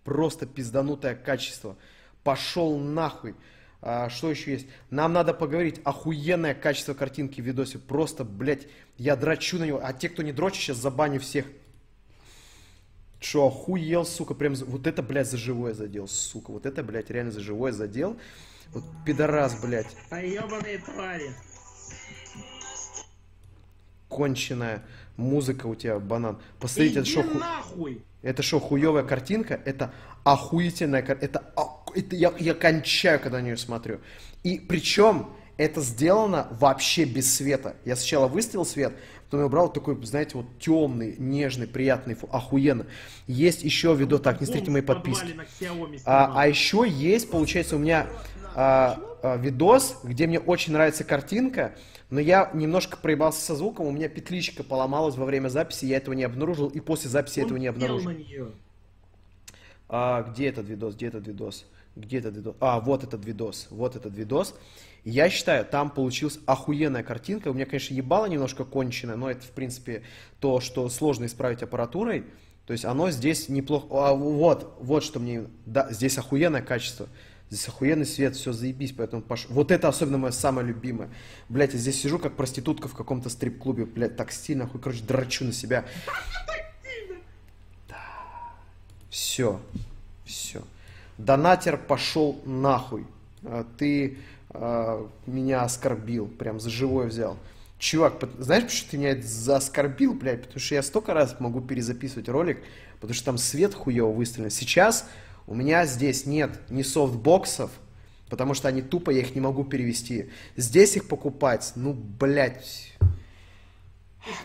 просто 0.03 0.47
пизданутое 0.47 1.13
качество. 1.13 1.77
Пошел 2.23 2.79
нахуй. 2.79 3.35
А, 3.79 4.09
что 4.09 4.31
еще 4.31 4.53
есть? 4.53 4.65
Нам 4.89 5.13
надо 5.13 5.35
поговорить. 5.35 5.81
Охуенное 5.83 6.55
качество 6.55 6.95
картинки 6.95 7.41
в 7.41 7.45
видосе. 7.45 7.77
Просто, 7.77 8.23
блядь, 8.23 8.65
я 8.97 9.15
дрочу 9.15 9.59
на 9.59 9.65
него. 9.65 9.79
А 9.83 9.93
те, 9.93 10.09
кто 10.09 10.23
не 10.23 10.31
дрочит, 10.31 10.63
сейчас 10.63 10.77
забаню 10.77 11.19
всех. 11.19 11.45
Что, 13.19 13.47
охуел, 13.47 14.05
сука, 14.05 14.33
прям, 14.33 14.53
вот 14.55 14.87
это, 14.87 15.03
блядь, 15.03 15.29
за 15.29 15.37
живое 15.37 15.73
задел, 15.73 16.07
сука, 16.07 16.51
вот 16.51 16.65
это, 16.65 16.83
блядь, 16.83 17.09
реально 17.09 17.31
за 17.31 17.41
живое 17.41 17.73
задел. 17.73 18.17
Вот 18.71 18.83
пидорас, 19.05 19.59
блядь. 19.61 19.95
А 20.09 20.21
ебаные 20.21 20.77
твари. 20.77 21.31
Конченая 24.07 24.83
музыка 25.17 25.67
у 25.67 25.75
тебя, 25.75 25.99
банан. 25.99 26.39
Посмотрите, 26.59 26.99
это 26.99 27.07
что, 27.07 27.23
ху... 27.23 27.89
это 28.21 28.41
что, 28.41 28.59
хуевая 28.59 29.03
картинка? 29.03 29.59
Это 29.65 29.91
охуительная 30.23 31.01
картинка. 31.01 31.25
Это, 31.25 31.53
это 31.95 32.15
я, 32.15 32.33
я 32.39 32.53
кончаю, 32.53 33.19
когда 33.19 33.39
на 33.39 33.43
нее 33.43 33.57
смотрю. 33.57 33.99
И 34.43 34.59
причем 34.59 35.29
это 35.57 35.81
сделано 35.81 36.47
вообще 36.51 37.03
без 37.03 37.35
света. 37.35 37.75
Я 37.83 37.95
сначала 37.97 38.27
выставил 38.27 38.65
свет, 38.65 38.93
Потом 39.29 39.41
я 39.41 39.45
убрал 39.45 39.71
такой, 39.71 39.95
знаете, 40.03 40.37
вот 40.37 40.47
темный, 40.57 41.15
нежный, 41.19 41.67
приятный, 41.67 42.15
фу, 42.15 42.27
охуенно. 42.31 42.87
Есть 43.27 43.63
еще 43.63 43.93
видео, 43.93 44.17
так, 44.17 44.39
не 44.39 44.47
смотрите 44.47 44.71
мои 44.71 44.81
подписки. 44.81 45.35
А, 46.03 46.31
а 46.35 46.47
еще 46.47 46.83
есть, 46.87 47.29
получается, 47.29 47.75
у 47.75 47.79
меня 47.79 48.07
а, 48.55 48.99
а, 49.21 49.37
видос, 49.37 49.97
где 50.03 50.25
мне 50.25 50.39
очень 50.39 50.73
нравится 50.73 51.03
картинка, 51.03 51.75
но 52.09 52.19
я 52.19 52.49
немножко 52.55 52.97
проебался 52.97 53.41
со 53.41 53.55
звуком, 53.55 53.85
у 53.85 53.91
меня 53.91 54.09
петличка 54.09 54.63
поломалась 54.63 55.15
во 55.15 55.25
время 55.25 55.49
записи, 55.49 55.85
я 55.85 55.97
этого 55.97 56.15
не 56.15 56.23
обнаружил, 56.23 56.67
и 56.67 56.79
после 56.79 57.11
записи 57.11 57.41
Он 57.41 57.45
этого 57.45 57.57
не 57.59 57.67
обнаружил. 57.67 58.11
А, 59.89 60.23
где 60.23 60.47
этот 60.47 60.67
видос, 60.67 60.95
где 60.95 61.07
этот 61.07 61.27
видос? 61.27 61.67
Где 61.95 62.17
этот 62.17 62.35
видос? 62.35 62.55
А, 62.59 62.79
вот 62.79 63.03
этот 63.03 63.23
видос, 63.23 63.67
вот 63.69 63.95
этот 63.95 64.15
видос. 64.15 64.55
Я 65.03 65.29
считаю, 65.29 65.65
там 65.65 65.89
получилась 65.89 66.39
охуенная 66.45 67.03
картинка. 67.03 67.49
У 67.49 67.53
меня, 67.53 67.65
конечно, 67.65 67.93
ебало 67.93 68.25
немножко 68.25 68.65
кончено, 68.65 69.15
но 69.15 69.31
это, 69.31 69.41
в 69.45 69.51
принципе, 69.51 70.03
то, 70.39 70.59
что 70.59 70.87
сложно 70.89 71.25
исправить 71.25 71.63
аппаратурой. 71.63 72.25
То 72.65 72.73
есть 72.73 72.85
оно 72.85 73.09
здесь 73.09 73.49
неплохо... 73.49 73.87
А, 73.91 74.13
вот, 74.13 74.77
вот 74.79 75.03
что 75.03 75.19
мне... 75.19 75.45
Да, 75.65 75.91
здесь 75.91 76.17
охуенное 76.17 76.61
качество. 76.61 77.07
Здесь 77.49 77.67
охуенный 77.67 78.05
свет, 78.05 78.35
все 78.35 78.53
заебись, 78.53 78.93
поэтому 78.95 79.23
пош... 79.23 79.47
Вот 79.49 79.71
это 79.71 79.87
особенно 79.87 80.19
мое 80.19 80.31
самое 80.31 80.67
любимое. 80.67 81.09
Блять, 81.47 81.73
я 81.73 81.79
здесь 81.79 81.99
сижу 81.99 82.19
как 82.19 82.35
проститутка 82.35 82.87
в 82.87 82.93
каком-то 82.93 83.29
стрип-клубе, 83.29 83.85
блять, 83.85 84.15
так 84.15 84.31
стильно, 84.31 84.67
хуй, 84.67 84.79
короче, 84.79 85.03
драчу 85.03 85.45
на 85.45 85.51
себя. 85.51 85.85
Да. 87.87 87.97
Все. 89.09 89.59
Все. 90.25 90.61
Донатер 91.17 91.77
пошел 91.77 92.39
нахуй. 92.45 93.07
А 93.43 93.65
ты 93.79 94.19
меня 94.53 95.61
оскорбил, 95.61 96.27
прям 96.27 96.59
за 96.59 96.69
живое 96.69 97.07
взял. 97.07 97.37
Чувак, 97.77 98.15
знаешь, 98.39 98.63
почему 98.63 98.87
ты 98.91 98.97
меня 98.97 99.21
заоскорбил, 99.21 100.13
блядь? 100.13 100.41
Потому 100.41 100.59
что 100.59 100.75
я 100.75 100.83
столько 100.83 101.13
раз 101.13 101.39
могу 101.39 101.61
перезаписывать 101.61 102.27
ролик, 102.27 102.61
потому 102.95 103.13
что 103.13 103.25
там 103.25 103.37
свет 103.37 103.73
хуево 103.73 104.11
выставлен. 104.11 104.49
Сейчас 104.49 105.07
у 105.47 105.55
меня 105.55 105.85
здесь 105.85 106.25
нет 106.25 106.51
ни 106.69 106.81
софтбоксов, 106.81 107.71
потому 108.29 108.53
что 108.53 108.67
они 108.67 108.81
тупо, 108.81 109.11
я 109.11 109.21
их 109.21 109.33
не 109.33 109.41
могу 109.41 109.63
перевести. 109.63 110.29
Здесь 110.57 110.97
их 110.97 111.07
покупать, 111.07 111.71
ну, 111.75 111.93
блядь, 111.93 112.93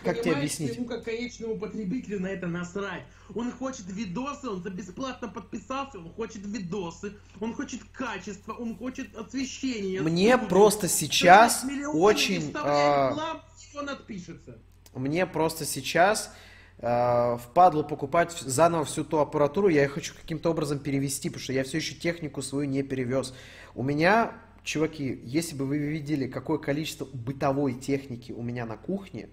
как 0.03 0.21
тебе 0.21 0.35
объяснить? 0.35 0.75
Ему 0.75 0.85
как 0.85 1.03
конечному 1.03 1.57
потребителю 1.57 2.19
на 2.19 2.27
это 2.27 2.47
насрать. 2.47 3.03
Он 3.33 3.51
хочет 3.51 3.85
видосы, 3.87 4.49
он 4.49 4.63
за 4.63 4.69
бесплатно 4.69 5.27
подписался, 5.27 5.97
он 5.97 6.11
хочет 6.13 6.45
видосы, 6.45 7.13
он 7.39 7.53
хочет 7.53 7.81
качество, 7.91 8.53
он 8.53 8.75
хочет 8.77 9.15
освещение. 9.15 10.01
Мне 10.01 10.37
просто 10.37 10.87
сейчас 10.87 11.65
очень... 11.93 12.53
А... 12.55 13.41
он 13.75 13.89
отпишется. 13.89 14.57
Мне 14.93 15.25
просто 15.25 15.65
сейчас 15.65 16.33
э, 16.77 17.37
впадло 17.37 17.83
покупать 17.83 18.31
заново 18.31 18.85
всю 18.85 19.03
ту 19.03 19.17
аппаратуру, 19.17 19.67
я 19.67 19.83
ее 19.83 19.89
хочу 19.89 20.13
каким-то 20.15 20.51
образом 20.51 20.79
перевести, 20.79 21.29
потому 21.29 21.43
что 21.43 21.53
я 21.53 21.65
все 21.65 21.77
еще 21.77 21.95
технику 21.95 22.41
свою 22.41 22.69
не 22.69 22.81
перевез. 22.81 23.33
У 23.73 23.83
меня, 23.83 24.31
чуваки, 24.63 25.19
если 25.25 25.53
бы 25.55 25.65
вы 25.65 25.79
видели, 25.79 26.27
какое 26.27 26.59
количество 26.59 27.05
бытовой 27.11 27.73
техники 27.73 28.31
у 28.31 28.41
меня 28.41 28.65
на 28.65 28.77
кухне, 28.77 29.27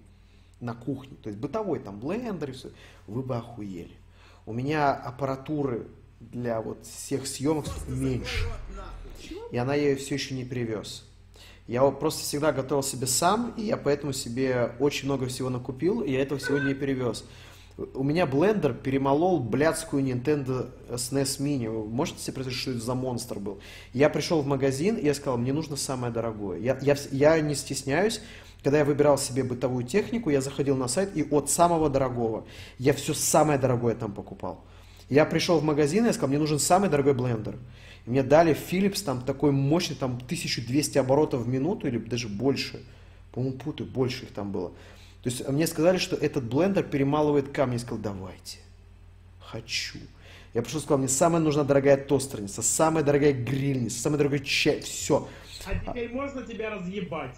на 0.62 0.74
кухне, 0.74 1.16
то 1.22 1.28
есть 1.28 1.38
бытовой 1.38 1.80
там 1.80 1.98
блендер 1.98 2.50
и 2.50 2.52
все, 2.52 2.70
вы 3.06 3.22
бы 3.22 3.36
охуели. 3.36 3.96
У 4.46 4.52
меня 4.52 4.92
аппаратуры 4.92 5.88
для 6.20 6.60
вот 6.60 6.86
всех 6.86 7.26
съемок 7.26 7.66
меньше. 7.88 8.46
И 9.50 9.56
она 9.56 9.74
ее 9.74 9.96
все 9.96 10.14
еще 10.14 10.34
не 10.34 10.44
привез. 10.44 11.04
Я 11.68 11.82
вот 11.84 12.00
просто 12.00 12.22
всегда 12.22 12.52
готовил 12.52 12.82
себе 12.82 13.06
сам, 13.06 13.54
и 13.56 13.62
я 13.62 13.76
поэтому 13.76 14.12
себе 14.12 14.72
очень 14.78 15.06
много 15.06 15.26
всего 15.26 15.48
накупил, 15.48 16.00
и 16.02 16.12
я 16.12 16.20
этого 16.20 16.40
всего 16.40 16.58
не 16.58 16.74
перевез. 16.74 17.24
У 17.94 18.02
меня 18.02 18.26
блендер 18.26 18.74
перемолол 18.74 19.40
блядскую 19.40 20.04
Nintendo 20.04 20.70
SNES 20.90 21.40
Mini. 21.40 21.70
Вы 21.70 21.88
можете 21.88 22.20
себе 22.20 22.34
представить, 22.34 22.60
что 22.60 22.70
это 22.72 22.80
за 22.80 22.94
монстр 22.94 23.38
был? 23.38 23.60
Я 23.94 24.10
пришел 24.10 24.42
в 24.42 24.46
магазин, 24.46 24.96
и 24.96 25.06
я 25.06 25.14
сказал, 25.14 25.38
мне 25.38 25.52
нужно 25.52 25.76
самое 25.76 26.12
дорогое. 26.12 26.58
Я, 26.58 26.78
я, 26.82 26.96
я 27.10 27.40
не 27.40 27.54
стесняюсь, 27.54 28.20
когда 28.62 28.78
я 28.78 28.84
выбирал 28.84 29.18
себе 29.18 29.42
бытовую 29.42 29.84
технику, 29.84 30.30
я 30.30 30.40
заходил 30.40 30.76
на 30.76 30.88
сайт 30.88 31.16
и 31.16 31.22
от 31.22 31.50
самого 31.50 31.90
дорогого. 31.90 32.44
Я 32.78 32.92
все 32.92 33.12
самое 33.12 33.58
дорогое 33.58 33.94
там 33.94 34.12
покупал. 34.12 34.64
Я 35.08 35.24
пришел 35.24 35.58
в 35.58 35.64
магазин 35.64 36.06
и 36.06 36.12
сказал, 36.12 36.28
мне 36.28 36.38
нужен 36.38 36.58
самый 36.58 36.88
дорогой 36.88 37.14
блендер. 37.14 37.56
И 38.06 38.10
мне 38.10 38.22
дали 38.22 38.54
Philips 38.54 39.04
там 39.04 39.22
такой 39.22 39.52
мощный, 39.52 39.96
там 39.96 40.12
1200 40.14 40.98
оборотов 40.98 41.42
в 41.42 41.48
минуту 41.48 41.88
или 41.88 41.98
даже 41.98 42.28
больше. 42.28 42.82
По-моему, 43.32 43.58
путаю, 43.58 43.90
больше 43.90 44.24
их 44.24 44.32
там 44.32 44.52
было. 44.52 44.70
То 45.22 45.30
есть 45.30 45.48
мне 45.48 45.66
сказали, 45.66 45.98
что 45.98 46.16
этот 46.16 46.44
блендер 46.44 46.84
перемалывает 46.84 47.48
камни. 47.50 47.74
Я 47.74 47.78
сказал, 47.80 47.98
давайте, 47.98 48.58
хочу. 49.40 49.98
Я 50.54 50.62
пришел 50.62 50.80
и 50.80 50.82
сказал, 50.82 50.98
мне 50.98 51.08
самая 51.08 51.40
нужна 51.40 51.64
дорогая 51.64 51.96
тостерница, 51.96 52.62
самая 52.62 53.02
дорогая 53.02 53.32
грильница, 53.32 54.00
самый 54.00 54.18
дорогой 54.18 54.40
чай, 54.40 54.80
все. 54.80 55.28
А 55.64 55.74
теперь 55.74 56.12
можно 56.12 56.42
тебя 56.42 56.70
разъебать? 56.70 57.36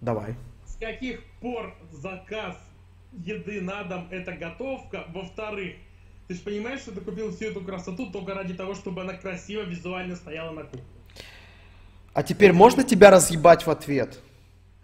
Давай. 0.00 0.34
С 0.66 0.76
каких 0.76 1.24
пор 1.40 1.74
заказ 1.92 2.56
еды 3.12 3.60
на 3.60 3.84
дом 3.84 4.08
это 4.10 4.32
готовка? 4.32 5.06
Во-вторых, 5.08 5.76
ты 6.28 6.34
же 6.34 6.40
понимаешь, 6.40 6.80
что 6.80 6.92
ты 6.92 7.00
купил 7.00 7.34
всю 7.34 7.46
эту 7.46 7.62
красоту 7.62 8.10
только 8.10 8.34
ради 8.34 8.54
того, 8.54 8.74
чтобы 8.74 9.02
она 9.02 9.14
красиво 9.14 9.62
визуально 9.62 10.14
стояла 10.14 10.52
на 10.52 10.64
кухне. 10.64 10.84
А 12.12 12.22
теперь 12.22 12.52
можно 12.52 12.84
тебя 12.84 13.10
разъебать 13.10 13.66
в 13.66 13.70
ответ? 13.70 14.20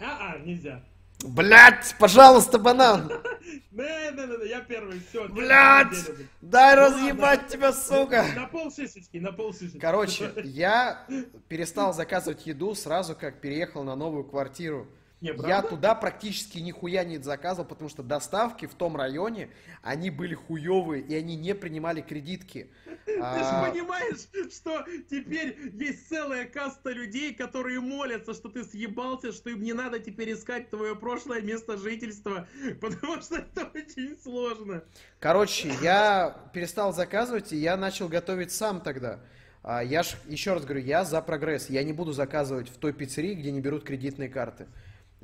А-а, 0.01 0.39
нельзя. 0.39 0.83
Блять, 1.23 1.95
пожалуйста, 1.99 2.59
банан. 2.59 3.11
Не-не-не, 3.71 4.49
я 4.49 4.61
первый, 4.61 5.01
все. 5.09 5.29
Блять, 5.29 5.97
дай 6.41 6.77
разъебать 6.77 7.49
тебя, 7.49 7.73
сука. 7.73 8.25
На 8.37 8.47
пол 8.47 8.71
шишечки, 8.71 9.17
на 9.17 9.33
пол 9.33 9.53
шишечки. 9.53 9.79
Короче, 9.79 10.33
я 10.45 11.07
перестал 11.49 11.93
заказывать 11.93 12.47
еду 12.47 12.75
сразу, 12.75 13.17
как 13.17 13.41
переехал 13.41 13.85
на 13.85 13.97
новую 13.97 14.25
квартиру. 14.25 14.87
Не, 15.25 15.49
я 15.49 15.63
туда 15.63 15.95
практически 15.95 16.59
нихуя 16.59 17.03
не 17.03 17.17
заказывал, 17.17 17.67
потому 17.67 17.89
что 17.89 18.03
доставки 18.03 18.67
в 18.67 18.75
том 18.75 18.95
районе, 18.95 19.49
они 19.83 20.11
были 20.11 20.35
хуевые, 20.35 21.03
и 21.03 21.15
они 21.15 21.35
не 21.37 21.55
принимали 21.55 22.03
кредитки. 22.03 22.71
Ты 23.07 23.19
а... 23.21 23.65
же 23.65 23.73
понимаешь, 23.73 24.29
что 24.53 24.85
теперь 25.09 25.57
есть 25.73 26.09
целая 26.09 26.45
каста 26.45 26.91
людей, 26.91 27.35
которые 27.35 27.81
молятся, 27.81 28.35
что 28.35 28.49
ты 28.49 28.65
съебался, 28.65 29.33
что 29.33 29.51
им 29.51 29.63
не 29.63 29.73
надо 29.73 29.99
теперь 29.99 30.33
искать 30.33 30.71
твое 30.71 30.95
прошлое 30.95 31.41
место 31.41 31.77
жительства, 31.79 32.47
потому 32.81 33.21
что 33.23 33.37
это 33.37 33.71
очень 33.75 34.19
сложно. 34.23 34.85
Короче, 35.21 35.73
я 35.81 36.51
перестал 36.53 36.93
заказывать, 36.93 37.53
и 37.53 37.57
я 37.57 37.77
начал 37.77 38.09
готовить 38.09 38.53
сам 38.53 38.81
тогда. 38.81 39.21
А, 39.63 39.83
я 39.83 40.03
ж, 40.03 40.17
еще 40.27 40.53
раз 40.53 40.65
говорю, 40.65 40.85
я 40.85 41.05
за 41.05 41.23
прогресс. 41.23 41.71
Я 41.71 41.83
не 41.83 41.95
буду 41.95 42.13
заказывать 42.13 42.69
в 42.69 42.77
той 42.77 42.93
пиццерии, 42.93 43.35
где 43.35 43.51
не 43.51 43.61
берут 43.61 43.85
кредитные 43.85 44.29
карты. 44.29 44.67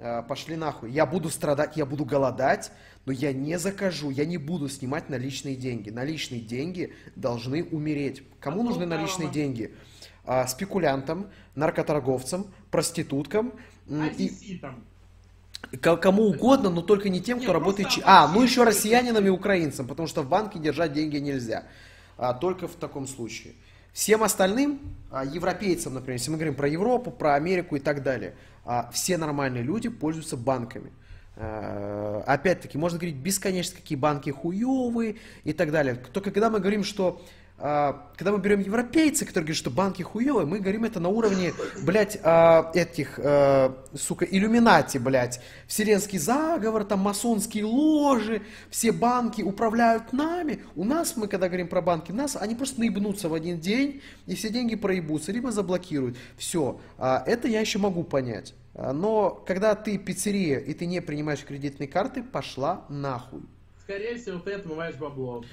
А, 0.02 0.22
пошли 0.22 0.56
нахуй. 0.56 0.90
Я 0.90 1.04
буду 1.04 1.28
страдать, 1.28 1.76
я 1.76 1.84
буду 1.84 2.04
голодать, 2.04 2.72
но 3.04 3.12
я 3.12 3.32
не 3.32 3.58
закажу, 3.58 4.10
я 4.10 4.24
не 4.24 4.38
буду 4.38 4.68
снимать 4.68 5.10
наличные 5.10 5.56
деньги. 5.56 5.90
Наличные 5.90 6.40
деньги 6.40 6.94
должны 7.16 7.64
умереть. 7.64 8.22
Кому 8.40 8.62
а 8.62 8.64
нужны 8.64 8.86
наличные 8.86 9.26
мама. 9.26 9.34
деньги? 9.34 9.74
А, 10.24 10.46
спекулянтам, 10.46 11.28
наркоторговцам, 11.54 12.46
проституткам. 12.70 13.52
И... 14.16 14.60
Кому 15.82 16.28
угодно, 16.28 16.70
но 16.70 16.80
только 16.80 17.10
не 17.10 17.20
тем, 17.20 17.38
кто 17.38 17.48
Нет, 17.48 17.54
работает... 17.54 17.88
А, 18.04 18.26
ну 18.32 18.42
еще 18.42 18.64
россиянинам 18.64 19.26
и 19.26 19.28
украинцам, 19.28 19.86
потому 19.86 20.08
что 20.08 20.22
в 20.22 20.28
банке 20.28 20.58
держать 20.58 20.94
деньги 20.94 21.18
нельзя. 21.18 21.64
А, 22.16 22.32
только 22.32 22.66
в 22.66 22.74
таком 22.76 23.06
случае. 23.06 23.52
Всем 23.92 24.22
остальным, 24.22 24.80
а, 25.10 25.24
европейцам, 25.24 25.94
например, 25.94 26.18
если 26.18 26.30
мы 26.30 26.36
говорим 26.36 26.54
про 26.54 26.68
Европу, 26.68 27.10
про 27.10 27.34
Америку 27.34 27.76
и 27.76 27.80
так 27.80 28.02
далее, 28.02 28.34
а, 28.64 28.90
все 28.92 29.16
нормальные 29.16 29.62
люди 29.62 29.88
пользуются 29.88 30.36
банками. 30.36 30.92
А, 31.36 32.22
опять-таки, 32.26 32.78
можно 32.78 32.98
говорить 32.98 33.16
бесконечно, 33.16 33.76
какие 33.76 33.98
банки 33.98 34.30
хуевые 34.30 35.16
и 35.42 35.52
так 35.52 35.72
далее. 35.72 35.96
Только 35.96 36.30
когда 36.30 36.50
мы 36.50 36.60
говорим, 36.60 36.84
что 36.84 37.20
когда 37.60 38.32
мы 38.32 38.38
берем 38.38 38.60
европейцы, 38.60 39.26
которые 39.26 39.46
говорят, 39.48 39.58
что 39.58 39.70
банки 39.70 40.02
хуевые, 40.02 40.46
мы 40.46 40.60
говорим 40.60 40.84
это 40.84 40.98
на 40.98 41.10
уровне, 41.10 41.52
блядь, 41.82 42.18
а, 42.22 42.70
этих, 42.74 43.18
а, 43.22 43.76
сука, 43.94 44.24
иллюминати, 44.24 44.96
блядь, 44.96 45.40
вселенский 45.66 46.18
заговор, 46.18 46.84
там 46.84 47.00
масонские 47.00 47.66
ложи, 47.66 48.40
все 48.70 48.92
банки 48.92 49.42
управляют 49.42 50.14
нами. 50.14 50.64
У 50.74 50.84
нас, 50.84 51.16
мы 51.16 51.28
когда 51.28 51.48
говорим 51.48 51.68
про 51.68 51.82
банки, 51.82 52.12
нас, 52.12 52.34
они 52.34 52.54
просто 52.54 52.80
наебнутся 52.80 53.28
в 53.28 53.34
один 53.34 53.60
день, 53.60 54.00
и 54.26 54.34
все 54.34 54.48
деньги 54.48 54.74
проебутся, 54.74 55.30
либо 55.30 55.52
заблокируют. 55.52 56.16
Все, 56.38 56.80
это 56.98 57.46
я 57.46 57.60
еще 57.60 57.78
могу 57.78 58.04
понять. 58.04 58.54
Но 58.74 59.30
когда 59.46 59.74
ты 59.74 59.98
пиццерия, 59.98 60.58
и 60.58 60.72
ты 60.72 60.86
не 60.86 61.02
принимаешь 61.02 61.44
кредитные 61.44 61.88
карты, 61.88 62.22
пошла 62.22 62.86
нахуй. 62.88 63.42
Скорее 63.82 64.16
всего, 64.16 64.38
ты 64.38 64.52
отмываешь 64.52 64.94
бабло. 64.94 65.44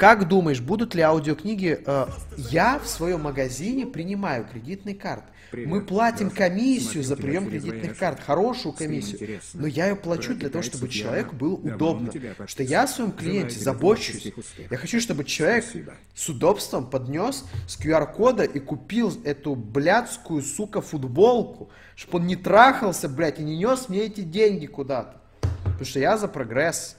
Как 0.00 0.26
думаешь, 0.28 0.62
будут 0.62 0.94
ли 0.94 1.02
аудиокниги? 1.02 1.78
Э, 1.84 2.06
я 2.38 2.78
в 2.78 2.88
своем 2.88 3.20
магазине 3.20 3.84
принимаю 3.84 4.46
кредитные 4.50 4.94
карты. 4.94 5.26
Привет. 5.50 5.68
Мы 5.68 5.82
платим 5.82 6.30
комиссию 6.30 7.04
за 7.04 7.16
прием 7.16 7.50
кредитных 7.50 7.98
карт, 7.98 8.18
хорошую 8.18 8.72
комиссию. 8.72 9.40
Но 9.52 9.66
я 9.66 9.88
ее 9.88 9.96
плачу 9.96 10.34
для 10.34 10.48
того, 10.48 10.62
чтобы 10.62 10.88
человеку 10.88 11.36
было 11.36 11.52
удобно. 11.52 12.10
Что 12.46 12.62
я 12.62 12.84
о 12.84 12.88
своем 12.88 13.12
клиенте 13.12 13.58
забочусь. 13.58 14.32
Я 14.70 14.78
хочу, 14.78 15.00
чтобы 15.00 15.24
человек 15.24 15.66
с 16.14 16.28
удобством 16.30 16.88
поднес 16.88 17.44
с 17.68 17.78
QR-кода 17.78 18.44
и 18.44 18.58
купил 18.58 19.12
эту 19.24 19.54
блядскую, 19.54 20.40
сука, 20.40 20.80
футболку. 20.80 21.68
Чтобы 21.94 22.20
он 22.20 22.26
не 22.26 22.36
трахался, 22.36 23.06
блядь, 23.06 23.38
и 23.38 23.42
не 23.42 23.58
нес 23.58 23.90
мне 23.90 24.04
эти 24.04 24.22
деньги 24.22 24.64
куда-то. 24.64 25.20
Потому 25.64 25.84
что 25.84 26.00
я 26.00 26.16
за 26.16 26.26
прогресс. 26.26 26.96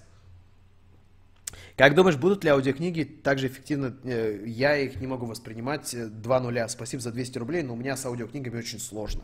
Как 1.82 1.96
думаешь, 1.96 2.16
будут 2.16 2.44
ли 2.44 2.52
аудиокниги 2.52 3.04
так 3.04 3.40
же 3.40 3.48
эффективно? 3.48 3.98
Э, 4.04 4.44
я 4.46 4.78
их 4.78 5.02
не 5.02 5.08
могу 5.08 5.26
воспринимать. 5.26 5.96
Э, 5.96 6.06
два 6.06 6.40
нуля. 6.40 6.68
Спасибо 6.68 7.02
за 7.02 7.12
200 7.12 7.40
рублей, 7.40 7.64
но 7.64 7.74
у 7.74 7.76
меня 7.76 7.98
с 7.98 8.06
аудиокнигами 8.06 8.60
очень 8.60 8.78
сложно. 8.78 9.24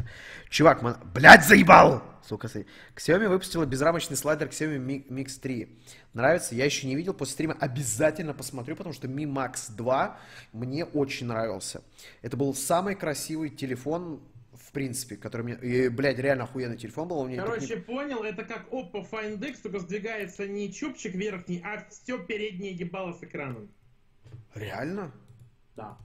Чувак, 0.49 0.81
man... 0.81 0.97
блядь, 1.13 1.45
заебал! 1.45 2.01
Сука, 2.27 2.47
Xiaomi 2.95 3.27
выпустила 3.27 3.63
безрамочный 3.67 4.17
слайдер 4.17 4.47
Xiaomi 4.47 5.07
Mix 5.07 5.39
3. 5.39 5.77
Нравится? 6.13 6.55
Я 6.55 6.65
еще 6.65 6.87
не 6.87 6.95
видел. 6.95 7.13
После 7.13 7.33
стрима 7.33 7.55
обязательно 7.59 8.33
посмотрю, 8.33 8.75
потому 8.75 8.91
что 8.95 9.07
Mi 9.07 9.31
Max 9.31 9.71
2 9.75 10.17
мне 10.51 10.83
очень 10.83 11.27
нравился. 11.27 11.83
Это 12.23 12.37
был 12.37 12.55
самый 12.55 12.95
красивый 12.95 13.51
телефон 13.51 14.19
в 14.67 14.71
принципе, 14.73 15.15
который 15.15 15.43
мне... 15.43 15.55
И, 15.55 15.87
блядь, 15.87 16.19
реально 16.19 16.43
охуенный 16.43 16.77
телефон 16.77 17.07
был. 17.07 17.19
У 17.19 17.27
меня 17.27 17.41
Короче, 17.41 17.75
не... 17.75 17.81
понял, 17.81 18.23
это 18.23 18.43
как 18.43 18.67
Oppo 18.69 19.09
Find 19.09 19.43
X, 19.47 19.61
только 19.61 19.79
сдвигается 19.79 20.45
не 20.45 20.73
чубчик 20.73 21.15
верхний, 21.15 21.61
а 21.63 21.87
все 21.89 22.19
переднее 22.19 22.73
ебало 22.73 23.13
с 23.13 23.23
экраном. 23.23 23.69
Реально? 24.53 25.13
Да. 25.77 25.97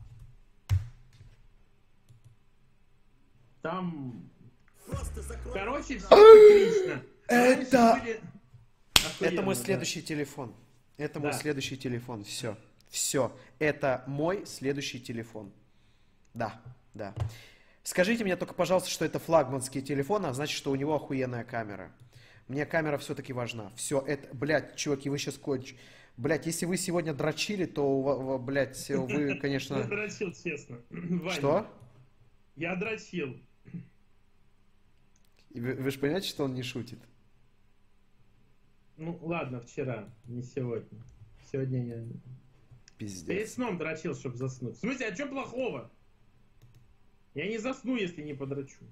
Там... 3.63 4.31
Короче, 5.53 5.99
все 5.99 6.07
отлично. 6.07 7.03
Это... 7.27 8.01
Это 9.19 9.43
мой 9.43 9.57
следующий 9.57 10.03
телефон. 10.03 10.55
Это 10.99 11.19
мой 11.19 11.33
следующий 11.33 11.77
телефон. 11.77 12.23
Все. 12.23 12.57
Все. 12.89 13.37
Это 13.59 14.05
мой 14.07 14.47
следующий 14.47 15.01
телефон. 15.01 15.53
Да, 16.33 16.61
да. 16.95 17.13
Скажите 17.83 18.25
мне 18.25 18.37
только, 18.37 18.55
пожалуйста, 18.55 18.91
что 18.91 19.05
это 19.05 19.19
флагманский 19.19 19.83
телефон, 19.83 20.27
а 20.27 20.33
значит, 20.33 20.57
что 20.57 20.71
у 20.71 20.77
него 20.77 20.95
охуенная 20.95 21.45
камера. 21.45 21.93
Мне 22.49 22.65
камера 22.67 22.99
все-таки 22.99 23.33
важна. 23.33 23.73
Все 23.77 24.01
это, 24.01 24.35
блядь, 24.35 24.77
чуваки, 24.77 25.11
вы 25.11 25.19
сейчас 25.19 25.37
кончите. 25.37 25.79
Блядь, 26.17 26.47
если 26.47 26.67
вы 26.67 26.77
сегодня 26.77 27.15
дрочили, 27.15 27.65
то, 27.65 28.39
блядь, 28.39 28.89
вы, 28.91 29.37
конечно... 29.41 29.77
Я 29.77 29.85
дрочил, 29.85 30.33
честно. 30.33 30.79
Что? 31.33 31.67
Я 32.55 32.77
дрочил. 32.77 33.41
Вы, 35.55 35.75
вы 35.75 35.91
же 35.91 35.99
понимаете, 35.99 36.29
что 36.29 36.45
он 36.45 36.55
не 36.55 36.63
шутит? 36.63 36.99
Ну, 38.97 39.19
ладно, 39.23 39.61
вчера, 39.61 40.09
не 40.27 40.43
сегодня. 40.43 41.03
Сегодня 41.51 41.87
я... 41.87 42.05
Пиздец. 42.97 43.27
Перед 43.27 43.51
сном 43.51 43.79
дрочил, 43.79 44.15
чтобы 44.15 44.37
заснуть. 44.37 44.77
В 44.77 44.81
смысле, 44.81 45.09
а 45.09 45.15
что 45.15 45.27
плохого? 45.27 45.91
Я 47.35 47.49
не 47.49 47.59
засну, 47.59 47.97
если 47.97 48.23
не 48.23 48.35
подрачу. 48.35 48.85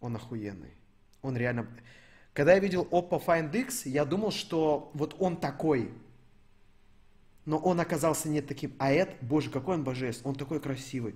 Он 0.00 0.16
охуенный. 0.16 0.72
Он 1.22 1.36
реально... 1.36 1.66
Когда 2.32 2.54
я 2.54 2.60
видел 2.60 2.86
Oppo 2.90 3.22
Find 3.24 3.54
X, 3.54 3.86
я 3.86 4.04
думал, 4.04 4.30
что 4.30 4.90
вот 4.94 5.16
он 5.18 5.36
такой. 5.36 5.90
Но 7.44 7.58
он 7.58 7.80
оказался 7.80 8.28
не 8.28 8.40
таким. 8.40 8.74
А 8.78 8.92
это, 8.92 9.12
боже, 9.20 9.50
какой 9.50 9.74
он 9.74 9.84
божественный. 9.84 10.30
Он 10.30 10.36
такой 10.36 10.60
красивый. 10.60 11.14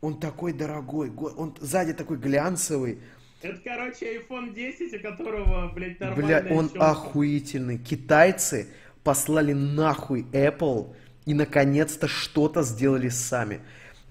Он 0.00 0.20
такой 0.20 0.52
дорогой. 0.52 1.10
Он 1.10 1.56
сзади 1.60 1.94
такой 1.94 2.18
глянцевый. 2.18 3.00
Это, 3.42 3.58
короче, 3.64 4.20
iPhone 4.20 4.54
10, 4.54 4.94
у 4.94 5.00
которого, 5.00 5.72
блядь, 5.72 5.98
нормальная 5.98 6.42
Бля, 6.42 6.54
он 6.54 6.68
щелка. 6.68 6.90
охуительный. 6.90 7.78
Китайцы 7.78 8.68
послали 9.02 9.52
нахуй 9.52 10.22
Apple 10.32 10.94
и 11.26 11.34
наконец-то 11.34 12.08
что-то 12.08 12.62
сделали 12.62 13.08
сами. 13.08 13.60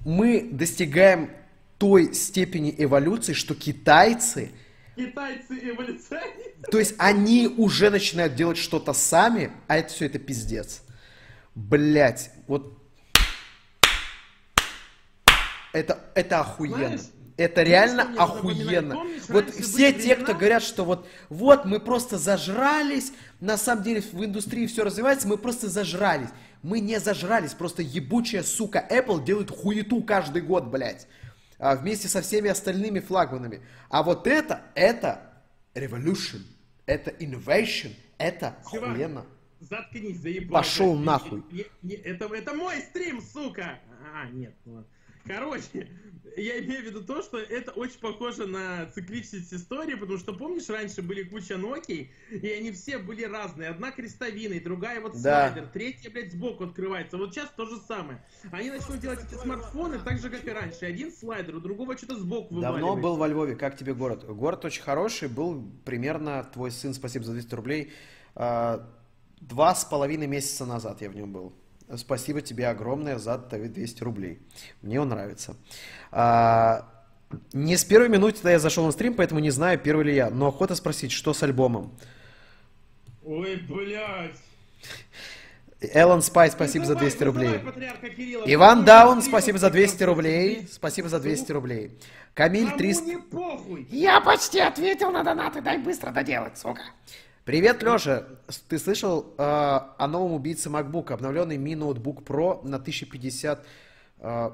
Мы 0.05 0.49
достигаем 0.51 1.29
той 1.77 2.13
степени 2.13 2.73
эволюции, 2.77 3.33
что 3.33 3.55
китайцы... 3.55 4.51
Китайцы 4.95 5.59
эволюционируют. 5.61 6.69
То 6.71 6.77
есть 6.77 6.95
они 6.97 7.47
уже 7.47 7.89
начинают 7.89 8.35
делать 8.35 8.57
что-то 8.57 8.93
сами, 8.93 9.51
а 9.67 9.77
это 9.77 9.91
все 9.93 10.05
это 10.05 10.19
пиздец. 10.19 10.83
Блять, 11.55 12.31
вот... 12.47 12.77
Это, 15.73 15.99
это 16.15 16.41
охуенно. 16.41 16.77
Знаешь, 16.77 17.01
это 17.37 17.63
реально 17.63 18.13
охуенно. 18.17 18.95
Помнишь, 18.95 19.23
вот 19.27 19.49
все 19.49 19.91
те, 19.91 19.99
времена? 19.99 20.23
кто 20.23 20.33
говорят, 20.33 20.63
что 20.63 20.85
вот, 20.85 21.07
вот 21.29 21.65
мы 21.65 21.79
просто 21.79 22.17
зажрались, 22.17 23.13
на 23.39 23.57
самом 23.57 23.83
деле 23.83 24.01
в 24.01 24.23
индустрии 24.23 24.67
все 24.67 24.83
развивается, 24.83 25.27
мы 25.27 25.37
просто 25.37 25.69
зажрались. 25.69 26.29
Мы 26.63 26.79
не 26.79 26.99
зажрались, 26.99 27.53
просто 27.53 27.81
ебучая 27.81 28.43
сука 28.43 28.85
Apple 28.89 29.23
делает 29.23 29.49
хуету 29.49 30.01
каждый 30.03 30.41
год, 30.41 30.65
блядь. 30.67 31.07
А, 31.57 31.75
вместе 31.75 32.07
со 32.07 32.21
всеми 32.21 32.49
остальными 32.49 32.99
флагманами. 32.99 33.61
А 33.89 34.03
вот 34.03 34.27
это, 34.27 34.61
это 34.75 35.33
revolution, 35.73 36.41
это 36.85 37.11
innovation, 37.11 37.93
это 38.17 38.55
Чувак, 38.69 38.89
охуенно. 38.89 39.25
Заткнись, 39.59 40.19
заебал. 40.19 40.61
Пошел 40.61 40.95
нахуй. 40.95 41.43
это, 42.03 42.25
это 42.25 42.53
мой 42.53 42.79
стрим, 42.81 43.21
сука. 43.21 43.79
А, 44.13 44.27
нет, 44.29 44.55
ладно. 44.65 44.87
Короче, 45.25 45.87
я 46.37 46.59
имею 46.59 46.81
в 46.81 46.85
виду 46.85 47.03
то, 47.03 47.21
что 47.21 47.37
это 47.37 47.71
очень 47.71 47.99
похоже 47.99 48.47
на 48.47 48.85
цикличность 48.93 49.53
истории, 49.53 49.95
потому 49.95 50.17
что, 50.17 50.33
помнишь, 50.33 50.69
раньше 50.69 51.01
были 51.01 51.23
куча 51.23 51.55
Nokia, 51.55 52.07
и 52.29 52.49
они 52.51 52.71
все 52.71 52.97
были 52.97 53.23
разные. 53.23 53.69
Одна 53.69 53.91
крестовина, 53.91 54.59
другая 54.61 55.01
вот 55.01 55.13
да. 55.21 55.49
слайдер, 55.49 55.69
третья, 55.71 56.09
блядь, 56.09 56.31
сбоку 56.31 56.65
открывается. 56.65 57.17
Вот 57.17 57.33
сейчас 57.33 57.49
то 57.55 57.65
же 57.65 57.77
самое. 57.87 58.23
Они 58.51 58.69
начнут 58.69 58.99
делать 58.99 59.19
эти 59.23 59.39
смартфоны 59.39 59.99
так 59.99 60.19
же, 60.19 60.29
как 60.29 60.45
и 60.45 60.51
раньше. 60.51 60.85
Один 60.85 61.11
слайдер, 61.11 61.55
у 61.55 61.59
другого 61.59 61.97
что-то 61.97 62.17
сбоку 62.17 62.55
вываливается. 62.55 62.87
Давно 62.87 63.01
был 63.01 63.17
во 63.17 63.27
Львове. 63.27 63.55
Как 63.55 63.77
тебе 63.77 63.93
город? 63.93 64.25
Город 64.25 64.63
очень 64.65 64.83
хороший. 64.83 65.27
Был 65.27 65.63
примерно, 65.85 66.43
твой 66.43 66.71
сын, 66.71 66.93
спасибо 66.93 67.25
за 67.25 67.33
200 67.33 67.55
рублей, 67.55 67.91
а, 68.35 68.87
два 69.39 69.75
с 69.75 69.83
половиной 69.85 70.27
месяца 70.27 70.65
назад 70.65 71.01
я 71.01 71.09
в 71.09 71.15
нем 71.15 71.33
был. 71.33 71.53
Спасибо 71.97 72.41
тебе 72.41 72.67
огромное 72.67 73.17
за 73.17 73.37
200 73.37 74.03
рублей. 74.03 74.39
Мне 74.81 75.01
он 75.01 75.09
нравится. 75.09 75.57
А, 76.11 76.85
не 77.53 77.77
с 77.77 77.83
первой 77.85 78.09
минуты 78.09 78.49
я 78.49 78.59
зашел 78.59 78.85
на 78.85 78.91
стрим, 78.91 79.13
поэтому 79.13 79.39
не 79.39 79.51
знаю, 79.51 79.79
первый 79.79 80.05
ли 80.05 80.15
я. 80.15 80.29
Но 80.29 80.47
охота 80.47 80.75
спросить, 80.75 81.11
что 81.11 81.33
с 81.33 81.43
альбомом. 81.43 81.91
Ой, 83.23 83.55
блядь. 83.67 84.37
Эллен 85.81 86.21
Спай, 86.21 86.51
спасибо 86.51 86.85
за 86.85 86.95
200 86.95 87.23
рублей. 87.23 87.59
Иван 88.45 88.85
Даун, 88.85 89.21
спасибо 89.23 89.57
за 89.57 89.71
200 89.71 90.03
рублей. 90.03 90.67
Спасибо 90.71 91.09
за 91.09 91.19
200 91.19 91.51
рублей. 91.51 91.97
Камиль 92.35 92.71
300... 92.77 93.11
Я 93.89 94.21
почти 94.21 94.59
ответил 94.59 95.11
на 95.11 95.23
донаты, 95.23 95.61
дай 95.61 95.79
быстро 95.79 96.11
доделать, 96.11 96.57
сука. 96.57 96.83
Привет, 97.45 97.81
Леша. 97.81 98.25
Ты 98.69 98.77
слышал 98.77 99.33
э, 99.37 99.41
о 99.43 100.07
новом 100.07 100.33
убийце 100.33 100.69
MacBook, 100.69 101.11
обновленный 101.11 101.57
Mi 101.57 101.73
Notebook 101.73 102.23
Pro 102.23 102.63
на 102.63 102.77
1050... 102.77 103.65
Э, 104.19 104.51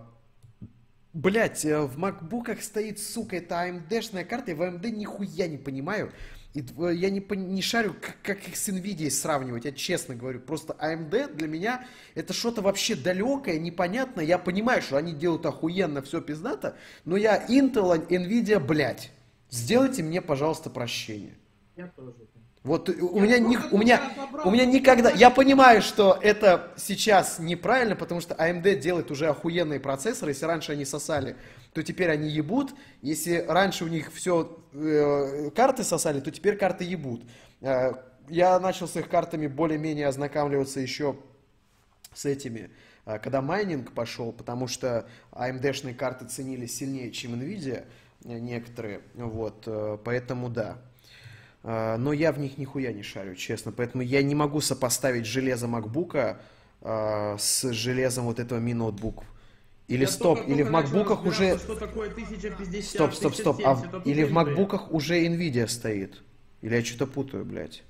Блять, 1.17 1.65
э, 1.65 1.81
в 1.81 1.97
макбуках 1.97 2.61
стоит, 2.61 2.99
сука, 2.99 3.37
это 3.37 3.55
AMD-шная 3.55 4.23
карта, 4.23 4.51
я 4.51 4.55
в 4.55 4.61
AMD 4.61 4.91
нихуя 4.91 5.47
не 5.47 5.57
понимаю. 5.57 6.11
И 6.53 6.61
э, 6.61 6.93
я 6.93 7.09
не, 7.09 7.25
не 7.35 7.63
шарю, 7.63 7.95
как, 7.99 8.21
как 8.21 8.47
их 8.47 8.55
с 8.55 8.69
NVIDIA 8.69 9.09
сравнивать, 9.09 9.65
я 9.65 9.71
честно 9.71 10.13
говорю. 10.13 10.39
Просто 10.41 10.77
AMD 10.79 11.33
для 11.33 11.47
меня 11.47 11.87
это 12.13 12.33
что-то 12.33 12.61
вообще 12.61 12.93
далекое, 12.93 13.57
непонятное. 13.57 14.25
Я 14.25 14.37
понимаю, 14.37 14.83
что 14.83 14.97
они 14.97 15.11
делают 15.11 15.47
охуенно, 15.47 16.03
все 16.03 16.21
пиздато, 16.21 16.77
но 17.03 17.17
я 17.17 17.43
Intel, 17.47 18.07
NVIDIA, 18.07 18.59
блядь. 18.59 19.09
Сделайте 19.49 20.03
мне, 20.03 20.21
пожалуйста, 20.21 20.69
прощение. 20.69 21.33
Я 21.75 21.87
тоже. 21.87 22.13
Вот 22.67 22.89
у 22.89 23.19
меня, 23.21 23.39
не, 23.39 23.57
у, 23.71 23.77
меня, 23.77 24.01
у 24.43 24.51
меня 24.51 24.65
никогда... 24.65 25.09
Я 25.09 25.29
понимаю, 25.29 25.81
что 25.81 26.19
это 26.21 26.73
сейчас 26.75 27.39
неправильно, 27.39 27.95
потому 27.95 28.19
что 28.19 28.35
AMD 28.35 28.79
делает 28.79 29.09
уже 29.09 29.27
охуенные 29.27 29.79
процессоры. 29.79 30.31
Если 30.31 30.45
раньше 30.45 30.73
они 30.73 30.83
сосали, 30.83 31.37
то 31.73 31.81
теперь 31.81 32.09
они 32.11 32.29
ебут. 32.29 32.75
Если 33.01 33.37
раньше 33.47 33.85
у 33.85 33.87
них 33.87 34.11
все 34.13 34.59
э, 34.73 35.49
карты 35.55 35.85
сосали, 35.85 36.19
то 36.19 36.29
теперь 36.29 36.57
карты 36.57 36.83
ебут. 36.83 37.23
Э, 37.61 37.93
я 38.27 38.59
начал 38.59 38.89
с 38.89 38.97
их 38.97 39.07
картами 39.07 39.47
более-менее 39.47 40.07
ознакомливаться 40.07 40.81
еще 40.81 41.15
с 42.13 42.25
этими, 42.25 42.69
э, 43.05 43.17
когда 43.19 43.41
майнинг 43.41 43.93
пошел, 43.93 44.33
потому 44.33 44.67
что 44.67 45.07
AMD-шные 45.31 45.95
карты 45.95 46.25
ценились 46.25 46.75
сильнее, 46.75 47.11
чем 47.11 47.35
NVIDIA 47.35 47.85
э, 48.25 48.39
некоторые. 48.39 48.99
Вот, 49.13 49.63
э, 49.67 49.97
поэтому 50.03 50.49
да. 50.49 50.79
А, 51.69 51.97
но 51.97 52.13
я 52.13 52.31
в 52.31 52.39
них 52.39 52.57
нихуя 52.57 52.93
не 52.93 53.03
шарю, 53.03 53.35
честно. 53.35 53.73
Поэтому 53.73 54.01
я 54.01 54.23
не 54.23 54.35
могу 54.35 54.61
сопоставить 54.61 55.25
железо 55.25 55.67
макбука 55.67 56.39
с 56.81 57.71
железом 57.73 58.25
вот 58.25 58.39
этого 58.39 58.59
Notebook. 58.59 59.23
Или 59.89 60.01
я 60.01 60.07
стоп, 60.07 60.39
или 60.47 60.63
в 60.63 60.71
макбуках 60.71 61.25
уже... 61.25 61.57
Что 61.57 61.75
такое 61.75 62.09
1050, 62.09 62.83
стоп, 62.83 63.13
стоп, 63.13 63.35
стоп. 63.35 63.61
А 63.65 63.73
в... 63.73 64.05
Или 64.05 64.23
в 64.23 64.31
макбуках 64.31 64.91
уже 64.91 65.25
Nvidia 65.25 65.67
стоит. 65.67 66.23
Или 66.61 66.75
я 66.75 66.85
что-то 66.85 67.07
путаю, 67.07 67.43
блядь. 67.43 67.83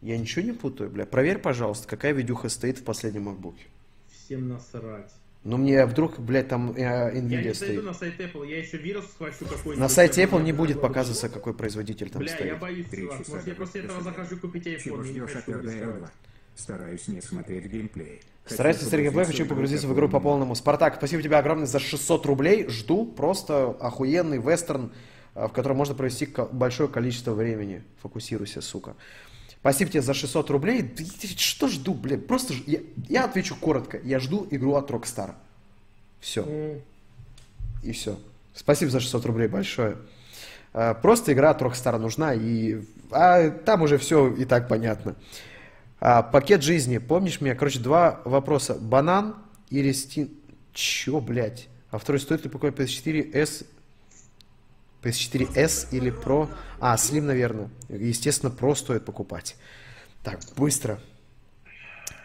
Я 0.00 0.16
ничего 0.18 0.44
не 0.44 0.52
путаю, 0.52 0.90
блядь. 0.90 1.10
Проверь, 1.10 1.38
пожалуйста, 1.38 1.88
какая 1.88 2.12
видюха 2.12 2.48
стоит 2.48 2.78
в 2.78 2.84
последнем 2.84 3.22
макбуке. 3.24 3.64
Всем 4.12 4.48
насрать. 4.48 5.10
Ну 5.44 5.58
мне 5.58 5.84
вдруг, 5.84 6.18
блядь, 6.18 6.48
там 6.48 6.72
э, 6.72 7.12
Nvidia 7.12 7.28
я 7.28 7.42
не 7.42 7.54
стоит. 7.54 7.84
на 7.84 7.92
сайт 7.92 8.18
Apple, 8.18 8.48
я 8.48 8.58
еще 8.58 8.78
вирус 8.78 9.04
схвачу 9.10 9.44
какой-нибудь. 9.44 9.76
На 9.76 9.90
сайте 9.90 10.24
Apple 10.24 10.42
не 10.42 10.52
будет 10.52 10.80
показываться, 10.80 11.28
какой 11.28 11.52
производитель 11.52 12.08
там 12.08 12.20
Бля, 12.20 12.32
стоит. 12.32 12.46
я 12.46 12.56
боюсь, 12.56 12.86
чувак. 12.90 13.28
Может, 13.28 13.46
я 13.46 13.54
после 13.54 13.82
этого 13.82 14.00
захожу 14.00 14.38
купить 14.38 14.66
iPhone. 14.66 16.08
Стараюсь 16.56 17.08
не 17.08 17.20
смотреть 17.20 17.66
геймплей. 17.66 18.22
Стараюсь 18.46 18.76
не 18.76 18.82
смотреть 18.84 19.04
геймплей, 19.04 19.26
хочу 19.26 19.44
погрузиться 19.46 19.86
в 19.86 19.92
игру 19.92 20.08
по 20.08 20.18
полному. 20.18 20.54
Спартак, 20.54 20.94
спасибо 20.96 21.22
тебе 21.22 21.36
огромное 21.36 21.66
за 21.66 21.78
600 21.78 22.24
рублей. 22.24 22.66
Жду 22.68 23.04
просто 23.04 23.66
охуенный 23.80 24.38
вестерн, 24.38 24.92
э, 25.34 25.46
в 25.46 25.52
котором 25.52 25.76
можно 25.76 25.94
провести 25.94 26.26
большое 26.52 26.88
количество 26.88 27.32
времени. 27.32 27.82
Фокусируйся, 28.00 28.62
сука. 28.62 28.96
Спасибо 29.64 29.90
тебе 29.90 30.02
за 30.02 30.12
600 30.12 30.50
рублей. 30.50 30.94
Что 31.38 31.68
жду, 31.68 31.94
блин? 31.94 32.20
Просто 32.20 32.52
ж... 32.52 32.58
я, 32.66 32.80
я 33.08 33.24
отвечу 33.24 33.56
коротко. 33.56 33.98
Я 34.04 34.20
жду 34.20 34.46
игру 34.50 34.74
от 34.74 34.90
Rockstar. 34.90 35.36
Все. 36.20 36.42
Mm. 36.42 36.82
И 37.82 37.92
все. 37.92 38.18
Спасибо 38.52 38.90
за 38.90 39.00
600 39.00 39.24
рублей 39.24 39.48
большое. 39.48 39.96
А, 40.74 40.92
просто 40.92 41.32
игра 41.32 41.48
от 41.48 41.62
Rockstar 41.62 41.96
нужна, 41.96 42.34
и 42.34 42.82
а 43.10 43.48
там 43.48 43.80
уже 43.80 43.96
все 43.96 44.30
и 44.34 44.44
так 44.44 44.68
понятно. 44.68 45.16
А, 45.98 46.22
пакет 46.22 46.62
жизни. 46.62 46.98
Помнишь 46.98 47.40
меня? 47.40 47.54
Короче, 47.54 47.78
два 47.78 48.20
вопроса. 48.26 48.74
Банан 48.74 49.34
или 49.70 49.92
Steam... 49.92 50.28
Чё, 50.74 51.20
блядь? 51.20 51.68
А 51.90 51.96
второй, 51.96 52.20
стоит 52.20 52.44
ли 52.44 52.50
покупать 52.50 52.74
PS4S 52.78 53.64
PS4S 55.04 55.88
или 55.92 56.12
Pro. 56.12 56.48
А, 56.80 56.96
Slim, 56.96 57.22
наверное. 57.22 57.68
Естественно, 57.88 58.50
Pro 58.50 58.74
стоит 58.74 59.04
покупать. 59.04 59.56
Так, 60.22 60.40
быстро. 60.56 60.98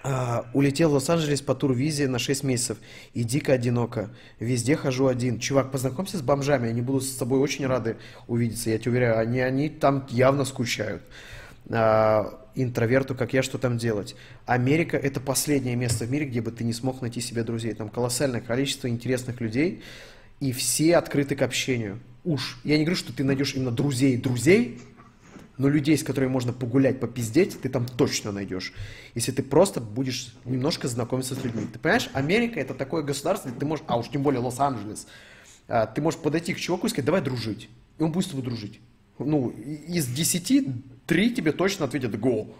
А, 0.01 0.45
улетел 0.53 0.89
в 0.89 0.93
Лос-Анджелес 0.93 1.41
по 1.41 1.55
тур-визе 1.55 2.07
на 2.07 2.19
6 2.19 2.43
месяцев. 2.43 2.77
И 3.13 3.23
дико 3.23 3.53
одиноко. 3.53 4.09
Везде 4.39 4.75
хожу 4.75 5.07
один. 5.07 5.39
Чувак, 5.39 5.71
познакомься 5.71 6.17
с 6.17 6.21
бомжами. 6.21 6.69
Они 6.69 6.81
будут 6.81 7.03
с 7.03 7.15
тобой 7.15 7.39
очень 7.39 7.67
рады 7.67 7.97
увидеться. 8.27 8.69
Я 8.69 8.77
тебе 8.77 8.91
уверяю, 8.91 9.19
они, 9.19 9.41
они 9.41 9.69
там 9.69 10.07
явно 10.09 10.45
скучают. 10.45 11.03
А, 11.69 12.39
интроверту, 12.55 13.15
как 13.15 13.33
я, 13.33 13.43
что 13.43 13.57
там 13.57 13.77
делать. 13.77 14.15
Америка– 14.45 14.97
это 14.97 15.19
последнее 15.19 15.75
место 15.75 16.05
в 16.05 16.11
мире, 16.11 16.25
где 16.25 16.41
бы 16.41 16.51
ты 16.51 16.63
не 16.63 16.73
смог 16.73 17.01
найти 17.01 17.21
себе 17.21 17.43
друзей. 17.43 17.73
Там 17.73 17.89
колоссальное 17.89 18.41
количество 18.41 18.87
интересных 18.87 19.39
людей, 19.41 19.83
и 20.39 20.51
все 20.51 20.97
открыты 20.97 21.35
к 21.35 21.41
общению 21.41 21.99
уж, 22.23 22.59
я 22.63 22.77
не 22.77 22.83
говорю, 22.83 22.97
что 22.97 23.13
ты 23.13 23.23
найдешь 23.23 23.55
именно 23.55 23.71
друзей 23.71 24.17
друзей, 24.17 24.79
но 25.59 25.67
людей, 25.67 25.97
с 25.97 26.03
которыми 26.03 26.31
можно 26.31 26.53
погулять, 26.53 27.01
попиздеть, 27.01 27.59
ты 27.61 27.67
там 27.67 27.85
точно 27.85 28.31
найдешь. 28.31 28.73
Если 29.13 29.33
ты 29.33 29.43
просто 29.43 29.81
будешь 29.81 30.33
немножко 30.45 30.87
знакомиться 30.87 31.35
с 31.35 31.43
людьми. 31.43 31.67
Ты 31.71 31.77
понимаешь, 31.79 32.09
Америка 32.13 32.59
это 32.61 32.73
такое 32.73 33.03
государство, 33.03 33.51
ты 33.51 33.65
можешь, 33.65 33.83
а 33.87 33.97
уж 33.97 34.09
тем 34.09 34.23
более 34.23 34.39
Лос-Анджелес, 34.39 35.05
а, 35.67 35.85
ты 35.85 36.01
можешь 36.01 36.19
подойти 36.19 36.53
к 36.53 36.59
чуваку 36.59 36.87
и 36.87 36.89
сказать, 36.89 37.05
давай 37.05 37.21
дружить. 37.21 37.69
И 37.97 38.03
он 38.03 38.13
будет 38.13 38.25
с 38.25 38.29
тобой 38.29 38.45
дружить. 38.45 38.79
Ну, 39.19 39.49
из 39.49 40.07
десяти, 40.07 40.65
три 41.05 41.35
тебе 41.35 41.51
точно 41.51 41.85
ответят 41.85 42.15
go. 42.15 42.53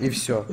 И 0.00 0.10
все. 0.10 0.46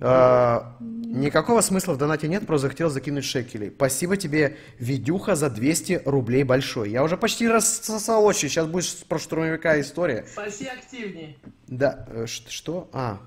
А, 0.00 0.76
никакого 0.80 1.60
смысла 1.60 1.94
в 1.94 1.98
донате 1.98 2.28
нет, 2.28 2.46
просто 2.46 2.68
захотел 2.68 2.90
закинуть 2.90 3.24
шекелей. 3.24 3.70
Спасибо 3.74 4.16
тебе, 4.16 4.56
Видюха, 4.78 5.34
за 5.34 5.50
200 5.50 6.02
рублей 6.04 6.44
большой. 6.44 6.90
Я 6.90 7.02
уже 7.02 7.16
почти 7.16 7.48
рассосал 7.48 8.24
очи, 8.24 8.46
сейчас 8.46 8.66
будет 8.66 8.86
про 9.08 9.18
штурмовика 9.18 9.80
история. 9.80 10.24
Спаси 10.30 10.66
активнее. 10.66 11.36
Да, 11.66 12.06
э, 12.08 12.26
что? 12.26 12.88
А. 12.92 13.20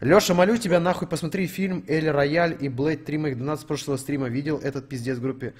Леша, 0.00 0.32
молю 0.32 0.56
тебя, 0.56 0.80
нахуй, 0.80 1.06
посмотри 1.06 1.46
фильм 1.46 1.84
Эль 1.86 2.08
Рояль 2.10 2.56
и 2.58 2.68
Блейд 2.68 3.04
3 3.04 3.18
моих 3.18 3.36
12 3.36 3.66
прошлого 3.66 3.98
стрима. 3.98 4.28
Видел 4.28 4.58
этот 4.58 4.88
пиздец 4.88 5.18
в 5.18 5.22
группе? 5.22 5.52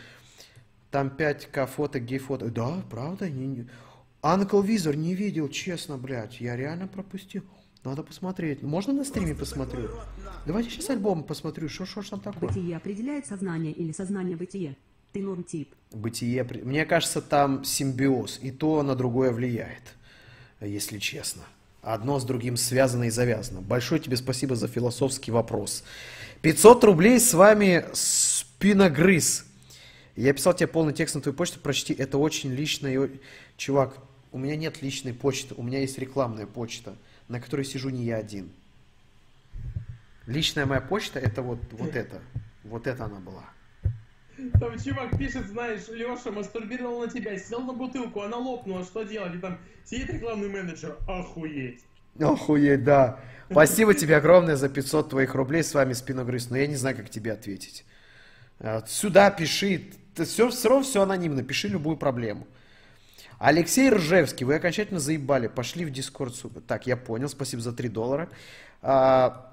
Там 0.91 1.13
5к 1.17 1.67
фото, 1.67 2.01
гей-фото. 2.01 2.47
Да, 2.47 2.83
правда? 2.91 3.29
Анкл 4.23 4.61
Визор 4.61 4.97
не 4.97 5.15
видел, 5.15 5.49
честно, 5.49 5.99
блядь. 5.99 6.41
Я 6.41 6.57
реально 6.57 6.89
пропустил. 6.89 7.45
Надо 7.83 8.03
посмотреть. 8.03 8.63
Можно 8.63 8.93
на 8.93 9.05
стриме 9.05 9.35
посмотрю? 9.35 9.89
Давайте 10.47 10.69
сейчас 10.69 10.91
альбом 10.91 11.23
посмотрю. 11.25 11.69
Что 11.71 11.87
что 11.87 12.03
там 12.03 12.21
такое? 12.21 12.51
Бытие 12.51 12.77
определяет 12.77 13.27
сознание 13.27 13.73
или 13.73 13.93
сознание 13.93 14.37
бытие? 14.37 14.77
Ты 15.13 15.23
норм 15.23 15.45
тип. 15.45 15.75
Бытие... 15.91 16.45
Мне 16.45 16.85
кажется, 16.85 17.23
там 17.23 17.65
симбиоз. 17.65 18.39
И 18.43 18.51
то 18.51 18.83
на 18.83 18.95
другое 18.95 19.33
влияет. 19.33 19.95
Если 20.61 20.99
честно. 20.99 21.43
Одно 21.81 22.21
с 22.21 22.25
другим 22.25 22.59
связано 22.59 23.05
и 23.05 23.11
завязано. 23.11 23.63
Большое 23.63 23.99
тебе 23.99 24.19
спасибо 24.19 24.57
за 24.57 24.69
философский 24.69 25.31
вопрос. 25.31 25.83
500 26.43 26.85
рублей 26.85 27.19
с 27.19 27.33
вами 27.33 27.87
Спиногрыз. 27.95 29.47
Я 30.17 30.35
писал 30.35 30.53
тебе 30.53 30.67
полный 30.67 30.93
текст 30.93 31.15
на 31.15 31.23
твою 31.23 31.35
почту, 31.35 31.61
прочти. 31.61 31.95
Это 31.95 32.19
очень 32.19 32.51
личное. 32.53 33.11
Чувак, 33.57 33.97
у 34.33 34.39
меня 34.39 34.55
нет 34.57 34.83
личной 34.83 35.15
почты, 35.15 35.55
у 35.57 35.63
меня 35.63 35.81
есть 35.81 35.99
рекламная 35.99 36.47
почта 36.47 36.95
на 37.31 37.41
которой 37.41 37.65
сижу 37.65 37.89
не 37.91 38.05
я 38.05 38.17
один. 38.17 38.51
Личная 40.27 40.67
моя 40.67 40.81
почта 40.81 41.19
это 41.19 41.43
вот, 41.43 41.61
вот 41.71 41.95
это. 41.95 42.21
Вот 42.65 42.87
это 42.87 43.05
она 43.05 43.21
была. 43.21 43.45
Там 44.59 44.79
чувак 44.79 45.17
пишет, 45.17 45.47
знаешь, 45.47 45.89
Леша 45.89 46.33
мастурбировал 46.33 47.01
на 47.01 47.09
тебя, 47.09 47.39
сел 47.39 47.61
на 47.61 47.73
бутылку, 47.73 48.23
она 48.23 48.37
лопнула, 48.37 48.85
что 48.85 49.05
делать? 49.05 49.35
И 49.35 49.39
там 49.39 49.59
сидит 49.85 50.11
рекламный 50.11 50.49
менеджер, 50.49 50.97
охуеть. 51.07 51.85
Охуеть, 52.19 52.85
да. 52.85 53.21
Спасибо 53.51 53.95
тебе 53.95 54.17
огромное 54.17 54.57
за 54.57 54.69
500 54.69 55.11
твоих 55.11 55.35
рублей, 55.35 55.63
с 55.63 55.75
вами 55.75 55.93
Спиногрыз, 55.93 56.51
но 56.51 56.57
я 56.57 56.67
не 56.67 56.77
знаю, 56.77 56.97
как 56.97 57.11
тебе 57.11 57.33
ответить. 57.33 57.85
А, 58.59 58.85
сюда 58.87 59.31
пиши, 59.31 59.91
все, 60.17 60.49
все 60.49 60.69
равно 60.69 60.85
все 60.85 61.03
анонимно, 61.03 61.43
пиши 61.43 61.69
любую 61.69 61.97
проблему. 61.97 62.47
Алексей 63.41 63.89
Ржевский, 63.89 64.45
вы 64.45 64.57
окончательно 64.57 65.01
заебали, 65.01 65.47
пошли 65.47 65.87
в 65.87 65.91
Дискорд, 65.91 66.35
сука. 66.35 66.61
Так, 66.61 66.87
я 66.87 66.95
понял, 66.95 67.27
спасибо 67.27 67.63
за 67.63 67.73
3 67.73 67.89
доллара. 67.89 68.29
А, 68.83 69.51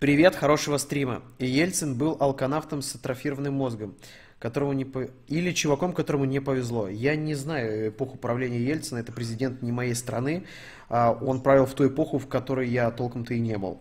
привет, 0.00 0.34
хорошего 0.34 0.76
стрима. 0.78 1.22
Ельцин 1.38 1.96
был 1.96 2.16
алканавтом 2.18 2.82
с 2.82 2.96
атрофированным 2.96 3.54
мозгом, 3.54 3.94
которому 4.40 4.72
не 4.72 4.84
по... 4.84 5.08
или 5.28 5.52
чуваком, 5.52 5.92
которому 5.92 6.24
не 6.24 6.40
повезло. 6.40 6.88
Я 6.88 7.14
не 7.14 7.34
знаю 7.34 7.90
эпоху 7.90 8.18
правления 8.18 8.58
Ельцина, 8.58 8.98
это 8.98 9.12
президент 9.12 9.62
не 9.62 9.70
моей 9.70 9.94
страны. 9.94 10.44
А, 10.88 11.12
он 11.12 11.44
правил 11.44 11.64
в 11.64 11.74
ту 11.74 11.86
эпоху, 11.86 12.18
в 12.18 12.26
которой 12.26 12.68
я 12.68 12.90
толком-то 12.90 13.34
и 13.34 13.38
не 13.38 13.56
был. 13.56 13.80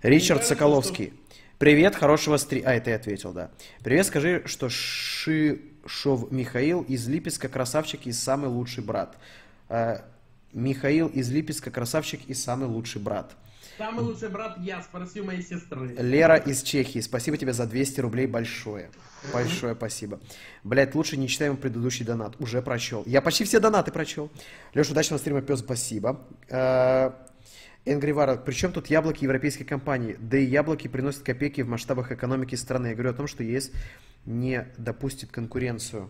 Ричард 0.00 0.46
Соколовский. 0.46 1.12
Привет, 1.58 1.94
хорошего 1.94 2.38
стрима. 2.38 2.70
А, 2.70 2.72
это 2.72 2.88
я 2.88 2.96
ответил, 2.96 3.34
да. 3.34 3.50
Привет, 3.82 4.06
скажи, 4.06 4.44
что 4.46 4.70
Ши 4.70 5.73
Шов 5.86 6.30
Михаил 6.30 6.82
из 6.82 7.06
Липецка, 7.06 7.48
красавчик 7.48 8.06
и 8.06 8.12
самый 8.12 8.48
лучший 8.48 8.82
брат. 8.82 9.16
Э, 9.68 10.00
Михаил 10.52 11.08
из 11.08 11.30
Липецка, 11.30 11.70
красавчик 11.70 12.20
и 12.26 12.34
самый 12.34 12.68
лучший 12.68 13.00
брат. 13.00 13.34
Самый 13.76 14.04
лучший 14.04 14.28
брат 14.28 14.56
я, 14.60 14.80
спроси 14.82 15.20
моей 15.20 15.42
сестры. 15.42 15.96
Лера 15.98 16.36
из 16.36 16.62
Чехии, 16.62 17.00
спасибо 17.00 17.36
тебе 17.36 17.52
за 17.52 17.66
200 17.66 18.00
рублей 18.00 18.26
большое. 18.26 18.90
Большое 19.32 19.74
спасибо. 19.74 20.20
Блять, 20.62 20.94
лучше 20.94 21.16
не 21.16 21.28
читаем 21.28 21.56
предыдущий 21.56 22.04
донат. 22.04 22.40
Уже 22.40 22.62
прочел. 22.62 23.02
Я 23.06 23.20
почти 23.20 23.44
все 23.44 23.58
донаты 23.58 23.90
прочел. 23.90 24.30
Леша, 24.74 24.92
удачного 24.92 25.18
стрима, 25.18 25.42
пес, 25.42 25.60
спасибо. 25.60 26.20
Энгри 27.86 28.12
Варл, 28.12 28.38
причем 28.38 28.72
тут 28.72 28.86
яблоки 28.86 29.24
европейской 29.24 29.64
компании? 29.64 30.16
Да 30.18 30.38
и 30.38 30.44
яблоки 30.44 30.88
приносят 30.88 31.22
копейки 31.22 31.60
в 31.60 31.68
масштабах 31.68 32.12
экономики 32.12 32.54
страны. 32.54 32.88
Я 32.88 32.94
говорю 32.94 33.10
о 33.10 33.14
том, 33.14 33.26
что 33.26 33.42
есть 33.42 33.72
не 34.24 34.66
допустит 34.78 35.30
конкуренцию. 35.30 36.08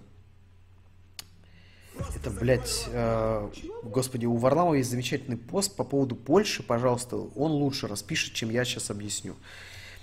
Это, 2.15 2.31
блядь, 2.31 2.87
э, 2.89 3.51
господи, 3.85 4.27
у 4.27 4.37
Варламова 4.37 4.75
есть 4.75 4.91
замечательный 4.91 5.37
пост 5.37 5.77
по 5.77 5.85
поводу 5.85 6.17
Польши, 6.17 6.63
пожалуйста, 6.65 7.17
он 7.17 7.53
лучше 7.53 7.87
распишет, 7.87 8.35
чем 8.35 8.51
я 8.51 8.65
сейчас 8.65 8.91
объясню. 8.91 9.37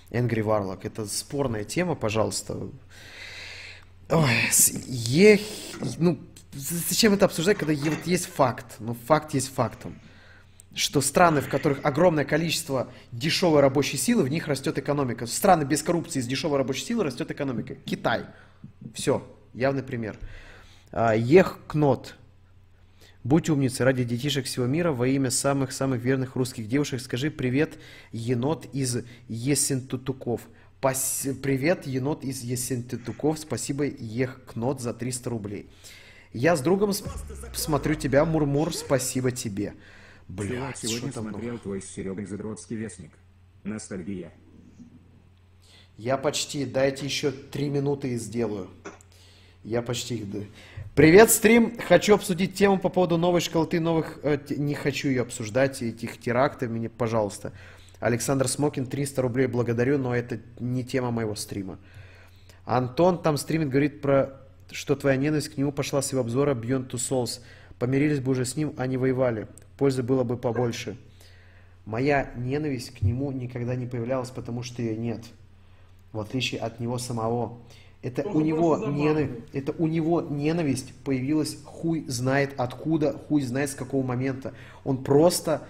Энгри 0.09 0.41
Варлок, 0.41 0.85
это 0.85 1.05
спорная 1.05 1.65
тема, 1.65 1.95
пожалуйста. 1.95 2.69
Ой, 4.09 4.29
е... 4.87 5.39
ну, 5.97 6.17
зачем 6.53 7.13
это 7.13 7.25
обсуждать, 7.25 7.57
когда 7.57 7.73
есть 7.73 8.25
факт? 8.25 8.75
Ну, 8.79 8.93
факт 8.93 9.33
есть 9.33 9.53
фактом 9.53 9.95
что 10.73 11.01
страны, 11.01 11.41
в 11.41 11.49
которых 11.49 11.79
огромное 11.83 12.25
количество 12.25 12.91
дешевой 13.11 13.61
рабочей 13.61 13.97
силы, 13.97 14.23
в 14.23 14.29
них 14.29 14.47
растет 14.47 14.77
экономика. 14.77 15.25
Страны 15.25 15.63
без 15.63 15.83
коррупции 15.83 16.21
с 16.21 16.27
дешевой 16.27 16.57
рабочей 16.57 16.85
силы 16.85 17.03
растет 17.03 17.29
экономика. 17.31 17.75
Китай. 17.75 18.25
Все, 18.93 19.27
явный 19.53 19.83
пример. 19.83 20.17
А, 20.91 21.13
Ех 21.13 21.59
Кнот. 21.67 22.15
Будь 23.23 23.49
умницей 23.49 23.85
ради 23.85 24.03
детишек 24.03 24.45
всего 24.45 24.65
мира 24.65 24.91
во 24.91 25.07
имя 25.07 25.29
самых-самых 25.29 26.01
верных 26.01 26.35
русских 26.35 26.67
девушек. 26.67 27.01
Скажи 27.01 27.29
привет, 27.29 27.77
енот 28.11 28.65
из 28.73 28.97
Есентутуков. 29.27 30.41
Пас... 30.79 31.27
Привет, 31.43 31.85
енот 31.85 32.23
из 32.23 32.41
Есентутуков. 32.41 33.37
Спасибо, 33.37 33.85
Ех 33.85 34.41
Кнот, 34.45 34.81
за 34.81 34.93
300 34.93 35.29
рублей. 35.29 35.69
Я 36.33 36.55
с 36.55 36.61
другом 36.61 36.93
смотрю 37.53 37.93
тебя, 37.93 38.25
Мурмур, 38.25 38.73
спасибо 38.73 39.31
тебе. 39.31 39.73
Блядь, 40.31 40.77
сегодня 40.77 41.11
смотрел 41.11 41.59
твой 41.59 41.81
с 41.81 41.91
Серегой 41.91 42.25
Задротский 42.25 42.77
вестник. 42.77 43.11
Ностальгия. 43.65 44.31
Я 45.97 46.17
почти, 46.17 46.65
дайте 46.65 47.03
еще 47.05 47.31
три 47.31 47.67
минуты 47.67 48.13
и 48.13 48.17
сделаю. 48.17 48.69
Я 49.65 49.81
почти 49.81 50.15
их... 50.15 50.47
Привет, 50.95 51.31
стрим! 51.31 51.77
Хочу 51.85 52.15
обсудить 52.15 52.53
тему 52.53 52.79
по 52.79 52.87
поводу 52.87 53.17
новой 53.17 53.41
школоты 53.41 53.81
новых... 53.81 54.19
Э, 54.23 54.39
не 54.55 54.73
хочу 54.73 55.09
ее 55.09 55.23
обсуждать, 55.23 55.81
этих 55.81 56.17
терактов, 56.17 56.69
мне, 56.69 56.87
пожалуйста. 56.87 57.51
Александр 57.99 58.47
Смокин, 58.47 58.85
300 58.85 59.21
рублей, 59.21 59.47
благодарю, 59.47 59.97
но 59.97 60.15
это 60.15 60.39
не 60.59 60.85
тема 60.85 61.11
моего 61.11 61.35
стрима. 61.35 61.77
Антон 62.63 63.21
там 63.21 63.35
стримит, 63.35 63.67
говорит 63.67 63.99
про, 63.99 64.39
что 64.71 64.95
твоя 64.95 65.17
ненависть 65.17 65.49
к 65.49 65.57
нему 65.57 65.73
пошла 65.73 66.01
с 66.01 66.13
его 66.13 66.21
обзора 66.21 66.55
Beyond 66.55 66.89
Two 66.89 66.95
Souls. 66.95 67.41
Помирились 67.77 68.21
бы 68.21 68.31
уже 68.31 68.45
с 68.45 68.55
ним, 68.55 68.73
а 68.77 68.87
не 68.87 68.95
воевали 68.95 69.49
пользы 69.81 70.03
было 70.03 70.23
бы 70.23 70.37
побольше. 70.37 70.95
Моя 71.85 72.29
ненависть 72.37 72.91
к 72.91 73.01
нему 73.01 73.31
никогда 73.31 73.73
не 73.73 73.87
появлялась, 73.87 74.29
потому 74.29 74.61
что 74.61 74.83
ее 74.83 74.95
нет. 74.95 75.23
В 76.11 76.19
отличие 76.19 76.61
от 76.61 76.79
него 76.79 76.99
самого. 76.99 77.57
Это 78.03 78.21
у, 78.29 78.41
него 78.41 78.77
ненависть, 78.77 79.41
это 79.53 79.73
у 79.79 79.87
него 79.87 80.21
ненависть 80.21 80.93
появилась 81.03 81.57
хуй 81.65 82.05
знает 82.07 82.53
откуда, 82.59 83.17
хуй 83.27 83.41
знает 83.41 83.71
с 83.71 83.73
какого 83.73 84.05
момента. 84.05 84.53
Он 84.83 85.03
просто 85.03 85.63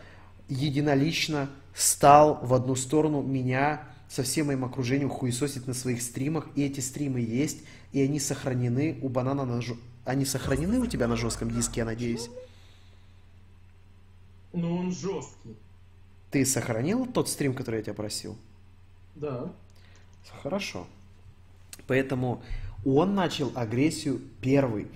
единолично 0.50 1.50
стал 1.74 2.38
в 2.44 2.54
одну 2.54 2.76
сторону 2.76 3.22
меня 3.22 3.82
со 4.10 4.24
всем 4.24 4.48
моим 4.48 4.66
окружением 4.66 5.10
хуесосить 5.10 5.68
на 5.68 5.74
своих 5.74 6.02
стримах. 6.02 6.50
И 6.56 6.66
эти 6.66 6.82
стримы 6.82 7.22
есть, 7.22 7.60
и 7.94 8.02
они 8.02 8.20
сохранены 8.20 8.98
у 9.02 9.08
банана 9.08 9.46
на... 9.46 9.62
Они 10.04 10.26
сохранены 10.26 10.82
у 10.82 10.86
тебя 10.86 11.08
на 11.08 11.16
жестком 11.16 11.50
диске, 11.50 11.80
я 11.80 11.86
надеюсь? 11.86 12.30
Но 14.54 14.78
он 14.78 14.92
жесткий. 14.92 15.56
Ты 16.30 16.46
сохранил 16.46 17.06
тот 17.06 17.30
стрим, 17.30 17.54
который 17.54 17.78
я 17.78 17.84
тебя 17.84 17.94
просил? 17.94 18.38
Да. 19.16 19.52
Хорошо. 20.42 20.88
Поэтому 21.88 22.42
он 22.86 23.16
начал 23.16 23.52
агрессию 23.56 24.22
первый. 24.42 24.88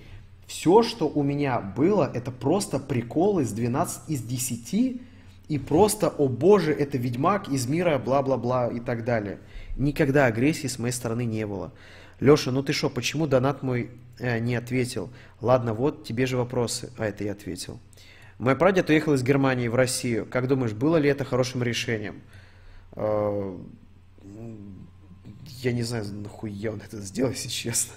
Все, 0.46 0.82
что 0.82 1.08
у 1.08 1.22
меня 1.22 1.60
было, 1.60 2.10
это 2.12 2.30
просто 2.30 2.78
приколы 2.78 3.44
с 3.44 3.52
12 3.52 4.08
из 4.08 4.22
10 4.22 5.00
и 5.48 5.58
просто, 5.58 6.08
о 6.08 6.28
боже, 6.28 6.72
это 6.72 6.98
ведьмак 6.98 7.48
из 7.48 7.66
мира, 7.66 7.98
бла-бла-бла 7.98 8.68
и 8.68 8.80
так 8.80 9.04
далее. 9.04 9.38
Никогда 9.76 10.26
агрессии 10.26 10.66
с 10.66 10.78
моей 10.78 10.92
стороны 10.92 11.24
не 11.24 11.46
было. 11.46 11.72
Леша, 12.18 12.50
ну 12.50 12.62
ты 12.62 12.72
что, 12.72 12.88
почему 12.90 13.26
донат 13.26 13.62
мой 13.62 13.90
э, 14.18 14.38
не 14.38 14.56
ответил? 14.56 15.10
Ладно, 15.40 15.74
вот 15.74 16.04
тебе 16.04 16.26
же 16.26 16.36
вопросы. 16.36 16.90
А 16.96 17.04
это 17.04 17.24
я 17.24 17.32
ответил. 17.32 17.78
Мой 18.38 18.54
прадед 18.54 18.90
уехал 18.90 19.14
из 19.14 19.22
Германии 19.22 19.68
в 19.68 19.74
Россию. 19.74 20.26
Как 20.26 20.46
думаешь, 20.46 20.72
было 20.72 20.96
ли 20.96 21.08
это 21.08 21.24
хорошим 21.24 21.62
решением? 21.62 22.22
Э, 22.92 23.58
я 25.62 25.72
не 25.72 25.82
знаю, 25.82 26.04
нахуя 26.12 26.72
он 26.72 26.80
это 26.80 27.00
сделал, 27.00 27.30
если 27.30 27.48
честно. 27.48 27.94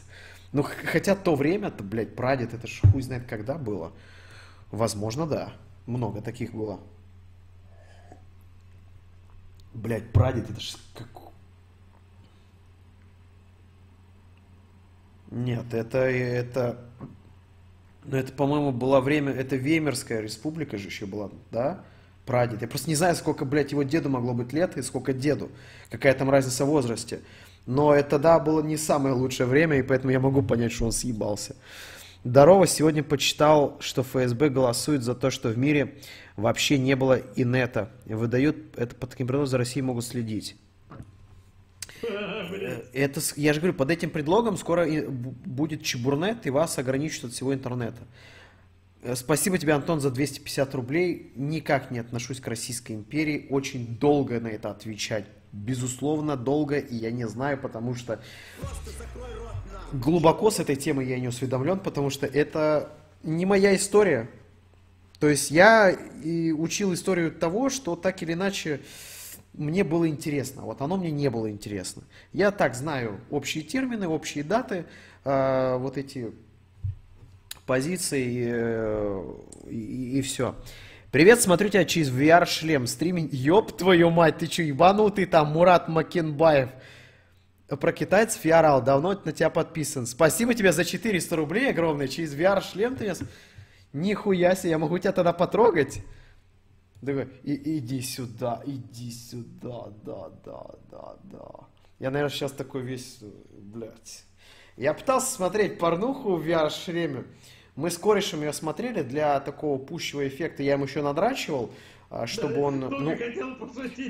Ну, 0.51 0.63
хотя 0.63 1.15
то 1.15 1.35
время-то, 1.35 1.83
блядь, 1.83 2.15
прадед, 2.15 2.53
это 2.53 2.67
ж 2.67 2.79
хуй 2.91 3.01
знает 3.01 3.27
когда 3.27 3.55
было. 3.55 3.91
Возможно, 4.71 5.27
да. 5.27 5.53
Много 5.85 6.21
таких 6.21 6.53
было. 6.53 6.79
Блядь, 9.73 10.11
прадед, 10.11 10.49
это 10.49 10.59
ж 10.59 10.75
как... 10.95 11.07
Нет, 15.31 15.73
это, 15.73 15.99
это 15.99 16.88
но 18.09 18.17
это, 18.17 18.31
по-моему, 18.33 18.71
было 18.71 19.01
время, 19.01 19.31
это 19.31 19.55
Веймерская 19.55 20.19
республика 20.21 20.77
же 20.77 20.87
еще 20.87 21.05
была, 21.05 21.29
да? 21.51 21.83
Прадед. 22.25 22.61
Я 22.61 22.67
просто 22.67 22.89
не 22.89 22.95
знаю, 22.95 23.15
сколько, 23.15 23.45
блядь, 23.45 23.71
его 23.71 23.83
деду 23.83 24.09
могло 24.09 24.33
быть 24.33 24.51
лет 24.51 24.77
и 24.77 24.81
сколько 24.81 25.13
деду. 25.13 25.51
Какая 25.91 26.15
там 26.15 26.29
разница 26.29 26.65
в 26.65 26.69
возрасте. 26.69 27.19
Но 27.67 27.93
это, 27.93 28.17
да, 28.17 28.39
было 28.39 28.63
не 28.63 28.77
самое 28.77 29.13
лучшее 29.13 29.45
время, 29.45 29.77
и 29.77 29.83
поэтому 29.83 30.11
я 30.11 30.19
могу 30.19 30.41
понять, 30.41 30.71
что 30.71 30.85
он 30.85 30.91
съебался. 30.91 31.55
Здорово, 32.23 32.65
сегодня 32.65 33.03
почитал, 33.03 33.77
что 33.79 34.01
ФСБ 34.01 34.49
голосует 34.49 35.03
за 35.03 35.13
то, 35.13 35.29
что 35.29 35.49
в 35.49 35.57
мире 35.59 35.99
вообще 36.35 36.79
не 36.79 36.95
было 36.95 37.21
инета. 37.35 37.91
Выдают 38.05 38.57
это 38.75 38.95
под 38.95 39.11
таким 39.11 39.45
за 39.45 39.57
Россией 39.59 39.83
могут 39.83 40.03
следить. 40.03 40.55
Э, 42.61 42.83
это, 42.93 43.21
я 43.35 43.53
же 43.53 43.59
говорю, 43.59 43.75
под 43.75 43.91
этим 43.91 44.09
предлогом 44.09 44.57
скоро 44.57 44.87
будет 45.09 45.83
чебурнет, 45.83 46.45
и 46.45 46.49
вас 46.49 46.77
ограничат 46.77 47.25
от 47.25 47.33
всего 47.33 47.53
интернета. 47.53 48.01
Э, 49.01 49.15
спасибо 49.15 49.57
тебе, 49.57 49.73
Антон, 49.73 50.01
за 50.01 50.11
250 50.11 50.75
рублей. 50.75 51.31
Никак 51.35 51.91
не 51.91 51.99
отношусь 51.99 52.39
к 52.39 52.47
Российской 52.47 52.93
империи. 52.93 53.47
Очень 53.49 53.97
долго 53.97 54.39
на 54.39 54.47
это 54.47 54.71
отвечать. 54.71 55.25
Безусловно, 55.51 56.35
долго, 56.35 56.77
и 56.77 56.95
я 56.95 57.11
не 57.11 57.27
знаю, 57.27 57.57
потому 57.57 57.95
что 57.95 58.21
глубоко 59.91 60.51
с 60.51 60.59
этой 60.59 60.75
темой 60.75 61.07
я 61.07 61.19
не 61.19 61.27
осведомлен, 61.27 61.79
потому 61.79 62.09
что 62.09 62.27
это 62.27 62.91
не 63.23 63.45
моя 63.45 63.75
история. 63.75 64.29
То 65.19 65.27
есть 65.27 65.49
я 65.51 65.89
и 65.89 66.51
учил 66.51 66.93
историю 66.93 67.31
того, 67.31 67.69
что 67.69 67.95
так 67.95 68.21
или 68.21 68.33
иначе 68.33 68.81
мне 69.59 69.83
было 69.83 70.07
интересно, 70.07 70.63
вот 70.63 70.81
оно 70.81 70.97
мне 70.97 71.11
не 71.11 71.29
было 71.29 71.51
интересно. 71.51 72.03
Я 72.33 72.51
так 72.51 72.75
знаю 72.75 73.19
общие 73.29 73.63
термины, 73.63 74.07
общие 74.07 74.43
даты, 74.43 74.85
э, 75.25 75.77
вот 75.77 75.97
эти 75.97 76.31
позиции 77.65 78.47
э, 78.49 79.33
и, 79.69 80.17
и 80.17 80.21
все. 80.21 80.55
Привет, 81.11 81.41
смотрю 81.41 81.69
тебя 81.69 81.85
через 81.85 82.09
VR-шлем, 82.09 82.87
стриминг. 82.87 83.33
Ёб 83.33 83.75
твою 83.77 84.09
мать, 84.09 84.37
ты 84.37 84.47
чё, 84.47 84.63
ебанутый 84.63 85.25
там, 85.25 85.47
Мурат 85.51 85.89
Макенбаев. 85.89 86.69
Про 87.67 87.91
китайцев 87.91 88.43
я 88.45 88.59
орал, 88.59 88.81
давно 88.81 89.19
на 89.25 89.31
тебя 89.31 89.49
подписан. 89.49 90.07
Спасибо 90.07 90.53
тебе 90.53 90.71
за 90.71 90.85
400 90.85 91.35
рублей 91.35 91.69
огромное, 91.69 92.07
через 92.07 92.33
VR-шлем 92.33 92.95
ты 92.95 93.05
меня... 93.05 93.15
Нихуя 93.91 94.55
себе, 94.55 94.69
я 94.69 94.77
могу 94.77 94.99
тебя 94.99 95.11
тогда 95.11 95.33
потрогать? 95.33 96.01
Давай, 97.01 97.27
и, 97.43 97.77
иди 97.77 98.01
сюда, 98.01 98.61
иди 98.65 99.11
сюда, 99.11 99.87
да, 100.03 100.29
да, 100.43 100.65
да, 100.91 101.15
да. 101.23 101.49
Я, 101.99 102.11
наверное, 102.11 102.33
сейчас 102.33 102.51
такой 102.51 102.81
весь, 102.81 103.19
блядь. 103.51 104.25
Я 104.75 104.93
пытался 104.93 105.33
смотреть 105.33 105.77
порнуху 105.77 106.35
в 106.35 106.47
VR-шлеме. 106.47 107.25
Мы 107.75 107.89
с 107.89 107.97
корешем 107.97 108.41
ее 108.41 108.51
смотрели 108.51 109.01
для 109.01 109.39
такого 109.39 109.77
пущего 109.77 110.27
эффекта. 110.27 110.63
Я 110.63 110.73
ему 110.73 110.85
еще 110.85 111.01
надрачивал, 111.01 111.71
а, 112.09 112.27
чтобы 112.27 112.55
да, 112.55 112.59
он... 112.59 112.79
Ну, 112.79 113.17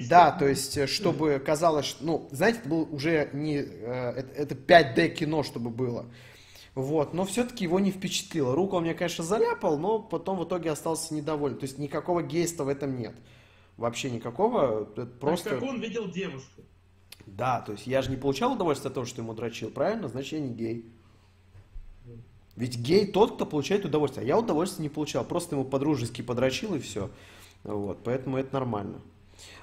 да, 0.10 0.32
то 0.32 0.48
есть, 0.48 0.78
э, 0.78 0.88
чтобы 0.88 1.41
казалось, 1.44 1.98
ну, 1.99 2.28
знаете, 2.32 2.60
это 2.60 2.70
был 2.70 2.88
уже 2.91 3.30
не... 3.34 3.57
Э, 3.57 4.14
это, 4.18 4.53
это 4.53 4.56
5D 4.56 5.10
кино, 5.10 5.44
чтобы 5.44 5.70
было. 5.70 6.06
Вот, 6.80 7.14
но 7.14 7.26
все-таки 7.26 7.65
его 7.65 7.80
не 7.81 7.91
впечатлило. 7.91 8.56
Руку 8.56 8.77
он 8.77 8.84
мне, 8.84 8.93
конечно, 8.93 9.22
заляпал, 9.22 9.77
но 9.77 9.99
потом 9.99 10.38
в 10.39 10.45
итоге 10.45 10.72
остался 10.72 11.14
недоволен. 11.14 11.57
То 11.57 11.65
есть 11.65 11.77
никакого 11.77 12.23
гейста 12.23 12.64
в 12.64 12.69
этом 12.69 12.95
нет. 12.95 13.15
Вообще 13.76 14.10
никакого. 14.10 14.84
Это 14.84 15.06
просто... 15.06 15.49
как 15.49 15.64
он 15.64 15.81
видел 15.81 16.10
девушку. 16.10 16.61
Да, 17.26 17.60
то 17.60 17.73
есть 17.73 17.85
я 17.85 18.01
же 18.01 18.10
не 18.10 18.15
получал 18.15 18.53
удовольствие 18.53 18.88
от 18.89 18.93
того, 18.93 19.06
что 19.06 19.22
ему 19.22 19.34
дрочил, 19.34 19.72
правильно? 19.72 20.07
Значит, 20.07 20.34
я 20.34 20.39
не 20.39 20.53
гей. 20.53 20.89
Ведь 22.56 22.77
гей 22.77 23.07
тот, 23.07 23.35
кто 23.35 23.45
получает 23.45 23.84
удовольствие. 23.84 24.23
А 24.23 24.27
я 24.27 24.38
удовольствие 24.38 24.84
не 24.84 24.89
получал. 24.89 25.26
Просто 25.26 25.56
ему 25.56 25.65
подружески 25.65 26.22
подрочил 26.22 26.76
и 26.76 26.80
все. 26.80 27.10
Вот, 27.64 27.99
поэтому 28.06 28.38
это 28.38 28.53
нормально. 28.53 29.01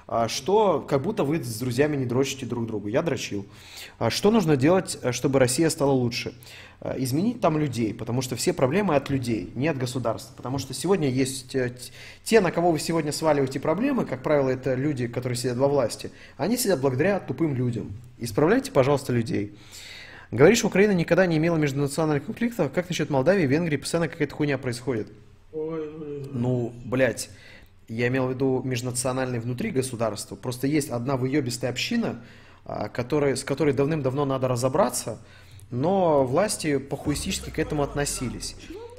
А 0.07 0.29
что, 0.29 0.79
как 0.87 1.01
будто 1.01 1.25
вы 1.25 1.43
с 1.43 1.59
друзьями 1.59 1.97
не 1.97 2.05
дрочите 2.05 2.45
друг 2.45 2.65
другу. 2.65 2.87
Я 2.87 3.01
дрочил. 3.01 3.45
А 3.99 4.09
что 4.09 4.31
нужно 4.31 4.55
делать, 4.55 4.97
э, 5.01 5.11
чтобы 5.11 5.37
Россия 5.39 5.69
стала 5.69 5.91
лучше? 5.91 6.33
А, 6.79 6.95
изменить 6.97 7.41
там 7.41 7.57
людей, 7.57 7.93
потому 7.93 8.21
что 8.21 8.37
все 8.37 8.53
проблемы 8.53 8.95
от 8.95 9.09
людей, 9.09 9.51
не 9.55 9.67
от 9.67 9.77
государства. 9.77 10.33
Потому 10.37 10.59
что 10.59 10.73
сегодня 10.73 11.09
есть 11.09 11.55
э, 11.55 11.73
те, 12.23 12.39
на 12.39 12.51
кого 12.51 12.71
вы 12.71 12.79
сегодня 12.79 13.11
сваливаете 13.11 13.59
проблемы, 13.59 14.05
как 14.05 14.23
правило, 14.23 14.49
это 14.49 14.75
люди, 14.75 15.07
которые 15.07 15.35
сидят 15.35 15.57
во 15.57 15.67
власти. 15.67 16.09
Они 16.37 16.55
сидят 16.55 16.79
благодаря 16.79 17.19
тупым 17.19 17.53
людям. 17.53 17.91
Исправляйте, 18.17 18.71
пожалуйста, 18.71 19.11
людей. 19.11 19.57
Говоришь, 20.31 20.63
Украина 20.63 20.91
никогда 20.91 21.25
не 21.25 21.35
имела 21.35 21.57
межнациональных 21.57 22.25
конфликтов. 22.25 22.71
Как 22.71 22.87
насчет 22.87 23.09
Молдавии, 23.09 23.45
Венгрии, 23.45 23.77
постоянно 23.77 24.07
какая-то 24.07 24.35
хуйня 24.35 24.57
происходит? 24.57 25.07
Ну, 25.53 26.73
блядь, 26.85 27.29
я 27.87 28.07
имел 28.07 28.27
в 28.27 28.31
виду 28.31 28.61
межнациональные 28.63 29.39
внутри 29.39 29.71
государства. 29.71 30.35
Просто 30.35 30.67
есть 30.67 30.89
одна 30.89 31.17
выебистая 31.17 31.71
община, 31.71 32.21
а, 32.65 32.89
которой, 32.89 33.37
с 33.37 33.43
которой 33.43 33.73
давным-давно 33.73 34.25
надо 34.25 34.47
разобраться, 34.47 35.19
но 35.69 36.25
власти 36.25 36.77
похуистически 36.77 37.49
к 37.49 37.59
этому 37.59 37.83
относились. 37.83 38.55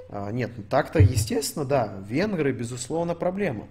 А, 0.09 0.31
нет, 0.31 0.53
ну 0.57 0.63
так-то, 0.63 1.01
естественно, 1.01 1.65
да, 1.65 2.03
венгры, 2.09 2.53
безусловно, 2.53 3.15
проблема. 3.15 3.67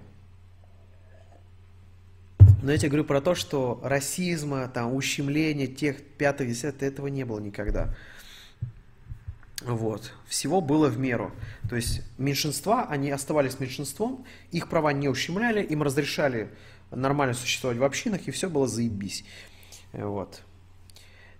Но 2.61 2.72
я 2.72 2.77
тебе 2.77 2.89
говорю 2.89 3.06
про 3.06 3.22
то, 3.22 3.35
что 3.35 3.80
расизма, 3.84 4.68
там, 4.68 4.94
ущемления 4.94 5.68
тех 5.68 6.03
пятых, 6.03 6.48
десятых, 6.48 6.84
этого 6.84 7.07
не 7.07 7.23
было 7.23 7.39
никогда. 7.39 7.95
Вот. 9.68 10.14
Всего 10.27 10.61
было 10.61 10.88
в 10.88 10.98
меру. 10.98 11.34
То 11.69 11.76
есть 11.76 12.02
меньшинства, 12.18 12.88
они 12.89 13.11
оставались 13.11 13.60
меньшинством, 13.60 14.26
их 14.52 14.69
права 14.69 14.94
не 14.94 15.10
ущемляли, 15.10 15.61
им 15.61 15.84
разрешали 15.84 16.49
нормально 16.89 17.34
существовать 17.34 17.77
в 17.77 17.84
общинах, 17.84 18.27
и 18.27 18.31
все 18.31 18.49
было 18.49 18.65
заебись. 18.65 19.26
Вот. 19.91 20.41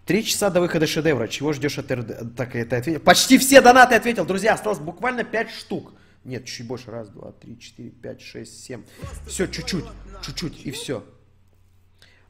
Три 0.06 0.26
часа 0.26 0.50
до 0.50 0.60
выхода 0.60 0.88
шедевра. 0.88 1.28
Чего 1.28 1.54
ждешь 1.54 1.78
от 1.80 1.92
РД? 1.92 2.36
Так, 2.36 2.56
это 2.56 2.78
ответил. 2.78 3.00
Почти 3.00 3.38
все 3.38 3.62
донаты 3.62 3.96
ответил. 3.96 4.26
Друзья, 4.26 4.54
осталось 4.54 4.80
буквально 4.80 5.24
пять 5.24 5.50
штук. 5.50 5.94
Нет, 6.26 6.46
чуть 6.46 6.68
больше. 6.68 6.92
Раз, 6.92 7.08
два, 7.10 7.32
три, 7.32 7.58
четыре, 7.58 7.92
пять, 7.92 8.22
шесть, 8.22 8.64
семь. 8.64 8.84
Все, 9.26 9.48
чуть-чуть, 9.48 9.86
чуть-чуть, 10.22 10.66
и 10.66 10.72
все. 10.72 11.04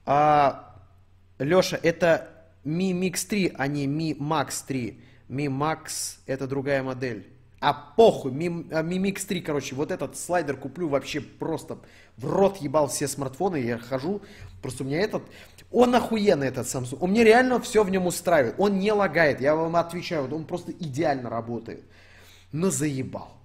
А, 0.06 0.76
Леша, 1.40 1.80
это 1.82 2.30
Mi 2.64 2.92
Mix 2.92 3.28
3, 3.28 3.56
а 3.58 3.68
не 3.68 3.88
Mi 3.88 4.16
Max 4.16 4.64
3. 4.68 5.02
Mi 5.30 5.48
Max 5.48 6.20
это 6.26 6.48
другая 6.48 6.84
модель. 6.84 7.28
А 7.60 7.74
похуй, 7.74 8.32
Mi, 8.32 8.70
Mi 8.70 8.98
Mix 9.00 9.26
3, 9.26 9.42
короче, 9.42 9.74
вот 9.74 9.92
этот 9.92 10.16
слайдер 10.16 10.58
куплю 10.58 10.88
вообще 10.90 11.22
просто 11.22 11.80
в 12.16 12.26
рот 12.26 12.58
ебал 12.58 12.88
все 12.88 13.08
смартфоны, 13.08 13.58
я 13.58 13.80
хожу, 13.80 14.22
просто 14.62 14.84
у 14.84 14.86
меня 14.86 15.00
этот, 15.00 15.24
он 15.72 15.96
охуенный 15.96 16.48
этот 16.48 16.68
Samsung, 16.68 16.98
он 17.00 17.12
мне 17.12 17.24
реально 17.24 17.60
все 17.60 17.84
в 17.84 17.90
нем 17.90 18.06
устраивает, 18.06 18.56
он 18.60 18.78
не 18.78 18.92
лагает, 18.92 19.42
я 19.42 19.56
вам 19.56 19.76
отвечаю, 19.76 20.32
он 20.34 20.46
просто 20.46 20.72
идеально 20.72 21.32
работает, 21.32 21.84
но 22.52 22.70
заебал. 22.70 23.38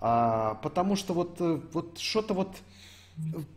А, 0.00 0.54
потому 0.62 0.94
что 0.94 1.14
вот, 1.14 1.40
э, 1.40 1.60
вот 1.72 1.98
что-то 1.98 2.34
вот, 2.34 2.56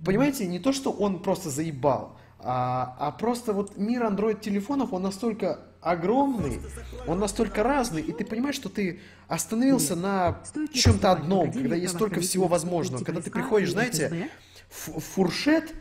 понимаете, 0.03 0.47
не 0.47 0.57
то, 0.57 0.73
что 0.73 0.91
он 0.91 1.21
просто 1.21 1.51
заебал, 1.51 2.17
а, 2.39 2.95
а 2.97 3.11
просто 3.11 3.53
вот 3.53 3.77
мир 3.77 4.03
Android 4.03 4.39
телефонов, 4.39 4.91
он 4.91 5.03
настолько 5.03 5.59
огромный, 5.81 6.59
он 7.07 7.19
настолько 7.19 7.63
разный, 7.63 8.01
и 8.01 8.11
ты 8.11 8.25
понимаешь, 8.25 8.55
что 8.55 8.69
ты 8.69 8.99
остановился 9.27 9.95
на 9.95 10.41
чем-то 10.73 11.11
одном, 11.11 11.51
когда 11.51 11.75
есть 11.75 11.93
столько 11.93 12.19
всего 12.19 12.47
возможного. 12.47 13.03
Когда 13.03 13.21
ты 13.21 13.31
приходишь, 13.31 13.71
знаете, 13.71 14.29
в 14.69 14.99
фуршет, 14.99 15.73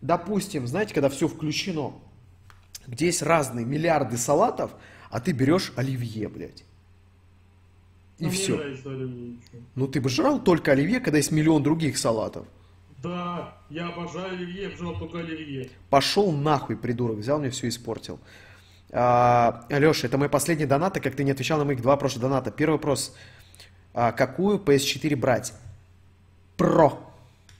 допустим, 0.00 0.66
знаете, 0.66 0.94
когда 0.94 1.08
все 1.08 1.28
включено, 1.28 1.94
где 2.86 3.06
есть 3.06 3.22
разные 3.22 3.64
миллиарды 3.64 4.16
салатов, 4.16 4.72
а 5.10 5.20
ты 5.20 5.32
берешь 5.32 5.72
оливье, 5.76 6.28
блядь. 6.28 6.64
И 8.18 8.24
ну, 8.24 8.30
все. 8.30 8.76
Ну 9.74 9.88
ты 9.88 10.00
бы 10.00 10.08
жрал 10.08 10.42
только 10.42 10.72
оливье, 10.72 11.00
когда 11.00 11.18
есть 11.18 11.32
миллион 11.32 11.62
других 11.62 11.98
салатов. 11.98 12.46
Да, 13.02 13.58
я 13.68 13.88
обожаю 13.88 14.32
оливье, 14.32 14.70
жрал 14.70 14.98
только 14.98 15.18
оливье. 15.18 15.68
Пошел 15.90 16.32
нахуй, 16.32 16.76
придурок, 16.76 17.18
взял 17.18 17.38
мне 17.38 17.50
все 17.50 17.68
испортил. 17.68 18.18
Леша, 18.90 20.06
это 20.06 20.16
мой 20.16 20.28
последний 20.28 20.66
донат, 20.66 21.00
как 21.00 21.14
ты 21.14 21.24
не 21.24 21.32
отвечал 21.32 21.58
на 21.58 21.64
моих 21.64 21.82
два 21.82 21.96
прошлых 21.96 22.22
доната. 22.22 22.50
Первый 22.50 22.74
вопрос. 22.74 23.14
А, 23.92 24.12
какую 24.12 24.58
PS4 24.58 25.16
брать? 25.16 25.52
Про. 26.56 26.98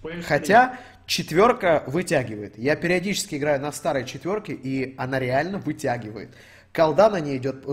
PS4. 0.03 0.23
Хотя 0.23 0.79
четверка 1.07 1.83
вытягивает. 1.87 2.57
Я 2.59 2.77
периодически 2.77 3.37
играю 3.37 3.61
на 3.61 3.73
старой 3.73 4.05
четверке, 4.05 4.53
и 4.53 4.95
она 4.99 5.19
реально 5.19 5.59
вытягивает. 5.59 6.31
Колда 6.73 7.11
на 7.11 7.21
ней 7.21 7.39
идет... 7.39 7.65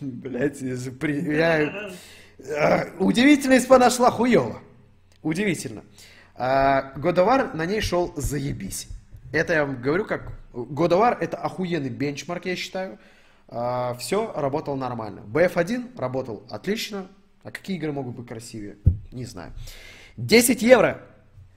Блять, 0.00 0.60
я... 0.60 1.90
А, 2.56 2.86
удивительно, 2.98 3.54
если 3.54 3.68
бы 3.68 3.76
она 3.76 3.90
шла 3.90 4.10
хуево. 4.10 4.60
Удивительно. 5.22 5.84
Годовар 6.36 7.54
на 7.54 7.66
ней 7.66 7.80
шел 7.80 8.12
заебись. 8.16 8.88
Это 9.32 9.54
я 9.54 9.64
вам 9.64 9.80
говорю 9.80 10.04
как... 10.04 10.32
Годовар 10.52 11.16
это 11.20 11.38
охуенный 11.38 11.88
бенчмарк, 11.88 12.44
я 12.44 12.54
считаю. 12.54 12.98
А, 13.48 13.94
все 13.94 14.32
работало 14.36 14.76
нормально. 14.76 15.20
BF1 15.26 15.98
работал 15.98 16.46
отлично. 16.50 17.08
А 17.42 17.50
какие 17.50 17.76
игры 17.76 17.92
могут 17.92 18.14
быть 18.14 18.28
красивее? 18.28 18.76
Не 19.10 19.24
знаю. 19.24 19.52
10 20.18 20.62
евро. 20.62 21.00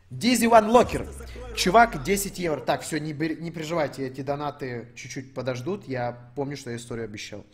Дизи 0.09 0.45
Ван 0.45 0.69
Локер. 0.69 1.07
Чувак, 1.55 2.03
10 2.03 2.39
евро. 2.39 2.61
Так, 2.61 2.81
все, 2.81 2.99
не, 2.99 3.11
не 3.11 3.51
переживайте, 3.51 4.07
эти 4.07 4.21
донаты 4.21 4.87
чуть-чуть 4.95 5.33
подождут. 5.33 5.87
Я 5.87 6.31
помню, 6.35 6.55
что 6.55 6.69
я 6.69 6.77
историю 6.77 7.05
обещал. 7.05 7.45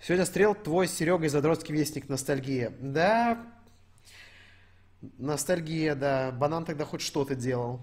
Сегодня 0.00 0.26
стрел 0.26 0.54
твой 0.54 0.86
с 0.86 0.94
Серегой 0.94 1.28
Задротский 1.28 1.74
вестник 1.74 2.08
ностальгия. 2.08 2.72
Да, 2.80 3.38
Ностальгия, 5.18 5.94
да. 5.94 6.32
Банан 6.32 6.64
тогда 6.64 6.84
хоть 6.84 7.00
что-то 7.00 7.34
делал. 7.34 7.80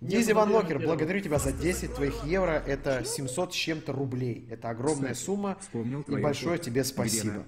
Дизи 0.00 0.32
Ван 0.32 0.50
Локер, 0.50 0.78
благодарю 0.78 1.20
тебя 1.20 1.38
за 1.38 1.52
10 1.52 1.94
твоих 1.94 2.24
евро. 2.24 2.52
Это 2.66 3.04
700 3.04 3.52
с 3.52 3.56
чем-то 3.56 3.92
рублей. 3.92 4.46
Это 4.50 4.70
огромная 4.70 5.14
сумма. 5.14 5.58
И 5.74 6.16
большое 6.16 6.58
тебе 6.58 6.84
спасибо. 6.84 7.44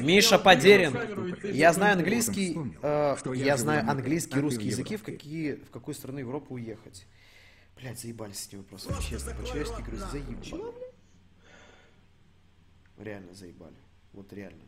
Миша 0.00 0.38
Подерин. 0.38 0.96
Я 1.44 1.72
знаю 1.72 1.98
английский, 1.98 2.56
э, 2.82 3.16
я 3.34 3.56
знаю 3.56 3.88
английский, 3.88 4.40
русский 4.40 4.68
языки, 4.68 4.96
в, 4.96 5.02
какие, 5.02 5.54
в 5.54 5.70
какую 5.70 5.94
страну 5.94 6.18
Европы 6.18 6.54
уехать. 6.54 7.06
Блять, 7.76 8.00
заебались 8.00 8.40
с 8.40 8.48
этим 8.48 8.58
вопросом. 8.58 8.94
Честно, 9.00 9.34
по-человечески 9.34 9.82
говорю, 9.82 9.98
заебали. 10.10 10.74
Реально 12.98 13.34
заебали. 13.34 13.76
Вот 14.12 14.32
реально 14.32 14.60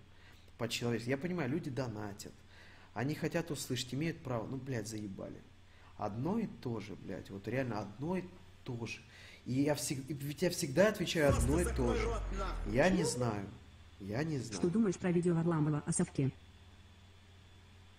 по-человечески. 0.63 1.11
Я 1.11 1.19
понимаю, 1.19 1.51
люди 1.51 1.71
донатят. 1.71 2.33
Они 2.95 3.15
хотят 3.15 3.51
услышать, 3.51 3.93
имеют 3.95 4.23
право. 4.23 4.47
Ну, 4.47 4.59
блядь, 4.59 4.87
заебали. 4.87 5.41
Одно 5.99 6.39
и 6.39 6.47
то 6.63 6.81
же, 6.81 6.95
блядь, 7.05 7.31
вот 7.31 7.47
реально 7.49 7.81
одно 7.81 8.17
и 8.17 8.25
то 8.65 8.87
же. 8.87 9.01
И 9.47 9.63
я, 9.63 9.75
всег... 9.75 9.99
ведь 10.09 10.43
я 10.43 10.51
всегда 10.51 10.89
отвечаю 10.89 11.35
одно 11.37 11.61
и 11.61 11.65
то 11.65 11.95
же. 11.95 12.09
Я 12.71 12.89
не 12.91 13.05
знаю. 13.05 13.47
Я 14.01 14.23
не 14.25 14.39
знаю. 14.39 14.55
Что 14.55 14.71
думаешь 14.71 14.97
про 14.97 15.11
видео 15.11 15.35
Варламова 15.35 15.83
о 15.87 15.93
совке? 15.93 16.31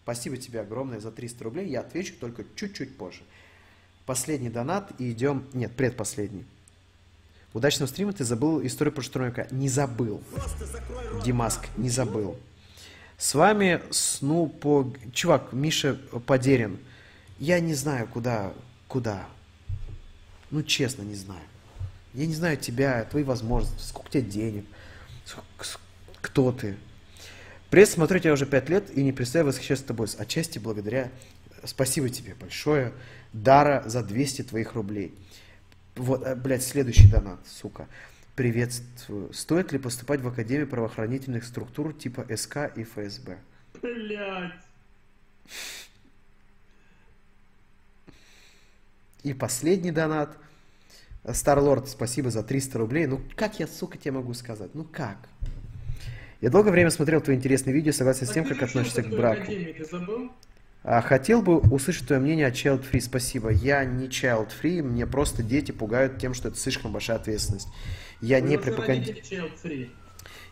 Спасибо 0.03 0.35
тебе 0.37 0.61
огромное 0.61 0.99
за 0.99 1.11
300 1.11 1.43
рублей. 1.43 1.69
Я 1.69 1.81
отвечу 1.81 2.13
только 2.19 2.43
чуть-чуть 2.55 2.97
позже. 2.97 3.21
Последний 4.05 4.49
донат 4.49 4.91
и 4.99 5.11
идем... 5.11 5.45
Нет, 5.53 5.71
предпоследний. 5.73 6.45
Удачного 7.53 7.87
стрима 7.87 8.11
ты 8.11 8.25
забыл 8.25 8.65
историю 8.65 8.93
про 8.93 9.01
штурмовика. 9.01 9.47
Не 9.51 9.69
забыл. 9.69 10.21
Димаск, 11.23 11.67
не 11.77 11.89
забыл. 11.89 12.37
С 13.17 13.33
вами 13.33 13.81
Снупо... 13.91 14.93
Чувак, 15.13 15.53
Миша 15.53 15.95
Подерин. 16.25 16.79
Я 17.43 17.59
не 17.59 17.73
знаю, 17.73 18.07
куда... 18.07 18.53
Куда? 18.87 19.27
Ну, 20.49 20.63
честно, 20.63 21.01
не 21.01 21.15
знаю. 21.15 21.43
Я 22.13 22.25
не 22.25 22.33
знаю 22.33 22.55
тебя, 22.55 23.03
твои 23.03 23.25
возможности, 23.25 23.85
сколько 23.85 24.07
у 24.07 24.11
тебя 24.11 24.21
денег, 24.21 24.65
кто 26.21 26.53
ты. 26.53 26.77
Пресс 27.69 27.89
смотрю 27.89 28.19
тебя 28.19 28.31
уже 28.31 28.45
пять 28.45 28.69
лет 28.69 28.89
и 28.97 29.03
не 29.03 29.11
представляю 29.11 29.47
восхищаться 29.47 29.85
тобой. 29.85 30.07
Отчасти 30.17 30.57
благодаря... 30.57 31.11
Спасибо 31.65 32.07
тебе 32.07 32.33
большое, 32.33 32.93
Дара, 33.33 33.83
за 33.87 34.03
200 34.03 34.43
твоих 34.43 34.71
рублей. 34.71 35.13
Вот, 35.95 36.25
э, 36.25 36.35
блядь, 36.35 36.63
следующий 36.63 37.09
донат, 37.09 37.45
сука. 37.45 37.89
Приветствую. 38.37 39.33
Стоит 39.33 39.73
ли 39.73 39.79
поступать 39.79 40.21
в 40.21 40.27
Академию 40.29 40.67
правоохранительных 40.67 41.43
структур 41.43 41.91
типа 41.93 42.25
СК 42.37 42.71
и 42.73 42.85
ФСБ? 42.85 43.37
Блядь. 43.81 44.53
И 49.23 49.33
последний 49.33 49.91
донат. 49.91 50.37
Старлорд, 51.31 51.87
спасибо 51.87 52.29
за 52.29 52.43
300 52.43 52.77
рублей. 52.77 53.05
Ну, 53.07 53.21
как 53.35 53.59
я, 53.59 53.67
сука, 53.67 53.97
тебе 53.97 54.11
могу 54.13 54.33
сказать? 54.33 54.71
Ну, 54.73 54.83
как? 54.83 55.17
Я 56.41 56.49
долгое 56.49 56.71
время 56.71 56.89
смотрел 56.89 57.21
твои 57.21 57.37
интересные 57.37 57.73
видео, 57.73 57.93
согласен 57.93 58.27
с 58.27 58.31
тем, 58.31 58.43
как 58.43 58.61
относишься 58.61 59.01
к 59.01 59.07
браку. 59.07 59.49
А, 60.83 61.01
хотел 61.01 61.41
бы 61.41 61.59
услышать 61.59 62.07
твое 62.07 62.21
мнение 62.21 62.47
о 62.47 62.51
Child 62.51 62.83
Free. 62.91 62.99
Спасибо. 62.99 63.49
Я 63.49 63.85
не 63.85 64.07
Child 64.07 64.49
Free, 64.61 64.83
мне 64.83 65.07
просто 65.07 65.41
дети 65.41 65.71
пугают 65.71 66.17
тем, 66.17 66.33
что 66.33 66.49
это 66.49 66.57
слишком 66.57 66.91
большая 66.91 67.15
ответственность. 67.15 67.69
Я 68.19 68.41
не 68.41 68.57
пропагандирую. 68.57 69.21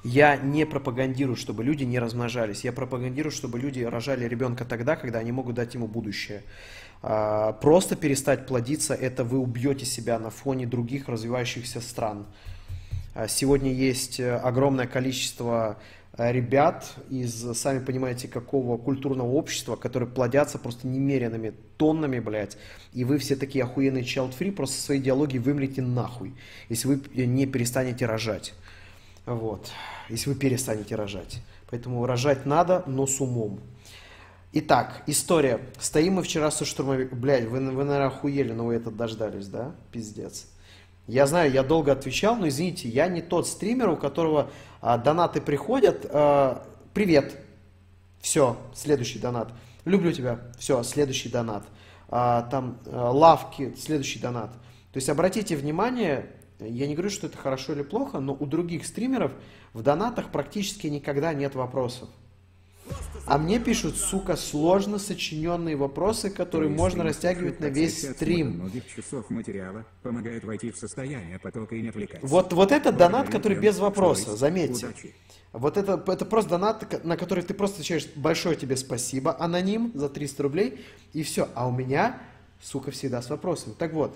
Я 0.03 0.35
не 0.38 0.65
пропагандирую, 0.65 1.35
чтобы 1.35 1.64
люди 1.64 1.84
не 1.84 1.99
размножались. 1.99 2.64
Я 2.64 2.72
пропагандирую, 2.72 3.31
чтобы 3.31 3.60
люди 3.60 3.81
рожали 3.84 4.26
ребенка 4.26 4.65
тогда, 4.65 4.95
когда 4.95 5.19
они 5.19 5.31
могут 5.31 5.56
дать 5.56 5.73
ему 5.73 5.88
будущее. 5.88 6.43
А, 7.03 7.53
просто 7.53 7.95
перестать 7.95 8.45
плодиться, 8.45 8.94
это 8.94 9.23
вы 9.23 9.40
убьете 9.40 9.86
себя 9.86 10.19
на 10.19 10.30
фоне 10.30 10.68
других 10.68 11.07
развивающихся 11.10 11.82
стран. 11.82 12.26
А, 13.15 13.28
сегодня 13.28 13.73
есть 13.73 14.19
э, 14.19 14.36
огромное 14.36 14.86
количество 14.86 15.78
э, 16.14 16.32
ребят 16.32 16.94
из, 17.10 17.57
сами 17.57 17.84
понимаете, 17.84 18.28
какого 18.28 18.78
культурного 18.78 19.32
общества, 19.32 19.76
которые 19.76 20.10
плодятся 20.10 20.60
просто 20.60 20.88
немеренными 20.88 21.53
тоннами, 21.78 22.19
блядь, 22.19 22.57
и 22.94 23.03
вы 23.03 23.18
все 23.18 23.36
такие 23.36 23.64
охуенные 23.64 24.03
child-free, 24.03 24.52
просто 24.52 24.80
свои 24.80 24.99
идеологии 24.99 25.40
вымрете 25.40 25.82
нахуй, 25.82 26.36
если 26.69 26.88
вы 26.88 27.02
не 27.26 27.48
перестанете 27.48 28.06
рожать. 28.06 28.53
Вот. 29.26 29.72
Если 30.10 30.30
вы 30.30 30.36
перестанете 30.36 30.95
рожать. 30.95 31.41
Поэтому 31.69 32.06
рожать 32.06 32.45
надо, 32.45 32.84
но 32.86 33.07
с 33.07 33.22
умом. 33.22 33.60
Итак, 34.53 35.03
история. 35.07 35.61
Стоим 35.80 36.15
мы 36.15 36.23
вчера 36.23 36.52
со 36.52 36.65
штурмовиком. 36.65 37.18
Блядь, 37.18 37.45
вы, 37.45 37.60
вы, 37.72 37.86
наверное, 37.86 38.07
охуели, 38.07 38.52
но 38.52 38.65
вы 38.65 38.76
это 38.76 38.91
дождались, 38.91 39.48
да? 39.48 39.73
Пиздец. 39.94 40.48
Я 41.07 41.26
знаю, 41.26 41.53
я 41.53 41.64
долго 41.64 41.94
отвечал, 41.94 42.36
но 42.36 42.49
извините, 42.49 42.90
я 42.90 43.07
не 43.07 43.22
тот 43.22 43.48
стример, 43.48 43.88
у 43.88 43.95
которого 43.95 44.49
а, 44.82 44.98
донаты 44.98 45.40
приходят. 45.40 46.06
А, 46.10 46.68
привет. 46.94 47.38
Все, 48.19 48.57
следующий 48.76 49.19
донат. 49.19 49.53
Люблю 49.86 50.11
тебя. 50.11 50.41
Все, 50.60 50.84
следующий 50.84 51.30
донат. 51.30 51.64
А, 52.10 52.41
там 52.52 52.78
а, 52.88 53.10
лавки, 53.10 53.73
следующий 53.78 54.19
донат. 54.19 54.52
То 54.91 54.98
есть 54.98 55.07
обратите 55.07 55.56
внимание, 55.56 56.26
я 56.60 56.88
не 56.88 56.95
говорю, 56.95 57.10
что 57.10 57.28
это 57.28 57.38
хорошо 57.38 57.72
или 57.72 57.84
плохо, 57.84 58.19
но 58.19 58.36
у 58.38 58.45
других 58.45 58.86
стримеров 58.86 59.32
в 59.72 59.82
донатах 59.82 60.30
практически 60.30 60.88
никогда 60.88 61.34
нет 61.34 61.56
вопросов. 61.56 62.10
А 63.26 63.38
мне 63.38 63.59
пишут, 63.59 63.97
сука, 63.97 64.35
сложно 64.35 64.99
сочиненные 64.99 65.76
вопросы, 65.76 66.30
которые 66.30 66.69
можно 66.69 67.03
растягивать 67.03 67.59
на 67.59 67.68
весь 67.68 68.09
стрим. 68.11 68.57
Многих 68.57 68.88
часов 68.93 69.30
материала 69.30 69.85
помогает 70.03 70.43
войти 70.43 70.72
в 70.72 70.77
состояние 70.77 71.39
потока 71.39 71.76
и 71.76 71.81
не 71.81 71.89
отвлекаться. 71.89 72.26
Вот, 72.26 72.51
вот 72.53 72.72
это 72.72 72.91
донат, 72.91 73.30
который 73.30 73.57
без 73.57 73.80
вопроса, 73.80 74.35
заметьте. 74.35 74.88
Удачи. 74.88 75.13
Вот 75.53 75.76
это, 75.77 76.01
это 76.07 76.26
просто 76.26 76.51
донат, 76.51 77.03
на 77.03 77.18
который 77.18 77.43
ты 77.43 77.53
просто 77.53 77.77
отвечаешь 77.77 78.07
большое 78.15 78.55
тебе 78.55 78.77
спасибо, 78.77 79.35
аноним, 79.39 79.91
за 79.93 80.07
300 80.09 80.43
рублей, 80.43 80.85
и 81.13 81.23
все. 81.23 81.49
А 81.55 81.68
у 81.68 81.72
меня, 81.72 82.18
сука, 82.61 82.91
всегда 82.91 83.22
с 83.22 83.30
вопросом. 83.30 83.76
Так 83.77 83.91
вот, 83.91 84.15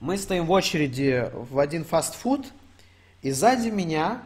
мы 0.00 0.16
стоим 0.16 0.46
в 0.46 0.52
очереди 0.52 1.30
в 1.50 1.58
один 1.58 1.84
фастфуд, 1.84 2.46
и 3.22 3.32
сзади 3.32 3.68
меня... 3.68 4.22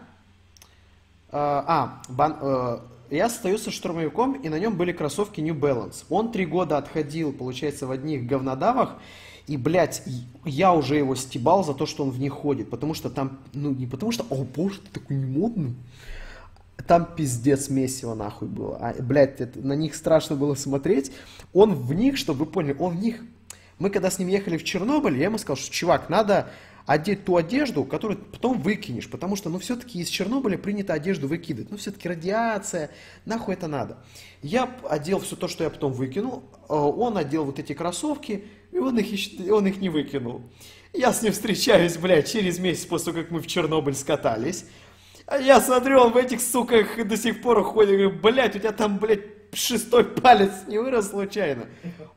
Э, 1.30 1.62
а, 1.66 2.02
бан, 2.10 2.36
э, 2.42 2.78
я 3.16 3.28
стою 3.28 3.58
со 3.58 3.70
штурмовиком, 3.70 4.34
и 4.34 4.48
на 4.48 4.58
нем 4.58 4.76
были 4.76 4.92
кроссовки 4.92 5.40
New 5.40 5.54
Balance. 5.54 6.04
Он 6.08 6.32
три 6.32 6.46
года 6.46 6.78
отходил, 6.78 7.32
получается, 7.32 7.86
в 7.86 7.90
одних 7.90 8.26
говнодавах, 8.26 8.96
и, 9.46 9.56
блядь, 9.56 10.02
я 10.44 10.72
уже 10.72 10.96
его 10.96 11.14
стебал 11.14 11.64
за 11.64 11.74
то, 11.74 11.84
что 11.84 12.04
он 12.04 12.10
в 12.10 12.18
них 12.18 12.32
ходит, 12.32 12.70
потому 12.70 12.94
что 12.94 13.10
там, 13.10 13.40
ну, 13.52 13.70
не 13.70 13.86
потому 13.86 14.12
что, 14.12 14.24
о 14.30 14.44
боже, 14.44 14.80
ты 14.80 15.00
такой 15.00 15.16
немодный, 15.16 15.74
там 16.86 17.06
пиздец 17.16 17.68
месиво 17.68 18.14
нахуй 18.14 18.48
было. 18.48 18.76
А, 18.80 18.94
блядь, 19.00 19.40
это, 19.40 19.60
на 19.60 19.74
них 19.74 19.94
страшно 19.94 20.36
было 20.36 20.54
смотреть. 20.54 21.12
Он 21.52 21.74
в 21.74 21.92
них, 21.92 22.16
чтобы 22.16 22.40
вы 22.40 22.46
поняли, 22.46 22.76
он 22.78 22.96
в 22.96 23.00
них... 23.00 23.22
Мы 23.78 23.90
когда 23.90 24.10
с 24.10 24.18
ним 24.18 24.28
ехали 24.28 24.56
в 24.56 24.64
Чернобыль, 24.64 25.18
я 25.18 25.24
ему 25.24 25.38
сказал, 25.38 25.56
что, 25.56 25.72
чувак, 25.72 26.08
надо 26.08 26.50
одеть 26.86 27.24
ту 27.24 27.36
одежду, 27.36 27.84
которую 27.84 28.18
потом 28.18 28.60
выкинешь, 28.60 29.08
потому 29.08 29.36
что, 29.36 29.50
ну, 29.50 29.58
все-таки 29.58 30.00
из 30.00 30.08
Чернобыля 30.08 30.58
принято 30.58 30.92
одежду 30.92 31.28
выкидывать, 31.28 31.70
ну, 31.70 31.76
все-таки 31.76 32.08
радиация, 32.08 32.90
нахуй 33.24 33.54
это 33.54 33.68
надо. 33.68 33.98
Я 34.42 34.74
одел 34.88 35.20
все 35.20 35.36
то, 35.36 35.48
что 35.48 35.64
я 35.64 35.70
потом 35.70 35.92
выкинул, 35.92 36.44
а 36.68 36.86
он 36.86 37.16
одел 37.16 37.44
вот 37.44 37.58
эти 37.58 37.72
кроссовки, 37.72 38.44
и 38.72 38.78
он 38.78 38.98
их, 38.98 39.50
он 39.50 39.66
их 39.66 39.78
не 39.78 39.88
выкинул. 39.88 40.42
Я 40.92 41.12
с 41.12 41.22
ним 41.22 41.32
встречаюсь, 41.32 41.96
блядь, 41.96 42.30
через 42.30 42.58
месяц 42.58 42.84
после 42.84 43.12
того, 43.12 43.22
как 43.22 43.30
мы 43.30 43.40
в 43.40 43.46
Чернобыль 43.46 43.94
скатались, 43.94 44.66
а 45.26 45.38
я 45.38 45.60
смотрю, 45.60 46.00
он 46.00 46.12
в 46.12 46.16
этих 46.16 46.42
суках 46.42 47.06
до 47.06 47.16
сих 47.16 47.40
пор 47.40 47.62
ходит, 47.62 47.92
говорю, 47.92 48.10
блядь, 48.20 48.56
у 48.56 48.58
тебя 48.58 48.72
там, 48.72 48.98
блядь, 48.98 49.24
шестой 49.54 50.04
палец 50.22 50.52
не 50.66 50.78
вырос 50.78 51.10
случайно. 51.10 51.66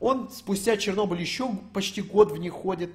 Он 0.00 0.30
спустя 0.30 0.76
Чернобыль 0.76 1.20
еще 1.20 1.48
почти 1.72 2.02
год 2.02 2.32
в 2.32 2.36
них 2.36 2.52
ходит. 2.52 2.90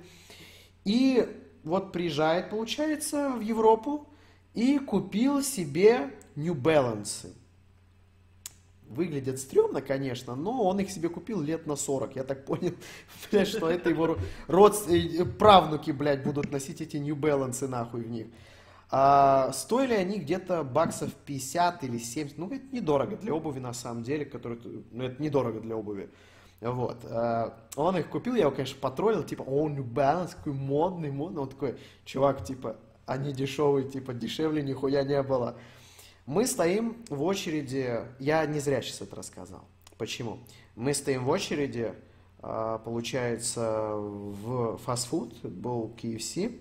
И 0.84 1.28
вот 1.64 1.92
приезжает, 1.92 2.50
получается, 2.50 3.30
в 3.30 3.42
Европу 3.42 4.08
и 4.54 4.80
купил 4.80 5.42
себе 5.42 6.12
New 6.36 6.56
Balance. 6.56 7.34
Выглядят 8.88 9.40
стрёмно, 9.40 9.82
конечно, 9.82 10.36
но 10.36 10.64
он 10.64 10.80
их 10.80 10.92
себе 10.92 11.08
купил 11.08 11.42
лет 11.42 11.66
на 11.66 11.78
40. 11.78 12.18
Я 12.18 12.24
так 12.26 12.46
понял, 12.46 12.74
блядь, 13.32 13.48
что 13.48 13.70
это 13.70 13.90
его 13.90 14.18
родственники, 14.48 15.24
правнуки, 15.24 15.92
блядь, 15.92 16.24
будут 16.24 16.52
носить 16.52 16.82
эти 16.82 16.98
New 16.98 17.16
Balance 17.16 17.68
нахуй 17.68 18.02
в 18.02 18.10
них. 18.10 18.28
А, 18.94 19.54
стоили 19.54 19.94
они 19.94 20.20
где-то 20.20 20.64
баксов 20.64 21.14
50 21.14 21.86
или 21.86 21.98
70. 21.98 22.38
Ну, 22.38 22.48
это 22.52 22.66
недорого 22.76 23.16
для 23.16 23.34
обуви 23.34 23.60
на 23.60 23.74
самом 23.74 24.04
деле, 24.04 24.26
который, 24.26 24.60
ну, 24.92 25.06
это 25.06 25.22
недорого 25.24 25.62
для 25.62 25.78
обуви. 25.78 26.10
Вот. 26.62 27.04
Э, 27.04 27.52
он 27.76 27.98
их 27.98 28.10
купил, 28.10 28.36
я 28.36 28.42
его, 28.42 28.52
конечно, 28.52 28.78
потроллил, 28.80 29.24
типа, 29.24 29.42
о, 29.42 29.68
New 29.68 29.84
Balance, 29.84 30.36
какой 30.36 30.54
модный, 30.54 31.12
модный. 31.12 31.42
Он 31.42 31.50
такой, 31.50 31.78
чувак, 32.06 32.46
типа, 32.46 32.78
они 33.06 33.34
дешевые, 33.34 33.90
типа, 33.90 34.14
дешевле 34.14 34.62
нихуя 34.62 35.04
не 35.04 35.22
было. 35.24 35.58
Мы 36.28 36.46
стоим 36.46 37.04
в 37.10 37.24
очереди, 37.24 38.02
я 38.20 38.46
не 38.46 38.60
зря 38.60 38.82
сейчас 38.82 39.02
это 39.02 39.16
рассказал. 39.16 39.66
Почему? 39.98 40.40
Мы 40.76 40.94
стоим 40.94 41.26
в 41.26 41.30
очереди, 41.30 41.94
э, 42.44 42.80
получается, 42.86 43.94
в 43.96 44.78
фастфуд, 44.78 45.44
был 45.44 45.92
KFC, 46.02 46.60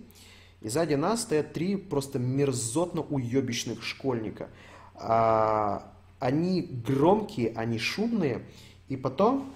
и 0.63 0.69
сзади 0.69 0.95
нас 0.95 1.23
стоят 1.23 1.53
три 1.53 1.77
просто 1.77 2.19
мерзотно 2.19 3.03
уебищных 3.03 3.83
школьника. 3.83 4.49
А, 4.95 5.91
они 6.19 6.63
громкие, 6.63 7.53
они 7.57 7.79
шумные, 7.79 8.43
и 8.89 8.97
потом 8.97 9.51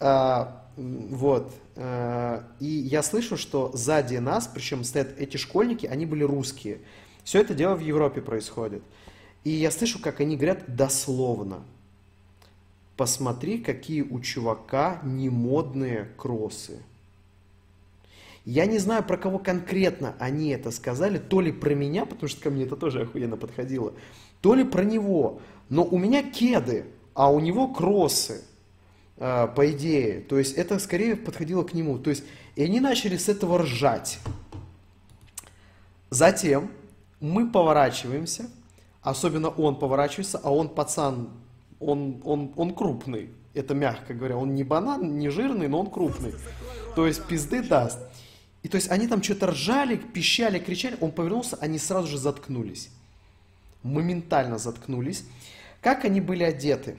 а, 0.00 0.64
вот. 0.76 1.52
А, 1.76 2.44
и 2.60 2.66
я 2.66 3.02
слышу, 3.02 3.36
что 3.36 3.70
сзади 3.74 4.16
нас, 4.16 4.46
причем 4.52 4.84
стоят 4.84 5.18
эти 5.18 5.36
школьники, 5.36 5.86
они 5.86 6.06
были 6.06 6.24
русские. 6.24 6.80
Все 7.24 7.40
это 7.40 7.54
дело 7.54 7.74
в 7.74 7.80
Европе 7.80 8.20
происходит. 8.20 8.82
И 9.44 9.50
я 9.50 9.70
слышу, 9.70 10.00
как 10.00 10.20
они 10.20 10.36
говорят 10.36 10.64
дословно. 10.74 11.62
Посмотри, 12.96 13.58
какие 13.58 14.02
у 14.02 14.20
чувака 14.20 15.00
немодные 15.02 16.08
кроссы. 16.16 16.78
Я 18.44 18.66
не 18.66 18.78
знаю, 18.78 19.02
про 19.02 19.16
кого 19.16 19.38
конкретно 19.38 20.14
они 20.18 20.50
это 20.50 20.70
сказали, 20.70 21.18
то 21.18 21.40
ли 21.40 21.50
про 21.50 21.74
меня, 21.74 22.04
потому 22.04 22.28
что 22.28 22.42
ко 22.42 22.50
мне 22.50 22.64
это 22.64 22.76
тоже 22.76 23.02
охуенно 23.02 23.36
подходило, 23.36 23.94
то 24.42 24.54
ли 24.54 24.64
про 24.64 24.84
него. 24.84 25.40
Но 25.68 25.84
у 25.84 25.98
меня 25.98 26.22
кеды, 26.22 26.86
а 27.14 27.32
у 27.32 27.40
него 27.40 27.68
кроссы, 27.68 28.44
э, 29.16 29.48
по 29.54 29.70
идее. 29.72 30.20
То 30.20 30.38
есть 30.38 30.54
это 30.54 30.78
скорее 30.78 31.16
подходило 31.16 31.62
к 31.62 31.74
нему. 31.74 31.98
То 31.98 32.10
есть 32.10 32.24
и 32.56 32.62
они 32.62 32.80
начали 32.80 33.16
с 33.16 33.28
этого 33.28 33.58
ржать. 33.58 34.18
Затем 36.10 36.70
мы 37.20 37.50
поворачиваемся, 37.50 38.48
особенно 39.02 39.48
он 39.48 39.76
поворачивается, 39.76 40.40
а 40.42 40.52
он 40.52 40.68
пацан, 40.68 41.30
он, 41.80 42.20
он, 42.24 42.52
он 42.56 42.74
крупный. 42.74 43.30
Это 43.54 43.74
мягко 43.74 44.14
говоря, 44.14 44.36
он 44.36 44.54
не 44.54 44.62
банан, 44.62 45.18
не 45.18 45.30
жирный, 45.30 45.68
но 45.68 45.80
он 45.80 45.90
крупный. 45.90 46.34
То 46.94 47.06
есть 47.06 47.24
пизды 47.24 47.62
даст. 47.62 47.98
И 48.62 48.68
то 48.68 48.76
есть 48.76 48.90
они 48.90 49.08
там 49.08 49.22
что-то 49.22 49.48
ржали, 49.48 49.96
пищали, 49.96 50.58
кричали, 50.58 50.96
он 51.00 51.10
повернулся, 51.10 51.56
они 51.60 51.78
сразу 51.78 52.08
же 52.08 52.18
заткнулись. 52.18 52.90
Моментально 53.84 54.58
заткнулись. 54.58 55.24
Как 55.80 56.04
они 56.04 56.20
были 56.20 56.42
одеты? 56.42 56.96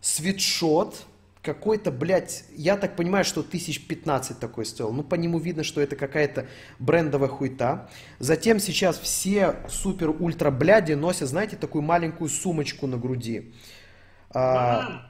Свитшот, 0.00 1.06
какой-то, 1.44 1.92
блядь, 1.92 2.44
я 2.56 2.76
так 2.76 2.96
понимаю, 2.96 3.24
что 3.24 3.42
тысяч 3.42 3.86
15 3.86 4.40
такой 4.40 4.64
стоил. 4.64 4.92
Ну, 4.92 5.02
по 5.04 5.14
нему 5.14 5.38
видно, 5.38 5.62
что 5.62 5.80
это 5.80 5.94
какая-то 5.94 6.46
брендовая 6.78 7.28
хуйта. 7.28 7.88
Затем 8.18 8.58
сейчас 8.58 8.98
все 8.98 9.56
супер-ультра 9.68 10.50
бляди 10.50 10.94
носят, 10.94 11.28
знаете, 11.28 11.56
такую 11.56 11.82
маленькую 11.82 12.30
сумочку 12.30 12.86
на 12.86 12.96
груди. 12.96 13.52
А, 14.30 15.06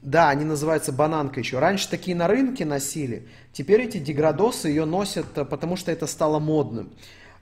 да, 0.00 0.30
они 0.30 0.44
называются 0.44 0.90
бананка 0.90 1.40
еще. 1.40 1.58
Раньше 1.58 1.88
такие 1.88 2.16
на 2.16 2.26
рынке 2.26 2.64
носили. 2.64 3.28
Теперь 3.52 3.82
эти 3.82 3.98
деградосы 3.98 4.68
ее 4.68 4.86
носят, 4.86 5.26
э, 5.36 5.44
потому 5.44 5.76
что 5.76 5.92
это 5.92 6.06
стало 6.06 6.38
модным. 6.40 6.92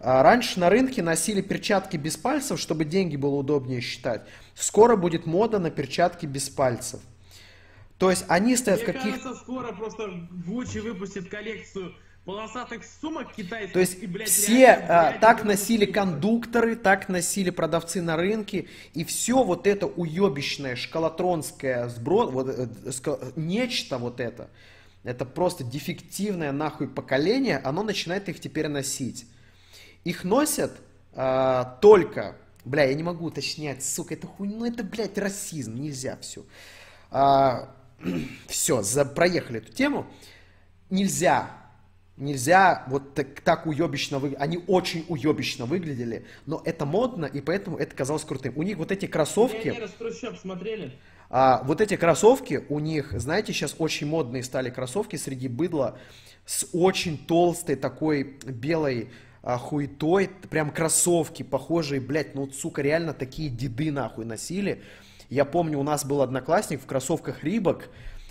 А 0.00 0.22
раньше 0.22 0.58
на 0.58 0.70
рынке 0.70 1.02
носили 1.02 1.42
перчатки 1.42 1.98
без 1.98 2.16
пальцев, 2.16 2.58
чтобы 2.58 2.86
деньги 2.86 3.16
было 3.16 3.34
удобнее 3.34 3.82
считать. 3.82 4.22
Скоро 4.54 4.96
будет 4.96 5.26
мода 5.26 5.58
на 5.58 5.70
перчатки 5.70 6.24
без 6.24 6.48
пальцев. 6.48 7.00
То 7.98 8.08
есть 8.08 8.24
они 8.28 8.56
стоят 8.56 8.80
Мне 8.80 8.88
в 8.88 8.94
каких... 8.94 9.22
кажется, 9.22 9.34
скоро 9.34 9.72
просто 9.72 10.04
Gucci 10.46 10.80
выпустит 10.80 11.28
коллекцию 11.28 11.94
полосатых 12.24 12.82
сумок 12.84 13.34
китайских. 13.34 13.74
То 13.74 13.80
есть 13.80 14.02
и, 14.02 14.06
блядь, 14.06 14.28
все 14.28 14.68
а, 14.68 15.18
так 15.20 15.44
носили 15.44 15.84
кондукторы, 15.84 16.76
так 16.76 17.10
носили 17.10 17.50
продавцы 17.50 18.00
на 18.00 18.16
рынке, 18.16 18.68
и 18.94 19.04
все 19.04 19.42
вот 19.42 19.66
это 19.66 19.86
уебищное 19.86 20.76
шкалатронское 20.76 21.88
сброд, 21.88 22.32
вот, 22.32 22.48
э, 22.48 23.32
нечто 23.36 23.98
вот 23.98 24.20
это, 24.20 24.48
это 25.02 25.26
просто 25.26 25.64
дефективное 25.64 26.52
нахуй 26.52 26.88
поколение, 26.88 27.58
оно 27.58 27.82
начинает 27.82 28.30
их 28.30 28.40
теперь 28.40 28.68
носить. 28.68 29.26
Их 30.04 30.24
носят 30.24 30.72
а, 31.12 31.78
только, 31.80 32.36
бля, 32.64 32.84
я 32.84 32.94
не 32.94 33.02
могу 33.02 33.26
уточнять, 33.26 33.84
сука, 33.84 34.14
это 34.14 34.26
хуй, 34.26 34.48
ну 34.48 34.64
это, 34.64 34.82
блядь, 34.82 35.18
расизм, 35.18 35.76
нельзя 35.76 36.16
все. 36.20 36.44
А, 37.10 37.74
все, 38.48 38.82
за, 38.82 39.04
проехали 39.04 39.58
эту 39.58 39.72
тему. 39.72 40.06
Нельзя 40.88 41.60
Нельзя 42.20 42.84
вот 42.88 43.14
так, 43.14 43.40
так 43.40 43.66
уебищно 43.66 44.18
выглядеть. 44.18 44.42
Они 44.42 44.62
очень 44.66 45.06
уебищно 45.08 45.64
выглядели, 45.64 46.26
но 46.44 46.60
это 46.66 46.84
модно, 46.84 47.24
и 47.24 47.40
поэтому 47.40 47.78
это 47.78 47.96
казалось 47.96 48.24
крутым. 48.24 48.52
У 48.56 48.62
них 48.62 48.76
вот 48.76 48.92
эти 48.92 49.06
кроссовки... 49.06 49.70
смотрели? 50.36 50.92
А, 51.30 51.62
вот 51.64 51.80
эти 51.80 51.96
кроссовки 51.96 52.62
у 52.68 52.78
них, 52.78 53.18
знаете, 53.18 53.54
сейчас 53.54 53.74
очень 53.78 54.06
модные 54.06 54.42
стали 54.42 54.68
кроссовки 54.68 55.16
среди 55.16 55.48
быдла 55.48 55.98
с 56.44 56.68
очень 56.74 57.16
толстой 57.16 57.76
такой 57.76 58.36
белой 58.44 59.08
а, 59.42 59.58
хуетой, 59.58 60.28
прям 60.50 60.70
кроссовки 60.70 61.42
похожие, 61.42 62.00
блядь, 62.00 62.34
ну, 62.34 62.50
сука, 62.50 62.82
реально 62.82 63.14
такие 63.14 63.48
деды 63.48 63.90
нахуй 63.90 64.24
носили. 64.24 64.82
Я 65.28 65.44
помню, 65.44 65.78
у 65.78 65.82
нас 65.82 66.04
был 66.04 66.22
одноклассник 66.22 66.82
в 66.82 66.86
кроссовках 66.86 67.44
Рибок, 67.44 67.88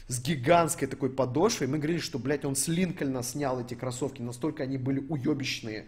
с 0.08 0.22
гигантской 0.22 0.88
такой 0.88 1.10
подошвой. 1.10 1.68
Мы 1.68 1.78
говорили, 1.78 2.00
что, 2.00 2.20
блядь, 2.20 2.44
он 2.44 2.56
с 2.56 2.68
Линкольна 2.68 3.24
снял 3.24 3.62
эти 3.62 3.76
кроссовки. 3.76 4.22
Настолько 4.22 4.64
они 4.64 4.78
были 4.78 5.00
уебищные 5.08 5.86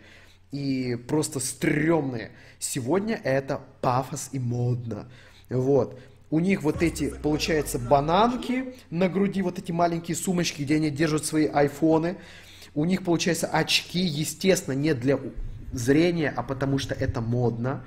и 0.51 0.95
просто 0.95 1.39
стрёмные. 1.39 2.31
Сегодня 2.59 3.19
это 3.23 3.61
пафос 3.81 4.29
и 4.31 4.39
модно. 4.39 5.09
Вот. 5.49 5.99
У 6.29 6.39
них 6.39 6.61
вот 6.61 6.81
эти, 6.81 7.09
получается, 7.09 7.77
бананки 7.77 8.75
на 8.89 9.09
груди, 9.09 9.41
вот 9.41 9.59
эти 9.59 9.71
маленькие 9.71 10.15
сумочки, 10.15 10.61
где 10.61 10.75
они 10.75 10.89
держат 10.89 11.25
свои 11.25 11.47
айфоны. 11.47 12.17
У 12.73 12.85
них, 12.85 13.03
получается, 13.03 13.47
очки, 13.47 13.99
естественно, 13.99 14.73
не 14.73 14.93
для 14.93 15.19
зрения, 15.73 16.33
а 16.35 16.43
потому 16.43 16.77
что 16.77 16.93
это 16.93 17.21
модно. 17.21 17.83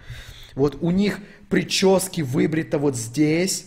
Вот 0.55 0.79
у 0.81 0.91
них 0.91 1.21
прически 1.49 2.21
выбриты 2.21 2.79
вот 2.79 2.97
здесь, 2.97 3.67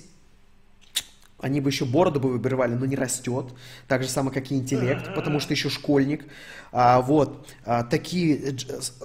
они 1.40 1.62
бы 1.62 1.70
еще 1.70 1.86
бороду 1.86 2.20
бы 2.20 2.32
выбирали, 2.32 2.74
но 2.74 2.86
не 2.86 2.96
растет. 2.96 3.54
Так 3.88 4.02
же 4.02 4.10
самое, 4.10 4.34
как 4.34 4.52
и 4.52 4.56
интеллект, 4.56 5.14
потому 5.14 5.40
что 5.40 5.54
еще 5.54 5.70
школьник. 5.70 6.26
А, 6.72 7.02
вот. 7.02 7.48
А, 7.64 7.84
такие 7.84 8.58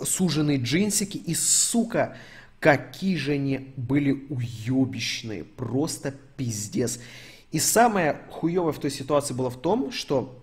суженные 0.03 0.59
джинсики. 0.59 1.19
И, 1.19 1.35
сука, 1.35 2.17
какие 2.59 3.17
же 3.17 3.33
они 3.33 3.75
были 3.77 4.27
уебищные. 4.31 5.45
Просто 5.45 6.15
пиздец. 6.37 7.01
И 7.51 7.59
самое 7.59 8.21
хуевое 8.31 8.73
в 8.73 8.79
той 8.79 8.91
ситуации 8.91 9.35
было 9.35 9.51
в 9.51 9.61
том, 9.61 9.93
что 9.93 10.42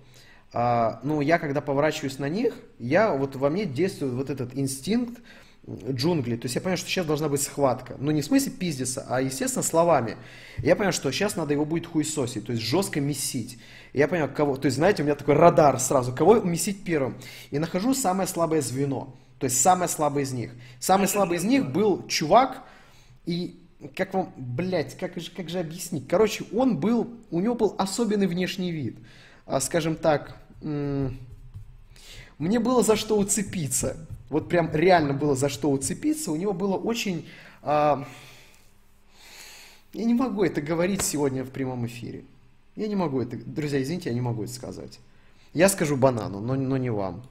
а, 0.51 0.99
ну, 1.03 1.21
я 1.21 1.39
когда 1.39 1.61
поворачиваюсь 1.61 2.19
на 2.19 2.29
них, 2.29 2.53
я 2.79 3.13
вот 3.13 3.35
во 3.35 3.49
мне 3.49 3.65
действует 3.65 4.13
вот 4.13 4.29
этот 4.29 4.55
инстинкт, 4.55 5.19
джунгли. 5.67 6.35
То 6.35 6.45
есть 6.45 6.55
я 6.55 6.61
понимаю, 6.61 6.77
что 6.77 6.89
сейчас 6.89 7.05
должна 7.05 7.29
быть 7.29 7.41
схватка. 7.41 7.95
Но 7.99 8.11
не 8.11 8.21
в 8.21 8.25
смысле 8.25 8.51
пиздиться, 8.51 9.05
а, 9.07 9.21
естественно, 9.21 9.63
словами. 9.63 10.17
Я 10.57 10.75
понимаю, 10.75 10.93
что 10.93 11.11
сейчас 11.11 11.35
надо 11.35 11.53
его 11.53 11.65
будет 11.65 11.85
хуесосить, 11.85 12.45
то 12.45 12.51
есть 12.51 12.63
жестко 12.63 12.99
месить. 12.99 13.59
Я 13.93 14.07
понимаю, 14.07 14.33
кого... 14.33 14.55
То 14.57 14.65
есть, 14.65 14.77
знаете, 14.77 15.03
у 15.03 15.05
меня 15.05 15.15
такой 15.15 15.35
радар 15.35 15.79
сразу. 15.79 16.13
Кого 16.13 16.41
месить 16.41 16.83
первым? 16.83 17.17
И 17.51 17.59
нахожу 17.59 17.93
самое 17.93 18.27
слабое 18.27 18.61
звено. 18.61 19.15
То 19.39 19.45
есть, 19.45 19.61
самое 19.61 19.89
слабое 19.89 20.23
из 20.23 20.31
них. 20.31 20.51
Самый 20.79 21.07
слабый 21.07 21.37
из 21.37 21.43
них 21.43 21.71
был 21.71 22.07
чувак, 22.07 22.63
и 23.25 23.59
как 23.95 24.13
вам, 24.13 24.33
блядь, 24.35 24.97
как 24.97 25.15
же, 25.17 25.31
как 25.31 25.49
же 25.49 25.59
объяснить? 25.59 26.07
Короче, 26.07 26.43
он 26.53 26.79
был, 26.79 27.09
у 27.31 27.39
него 27.39 27.55
был 27.55 27.75
особенный 27.77 28.27
внешний 28.27 28.71
вид. 28.71 28.97
А, 29.49 29.59
скажем 29.59 29.95
так, 29.95 30.37
мне 30.61 31.09
было 32.59 32.83
за 32.83 32.95
что 32.95 33.17
уцепиться 33.17 33.97
вот 34.29 34.47
прям 34.47 34.69
реально 34.71 35.13
было 35.13 35.35
за 35.35 35.49
что 35.49 35.71
уцепиться, 35.71 36.31
у 36.31 36.35
него 36.35 36.53
было 36.53 36.75
очень... 36.75 37.27
А... 37.61 38.07
Я 39.91 40.05
не 40.05 40.13
могу 40.13 40.43
это 40.43 40.61
говорить 40.61 41.01
сегодня 41.01 41.43
в 41.43 41.49
прямом 41.49 41.87
эфире. 41.87 42.23
Я 42.75 42.87
не 42.87 42.95
могу 42.95 43.21
это... 43.21 43.37
Друзья, 43.37 43.81
извините, 43.81 44.09
я 44.09 44.15
не 44.15 44.21
могу 44.21 44.43
это 44.43 44.53
сказать. 44.53 44.99
Я 45.53 45.67
скажу 45.67 45.97
банану, 45.97 46.39
но, 46.39 46.53
но 46.53 46.77
не 46.77 46.91
вам. 46.91 47.23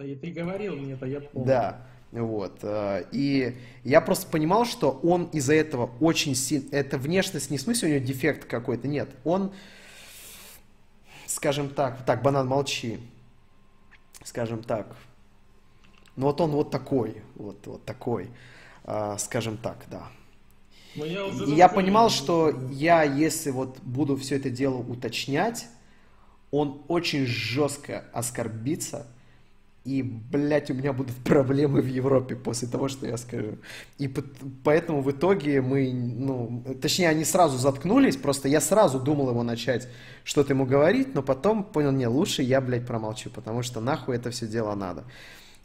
Да, 0.00 0.04
ты 0.04 0.32
говорил 0.32 0.76
мне 0.76 0.94
это, 0.94 1.06
я 1.06 1.20
помню. 1.20 1.46
Да, 1.46 1.86
вот. 2.12 2.58
А, 2.62 3.04
и 3.12 3.56
я 3.84 4.00
просто 4.00 4.26
понимал, 4.28 4.64
что 4.64 4.92
он 5.02 5.24
из-за 5.26 5.54
этого 5.54 5.90
очень 6.00 6.34
сильно... 6.34 6.68
Это 6.70 6.98
внешность 6.98 7.50
не 7.50 7.58
в 7.58 7.60
смысле 7.60 7.88
у 7.88 7.92
него 7.96 8.04
дефект 8.04 8.44
какой-то, 8.44 8.88
нет. 8.88 9.10
Он 9.24 9.52
скажем 11.28 11.68
так, 11.68 12.04
так, 12.04 12.22
банан, 12.22 12.48
молчи, 12.48 12.98
скажем 14.24 14.62
так, 14.62 14.96
ну 16.16 16.26
вот 16.26 16.40
он 16.40 16.50
вот 16.50 16.70
такой, 16.70 17.22
вот, 17.36 17.66
вот 17.66 17.84
такой, 17.84 18.30
э, 18.84 19.16
скажем 19.18 19.56
так, 19.56 19.84
да. 19.90 20.08
Я, 20.94 21.26
и 21.26 21.52
я 21.52 21.68
понимал, 21.68 22.10
что 22.10 22.52
я, 22.70 23.04
если 23.04 23.50
вот 23.50 23.78
буду 23.82 24.16
все 24.16 24.36
это 24.36 24.50
дело 24.50 24.78
уточнять, 24.78 25.66
он 26.50 26.82
очень 26.88 27.26
жестко 27.26 28.04
оскорбится, 28.12 29.06
и, 29.88 30.02
блядь, 30.02 30.70
у 30.70 30.74
меня 30.74 30.92
будут 30.92 31.16
проблемы 31.24 31.80
в 31.80 31.86
Европе 31.86 32.36
после 32.36 32.68
того, 32.68 32.88
что 32.88 33.06
я 33.06 33.16
скажу. 33.16 33.58
И 33.96 34.08
поэтому 34.62 35.00
в 35.00 35.10
итоге 35.10 35.62
мы, 35.62 35.90
ну, 35.92 36.62
точнее, 36.82 37.08
они 37.08 37.24
сразу 37.24 37.56
заткнулись, 37.56 38.16
просто 38.16 38.48
я 38.48 38.60
сразу 38.60 39.00
думал 39.00 39.30
его 39.30 39.42
начать 39.42 39.88
что-то 40.24 40.52
ему 40.52 40.66
говорить, 40.66 41.14
но 41.14 41.22
потом 41.22 41.64
понял, 41.64 41.92
не, 41.92 42.06
лучше 42.06 42.42
я, 42.42 42.60
блядь, 42.60 42.86
промолчу, 42.86 43.30
потому 43.30 43.62
что 43.62 43.80
нахуй 43.80 44.16
это 44.16 44.30
все 44.30 44.46
дело 44.46 44.74
надо. 44.74 45.04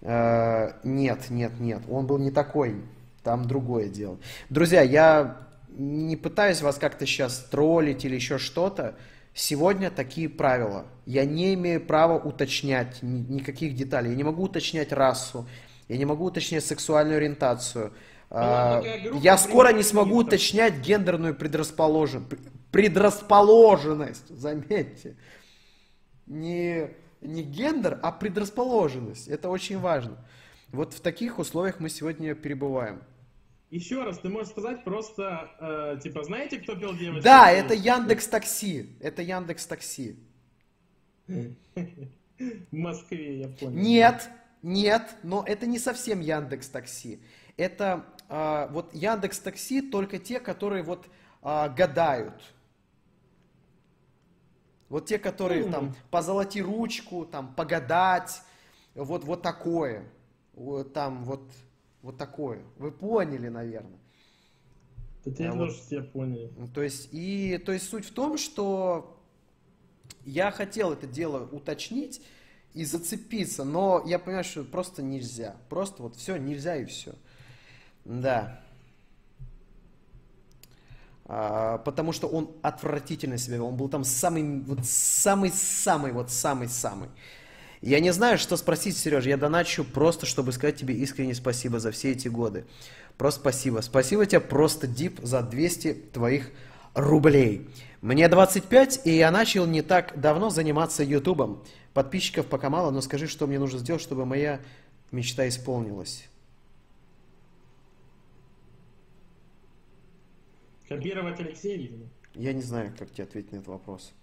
Э, 0.01 0.71
нет, 0.85 1.29
нет, 1.29 1.59
нет, 1.59 1.81
он 1.89 2.07
был 2.07 2.17
не 2.17 2.31
такой, 2.31 2.77
там 3.23 3.45
другое 3.45 3.89
дело. 3.89 4.17
Друзья, 4.49 4.81
я 4.83 5.37
не 5.75 6.15
пытаюсь 6.15 6.61
вас 6.61 6.77
как-то 6.77 7.05
сейчас 7.05 7.39
троллить 7.51 8.05
или 8.05 8.15
еще 8.15 8.37
что-то, 8.37 8.95
Сегодня 9.33 9.89
такие 9.89 10.29
правила. 10.29 10.85
Я 11.05 11.25
не 11.25 11.55
имею 11.55 11.81
права 11.81 12.19
уточнять 12.19 13.01
никаких 13.01 13.75
деталей. 13.75 14.11
Я 14.11 14.15
не 14.15 14.23
могу 14.23 14.43
уточнять 14.43 14.91
расу. 14.93 15.47
Я 15.87 15.97
не 15.97 16.05
могу 16.05 16.25
уточнять 16.25 16.63
сексуальную 16.63 17.17
ориентацию. 17.17 17.93
А, 18.29 18.81
я 19.21 19.37
скоро 19.37 19.73
не 19.73 19.83
смогу 19.83 20.17
уточнять 20.17 20.79
гендерную 20.79 21.35
предрасположен... 21.35 22.25
предрасположенность. 22.71 24.29
Заметьте. 24.29 25.15
Не, 26.27 26.91
не 27.21 27.43
гендер, 27.43 27.99
а 28.01 28.11
предрасположенность. 28.11 29.27
Это 29.27 29.49
очень 29.49 29.79
важно. 29.79 30.17
Вот 30.69 30.93
в 30.93 31.01
таких 31.01 31.39
условиях 31.39 31.79
мы 31.79 31.89
сегодня 31.89 32.33
перебываем. 32.33 33.01
Еще 33.73 34.03
раз, 34.03 34.19
ты 34.19 34.29
можешь 34.29 34.51
сказать 34.51 34.83
просто, 34.83 35.49
э, 35.59 35.99
типа, 35.99 36.23
знаете, 36.23 36.59
кто 36.59 36.75
пел 36.75 36.93
девочку? 36.93 37.23
Да, 37.23 37.49
это 37.49 37.73
Яндекс 37.73 38.27
Такси. 38.27 38.95
Это 39.01 39.23
Яндекс 39.23 39.65
Такси. 39.65 40.15
В 41.25 41.55
Москве, 42.71 43.39
я 43.39 43.47
понял. 43.47 43.73
Нет, 43.75 44.29
нет, 44.61 45.15
но 45.23 45.43
это 45.47 45.65
не 45.65 45.79
совсем 45.79 46.19
Яндекс 46.19 46.69
Такси. 46.69 47.19
Это 47.57 48.05
а, 48.29 48.67
вот 48.67 48.93
Яндекс 48.93 49.39
Такси 49.39 49.81
только 49.81 50.19
те, 50.19 50.39
которые 50.39 50.83
вот 50.83 51.07
а, 51.41 51.67
гадают. 51.67 52.43
Вот 54.87 55.07
те, 55.07 55.17
которые 55.17 55.63
mm. 55.63 55.71
там 55.71 55.95
позолоти 56.11 56.59
ручку, 56.59 57.25
там 57.25 57.55
погадать, 57.55 58.43
вот 58.93 59.23
вот 59.23 59.41
такое, 59.41 60.05
вот 60.53 60.93
там 60.93 61.23
вот 61.23 61.41
вот 62.03 62.17
такое. 62.17 62.61
Вы 62.77 62.91
поняли, 62.91 63.47
наверное. 63.47 63.99
Это 65.25 65.41
я 65.41 65.49
а, 65.49 65.53
тоже 65.53 65.71
вот, 65.71 65.81
все 65.81 66.03
поняли. 66.03 66.51
То 66.75 66.83
есть 66.83 67.09
и 67.11 67.57
то 67.65 67.71
есть 67.71 67.89
суть 67.89 68.05
в 68.05 68.13
том, 68.13 68.37
что 68.37 69.19
я 70.25 70.51
хотел 70.51 70.91
это 70.91 71.07
дело 71.07 71.47
уточнить 71.51 72.21
и 72.73 72.83
зацепиться, 72.85 73.63
но 73.63 74.03
я 74.05 74.19
понимаю, 74.19 74.43
что 74.43 74.63
просто 74.63 75.01
нельзя. 75.01 75.55
Просто 75.69 76.03
вот 76.03 76.17
все, 76.17 76.35
нельзя 76.37 76.75
и 76.75 76.85
все. 76.85 77.15
Да. 78.03 78.61
А, 81.25 81.77
потому 81.79 82.11
что 82.11 82.27
он 82.27 82.51
отвратительно 82.61 83.37
себя 83.37 83.55
вел. 83.55 83.67
Он 83.67 83.77
был 83.77 83.87
там 83.87 84.03
самый, 84.03 84.59
вот 84.61 84.85
самый-самый, 84.85 86.11
вот 86.11 86.31
самый-самый. 86.31 87.09
Я 87.83 87.99
не 87.99 88.11
знаю, 88.11 88.37
что 88.37 88.55
спросить, 88.55 88.95
Сереж. 88.95 89.25
Я 89.25 89.35
доначу 89.35 89.83
просто, 89.83 90.25
чтобы 90.25 90.53
сказать 90.53 90.77
тебе 90.77 90.95
искренне 90.95 91.35
спасибо 91.35 91.81
за 91.81 91.91
все 91.91 92.11
эти 92.11 92.29
годы. 92.29 92.63
Просто 93.17 93.41
спасибо. 93.41 93.81
Спасибо 93.81 94.25
тебе 94.25 94.39
просто, 94.39 94.87
Дип, 94.87 95.19
за 95.21 95.41
200 95.41 95.93
твоих 96.13 96.49
рублей. 96.93 97.67
Мне 98.01 98.29
25, 98.29 99.01
и 99.03 99.11
я 99.11 99.31
начал 99.31 99.65
не 99.65 99.81
так 99.81 100.17
давно 100.17 100.49
заниматься 100.49 101.03
Ютубом. 101.03 101.61
Подписчиков 101.93 102.45
пока 102.45 102.69
мало, 102.69 102.89
но 102.89 103.01
скажи, 103.01 103.27
что 103.27 103.47
мне 103.47 103.59
нужно 103.59 103.79
сделать, 103.79 104.01
чтобы 104.01 104.25
моя 104.25 104.61
мечта 105.11 105.45
исполнилась. 105.49 106.29
Копировать 110.87 111.37
Алексея, 111.37 111.91
Я 112.33 112.53
не 112.53 112.61
знаю, 112.61 112.95
как 112.97 113.11
тебе 113.11 113.25
ответить 113.25 113.51
на 113.51 113.57
этот 113.57 113.67
вопрос. 113.67 114.13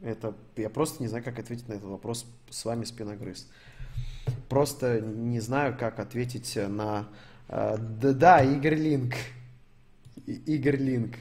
Это, 0.00 0.34
я 0.56 0.70
просто 0.70 1.02
не 1.02 1.08
знаю, 1.08 1.24
как 1.24 1.38
ответить 1.38 1.68
на 1.68 1.74
этот 1.74 1.88
вопрос 1.88 2.24
с 2.50 2.64
вами, 2.64 2.84
спиногрыз. 2.84 3.48
Просто 4.48 5.00
не 5.00 5.40
знаю, 5.40 5.76
как 5.78 5.98
ответить 5.98 6.56
на... 6.56 7.08
Э, 7.48 7.76
да, 7.78 8.12
да, 8.12 8.42
Игорь 8.42 8.76
Линк. 8.76 9.14
Игорь 10.26 10.76
Линк 10.76 11.16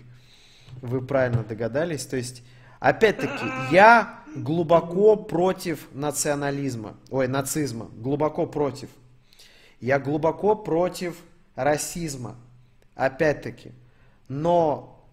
вы 0.82 1.02
правильно 1.02 1.44
догадались. 1.44 2.06
То 2.06 2.18
есть, 2.18 2.44
опять-таки, 2.80 3.46
я 3.72 4.20
глубоко 4.36 5.16
против 5.16 5.88
национализма, 5.94 6.96
ой, 7.10 7.28
нацизма, 7.28 7.90
глубоко 7.96 8.46
против. 8.46 8.90
Я 9.80 10.00
глубоко 10.00 10.56
против 10.56 11.18
расизма, 11.56 12.36
опять-таки. 12.96 13.72
Но 14.28 15.04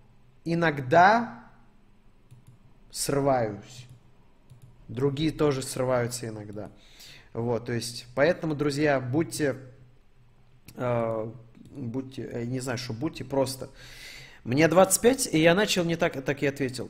иногда 0.44 1.43
срываюсь. 2.94 3.86
Другие 4.86 5.32
тоже 5.32 5.62
срываются 5.62 6.28
иногда. 6.28 6.70
Вот, 7.32 7.66
то 7.66 7.72
есть, 7.72 8.06
поэтому, 8.14 8.54
друзья, 8.54 9.00
будьте, 9.00 9.56
э, 10.76 11.30
будьте, 11.72 12.30
я 12.32 12.46
не 12.46 12.60
знаю, 12.60 12.78
что 12.78 12.92
будьте 12.92 13.24
просто 13.24 13.68
мне 14.44 14.68
25, 14.68 15.30
и 15.32 15.40
я 15.40 15.56
начал 15.56 15.84
не 15.84 15.96
так, 15.96 16.22
так 16.24 16.42
и 16.44 16.46
ответил. 16.46 16.88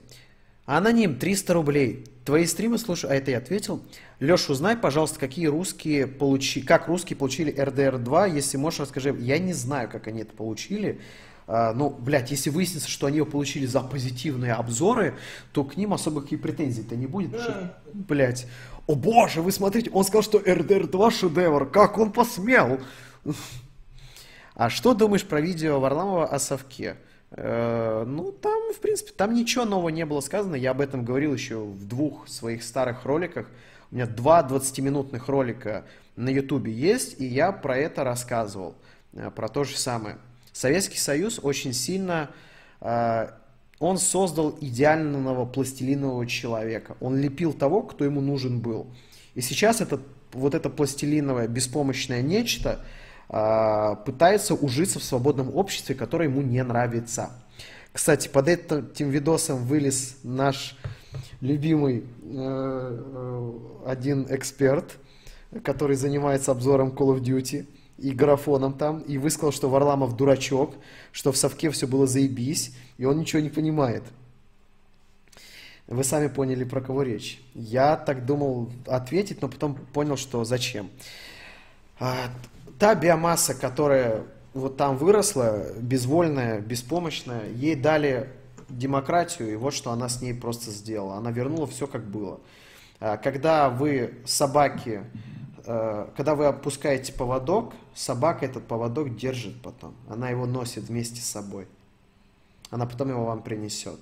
Аноним, 0.67 1.19
300 1.19 1.55
рублей. 1.55 2.05
Твои 2.27 2.45
стримы 2.45 2.77
слушаю, 2.77 3.11
а 3.11 3.15
это 3.15 3.31
я 3.31 3.39
ответил. 3.39 3.83
Леш, 4.21 4.51
узнай, 4.51 4.77
пожалуйста, 4.77 5.19
какие 5.19 5.47
русские 5.47 6.07
получи, 6.07 6.61
как 6.61 6.87
русские 6.87 7.17
получили 7.17 7.55
RDR2, 7.55 8.35
если 8.35 8.59
можешь, 8.59 8.81
расскажи. 8.81 9.17
Я 9.21 9.39
не 9.39 9.55
знаю, 9.55 9.89
как 9.89 10.07
они 10.07 10.21
это 10.21 10.35
получили. 10.35 11.01
А, 11.47 11.73
ну, 11.75 11.91
блядь, 11.91 12.31
если 12.31 12.51
выяснится, 12.51 12.89
что 12.89 13.07
они 13.07 13.19
его 13.19 13.27
получили 13.27 13.67
за 13.67 13.81
позитивные 13.81 14.55
обзоры, 14.55 15.15
то 15.53 15.65
к 15.65 15.77
ним 15.77 15.93
особо 15.93 16.23
какие 16.23 16.39
претензий-то 16.39 16.97
не 16.97 17.07
будет. 17.07 17.39
Что, 17.39 17.77
блядь, 17.93 18.47
о 18.87 18.95
боже, 18.95 19.43
вы 19.43 19.53
смотрите, 19.53 19.91
он 19.91 20.05
сказал, 20.05 20.23
что 20.23 20.39
RDR2 20.39 21.11
шедевр, 21.11 21.71
как 21.71 21.99
он 21.99 22.13
посмел? 22.13 22.81
А 24.57 24.71
что 24.71 24.95
думаешь 24.95 25.27
про 25.27 25.41
видео 25.41 25.81
Варламова 25.81 26.29
о 26.29 26.39
совке? 26.39 26.97
Э, 27.33 28.05
ну, 28.07 28.31
там, 28.31 28.73
в 28.73 28.79
принципе, 28.79 29.11
там 29.11 29.35
ничего 29.35 29.65
нового 29.65 29.89
не 29.89 30.07
было 30.07 30.21
сказано. 30.21 30.55
Я 30.55 30.71
об 30.71 30.81
этом 30.81 31.05
говорил 31.05 31.35
еще 31.35 31.59
в 31.59 31.89
двух 31.89 32.29
своих 32.29 32.63
старых 32.63 33.05
роликах. 33.05 33.49
У 33.91 33.97
меня 33.97 34.07
два 34.07 34.47
20-минутных 34.49 35.29
ролика 35.29 35.85
на 36.15 36.29
Ютубе 36.29 36.73
есть, 36.73 37.21
и 37.21 37.25
я 37.25 37.51
про 37.51 37.77
это 37.77 38.05
рассказывал, 38.05 38.77
э, 39.13 39.31
про 39.35 39.49
то 39.49 39.65
же 39.65 39.77
самое. 39.77 40.19
Советский 40.55 40.99
Союз 40.99 41.39
очень 41.43 41.75
сильно... 41.75 42.31
Э, 42.81 43.29
он 43.79 43.99
создал 43.99 44.57
идеального 44.59 45.45
пластилинового 45.45 46.27
человека. 46.27 46.97
Он 47.01 47.19
лепил 47.19 47.53
того, 47.53 47.83
кто 47.83 48.07
ему 48.07 48.23
нужен 48.23 48.61
был. 48.61 48.87
И 49.35 49.43
сейчас 49.43 49.83
это, 49.83 50.01
вот 50.33 50.55
это 50.55 50.71
пластилиновое 50.71 51.49
беспомощное 51.49 52.23
нечто– 52.23 52.81
а, 53.29 53.97
пытается 53.97 54.55
ужиться 54.55 54.99
в 54.99 55.05
свободном 55.05 55.55
обществе, 55.57 55.95
которое 55.95 56.29
ему 56.29 56.43
не 56.43 56.63
нравится. 56.63 57.31
Кстати, 57.93 58.29
под 58.29 58.49
этим 58.49 59.11
видосом 59.11 59.65
вылез 59.65 60.19
наш 60.25 60.77
любимый 61.41 61.99
э, 61.99 62.03
э, 62.23 63.53
один 63.87 64.27
эксперт, 64.31 64.97
который 65.63 65.95
занимается 65.97 66.51
обзором 66.51 66.91
Call 66.91 67.17
of 67.17 67.21
Duty 67.21 67.67
и 67.99 68.13
графоном 68.13 68.75
там, 68.75 69.01
и 69.01 69.19
высказал, 69.19 69.53
что 69.53 69.69
Варламов 69.69 70.17
дурачок, 70.17 70.75
что 71.13 71.33
в 71.33 71.37
совке 71.37 71.71
все 71.71 71.87
было 71.87 72.07
заебись, 72.07 72.75
и 72.99 73.05
он 73.05 73.19
ничего 73.19 73.41
не 73.41 73.51
понимает. 73.51 74.03
Вы 75.87 76.03
сами 76.03 76.29
поняли, 76.29 76.65
про 76.65 76.81
кого 76.81 77.03
речь. 77.03 77.43
Я 77.55 77.97
так 77.97 78.25
думал 78.25 78.71
ответить, 78.87 79.43
но 79.43 79.49
потом 79.49 79.75
понял, 79.75 80.17
что 80.17 80.45
зачем. 80.45 80.91
А, 82.01 82.17
та 82.79 82.95
биомасса, 82.95 83.55
которая 83.55 84.23
вот 84.55 84.77
там 84.77 84.97
выросла, 84.97 85.73
безвольная, 85.79 86.61
беспомощная, 86.61 87.51
ей 87.51 87.75
дали 87.75 88.31
демократию, 88.71 89.53
и 89.53 89.57
вот 89.57 89.75
что 89.75 89.91
она 89.91 90.09
с 90.09 90.23
ней 90.23 90.33
просто 90.33 90.71
сделала. 90.71 91.17
Она 91.17 91.31
вернула 91.31 91.67
все 91.67 91.87
как 91.87 92.05
было. 92.05 92.41
А, 92.99 93.19
когда 93.19 93.69
вы 93.69 94.15
собаки, 94.25 95.03
когда 95.65 96.35
вы 96.35 96.47
опускаете 96.47 97.13
поводок, 97.13 97.75
собака 97.95 98.45
этот 98.47 98.67
поводок 98.67 99.17
держит 99.17 99.61
потом. 99.63 99.95
Она 100.09 100.31
его 100.31 100.47
носит 100.47 100.85
вместе 100.85 101.21
с 101.21 101.27
собой. 101.27 101.67
Она 102.71 102.87
потом 102.87 103.09
его 103.09 103.25
вам 103.25 103.43
принесет. 103.43 104.01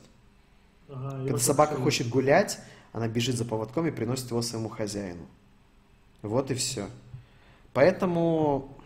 Ага, 0.89 1.24
когда 1.24 1.39
собака 1.39 1.76
хочет 1.76 2.09
гулять, 2.09 2.59
она 2.93 3.09
бежит 3.09 3.36
за 3.36 3.44
поводком 3.44 3.86
и 3.86 3.90
приносит 3.90 4.30
его 4.30 4.43
своему 4.43 4.68
хозяину. 4.68 5.26
Вот 6.22 6.51
и 6.51 6.55
все. 6.55 6.89
Поэтому, 7.72 8.76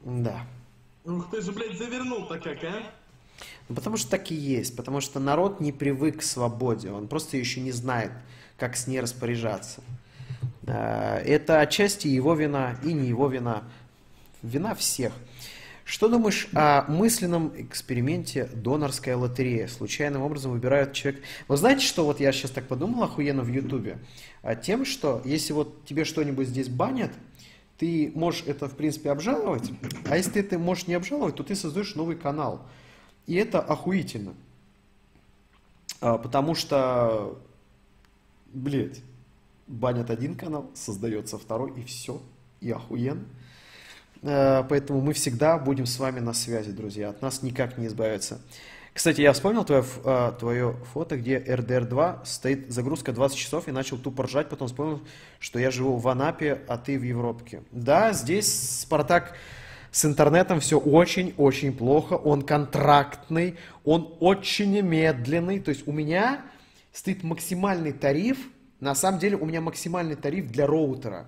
да. 0.00 0.46
Ух 1.04 1.30
ты 1.30 1.40
же, 1.40 1.52
блядь, 1.52 1.76
завернул-то 1.78 2.38
как, 2.38 2.62
а? 2.64 2.82
Ну, 3.68 3.74
потому 3.74 3.96
что 3.96 4.10
так 4.10 4.30
и 4.30 4.34
есть. 4.34 4.76
Потому 4.76 5.00
что 5.00 5.20
народ 5.20 5.60
не 5.60 5.72
привык 5.72 6.20
к 6.20 6.22
свободе. 6.22 6.90
Он 6.90 7.08
просто 7.08 7.36
еще 7.36 7.60
не 7.60 7.72
знает, 7.72 8.12
как 8.56 8.76
с 8.76 8.86
ней 8.86 9.00
распоряжаться. 9.00 9.82
А, 10.68 11.20
это 11.20 11.60
отчасти 11.60 12.08
его 12.08 12.34
вина 12.34 12.76
и 12.84 12.92
не 12.92 13.08
его 13.08 13.28
вина. 13.28 13.64
Вина 14.42 14.74
всех. 14.74 15.12
Что 15.84 16.08
думаешь 16.08 16.48
о 16.52 16.84
мысленном 16.86 17.52
эксперименте 17.56 18.44
донорская 18.54 19.16
лотерея? 19.16 19.68
Случайным 19.68 20.20
образом 20.22 20.52
выбирают 20.52 20.92
человек... 20.92 21.22
Вы 21.48 21.56
знаете, 21.56 21.86
что 21.86 22.04
вот 22.04 22.20
я 22.20 22.30
сейчас 22.30 22.50
так 22.50 22.68
подумал 22.68 23.04
охуенно 23.04 23.42
в 23.42 23.48
Ютубе? 23.48 23.98
Тем, 24.62 24.84
что 24.84 25.22
если 25.24 25.54
вот 25.54 25.86
тебе 25.86 26.04
что-нибудь 26.04 26.48
здесь 26.48 26.68
банят, 26.68 27.10
ты 27.78 28.12
можешь 28.14 28.42
это, 28.46 28.68
в 28.68 28.76
принципе, 28.76 29.10
обжаловать, 29.10 29.70
а 30.10 30.16
если 30.16 30.42
ты 30.42 30.58
можешь 30.58 30.88
не 30.88 30.94
обжаловать, 30.94 31.36
то 31.36 31.42
ты 31.42 31.54
создаешь 31.54 31.94
новый 31.94 32.16
канал. 32.16 32.66
И 33.26 33.34
это 33.36 33.60
охуительно. 33.60 34.34
А, 36.00 36.18
потому 36.18 36.54
что, 36.54 37.40
блядь, 38.52 39.00
банят 39.68 40.10
один 40.10 40.34
канал, 40.34 40.70
создается 40.74 41.38
второй, 41.38 41.72
и 41.78 41.84
все, 41.84 42.20
и 42.60 42.70
охуенно. 42.70 43.24
Э, 44.22 44.64
поэтому 44.68 45.00
мы 45.00 45.12
всегда 45.12 45.58
будем 45.58 45.86
с 45.86 45.98
вами 45.98 46.20
на 46.20 46.32
связи, 46.32 46.72
друзья. 46.72 47.10
От 47.10 47.22
нас 47.22 47.42
никак 47.42 47.78
не 47.78 47.86
избавиться. 47.86 48.40
Кстати, 48.94 49.20
я 49.20 49.32
вспомнил 49.32 49.64
твое, 49.64 49.84
э, 50.04 50.32
твое 50.40 50.74
фото, 50.92 51.16
где 51.16 51.38
RDR2 51.38 52.24
стоит 52.24 52.72
загрузка 52.72 53.12
20 53.12 53.38
часов 53.38 53.68
и 53.68 53.70
начал 53.70 53.96
тупо 53.96 54.24
ржать, 54.24 54.48
потом 54.48 54.66
вспомнил, 54.66 55.00
что 55.38 55.60
я 55.60 55.70
живу 55.70 55.98
в 55.98 56.08
Анапе, 56.08 56.62
а 56.66 56.78
ты 56.78 56.98
в 56.98 57.04
Европке. 57.04 57.62
Да, 57.70 58.12
здесь 58.12 58.80
Спартак 58.80 59.34
с 59.92 60.04
интернетом 60.04 60.58
все 60.58 60.78
очень-очень 60.78 61.76
плохо, 61.76 62.14
он 62.14 62.42
контрактный, 62.42 63.56
он 63.84 64.14
очень 64.18 64.80
медленный, 64.80 65.60
то 65.60 65.68
есть 65.68 65.86
у 65.86 65.92
меня 65.92 66.42
стоит 66.92 67.22
максимальный 67.22 67.92
тариф, 67.92 68.38
на 68.80 68.94
самом 68.94 69.18
деле 69.18 69.36
у 69.36 69.44
меня 69.44 69.60
максимальный 69.60 70.16
тариф 70.16 70.50
для 70.50 70.66
роутера. 70.66 71.26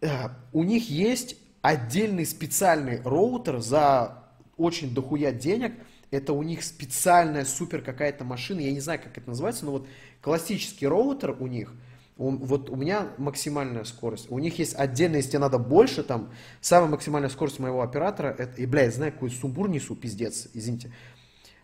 Э, 0.00 0.28
у 0.52 0.62
них 0.62 0.90
есть 0.90 1.36
отдельный 1.62 2.26
специальный 2.26 3.00
роутер 3.02 3.60
за 3.60 4.24
очень 4.56 4.94
дохуя 4.94 5.32
денег. 5.32 5.74
Это 6.10 6.32
у 6.32 6.42
них 6.42 6.62
специальная 6.62 7.44
супер 7.44 7.82
какая-то 7.82 8.24
машина, 8.24 8.60
я 8.60 8.70
не 8.72 8.80
знаю, 8.80 9.00
как 9.02 9.16
это 9.18 9.28
называется, 9.28 9.64
но 9.64 9.72
вот 9.72 9.88
классический 10.20 10.86
роутер 10.86 11.36
у 11.40 11.46
них, 11.48 11.72
он, 12.16 12.36
вот 12.38 12.70
у 12.70 12.76
меня 12.76 13.08
максимальная 13.18 13.84
скорость. 13.84 14.30
У 14.30 14.38
них 14.38 14.58
есть 14.58 14.74
отдельно, 14.76 15.16
если 15.16 15.30
тебе 15.30 15.40
надо 15.40 15.58
больше, 15.58 16.04
там, 16.04 16.30
самая 16.60 16.88
максимальная 16.88 17.30
скорость 17.30 17.58
моего 17.58 17.82
оператора, 17.82 18.28
это, 18.38 18.60
и, 18.60 18.66
блядь, 18.66 18.94
знаю, 18.94 19.12
какой 19.12 19.30
сумбур 19.30 19.68
несу, 19.68 19.96
пиздец, 19.96 20.48
извините. 20.54 20.92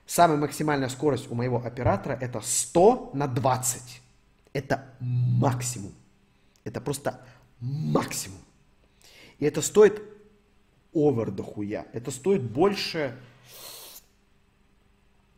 Самая 0.07 0.39
максимальная 0.39 0.89
скорость 0.89 1.31
у 1.31 1.37
моего 1.37 1.65
оператора 1.65 2.19
это 2.21 2.41
100 2.43 3.13
на 3.15 3.29
20. 3.29 4.00
Это 4.53 4.95
максимум. 5.01 5.93
Это 6.65 6.81
просто 6.81 7.25
максимум. 7.61 8.41
И 9.39 9.45
это 9.45 9.63
стоит 9.63 10.03
овер 10.93 11.31
дохуя. 11.31 11.87
Это 11.93 12.11
стоит 12.11 12.43
больше... 12.43 13.17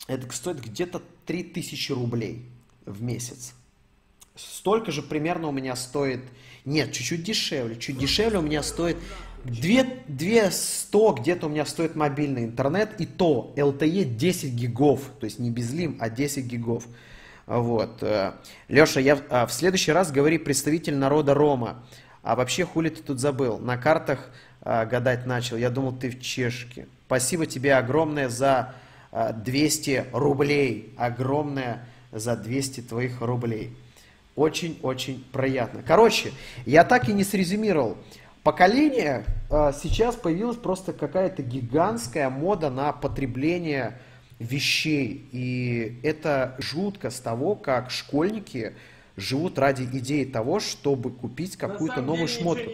Это 0.09 0.31
стоит 0.33 0.61
где-то 0.61 1.01
3000 1.27 1.93
рублей 1.93 2.49
в 2.85 3.03
месяц. 3.03 3.55
Столько 4.35 4.91
же 4.91 5.03
примерно 5.03 5.49
у 5.49 5.53
меня 5.53 5.77
стоит... 5.77 6.21
Нет, 6.65 6.93
чуть-чуть 6.93 7.23
дешевле. 7.23 7.77
Чуть 7.77 7.99
дешевле 7.99 8.39
у 8.39 8.43
меня 8.43 8.63
стоит 8.63 8.97
2, 9.45 9.85
200 10.09 11.21
где-то 11.21 11.47
у 11.47 11.51
меня 11.51 11.67
стоит 11.67 11.97
мобильный 11.97 12.45
интернет, 12.45 13.01
и 13.01 13.07
то 13.07 13.53
LTE 13.57 14.05
10 14.05 14.53
гигов, 14.53 15.11
то 15.21 15.25
есть 15.27 15.39
не 15.39 15.51
безлим, 15.51 15.97
а 16.01 16.09
10 16.09 16.45
гигов. 16.47 16.87
Вот. 17.47 18.03
Э, 18.03 18.33
Леша, 18.69 19.01
я 19.01 19.19
а, 19.29 19.47
в 19.47 19.53
следующий 19.53 19.93
раз 19.93 20.13
говори 20.13 20.39
представитель 20.39 20.97
народа 20.97 21.35
Рома. 21.35 21.83
А 22.23 22.37
вообще, 22.37 22.65
хули 22.65 22.89
ты 22.89 23.03
тут 23.03 23.21
забыл? 23.21 23.59
На 23.59 23.77
картах 23.77 24.31
а, 24.61 24.85
гадать 24.87 25.27
начал. 25.27 25.57
Я 25.57 25.71
думал, 25.71 25.93
ты 25.93 26.11
в 26.11 26.21
чешке. 26.21 26.87
Спасибо 27.07 27.47
тебе 27.47 27.75
огромное 27.75 28.29
за 28.29 28.75
а, 29.11 29.33
200 29.33 30.07
рублей. 30.13 30.95
Огромное 30.97 31.85
за 32.13 32.37
200 32.37 32.83
твоих 32.83 33.21
рублей. 33.21 33.77
Очень-очень 34.37 35.25
приятно. 35.33 35.83
Короче, 35.87 36.33
я 36.65 36.85
так 36.85 37.09
и 37.09 37.13
не 37.13 37.25
срезюмировал. 37.25 37.99
Поколение 38.43 39.25
а, 39.51 39.73
сейчас 39.73 40.15
появилась 40.17 40.57
просто 40.57 40.93
какая-то 40.93 41.43
гигантская 41.43 42.31
мода 42.31 42.71
на 42.71 42.93
потребление 42.93 43.99
вещей. 44.39 45.29
И 45.33 45.99
это 46.03 46.57
жутко 46.59 47.11
с 47.11 47.21
того, 47.21 47.55
как 47.55 47.91
школьники 47.91 48.75
живут 49.17 49.59
ради 49.59 49.85
идеи 49.85 50.25
того, 50.25 50.61
чтобы 50.61 51.11
купить 51.11 51.57
какую-то 51.57 52.03
новую 52.03 52.29
шмотку. 52.29 52.71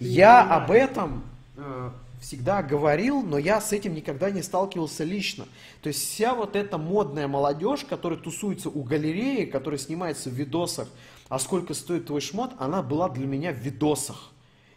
Я 0.00 0.42
об 0.42 0.70
этом 0.70 1.24
э, 1.56 1.90
всегда 2.20 2.62
говорил, 2.62 3.22
но 3.22 3.38
я 3.38 3.60
с 3.60 3.72
этим 3.72 3.94
никогда 3.94 4.30
не 4.30 4.42
сталкивался 4.42 5.04
лично. 5.04 5.46
То 5.82 5.88
есть 5.88 6.00
вся 6.00 6.34
вот 6.34 6.56
эта 6.56 6.78
модная 6.78 7.28
молодежь, 7.28 7.84
которая 7.84 8.18
тусуется 8.18 8.68
у 8.68 8.82
галереи, 8.82 9.44
которая 9.44 9.78
снимается 9.78 10.30
в 10.30 10.34
видосах, 10.34 10.88
а 11.28 11.38
сколько 11.38 11.74
стоит 11.74 12.06
твой 12.06 12.20
шмот, 12.20 12.52
она 12.58 12.82
была 12.82 13.08
для 13.08 13.26
меня 13.26 13.52
в 13.52 13.58
видосах. 13.58 14.32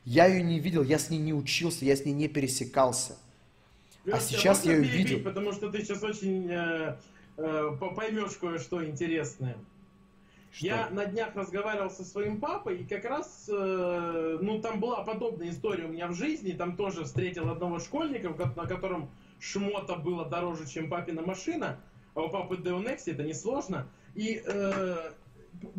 Я 0.05 0.25
ее 0.25 0.41
не 0.41 0.59
видел, 0.59 0.83
я 0.83 0.97
с 0.97 1.09
ней 1.09 1.19
не 1.19 1.33
учился, 1.33 1.85
я 1.85 1.95
с 1.95 2.05
ней 2.05 2.13
не 2.13 2.27
пересекался. 2.27 3.15
А 4.11 4.19
сейчас 4.19 4.65
я 4.65 4.77
ее 4.77 4.83
видел. 4.83 5.23
Потому 5.23 5.51
что 5.53 5.69
ты 5.69 5.81
сейчас 5.81 6.03
очень 6.03 6.49
э, 6.49 6.97
э, 7.37 7.71
поймешь 7.95 8.33
кое-что 8.33 8.85
интересное. 8.85 9.57
Что? 10.51 10.65
Я 10.65 10.89
на 10.89 11.05
днях 11.05 11.35
разговаривал 11.35 11.91
со 11.91 12.03
своим 12.03 12.39
папой, 12.39 12.79
и 12.79 12.83
как 12.83 13.05
раз, 13.05 13.47
э, 13.51 14.37
ну, 14.41 14.59
там 14.61 14.79
была 14.79 15.03
подобная 15.03 15.49
история 15.49 15.85
у 15.85 15.89
меня 15.89 16.07
в 16.07 16.15
жизни. 16.15 16.51
Там 16.53 16.75
тоже 16.75 17.03
встретил 17.03 17.49
одного 17.49 17.79
школьника, 17.79 18.29
на 18.29 18.65
котором 18.65 19.09
шмота 19.39 19.95
было 19.95 20.25
дороже, 20.25 20.67
чем 20.67 20.89
папина 20.89 21.21
машина. 21.21 21.79
А 22.15 22.21
у 22.21 22.29
папы 22.29 22.55
Deonex 22.55 23.03
это 23.05 23.23
несложно. 23.23 23.87
И 24.15 24.41
э, 24.43 25.11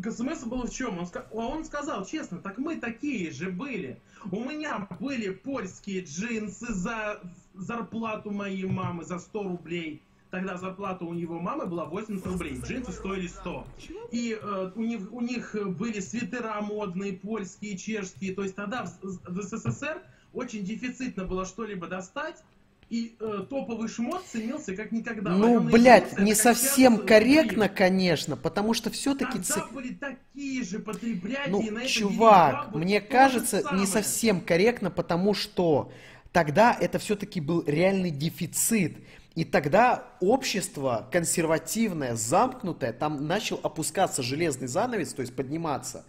смысл 0.09 0.47
был 0.47 0.63
в 0.63 0.73
чем? 0.73 0.99
Он, 0.99 1.07
он 1.31 1.65
сказал 1.65 2.05
честно, 2.05 2.39
так 2.39 2.57
мы 2.57 2.77
такие 2.77 3.31
же 3.31 3.49
были. 3.49 3.99
У 4.31 4.43
меня 4.43 4.87
были 4.99 5.29
польские 5.31 6.03
джинсы 6.03 6.73
за 6.73 7.21
зарплату 7.53 8.31
моей 8.31 8.65
мамы 8.65 9.03
за 9.03 9.19
100 9.19 9.43
рублей. 9.43 10.01
Тогда 10.29 10.55
зарплата 10.55 11.03
у 11.03 11.13
него 11.13 11.39
мамы 11.39 11.65
была 11.65 11.85
80 11.85 12.25
рублей, 12.25 12.57
джинсы 12.63 12.93
стоили 12.93 13.27
100. 13.27 13.67
И 14.11 14.39
э, 14.41 14.71
у, 14.75 14.81
них, 14.81 15.01
у 15.11 15.19
них 15.19 15.55
были 15.77 15.99
свитера 15.99 16.61
модные, 16.61 17.13
польские, 17.13 17.77
чешские. 17.77 18.33
То 18.33 18.43
есть 18.43 18.55
тогда 18.55 18.85
в, 18.85 19.01
в 19.01 19.41
СССР 19.41 20.01
очень 20.33 20.63
дефицитно 20.63 21.25
было 21.25 21.45
что-либо 21.45 21.87
достать. 21.87 22.41
И 22.89 23.15
э, 23.21 23.45
топовый 23.49 23.87
шмот 23.87 24.21
ценился 24.25 24.75
как 24.75 24.91
никогда. 24.91 25.31
Ну, 25.31 25.61
блядь, 25.61 26.19
не 26.19 26.33
совсем 26.33 26.97
корректно, 27.05 27.67
рублей. 27.67 27.77
конечно, 27.77 28.35
потому 28.35 28.73
что 28.73 28.89
все-таки... 28.89 29.39
Тогда 29.39 29.53
ц... 29.53 29.73
были 29.73 29.93
такие 29.93 30.63
же 30.65 30.79
потреблятия. 30.79 31.51
Ну, 31.51 31.85
чувак, 31.87 32.75
мне 32.75 32.99
кажется, 32.99 33.63
не 33.73 33.85
совсем 33.85 34.41
корректно, 34.41 34.91
потому 34.91 35.33
что 35.33 35.89
тогда 36.31 36.77
это 36.79 36.99
все-таки 36.99 37.39
был 37.41 37.63
реальный 37.65 38.11
дефицит. 38.11 38.97
И 39.35 39.45
тогда 39.45 40.07
общество 40.19 41.07
консервативное, 41.11 42.15
замкнутое, 42.15 42.91
там 42.91 43.27
начал 43.27 43.59
опускаться 43.63 44.21
железный 44.21 44.67
занавес, 44.67 45.13
то 45.13 45.21
есть 45.21 45.33
подниматься. 45.35 46.05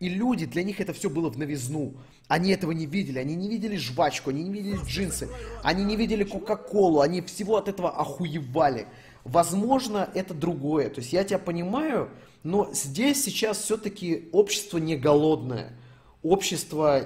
И 0.00 0.08
люди, 0.08 0.46
для 0.46 0.62
них 0.64 0.80
это 0.80 0.92
все 0.92 1.10
было 1.10 1.30
в 1.30 1.38
новизну. 1.38 1.94
Они 2.28 2.50
этого 2.50 2.72
не 2.72 2.86
видели, 2.86 3.18
они 3.18 3.36
не 3.36 3.48
видели 3.48 3.76
жвачку, 3.76 4.30
они 4.30 4.42
не 4.42 4.50
видели 4.50 4.78
джинсы, 4.86 5.28
они 5.62 5.84
не 5.84 5.96
видели 5.96 6.24
Кока-Колу, 6.24 7.00
они 7.00 7.20
всего 7.20 7.58
от 7.58 7.68
этого 7.68 7.90
охуевали. 7.90 8.86
Возможно, 9.24 10.08
это 10.14 10.32
другое. 10.34 10.88
То 10.88 11.00
есть 11.00 11.12
я 11.12 11.24
тебя 11.24 11.38
понимаю, 11.38 12.10
но 12.42 12.72
здесь 12.72 13.22
сейчас 13.22 13.58
все-таки 13.58 14.28
общество 14.32 14.78
не 14.78 14.96
голодное. 14.96 15.78
Общество 16.22 17.02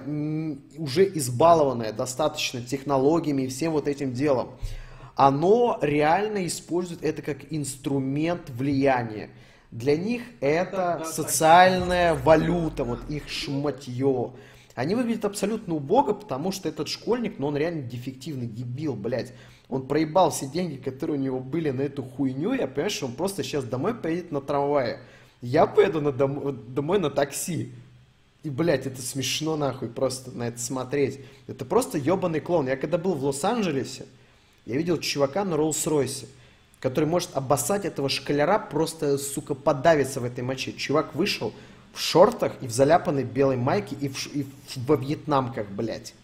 уже 0.76 1.10
избалованное 1.14 1.92
достаточно 1.92 2.60
технологиями 2.60 3.42
и 3.42 3.48
всем 3.48 3.72
вот 3.72 3.88
этим 3.88 4.12
делом 4.12 4.50
оно 5.16 5.78
реально 5.80 6.46
использует 6.46 7.02
это 7.02 7.22
как 7.22 7.38
инструмент 7.50 8.50
влияния. 8.50 9.30
Для 9.70 9.96
них 9.96 10.22
это 10.40 11.04
социальная 11.06 12.14
валюта, 12.14 12.84
вот 12.84 13.00
их 13.08 13.28
шматье. 13.28 14.32
Они 14.74 14.94
выглядят 14.94 15.24
абсолютно 15.24 15.74
убого, 15.74 16.12
потому 16.12 16.52
что 16.52 16.68
этот 16.68 16.88
школьник, 16.88 17.38
ну 17.38 17.46
он 17.46 17.56
реально 17.56 17.82
дефективный, 17.82 18.46
дебил, 18.46 18.94
блядь. 18.94 19.32
Он 19.68 19.86
проебал 19.86 20.30
все 20.30 20.46
деньги, 20.46 20.76
которые 20.76 21.18
у 21.18 21.22
него 21.22 21.40
были 21.40 21.70
на 21.70 21.80
эту 21.80 22.04
хуйню, 22.04 22.52
я 22.52 22.68
понимаю, 22.68 22.90
что 22.90 23.06
он 23.06 23.14
просто 23.14 23.42
сейчас 23.42 23.64
домой 23.64 23.94
поедет 23.94 24.30
на 24.30 24.42
трамвае. 24.42 25.00
Я 25.40 25.66
поеду 25.66 26.00
на 26.02 26.12
дом, 26.12 26.62
домой 26.72 26.98
на 26.98 27.10
такси. 27.10 27.72
И, 28.46 28.50
блядь, 28.50 28.86
это 28.86 29.02
смешно 29.02 29.56
нахуй 29.56 29.88
просто 29.88 30.30
на 30.30 30.46
это 30.46 30.60
смотреть. 30.60 31.18
Это 31.48 31.64
просто 31.64 31.98
ебаный 31.98 32.38
клон. 32.38 32.68
Я 32.68 32.76
когда 32.76 32.96
был 32.96 33.14
в 33.14 33.24
Лос-Анджелесе, 33.24 34.06
я 34.66 34.76
видел 34.76 34.98
чувака 34.98 35.44
на 35.44 35.54
Роллс-Ройсе, 35.54 36.26
который 36.78 37.06
может 37.06 37.30
обоссать 37.34 37.84
этого 37.84 38.08
шкаляра, 38.08 38.60
просто, 38.60 39.18
сука, 39.18 39.56
подавиться 39.56 40.20
в 40.20 40.24
этой 40.24 40.44
моче. 40.44 40.72
Чувак 40.74 41.16
вышел 41.16 41.52
в 41.92 42.00
шортах 42.00 42.52
и 42.60 42.68
в 42.68 42.70
заляпанной 42.70 43.24
белой 43.24 43.56
майке 43.56 43.96
и, 44.00 44.08
в, 44.08 44.32
и 44.32 44.46
во 44.76 44.94
вьетнамках, 44.94 45.66
блядь. 45.68 46.14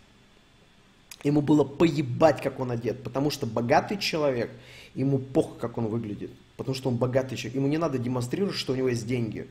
Ему 1.24 1.40
было 1.40 1.64
поебать, 1.64 2.40
как 2.40 2.60
он 2.60 2.70
одет, 2.70 3.02
потому 3.02 3.30
что 3.30 3.46
богатый 3.46 3.98
человек, 3.98 4.48
ему 4.94 5.18
похуй, 5.18 5.58
как 5.58 5.76
он 5.76 5.88
выглядит, 5.88 6.30
потому 6.56 6.76
что 6.76 6.88
он 6.88 6.98
богатый 6.98 7.34
человек. 7.34 7.56
Ему 7.56 7.66
не 7.66 7.78
надо 7.78 7.98
демонстрировать, 7.98 8.54
что 8.54 8.74
у 8.74 8.76
него 8.76 8.90
есть 8.90 9.08
деньги. 9.08 9.48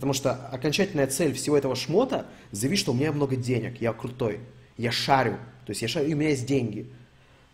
Потому 0.00 0.14
что 0.14 0.32
окончательная 0.32 1.06
цель 1.08 1.34
всего 1.34 1.58
этого 1.58 1.76
шмота 1.76 2.24
заявить, 2.52 2.78
что 2.78 2.92
у 2.92 2.94
меня 2.94 3.12
много 3.12 3.36
денег, 3.36 3.82
я 3.82 3.92
крутой, 3.92 4.40
я 4.78 4.90
шарю, 4.90 5.36
то 5.66 5.72
есть 5.72 5.82
я 5.82 5.88
шарю, 5.88 6.08
и 6.08 6.14
у 6.14 6.16
меня 6.16 6.30
есть 6.30 6.46
деньги. 6.46 6.90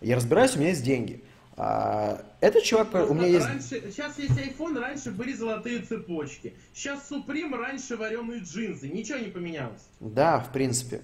Я 0.00 0.14
разбираюсь, 0.14 0.54
у 0.54 0.60
меня 0.60 0.68
есть 0.68 0.84
деньги. 0.84 1.24
А, 1.56 2.24
этот 2.40 2.62
чувак, 2.62 2.94
у 2.94 3.14
меня 3.14 3.26
есть... 3.26 3.46
Раньше, 3.46 3.90
сейчас 3.90 4.16
есть 4.16 4.38
iPhone, 4.38 4.78
раньше 4.78 5.10
были 5.10 5.32
золотые 5.32 5.80
цепочки. 5.80 6.54
Сейчас 6.72 7.10
Supreme, 7.10 7.56
раньше 7.56 7.96
вареные 7.96 8.42
джинсы. 8.42 8.86
Ничего 8.86 9.18
не 9.18 9.28
поменялось. 9.28 9.82
Да, 9.98 10.38
в 10.38 10.52
принципе. 10.52 11.00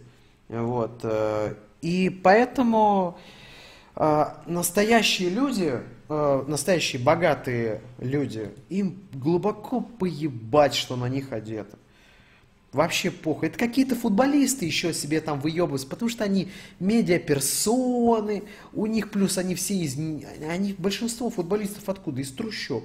Вот. 0.48 1.01
Э, 1.02 1.55
и 1.81 2.09
поэтому 2.09 3.19
э, 3.97 4.24
настоящие 4.47 5.31
люди, 5.31 5.81
э, 6.13 6.45
настоящие 6.47 7.01
богатые 7.01 7.81
люди, 7.99 8.51
им 8.69 9.03
глубоко 9.13 9.81
поебать, 9.81 10.75
что 10.75 10.97
на 10.97 11.09
них 11.09 11.33
одето. 11.33 11.79
Вообще 12.73 13.11
похуй. 13.11 13.49
Это 13.49 13.59
какие-то 13.59 13.95
футболисты 13.95 14.65
еще 14.65 14.95
себе 14.95 15.21
там 15.21 15.41
выебываются, 15.41 15.87
потому 15.87 16.09
что 16.09 16.25
они 16.25 16.49
медиаперсоны, 16.81 18.45
у 18.73 18.87
них 18.87 19.11
плюс 19.11 19.37
они 19.37 19.55
все 19.55 19.75
из... 19.75 19.97
Они, 20.49 20.75
большинство 20.79 21.29
футболистов 21.29 21.89
откуда? 21.89 22.23
Из 22.23 22.31
трущоб. 22.31 22.85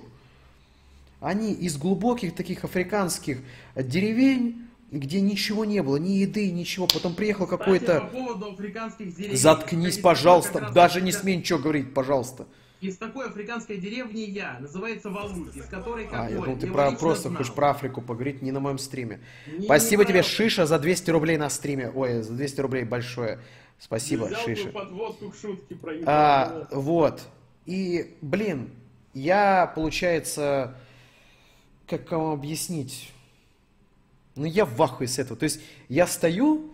Они 1.22 1.54
из 1.54 1.78
глубоких 1.78 2.36
таких 2.36 2.66
африканских 2.66 3.40
деревень, 3.76 4.68
где 4.92 5.22
ничего 5.22 5.64
не 5.64 5.82
было, 5.82 5.96
ни 5.96 6.12
еды, 6.12 6.52
ничего. 6.52 6.86
Потом 6.88 7.16
приехал 7.16 7.48
какой-то... 7.48 8.02
По. 8.12 9.36
Заткнись, 9.36 10.00
пожалуйста. 10.00 10.70
Даже 10.74 11.02
не 11.02 11.14
смей 11.14 11.38
ничего 11.38 11.60
говорить, 11.60 11.94
пожалуйста. 11.94 12.46
Из 12.80 12.96
такой 12.98 13.28
африканской 13.28 13.78
деревни 13.78 14.20
я, 14.20 14.60
называется 14.60 15.10
Валут, 15.10 15.56
из 15.56 15.66
которой 15.66 16.06
какой? 16.06 16.28
А, 16.28 16.30
я 16.30 16.40
думал, 16.40 16.58
ты 16.58 16.68
про, 16.68 16.92
просто 16.92 17.30
знал. 17.30 17.38
хочешь 17.38 17.54
про 17.54 17.72
Африку 17.72 18.02
поговорить, 18.02 18.44
не 18.44 18.52
на 18.52 18.60
моем 18.60 18.78
стриме. 18.78 19.20
Не, 19.48 19.66
Спасибо 19.66 20.04
не 20.04 20.10
тебе, 20.10 20.22
Шиша, 20.22 20.68
за 20.68 20.78
200 20.78 21.10
рублей 21.10 21.38
на 21.38 21.50
стриме. 21.50 21.90
Ой, 21.90 22.22
за 22.22 22.34
200 22.34 22.62
рублей 22.62 22.84
большое. 22.84 23.40
Спасибо, 23.80 24.26
Взял 24.26 24.40
Шиша. 24.42 24.70
подводку 24.70 25.32
к 25.32 25.36
шутке 25.36 25.76
про 25.76 25.94
а, 26.06 26.68
Вот. 26.72 27.24
И, 27.66 28.16
блин, 28.22 28.70
я, 29.14 29.72
получается, 29.74 30.76
как 31.88 32.12
вам 32.12 32.32
объяснить? 32.34 33.12
Ну, 34.36 34.46
я 34.46 34.66
в 34.66 34.80
ахуе 34.82 35.08
с 35.08 35.18
этого. 35.18 35.38
То 35.38 35.46
есть, 35.46 35.62
я 35.90 36.06
стою, 36.06 36.72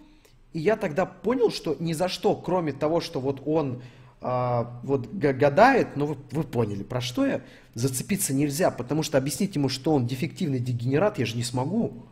и 0.52 0.60
я 0.60 0.76
тогда 0.76 1.06
понял, 1.06 1.50
что 1.50 1.78
ни 1.80 1.94
за 1.94 2.10
что, 2.10 2.36
кроме 2.36 2.74
того, 2.74 3.00
что 3.00 3.22
вот 3.22 3.42
он 3.46 3.82
а, 4.26 4.80
вот 4.84 5.14
гадает, 5.14 5.98
но 5.98 6.06
вы, 6.06 6.18
вы 6.32 6.44
поняли, 6.44 6.84
про 6.84 7.02
что 7.02 7.26
я, 7.26 7.41
зацепиться 7.74 8.34
нельзя, 8.34 8.72
потому 8.72 9.04
что 9.04 9.18
объяснить 9.18 9.56
ему, 9.56 9.68
что 9.68 9.94
он 9.94 10.08
дефективный 10.08 10.60
дегенерат, 10.60 11.20
я 11.20 11.26
же 11.26 11.36
не 11.36 11.44
смогу. 11.44 12.06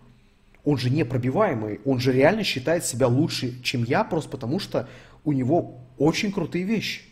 Он 0.65 0.77
же 0.77 0.89
непробиваемый, 0.89 1.79
он 1.85 1.99
же 1.99 2.11
реально 2.11 2.43
считает 2.43 2.85
себя 2.85 3.07
лучше, 3.07 3.63
чем 3.63 3.85
я, 3.85 4.03
просто 4.03 4.29
потому 4.29 4.59
что 4.59 4.89
у 5.23 5.31
него 5.31 5.79
очень 5.97 6.33
крутые 6.33 6.65
вещи. 6.65 7.03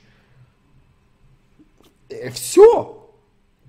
Э, 2.10 2.30
Все! 2.32 3.10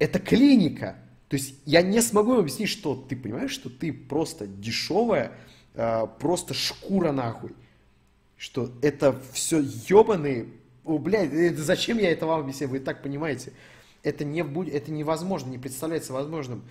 Это 0.01 0.19
клиника. 0.19 0.97
То 1.29 1.37
есть 1.37 1.55
я 1.65 1.83
не 1.83 2.03
смогу 2.03 2.39
объяснить, 2.39 2.71
что 2.71 2.97
ты 2.97 3.15
понимаешь, 3.15 3.53
что 3.53 3.71
ты 3.71 3.93
просто 3.93 4.49
дешевая, 4.49 5.31
а, 5.75 6.07
просто 6.07 6.55
шкура 6.55 7.13
нахуй. 7.13 7.53
Что 8.37 8.73
это 8.83 9.21
все 9.33 9.61
ебаные 9.61 10.49
о, 10.91 10.99
блядь, 10.99 11.33
это 11.33 11.63
зачем 11.63 11.99
я 11.99 12.11
это 12.11 12.27
вам 12.27 12.41
объясняю? 12.41 12.71
Вы 12.71 12.79
и 12.79 12.81
так 12.81 13.03
понимаете. 13.03 13.53
Это, 14.03 14.25
не 14.25 14.43
будет, 14.43 14.75
это 14.75 14.91
невозможно, 14.91 15.51
не 15.51 15.59
представляется 15.59 16.13
возможным. 16.13 16.65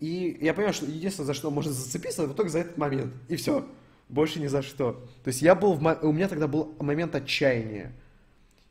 И 0.00 0.36
я 0.40 0.52
понимаю, 0.52 0.74
что 0.74 0.86
единственное, 0.86 1.26
за 1.26 1.34
что 1.34 1.50
можно 1.50 1.72
зацепиться, 1.72 2.24
это 2.24 2.34
только 2.34 2.50
за 2.50 2.60
этот 2.60 2.76
момент. 2.76 3.14
И 3.28 3.36
все. 3.36 3.66
Больше 4.08 4.40
ни 4.40 4.46
за 4.46 4.62
что. 4.62 4.92
То 5.24 5.28
есть 5.28 5.42
я 5.42 5.54
был, 5.54 5.74
в, 5.74 5.98
у 6.02 6.12
меня 6.12 6.28
тогда 6.28 6.48
был 6.48 6.74
момент 6.80 7.14
отчаяния. 7.14 7.92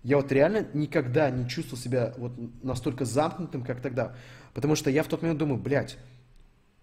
Я 0.04 0.18
вот 0.18 0.32
реально 0.32 0.68
никогда 0.74 1.30
не 1.30 1.48
чувствовал 1.48 1.82
себя 1.82 2.14
вот 2.18 2.34
настолько 2.64 3.06
замкнутым, 3.06 3.64
как 3.64 3.82
тогда. 3.82 4.16
Потому 4.54 4.76
что 4.76 4.90
я 4.90 5.04
в 5.04 5.08
тот 5.08 5.22
момент 5.22 5.40
думаю, 5.40 5.60
блядь, 5.60 5.98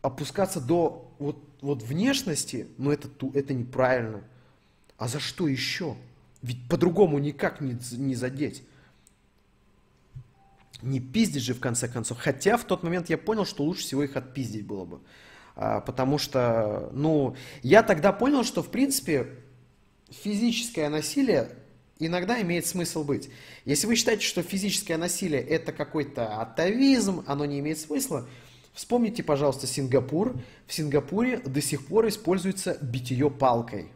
опускаться 0.02 0.60
до 0.60 1.14
вот, 1.18 1.36
вот 1.60 1.82
внешности, 1.82 2.68
ну 2.78 2.90
это, 2.90 3.08
это 3.34 3.54
неправильно. 3.54 4.22
А 4.96 5.08
за 5.08 5.20
что 5.20 5.46
еще? 5.46 5.96
Ведь 6.43 6.69
по-другому 6.69 7.19
никак 7.19 7.60
не, 7.60 7.77
не 7.93 8.15
задеть. 8.15 8.62
Не 10.82 11.01
пиздить 11.01 11.43
же 11.43 11.55
в 11.55 11.60
конце 11.60 11.89
концов. 11.89 12.19
Хотя 12.19 12.56
в 12.56 12.65
тот 12.65 12.82
момент 12.82 13.10
я 13.10 13.19
понял, 13.19 13.44
что 13.44 13.65
лучше 13.65 13.82
всего 13.82 14.05
их 14.05 14.16
отпиздить 14.16 14.66
было 14.66 14.85
бы. 14.85 15.01
А, 15.56 15.81
потому 15.81 16.19
что, 16.19 16.90
ну, 16.93 17.35
я 17.62 17.82
тогда 17.82 18.12
понял, 18.12 18.44
что 18.44 18.62
в 18.62 18.70
принципе 18.70 19.27
физическое 20.09 20.89
насилие 20.89 21.51
иногда 21.98 22.40
имеет 22.40 22.65
смысл 22.65 23.02
быть. 23.02 23.28
Если 23.65 23.89
вы 23.89 23.97
считаете, 23.97 24.24
что 24.24 24.43
физическое 24.43 24.97
насилие 24.97 25.43
это 25.43 25.73
какой-то 25.73 26.40
атовизм, 26.40 27.24
оно 27.27 27.44
не 27.44 27.59
имеет 27.59 27.81
смысла, 27.81 28.28
вспомните, 28.73 29.24
пожалуйста, 29.24 29.66
Сингапур. 29.66 30.40
В 30.69 30.73
Сингапуре 30.73 31.39
до 31.39 31.60
сих 31.60 31.86
пор 31.86 32.06
используется 32.06 32.78
битье 32.81 33.28
палкой. 33.28 33.90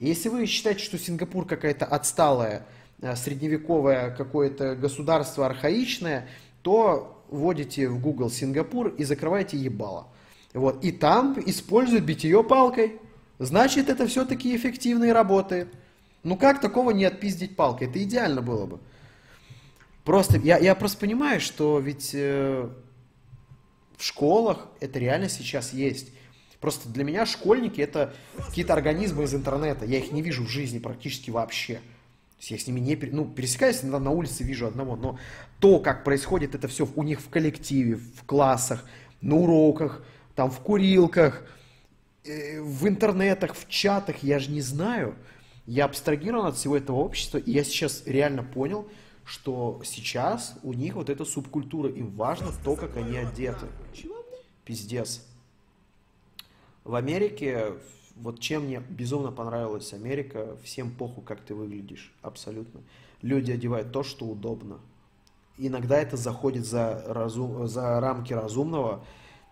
Если 0.00 0.28
вы 0.28 0.46
считаете, 0.46 0.84
что 0.84 0.98
Сингапур 0.98 1.44
какая-то 1.44 1.84
отсталая, 1.84 2.66
э, 3.00 3.16
средневековое 3.16 4.10
какое-то 4.10 4.76
государство 4.76 5.46
архаичное, 5.46 6.28
то 6.62 7.24
вводите 7.28 7.88
в 7.88 8.00
Google 8.00 8.30
Сингапур 8.30 8.88
и 8.88 9.04
закрываете 9.04 9.56
ебало. 9.56 10.08
Вот. 10.54 10.84
И 10.84 10.92
там 10.92 11.36
используют 11.44 12.04
битье 12.04 12.42
палкой. 12.44 13.00
Значит, 13.38 13.88
это 13.88 14.06
все-таки 14.06 14.54
эффективно 14.54 15.04
и 15.04 15.10
работает. 15.10 15.68
Ну 16.22 16.36
как 16.36 16.60
такого 16.60 16.90
не 16.90 17.04
отпиздить 17.04 17.56
палкой? 17.56 17.88
Это 17.88 18.02
идеально 18.02 18.42
было 18.42 18.66
бы. 18.66 18.80
Просто, 20.04 20.38
я, 20.38 20.58
я 20.58 20.74
просто 20.74 20.98
понимаю, 20.98 21.40
что 21.40 21.78
ведь 21.78 22.12
э, 22.14 22.68
в 23.96 24.04
школах 24.04 24.68
это 24.80 24.98
реально 24.98 25.28
сейчас 25.28 25.72
есть. 25.72 26.08
Просто 26.60 26.88
для 26.88 27.04
меня 27.04 27.24
школьники 27.24 27.80
это 27.80 28.14
какие-то 28.36 28.72
организмы 28.72 29.24
из 29.24 29.34
интернета. 29.34 29.84
Я 29.84 29.98
их 29.98 30.10
не 30.12 30.22
вижу 30.22 30.44
в 30.44 30.48
жизни 30.48 30.78
практически 30.78 31.30
вообще. 31.30 31.74
То 31.74 32.40
есть 32.40 32.50
я 32.50 32.58
с 32.58 32.66
ними 32.66 32.80
не 32.80 32.96
ну, 33.12 33.26
пересекаюсь 33.26 33.82
на, 33.82 33.98
на 33.98 34.10
улице, 34.10 34.44
вижу 34.44 34.66
одного, 34.66 34.96
но 34.96 35.18
то, 35.60 35.80
как 35.80 36.04
происходит 36.04 36.54
это 36.54 36.68
все 36.68 36.88
у 36.94 37.02
них 37.02 37.20
в 37.20 37.28
коллективе, 37.28 37.96
в 37.96 38.24
классах, 38.24 38.84
на 39.20 39.36
уроках, 39.36 40.04
там 40.34 40.50
в 40.50 40.60
курилках, 40.60 41.44
э, 42.24 42.60
в 42.60 42.86
интернетах, 42.86 43.56
в 43.56 43.68
чатах, 43.68 44.22
я 44.22 44.38
же 44.38 44.50
не 44.50 44.60
знаю. 44.60 45.16
Я 45.66 45.84
абстрагирован 45.84 46.46
от 46.46 46.56
всего 46.56 46.76
этого 46.76 46.96
общества, 46.96 47.38
и 47.38 47.50
я 47.50 47.62
сейчас 47.62 48.04
реально 48.06 48.42
понял, 48.42 48.88
что 49.24 49.82
сейчас 49.84 50.54
у 50.62 50.72
них 50.72 50.94
вот 50.94 51.10
эта 51.10 51.24
субкультура, 51.24 51.90
им 51.90 52.10
важно 52.12 52.52
то, 52.64 52.74
как 52.74 52.96
они 52.96 53.16
одеты. 53.16 53.66
Пиздец. 54.64 55.27
В 56.88 56.94
Америке, 56.94 57.74
вот 58.16 58.40
чем 58.40 58.64
мне 58.64 58.80
безумно 58.80 59.30
понравилась 59.30 59.92
Америка, 59.92 60.56
всем 60.64 60.90
похуй, 60.90 61.22
как 61.22 61.38
ты 61.42 61.54
выглядишь, 61.54 62.14
абсолютно. 62.22 62.80
Люди 63.20 63.52
одевают 63.52 63.92
то, 63.92 64.02
что 64.02 64.24
удобно. 64.24 64.78
Иногда 65.58 65.98
это 65.98 66.16
заходит 66.16 66.64
за, 66.64 67.04
разум, 67.06 67.68
за 67.68 68.00
рамки 68.00 68.32
разумного. 68.32 69.04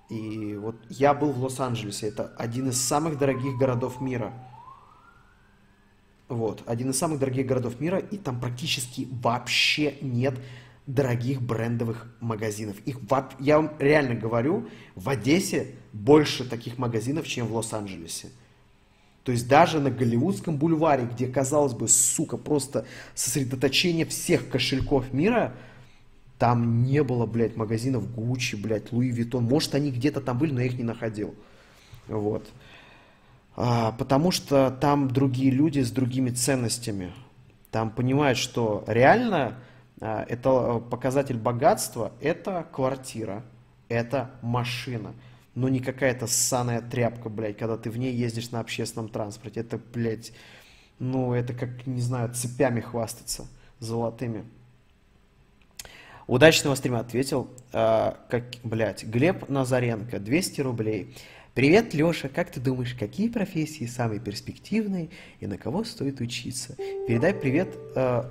И 0.09 0.57
вот 0.57 0.77
я 0.89 1.13
был 1.13 1.31
в 1.31 1.45
Лос-Анджелесе, 1.45 2.09
это 2.09 2.33
один 2.39 2.71
из 2.71 2.81
самых 2.81 3.19
дорогих 3.19 3.59
городов 3.59 4.01
мира. 4.01 4.33
Вот, 6.31 6.63
один 6.65 6.89
из 6.89 6.99
самых 6.99 7.19
дорогих 7.19 7.47
городов 7.47 7.81
мира, 7.81 7.99
и 7.99 8.17
там 8.17 8.41
практически 8.41 9.09
вообще 9.23 9.99
нет 10.01 10.41
дорогих 10.87 11.43
брендовых 11.43 12.07
магазинов. 12.21 12.77
Их, 12.85 12.99
я 13.41 13.57
вам 13.57 13.73
реально 13.79 14.15
говорю, 14.15 14.69
в 14.95 15.09
Одессе 15.09 15.75
больше 15.93 16.49
таких 16.49 16.79
магазинов, 16.79 17.27
чем 17.27 17.47
в 17.47 17.55
Лос-Анджелесе. 17.55 18.29
То 19.25 19.33
есть 19.33 19.49
даже 19.49 19.81
на 19.81 19.91
Голливудском 19.91 20.57
бульваре, 20.57 21.09
где, 21.13 21.27
казалось 21.27 21.73
бы, 21.73 21.89
сука, 21.89 22.37
просто 22.37 22.87
сосредоточение 23.15 24.07
всех 24.07 24.49
кошельков 24.49 25.13
мира, 25.13 25.55
там 26.39 26.85
не 26.85 27.03
было, 27.03 27.27
блядь, 27.27 27.57
магазинов 27.57 28.15
Гуччи, 28.15 28.55
блядь, 28.55 28.93
Луи 28.93 29.11
Виттон. 29.11 29.45
Может, 29.45 29.75
они 29.75 29.91
где-то 29.91 30.21
там 30.21 30.39
были, 30.39 30.53
но 30.53 30.61
я 30.61 30.67
их 30.67 30.79
не 30.79 30.85
находил. 30.85 31.35
Вот. 32.07 32.47
А, 33.57 33.93
потому 33.93 34.31
что 34.31 34.71
там 34.81 35.09
другие 35.09 35.51
люди 35.51 35.81
с 35.81 35.91
другими 35.91 36.31
ценностями. 36.31 37.13
Там 37.73 37.91
понимают, 37.91 38.39
что 38.39 38.85
реально 38.87 39.59
это 40.01 40.81
э, 40.85 40.91
показатель 40.91 41.39
богатства, 41.39 42.13
это 42.21 42.67
квартира, 42.73 43.43
это 43.89 44.31
машина. 44.43 45.15
Но 45.55 45.69
не 45.69 45.81
какая-то 45.81 46.27
ссаная 46.27 46.83
тряпка, 46.83 47.31
блядь, 47.31 47.57
когда 47.57 47.79
ты 47.79 47.91
в 47.91 47.97
ней 47.97 48.13
ездишь 48.13 48.51
на 48.51 48.61
общественном 48.61 49.09
транспорте. 49.09 49.61
Это, 49.61 49.79
блядь, 49.79 50.33
ну, 50.99 51.33
это 51.33 51.55
как, 51.55 51.87
не 51.87 52.03
знаю, 52.03 52.33
цепями 52.35 52.81
хвастаться 52.81 53.47
золотыми. 53.79 54.45
Удачного 56.27 56.75
стрима 56.75 57.01
ответил, 57.01 57.49
э, 57.73 58.13
как, 58.29 58.45
блядь, 58.65 59.05
Глеб 59.05 59.49
Назаренко, 59.49 60.19
200 60.19 60.61
рублей. 60.61 61.17
Привет, 61.55 61.95
Леша, 61.95 62.29
как 62.29 62.51
ты 62.51 62.61
думаешь, 62.61 62.95
какие 62.95 63.31
профессии 63.31 63.87
самые 63.87 64.21
перспективные 64.21 65.09
и 65.41 65.47
на 65.47 65.57
кого 65.57 65.85
стоит 65.85 66.21
учиться? 66.21 66.75
Передай 67.07 67.33
привет 67.33 67.69
э, 67.95 68.25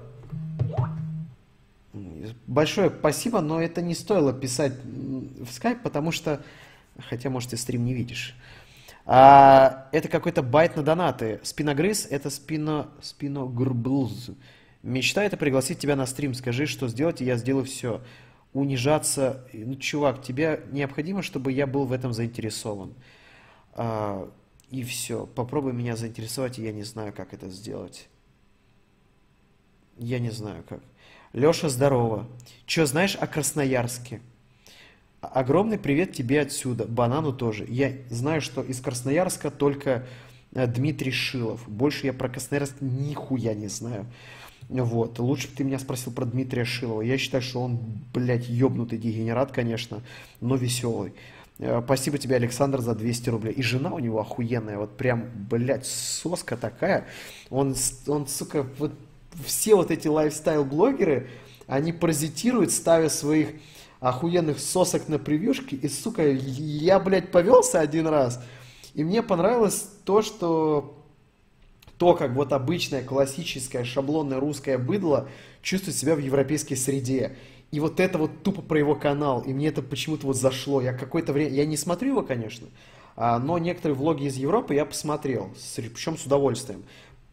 Большое 2.47 2.89
спасибо, 2.89 3.41
но 3.41 3.61
это 3.61 3.81
не 3.81 3.95
стоило 3.95 4.33
писать 4.33 4.73
в 4.83 5.49
скайп, 5.51 5.81
потому 5.81 6.11
что, 6.11 6.43
хотя, 7.09 7.29
может, 7.29 7.51
ты 7.51 7.57
стрим 7.57 7.85
не 7.85 7.93
видишь. 7.93 8.35
А, 9.05 9.87
это 9.91 10.07
какой-то 10.07 10.41
байт 10.41 10.75
на 10.75 10.83
донаты. 10.83 11.39
Спиногрыз– 11.43 12.07
это 12.09 12.29
спино... 12.29 12.89
спиногрблз. 13.01 14.31
Мечта– 14.81 15.23
это 15.25 15.37
пригласить 15.37 15.79
тебя 15.79 15.95
на 15.95 16.05
стрим. 16.05 16.33
Скажи, 16.33 16.65
что 16.65 16.87
сделать, 16.87 17.21
и 17.21 17.25
я 17.25 17.37
сделаю 17.37 17.65
все. 17.65 18.01
Унижаться. 18.53 19.47
Ну, 19.53 19.75
чувак, 19.75 20.21
тебе 20.21 20.65
необходимо, 20.71 21.21
чтобы 21.21 21.51
я 21.51 21.67
был 21.67 21.85
в 21.85 21.91
этом 21.91 22.13
заинтересован. 22.13 22.93
А, 23.73 24.29
и 24.71 24.83
все. 24.83 25.27
Попробуй 25.27 25.73
меня 25.73 25.95
заинтересовать, 25.95 26.57
и 26.57 26.63
я 26.63 26.71
не 26.71 26.83
знаю, 26.83 27.13
как 27.13 27.33
это 27.33 27.49
сделать. 27.49 28.09
Я 29.97 30.19
не 30.19 30.31
знаю, 30.31 30.63
как. 30.67 30.81
Леша, 31.35 31.67
здорово. 31.67 32.27
Че 32.65 32.85
знаешь 32.85 33.17
о 33.19 33.27
Красноярске? 33.27 34.21
Огромный 35.19 35.77
привет 35.77 36.13
тебе 36.13 36.39
отсюда, 36.39 36.85
Банану 36.85 37.33
тоже. 37.33 37.65
Я 37.67 37.91
знаю, 38.09 38.39
что 38.39 38.61
из 38.61 38.79
Красноярска 38.79 39.51
только 39.51 40.05
э, 40.53 40.65
Дмитрий 40.65 41.11
Шилов. 41.11 41.67
Больше 41.67 42.05
я 42.05 42.13
про 42.13 42.29
Красноярск 42.29 42.75
нихуя 42.79 43.53
не 43.53 43.67
знаю. 43.67 44.05
Вот. 44.69 45.19
Лучше 45.19 45.49
бы 45.49 45.55
ты 45.57 45.65
меня 45.65 45.77
спросил 45.77 46.13
про 46.13 46.23
Дмитрия 46.23 46.63
Шилова. 46.63 47.01
Я 47.01 47.17
считаю, 47.17 47.41
что 47.41 47.59
он, 47.59 47.81
блядь, 48.13 48.47
ёбнутый 48.47 48.97
дегенерат, 48.97 49.51
конечно, 49.51 50.03
но 50.39 50.55
веселый. 50.55 51.11
Э, 51.59 51.81
спасибо 51.83 52.17
тебе, 52.17 52.37
Александр, 52.37 52.79
за 52.79 52.95
200 52.95 53.29
рублей. 53.29 53.53
И 53.53 53.61
жена 53.61 53.93
у 53.93 53.99
него 53.99 54.21
охуенная, 54.21 54.77
вот 54.77 54.95
прям, 54.95 55.25
блядь, 55.49 55.85
соска 55.85 56.55
такая. 56.55 57.07
Он, 57.49 57.75
он 58.07 58.25
сука, 58.25 58.65
вот 58.79 58.93
все 59.43 59.75
вот 59.75 59.91
эти 59.91 60.07
лайфстайл-блогеры, 60.07 61.29
они 61.67 61.93
паразитируют, 61.93 62.71
ставя 62.71 63.09
своих 63.09 63.49
охуенных 63.99 64.59
сосок 64.59 65.07
на 65.07 65.17
превьюшки. 65.17 65.75
И, 65.75 65.87
сука, 65.87 66.27
я, 66.27 66.99
блядь, 66.99 67.31
повелся 67.31 67.79
один 67.79 68.07
раз. 68.07 68.41
И 68.93 69.03
мне 69.03 69.23
понравилось 69.23 69.87
то, 70.05 70.21
что 70.21 70.95
то, 71.97 72.13
как 72.13 72.33
вот 72.33 72.53
обычное 72.53 73.03
классическое 73.03 73.83
шаблонное 73.83 74.39
русское 74.39 74.77
быдло 74.77 75.29
чувствует 75.61 75.97
себя 75.97 76.15
в 76.15 76.19
европейской 76.19 76.75
среде. 76.75 77.35
И 77.71 77.79
вот 77.79 77.99
это 77.99 78.17
вот 78.17 78.43
тупо 78.43 78.61
про 78.61 78.77
его 78.77 78.95
канал. 78.95 79.41
И 79.41 79.53
мне 79.53 79.67
это 79.67 79.81
почему-то 79.81 80.27
вот 80.27 80.35
зашло. 80.35 80.81
Я 80.81 80.93
какое-то 80.93 81.33
время... 81.33 81.51
Я 81.51 81.65
не 81.65 81.77
смотрю 81.77 82.11
его, 82.11 82.21
конечно. 82.21 82.67
А, 83.15 83.39
но 83.39 83.57
некоторые 83.57 83.95
влоги 83.95 84.25
из 84.25 84.35
Европы 84.35 84.75
я 84.75 84.85
посмотрел. 84.85 85.49
Причем 85.75 86.17
с 86.17 86.25
удовольствием. 86.25 86.83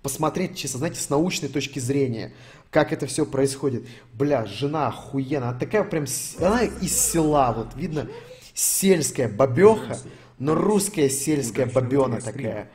Посмотреть, 0.03 0.57
честно, 0.57 0.79
знаете, 0.79 1.01
с 1.01 1.11
научной 1.11 1.49
точки 1.49 1.79
зрения 1.79 2.33
как 2.73 2.93
это 2.93 3.07
все 3.07 3.27
происходит. 3.27 3.87
Бля, 4.15 4.47
жена 4.47 4.89
охуенная, 4.89 5.51
она 5.51 5.59
такая 5.59 5.85
прям, 5.85 6.07
она 6.39 6.63
из 6.63 6.99
села, 6.99 7.53
вот 7.53 7.77
видно, 7.77 8.09
сельская 8.55 9.29
бабеха, 9.29 9.99
но 10.39 10.55
русская 10.55 11.09
сельская 11.11 11.67
бабена 11.67 12.21
такая. 12.21 12.71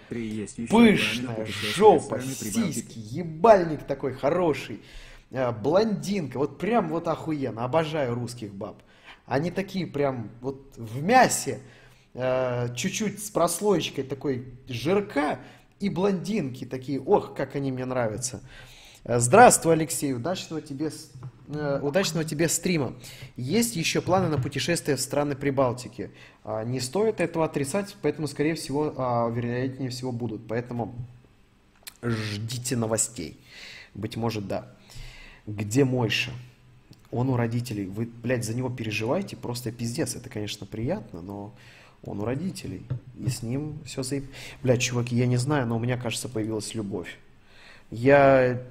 Пышная, 0.69 1.45
жопа, 1.45 2.21
сиськи, 2.21 2.97
ебальник 2.97 3.83
такой 3.87 4.13
хороший. 4.13 4.81
А, 5.31 5.51
блондинка, 5.51 6.37
вот 6.37 6.59
прям 6.59 6.89
вот 6.89 7.07
охуенно, 7.07 7.65
обожаю 7.65 8.13
русских 8.13 8.53
баб. 8.53 8.81
Они 9.25 9.51
такие 9.51 9.87
прям 9.87 10.29
вот 10.41 10.73
в 10.77 11.01
мясе, 11.01 11.59
а, 12.13 12.69
чуть-чуть 12.75 13.25
с 13.25 13.29
прослоечкой 13.31 14.03
такой 14.03 14.45
жирка, 14.67 15.39
и 15.79 15.89
блондинки 15.89 16.65
такие, 16.65 16.99
ох, 17.01 17.35
как 17.35 17.55
они 17.55 17.71
мне 17.71 17.85
нравятся. 17.85 18.41
Здравствуй, 19.03 19.73
Алексей, 19.73 20.13
удачного 20.13 20.61
тебе, 20.61 20.91
э, 21.47 21.79
удачного 21.81 22.25
тебе 22.25 22.49
стрима. 22.49 22.93
Есть 23.37 23.77
еще 23.77 24.01
планы 24.01 24.27
на 24.27 24.37
путешествие 24.37 24.97
в 24.97 25.01
страны 25.01 25.35
Прибалтики. 25.35 26.11
А, 26.43 26.65
не 26.65 26.81
стоит 26.81 27.21
этого 27.21 27.45
отрицать, 27.45 27.95
поэтому, 28.01 28.27
скорее 28.27 28.55
всего, 28.55 28.93
а, 28.97 29.29
вероятнее 29.29 29.89
всего 29.91 30.11
будут. 30.11 30.45
Поэтому 30.47 30.93
ждите 32.01 32.75
новостей. 32.75 33.39
Быть 33.93 34.17
может, 34.17 34.47
да. 34.47 34.67
Где 35.45 35.85
Мойша? 35.85 36.31
Он 37.09 37.29
у 37.29 37.37
родителей. 37.37 37.85
Вы, 37.85 38.07
блядь, 38.07 38.43
за 38.43 38.53
него 38.53 38.69
переживаете, 38.69 39.37
просто 39.37 39.71
пиздец. 39.71 40.15
Это, 40.15 40.29
конечно, 40.29 40.65
приятно, 40.65 41.21
но 41.21 41.55
он 42.05 42.19
у 42.19 42.25
родителей. 42.25 42.85
И 43.19 43.29
с 43.29 43.43
ним 43.43 43.79
все 43.85 44.03
заеб... 44.03 44.25
Блядь, 44.63 44.81
чуваки, 44.81 45.15
я 45.15 45.25
не 45.25 45.37
знаю, 45.37 45.67
но 45.67 45.77
у 45.77 45.79
меня, 45.79 45.97
кажется, 45.97 46.29
появилась 46.29 46.73
любовь. 46.73 47.17
Я 47.91 48.61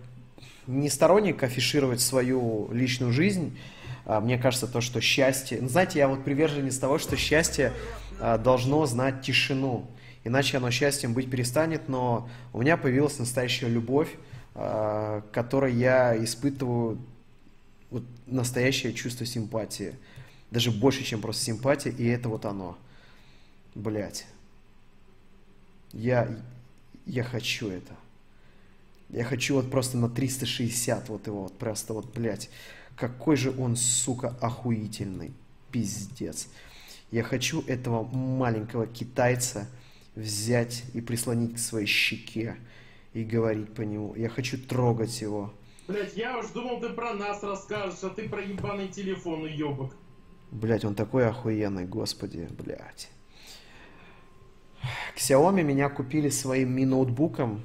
не 0.66 0.88
сторонник 0.88 1.42
афишировать 1.42 2.00
свою 2.00 2.68
личную 2.72 3.12
жизнь. 3.12 3.56
А, 4.04 4.20
мне 4.20 4.38
кажется, 4.38 4.66
то, 4.66 4.80
что 4.80 5.00
счастье... 5.00 5.58
Ну, 5.60 5.68
знаете, 5.68 5.98
я 5.98 6.08
вот 6.08 6.24
приверженец 6.24 6.78
того, 6.78 6.98
что 6.98 7.16
счастье 7.16 7.72
а, 8.20 8.38
должно 8.38 8.84
знать 8.86 9.22
тишину. 9.22 9.86
Иначе 10.24 10.56
оно 10.56 10.70
счастьем 10.70 11.14
быть 11.14 11.30
перестанет, 11.30 11.88
но 11.88 12.28
у 12.52 12.60
меня 12.60 12.76
появилась 12.76 13.18
настоящая 13.18 13.68
любовь, 13.68 14.08
а, 14.54 15.22
которой 15.32 15.74
я 15.74 16.16
испытываю 16.22 16.98
вот 17.90 18.04
настоящее 18.26 18.92
чувство 18.92 19.24
симпатии. 19.26 19.94
Даже 20.50 20.70
больше, 20.70 21.04
чем 21.04 21.20
просто 21.20 21.44
симпатия, 21.44 21.90
и 21.90 22.06
это 22.06 22.28
вот 22.28 22.44
оно. 22.44 22.76
Блять. 23.76 24.26
Я, 25.92 26.34
я 27.04 27.22
хочу 27.22 27.68
это. 27.68 27.94
Я 29.10 29.22
хочу 29.22 29.54
вот 29.54 29.70
просто 29.70 29.98
на 29.98 30.08
360 30.08 31.10
вот 31.10 31.26
его 31.26 31.42
вот 31.42 31.58
просто 31.58 31.92
вот, 31.92 32.10
блядь. 32.14 32.48
Какой 32.96 33.36
же 33.36 33.50
он, 33.50 33.76
сука, 33.76 34.34
охуительный. 34.40 35.34
Пиздец. 35.70 36.48
Я 37.10 37.22
хочу 37.22 37.60
этого 37.66 38.02
маленького 38.04 38.86
китайца 38.86 39.68
взять 40.14 40.84
и 40.94 41.02
прислонить 41.02 41.56
к 41.56 41.58
своей 41.58 41.86
щеке 41.86 42.56
и 43.12 43.24
говорить 43.24 43.74
по 43.74 43.82
нему. 43.82 44.14
Я 44.14 44.30
хочу 44.30 44.56
трогать 44.58 45.20
его. 45.20 45.52
Блять, 45.86 46.16
я 46.16 46.38
уж 46.38 46.46
думал, 46.48 46.80
ты 46.80 46.88
про 46.88 47.12
нас 47.12 47.42
расскажешь, 47.42 48.02
а 48.02 48.08
ты 48.08 48.26
про 48.26 48.40
ебаный 48.40 48.88
телефон, 48.88 49.42
уебок. 49.42 49.94
Блять, 50.50 50.86
он 50.86 50.94
такой 50.94 51.28
охуенный, 51.28 51.84
господи, 51.84 52.48
блять. 52.50 53.10
Xiaomi 55.16 55.62
меня 55.62 55.88
купили 55.88 56.28
своим 56.28 56.76
Mi 56.76 56.86
ноутбуком 56.86 57.62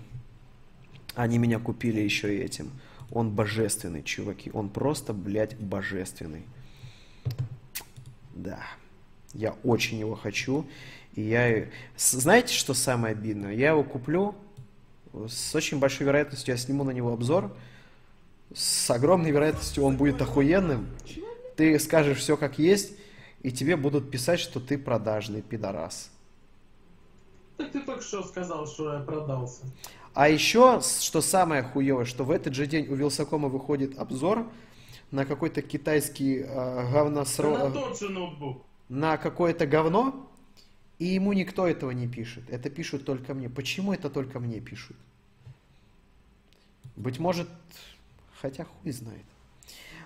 они 1.15 1.37
меня 1.37 1.59
купили 1.59 1.99
еще 1.99 2.35
и 2.35 2.39
этим. 2.39 2.71
Он 3.11 3.29
божественный, 3.31 4.03
чуваки. 4.03 4.49
Он 4.53 4.69
просто, 4.69 5.13
блядь, 5.13 5.57
божественный. 5.57 6.43
Да. 8.33 8.59
Я 9.33 9.55
очень 9.63 9.99
его 9.99 10.15
хочу. 10.15 10.65
И 11.15 11.21
я... 11.21 11.67
Знаете, 11.97 12.53
что 12.53 12.73
самое 12.73 13.11
обидное? 13.11 13.53
Я 13.53 13.69
его 13.69 13.83
куплю. 13.83 14.35
С 15.27 15.53
очень 15.53 15.79
большой 15.79 16.07
вероятностью 16.07 16.53
я 16.53 16.57
сниму 16.57 16.85
на 16.85 16.91
него 16.91 17.11
обзор. 17.11 17.53
С 18.53 18.89
огромной 18.89 19.31
вероятностью 19.31 19.83
он 19.83 19.97
будет 19.97 20.21
охуенным. 20.21 20.87
Ты 21.57 21.77
скажешь 21.79 22.19
все 22.19 22.37
как 22.37 22.59
есть, 22.59 22.93
и 23.43 23.51
тебе 23.51 23.75
будут 23.75 24.09
писать, 24.09 24.39
что 24.39 24.61
ты 24.61 24.77
продажный 24.77 25.41
пидорас. 25.41 26.09
Так 27.61 27.71
ты 27.71 27.81
только 27.81 28.01
что 28.01 28.23
сказал, 28.23 28.65
что 28.65 28.93
я 28.93 28.99
продался. 29.01 29.61
А 30.15 30.27
еще, 30.27 30.81
что 30.81 31.21
самое 31.21 31.61
хуевое, 31.61 32.05
что 32.05 32.23
в 32.23 32.31
этот 32.31 32.55
же 32.55 32.65
день 32.65 32.87
у 32.87 32.95
Вилсакома 32.95 33.49
выходит 33.49 33.99
обзор 33.99 34.47
на 35.11 35.25
какой-то 35.25 35.61
китайский 35.61 36.39
э, 36.39 36.91
говносро... 36.91 37.69
на 37.69 37.71
тот 37.71 37.99
же 37.99 38.09
ноутбук. 38.09 38.63
На 38.89 39.17
какое-то 39.17 39.67
говно, 39.67 40.27
и 40.97 41.05
ему 41.05 41.33
никто 41.33 41.67
этого 41.67 41.91
не 41.91 42.07
пишет. 42.07 42.43
Это 42.49 42.71
пишут 42.71 43.05
только 43.05 43.35
мне. 43.35 43.47
Почему 43.47 43.93
это 43.93 44.09
только 44.09 44.39
мне 44.39 44.59
пишут? 44.59 44.97
Быть 46.95 47.19
может, 47.19 47.47
хотя 48.41 48.65
хуй 48.65 48.91
знает. 48.91 49.25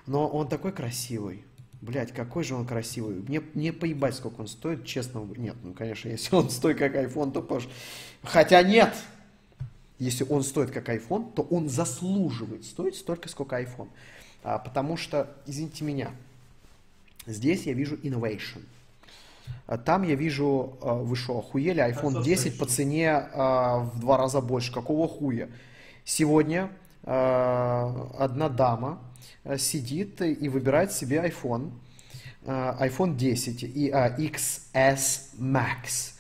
Но 0.08 0.28
он 0.28 0.50
такой 0.50 0.74
красивый. 0.74 1.46
Блять, 1.86 2.12
какой 2.14 2.44
же 2.44 2.56
он 2.56 2.66
красивый. 2.66 3.16
Мне, 3.16 3.44
не 3.54 3.72
поебать, 3.72 4.16
сколько 4.16 4.42
он 4.42 4.48
стоит, 4.48 4.86
честно. 4.86 5.20
Нет, 5.38 5.56
ну, 5.62 5.74
конечно, 5.74 6.10
если 6.10 6.36
он 6.36 6.50
стоит 6.50 6.80
как 6.80 6.96
iPhone, 6.96 7.32
то 7.32 7.44
пож... 7.44 7.68
Хотя 8.24 8.64
нет, 8.64 8.92
если 10.00 10.26
он 10.28 10.42
стоит 10.42 10.72
как 10.72 10.90
iPhone, 10.90 11.32
то 11.34 11.44
он 11.44 11.70
заслуживает 11.70 12.66
стоить 12.66 12.96
столько, 12.96 13.30
сколько 13.30 13.62
iPhone. 13.62 13.90
А, 14.44 14.58
потому 14.58 14.98
что, 14.98 15.32
извините 15.46 15.84
меня, 15.84 16.12
здесь 17.28 17.68
я 17.68 17.74
вижу 17.74 17.98
innovation. 17.98 18.64
А, 19.68 19.78
там 19.78 20.02
я 20.02 20.16
вижу, 20.16 20.80
а, 20.82 20.96
вы 20.96 21.16
что, 21.16 21.38
охуели, 21.38 21.88
iPhone 21.88 22.24
10 22.24 22.58
по 22.58 22.66
цене 22.66 23.12
а, 23.12 23.78
в 23.78 24.00
два 24.00 24.18
раза 24.18 24.42
больше. 24.42 24.74
Какого 24.74 25.08
хуя? 25.08 25.50
Сегодня 26.04 26.72
а, 27.04 28.10
одна 28.18 28.50
дама 28.50 29.00
сидит 29.58 30.22
и 30.22 30.50
выбирает 30.50 30.92
себе 30.92 31.18
iPhone, 31.18 31.72
а, 32.46 32.78
iPhone 32.86 33.16
10 33.16 33.64
и 33.64 33.90
XS 33.90 35.36
Max. 35.40 36.14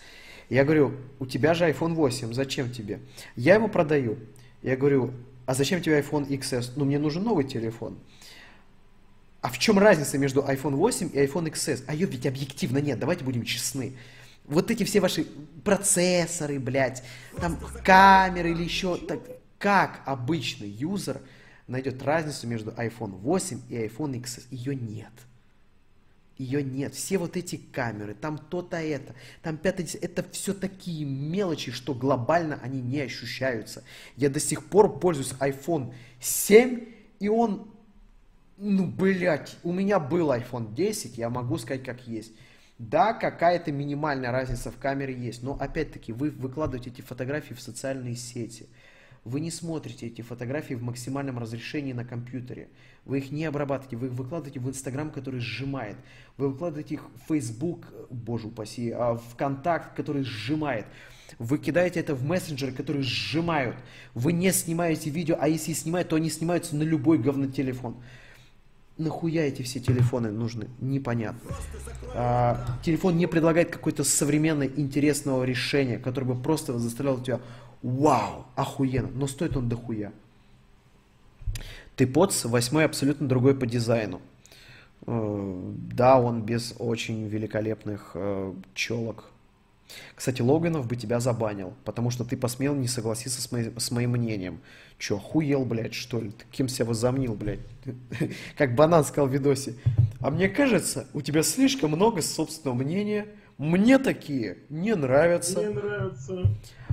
Я 0.50 0.64
говорю, 0.64 0.94
у 1.20 1.26
тебя 1.26 1.54
же 1.54 1.68
iPhone 1.70 1.94
8, 1.94 2.34
зачем 2.34 2.72
тебе? 2.72 3.00
Я 3.36 3.56
его 3.56 3.68
продаю. 3.68 4.18
Я 4.62 4.76
говорю, 4.76 5.12
а 5.46 5.54
зачем 5.54 5.82
тебе 5.82 6.00
iPhone 6.00 6.28
XS? 6.28 6.74
Ну, 6.76 6.86
мне 6.86 7.00
нужен 7.00 7.24
новый 7.24 7.46
телефон. 7.46 7.98
А 9.42 9.50
в 9.50 9.60
чем 9.60 9.78
разница 9.78 10.18
между 10.18 10.42
iPhone 10.42 10.76
8 10.76 11.12
и 11.14 11.18
iPhone 11.18 11.52
XS? 11.52 11.84
А 11.88 11.94
ее 11.94 12.08
ведь 12.08 12.26
объективно 12.26 12.80
нет, 12.80 13.00
давайте 13.00 13.24
будем 13.24 13.44
честны. 13.44 13.96
Вот 14.46 14.72
эти 14.72 14.84
все 14.84 15.00
ваши 15.00 15.26
процессоры, 15.64 16.60
блядь, 16.60 17.04
там 17.40 17.58
камеры 17.84 18.52
или 18.52 18.64
еще... 18.64 18.98
Так, 18.98 19.20
как 19.58 20.02
обычный 20.06 20.68
юзер 20.68 21.22
найдет 21.68 22.02
разницу 22.04 22.48
между 22.48 22.72
iPhone 22.72 23.12
8 23.12 23.62
и 23.70 23.76
iPhone 23.76 24.22
XS? 24.22 24.46
Ее 24.52 24.76
нет. 24.76 25.12
Ее 26.38 26.64
нет. 26.64 26.94
Все 26.94 27.18
вот 27.18 27.38
эти 27.38 27.56
камеры, 27.56 28.14
там 28.14 28.38
то-то 28.38 28.78
это, 28.78 29.16
там 29.42 29.58
пятое, 29.58 29.88
это 30.02 30.24
все 30.32 30.54
такие 30.54 31.06
мелочи, 31.06 31.72
что 31.72 31.94
глобально 31.94 32.60
они 32.62 32.82
не 32.82 33.00
ощущаются. 33.00 33.84
Я 34.18 34.30
до 34.30 34.42
сих 34.42 34.66
пор 34.66 35.00
пользуюсь 35.00 35.34
iPhone 35.40 35.94
7, 36.20 36.86
и 37.20 37.30
он, 37.30 37.72
ну, 38.58 38.86
блядь, 38.86 39.56
у 39.64 39.72
меня 39.72 39.98
был 39.98 40.30
iPhone 40.32 40.74
10, 40.74 41.18
я 41.18 41.30
могу 41.30 41.58
сказать 41.58 41.86
как 41.86 42.06
есть. 42.06 42.34
Да, 42.78 43.14
какая-то 43.14 43.72
минимальная 43.72 44.32
разница 44.32 44.70
в 44.70 44.78
камере 44.78 45.14
есть, 45.14 45.42
но 45.42 45.54
опять-таки 45.58 46.12
вы 46.12 46.32
выкладываете 46.32 46.90
эти 46.90 47.00
фотографии 47.00 47.54
в 47.54 47.62
социальные 47.62 48.16
сети. 48.16 48.68
Вы 49.26 49.40
не 49.40 49.50
смотрите 49.50 50.06
эти 50.06 50.22
фотографии 50.22 50.76
в 50.76 50.84
максимальном 50.84 51.40
разрешении 51.40 51.94
на 51.94 52.06
компьютере. 52.06 52.70
Вы 53.06 53.18
их 53.18 53.32
не 53.32 53.46
обрабатываете, 53.46 53.98
вы 53.98 54.08
их 54.08 54.14
выкладываете 54.14 54.60
в 54.60 54.70
Инстаграм, 54.70 55.10
который 55.10 55.40
сжимает. 55.40 55.96
Вы 56.38 56.50
выкладываете 56.50 56.94
их 56.94 57.06
в 57.16 57.34
Facebook, 57.34 57.88
боже 58.12 58.48
упаси, 58.48 58.92
а 58.92 59.16
в 59.16 59.36
Контакт, 59.36 59.96
который 59.96 60.24
сжимает. 60.24 60.86
Вы 61.40 61.58
кидаете 61.58 62.02
это 62.02 62.14
в 62.14 62.24
мессенджеры, 62.24 62.72
которые 62.72 63.02
сжимают. 63.02 63.76
Вы 64.14 64.32
не 64.32 64.52
снимаете 64.54 65.10
видео, 65.10 65.38
а 65.40 65.48
если 65.48 65.74
снимают, 65.74 66.10
то 66.10 66.18
они 66.18 66.30
снимаются 66.30 66.76
на 66.76 66.84
любой 66.84 67.18
говнотелефон. 67.18 67.98
Нахуя 68.98 69.44
эти 69.44 69.62
все 69.62 69.82
телефоны 69.82 70.32
нужны? 70.32 70.70
Непонятно. 70.80 71.52
А, 72.14 72.66
телефон 72.82 73.18
не 73.18 73.28
предлагает 73.28 73.70
какое-то 73.70 74.06
современное, 74.06 74.68
интересного 74.68 75.44
решения, 75.44 75.98
которое 75.98 76.28
бы 76.28 76.42
просто 76.42 76.80
заставляло 76.80 77.22
тебя 77.22 77.42
Вау, 77.86 78.48
охуенно, 78.56 79.12
но 79.14 79.28
стоит 79.28 79.56
он 79.56 79.70
дохуя. 79.70 80.12
Ты 81.96 82.08
подс 82.08 82.46
восьмой 82.46 82.84
абсолютно 82.84 83.28
другой 83.28 83.54
по 83.54 83.68
дизайну. 83.68 84.22
Э, 85.06 85.72
да, 85.94 86.20
он 86.20 86.42
без 86.42 86.74
очень 86.80 87.28
великолепных 87.28 88.14
э, 88.16 88.54
челок. 88.74 89.26
Кстати, 90.16 90.42
Логанов 90.42 90.88
бы 90.88 90.96
тебя 90.96 91.20
забанил, 91.20 91.76
потому 91.84 92.10
что 92.10 92.26
ты 92.26 92.36
посмел 92.36 92.74
не 92.74 92.88
согласиться 92.88 93.40
с, 93.40 93.52
мои, 93.52 93.70
с 93.78 93.92
моим 93.92 94.14
мнением. 94.14 94.62
Че, 94.98 95.20
хуел, 95.20 95.64
блядь, 95.64 95.94
что 95.94 96.20
ли? 96.20 96.32
Ты 96.32 96.44
кем 96.50 96.68
себя 96.68 96.86
возомнил, 96.86 97.36
блядь? 97.36 97.60
Как 98.58 98.74
банан 98.74 99.06
сказал 99.06 99.28
в 99.28 99.32
видосе. 99.32 99.76
А 100.22 100.32
мне 100.32 100.50
кажется, 100.50 101.06
у 101.14 101.22
тебя 101.22 101.44
слишком 101.44 101.92
много 101.92 102.24
собственного 102.24 102.78
мнения. 102.78 103.28
Мне 103.60 104.00
такие 104.00 104.58
не 104.70 104.96
нравятся. 104.96 105.60
Мне 105.60 105.70
нравятся. 105.70 106.46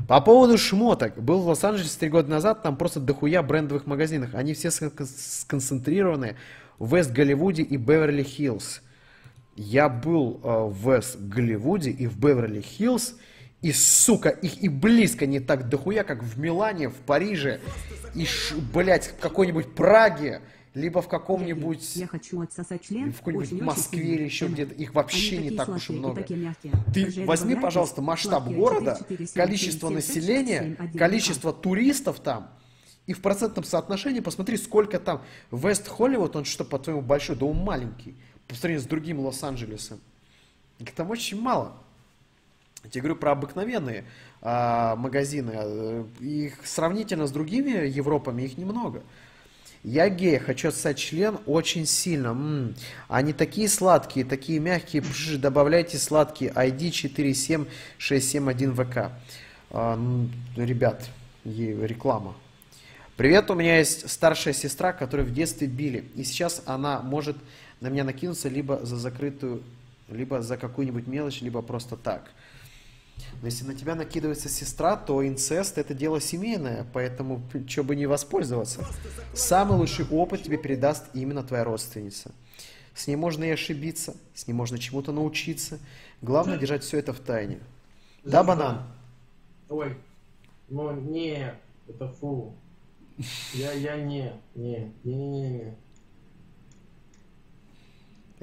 По 0.09 0.21
поводу 0.21 0.59
шмоток. 0.59 1.17
Был 1.17 1.41
в 1.41 1.49
Лос-Анджелесе 1.49 1.99
три 1.99 2.09
года 2.09 2.29
назад, 2.31 2.63
там 2.63 2.77
просто 2.77 3.01
дохуя 3.01 3.43
брендовых 3.43 3.87
магазинах. 3.87 4.35
Они 4.35 4.55
все 4.55 4.71
сконцентрированы 4.71 6.37
в 6.79 6.95
Вест-Голливуде 6.95 7.63
и 7.63 7.77
Беверли-Хиллз. 7.77 8.81
Я 9.55 9.89
был 9.89 10.41
э, 10.43 10.49
в 10.49 10.91
Вест-Голливуде 10.91 11.91
и 11.91 12.07
в 12.07 12.19
Беверли-Хиллз, 12.19 13.15
и, 13.61 13.73
сука, 13.73 14.31
их 14.31 14.63
и 14.63 14.69
близко 14.69 15.27
не 15.27 15.39
так 15.39 15.69
дохуя, 15.69 16.03
как 16.03 16.23
в 16.23 16.39
Милане, 16.39 16.89
в 16.89 16.95
Париже, 16.95 17.61
и, 18.15 18.27
блядь, 18.75 19.07
в 19.07 19.19
какой-нибудь 19.21 19.75
Праге, 19.75 20.41
либо 20.75 21.03
в 21.03 21.09
каком-нибудь... 21.09 21.97
Я 21.97 22.07
хочу 22.07 22.41
отсосать 22.41 22.83
член. 22.83 23.13
В 23.13 23.19
какой-нибудь 23.19 23.61
Москве 23.61 24.15
или 24.15 24.25
еще 24.25 24.47
где-то. 24.47 24.75
Их 24.75 24.95
вообще 24.95 25.39
не 25.39 25.51
так 25.51 25.69
уж 25.69 25.91
и 25.91 25.93
много. 25.93 26.25
Ты 26.95 27.25
возьми, 27.27 27.55
пожалуйста, 27.57 28.01
масштаб 28.01 28.49
города, 28.49 28.99
количество 29.35 29.89
населения, 29.91 30.77
количество 30.97 31.53
туристов 31.53 32.21
там, 32.21 32.51
и 33.07 33.13
в 33.13 33.21
процентном 33.21 33.65
соотношении 33.65 34.21
посмотри, 34.21 34.57
сколько 34.57 34.99
там. 35.01 35.23
Вест 35.51 35.89
Холливуд, 35.89 36.37
он 36.37 36.45
что, 36.45 36.65
по-твоему, 36.65 37.03
большой, 37.03 37.37
да 37.37 37.47
он 37.47 37.57
маленький. 37.57 38.15
По 38.47 38.55
сравнению 38.55 38.85
с 38.85 38.87
другим 38.87 39.21
Лос-Анджелесом. 39.21 40.01
Их 40.79 40.93
там 40.93 41.11
очень 41.11 41.41
мало. 41.41 41.75
Я 42.85 42.91
тебе 42.91 43.03
говорю 43.03 43.17
про 43.17 43.33
обыкновенные 43.33 44.05
а, 44.41 44.97
магазины. 44.97 46.07
Их 46.21 46.65
сравнительно 46.65 47.27
с 47.27 47.33
другими 47.33 47.87
Европами, 47.87 48.43
их 48.43 48.57
немного. 48.57 49.03
Я 49.85 50.09
гей, 50.09 50.39
хочу 50.39 50.69
отсать 50.69 50.97
член 50.97 51.39
очень 51.45 51.87
сильно. 51.87 52.29
М-м. 52.29 52.77
Они 53.09 53.33
такие 53.33 53.69
сладкие, 53.69 54.25
такие 54.25 54.61
мягкие. 54.61 55.03
Пш, 55.03 55.39
добавляйте 55.39 55.99
сладкие. 55.99 56.53
ID 56.53 56.91
47671VK. 57.99 59.11
А, 59.71 59.99
ребят, 60.57 61.05
реклама. 61.45 62.35
Привет, 63.17 63.51
у 63.51 63.55
меня 63.55 63.79
есть 63.79 64.09
старшая 64.09 64.55
сестра, 64.55 64.93
которую 64.93 65.29
в 65.29 65.33
детстве 65.33 65.67
били. 65.67 66.05
И 66.15 66.23
сейчас 66.23 66.63
она 66.65 67.01
может 67.01 67.37
на 67.81 67.89
меня 67.89 68.05
накинуться 68.05 68.49
либо 68.49 68.87
за 68.87 68.97
закрытую, 68.97 69.65
либо 70.09 70.43
за 70.43 70.57
какую-нибудь 70.59 71.09
мелочь, 71.09 71.41
либо 71.41 71.61
просто 71.61 71.97
так. 71.97 72.31
Но 73.41 73.47
если 73.47 73.65
на 73.65 73.75
тебя 73.75 73.95
накидывается 73.95 74.49
сестра, 74.49 74.97
то 74.97 75.27
инцест 75.27 75.79
это 75.79 75.95
дело 75.95 76.21
семейное, 76.21 76.87
поэтому 76.93 77.43
что 77.67 77.83
бы 77.83 77.97
не 77.97 78.07
воспользоваться. 78.07 78.85
Самый 79.35 79.79
лучший 79.79 80.07
опыт 80.11 80.43
тебе 80.43 80.59
передаст 80.59 81.07
именно 81.15 81.43
твоя 81.43 81.65
родственница. 81.65 82.33
С 82.95 83.07
ней 83.07 83.17
можно 83.17 83.45
и 83.45 83.51
ошибиться, 83.51 84.15
с 84.35 84.47
ней 84.47 84.53
можно 84.53 84.79
чему-то 84.79 85.13
научиться. 85.13 85.79
Главное 86.21 86.59
держать 86.59 86.85
все 86.85 86.99
это 86.99 87.13
в 87.13 87.21
тайне. 87.21 87.59
Да, 88.23 88.45
банан? 88.45 88.83
Ой, 89.69 89.97
ну 90.69 90.93
не, 90.93 91.55
это 91.89 92.09
фу. 92.09 92.55
Я, 93.55 93.73
я 93.73 93.97
не, 93.97 94.33
не, 94.55 94.93
не, 95.05 95.15
не, 95.15 95.49
не. 95.49 95.77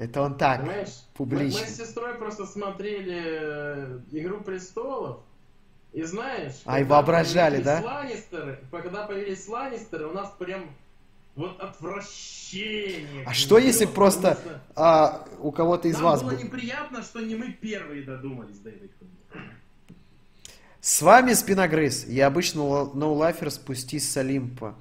Это 0.00 0.22
он 0.22 0.38
так, 0.38 0.62
Понимаешь? 0.62 1.04
публично. 1.12 1.60
Мы, 1.60 1.66
мы 1.66 1.70
с 1.70 1.76
сестрой 1.76 2.14
просто 2.14 2.46
смотрели 2.46 3.20
э, 3.22 3.98
«Игру 4.12 4.40
престолов», 4.40 5.18
и 5.92 6.02
знаешь... 6.04 6.54
Ай, 6.64 6.84
воображали, 6.84 7.60
да? 7.60 7.82
Ланнистеры, 7.84 8.60
когда 8.70 9.06
появились 9.06 9.46
Ланнистеры, 9.46 10.06
у 10.06 10.14
нас 10.14 10.32
прям 10.38 10.70
вот 11.36 11.60
отвращение. 11.60 13.24
А 13.26 13.34
что 13.34 13.58
если 13.58 13.84
просто 13.84 14.38
что... 14.40 14.60
а, 14.74 15.26
у 15.38 15.52
кого-то 15.52 15.88
из 15.88 15.96
Нам 15.96 16.04
вас... 16.04 16.22
было 16.22 16.32
неприятно, 16.32 17.02
что 17.02 17.20
не 17.20 17.34
мы 17.34 17.52
первые 17.52 18.02
додумались 18.02 18.58
до 18.60 18.70
этой 18.70 18.90
С 20.80 21.02
вами 21.02 21.34
Спиногрыз. 21.34 22.06
Я 22.06 22.28
обычно 22.28 22.86
ноулайфер 22.86 23.50
спустись 23.50 24.10
с 24.10 24.16
Олимпа. 24.16 24.76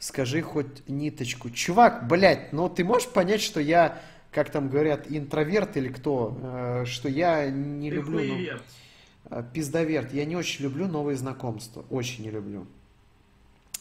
Скажи 0.00 0.42
хоть 0.42 0.88
ниточку. 0.88 1.50
Чувак, 1.50 2.08
блядь, 2.08 2.52
ну 2.52 2.68
ты 2.68 2.82
можешь 2.82 3.08
понять, 3.08 3.40
что 3.40 3.60
я 3.60 4.00
как 4.36 4.50
там 4.50 4.68
говорят, 4.68 5.06
интроверт 5.08 5.78
или 5.78 5.88
кто, 5.88 6.38
э, 6.42 6.84
что 6.84 7.08
я 7.08 7.48
не 7.48 7.88
Ты 7.88 7.96
люблю... 7.96 8.18
Ну, 8.22 8.36
э, 9.30 9.44
пиздоверт. 9.54 10.12
Я 10.12 10.26
не 10.26 10.36
очень 10.36 10.64
люблю 10.64 10.86
новые 10.88 11.16
знакомства. 11.16 11.86
Очень 11.88 12.24
не 12.24 12.30
люблю. 12.30 12.66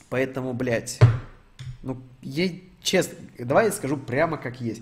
Поэтому, 0.10 0.54
блядь, 0.54 0.98
ну, 1.84 2.02
ей, 2.22 2.72
честно, 2.82 3.18
давай 3.38 3.66
я 3.66 3.72
скажу 3.74 3.98
прямо 3.98 4.38
как 4.38 4.62
есть. 4.62 4.82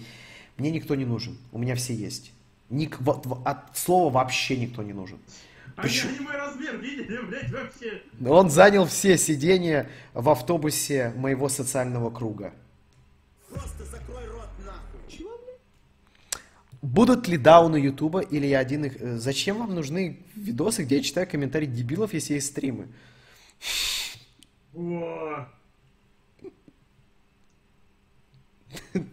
Мне 0.57 0.69
никто 0.69 0.93
не 0.93 1.05
нужен. 1.05 1.39
У 1.51 1.57
меня 1.57 1.73
все 1.73 1.95
есть. 1.95 2.33
Ник, 2.69 3.01
вот, 3.01 3.25
от 3.43 3.75
слова 3.75 4.13
вообще 4.13 4.57
никто 4.57 4.83
не 4.83 4.93
нужен. 4.93 5.17
А 5.75 5.81
Причем... 5.81 6.09
я 6.09 6.19
не 6.19 6.19
мой 6.19 6.35
размер, 6.37 6.77
видели, 6.77 7.17
блядь, 7.25 7.49
вообще. 7.49 8.03
Он 8.23 8.51
занял 8.51 8.85
все 8.85 9.17
сиденья 9.17 9.89
в 10.13 10.29
автобусе 10.29 11.13
моего 11.15 11.49
социального 11.49 12.11
круга. 12.11 12.53
Просто 13.49 13.85
закрой. 13.85 14.22
Будут 16.83 17.29
ли 17.29 17.37
дауны 17.37 17.77
Ютуба 17.77 18.19
или 18.19 18.45
я 18.45 18.59
один 18.59 18.83
их... 18.83 19.01
Э, 19.01 19.15
зачем 19.15 19.59
вам 19.59 19.73
нужны 19.73 20.19
видосы, 20.35 20.83
где 20.83 20.97
я 20.97 21.01
читаю 21.01 21.25
комментарии 21.25 21.65
дебилов, 21.65 22.13
если 22.13 22.33
есть 22.33 22.47
стримы? 22.47 22.89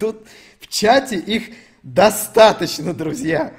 Тут 0.00 0.26
в 0.58 0.66
чате 0.66 1.16
их 1.16 1.50
достаточно, 1.84 2.92
друзья. 2.92 3.54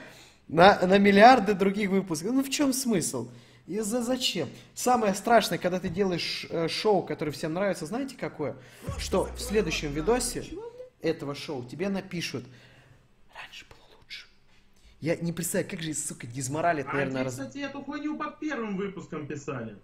На, 0.50 0.86
на 0.86 0.98
миллиарды 0.98 1.54
других 1.54 1.90
выпусков. 1.90 2.34
Ну 2.34 2.44
в 2.44 2.50
чем 2.50 2.74
смысл? 2.74 3.30
И 3.66 3.80
за 3.80 4.04
зачем? 4.04 4.50
Самое 4.76 5.16
страшное, 5.16 5.58
когда 5.58 5.80
ты 5.80 5.88
делаешь 5.88 6.46
э, 6.50 6.68
шоу, 6.68 7.02
которое 7.04 7.32
всем 7.32 7.54
нравится, 7.54 7.86
знаете 7.86 8.18
какое? 8.20 8.58
Что 8.98 9.30
в 9.34 9.40
следующем 9.40 9.94
видосе 9.94 10.44
этого 11.02 11.34
шоу 11.34 11.64
тебе 11.64 11.88
напишут, 11.88 12.44
я 15.02 15.16
не 15.16 15.34
представляю, 15.34 15.70
как 15.70 15.82
же, 15.82 15.94
сука, 15.94 16.28
дизморалит, 16.28 16.86
а 16.88 16.94
наверное... 16.94 17.22
Они, 17.22 17.24
раз... 17.26 17.34
кстати, 17.34 17.58
эту 17.58 17.82
хуйню 17.82 18.18
под 18.18 18.40
первым 18.40 18.78
выпуском 18.78 19.28
писали. 19.28 19.76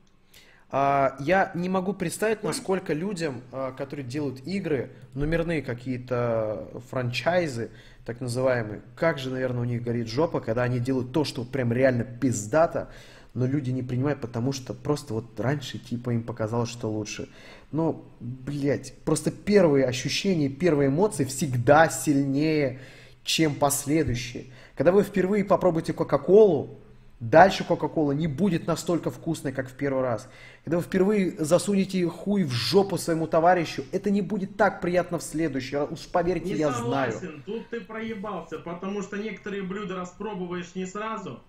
А, 0.70 1.16
я 1.20 1.52
не 1.56 1.70
могу 1.70 1.94
представить, 1.94 2.44
насколько 2.44 2.94
людям, 2.94 3.42
а, 3.52 3.72
которые 3.72 4.06
делают 4.06 4.46
игры, 4.46 4.92
номерные 5.16 5.62
какие-то 5.62 6.68
франчайзы, 6.90 7.72
так 8.06 8.22
называемые, 8.22 8.82
как 8.96 9.18
же, 9.18 9.32
наверное, 9.32 9.62
у 9.62 9.66
них 9.66 9.84
горит 9.84 10.08
жопа, 10.08 10.40
когда 10.40 10.64
они 10.64 10.80
делают 10.80 11.12
то, 11.12 11.24
что 11.24 11.44
прям 11.44 11.74
реально 11.74 12.04
пиздато, 12.04 12.90
но 13.34 13.46
люди 13.46 13.72
не 13.72 13.84
принимают, 13.84 14.22
потому 14.22 14.52
что 14.52 14.74
просто 14.74 15.14
вот 15.14 15.40
раньше 15.40 15.80
типа 15.80 16.12
им 16.12 16.24
показалось, 16.24 16.70
что 16.70 16.90
лучше. 16.92 17.30
Но, 17.72 18.06
блядь, 18.20 18.94
просто 19.04 19.32
первые 19.32 19.86
ощущения, 19.86 20.50
первые 20.50 20.90
эмоции 20.90 21.26
всегда 21.26 21.90
сильнее, 21.90 22.80
чем 23.24 23.56
последующие. 23.56 24.46
Когда 24.78 24.92
вы 24.92 25.02
впервые 25.04 25.44
попробуете 25.44 25.92
Кока-Колу, 25.92 26.78
дальше 27.20 27.64
Кока-Кола 27.64 28.12
не 28.12 28.28
будет 28.28 28.68
настолько 28.68 29.10
вкусной, 29.10 29.52
как 29.52 29.70
в 29.70 29.74
первый 29.74 30.04
раз. 30.04 30.30
Когда 30.64 30.78
вы 30.78 30.84
впервые 30.84 31.32
засунете 31.40 32.06
хуй 32.08 32.44
в 32.44 32.52
жопу 32.52 32.98
своему 32.98 33.26
товарищу, 33.26 33.84
это 33.92 34.12
не 34.12 34.22
будет 34.22 34.56
так 34.56 34.80
приятно 34.80 35.18
в 35.18 35.24
следующий 35.24 35.78
раз. 35.78 35.90
Уж 35.92 36.08
поверьте, 36.08 36.52
не 36.54 36.60
я 36.60 36.72
согласен. 36.72 37.20
знаю. 37.20 37.44
Тут 37.46 37.70
ты 37.70 37.82
проебался, 37.82 38.60
потому 38.60 39.02
что 39.02 39.18
некоторые 39.18 39.64
блюда 39.64 39.96
распробуешь 39.96 40.76
не 40.76 40.86
сразу. 40.86 41.42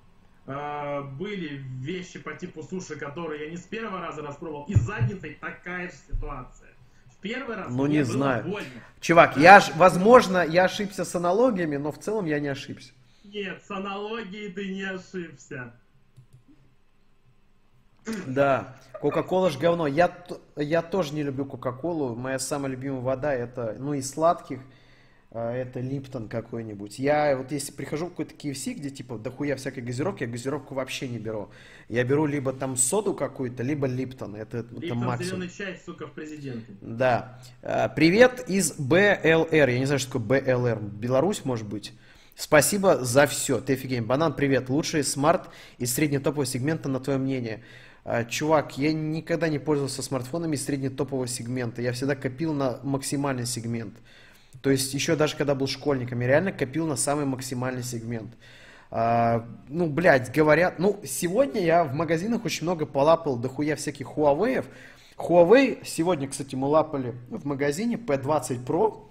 А, 0.46 1.02
были 1.02 1.62
вещи 1.80 2.18
по 2.18 2.32
типу 2.32 2.62
суши, 2.62 2.96
которые 2.96 3.44
я 3.44 3.50
не 3.50 3.58
с 3.58 3.64
первого 3.64 4.00
раза 4.00 4.22
распробовал. 4.22 4.64
И 4.68 4.74
с 4.74 4.80
задницей 4.80 5.36
такая 5.38 5.88
же 5.90 5.94
ситуация. 6.10 6.70
В 7.12 7.20
первый 7.20 7.56
раз 7.56 7.66
ну, 7.68 7.84
не 7.84 8.02
знаю. 8.04 8.44
больно. 8.44 8.68
Чувак, 9.00 9.36
я, 9.36 9.60
ж- 9.60 9.72
возможно, 9.76 10.46
я 10.46 10.64
ошибся 10.64 11.04
с 11.04 11.14
аналогиями, 11.14 11.76
но 11.76 11.92
в 11.92 11.98
целом 11.98 12.24
я 12.24 12.40
не 12.40 12.48
ошибся. 12.48 12.92
Нет, 13.32 13.62
с 13.62 13.70
аналогией 13.70 14.50
ты 14.52 14.72
не 14.72 14.82
ошибся. 14.82 15.74
Да, 18.26 18.74
Кока-кола 19.00 19.50
ж 19.50 19.58
говно. 19.58 19.86
Я, 19.86 20.16
я 20.56 20.80
тоже 20.80 21.12
не 21.12 21.22
люблю 21.22 21.44
Кока-колу. 21.44 22.14
Моя 22.14 22.38
самая 22.38 22.70
любимая 22.70 23.02
вода 23.02 23.34
это, 23.34 23.76
ну, 23.78 23.92
из 23.92 24.10
сладких, 24.10 24.60
а, 25.30 25.52
это 25.52 25.80
Липтон 25.80 26.28
какой-нибудь. 26.28 26.98
Я 26.98 27.36
вот 27.36 27.52
если 27.52 27.70
прихожу 27.70 28.06
в 28.06 28.10
какой-то 28.10 28.34
KFC, 28.34 28.72
где 28.72 28.88
типа 28.88 29.18
дохуя 29.18 29.56
всякой 29.56 29.82
газировки, 29.82 30.22
я 30.22 30.30
газировку 30.30 30.74
вообще 30.74 31.06
не 31.06 31.18
беру. 31.18 31.50
Я 31.90 32.02
беру 32.04 32.24
либо 32.24 32.54
там 32.54 32.76
соду 32.78 33.12
какую-то, 33.12 33.62
либо 33.62 33.86
Липтон. 33.86 34.36
Это, 34.36 34.58
это 34.58 34.74
Липтон 34.74 34.98
максимум. 34.98 35.42
зеленый 35.42 35.50
чай, 35.50 35.78
сука, 35.84 36.06
в 36.06 36.12
президенты. 36.12 36.72
Да. 36.80 37.38
А, 37.62 37.90
Привет 37.90 38.48
из 38.48 38.72
БЛР. 38.78 39.68
Я 39.68 39.78
не 39.78 39.84
знаю, 39.84 39.98
что 39.98 40.18
такое 40.18 40.40
БЛР. 40.40 40.80
Беларусь, 40.80 41.44
может 41.44 41.66
быть. 41.68 41.92
Спасибо 42.40 43.04
за 43.04 43.26
все. 43.26 43.60
Ты 43.60 43.72
офигень. 43.72 44.04
Банан, 44.04 44.32
привет. 44.32 44.68
Лучший 44.68 45.02
смарт 45.02 45.50
из 45.78 45.92
среднетопового 45.92 46.46
сегмента, 46.46 46.88
на 46.88 47.00
твое 47.00 47.18
мнение. 47.18 47.64
А, 48.04 48.24
Чувак, 48.24 48.78
я 48.78 48.92
никогда 48.92 49.48
не 49.48 49.58
пользовался 49.58 50.04
смартфонами 50.04 50.54
из 50.54 50.64
среднетопового 50.64 51.26
сегмента. 51.26 51.82
Я 51.82 51.90
всегда 51.90 52.14
копил 52.14 52.54
на 52.54 52.78
максимальный 52.84 53.44
сегмент. 53.44 53.94
То 54.62 54.70
есть 54.70 54.94
еще 54.94 55.16
даже 55.16 55.34
когда 55.34 55.56
был 55.56 55.66
школьником, 55.66 56.20
я 56.20 56.28
реально 56.28 56.52
копил 56.52 56.86
на 56.86 56.94
самый 56.94 57.24
максимальный 57.24 57.82
сегмент. 57.82 58.32
А, 58.92 59.44
ну, 59.68 59.88
блядь, 59.88 60.32
говорят, 60.32 60.78
ну, 60.78 61.00
сегодня 61.04 61.60
я 61.60 61.82
в 61.82 61.92
магазинах 61.92 62.44
очень 62.44 62.62
много 62.62 62.86
полапал 62.86 63.36
дохуя 63.36 63.74
всяких 63.74 64.16
Huawei. 64.16 64.64
Huawei, 65.16 65.84
сегодня, 65.84 66.28
кстати, 66.28 66.54
мы 66.54 66.68
лапали 66.68 67.16
в 67.30 67.44
магазине 67.44 67.96
P20 67.96 68.64
Pro. 68.64 69.07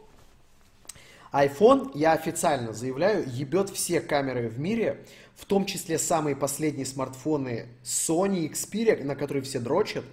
iPhone, 1.45 1.91
я 1.93 2.13
официально 2.13 2.73
заявляю, 2.73 3.25
ебет 3.27 3.69
все 3.69 4.01
камеры 4.01 4.49
в 4.49 4.59
мире, 4.59 5.05
в 5.35 5.45
том 5.45 5.65
числе 5.65 5.99
самые 5.99 6.35
последние 6.35 6.85
смартфоны 6.85 7.67
Sony 7.83 8.51
Xperia, 8.51 9.03
на 9.03 9.15
которые 9.15 9.43
все 9.43 9.59
дрочат, 9.59 10.03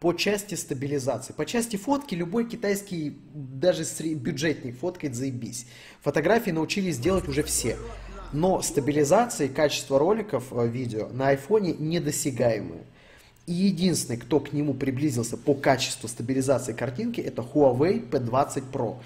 по 0.00 0.14
части 0.14 0.56
стабилизации. 0.56 1.32
По 1.32 1.46
части 1.46 1.76
фотки 1.76 2.16
любой 2.16 2.48
китайский, 2.48 3.16
даже 3.34 3.84
бюджетник 4.14 4.76
фоткает 4.78 5.14
заебись. 5.14 5.66
Фотографии 6.00 6.50
научились 6.50 6.98
делать 6.98 7.28
уже 7.28 7.44
все. 7.44 7.76
Но 8.32 8.62
стабилизация 8.62 9.46
и 9.46 9.50
качество 9.50 9.98
роликов, 9.98 10.52
э, 10.52 10.66
видео 10.66 11.08
на 11.08 11.28
айфоне 11.28 11.74
недосягаемые. 11.74 12.82
И 13.46 13.52
единственный, 13.52 14.16
кто 14.16 14.40
к 14.40 14.52
нему 14.52 14.74
приблизился 14.74 15.36
по 15.36 15.54
качеству 15.54 16.08
стабилизации 16.08 16.72
картинки, 16.72 17.20
это 17.20 17.42
Huawei 17.42 18.08
P20 18.08 18.64
Pro. 18.72 18.96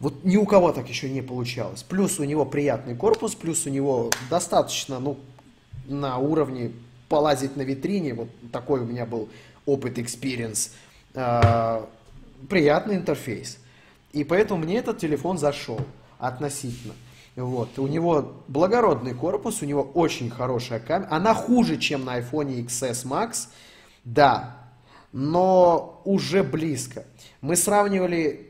Вот 0.00 0.24
ни 0.24 0.36
у 0.36 0.46
кого 0.46 0.72
так 0.72 0.88
еще 0.88 1.10
не 1.10 1.22
получалось. 1.22 1.82
Плюс 1.82 2.20
у 2.20 2.24
него 2.24 2.44
приятный 2.44 2.94
корпус, 2.94 3.34
плюс 3.34 3.66
у 3.66 3.70
него 3.70 4.10
достаточно, 4.30 5.00
ну, 5.00 5.18
на 5.86 6.18
уровне 6.18 6.72
полазить 7.08 7.56
на 7.56 7.62
витрине. 7.62 8.14
Вот 8.14 8.28
такой 8.52 8.80
у 8.80 8.84
меня 8.84 9.06
был 9.06 9.28
опыт, 9.66 9.98
experience. 9.98 10.70
А, 11.14 11.88
приятный 12.48 12.96
интерфейс. 12.96 13.58
И 14.12 14.22
поэтому 14.24 14.62
мне 14.64 14.78
этот 14.78 14.98
телефон 14.98 15.36
зашел 15.36 15.80
относительно. 16.18 16.94
Вот. 17.34 17.78
У 17.78 17.86
него 17.86 18.34
благородный 18.48 19.14
корпус, 19.14 19.62
у 19.62 19.66
него 19.66 19.82
очень 19.82 20.30
хорошая 20.30 20.80
камера. 20.80 21.08
Она 21.10 21.34
хуже, 21.34 21.76
чем 21.76 22.04
на 22.04 22.18
iPhone 22.18 22.66
XS 22.66 23.06
Max, 23.06 23.48
да, 24.04 24.56
но 25.12 26.02
уже 26.04 26.42
близко. 26.42 27.04
Мы 27.40 27.56
сравнивали 27.56 28.47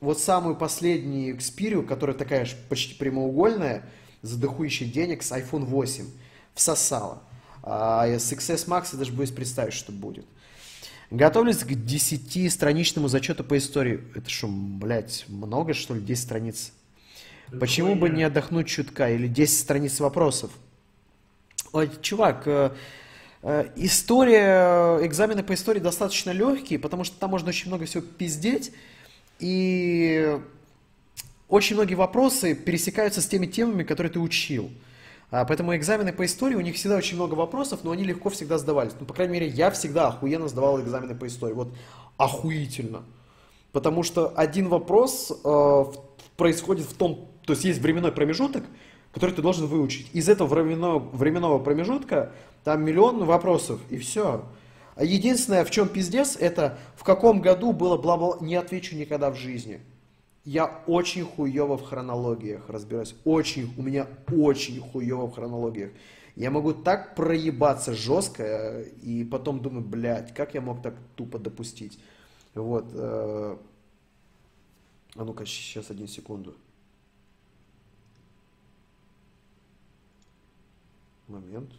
вот 0.00 0.20
самую 0.20 0.56
последнюю 0.56 1.36
Xperia, 1.36 1.84
которая 1.84 2.16
такая 2.16 2.44
же 2.44 2.56
почти 2.68 2.94
прямоугольная, 2.94 3.84
за 4.22 4.38
дохуищей 4.38 4.86
денег, 4.86 5.22
с 5.22 5.32
iPhone 5.32 5.64
8. 5.64 6.06
Всосала. 6.54 7.22
А 7.62 8.06
с 8.06 8.32
XS 8.32 8.66
Max 8.66 8.88
я 8.92 8.98
даже 8.98 9.12
боюсь 9.12 9.30
представить, 9.30 9.74
что 9.74 9.92
будет. 9.92 10.26
Готовлюсь 11.10 11.58
к 11.58 11.70
10-страничному 11.70 13.08
зачету 13.08 13.42
по 13.42 13.56
истории. 13.56 14.04
Это 14.14 14.28
что, 14.28 14.48
блядь, 14.48 15.24
много, 15.28 15.72
что 15.72 15.94
ли, 15.94 16.00
10 16.00 16.22
страниц? 16.22 16.72
Почему 17.58 17.94
бы 17.94 18.10
не 18.10 18.24
отдохнуть 18.24 18.68
чутка? 18.68 19.10
Или 19.10 19.26
10 19.26 19.58
страниц 19.58 20.00
вопросов? 20.00 20.50
Ой, 21.72 21.90
чувак, 22.02 22.42
э, 22.46 22.70
э, 23.42 23.70
история, 23.76 25.04
экзамены 25.04 25.42
по 25.42 25.54
истории 25.54 25.80
достаточно 25.80 26.30
легкие, 26.30 26.78
потому 26.78 27.04
что 27.04 27.18
там 27.18 27.30
можно 27.30 27.48
очень 27.48 27.68
много 27.68 27.86
всего 27.86 28.02
пиздеть. 28.02 28.72
И 29.38 30.38
очень 31.48 31.76
многие 31.76 31.94
вопросы 31.94 32.54
пересекаются 32.54 33.22
с 33.22 33.26
теми 33.26 33.46
темами, 33.46 33.82
которые 33.82 34.12
ты 34.12 34.20
учил. 34.20 34.70
А, 35.30 35.44
Поэтому 35.44 35.76
экзамены 35.76 36.12
по 36.12 36.24
истории, 36.24 36.54
у 36.54 36.60
них 36.60 36.76
всегда 36.76 36.96
очень 36.96 37.16
много 37.16 37.34
вопросов, 37.34 37.80
но 37.84 37.90
они 37.90 38.04
легко 38.04 38.30
всегда 38.30 38.58
сдавались. 38.58 38.92
Ну, 38.98 39.06
по 39.06 39.14
крайней 39.14 39.34
мере, 39.34 39.46
я 39.48 39.70
всегда 39.70 40.08
охуенно 40.08 40.48
сдавал 40.48 40.80
экзамены 40.80 41.14
по 41.14 41.26
истории. 41.26 41.54
Вот 41.54 41.72
охуительно. 42.16 43.02
Потому 43.72 44.02
что 44.02 44.32
один 44.34 44.68
вопрос 44.68 45.30
э, 45.44 45.84
происходит 46.36 46.86
в 46.86 46.94
том, 46.94 47.28
то 47.44 47.52
есть 47.52 47.64
есть 47.64 47.80
временной 47.80 48.12
промежуток, 48.12 48.64
который 49.12 49.34
ты 49.34 49.42
должен 49.42 49.66
выучить. 49.66 50.08
Из 50.12 50.28
этого 50.28 50.48
временного, 50.48 50.98
временного 50.98 51.58
промежутка 51.58 52.32
там 52.64 52.84
миллион 52.84 53.24
вопросов, 53.24 53.80
и 53.90 53.98
все. 53.98 54.44
А 54.98 55.04
единственное, 55.04 55.64
в 55.64 55.70
чем 55.70 55.88
пиздец, 55.88 56.34
это 56.34 56.76
в 56.96 57.04
каком 57.04 57.40
году 57.40 57.72
было 57.72 57.96
бла-бла, 57.96 58.36
не 58.40 58.56
отвечу 58.56 58.96
никогда 58.96 59.30
в 59.30 59.36
жизни. 59.36 59.80
Я 60.44 60.82
очень 60.88 61.24
хуево 61.24 61.78
в 61.78 61.84
хронологиях 61.84 62.68
разбираюсь. 62.68 63.14
Очень, 63.24 63.72
у 63.78 63.82
меня 63.82 64.08
очень 64.28 64.80
хуево 64.80 65.26
в 65.26 65.34
хронологиях. 65.34 65.92
Я 66.34 66.50
могу 66.50 66.72
так 66.72 67.14
проебаться 67.14 67.94
жестко, 67.94 68.42
э, 68.42 68.88
и 69.02 69.22
потом 69.22 69.60
думаю, 69.60 69.86
блядь, 69.86 70.34
как 70.34 70.54
я 70.54 70.60
мог 70.60 70.82
так 70.82 70.96
тупо 71.14 71.38
допустить. 71.38 71.96
Вот. 72.54 72.86
э, 72.92 73.56
А 75.14 75.24
ну-ка, 75.24 75.46
сейчас, 75.46 75.92
один 75.92 76.08
секунду. 76.08 76.56
Момент. 81.28 81.70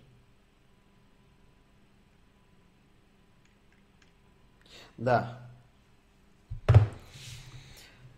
Да. 4.99 5.37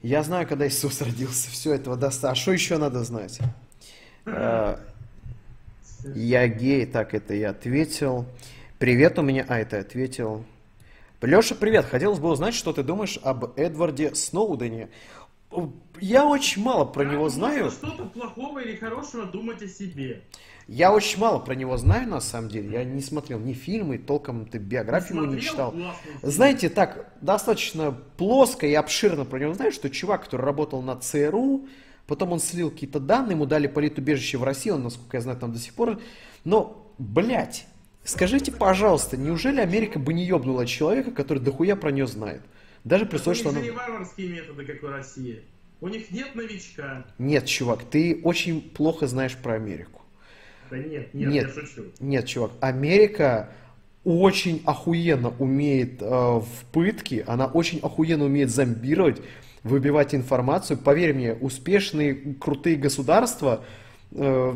Я 0.01 0.23
знаю, 0.23 0.47
когда 0.47 0.67
Иисус 0.67 0.99
родился. 1.01 1.51
Все 1.51 1.75
этого 1.75 1.95
достаточно. 1.95 2.31
А 2.31 2.35
что 2.35 2.51
еще 2.53 2.77
надо 2.79 3.03
знать? 3.03 3.39
Э, 4.25 4.77
Я 6.15 6.47
гей, 6.47 6.87
так 6.87 7.13
это 7.13 7.35
я 7.35 7.51
ответил. 7.51 8.25
Привет 8.79 9.19
у 9.19 9.21
меня... 9.21 9.45
А, 9.47 9.59
это 9.59 9.77
ответил. 9.77 10.43
Леша, 11.21 11.53
привет. 11.53 11.85
Хотелось 11.85 12.17
бы 12.17 12.29
узнать, 12.29 12.55
что 12.55 12.73
ты 12.73 12.81
думаешь 12.81 13.19
об 13.21 13.57
Эдварде 13.59 14.15
Сноудене. 14.15 14.89
Я 15.99 16.25
очень 16.25 16.63
мало 16.63 16.85
про 16.85 17.03
него 17.03 17.23
можно 17.23 17.35
знаю. 17.37 17.69
что-то 17.69 18.05
плохого 18.05 18.57
или 18.57 18.75
хорошего 18.75 19.27
думать 19.27 19.61
о 19.61 19.67
себе? 19.67 20.23
Я 20.67 20.93
очень 20.93 21.19
мало 21.19 21.39
про 21.39 21.55
него 21.55 21.77
знаю, 21.77 22.07
на 22.07 22.21
самом 22.21 22.49
деле. 22.49 22.71
Я 22.71 22.83
не 22.83 23.01
смотрел 23.01 23.39
ни 23.39 23.53
фильмы, 23.53 23.97
толком 23.97 24.45
ты 24.45 24.57
биографию 24.57 25.23
его 25.23 25.33
не 25.33 25.41
читал. 25.41 25.73
Знаете, 26.21 26.69
так 26.69 27.13
достаточно 27.21 27.91
плоско 28.17 28.67
и 28.67 28.73
обширно 28.73 29.25
про 29.25 29.39
него 29.39 29.53
знаю, 29.53 29.71
что 29.71 29.89
чувак, 29.89 30.25
который 30.25 30.43
работал 30.43 30.81
на 30.81 30.95
ЦРУ, 30.95 31.67
потом 32.07 32.31
он 32.31 32.39
слил 32.39 32.71
какие-то 32.71 32.99
данные, 32.99 33.31
ему 33.31 33.45
дали 33.45 33.67
политубежище 33.67 34.37
в 34.37 34.43
России, 34.43 34.69
он, 34.69 34.83
насколько 34.83 35.17
я 35.17 35.21
знаю, 35.21 35.37
там 35.37 35.51
до 35.51 35.59
сих 35.59 35.73
пор. 35.73 35.99
Но, 36.43 36.93
блядь, 36.97 37.65
Скажите, 38.03 38.51
пожалуйста, 38.51 39.15
неужели 39.15 39.59
Америка 39.59 39.99
бы 39.99 40.13
не 40.13 40.25
ёбнула 40.25 40.65
человека, 40.65 41.11
который 41.11 41.39
дохуя 41.39 41.75
про 41.75 41.91
нее 41.91 42.07
знает? 42.07 42.41
Даже 42.83 43.05
при 43.05 43.17
условии, 43.17 43.37
что 43.37 43.49
она... 43.49 43.61
не 43.61 43.69
варварские 43.69 44.29
методы, 44.29 44.65
как 44.65 44.81
в 44.81 44.87
России. 44.87 45.43
У 45.81 45.87
них 45.87 46.09
нет 46.11 46.33
новичка. 46.33 47.05
Нет, 47.19 47.45
чувак, 47.45 47.83
ты 47.83 48.21
очень 48.23 48.61
плохо 48.61 49.07
знаешь 49.07 49.35
про 49.35 49.53
Америку. 49.53 50.00
Да 50.71 50.77
нет, 50.77 51.13
нет, 51.13 51.29
нет 51.29 51.47
я 51.47 51.61
шучу. 51.61 51.83
Нет, 51.99 52.25
чувак, 52.25 52.51
Америка 52.61 53.49
очень 54.05 54.63
охуенно 54.65 55.33
умеет 55.37 56.01
э, 56.01 56.05
в 56.05 56.47
пытке, 56.71 57.23
она 57.27 57.45
очень 57.45 57.79
охуенно 57.79 58.25
умеет 58.25 58.49
зомбировать, 58.49 59.21
выбивать 59.63 60.15
информацию. 60.15 60.77
Поверь 60.77 61.13
мне, 61.13 61.33
успешные, 61.33 62.15
крутые 62.39 62.77
государства, 62.77 63.63
э, 64.11 64.55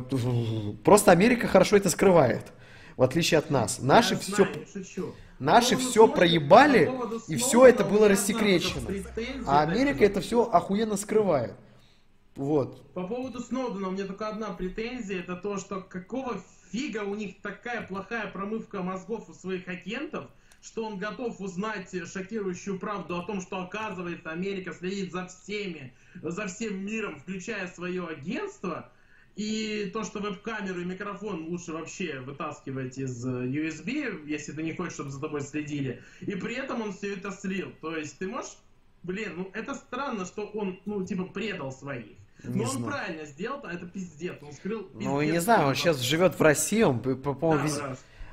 просто 0.84 1.12
Америка 1.12 1.48
хорошо 1.48 1.76
это 1.76 1.90
скрывает, 1.90 2.46
в 2.96 3.04
отличие 3.04 3.38
от 3.38 3.50
нас. 3.52 3.80
Наши 3.82 4.14
я 4.14 4.20
все... 4.22 4.36
Знаю, 4.36 4.66
шучу. 4.74 5.14
Наши 5.38 5.76
все 5.76 6.08
проебали, 6.08 6.90
и 7.28 7.36
все 7.36 7.66
это 7.66 7.84
было 7.84 8.08
рассекречено. 8.08 8.90
А 9.46 9.64
Америка 9.64 10.06
это 10.06 10.22
все 10.22 10.44
охуенно 10.44 10.96
скрывает. 10.96 11.56
Вот. 12.36 12.92
По 12.94 13.08
поводу 13.08 13.40
Сноудена 13.40 13.88
у 13.88 13.92
меня 13.92 14.06
только 14.06 14.28
одна 14.28 14.52
претензия, 14.52 15.20
это 15.20 15.38
то, 15.38 15.58
что 15.58 15.82
какого 15.82 16.42
фига 16.72 17.04
у 17.04 17.16
них 17.16 17.42
такая 17.42 17.88
плохая 17.88 18.30
промывка 18.30 18.84
мозгов 18.84 19.30
у 19.30 19.34
своих 19.34 19.68
агентов, 19.70 20.30
что 20.62 20.86
он 20.86 20.98
готов 20.98 21.40
узнать 21.40 21.96
шокирующую 22.12 22.78
правду 22.80 23.18
о 23.18 23.24
том, 23.24 23.40
что 23.40 23.62
оказывается 23.62 24.32
Америка 24.32 24.74
следит 24.74 25.12
за 25.14 25.28
всеми, 25.28 25.94
за 26.16 26.48
всем 26.48 26.86
миром, 26.86 27.20
включая 27.20 27.68
свое 27.68 28.06
агентство, 28.06 28.92
и 29.36 29.90
то, 29.94 30.04
что 30.04 30.20
веб-камеру 30.20 30.82
и 30.82 30.86
микрофон 30.86 31.48
лучше 31.48 31.74
вообще 31.74 32.20
вытаскивать 32.22 32.98
из 32.98 33.26
USB, 33.26 34.26
если 34.26 34.54
ты 34.54 34.64
не 34.64 34.74
хочешь, 34.74 34.94
чтобы 34.94 35.10
за 35.10 35.20
тобой 35.20 35.42
следили. 35.42 36.02
И 36.22 36.36
при 36.36 36.56
этом 36.56 36.82
он 36.82 36.94
все 36.94 37.14
это 37.14 37.32
слил. 37.32 37.72
То 37.82 37.96
есть 37.96 38.18
ты 38.18 38.28
можешь... 38.28 38.58
Блин, 39.04 39.34
ну 39.38 39.52
это 39.54 39.76
странно, 39.76 40.26
что 40.26 40.46
он, 40.48 40.80
ну, 40.86 41.06
типа, 41.06 41.26
предал 41.26 41.72
своих. 41.72 42.18
Не 42.48 42.64
Но 42.64 42.70
знаю. 42.70 42.86
он 42.86 42.92
правильно 42.92 43.26
сделал, 43.26 43.60
а 43.64 43.74
это 43.74 43.86
пиздец. 43.86 44.36
Он 44.42 44.54
скрыл 44.54 44.84
пиздец. 44.84 45.06
Ну, 45.06 45.22
не 45.22 45.42
знаю, 45.42 45.68
он 45.68 45.76
сейчас 45.76 46.00
живет 46.00 46.40
в 46.40 46.42
России, 46.42 46.84
он, 46.84 47.00
по-моему, 47.00 47.58
да, 47.58 47.64
вез... 47.64 47.82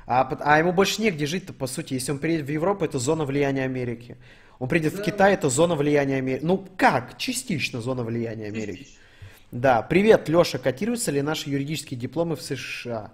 а, 0.05 0.37
а 0.39 0.59
ему 0.59 0.73
больше 0.73 1.01
негде 1.01 1.25
жить-то, 1.25 1.53
по 1.53 1.67
сути. 1.67 1.93
Если 1.93 2.11
он 2.11 2.19
приедет 2.19 2.47
в 2.47 2.51
Европу, 2.51 2.85
это 2.85 2.99
зона 2.99 3.25
влияния 3.25 3.63
Америки. 3.63 4.17
Он 4.59 4.69
приедет 4.69 4.95
да. 4.95 5.01
в 5.01 5.05
Китай, 5.05 5.33
это 5.33 5.49
зона 5.49 5.75
влияния 5.75 6.17
Америки. 6.17 6.43
Ну, 6.43 6.67
как? 6.77 7.17
Частично 7.17 7.81
зона 7.81 8.03
влияния 8.03 8.47
Америки. 8.47 8.79
Частично. 8.79 8.99
Да, 9.53 9.83
привет, 9.83 10.29
Леша, 10.29 10.57
котируются 10.57 11.11
ли 11.11 11.21
наши 11.21 11.47
юридические 11.49 11.99
дипломы 11.99 12.35
в 12.35 12.41
США? 12.41 13.13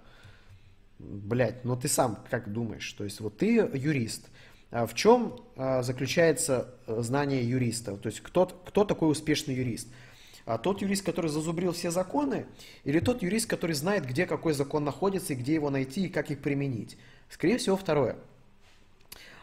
Блять, 0.98 1.66
ну 1.66 1.76
ты 1.76 1.86
сам 1.86 2.18
как 2.30 2.50
думаешь? 2.50 2.90
То 2.92 3.04
есть 3.04 3.20
вот 3.20 3.36
ты 3.36 3.56
юрист. 3.74 4.30
А 4.70 4.86
в 4.86 4.94
чем 4.94 5.36
а, 5.56 5.82
заключается 5.82 6.74
э, 6.86 7.02
знание 7.02 7.46
юриста? 7.46 7.96
То 7.96 8.08
есть 8.08 8.20
кто, 8.20 8.46
кто 8.46 8.84
такой 8.84 9.10
успешный 9.10 9.54
юрист? 9.54 9.88
А 10.50 10.58
тот 10.58 10.82
юрист, 10.82 11.04
который 11.04 11.30
зазубрил 11.30 11.70
все 11.70 11.92
законы, 11.92 12.44
или 12.82 12.98
тот 12.98 13.22
юрист, 13.22 13.48
который 13.48 13.76
знает, 13.76 14.04
где 14.04 14.26
какой 14.26 14.52
закон 14.52 14.82
находится, 14.82 15.32
и 15.32 15.36
где 15.36 15.54
его 15.54 15.70
найти, 15.70 16.06
и 16.06 16.08
как 16.08 16.32
их 16.32 16.40
применить? 16.40 16.98
Скорее 17.28 17.58
всего, 17.58 17.76
второе. 17.76 18.16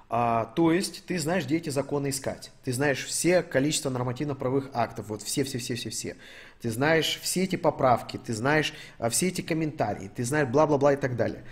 А, 0.09 0.51
то 0.57 0.73
есть 0.73 1.05
ты 1.05 1.17
знаешь, 1.17 1.45
где 1.45 1.55
эти 1.55 1.69
законы 1.69 2.09
искать. 2.09 2.51
Ты 2.65 2.73
знаешь 2.73 3.05
все 3.05 3.41
количество 3.41 3.89
нормативно-правовых 3.89 4.69
актов, 4.73 5.07
вот 5.07 5.21
все-все-все-все-все. 5.21 6.17
Ты 6.61 6.71
знаешь 6.71 7.21
все 7.23 7.45
эти 7.45 7.55
поправки, 7.55 8.17
ты 8.17 8.33
знаешь 8.33 8.73
а, 8.97 9.09
все 9.09 9.29
эти 9.29 9.39
комментарии, 9.39 10.11
ты 10.13 10.25
знаешь 10.25 10.49
бла-бла-бла 10.49 10.91
и 10.91 10.97
так 10.97 11.15
далее. 11.15 11.45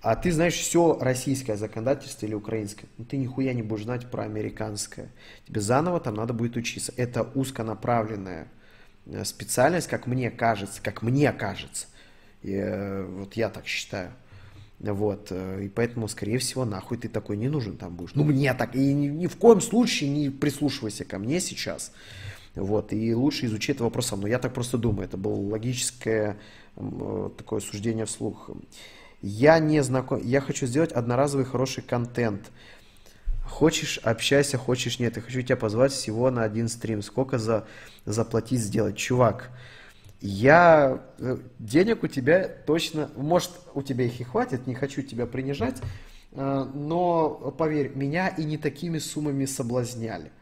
А 0.00 0.16
ты 0.16 0.32
знаешь 0.32 0.54
все 0.54 0.98
российское 0.98 1.58
законодательство 1.58 2.24
или 2.24 2.32
украинское, 2.32 2.88
но 2.96 3.04
ты 3.04 3.18
нихуя 3.18 3.52
не 3.52 3.62
будешь 3.62 3.84
знать 3.84 4.10
про 4.10 4.22
американское. 4.22 5.10
Тебе 5.46 5.60
заново 5.60 6.00
там 6.00 6.14
надо 6.14 6.32
будет 6.32 6.56
учиться. 6.56 6.94
Это 6.96 7.22
узконаправленная 7.22 8.44
э, 8.44 8.63
специальность, 9.24 9.88
как 9.88 10.06
мне 10.06 10.30
кажется, 10.30 10.80
как 10.82 11.02
мне 11.02 11.32
кажется. 11.32 11.86
И, 12.42 12.52
э, 12.52 13.04
вот 13.04 13.34
я 13.34 13.48
так 13.48 13.66
считаю. 13.66 14.10
Вот, 14.80 15.28
э, 15.30 15.64
и 15.64 15.68
поэтому, 15.68 16.08
скорее 16.08 16.38
всего, 16.38 16.64
нахуй 16.64 16.98
ты 16.98 17.08
такой 17.08 17.36
не 17.36 17.48
нужен 17.48 17.76
там 17.76 17.94
будешь. 17.94 18.14
Ну, 18.14 18.24
мне 18.24 18.52
так, 18.54 18.74
и 18.74 18.92
ни, 18.92 19.06
ни 19.06 19.26
в 19.26 19.36
коем 19.36 19.60
случае 19.60 20.10
не 20.10 20.30
прислушивайся 20.30 21.04
ко 21.04 21.18
мне 21.18 21.40
сейчас. 21.40 21.92
Вот, 22.54 22.92
и 22.92 23.14
лучше 23.14 23.46
изучи 23.46 23.72
этот 23.72 23.82
вопрос 23.82 24.08
сам. 24.08 24.20
Но 24.20 24.28
я 24.28 24.38
так 24.38 24.52
просто 24.52 24.78
думаю, 24.78 25.06
это 25.06 25.16
было 25.16 25.34
логическое 25.34 26.36
э, 26.76 27.30
такое 27.36 27.60
суждение 27.60 28.04
вслух. 28.04 28.50
Я 29.22 29.58
не 29.58 29.82
знаком, 29.82 30.20
я 30.22 30.40
хочу 30.40 30.66
сделать 30.66 30.92
одноразовый 30.92 31.46
хороший 31.46 31.82
контент. 31.82 32.50
Хочешь, 33.54 33.98
общайся, 33.98 34.58
хочешь, 34.58 34.98
нет. 34.98 35.14
Я 35.14 35.22
хочу 35.22 35.40
тебя 35.42 35.56
позвать 35.56 35.92
всего 35.92 36.28
на 36.28 36.42
один 36.42 36.68
стрим. 36.68 37.02
Сколько 37.02 37.38
за 37.38 37.68
заплатить 38.04 38.58
сделать? 38.58 38.96
Чувак, 38.96 39.52
я 40.20 41.04
э, 41.18 41.36
денег 41.60 42.02
у 42.02 42.08
тебя 42.08 42.48
точно, 42.48 43.12
может, 43.14 43.52
у 43.74 43.82
тебя 43.82 44.06
их 44.06 44.20
и 44.20 44.24
хватит, 44.24 44.66
не 44.66 44.74
хочу 44.74 45.02
тебя 45.02 45.26
принижать, 45.26 45.80
э, 46.32 46.66
но 46.74 47.54
поверь, 47.56 47.92
меня 47.94 48.26
и 48.26 48.42
не 48.42 48.58
такими 48.58 48.98
суммами 48.98 49.44
соблазняли. 49.44 50.32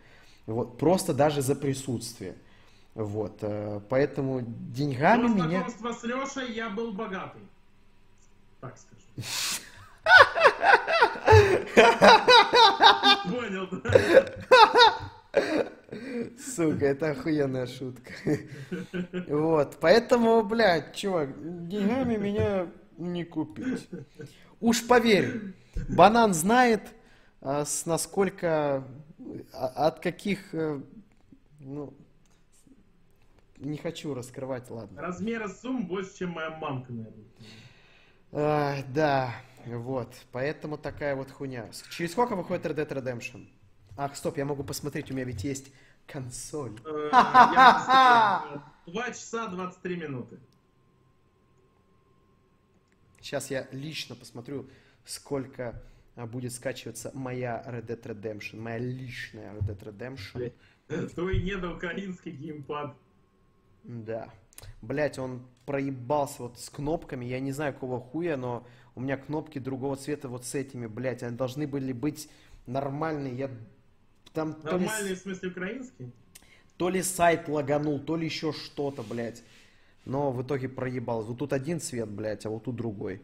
Вот, 0.46 0.78
просто 0.78 1.12
даже 1.12 1.42
за 1.42 1.54
присутствие. 1.54 2.34
Вот, 2.94 3.40
э, 3.42 3.80
поэтому 3.90 4.40
деньгами 4.40 5.28
До 5.28 5.34
меня... 5.34 5.66
с 5.68 6.02
Лешей 6.02 6.54
я 6.54 6.70
был 6.70 6.94
богатый. 6.94 7.42
Так 8.62 8.78
скажу. 8.78 9.28
Понял, 13.24 13.68
да? 13.70 13.90
Сука, 16.54 16.86
это 16.86 17.10
охуенная 17.10 17.66
шутка. 17.66 18.12
Вот, 19.28 19.78
поэтому, 19.80 20.42
блядь, 20.42 20.94
чувак, 20.94 21.30
деньгами 21.68 22.16
меня 22.16 22.66
не 22.98 23.24
купить. 23.24 23.88
Уж 24.60 24.86
поверь, 24.86 25.54
банан 25.88 26.34
знает, 26.34 26.82
а, 27.40 27.64
с 27.64 27.86
насколько, 27.86 28.84
а, 29.52 29.66
от 29.86 30.00
каких, 30.00 30.54
э, 30.54 30.80
ну, 31.60 31.94
не 33.58 33.78
хочу 33.78 34.14
раскрывать, 34.14 34.70
ладно. 34.70 35.00
Размера 35.00 35.48
сумм 35.48 35.86
больше, 35.86 36.18
чем 36.18 36.30
моя 36.30 36.50
мамка, 36.50 36.92
наверное. 36.92 37.24
А, 38.32 38.76
да, 38.94 39.34
вот, 39.66 40.14
поэтому 40.32 40.78
такая 40.78 41.14
вот 41.16 41.30
хуйня. 41.30 41.68
Через 41.90 42.12
сколько 42.12 42.36
выходит 42.36 42.66
Red 42.66 42.76
Dead 42.76 42.88
Redemption? 42.88 43.48
Ах, 43.96 44.16
стоп, 44.16 44.38
я 44.38 44.44
могу 44.44 44.64
посмотреть, 44.64 45.10
у 45.10 45.14
меня 45.14 45.24
ведь 45.24 45.44
есть 45.44 45.72
консоль. 46.06 46.78
Э, 46.84 47.10
два 48.86 49.06
часа 49.08 49.48
23 49.48 49.96
минуты. 49.96 50.38
Сейчас 53.20 53.50
я 53.50 53.68
лично 53.70 54.16
посмотрю, 54.16 54.68
сколько 55.04 55.80
а, 56.16 56.26
будет 56.26 56.52
скачиваться 56.52 57.10
моя 57.14 57.62
Red 57.66 57.86
Dead 57.86 58.02
Redemption, 58.02 58.60
моя 58.60 58.78
личная 58.78 59.52
Red 59.54 59.66
Dead 59.66 59.78
Redemption. 59.78 60.52
Твой 61.14 61.42
недоукраинский 61.42 62.32
геймпад. 62.32 62.96
Да. 63.84 64.28
Блять, 64.80 65.18
он 65.18 65.42
проебался 65.66 66.44
вот 66.44 66.58
с 66.58 66.70
кнопками, 66.70 67.24
я 67.24 67.40
не 67.40 67.52
знаю 67.52 67.72
какого 67.72 68.00
хуя, 68.00 68.36
но 68.36 68.66
у 68.94 69.00
меня 69.00 69.16
кнопки 69.16 69.58
другого 69.58 69.96
цвета 69.96 70.28
вот 70.28 70.44
с 70.44 70.54
этими, 70.54 70.86
блять, 70.86 71.22
они 71.22 71.36
должны 71.36 71.66
были 71.66 71.92
быть 71.92 72.28
нормальные, 72.66 73.36
я 73.36 73.50
там 74.32 74.56
Нормальный, 74.62 75.10
ли, 75.10 75.14
в 75.14 75.18
смысле, 75.18 75.50
украинский? 75.50 76.12
То 76.76 76.88
ли 76.88 77.02
сайт 77.02 77.48
лаганул, 77.48 78.00
то 78.00 78.16
ли 78.16 78.24
еще 78.24 78.52
что-то, 78.52 79.02
блядь. 79.02 79.42
Но 80.04 80.32
в 80.32 80.42
итоге 80.42 80.68
проебалось. 80.68 81.26
Вот 81.26 81.38
тут 81.38 81.52
один 81.52 81.80
цвет, 81.80 82.08
блядь, 82.08 82.46
а 82.46 82.50
вот 82.50 82.64
тут 82.64 82.76
другой. 82.76 83.22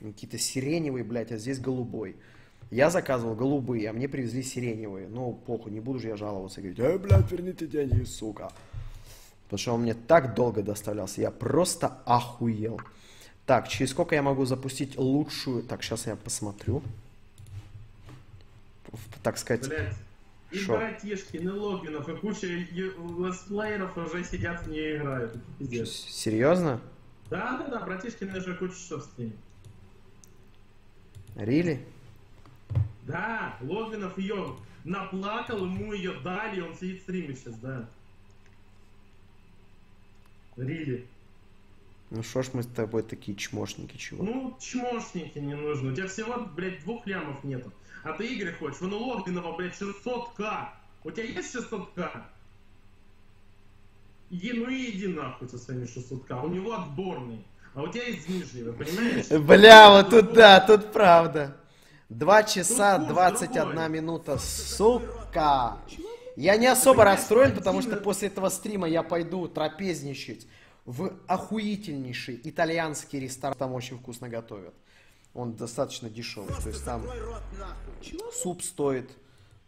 Какие-то 0.00 0.38
сиреневые, 0.38 1.04
блядь, 1.04 1.32
а 1.32 1.38
здесь 1.38 1.60
голубой. 1.60 2.16
Я 2.70 2.90
заказывал 2.90 3.36
голубые, 3.36 3.88
а 3.88 3.92
мне 3.92 4.08
привезли 4.08 4.42
сиреневые. 4.42 5.08
Ну, 5.08 5.32
похуй, 5.32 5.72
не 5.72 5.80
буду 5.80 6.00
же 6.00 6.08
я 6.08 6.16
жаловаться. 6.16 6.60
Говорить, 6.60 6.80
эй, 6.80 6.98
блядь, 6.98 7.30
верните 7.30 7.66
деньги, 7.66 8.02
сука. 8.04 8.52
Потому 9.46 9.58
что 9.58 9.74
он 9.74 9.82
мне 9.82 9.94
так 9.94 10.34
долго 10.34 10.62
доставлялся. 10.62 11.20
Я 11.20 11.30
просто 11.30 11.98
охуел. 12.04 12.80
Так, 13.46 13.68
через 13.68 13.90
сколько 13.90 14.14
я 14.14 14.22
могу 14.22 14.44
запустить 14.44 14.98
лучшую... 14.98 15.62
Так, 15.62 15.82
сейчас 15.82 16.06
я 16.06 16.16
посмотрю 16.16 16.82
так 19.22 19.38
сказать... 19.38 19.68
Блядь. 19.68 19.96
И 20.52 20.58
Шо? 20.58 20.76
братишки, 20.76 21.38
Логинов, 21.38 22.08
и 22.08 22.14
куча 22.14 22.46
летсплееров 22.46 23.96
уже 23.96 24.22
сидят 24.22 24.64
в 24.64 24.70
нее 24.70 24.98
играют. 24.98 25.36
Пиздец. 25.58 25.90
Серьезно? 25.90 26.80
Да, 27.28 27.58
да, 27.58 27.66
да, 27.66 27.84
братишки 27.84 28.22
уже 28.22 28.54
куча 28.54 28.74
часов 28.74 29.02
стримит. 29.02 29.34
Рили? 31.34 31.84
Да, 33.02 33.56
Логвинов 33.60 34.16
ее 34.16 34.56
наплакал, 34.84 35.64
ему 35.64 35.92
ее 35.92 36.20
дали, 36.20 36.60
он 36.60 36.76
сидит 36.76 37.00
в 37.00 37.02
стриме 37.02 37.34
сейчас, 37.34 37.54
да. 37.56 37.88
Рили. 40.56 41.06
Ну 42.10 42.22
что 42.22 42.42
ж 42.42 42.50
мы 42.52 42.62
с 42.62 42.66
тобой 42.66 43.02
такие 43.02 43.36
чмошники, 43.36 43.96
чего? 43.96 44.22
Ну, 44.22 44.56
чмошники 44.60 45.38
не 45.38 45.54
нужно. 45.54 45.92
У 45.92 45.94
тебя 45.94 46.06
всего, 46.06 46.46
блядь, 46.54 46.82
двух 46.84 47.06
лямов 47.06 47.42
нету. 47.42 47.72
А 48.04 48.12
ты 48.12 48.26
игры 48.26 48.52
хочешь? 48.52 48.80
Вон 48.80 48.92
у 48.94 48.98
Логвинова, 48.98 49.56
блядь, 49.56 49.74
600к. 49.74 50.68
У 51.04 51.10
тебя 51.10 51.24
есть 51.24 51.54
600к? 51.54 52.22
Иди, 54.30 54.52
ну 54.52 54.68
и 54.68 54.90
иди 54.90 55.08
нахуй 55.08 55.48
со 55.48 55.58
своими 55.58 55.84
600к. 55.84 56.44
У 56.44 56.48
него 56.48 56.74
отборный. 56.74 57.44
А 57.74 57.82
у 57.82 57.88
тебя 57.88 58.04
есть 58.04 58.28
Нижнего, 58.28 58.72
понимаешь? 58.72 59.28
Бля, 59.46 59.90
вот 59.90 60.10
тут 60.10 60.32
да, 60.32 60.60
тут 60.60 60.92
правда. 60.92 61.56
Два 62.08 62.44
часа 62.44 62.98
двадцать 62.98 63.56
одна 63.56 63.88
минута, 63.88 64.38
сука. 64.38 65.76
Я 66.36 66.56
не 66.56 66.66
особо 66.66 67.04
расстроен, 67.04 67.54
потому 67.54 67.82
что 67.82 67.96
после 67.96 68.28
этого 68.28 68.50
стрима 68.50 68.86
я 68.86 69.02
пойду 69.02 69.48
трапезничать 69.48 70.46
в 70.84 71.12
охуительнейший 71.26 72.40
итальянский 72.44 73.18
ресторан. 73.18 73.56
Там 73.58 73.72
очень 73.72 73.98
вкусно 73.98 74.28
готовят. 74.28 74.74
Он 75.34 75.54
достаточно 75.54 76.08
дешевый. 76.08 76.54
То 76.62 76.68
есть 76.68 76.84
там 76.84 77.02
суп 78.32 78.62
стоит... 78.62 79.10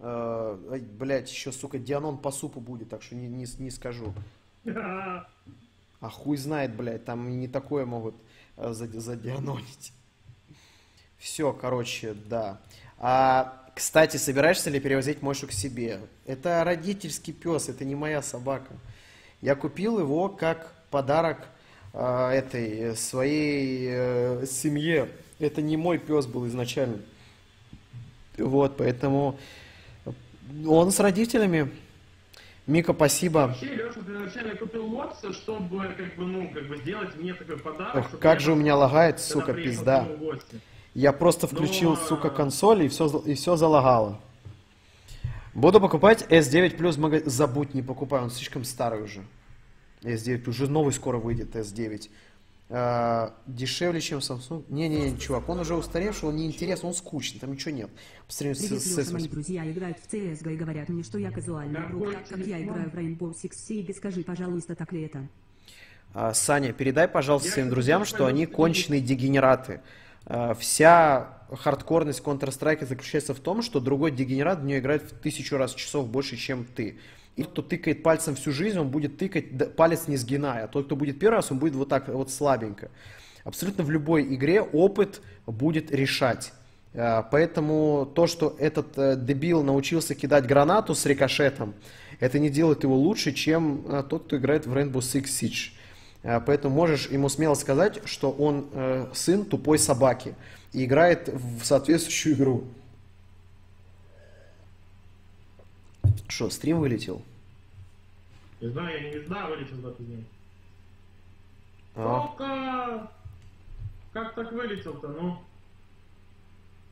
Э, 0.01 0.79
блять, 0.99 1.31
еще, 1.31 1.51
сука, 1.51 1.79
Дианон 1.79 2.19
по 2.19 2.31
супу 2.31 2.61
будет, 2.61 2.89
так 2.89 3.03
что 3.03 3.17
не, 3.17 3.27
не, 3.27 3.47
не 3.59 3.71
скажу. 3.71 4.15
А 4.65 6.11
хуй 6.11 6.37
знает, 6.37 6.77
блядь, 6.77 7.05
там 7.05 7.41
не 7.41 7.49
такое 7.49 7.85
могут 7.85 8.15
э, 8.57 8.73
задианонить. 8.73 9.93
Все, 11.17 11.53
короче, 11.53 12.15
да. 12.15 12.61
А, 12.99 13.68
кстати, 13.78 14.16
собираешься 14.16 14.70
ли 14.70 14.81
перевозить 14.81 15.23
Мошу 15.23 15.47
к 15.47 15.52
себе? 15.52 16.00
Это 16.26 16.65
родительский 16.65 17.32
пес, 17.32 17.68
это 17.68 17.84
не 17.84 17.94
моя 17.94 18.23
собака. 18.23 18.73
Я 19.40 19.55
купил 19.55 20.00
его 20.00 20.28
как 20.28 20.74
подарок 20.90 21.47
э, 21.92 22.31
этой 22.31 22.97
своей 22.97 23.86
э, 23.89 24.47
семье. 24.47 25.08
Это 25.39 25.62
не 25.62 25.76
мой 25.76 25.98
пес 25.98 26.26
был 26.26 26.48
изначально. 26.48 26.98
Вот, 28.36 28.76
поэтому 28.78 29.39
он 30.66 30.90
с 30.90 30.98
родителями. 30.98 31.70
Мика, 32.66 32.92
спасибо. 32.92 33.47
Вообще, 33.47 33.66
Леша, 33.66 34.00
ты 34.05 34.12
вначале 34.12 34.57
купил 34.57 34.86
Лотса, 34.86 35.32
чтобы, 35.32 35.86
как 35.97 36.16
бы, 36.16 36.26
ну, 36.26 36.50
как 36.52 36.66
бы 36.66 36.78
сделать 36.78 37.15
мне 37.15 37.32
такой 37.32 37.57
подарок. 37.57 38.08
Ох, 38.12 38.18
как 38.18 38.40
же 38.40 38.50
у 38.50 38.57
меня 38.57 38.74
лагает, 38.74 39.20
сука, 39.20 39.55
пизда. 39.55 40.08
Я 40.94 41.12
просто 41.12 41.47
включил, 41.47 41.91
Но... 41.91 41.97
сука, 41.97 42.31
консоль 42.31 42.84
и 42.84 42.89
все, 42.89 43.08
и 43.20 43.34
все 43.34 43.57
залагало. 43.57 44.20
Буду 45.55 45.81
покупать 45.81 46.25
S9 46.28 46.76
Plus, 46.76 46.99
мага... 46.99 47.23
забудь, 47.25 47.75
не 47.75 47.83
покупай, 47.83 48.20
он 48.20 48.31
слишком 48.31 48.65
старый 48.65 49.02
уже. 49.02 49.23
S9 50.02 50.49
уже 50.49 50.68
новый 50.68 50.92
скоро 50.92 51.18
выйдет, 51.18 51.57
S9. 51.57 52.10
А, 52.70 53.34
дешевле, 53.47 54.00
чем 54.00 54.18
Samsung. 54.18 54.65
Не-не-не, 54.68 55.18
чувак, 55.18 55.49
он 55.49 55.60
уже 55.60 55.75
устаревший, 55.75 56.28
он 56.28 56.36
неинтересный, 56.36 56.89
он 56.89 56.94
скучный, 56.94 57.41
там 57.41 57.52
ничего 57.52 57.70
нет. 57.70 57.91
По 58.26 58.33
сравнению 58.33 58.68
Привет, 58.68 58.83
с, 58.83 58.97
Леша, 58.99 59.08
с... 59.08 59.12
мои 59.12 59.26
друзья 59.26 59.70
играют 59.70 59.99
в 59.99 60.12
CSGO 60.12 60.52
и 60.52 60.57
говорят 60.57 60.89
мне, 60.91 61.02
что 61.02 61.18
я 61.18 61.31
казуальный 61.31 61.81
игрок, 61.81 62.12
так 62.12 62.28
как 62.28 62.47
я 62.47 62.62
играю 62.62 62.91
в 62.91 62.94
Rainbow 62.94 63.34
Six 63.34 63.52
Siege. 63.52 63.97
Скажи, 63.97 64.23
пожалуйста, 64.23 64.75
так 64.75 64.92
ли 64.92 65.02
это? 65.02 65.26
А, 66.12 66.34
Саня, 66.34 66.75
передай, 66.75 67.08
пожалуйста, 67.08 67.50
своим 67.50 67.70
друзьям, 67.70 68.05
что 68.05 68.26
они 68.26 68.44
конченые 68.44 69.00
дегенераты. 69.00 69.81
А, 70.27 70.55
вся 70.55 71.39
хардкорность 71.51 72.23
Counter-Strike 72.23 72.87
заключается 72.87 73.35
в 73.35 73.41
том, 73.41 73.63
что 73.63 73.81
другой 73.81 74.11
дегенерат 74.11 74.61
в 74.61 74.65
нее 74.65 74.79
играет 74.79 75.03
в 75.03 75.19
тысячу 75.19 75.57
раз 75.57 75.75
часов 75.75 76.09
больше, 76.09 76.37
чем 76.37 76.65
ты. 76.65 76.99
И 77.37 77.45
кто 77.45 77.63
тыкает 77.63 78.03
пальцем 78.03 78.35
всю 78.35 78.53
жизнь, 78.53 78.79
он 78.79 78.89
будет 78.89 79.17
тыкать 79.17 79.77
палец 79.77 80.09
не 80.09 80.17
сгиная. 80.17 80.65
А 80.65 80.69
тот, 80.69 80.87
кто 80.87 80.97
будет 80.97 81.19
первый 81.19 81.37
раз, 81.37 81.53
он 81.53 81.59
будет 81.59 81.75
вот 81.75 81.89
так 81.89 82.09
вот 82.09 82.31
слабенько. 82.31 82.91
Абсолютно 83.45 83.85
в 83.85 83.91
любой 83.91 84.35
игре 84.35 84.61
опыт 84.61 85.23
будет 85.47 85.91
решать. 85.93 86.53
А, 86.95 87.23
поэтому 87.23 88.11
то, 88.15 88.27
что 88.27 88.57
этот 88.59 88.99
э, 88.99 89.17
дебил 89.17 89.63
научился 89.63 90.15
кидать 90.15 90.47
гранату 90.47 90.95
с 90.95 91.07
рикошетом, 91.07 91.75
это 92.21 92.39
не 92.39 92.51
делает 92.51 92.83
его 92.83 92.97
лучше, 92.97 93.33
чем 93.33 93.85
э, 93.87 94.03
тот, 94.03 94.25
кто 94.25 94.37
играет 94.37 94.67
в 94.67 94.75
Rainbow 94.75 94.99
Six 94.99 95.25
Siege. 95.25 95.73
А, 96.25 96.41
поэтому 96.41 96.75
можешь 96.75 97.09
ему 97.09 97.29
смело 97.29 97.55
сказать, 97.55 98.01
что 98.07 98.31
он 98.31 98.69
э, 98.73 99.07
сын 99.15 99.45
тупой 99.45 99.79
собаки 99.79 100.35
и 100.73 100.85
играет 100.85 101.29
в 101.29 101.65
соответствующую 101.65 102.35
игру. 102.35 102.65
Что, 106.29 106.51
стрим 106.51 106.81
вылетел? 106.81 107.23
Не 108.61 108.69
знаю, 108.69 109.03
я 109.03 109.19
не 109.19 109.25
знаю, 109.27 109.49
вылетел 109.51 109.79
этот 109.79 110.07
день. 110.07 110.27
Сука! 111.95 113.11
Как 114.13 114.35
так 114.35 114.53
вылетел-то, 114.53 115.09
ну? 115.09 115.39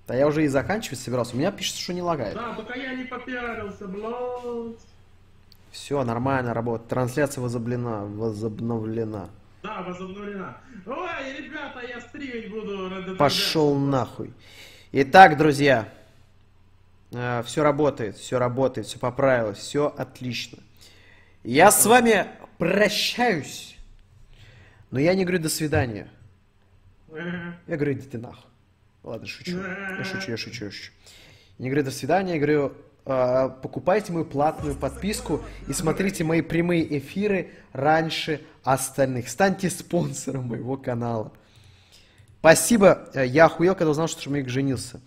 Да 0.07 0.15
я 0.15 0.27
уже 0.27 0.45
и 0.45 0.49
заканчивать 0.49 1.01
собирался. 1.01 1.35
У 1.35 1.39
меня 1.39 1.51
пишется, 1.51 1.81
что 1.81 1.93
не 1.93 2.03
лагает. 2.03 2.35
Да, 2.35 2.55
только 2.55 2.79
я 2.79 2.95
не 2.95 3.05
попиарился, 3.05 3.89
блядь. 3.89 4.81
Все, 5.77 6.03
нормально 6.05 6.55
работает. 6.55 6.89
Трансляция 6.89 7.43
возобновлена. 7.43 8.05
Возобновлена. 8.07 9.29
Да, 9.63 9.83
возобновлена. 9.83 10.57
Ой, 10.87 11.37
ребята, 11.39 11.83
я 11.87 12.01
стримить 12.01 12.51
буду. 12.51 13.15
Пошел 13.17 13.75
нахуй. 13.75 14.33
Итак, 14.93 15.37
друзья. 15.37 15.87
Э, 17.13 17.43
все 17.45 17.63
работает, 17.63 18.17
все 18.17 18.39
работает, 18.39 18.87
все 18.87 18.99
поправилось, 18.99 19.59
все 19.59 19.95
отлично. 19.99 20.59
Я 21.45 21.71
с 21.71 21.85
вами 21.85 22.27
прощаюсь. 22.57 23.77
Но 24.91 24.99
я 24.99 25.15
не 25.15 25.25
говорю 25.25 25.43
до 25.43 25.51
свидания. 25.51 26.09
Я 27.13 27.77
говорю, 27.77 27.93
иди 27.93 28.09
ты 28.09 28.17
нахуй. 28.17 28.51
Ладно, 29.03 29.27
шучу. 29.27 29.59
Я 29.59 30.05
шучу, 30.05 30.31
я 30.31 30.37
шучу, 30.39 30.65
я 30.65 30.71
шучу. 30.71 30.93
Не 31.59 31.69
говорю 31.69 31.85
до 31.85 31.91
свидания, 31.91 32.33
я 32.33 32.39
говорю, 32.39 32.75
покупайте 33.07 34.13
мою 34.13 34.25
платную 34.25 34.75
подписку 34.75 35.41
и 35.69 35.73
смотрите 35.73 36.25
мои 36.25 36.43
прямые 36.43 36.99
эфиры 36.99 37.51
раньше 37.73 38.43
остальных. 38.65 39.29
Станьте 39.29 39.71
спонсором 39.71 40.49
моего 40.49 40.77
канала. 40.77 41.33
Спасибо. 42.41 43.09
Э, 43.15 43.27
я 43.27 43.47
охуел, 43.47 43.75
когда 43.75 43.91
узнал, 43.91 44.09
что 44.09 44.23
Шумик 44.23 44.49
женился. 44.49 45.01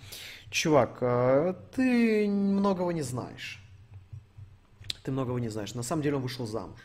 Чувак, 0.49 0.97
э, 1.01 1.53
ты 1.75 2.27
многого 2.27 2.91
не 2.91 3.01
знаешь 3.01 3.59
ты 5.09 5.13
многого 5.13 5.39
не 5.39 5.49
знаешь. 5.49 5.73
На 5.73 5.81
самом 5.81 6.03
деле 6.03 6.17
он 6.17 6.21
вышел 6.21 6.45
замуж. 6.45 6.79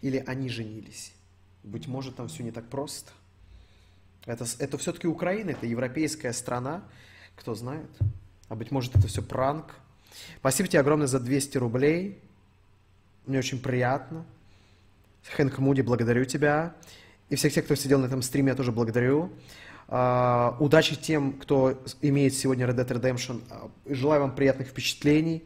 Или 0.00 0.24
они 0.26 0.48
женились. 0.48 1.12
Быть 1.62 1.86
может, 1.86 2.16
там 2.16 2.26
все 2.26 2.42
не 2.42 2.50
так 2.50 2.68
просто. 2.68 3.12
Это, 4.26 4.44
это 4.58 4.76
все-таки 4.76 5.06
Украина, 5.06 5.50
это 5.50 5.64
европейская 5.64 6.32
страна. 6.32 6.82
Кто 7.36 7.54
знает? 7.54 7.88
А 8.48 8.56
быть 8.56 8.72
может, 8.72 8.96
это 8.96 9.06
все 9.06 9.22
пранк. 9.22 9.72
Спасибо 10.38 10.68
тебе 10.68 10.80
огромное 10.80 11.06
за 11.06 11.20
200 11.20 11.58
рублей. 11.58 12.18
Мне 13.26 13.38
очень 13.38 13.60
приятно. 13.60 14.24
Хэнк 15.36 15.58
Муди, 15.58 15.82
благодарю 15.82 16.24
тебя. 16.24 16.74
И 17.28 17.36
всех 17.36 17.52
тех, 17.52 17.64
кто 17.64 17.74
сидел 17.74 18.00
на 18.00 18.06
этом 18.06 18.22
стриме, 18.22 18.50
я 18.50 18.54
тоже 18.54 18.72
благодарю. 18.72 19.30
Uh, 19.88 20.56
удачи 20.58 20.96
тем, 20.96 21.34
кто 21.34 21.82
имеет 22.00 22.34
сегодня 22.34 22.66
Red 22.66 22.76
Dead 22.76 22.88
Redemption. 22.88 23.42
Uh, 23.48 23.70
желаю 23.94 24.22
вам 24.22 24.34
приятных 24.34 24.68
впечатлений. 24.68 25.44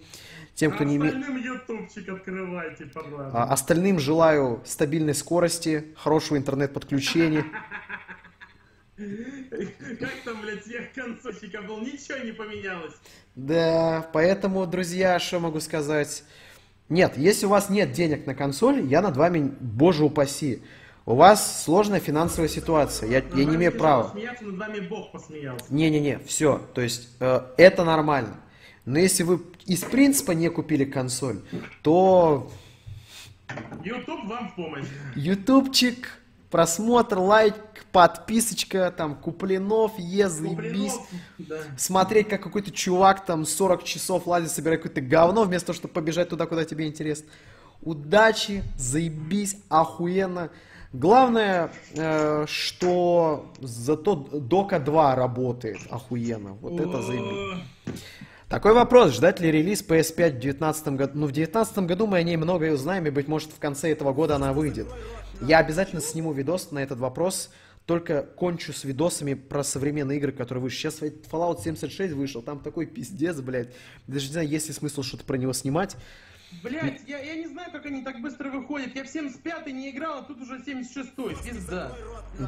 Тем, 0.55 0.73
кто 0.73 0.85
не 0.85 0.97
имеет... 0.97 1.15
ютубчик 1.15 2.09
открывайте, 2.09 2.87
пожалуйста. 2.87 3.31
А, 3.35 3.45
остальным 3.53 3.99
желаю 3.99 4.63
стабильной 4.65 5.15
скорости, 5.15 5.95
хорошего 5.97 6.39
интернет-подключения. 6.39 7.45
Как 10.01 10.13
там, 10.25 10.41
блядь, 10.41 10.67
я 10.67 10.87
концовщика 10.95 11.61
был, 11.63 11.81
ничего 11.81 12.19
не 12.19 12.33
поменялось. 12.33 12.95
Да, 13.35 14.09
поэтому, 14.13 14.67
друзья, 14.67 15.19
что 15.19 15.39
могу 15.39 15.61
сказать? 15.61 16.25
Нет, 16.89 17.17
если 17.17 17.47
у 17.47 17.51
вас 17.51 17.69
нет 17.69 17.93
денег 17.93 18.27
на 18.27 18.35
консоль, 18.35 18.87
я 18.87 19.03
над 19.03 19.17
вами, 19.17 19.53
боже 19.61 20.05
упаси. 20.05 20.63
У 21.05 21.15
вас 21.15 21.65
сложная 21.65 22.01
финансовая 22.01 22.49
ситуация, 22.49 23.09
я, 23.09 23.19
я 23.19 23.45
не 23.45 23.55
имею 23.57 23.73
права. 23.73 24.11
Смеяться, 24.11 24.45
над 24.45 24.57
вами 24.57 24.81
Бог 24.81 25.13
посмеялся. 25.13 25.65
Не-не-не, 25.69 26.19
все, 26.21 26.59
то 26.75 26.81
есть 26.81 27.11
э, 27.21 27.43
это 27.59 27.85
нормально. 27.85 28.41
Но 28.87 28.99
если 28.99 29.25
вы 29.25 29.41
из 29.67 29.85
принципа 29.85 30.33
не 30.33 30.49
купили 30.49 30.85
консоль, 30.85 31.43
то... 31.83 32.51
YouTube 33.85 34.25
вам 34.25 34.51
в 34.51 34.57
помощь. 34.57 34.87
Ютубчик, 35.15 36.19
просмотр, 36.57 37.19
лайк, 37.19 37.55
подписочка, 37.93 38.91
там, 38.97 39.15
Куплинов, 39.15 39.93
езыбись. 39.99 40.95
Да. 41.37 41.59
Смотреть, 41.77 42.31
как 42.31 42.43
какой-то 42.43 42.71
чувак 42.71 43.27
там 43.27 43.45
40 43.45 43.85
часов 43.85 44.27
лазит, 44.27 44.51
собирает 44.51 44.83
какое-то 44.83 45.03
говно, 45.03 45.45
вместо 45.45 45.67
того, 45.67 45.77
чтобы 45.77 45.93
побежать 45.93 46.31
туда, 46.31 46.47
куда 46.47 46.65
тебе 46.65 46.87
интересно. 46.87 47.27
Удачи, 47.83 48.63
заебись, 48.79 49.59
охуенно. 49.69 50.49
Главное, 50.95 51.73
э, 51.95 52.47
что 52.49 53.53
зато 53.61 54.15
Дока 54.15 54.79
2 54.79 55.15
работает 55.15 55.81
охуенно. 55.91 56.55
Вот 56.63 56.81
это 56.81 57.03
заебись. 57.03 57.65
Такой 58.49 58.75
вопрос, 58.75 59.13
ждать 59.13 59.41
ли 59.41 59.51
релиз 59.51 59.85
PS5 59.87 60.29
в 60.29 60.39
2019 60.39 60.89
году? 60.89 61.13
Ну, 61.17 61.27
в 61.27 61.33
2019 61.33 61.79
году 61.81 62.07
мы 62.07 62.19
о 62.19 62.23
ней 62.23 62.37
многое 62.37 62.73
узнаем, 62.73 63.05
и, 63.05 63.11
быть 63.11 63.27
может, 63.27 63.51
в 63.51 63.59
конце 63.59 63.91
этого 63.91 64.13
года 64.13 64.37
она 64.37 64.53
выйдет. 64.53 64.87
Я 65.41 65.59
обязательно 65.59 66.01
сниму 66.01 66.33
видос 66.33 66.71
на 66.71 66.79
этот 66.81 66.99
вопрос, 66.99 67.51
только 67.85 68.23
кончу 68.23 68.73
с 68.73 68.85
видосами 68.85 69.35
про 69.35 69.63
современные 69.63 70.19
игры, 70.19 70.33
которые 70.33 70.63
вышли. 70.63 70.79
Сейчас 70.79 71.01
Fallout 71.01 71.63
76 71.63 72.15
вышел, 72.15 72.43
там 72.43 72.61
такой 72.61 72.87
пиздец, 72.87 73.41
блядь. 73.41 73.75
Даже 74.07 74.27
не 74.27 74.33
знаю, 74.33 74.49
есть 74.49 74.69
ли 74.69 74.75
смысл 74.75 75.03
что-то 75.03 75.25
про 75.25 75.37
него 75.37 75.53
снимать. 75.53 75.97
Блять, 76.63 77.01
я, 77.07 77.19
я 77.19 77.37
не 77.37 77.47
знаю, 77.47 77.71
как 77.73 77.87
они 77.87 78.03
так 78.03 78.21
быстро 78.21 78.51
выходят. 78.51 78.95
Я 78.95 79.05
в 79.05 79.15
75-й 79.15 79.73
не 79.73 79.91
играл, 79.91 80.19
а 80.19 80.23
тут 80.23 80.41
уже 80.41 80.59
76-й. 80.59 81.51
Пизда. 81.51 81.93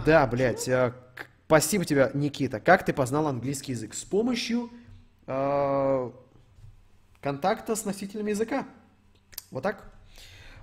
Да, 0.07 0.27
блядь. 0.27 0.69
Э, 0.69 0.93
спасибо 1.47 1.85
тебе, 1.85 2.11
Никита. 2.15 2.61
Как 2.61 2.85
ты 2.85 2.93
познал 2.93 3.27
английский 3.27 3.73
язык? 3.73 3.95
С 3.95 4.05
помощью 4.05 4.71
э, 5.27 6.11
контакта 7.21 7.77
с 7.77 7.85
носителями 7.85 8.31
языка. 8.31 8.67
Вот 9.51 9.63
так. 9.63 9.98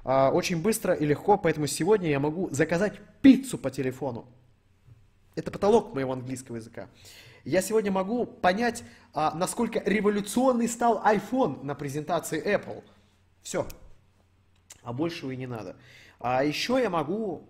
Э, 0.05 0.29
очень 0.29 0.61
быстро 0.61 0.93
и 0.93 1.05
легко, 1.05 1.37
поэтому 1.37 1.67
сегодня 1.67 2.09
я 2.09 2.19
могу 2.19 2.49
заказать 2.51 2.99
пиццу 3.21 3.57
по 3.57 3.71
телефону. 3.71 4.25
Это 5.35 5.51
потолок 5.51 5.93
моего 5.93 6.13
английского 6.13 6.55
языка. 6.55 6.87
Я 7.43 7.61
сегодня 7.61 7.91
могу 7.91 8.25
понять, 8.25 8.83
а, 9.13 9.35
насколько 9.35 9.81
революционный 9.85 10.67
стал 10.67 11.03
iPhone 11.03 11.63
на 11.63 11.75
презентации 11.75 12.41
Apple. 12.43 12.83
Все. 13.43 13.67
А 14.81 14.93
большего 14.93 15.31
и 15.31 15.35
не 15.35 15.45
надо. 15.45 15.75
А 16.19 16.43
еще 16.43 16.79
я 16.81 16.89
могу 16.89 17.47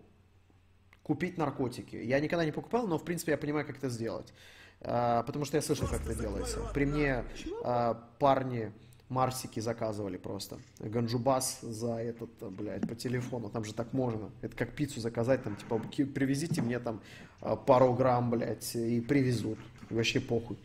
купить 1.03 1.37
наркотики. 1.37 1.95
Я 1.95 2.19
никогда 2.19 2.43
не 2.43 2.51
покупал, 2.51 2.87
но 2.87 2.97
в 2.97 3.05
принципе 3.05 3.33
я 3.33 3.37
понимаю, 3.37 3.65
как 3.65 3.77
это 3.77 3.89
сделать. 3.89 4.33
А, 4.81 5.23
потому 5.23 5.45
что 5.45 5.57
я 5.57 5.61
слышал, 5.61 5.87
как 5.87 6.01
это 6.01 6.15
делается. 6.15 6.59
При 6.73 6.85
мне 6.85 7.23
а, 7.63 7.93
парни 8.19 8.73
Марсики 9.09 9.59
заказывали 9.59 10.17
просто. 10.17 10.57
Ганджубас 10.79 11.59
за 11.61 11.97
этот, 11.97 12.29
блядь, 12.51 12.87
по 12.87 12.95
телефону. 12.95 13.49
Там 13.49 13.63
же 13.63 13.73
так 13.73 13.93
можно. 13.93 14.29
Это 14.41 14.55
как 14.55 14.71
пиццу 14.71 14.99
заказать, 14.99 15.43
там, 15.43 15.55
типа, 15.55 15.77
привезите 15.77 16.61
мне 16.61 16.79
там 16.79 17.01
а, 17.41 17.55
пару 17.55 17.93
грамм, 17.93 18.31
блядь, 18.31 18.75
и 18.75 18.99
привезут. 19.01 19.59
вообще 19.89 20.19
похуй. 20.19 20.57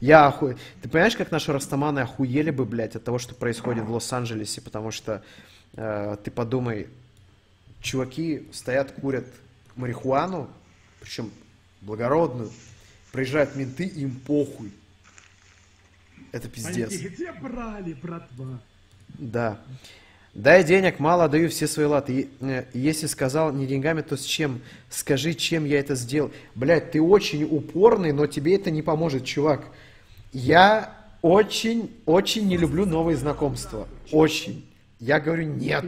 Я 0.00 0.28
оху... 0.28 0.54
Ты 0.80 0.88
понимаешь, 0.88 1.16
как 1.16 1.30
наши 1.30 1.52
растаманы 1.52 2.00
охуели 2.00 2.50
бы, 2.50 2.64
блядь, 2.64 2.96
от 2.96 3.04
того, 3.04 3.18
что 3.18 3.34
происходит 3.34 3.84
в 3.84 3.92
Лос-Анджелесе, 3.92 4.60
потому 4.60 4.90
что 4.90 5.22
э, 5.74 6.16
ты 6.22 6.30
подумай, 6.30 6.86
чуваки 7.80 8.46
стоят, 8.52 8.92
курят 8.92 9.26
марихуану, 9.74 10.48
причем 11.00 11.30
благородную, 11.80 12.50
приезжают 13.12 13.56
менты, 13.56 13.84
им 13.84 14.18
похуй. 14.26 14.72
Это 16.32 16.48
пиздец. 16.48 16.90
Они 16.90 17.08
где 17.08 17.32
брали, 17.32 17.94
братва? 17.94 18.60
Да. 19.18 19.58
Дай 20.34 20.62
денег, 20.62 20.98
мало 20.98 21.28
даю 21.28 21.48
все 21.48 21.66
свои 21.66 21.86
латы. 21.86 22.28
Э, 22.40 22.64
если 22.72 23.06
сказал 23.06 23.52
не 23.52 23.66
деньгами, 23.66 24.02
то 24.02 24.16
с 24.16 24.24
чем? 24.24 24.60
Скажи, 24.90 25.34
чем 25.34 25.64
я 25.64 25.80
это 25.80 25.94
сделал. 25.94 26.30
Блядь, 26.54 26.92
ты 26.92 27.02
очень 27.02 27.44
упорный, 27.44 28.12
но 28.12 28.26
тебе 28.26 28.54
это 28.54 28.70
не 28.70 28.82
поможет, 28.82 29.24
чувак. 29.24 29.66
Я 30.32 30.94
очень, 31.22 31.90
очень 32.06 32.46
не 32.46 32.56
люблю 32.56 32.86
новые 32.86 33.16
знакомства. 33.16 33.88
Очень. 34.12 34.64
Я 35.00 35.18
говорю 35.18 35.44
нет. 35.44 35.86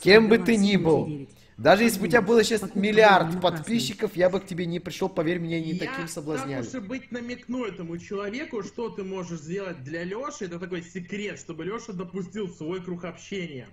Кем 0.00 0.28
бы 0.28 0.38
ты 0.38 0.56
ни 0.56 0.76
был. 0.76 1.26
Даже 1.58 1.82
если 1.82 1.98
бы 1.98 2.06
у 2.06 2.08
тебя 2.08 2.22
было 2.22 2.44
сейчас 2.44 2.72
миллиард 2.76 3.40
подписчиков, 3.40 4.14
я 4.14 4.30
бы 4.30 4.38
к 4.38 4.46
тебе 4.46 4.64
не 4.64 4.78
пришел, 4.78 5.08
поверь 5.08 5.40
мне, 5.40 5.60
не 5.60 5.76
таким 5.76 6.06
соблазняли. 6.06 6.64
Я, 6.72 6.80
быть, 6.80 7.10
намекну 7.10 7.64
этому 7.64 7.98
человеку, 7.98 8.62
что 8.62 8.90
ты 8.90 9.02
можешь 9.02 9.40
сделать 9.40 9.82
для 9.82 10.04
Леши. 10.04 10.44
Это 10.44 10.60
такой 10.60 10.82
секрет, 10.82 11.36
чтобы 11.40 11.64
Леша 11.64 11.92
допустил 11.92 12.48
свой 12.48 12.80
круг 12.80 13.04
общения. 13.04 13.66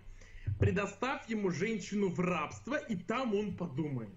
Предоставь 0.59 1.29
ему 1.29 1.51
женщину 1.51 2.09
в 2.09 2.19
рабство, 2.19 2.75
и 2.75 2.95
там 2.95 3.35
он 3.35 3.55
подумает. 3.55 4.09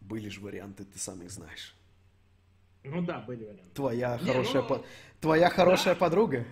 Были 0.00 0.28
же 0.28 0.40
варианты, 0.40 0.84
ты 0.84 0.96
сам 0.96 1.22
их 1.22 1.32
знаешь. 1.32 1.74
Ну 2.84 3.02
да, 3.02 3.18
были 3.18 3.44
варианты. 3.44 3.70
Твоя 3.74 4.16
не, 4.20 4.28
хорошая, 4.28 4.62
ну... 4.62 4.68
по... 4.68 4.84
Твоя 5.20 5.50
хорошая 5.50 5.94
да. 5.94 6.00
подруга? 6.00 6.46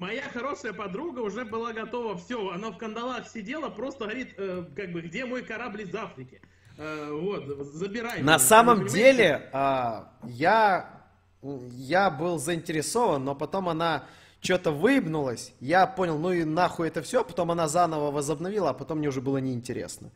Моя 0.00 0.22
хорошая 0.32 0.72
подруга 0.72 1.20
уже 1.20 1.44
была 1.44 1.74
готова, 1.74 2.16
все, 2.16 2.52
она 2.52 2.70
в 2.70 2.78
кандалах 2.78 3.28
сидела, 3.28 3.68
просто 3.68 4.04
говорит, 4.04 4.32
э, 4.38 4.64
как 4.74 4.92
бы, 4.92 5.02
где 5.02 5.26
мой 5.26 5.42
корабль 5.42 5.82
из 5.82 5.94
Африки? 5.94 6.40
Э, 6.78 7.10
вот, 7.12 7.44
забирай. 7.74 8.20
На 8.20 8.22
меня, 8.22 8.38
самом 8.38 8.86
деле, 8.86 9.50
э, 9.52 10.02
я, 10.24 11.02
я 11.42 12.10
был 12.10 12.38
заинтересован, 12.38 13.22
но 13.22 13.34
потом 13.34 13.68
она 13.68 14.06
что-то 14.40 14.72
выебнулась, 14.72 15.52
я 15.60 15.86
понял, 15.86 16.16
ну 16.16 16.32
и 16.32 16.44
нахуй 16.44 16.88
это 16.88 17.02
все, 17.02 17.22
потом 17.22 17.50
она 17.50 17.68
заново 17.68 18.10
возобновила, 18.10 18.70
а 18.70 18.72
потом 18.72 19.00
мне 19.00 19.08
уже 19.08 19.20
было 19.20 19.36
неинтересно. 19.36 20.10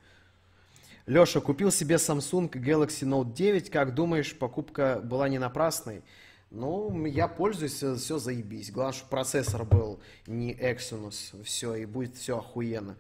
Леша, 1.05 1.43
купил 1.43 1.71
себе 1.71 1.97
Samsung 1.97 2.51
Galaxy 2.51 3.07
Note 3.07 3.35
9, 3.35 3.69
как 3.69 3.93
думаешь, 3.93 4.35
покупка 4.35 5.03
была 5.05 5.29
не 5.29 5.39
напрасной? 5.39 6.03
Ну, 6.55 7.05
я 7.07 7.27
пользуюсь, 7.27 7.83
э, 7.83 7.97
все 7.97 8.19
заебись. 8.19 8.71
Главное, 8.71 8.93
чтобы 8.93 9.11
процессор 9.11 9.65
был 9.65 10.01
не 10.27 10.55
Exynos, 10.55 11.43
все, 11.43 11.75
и 11.75 11.85
будет 11.85 12.17
все 12.17 12.39
охуенно. 12.39 12.97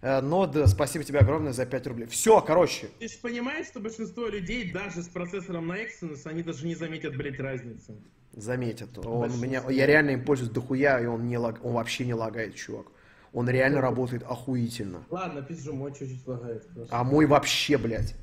Э, 0.00 0.20
Нод, 0.20 0.56
спасибо 0.66 1.04
тебе 1.04 1.20
огромное 1.20 1.52
за 1.52 1.64
5 1.64 1.86
рублей. 1.86 2.08
Все, 2.08 2.40
короче. 2.40 2.88
Ты 2.98 3.06
же 3.06 3.18
понимаешь, 3.22 3.66
что 3.66 3.78
большинство 3.78 4.26
людей 4.26 4.72
даже 4.72 5.02
с 5.02 5.08
процессором 5.08 5.68
на 5.68 5.78
Exynos, 5.78 6.22
они 6.24 6.42
даже 6.42 6.66
не 6.66 6.74
заметят, 6.74 7.16
блядь, 7.16 7.38
разницы. 7.38 7.94
Заметят. 8.32 8.98
Он 9.06 9.40
меня, 9.40 9.62
я 9.70 9.86
реально 9.86 10.10
им 10.10 10.24
пользуюсь 10.24 10.50
дохуя, 10.50 11.00
и 11.00 11.06
он, 11.06 11.28
не 11.28 11.38
лаг, 11.38 11.64
он 11.64 11.74
вообще 11.74 12.04
не 12.04 12.14
лагает, 12.14 12.56
чувак. 12.56 12.86
Он 13.32 13.48
реально 13.48 13.80
работает 13.80 14.24
охуительно. 14.24 15.04
Ладно, 15.08 15.40
пизжу, 15.42 15.72
мой 15.72 15.92
чуть-чуть 15.94 16.26
лагает. 16.26 16.68
Просто. 16.68 16.94
А 16.94 17.04
мой 17.04 17.26
вообще, 17.26 17.78
блядь. 17.78 18.14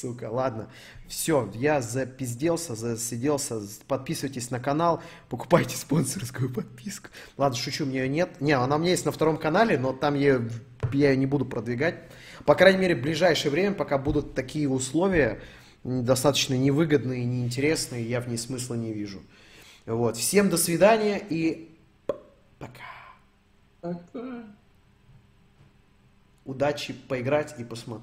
Сука, 0.00 0.30
ладно. 0.30 0.70
Все, 1.08 1.50
я 1.54 1.82
запизделся, 1.82 2.74
засиделся. 2.74 3.60
Подписывайтесь 3.86 4.50
на 4.50 4.58
канал, 4.58 5.02
покупайте 5.28 5.76
спонсорскую 5.76 6.50
подписку. 6.50 7.08
Ладно, 7.36 7.58
шучу, 7.58 7.84
у 7.84 7.86
меня 7.86 8.04
ее 8.04 8.08
нет. 8.08 8.40
Не, 8.40 8.52
она 8.52 8.76
у 8.76 8.78
меня 8.78 8.92
есть 8.92 9.04
на 9.04 9.12
втором 9.12 9.36
канале, 9.36 9.78
но 9.78 9.92
там 9.92 10.14
я, 10.14 10.40
я 10.94 11.10
ее 11.10 11.16
не 11.18 11.26
буду 11.26 11.44
продвигать. 11.44 11.96
По 12.46 12.54
крайней 12.54 12.78
мере, 12.78 12.96
в 12.96 13.02
ближайшее 13.02 13.50
время, 13.50 13.74
пока 13.74 13.98
будут 13.98 14.34
такие 14.34 14.70
условия, 14.70 15.42
достаточно 15.84 16.54
невыгодные, 16.54 17.26
неинтересные, 17.26 18.08
я 18.08 18.22
в 18.22 18.28
ней 18.28 18.38
смысла 18.38 18.76
не 18.76 18.94
вижу. 18.94 19.20
Вот. 19.84 20.16
Всем 20.16 20.48
до 20.48 20.56
свидания 20.56 21.20
и 21.28 21.76
пока. 22.58 22.72
Пока. 23.82 24.44
Удачи 26.46 26.94
поиграть 26.94 27.54
и 27.58 27.64
посмотреть. 27.64 27.98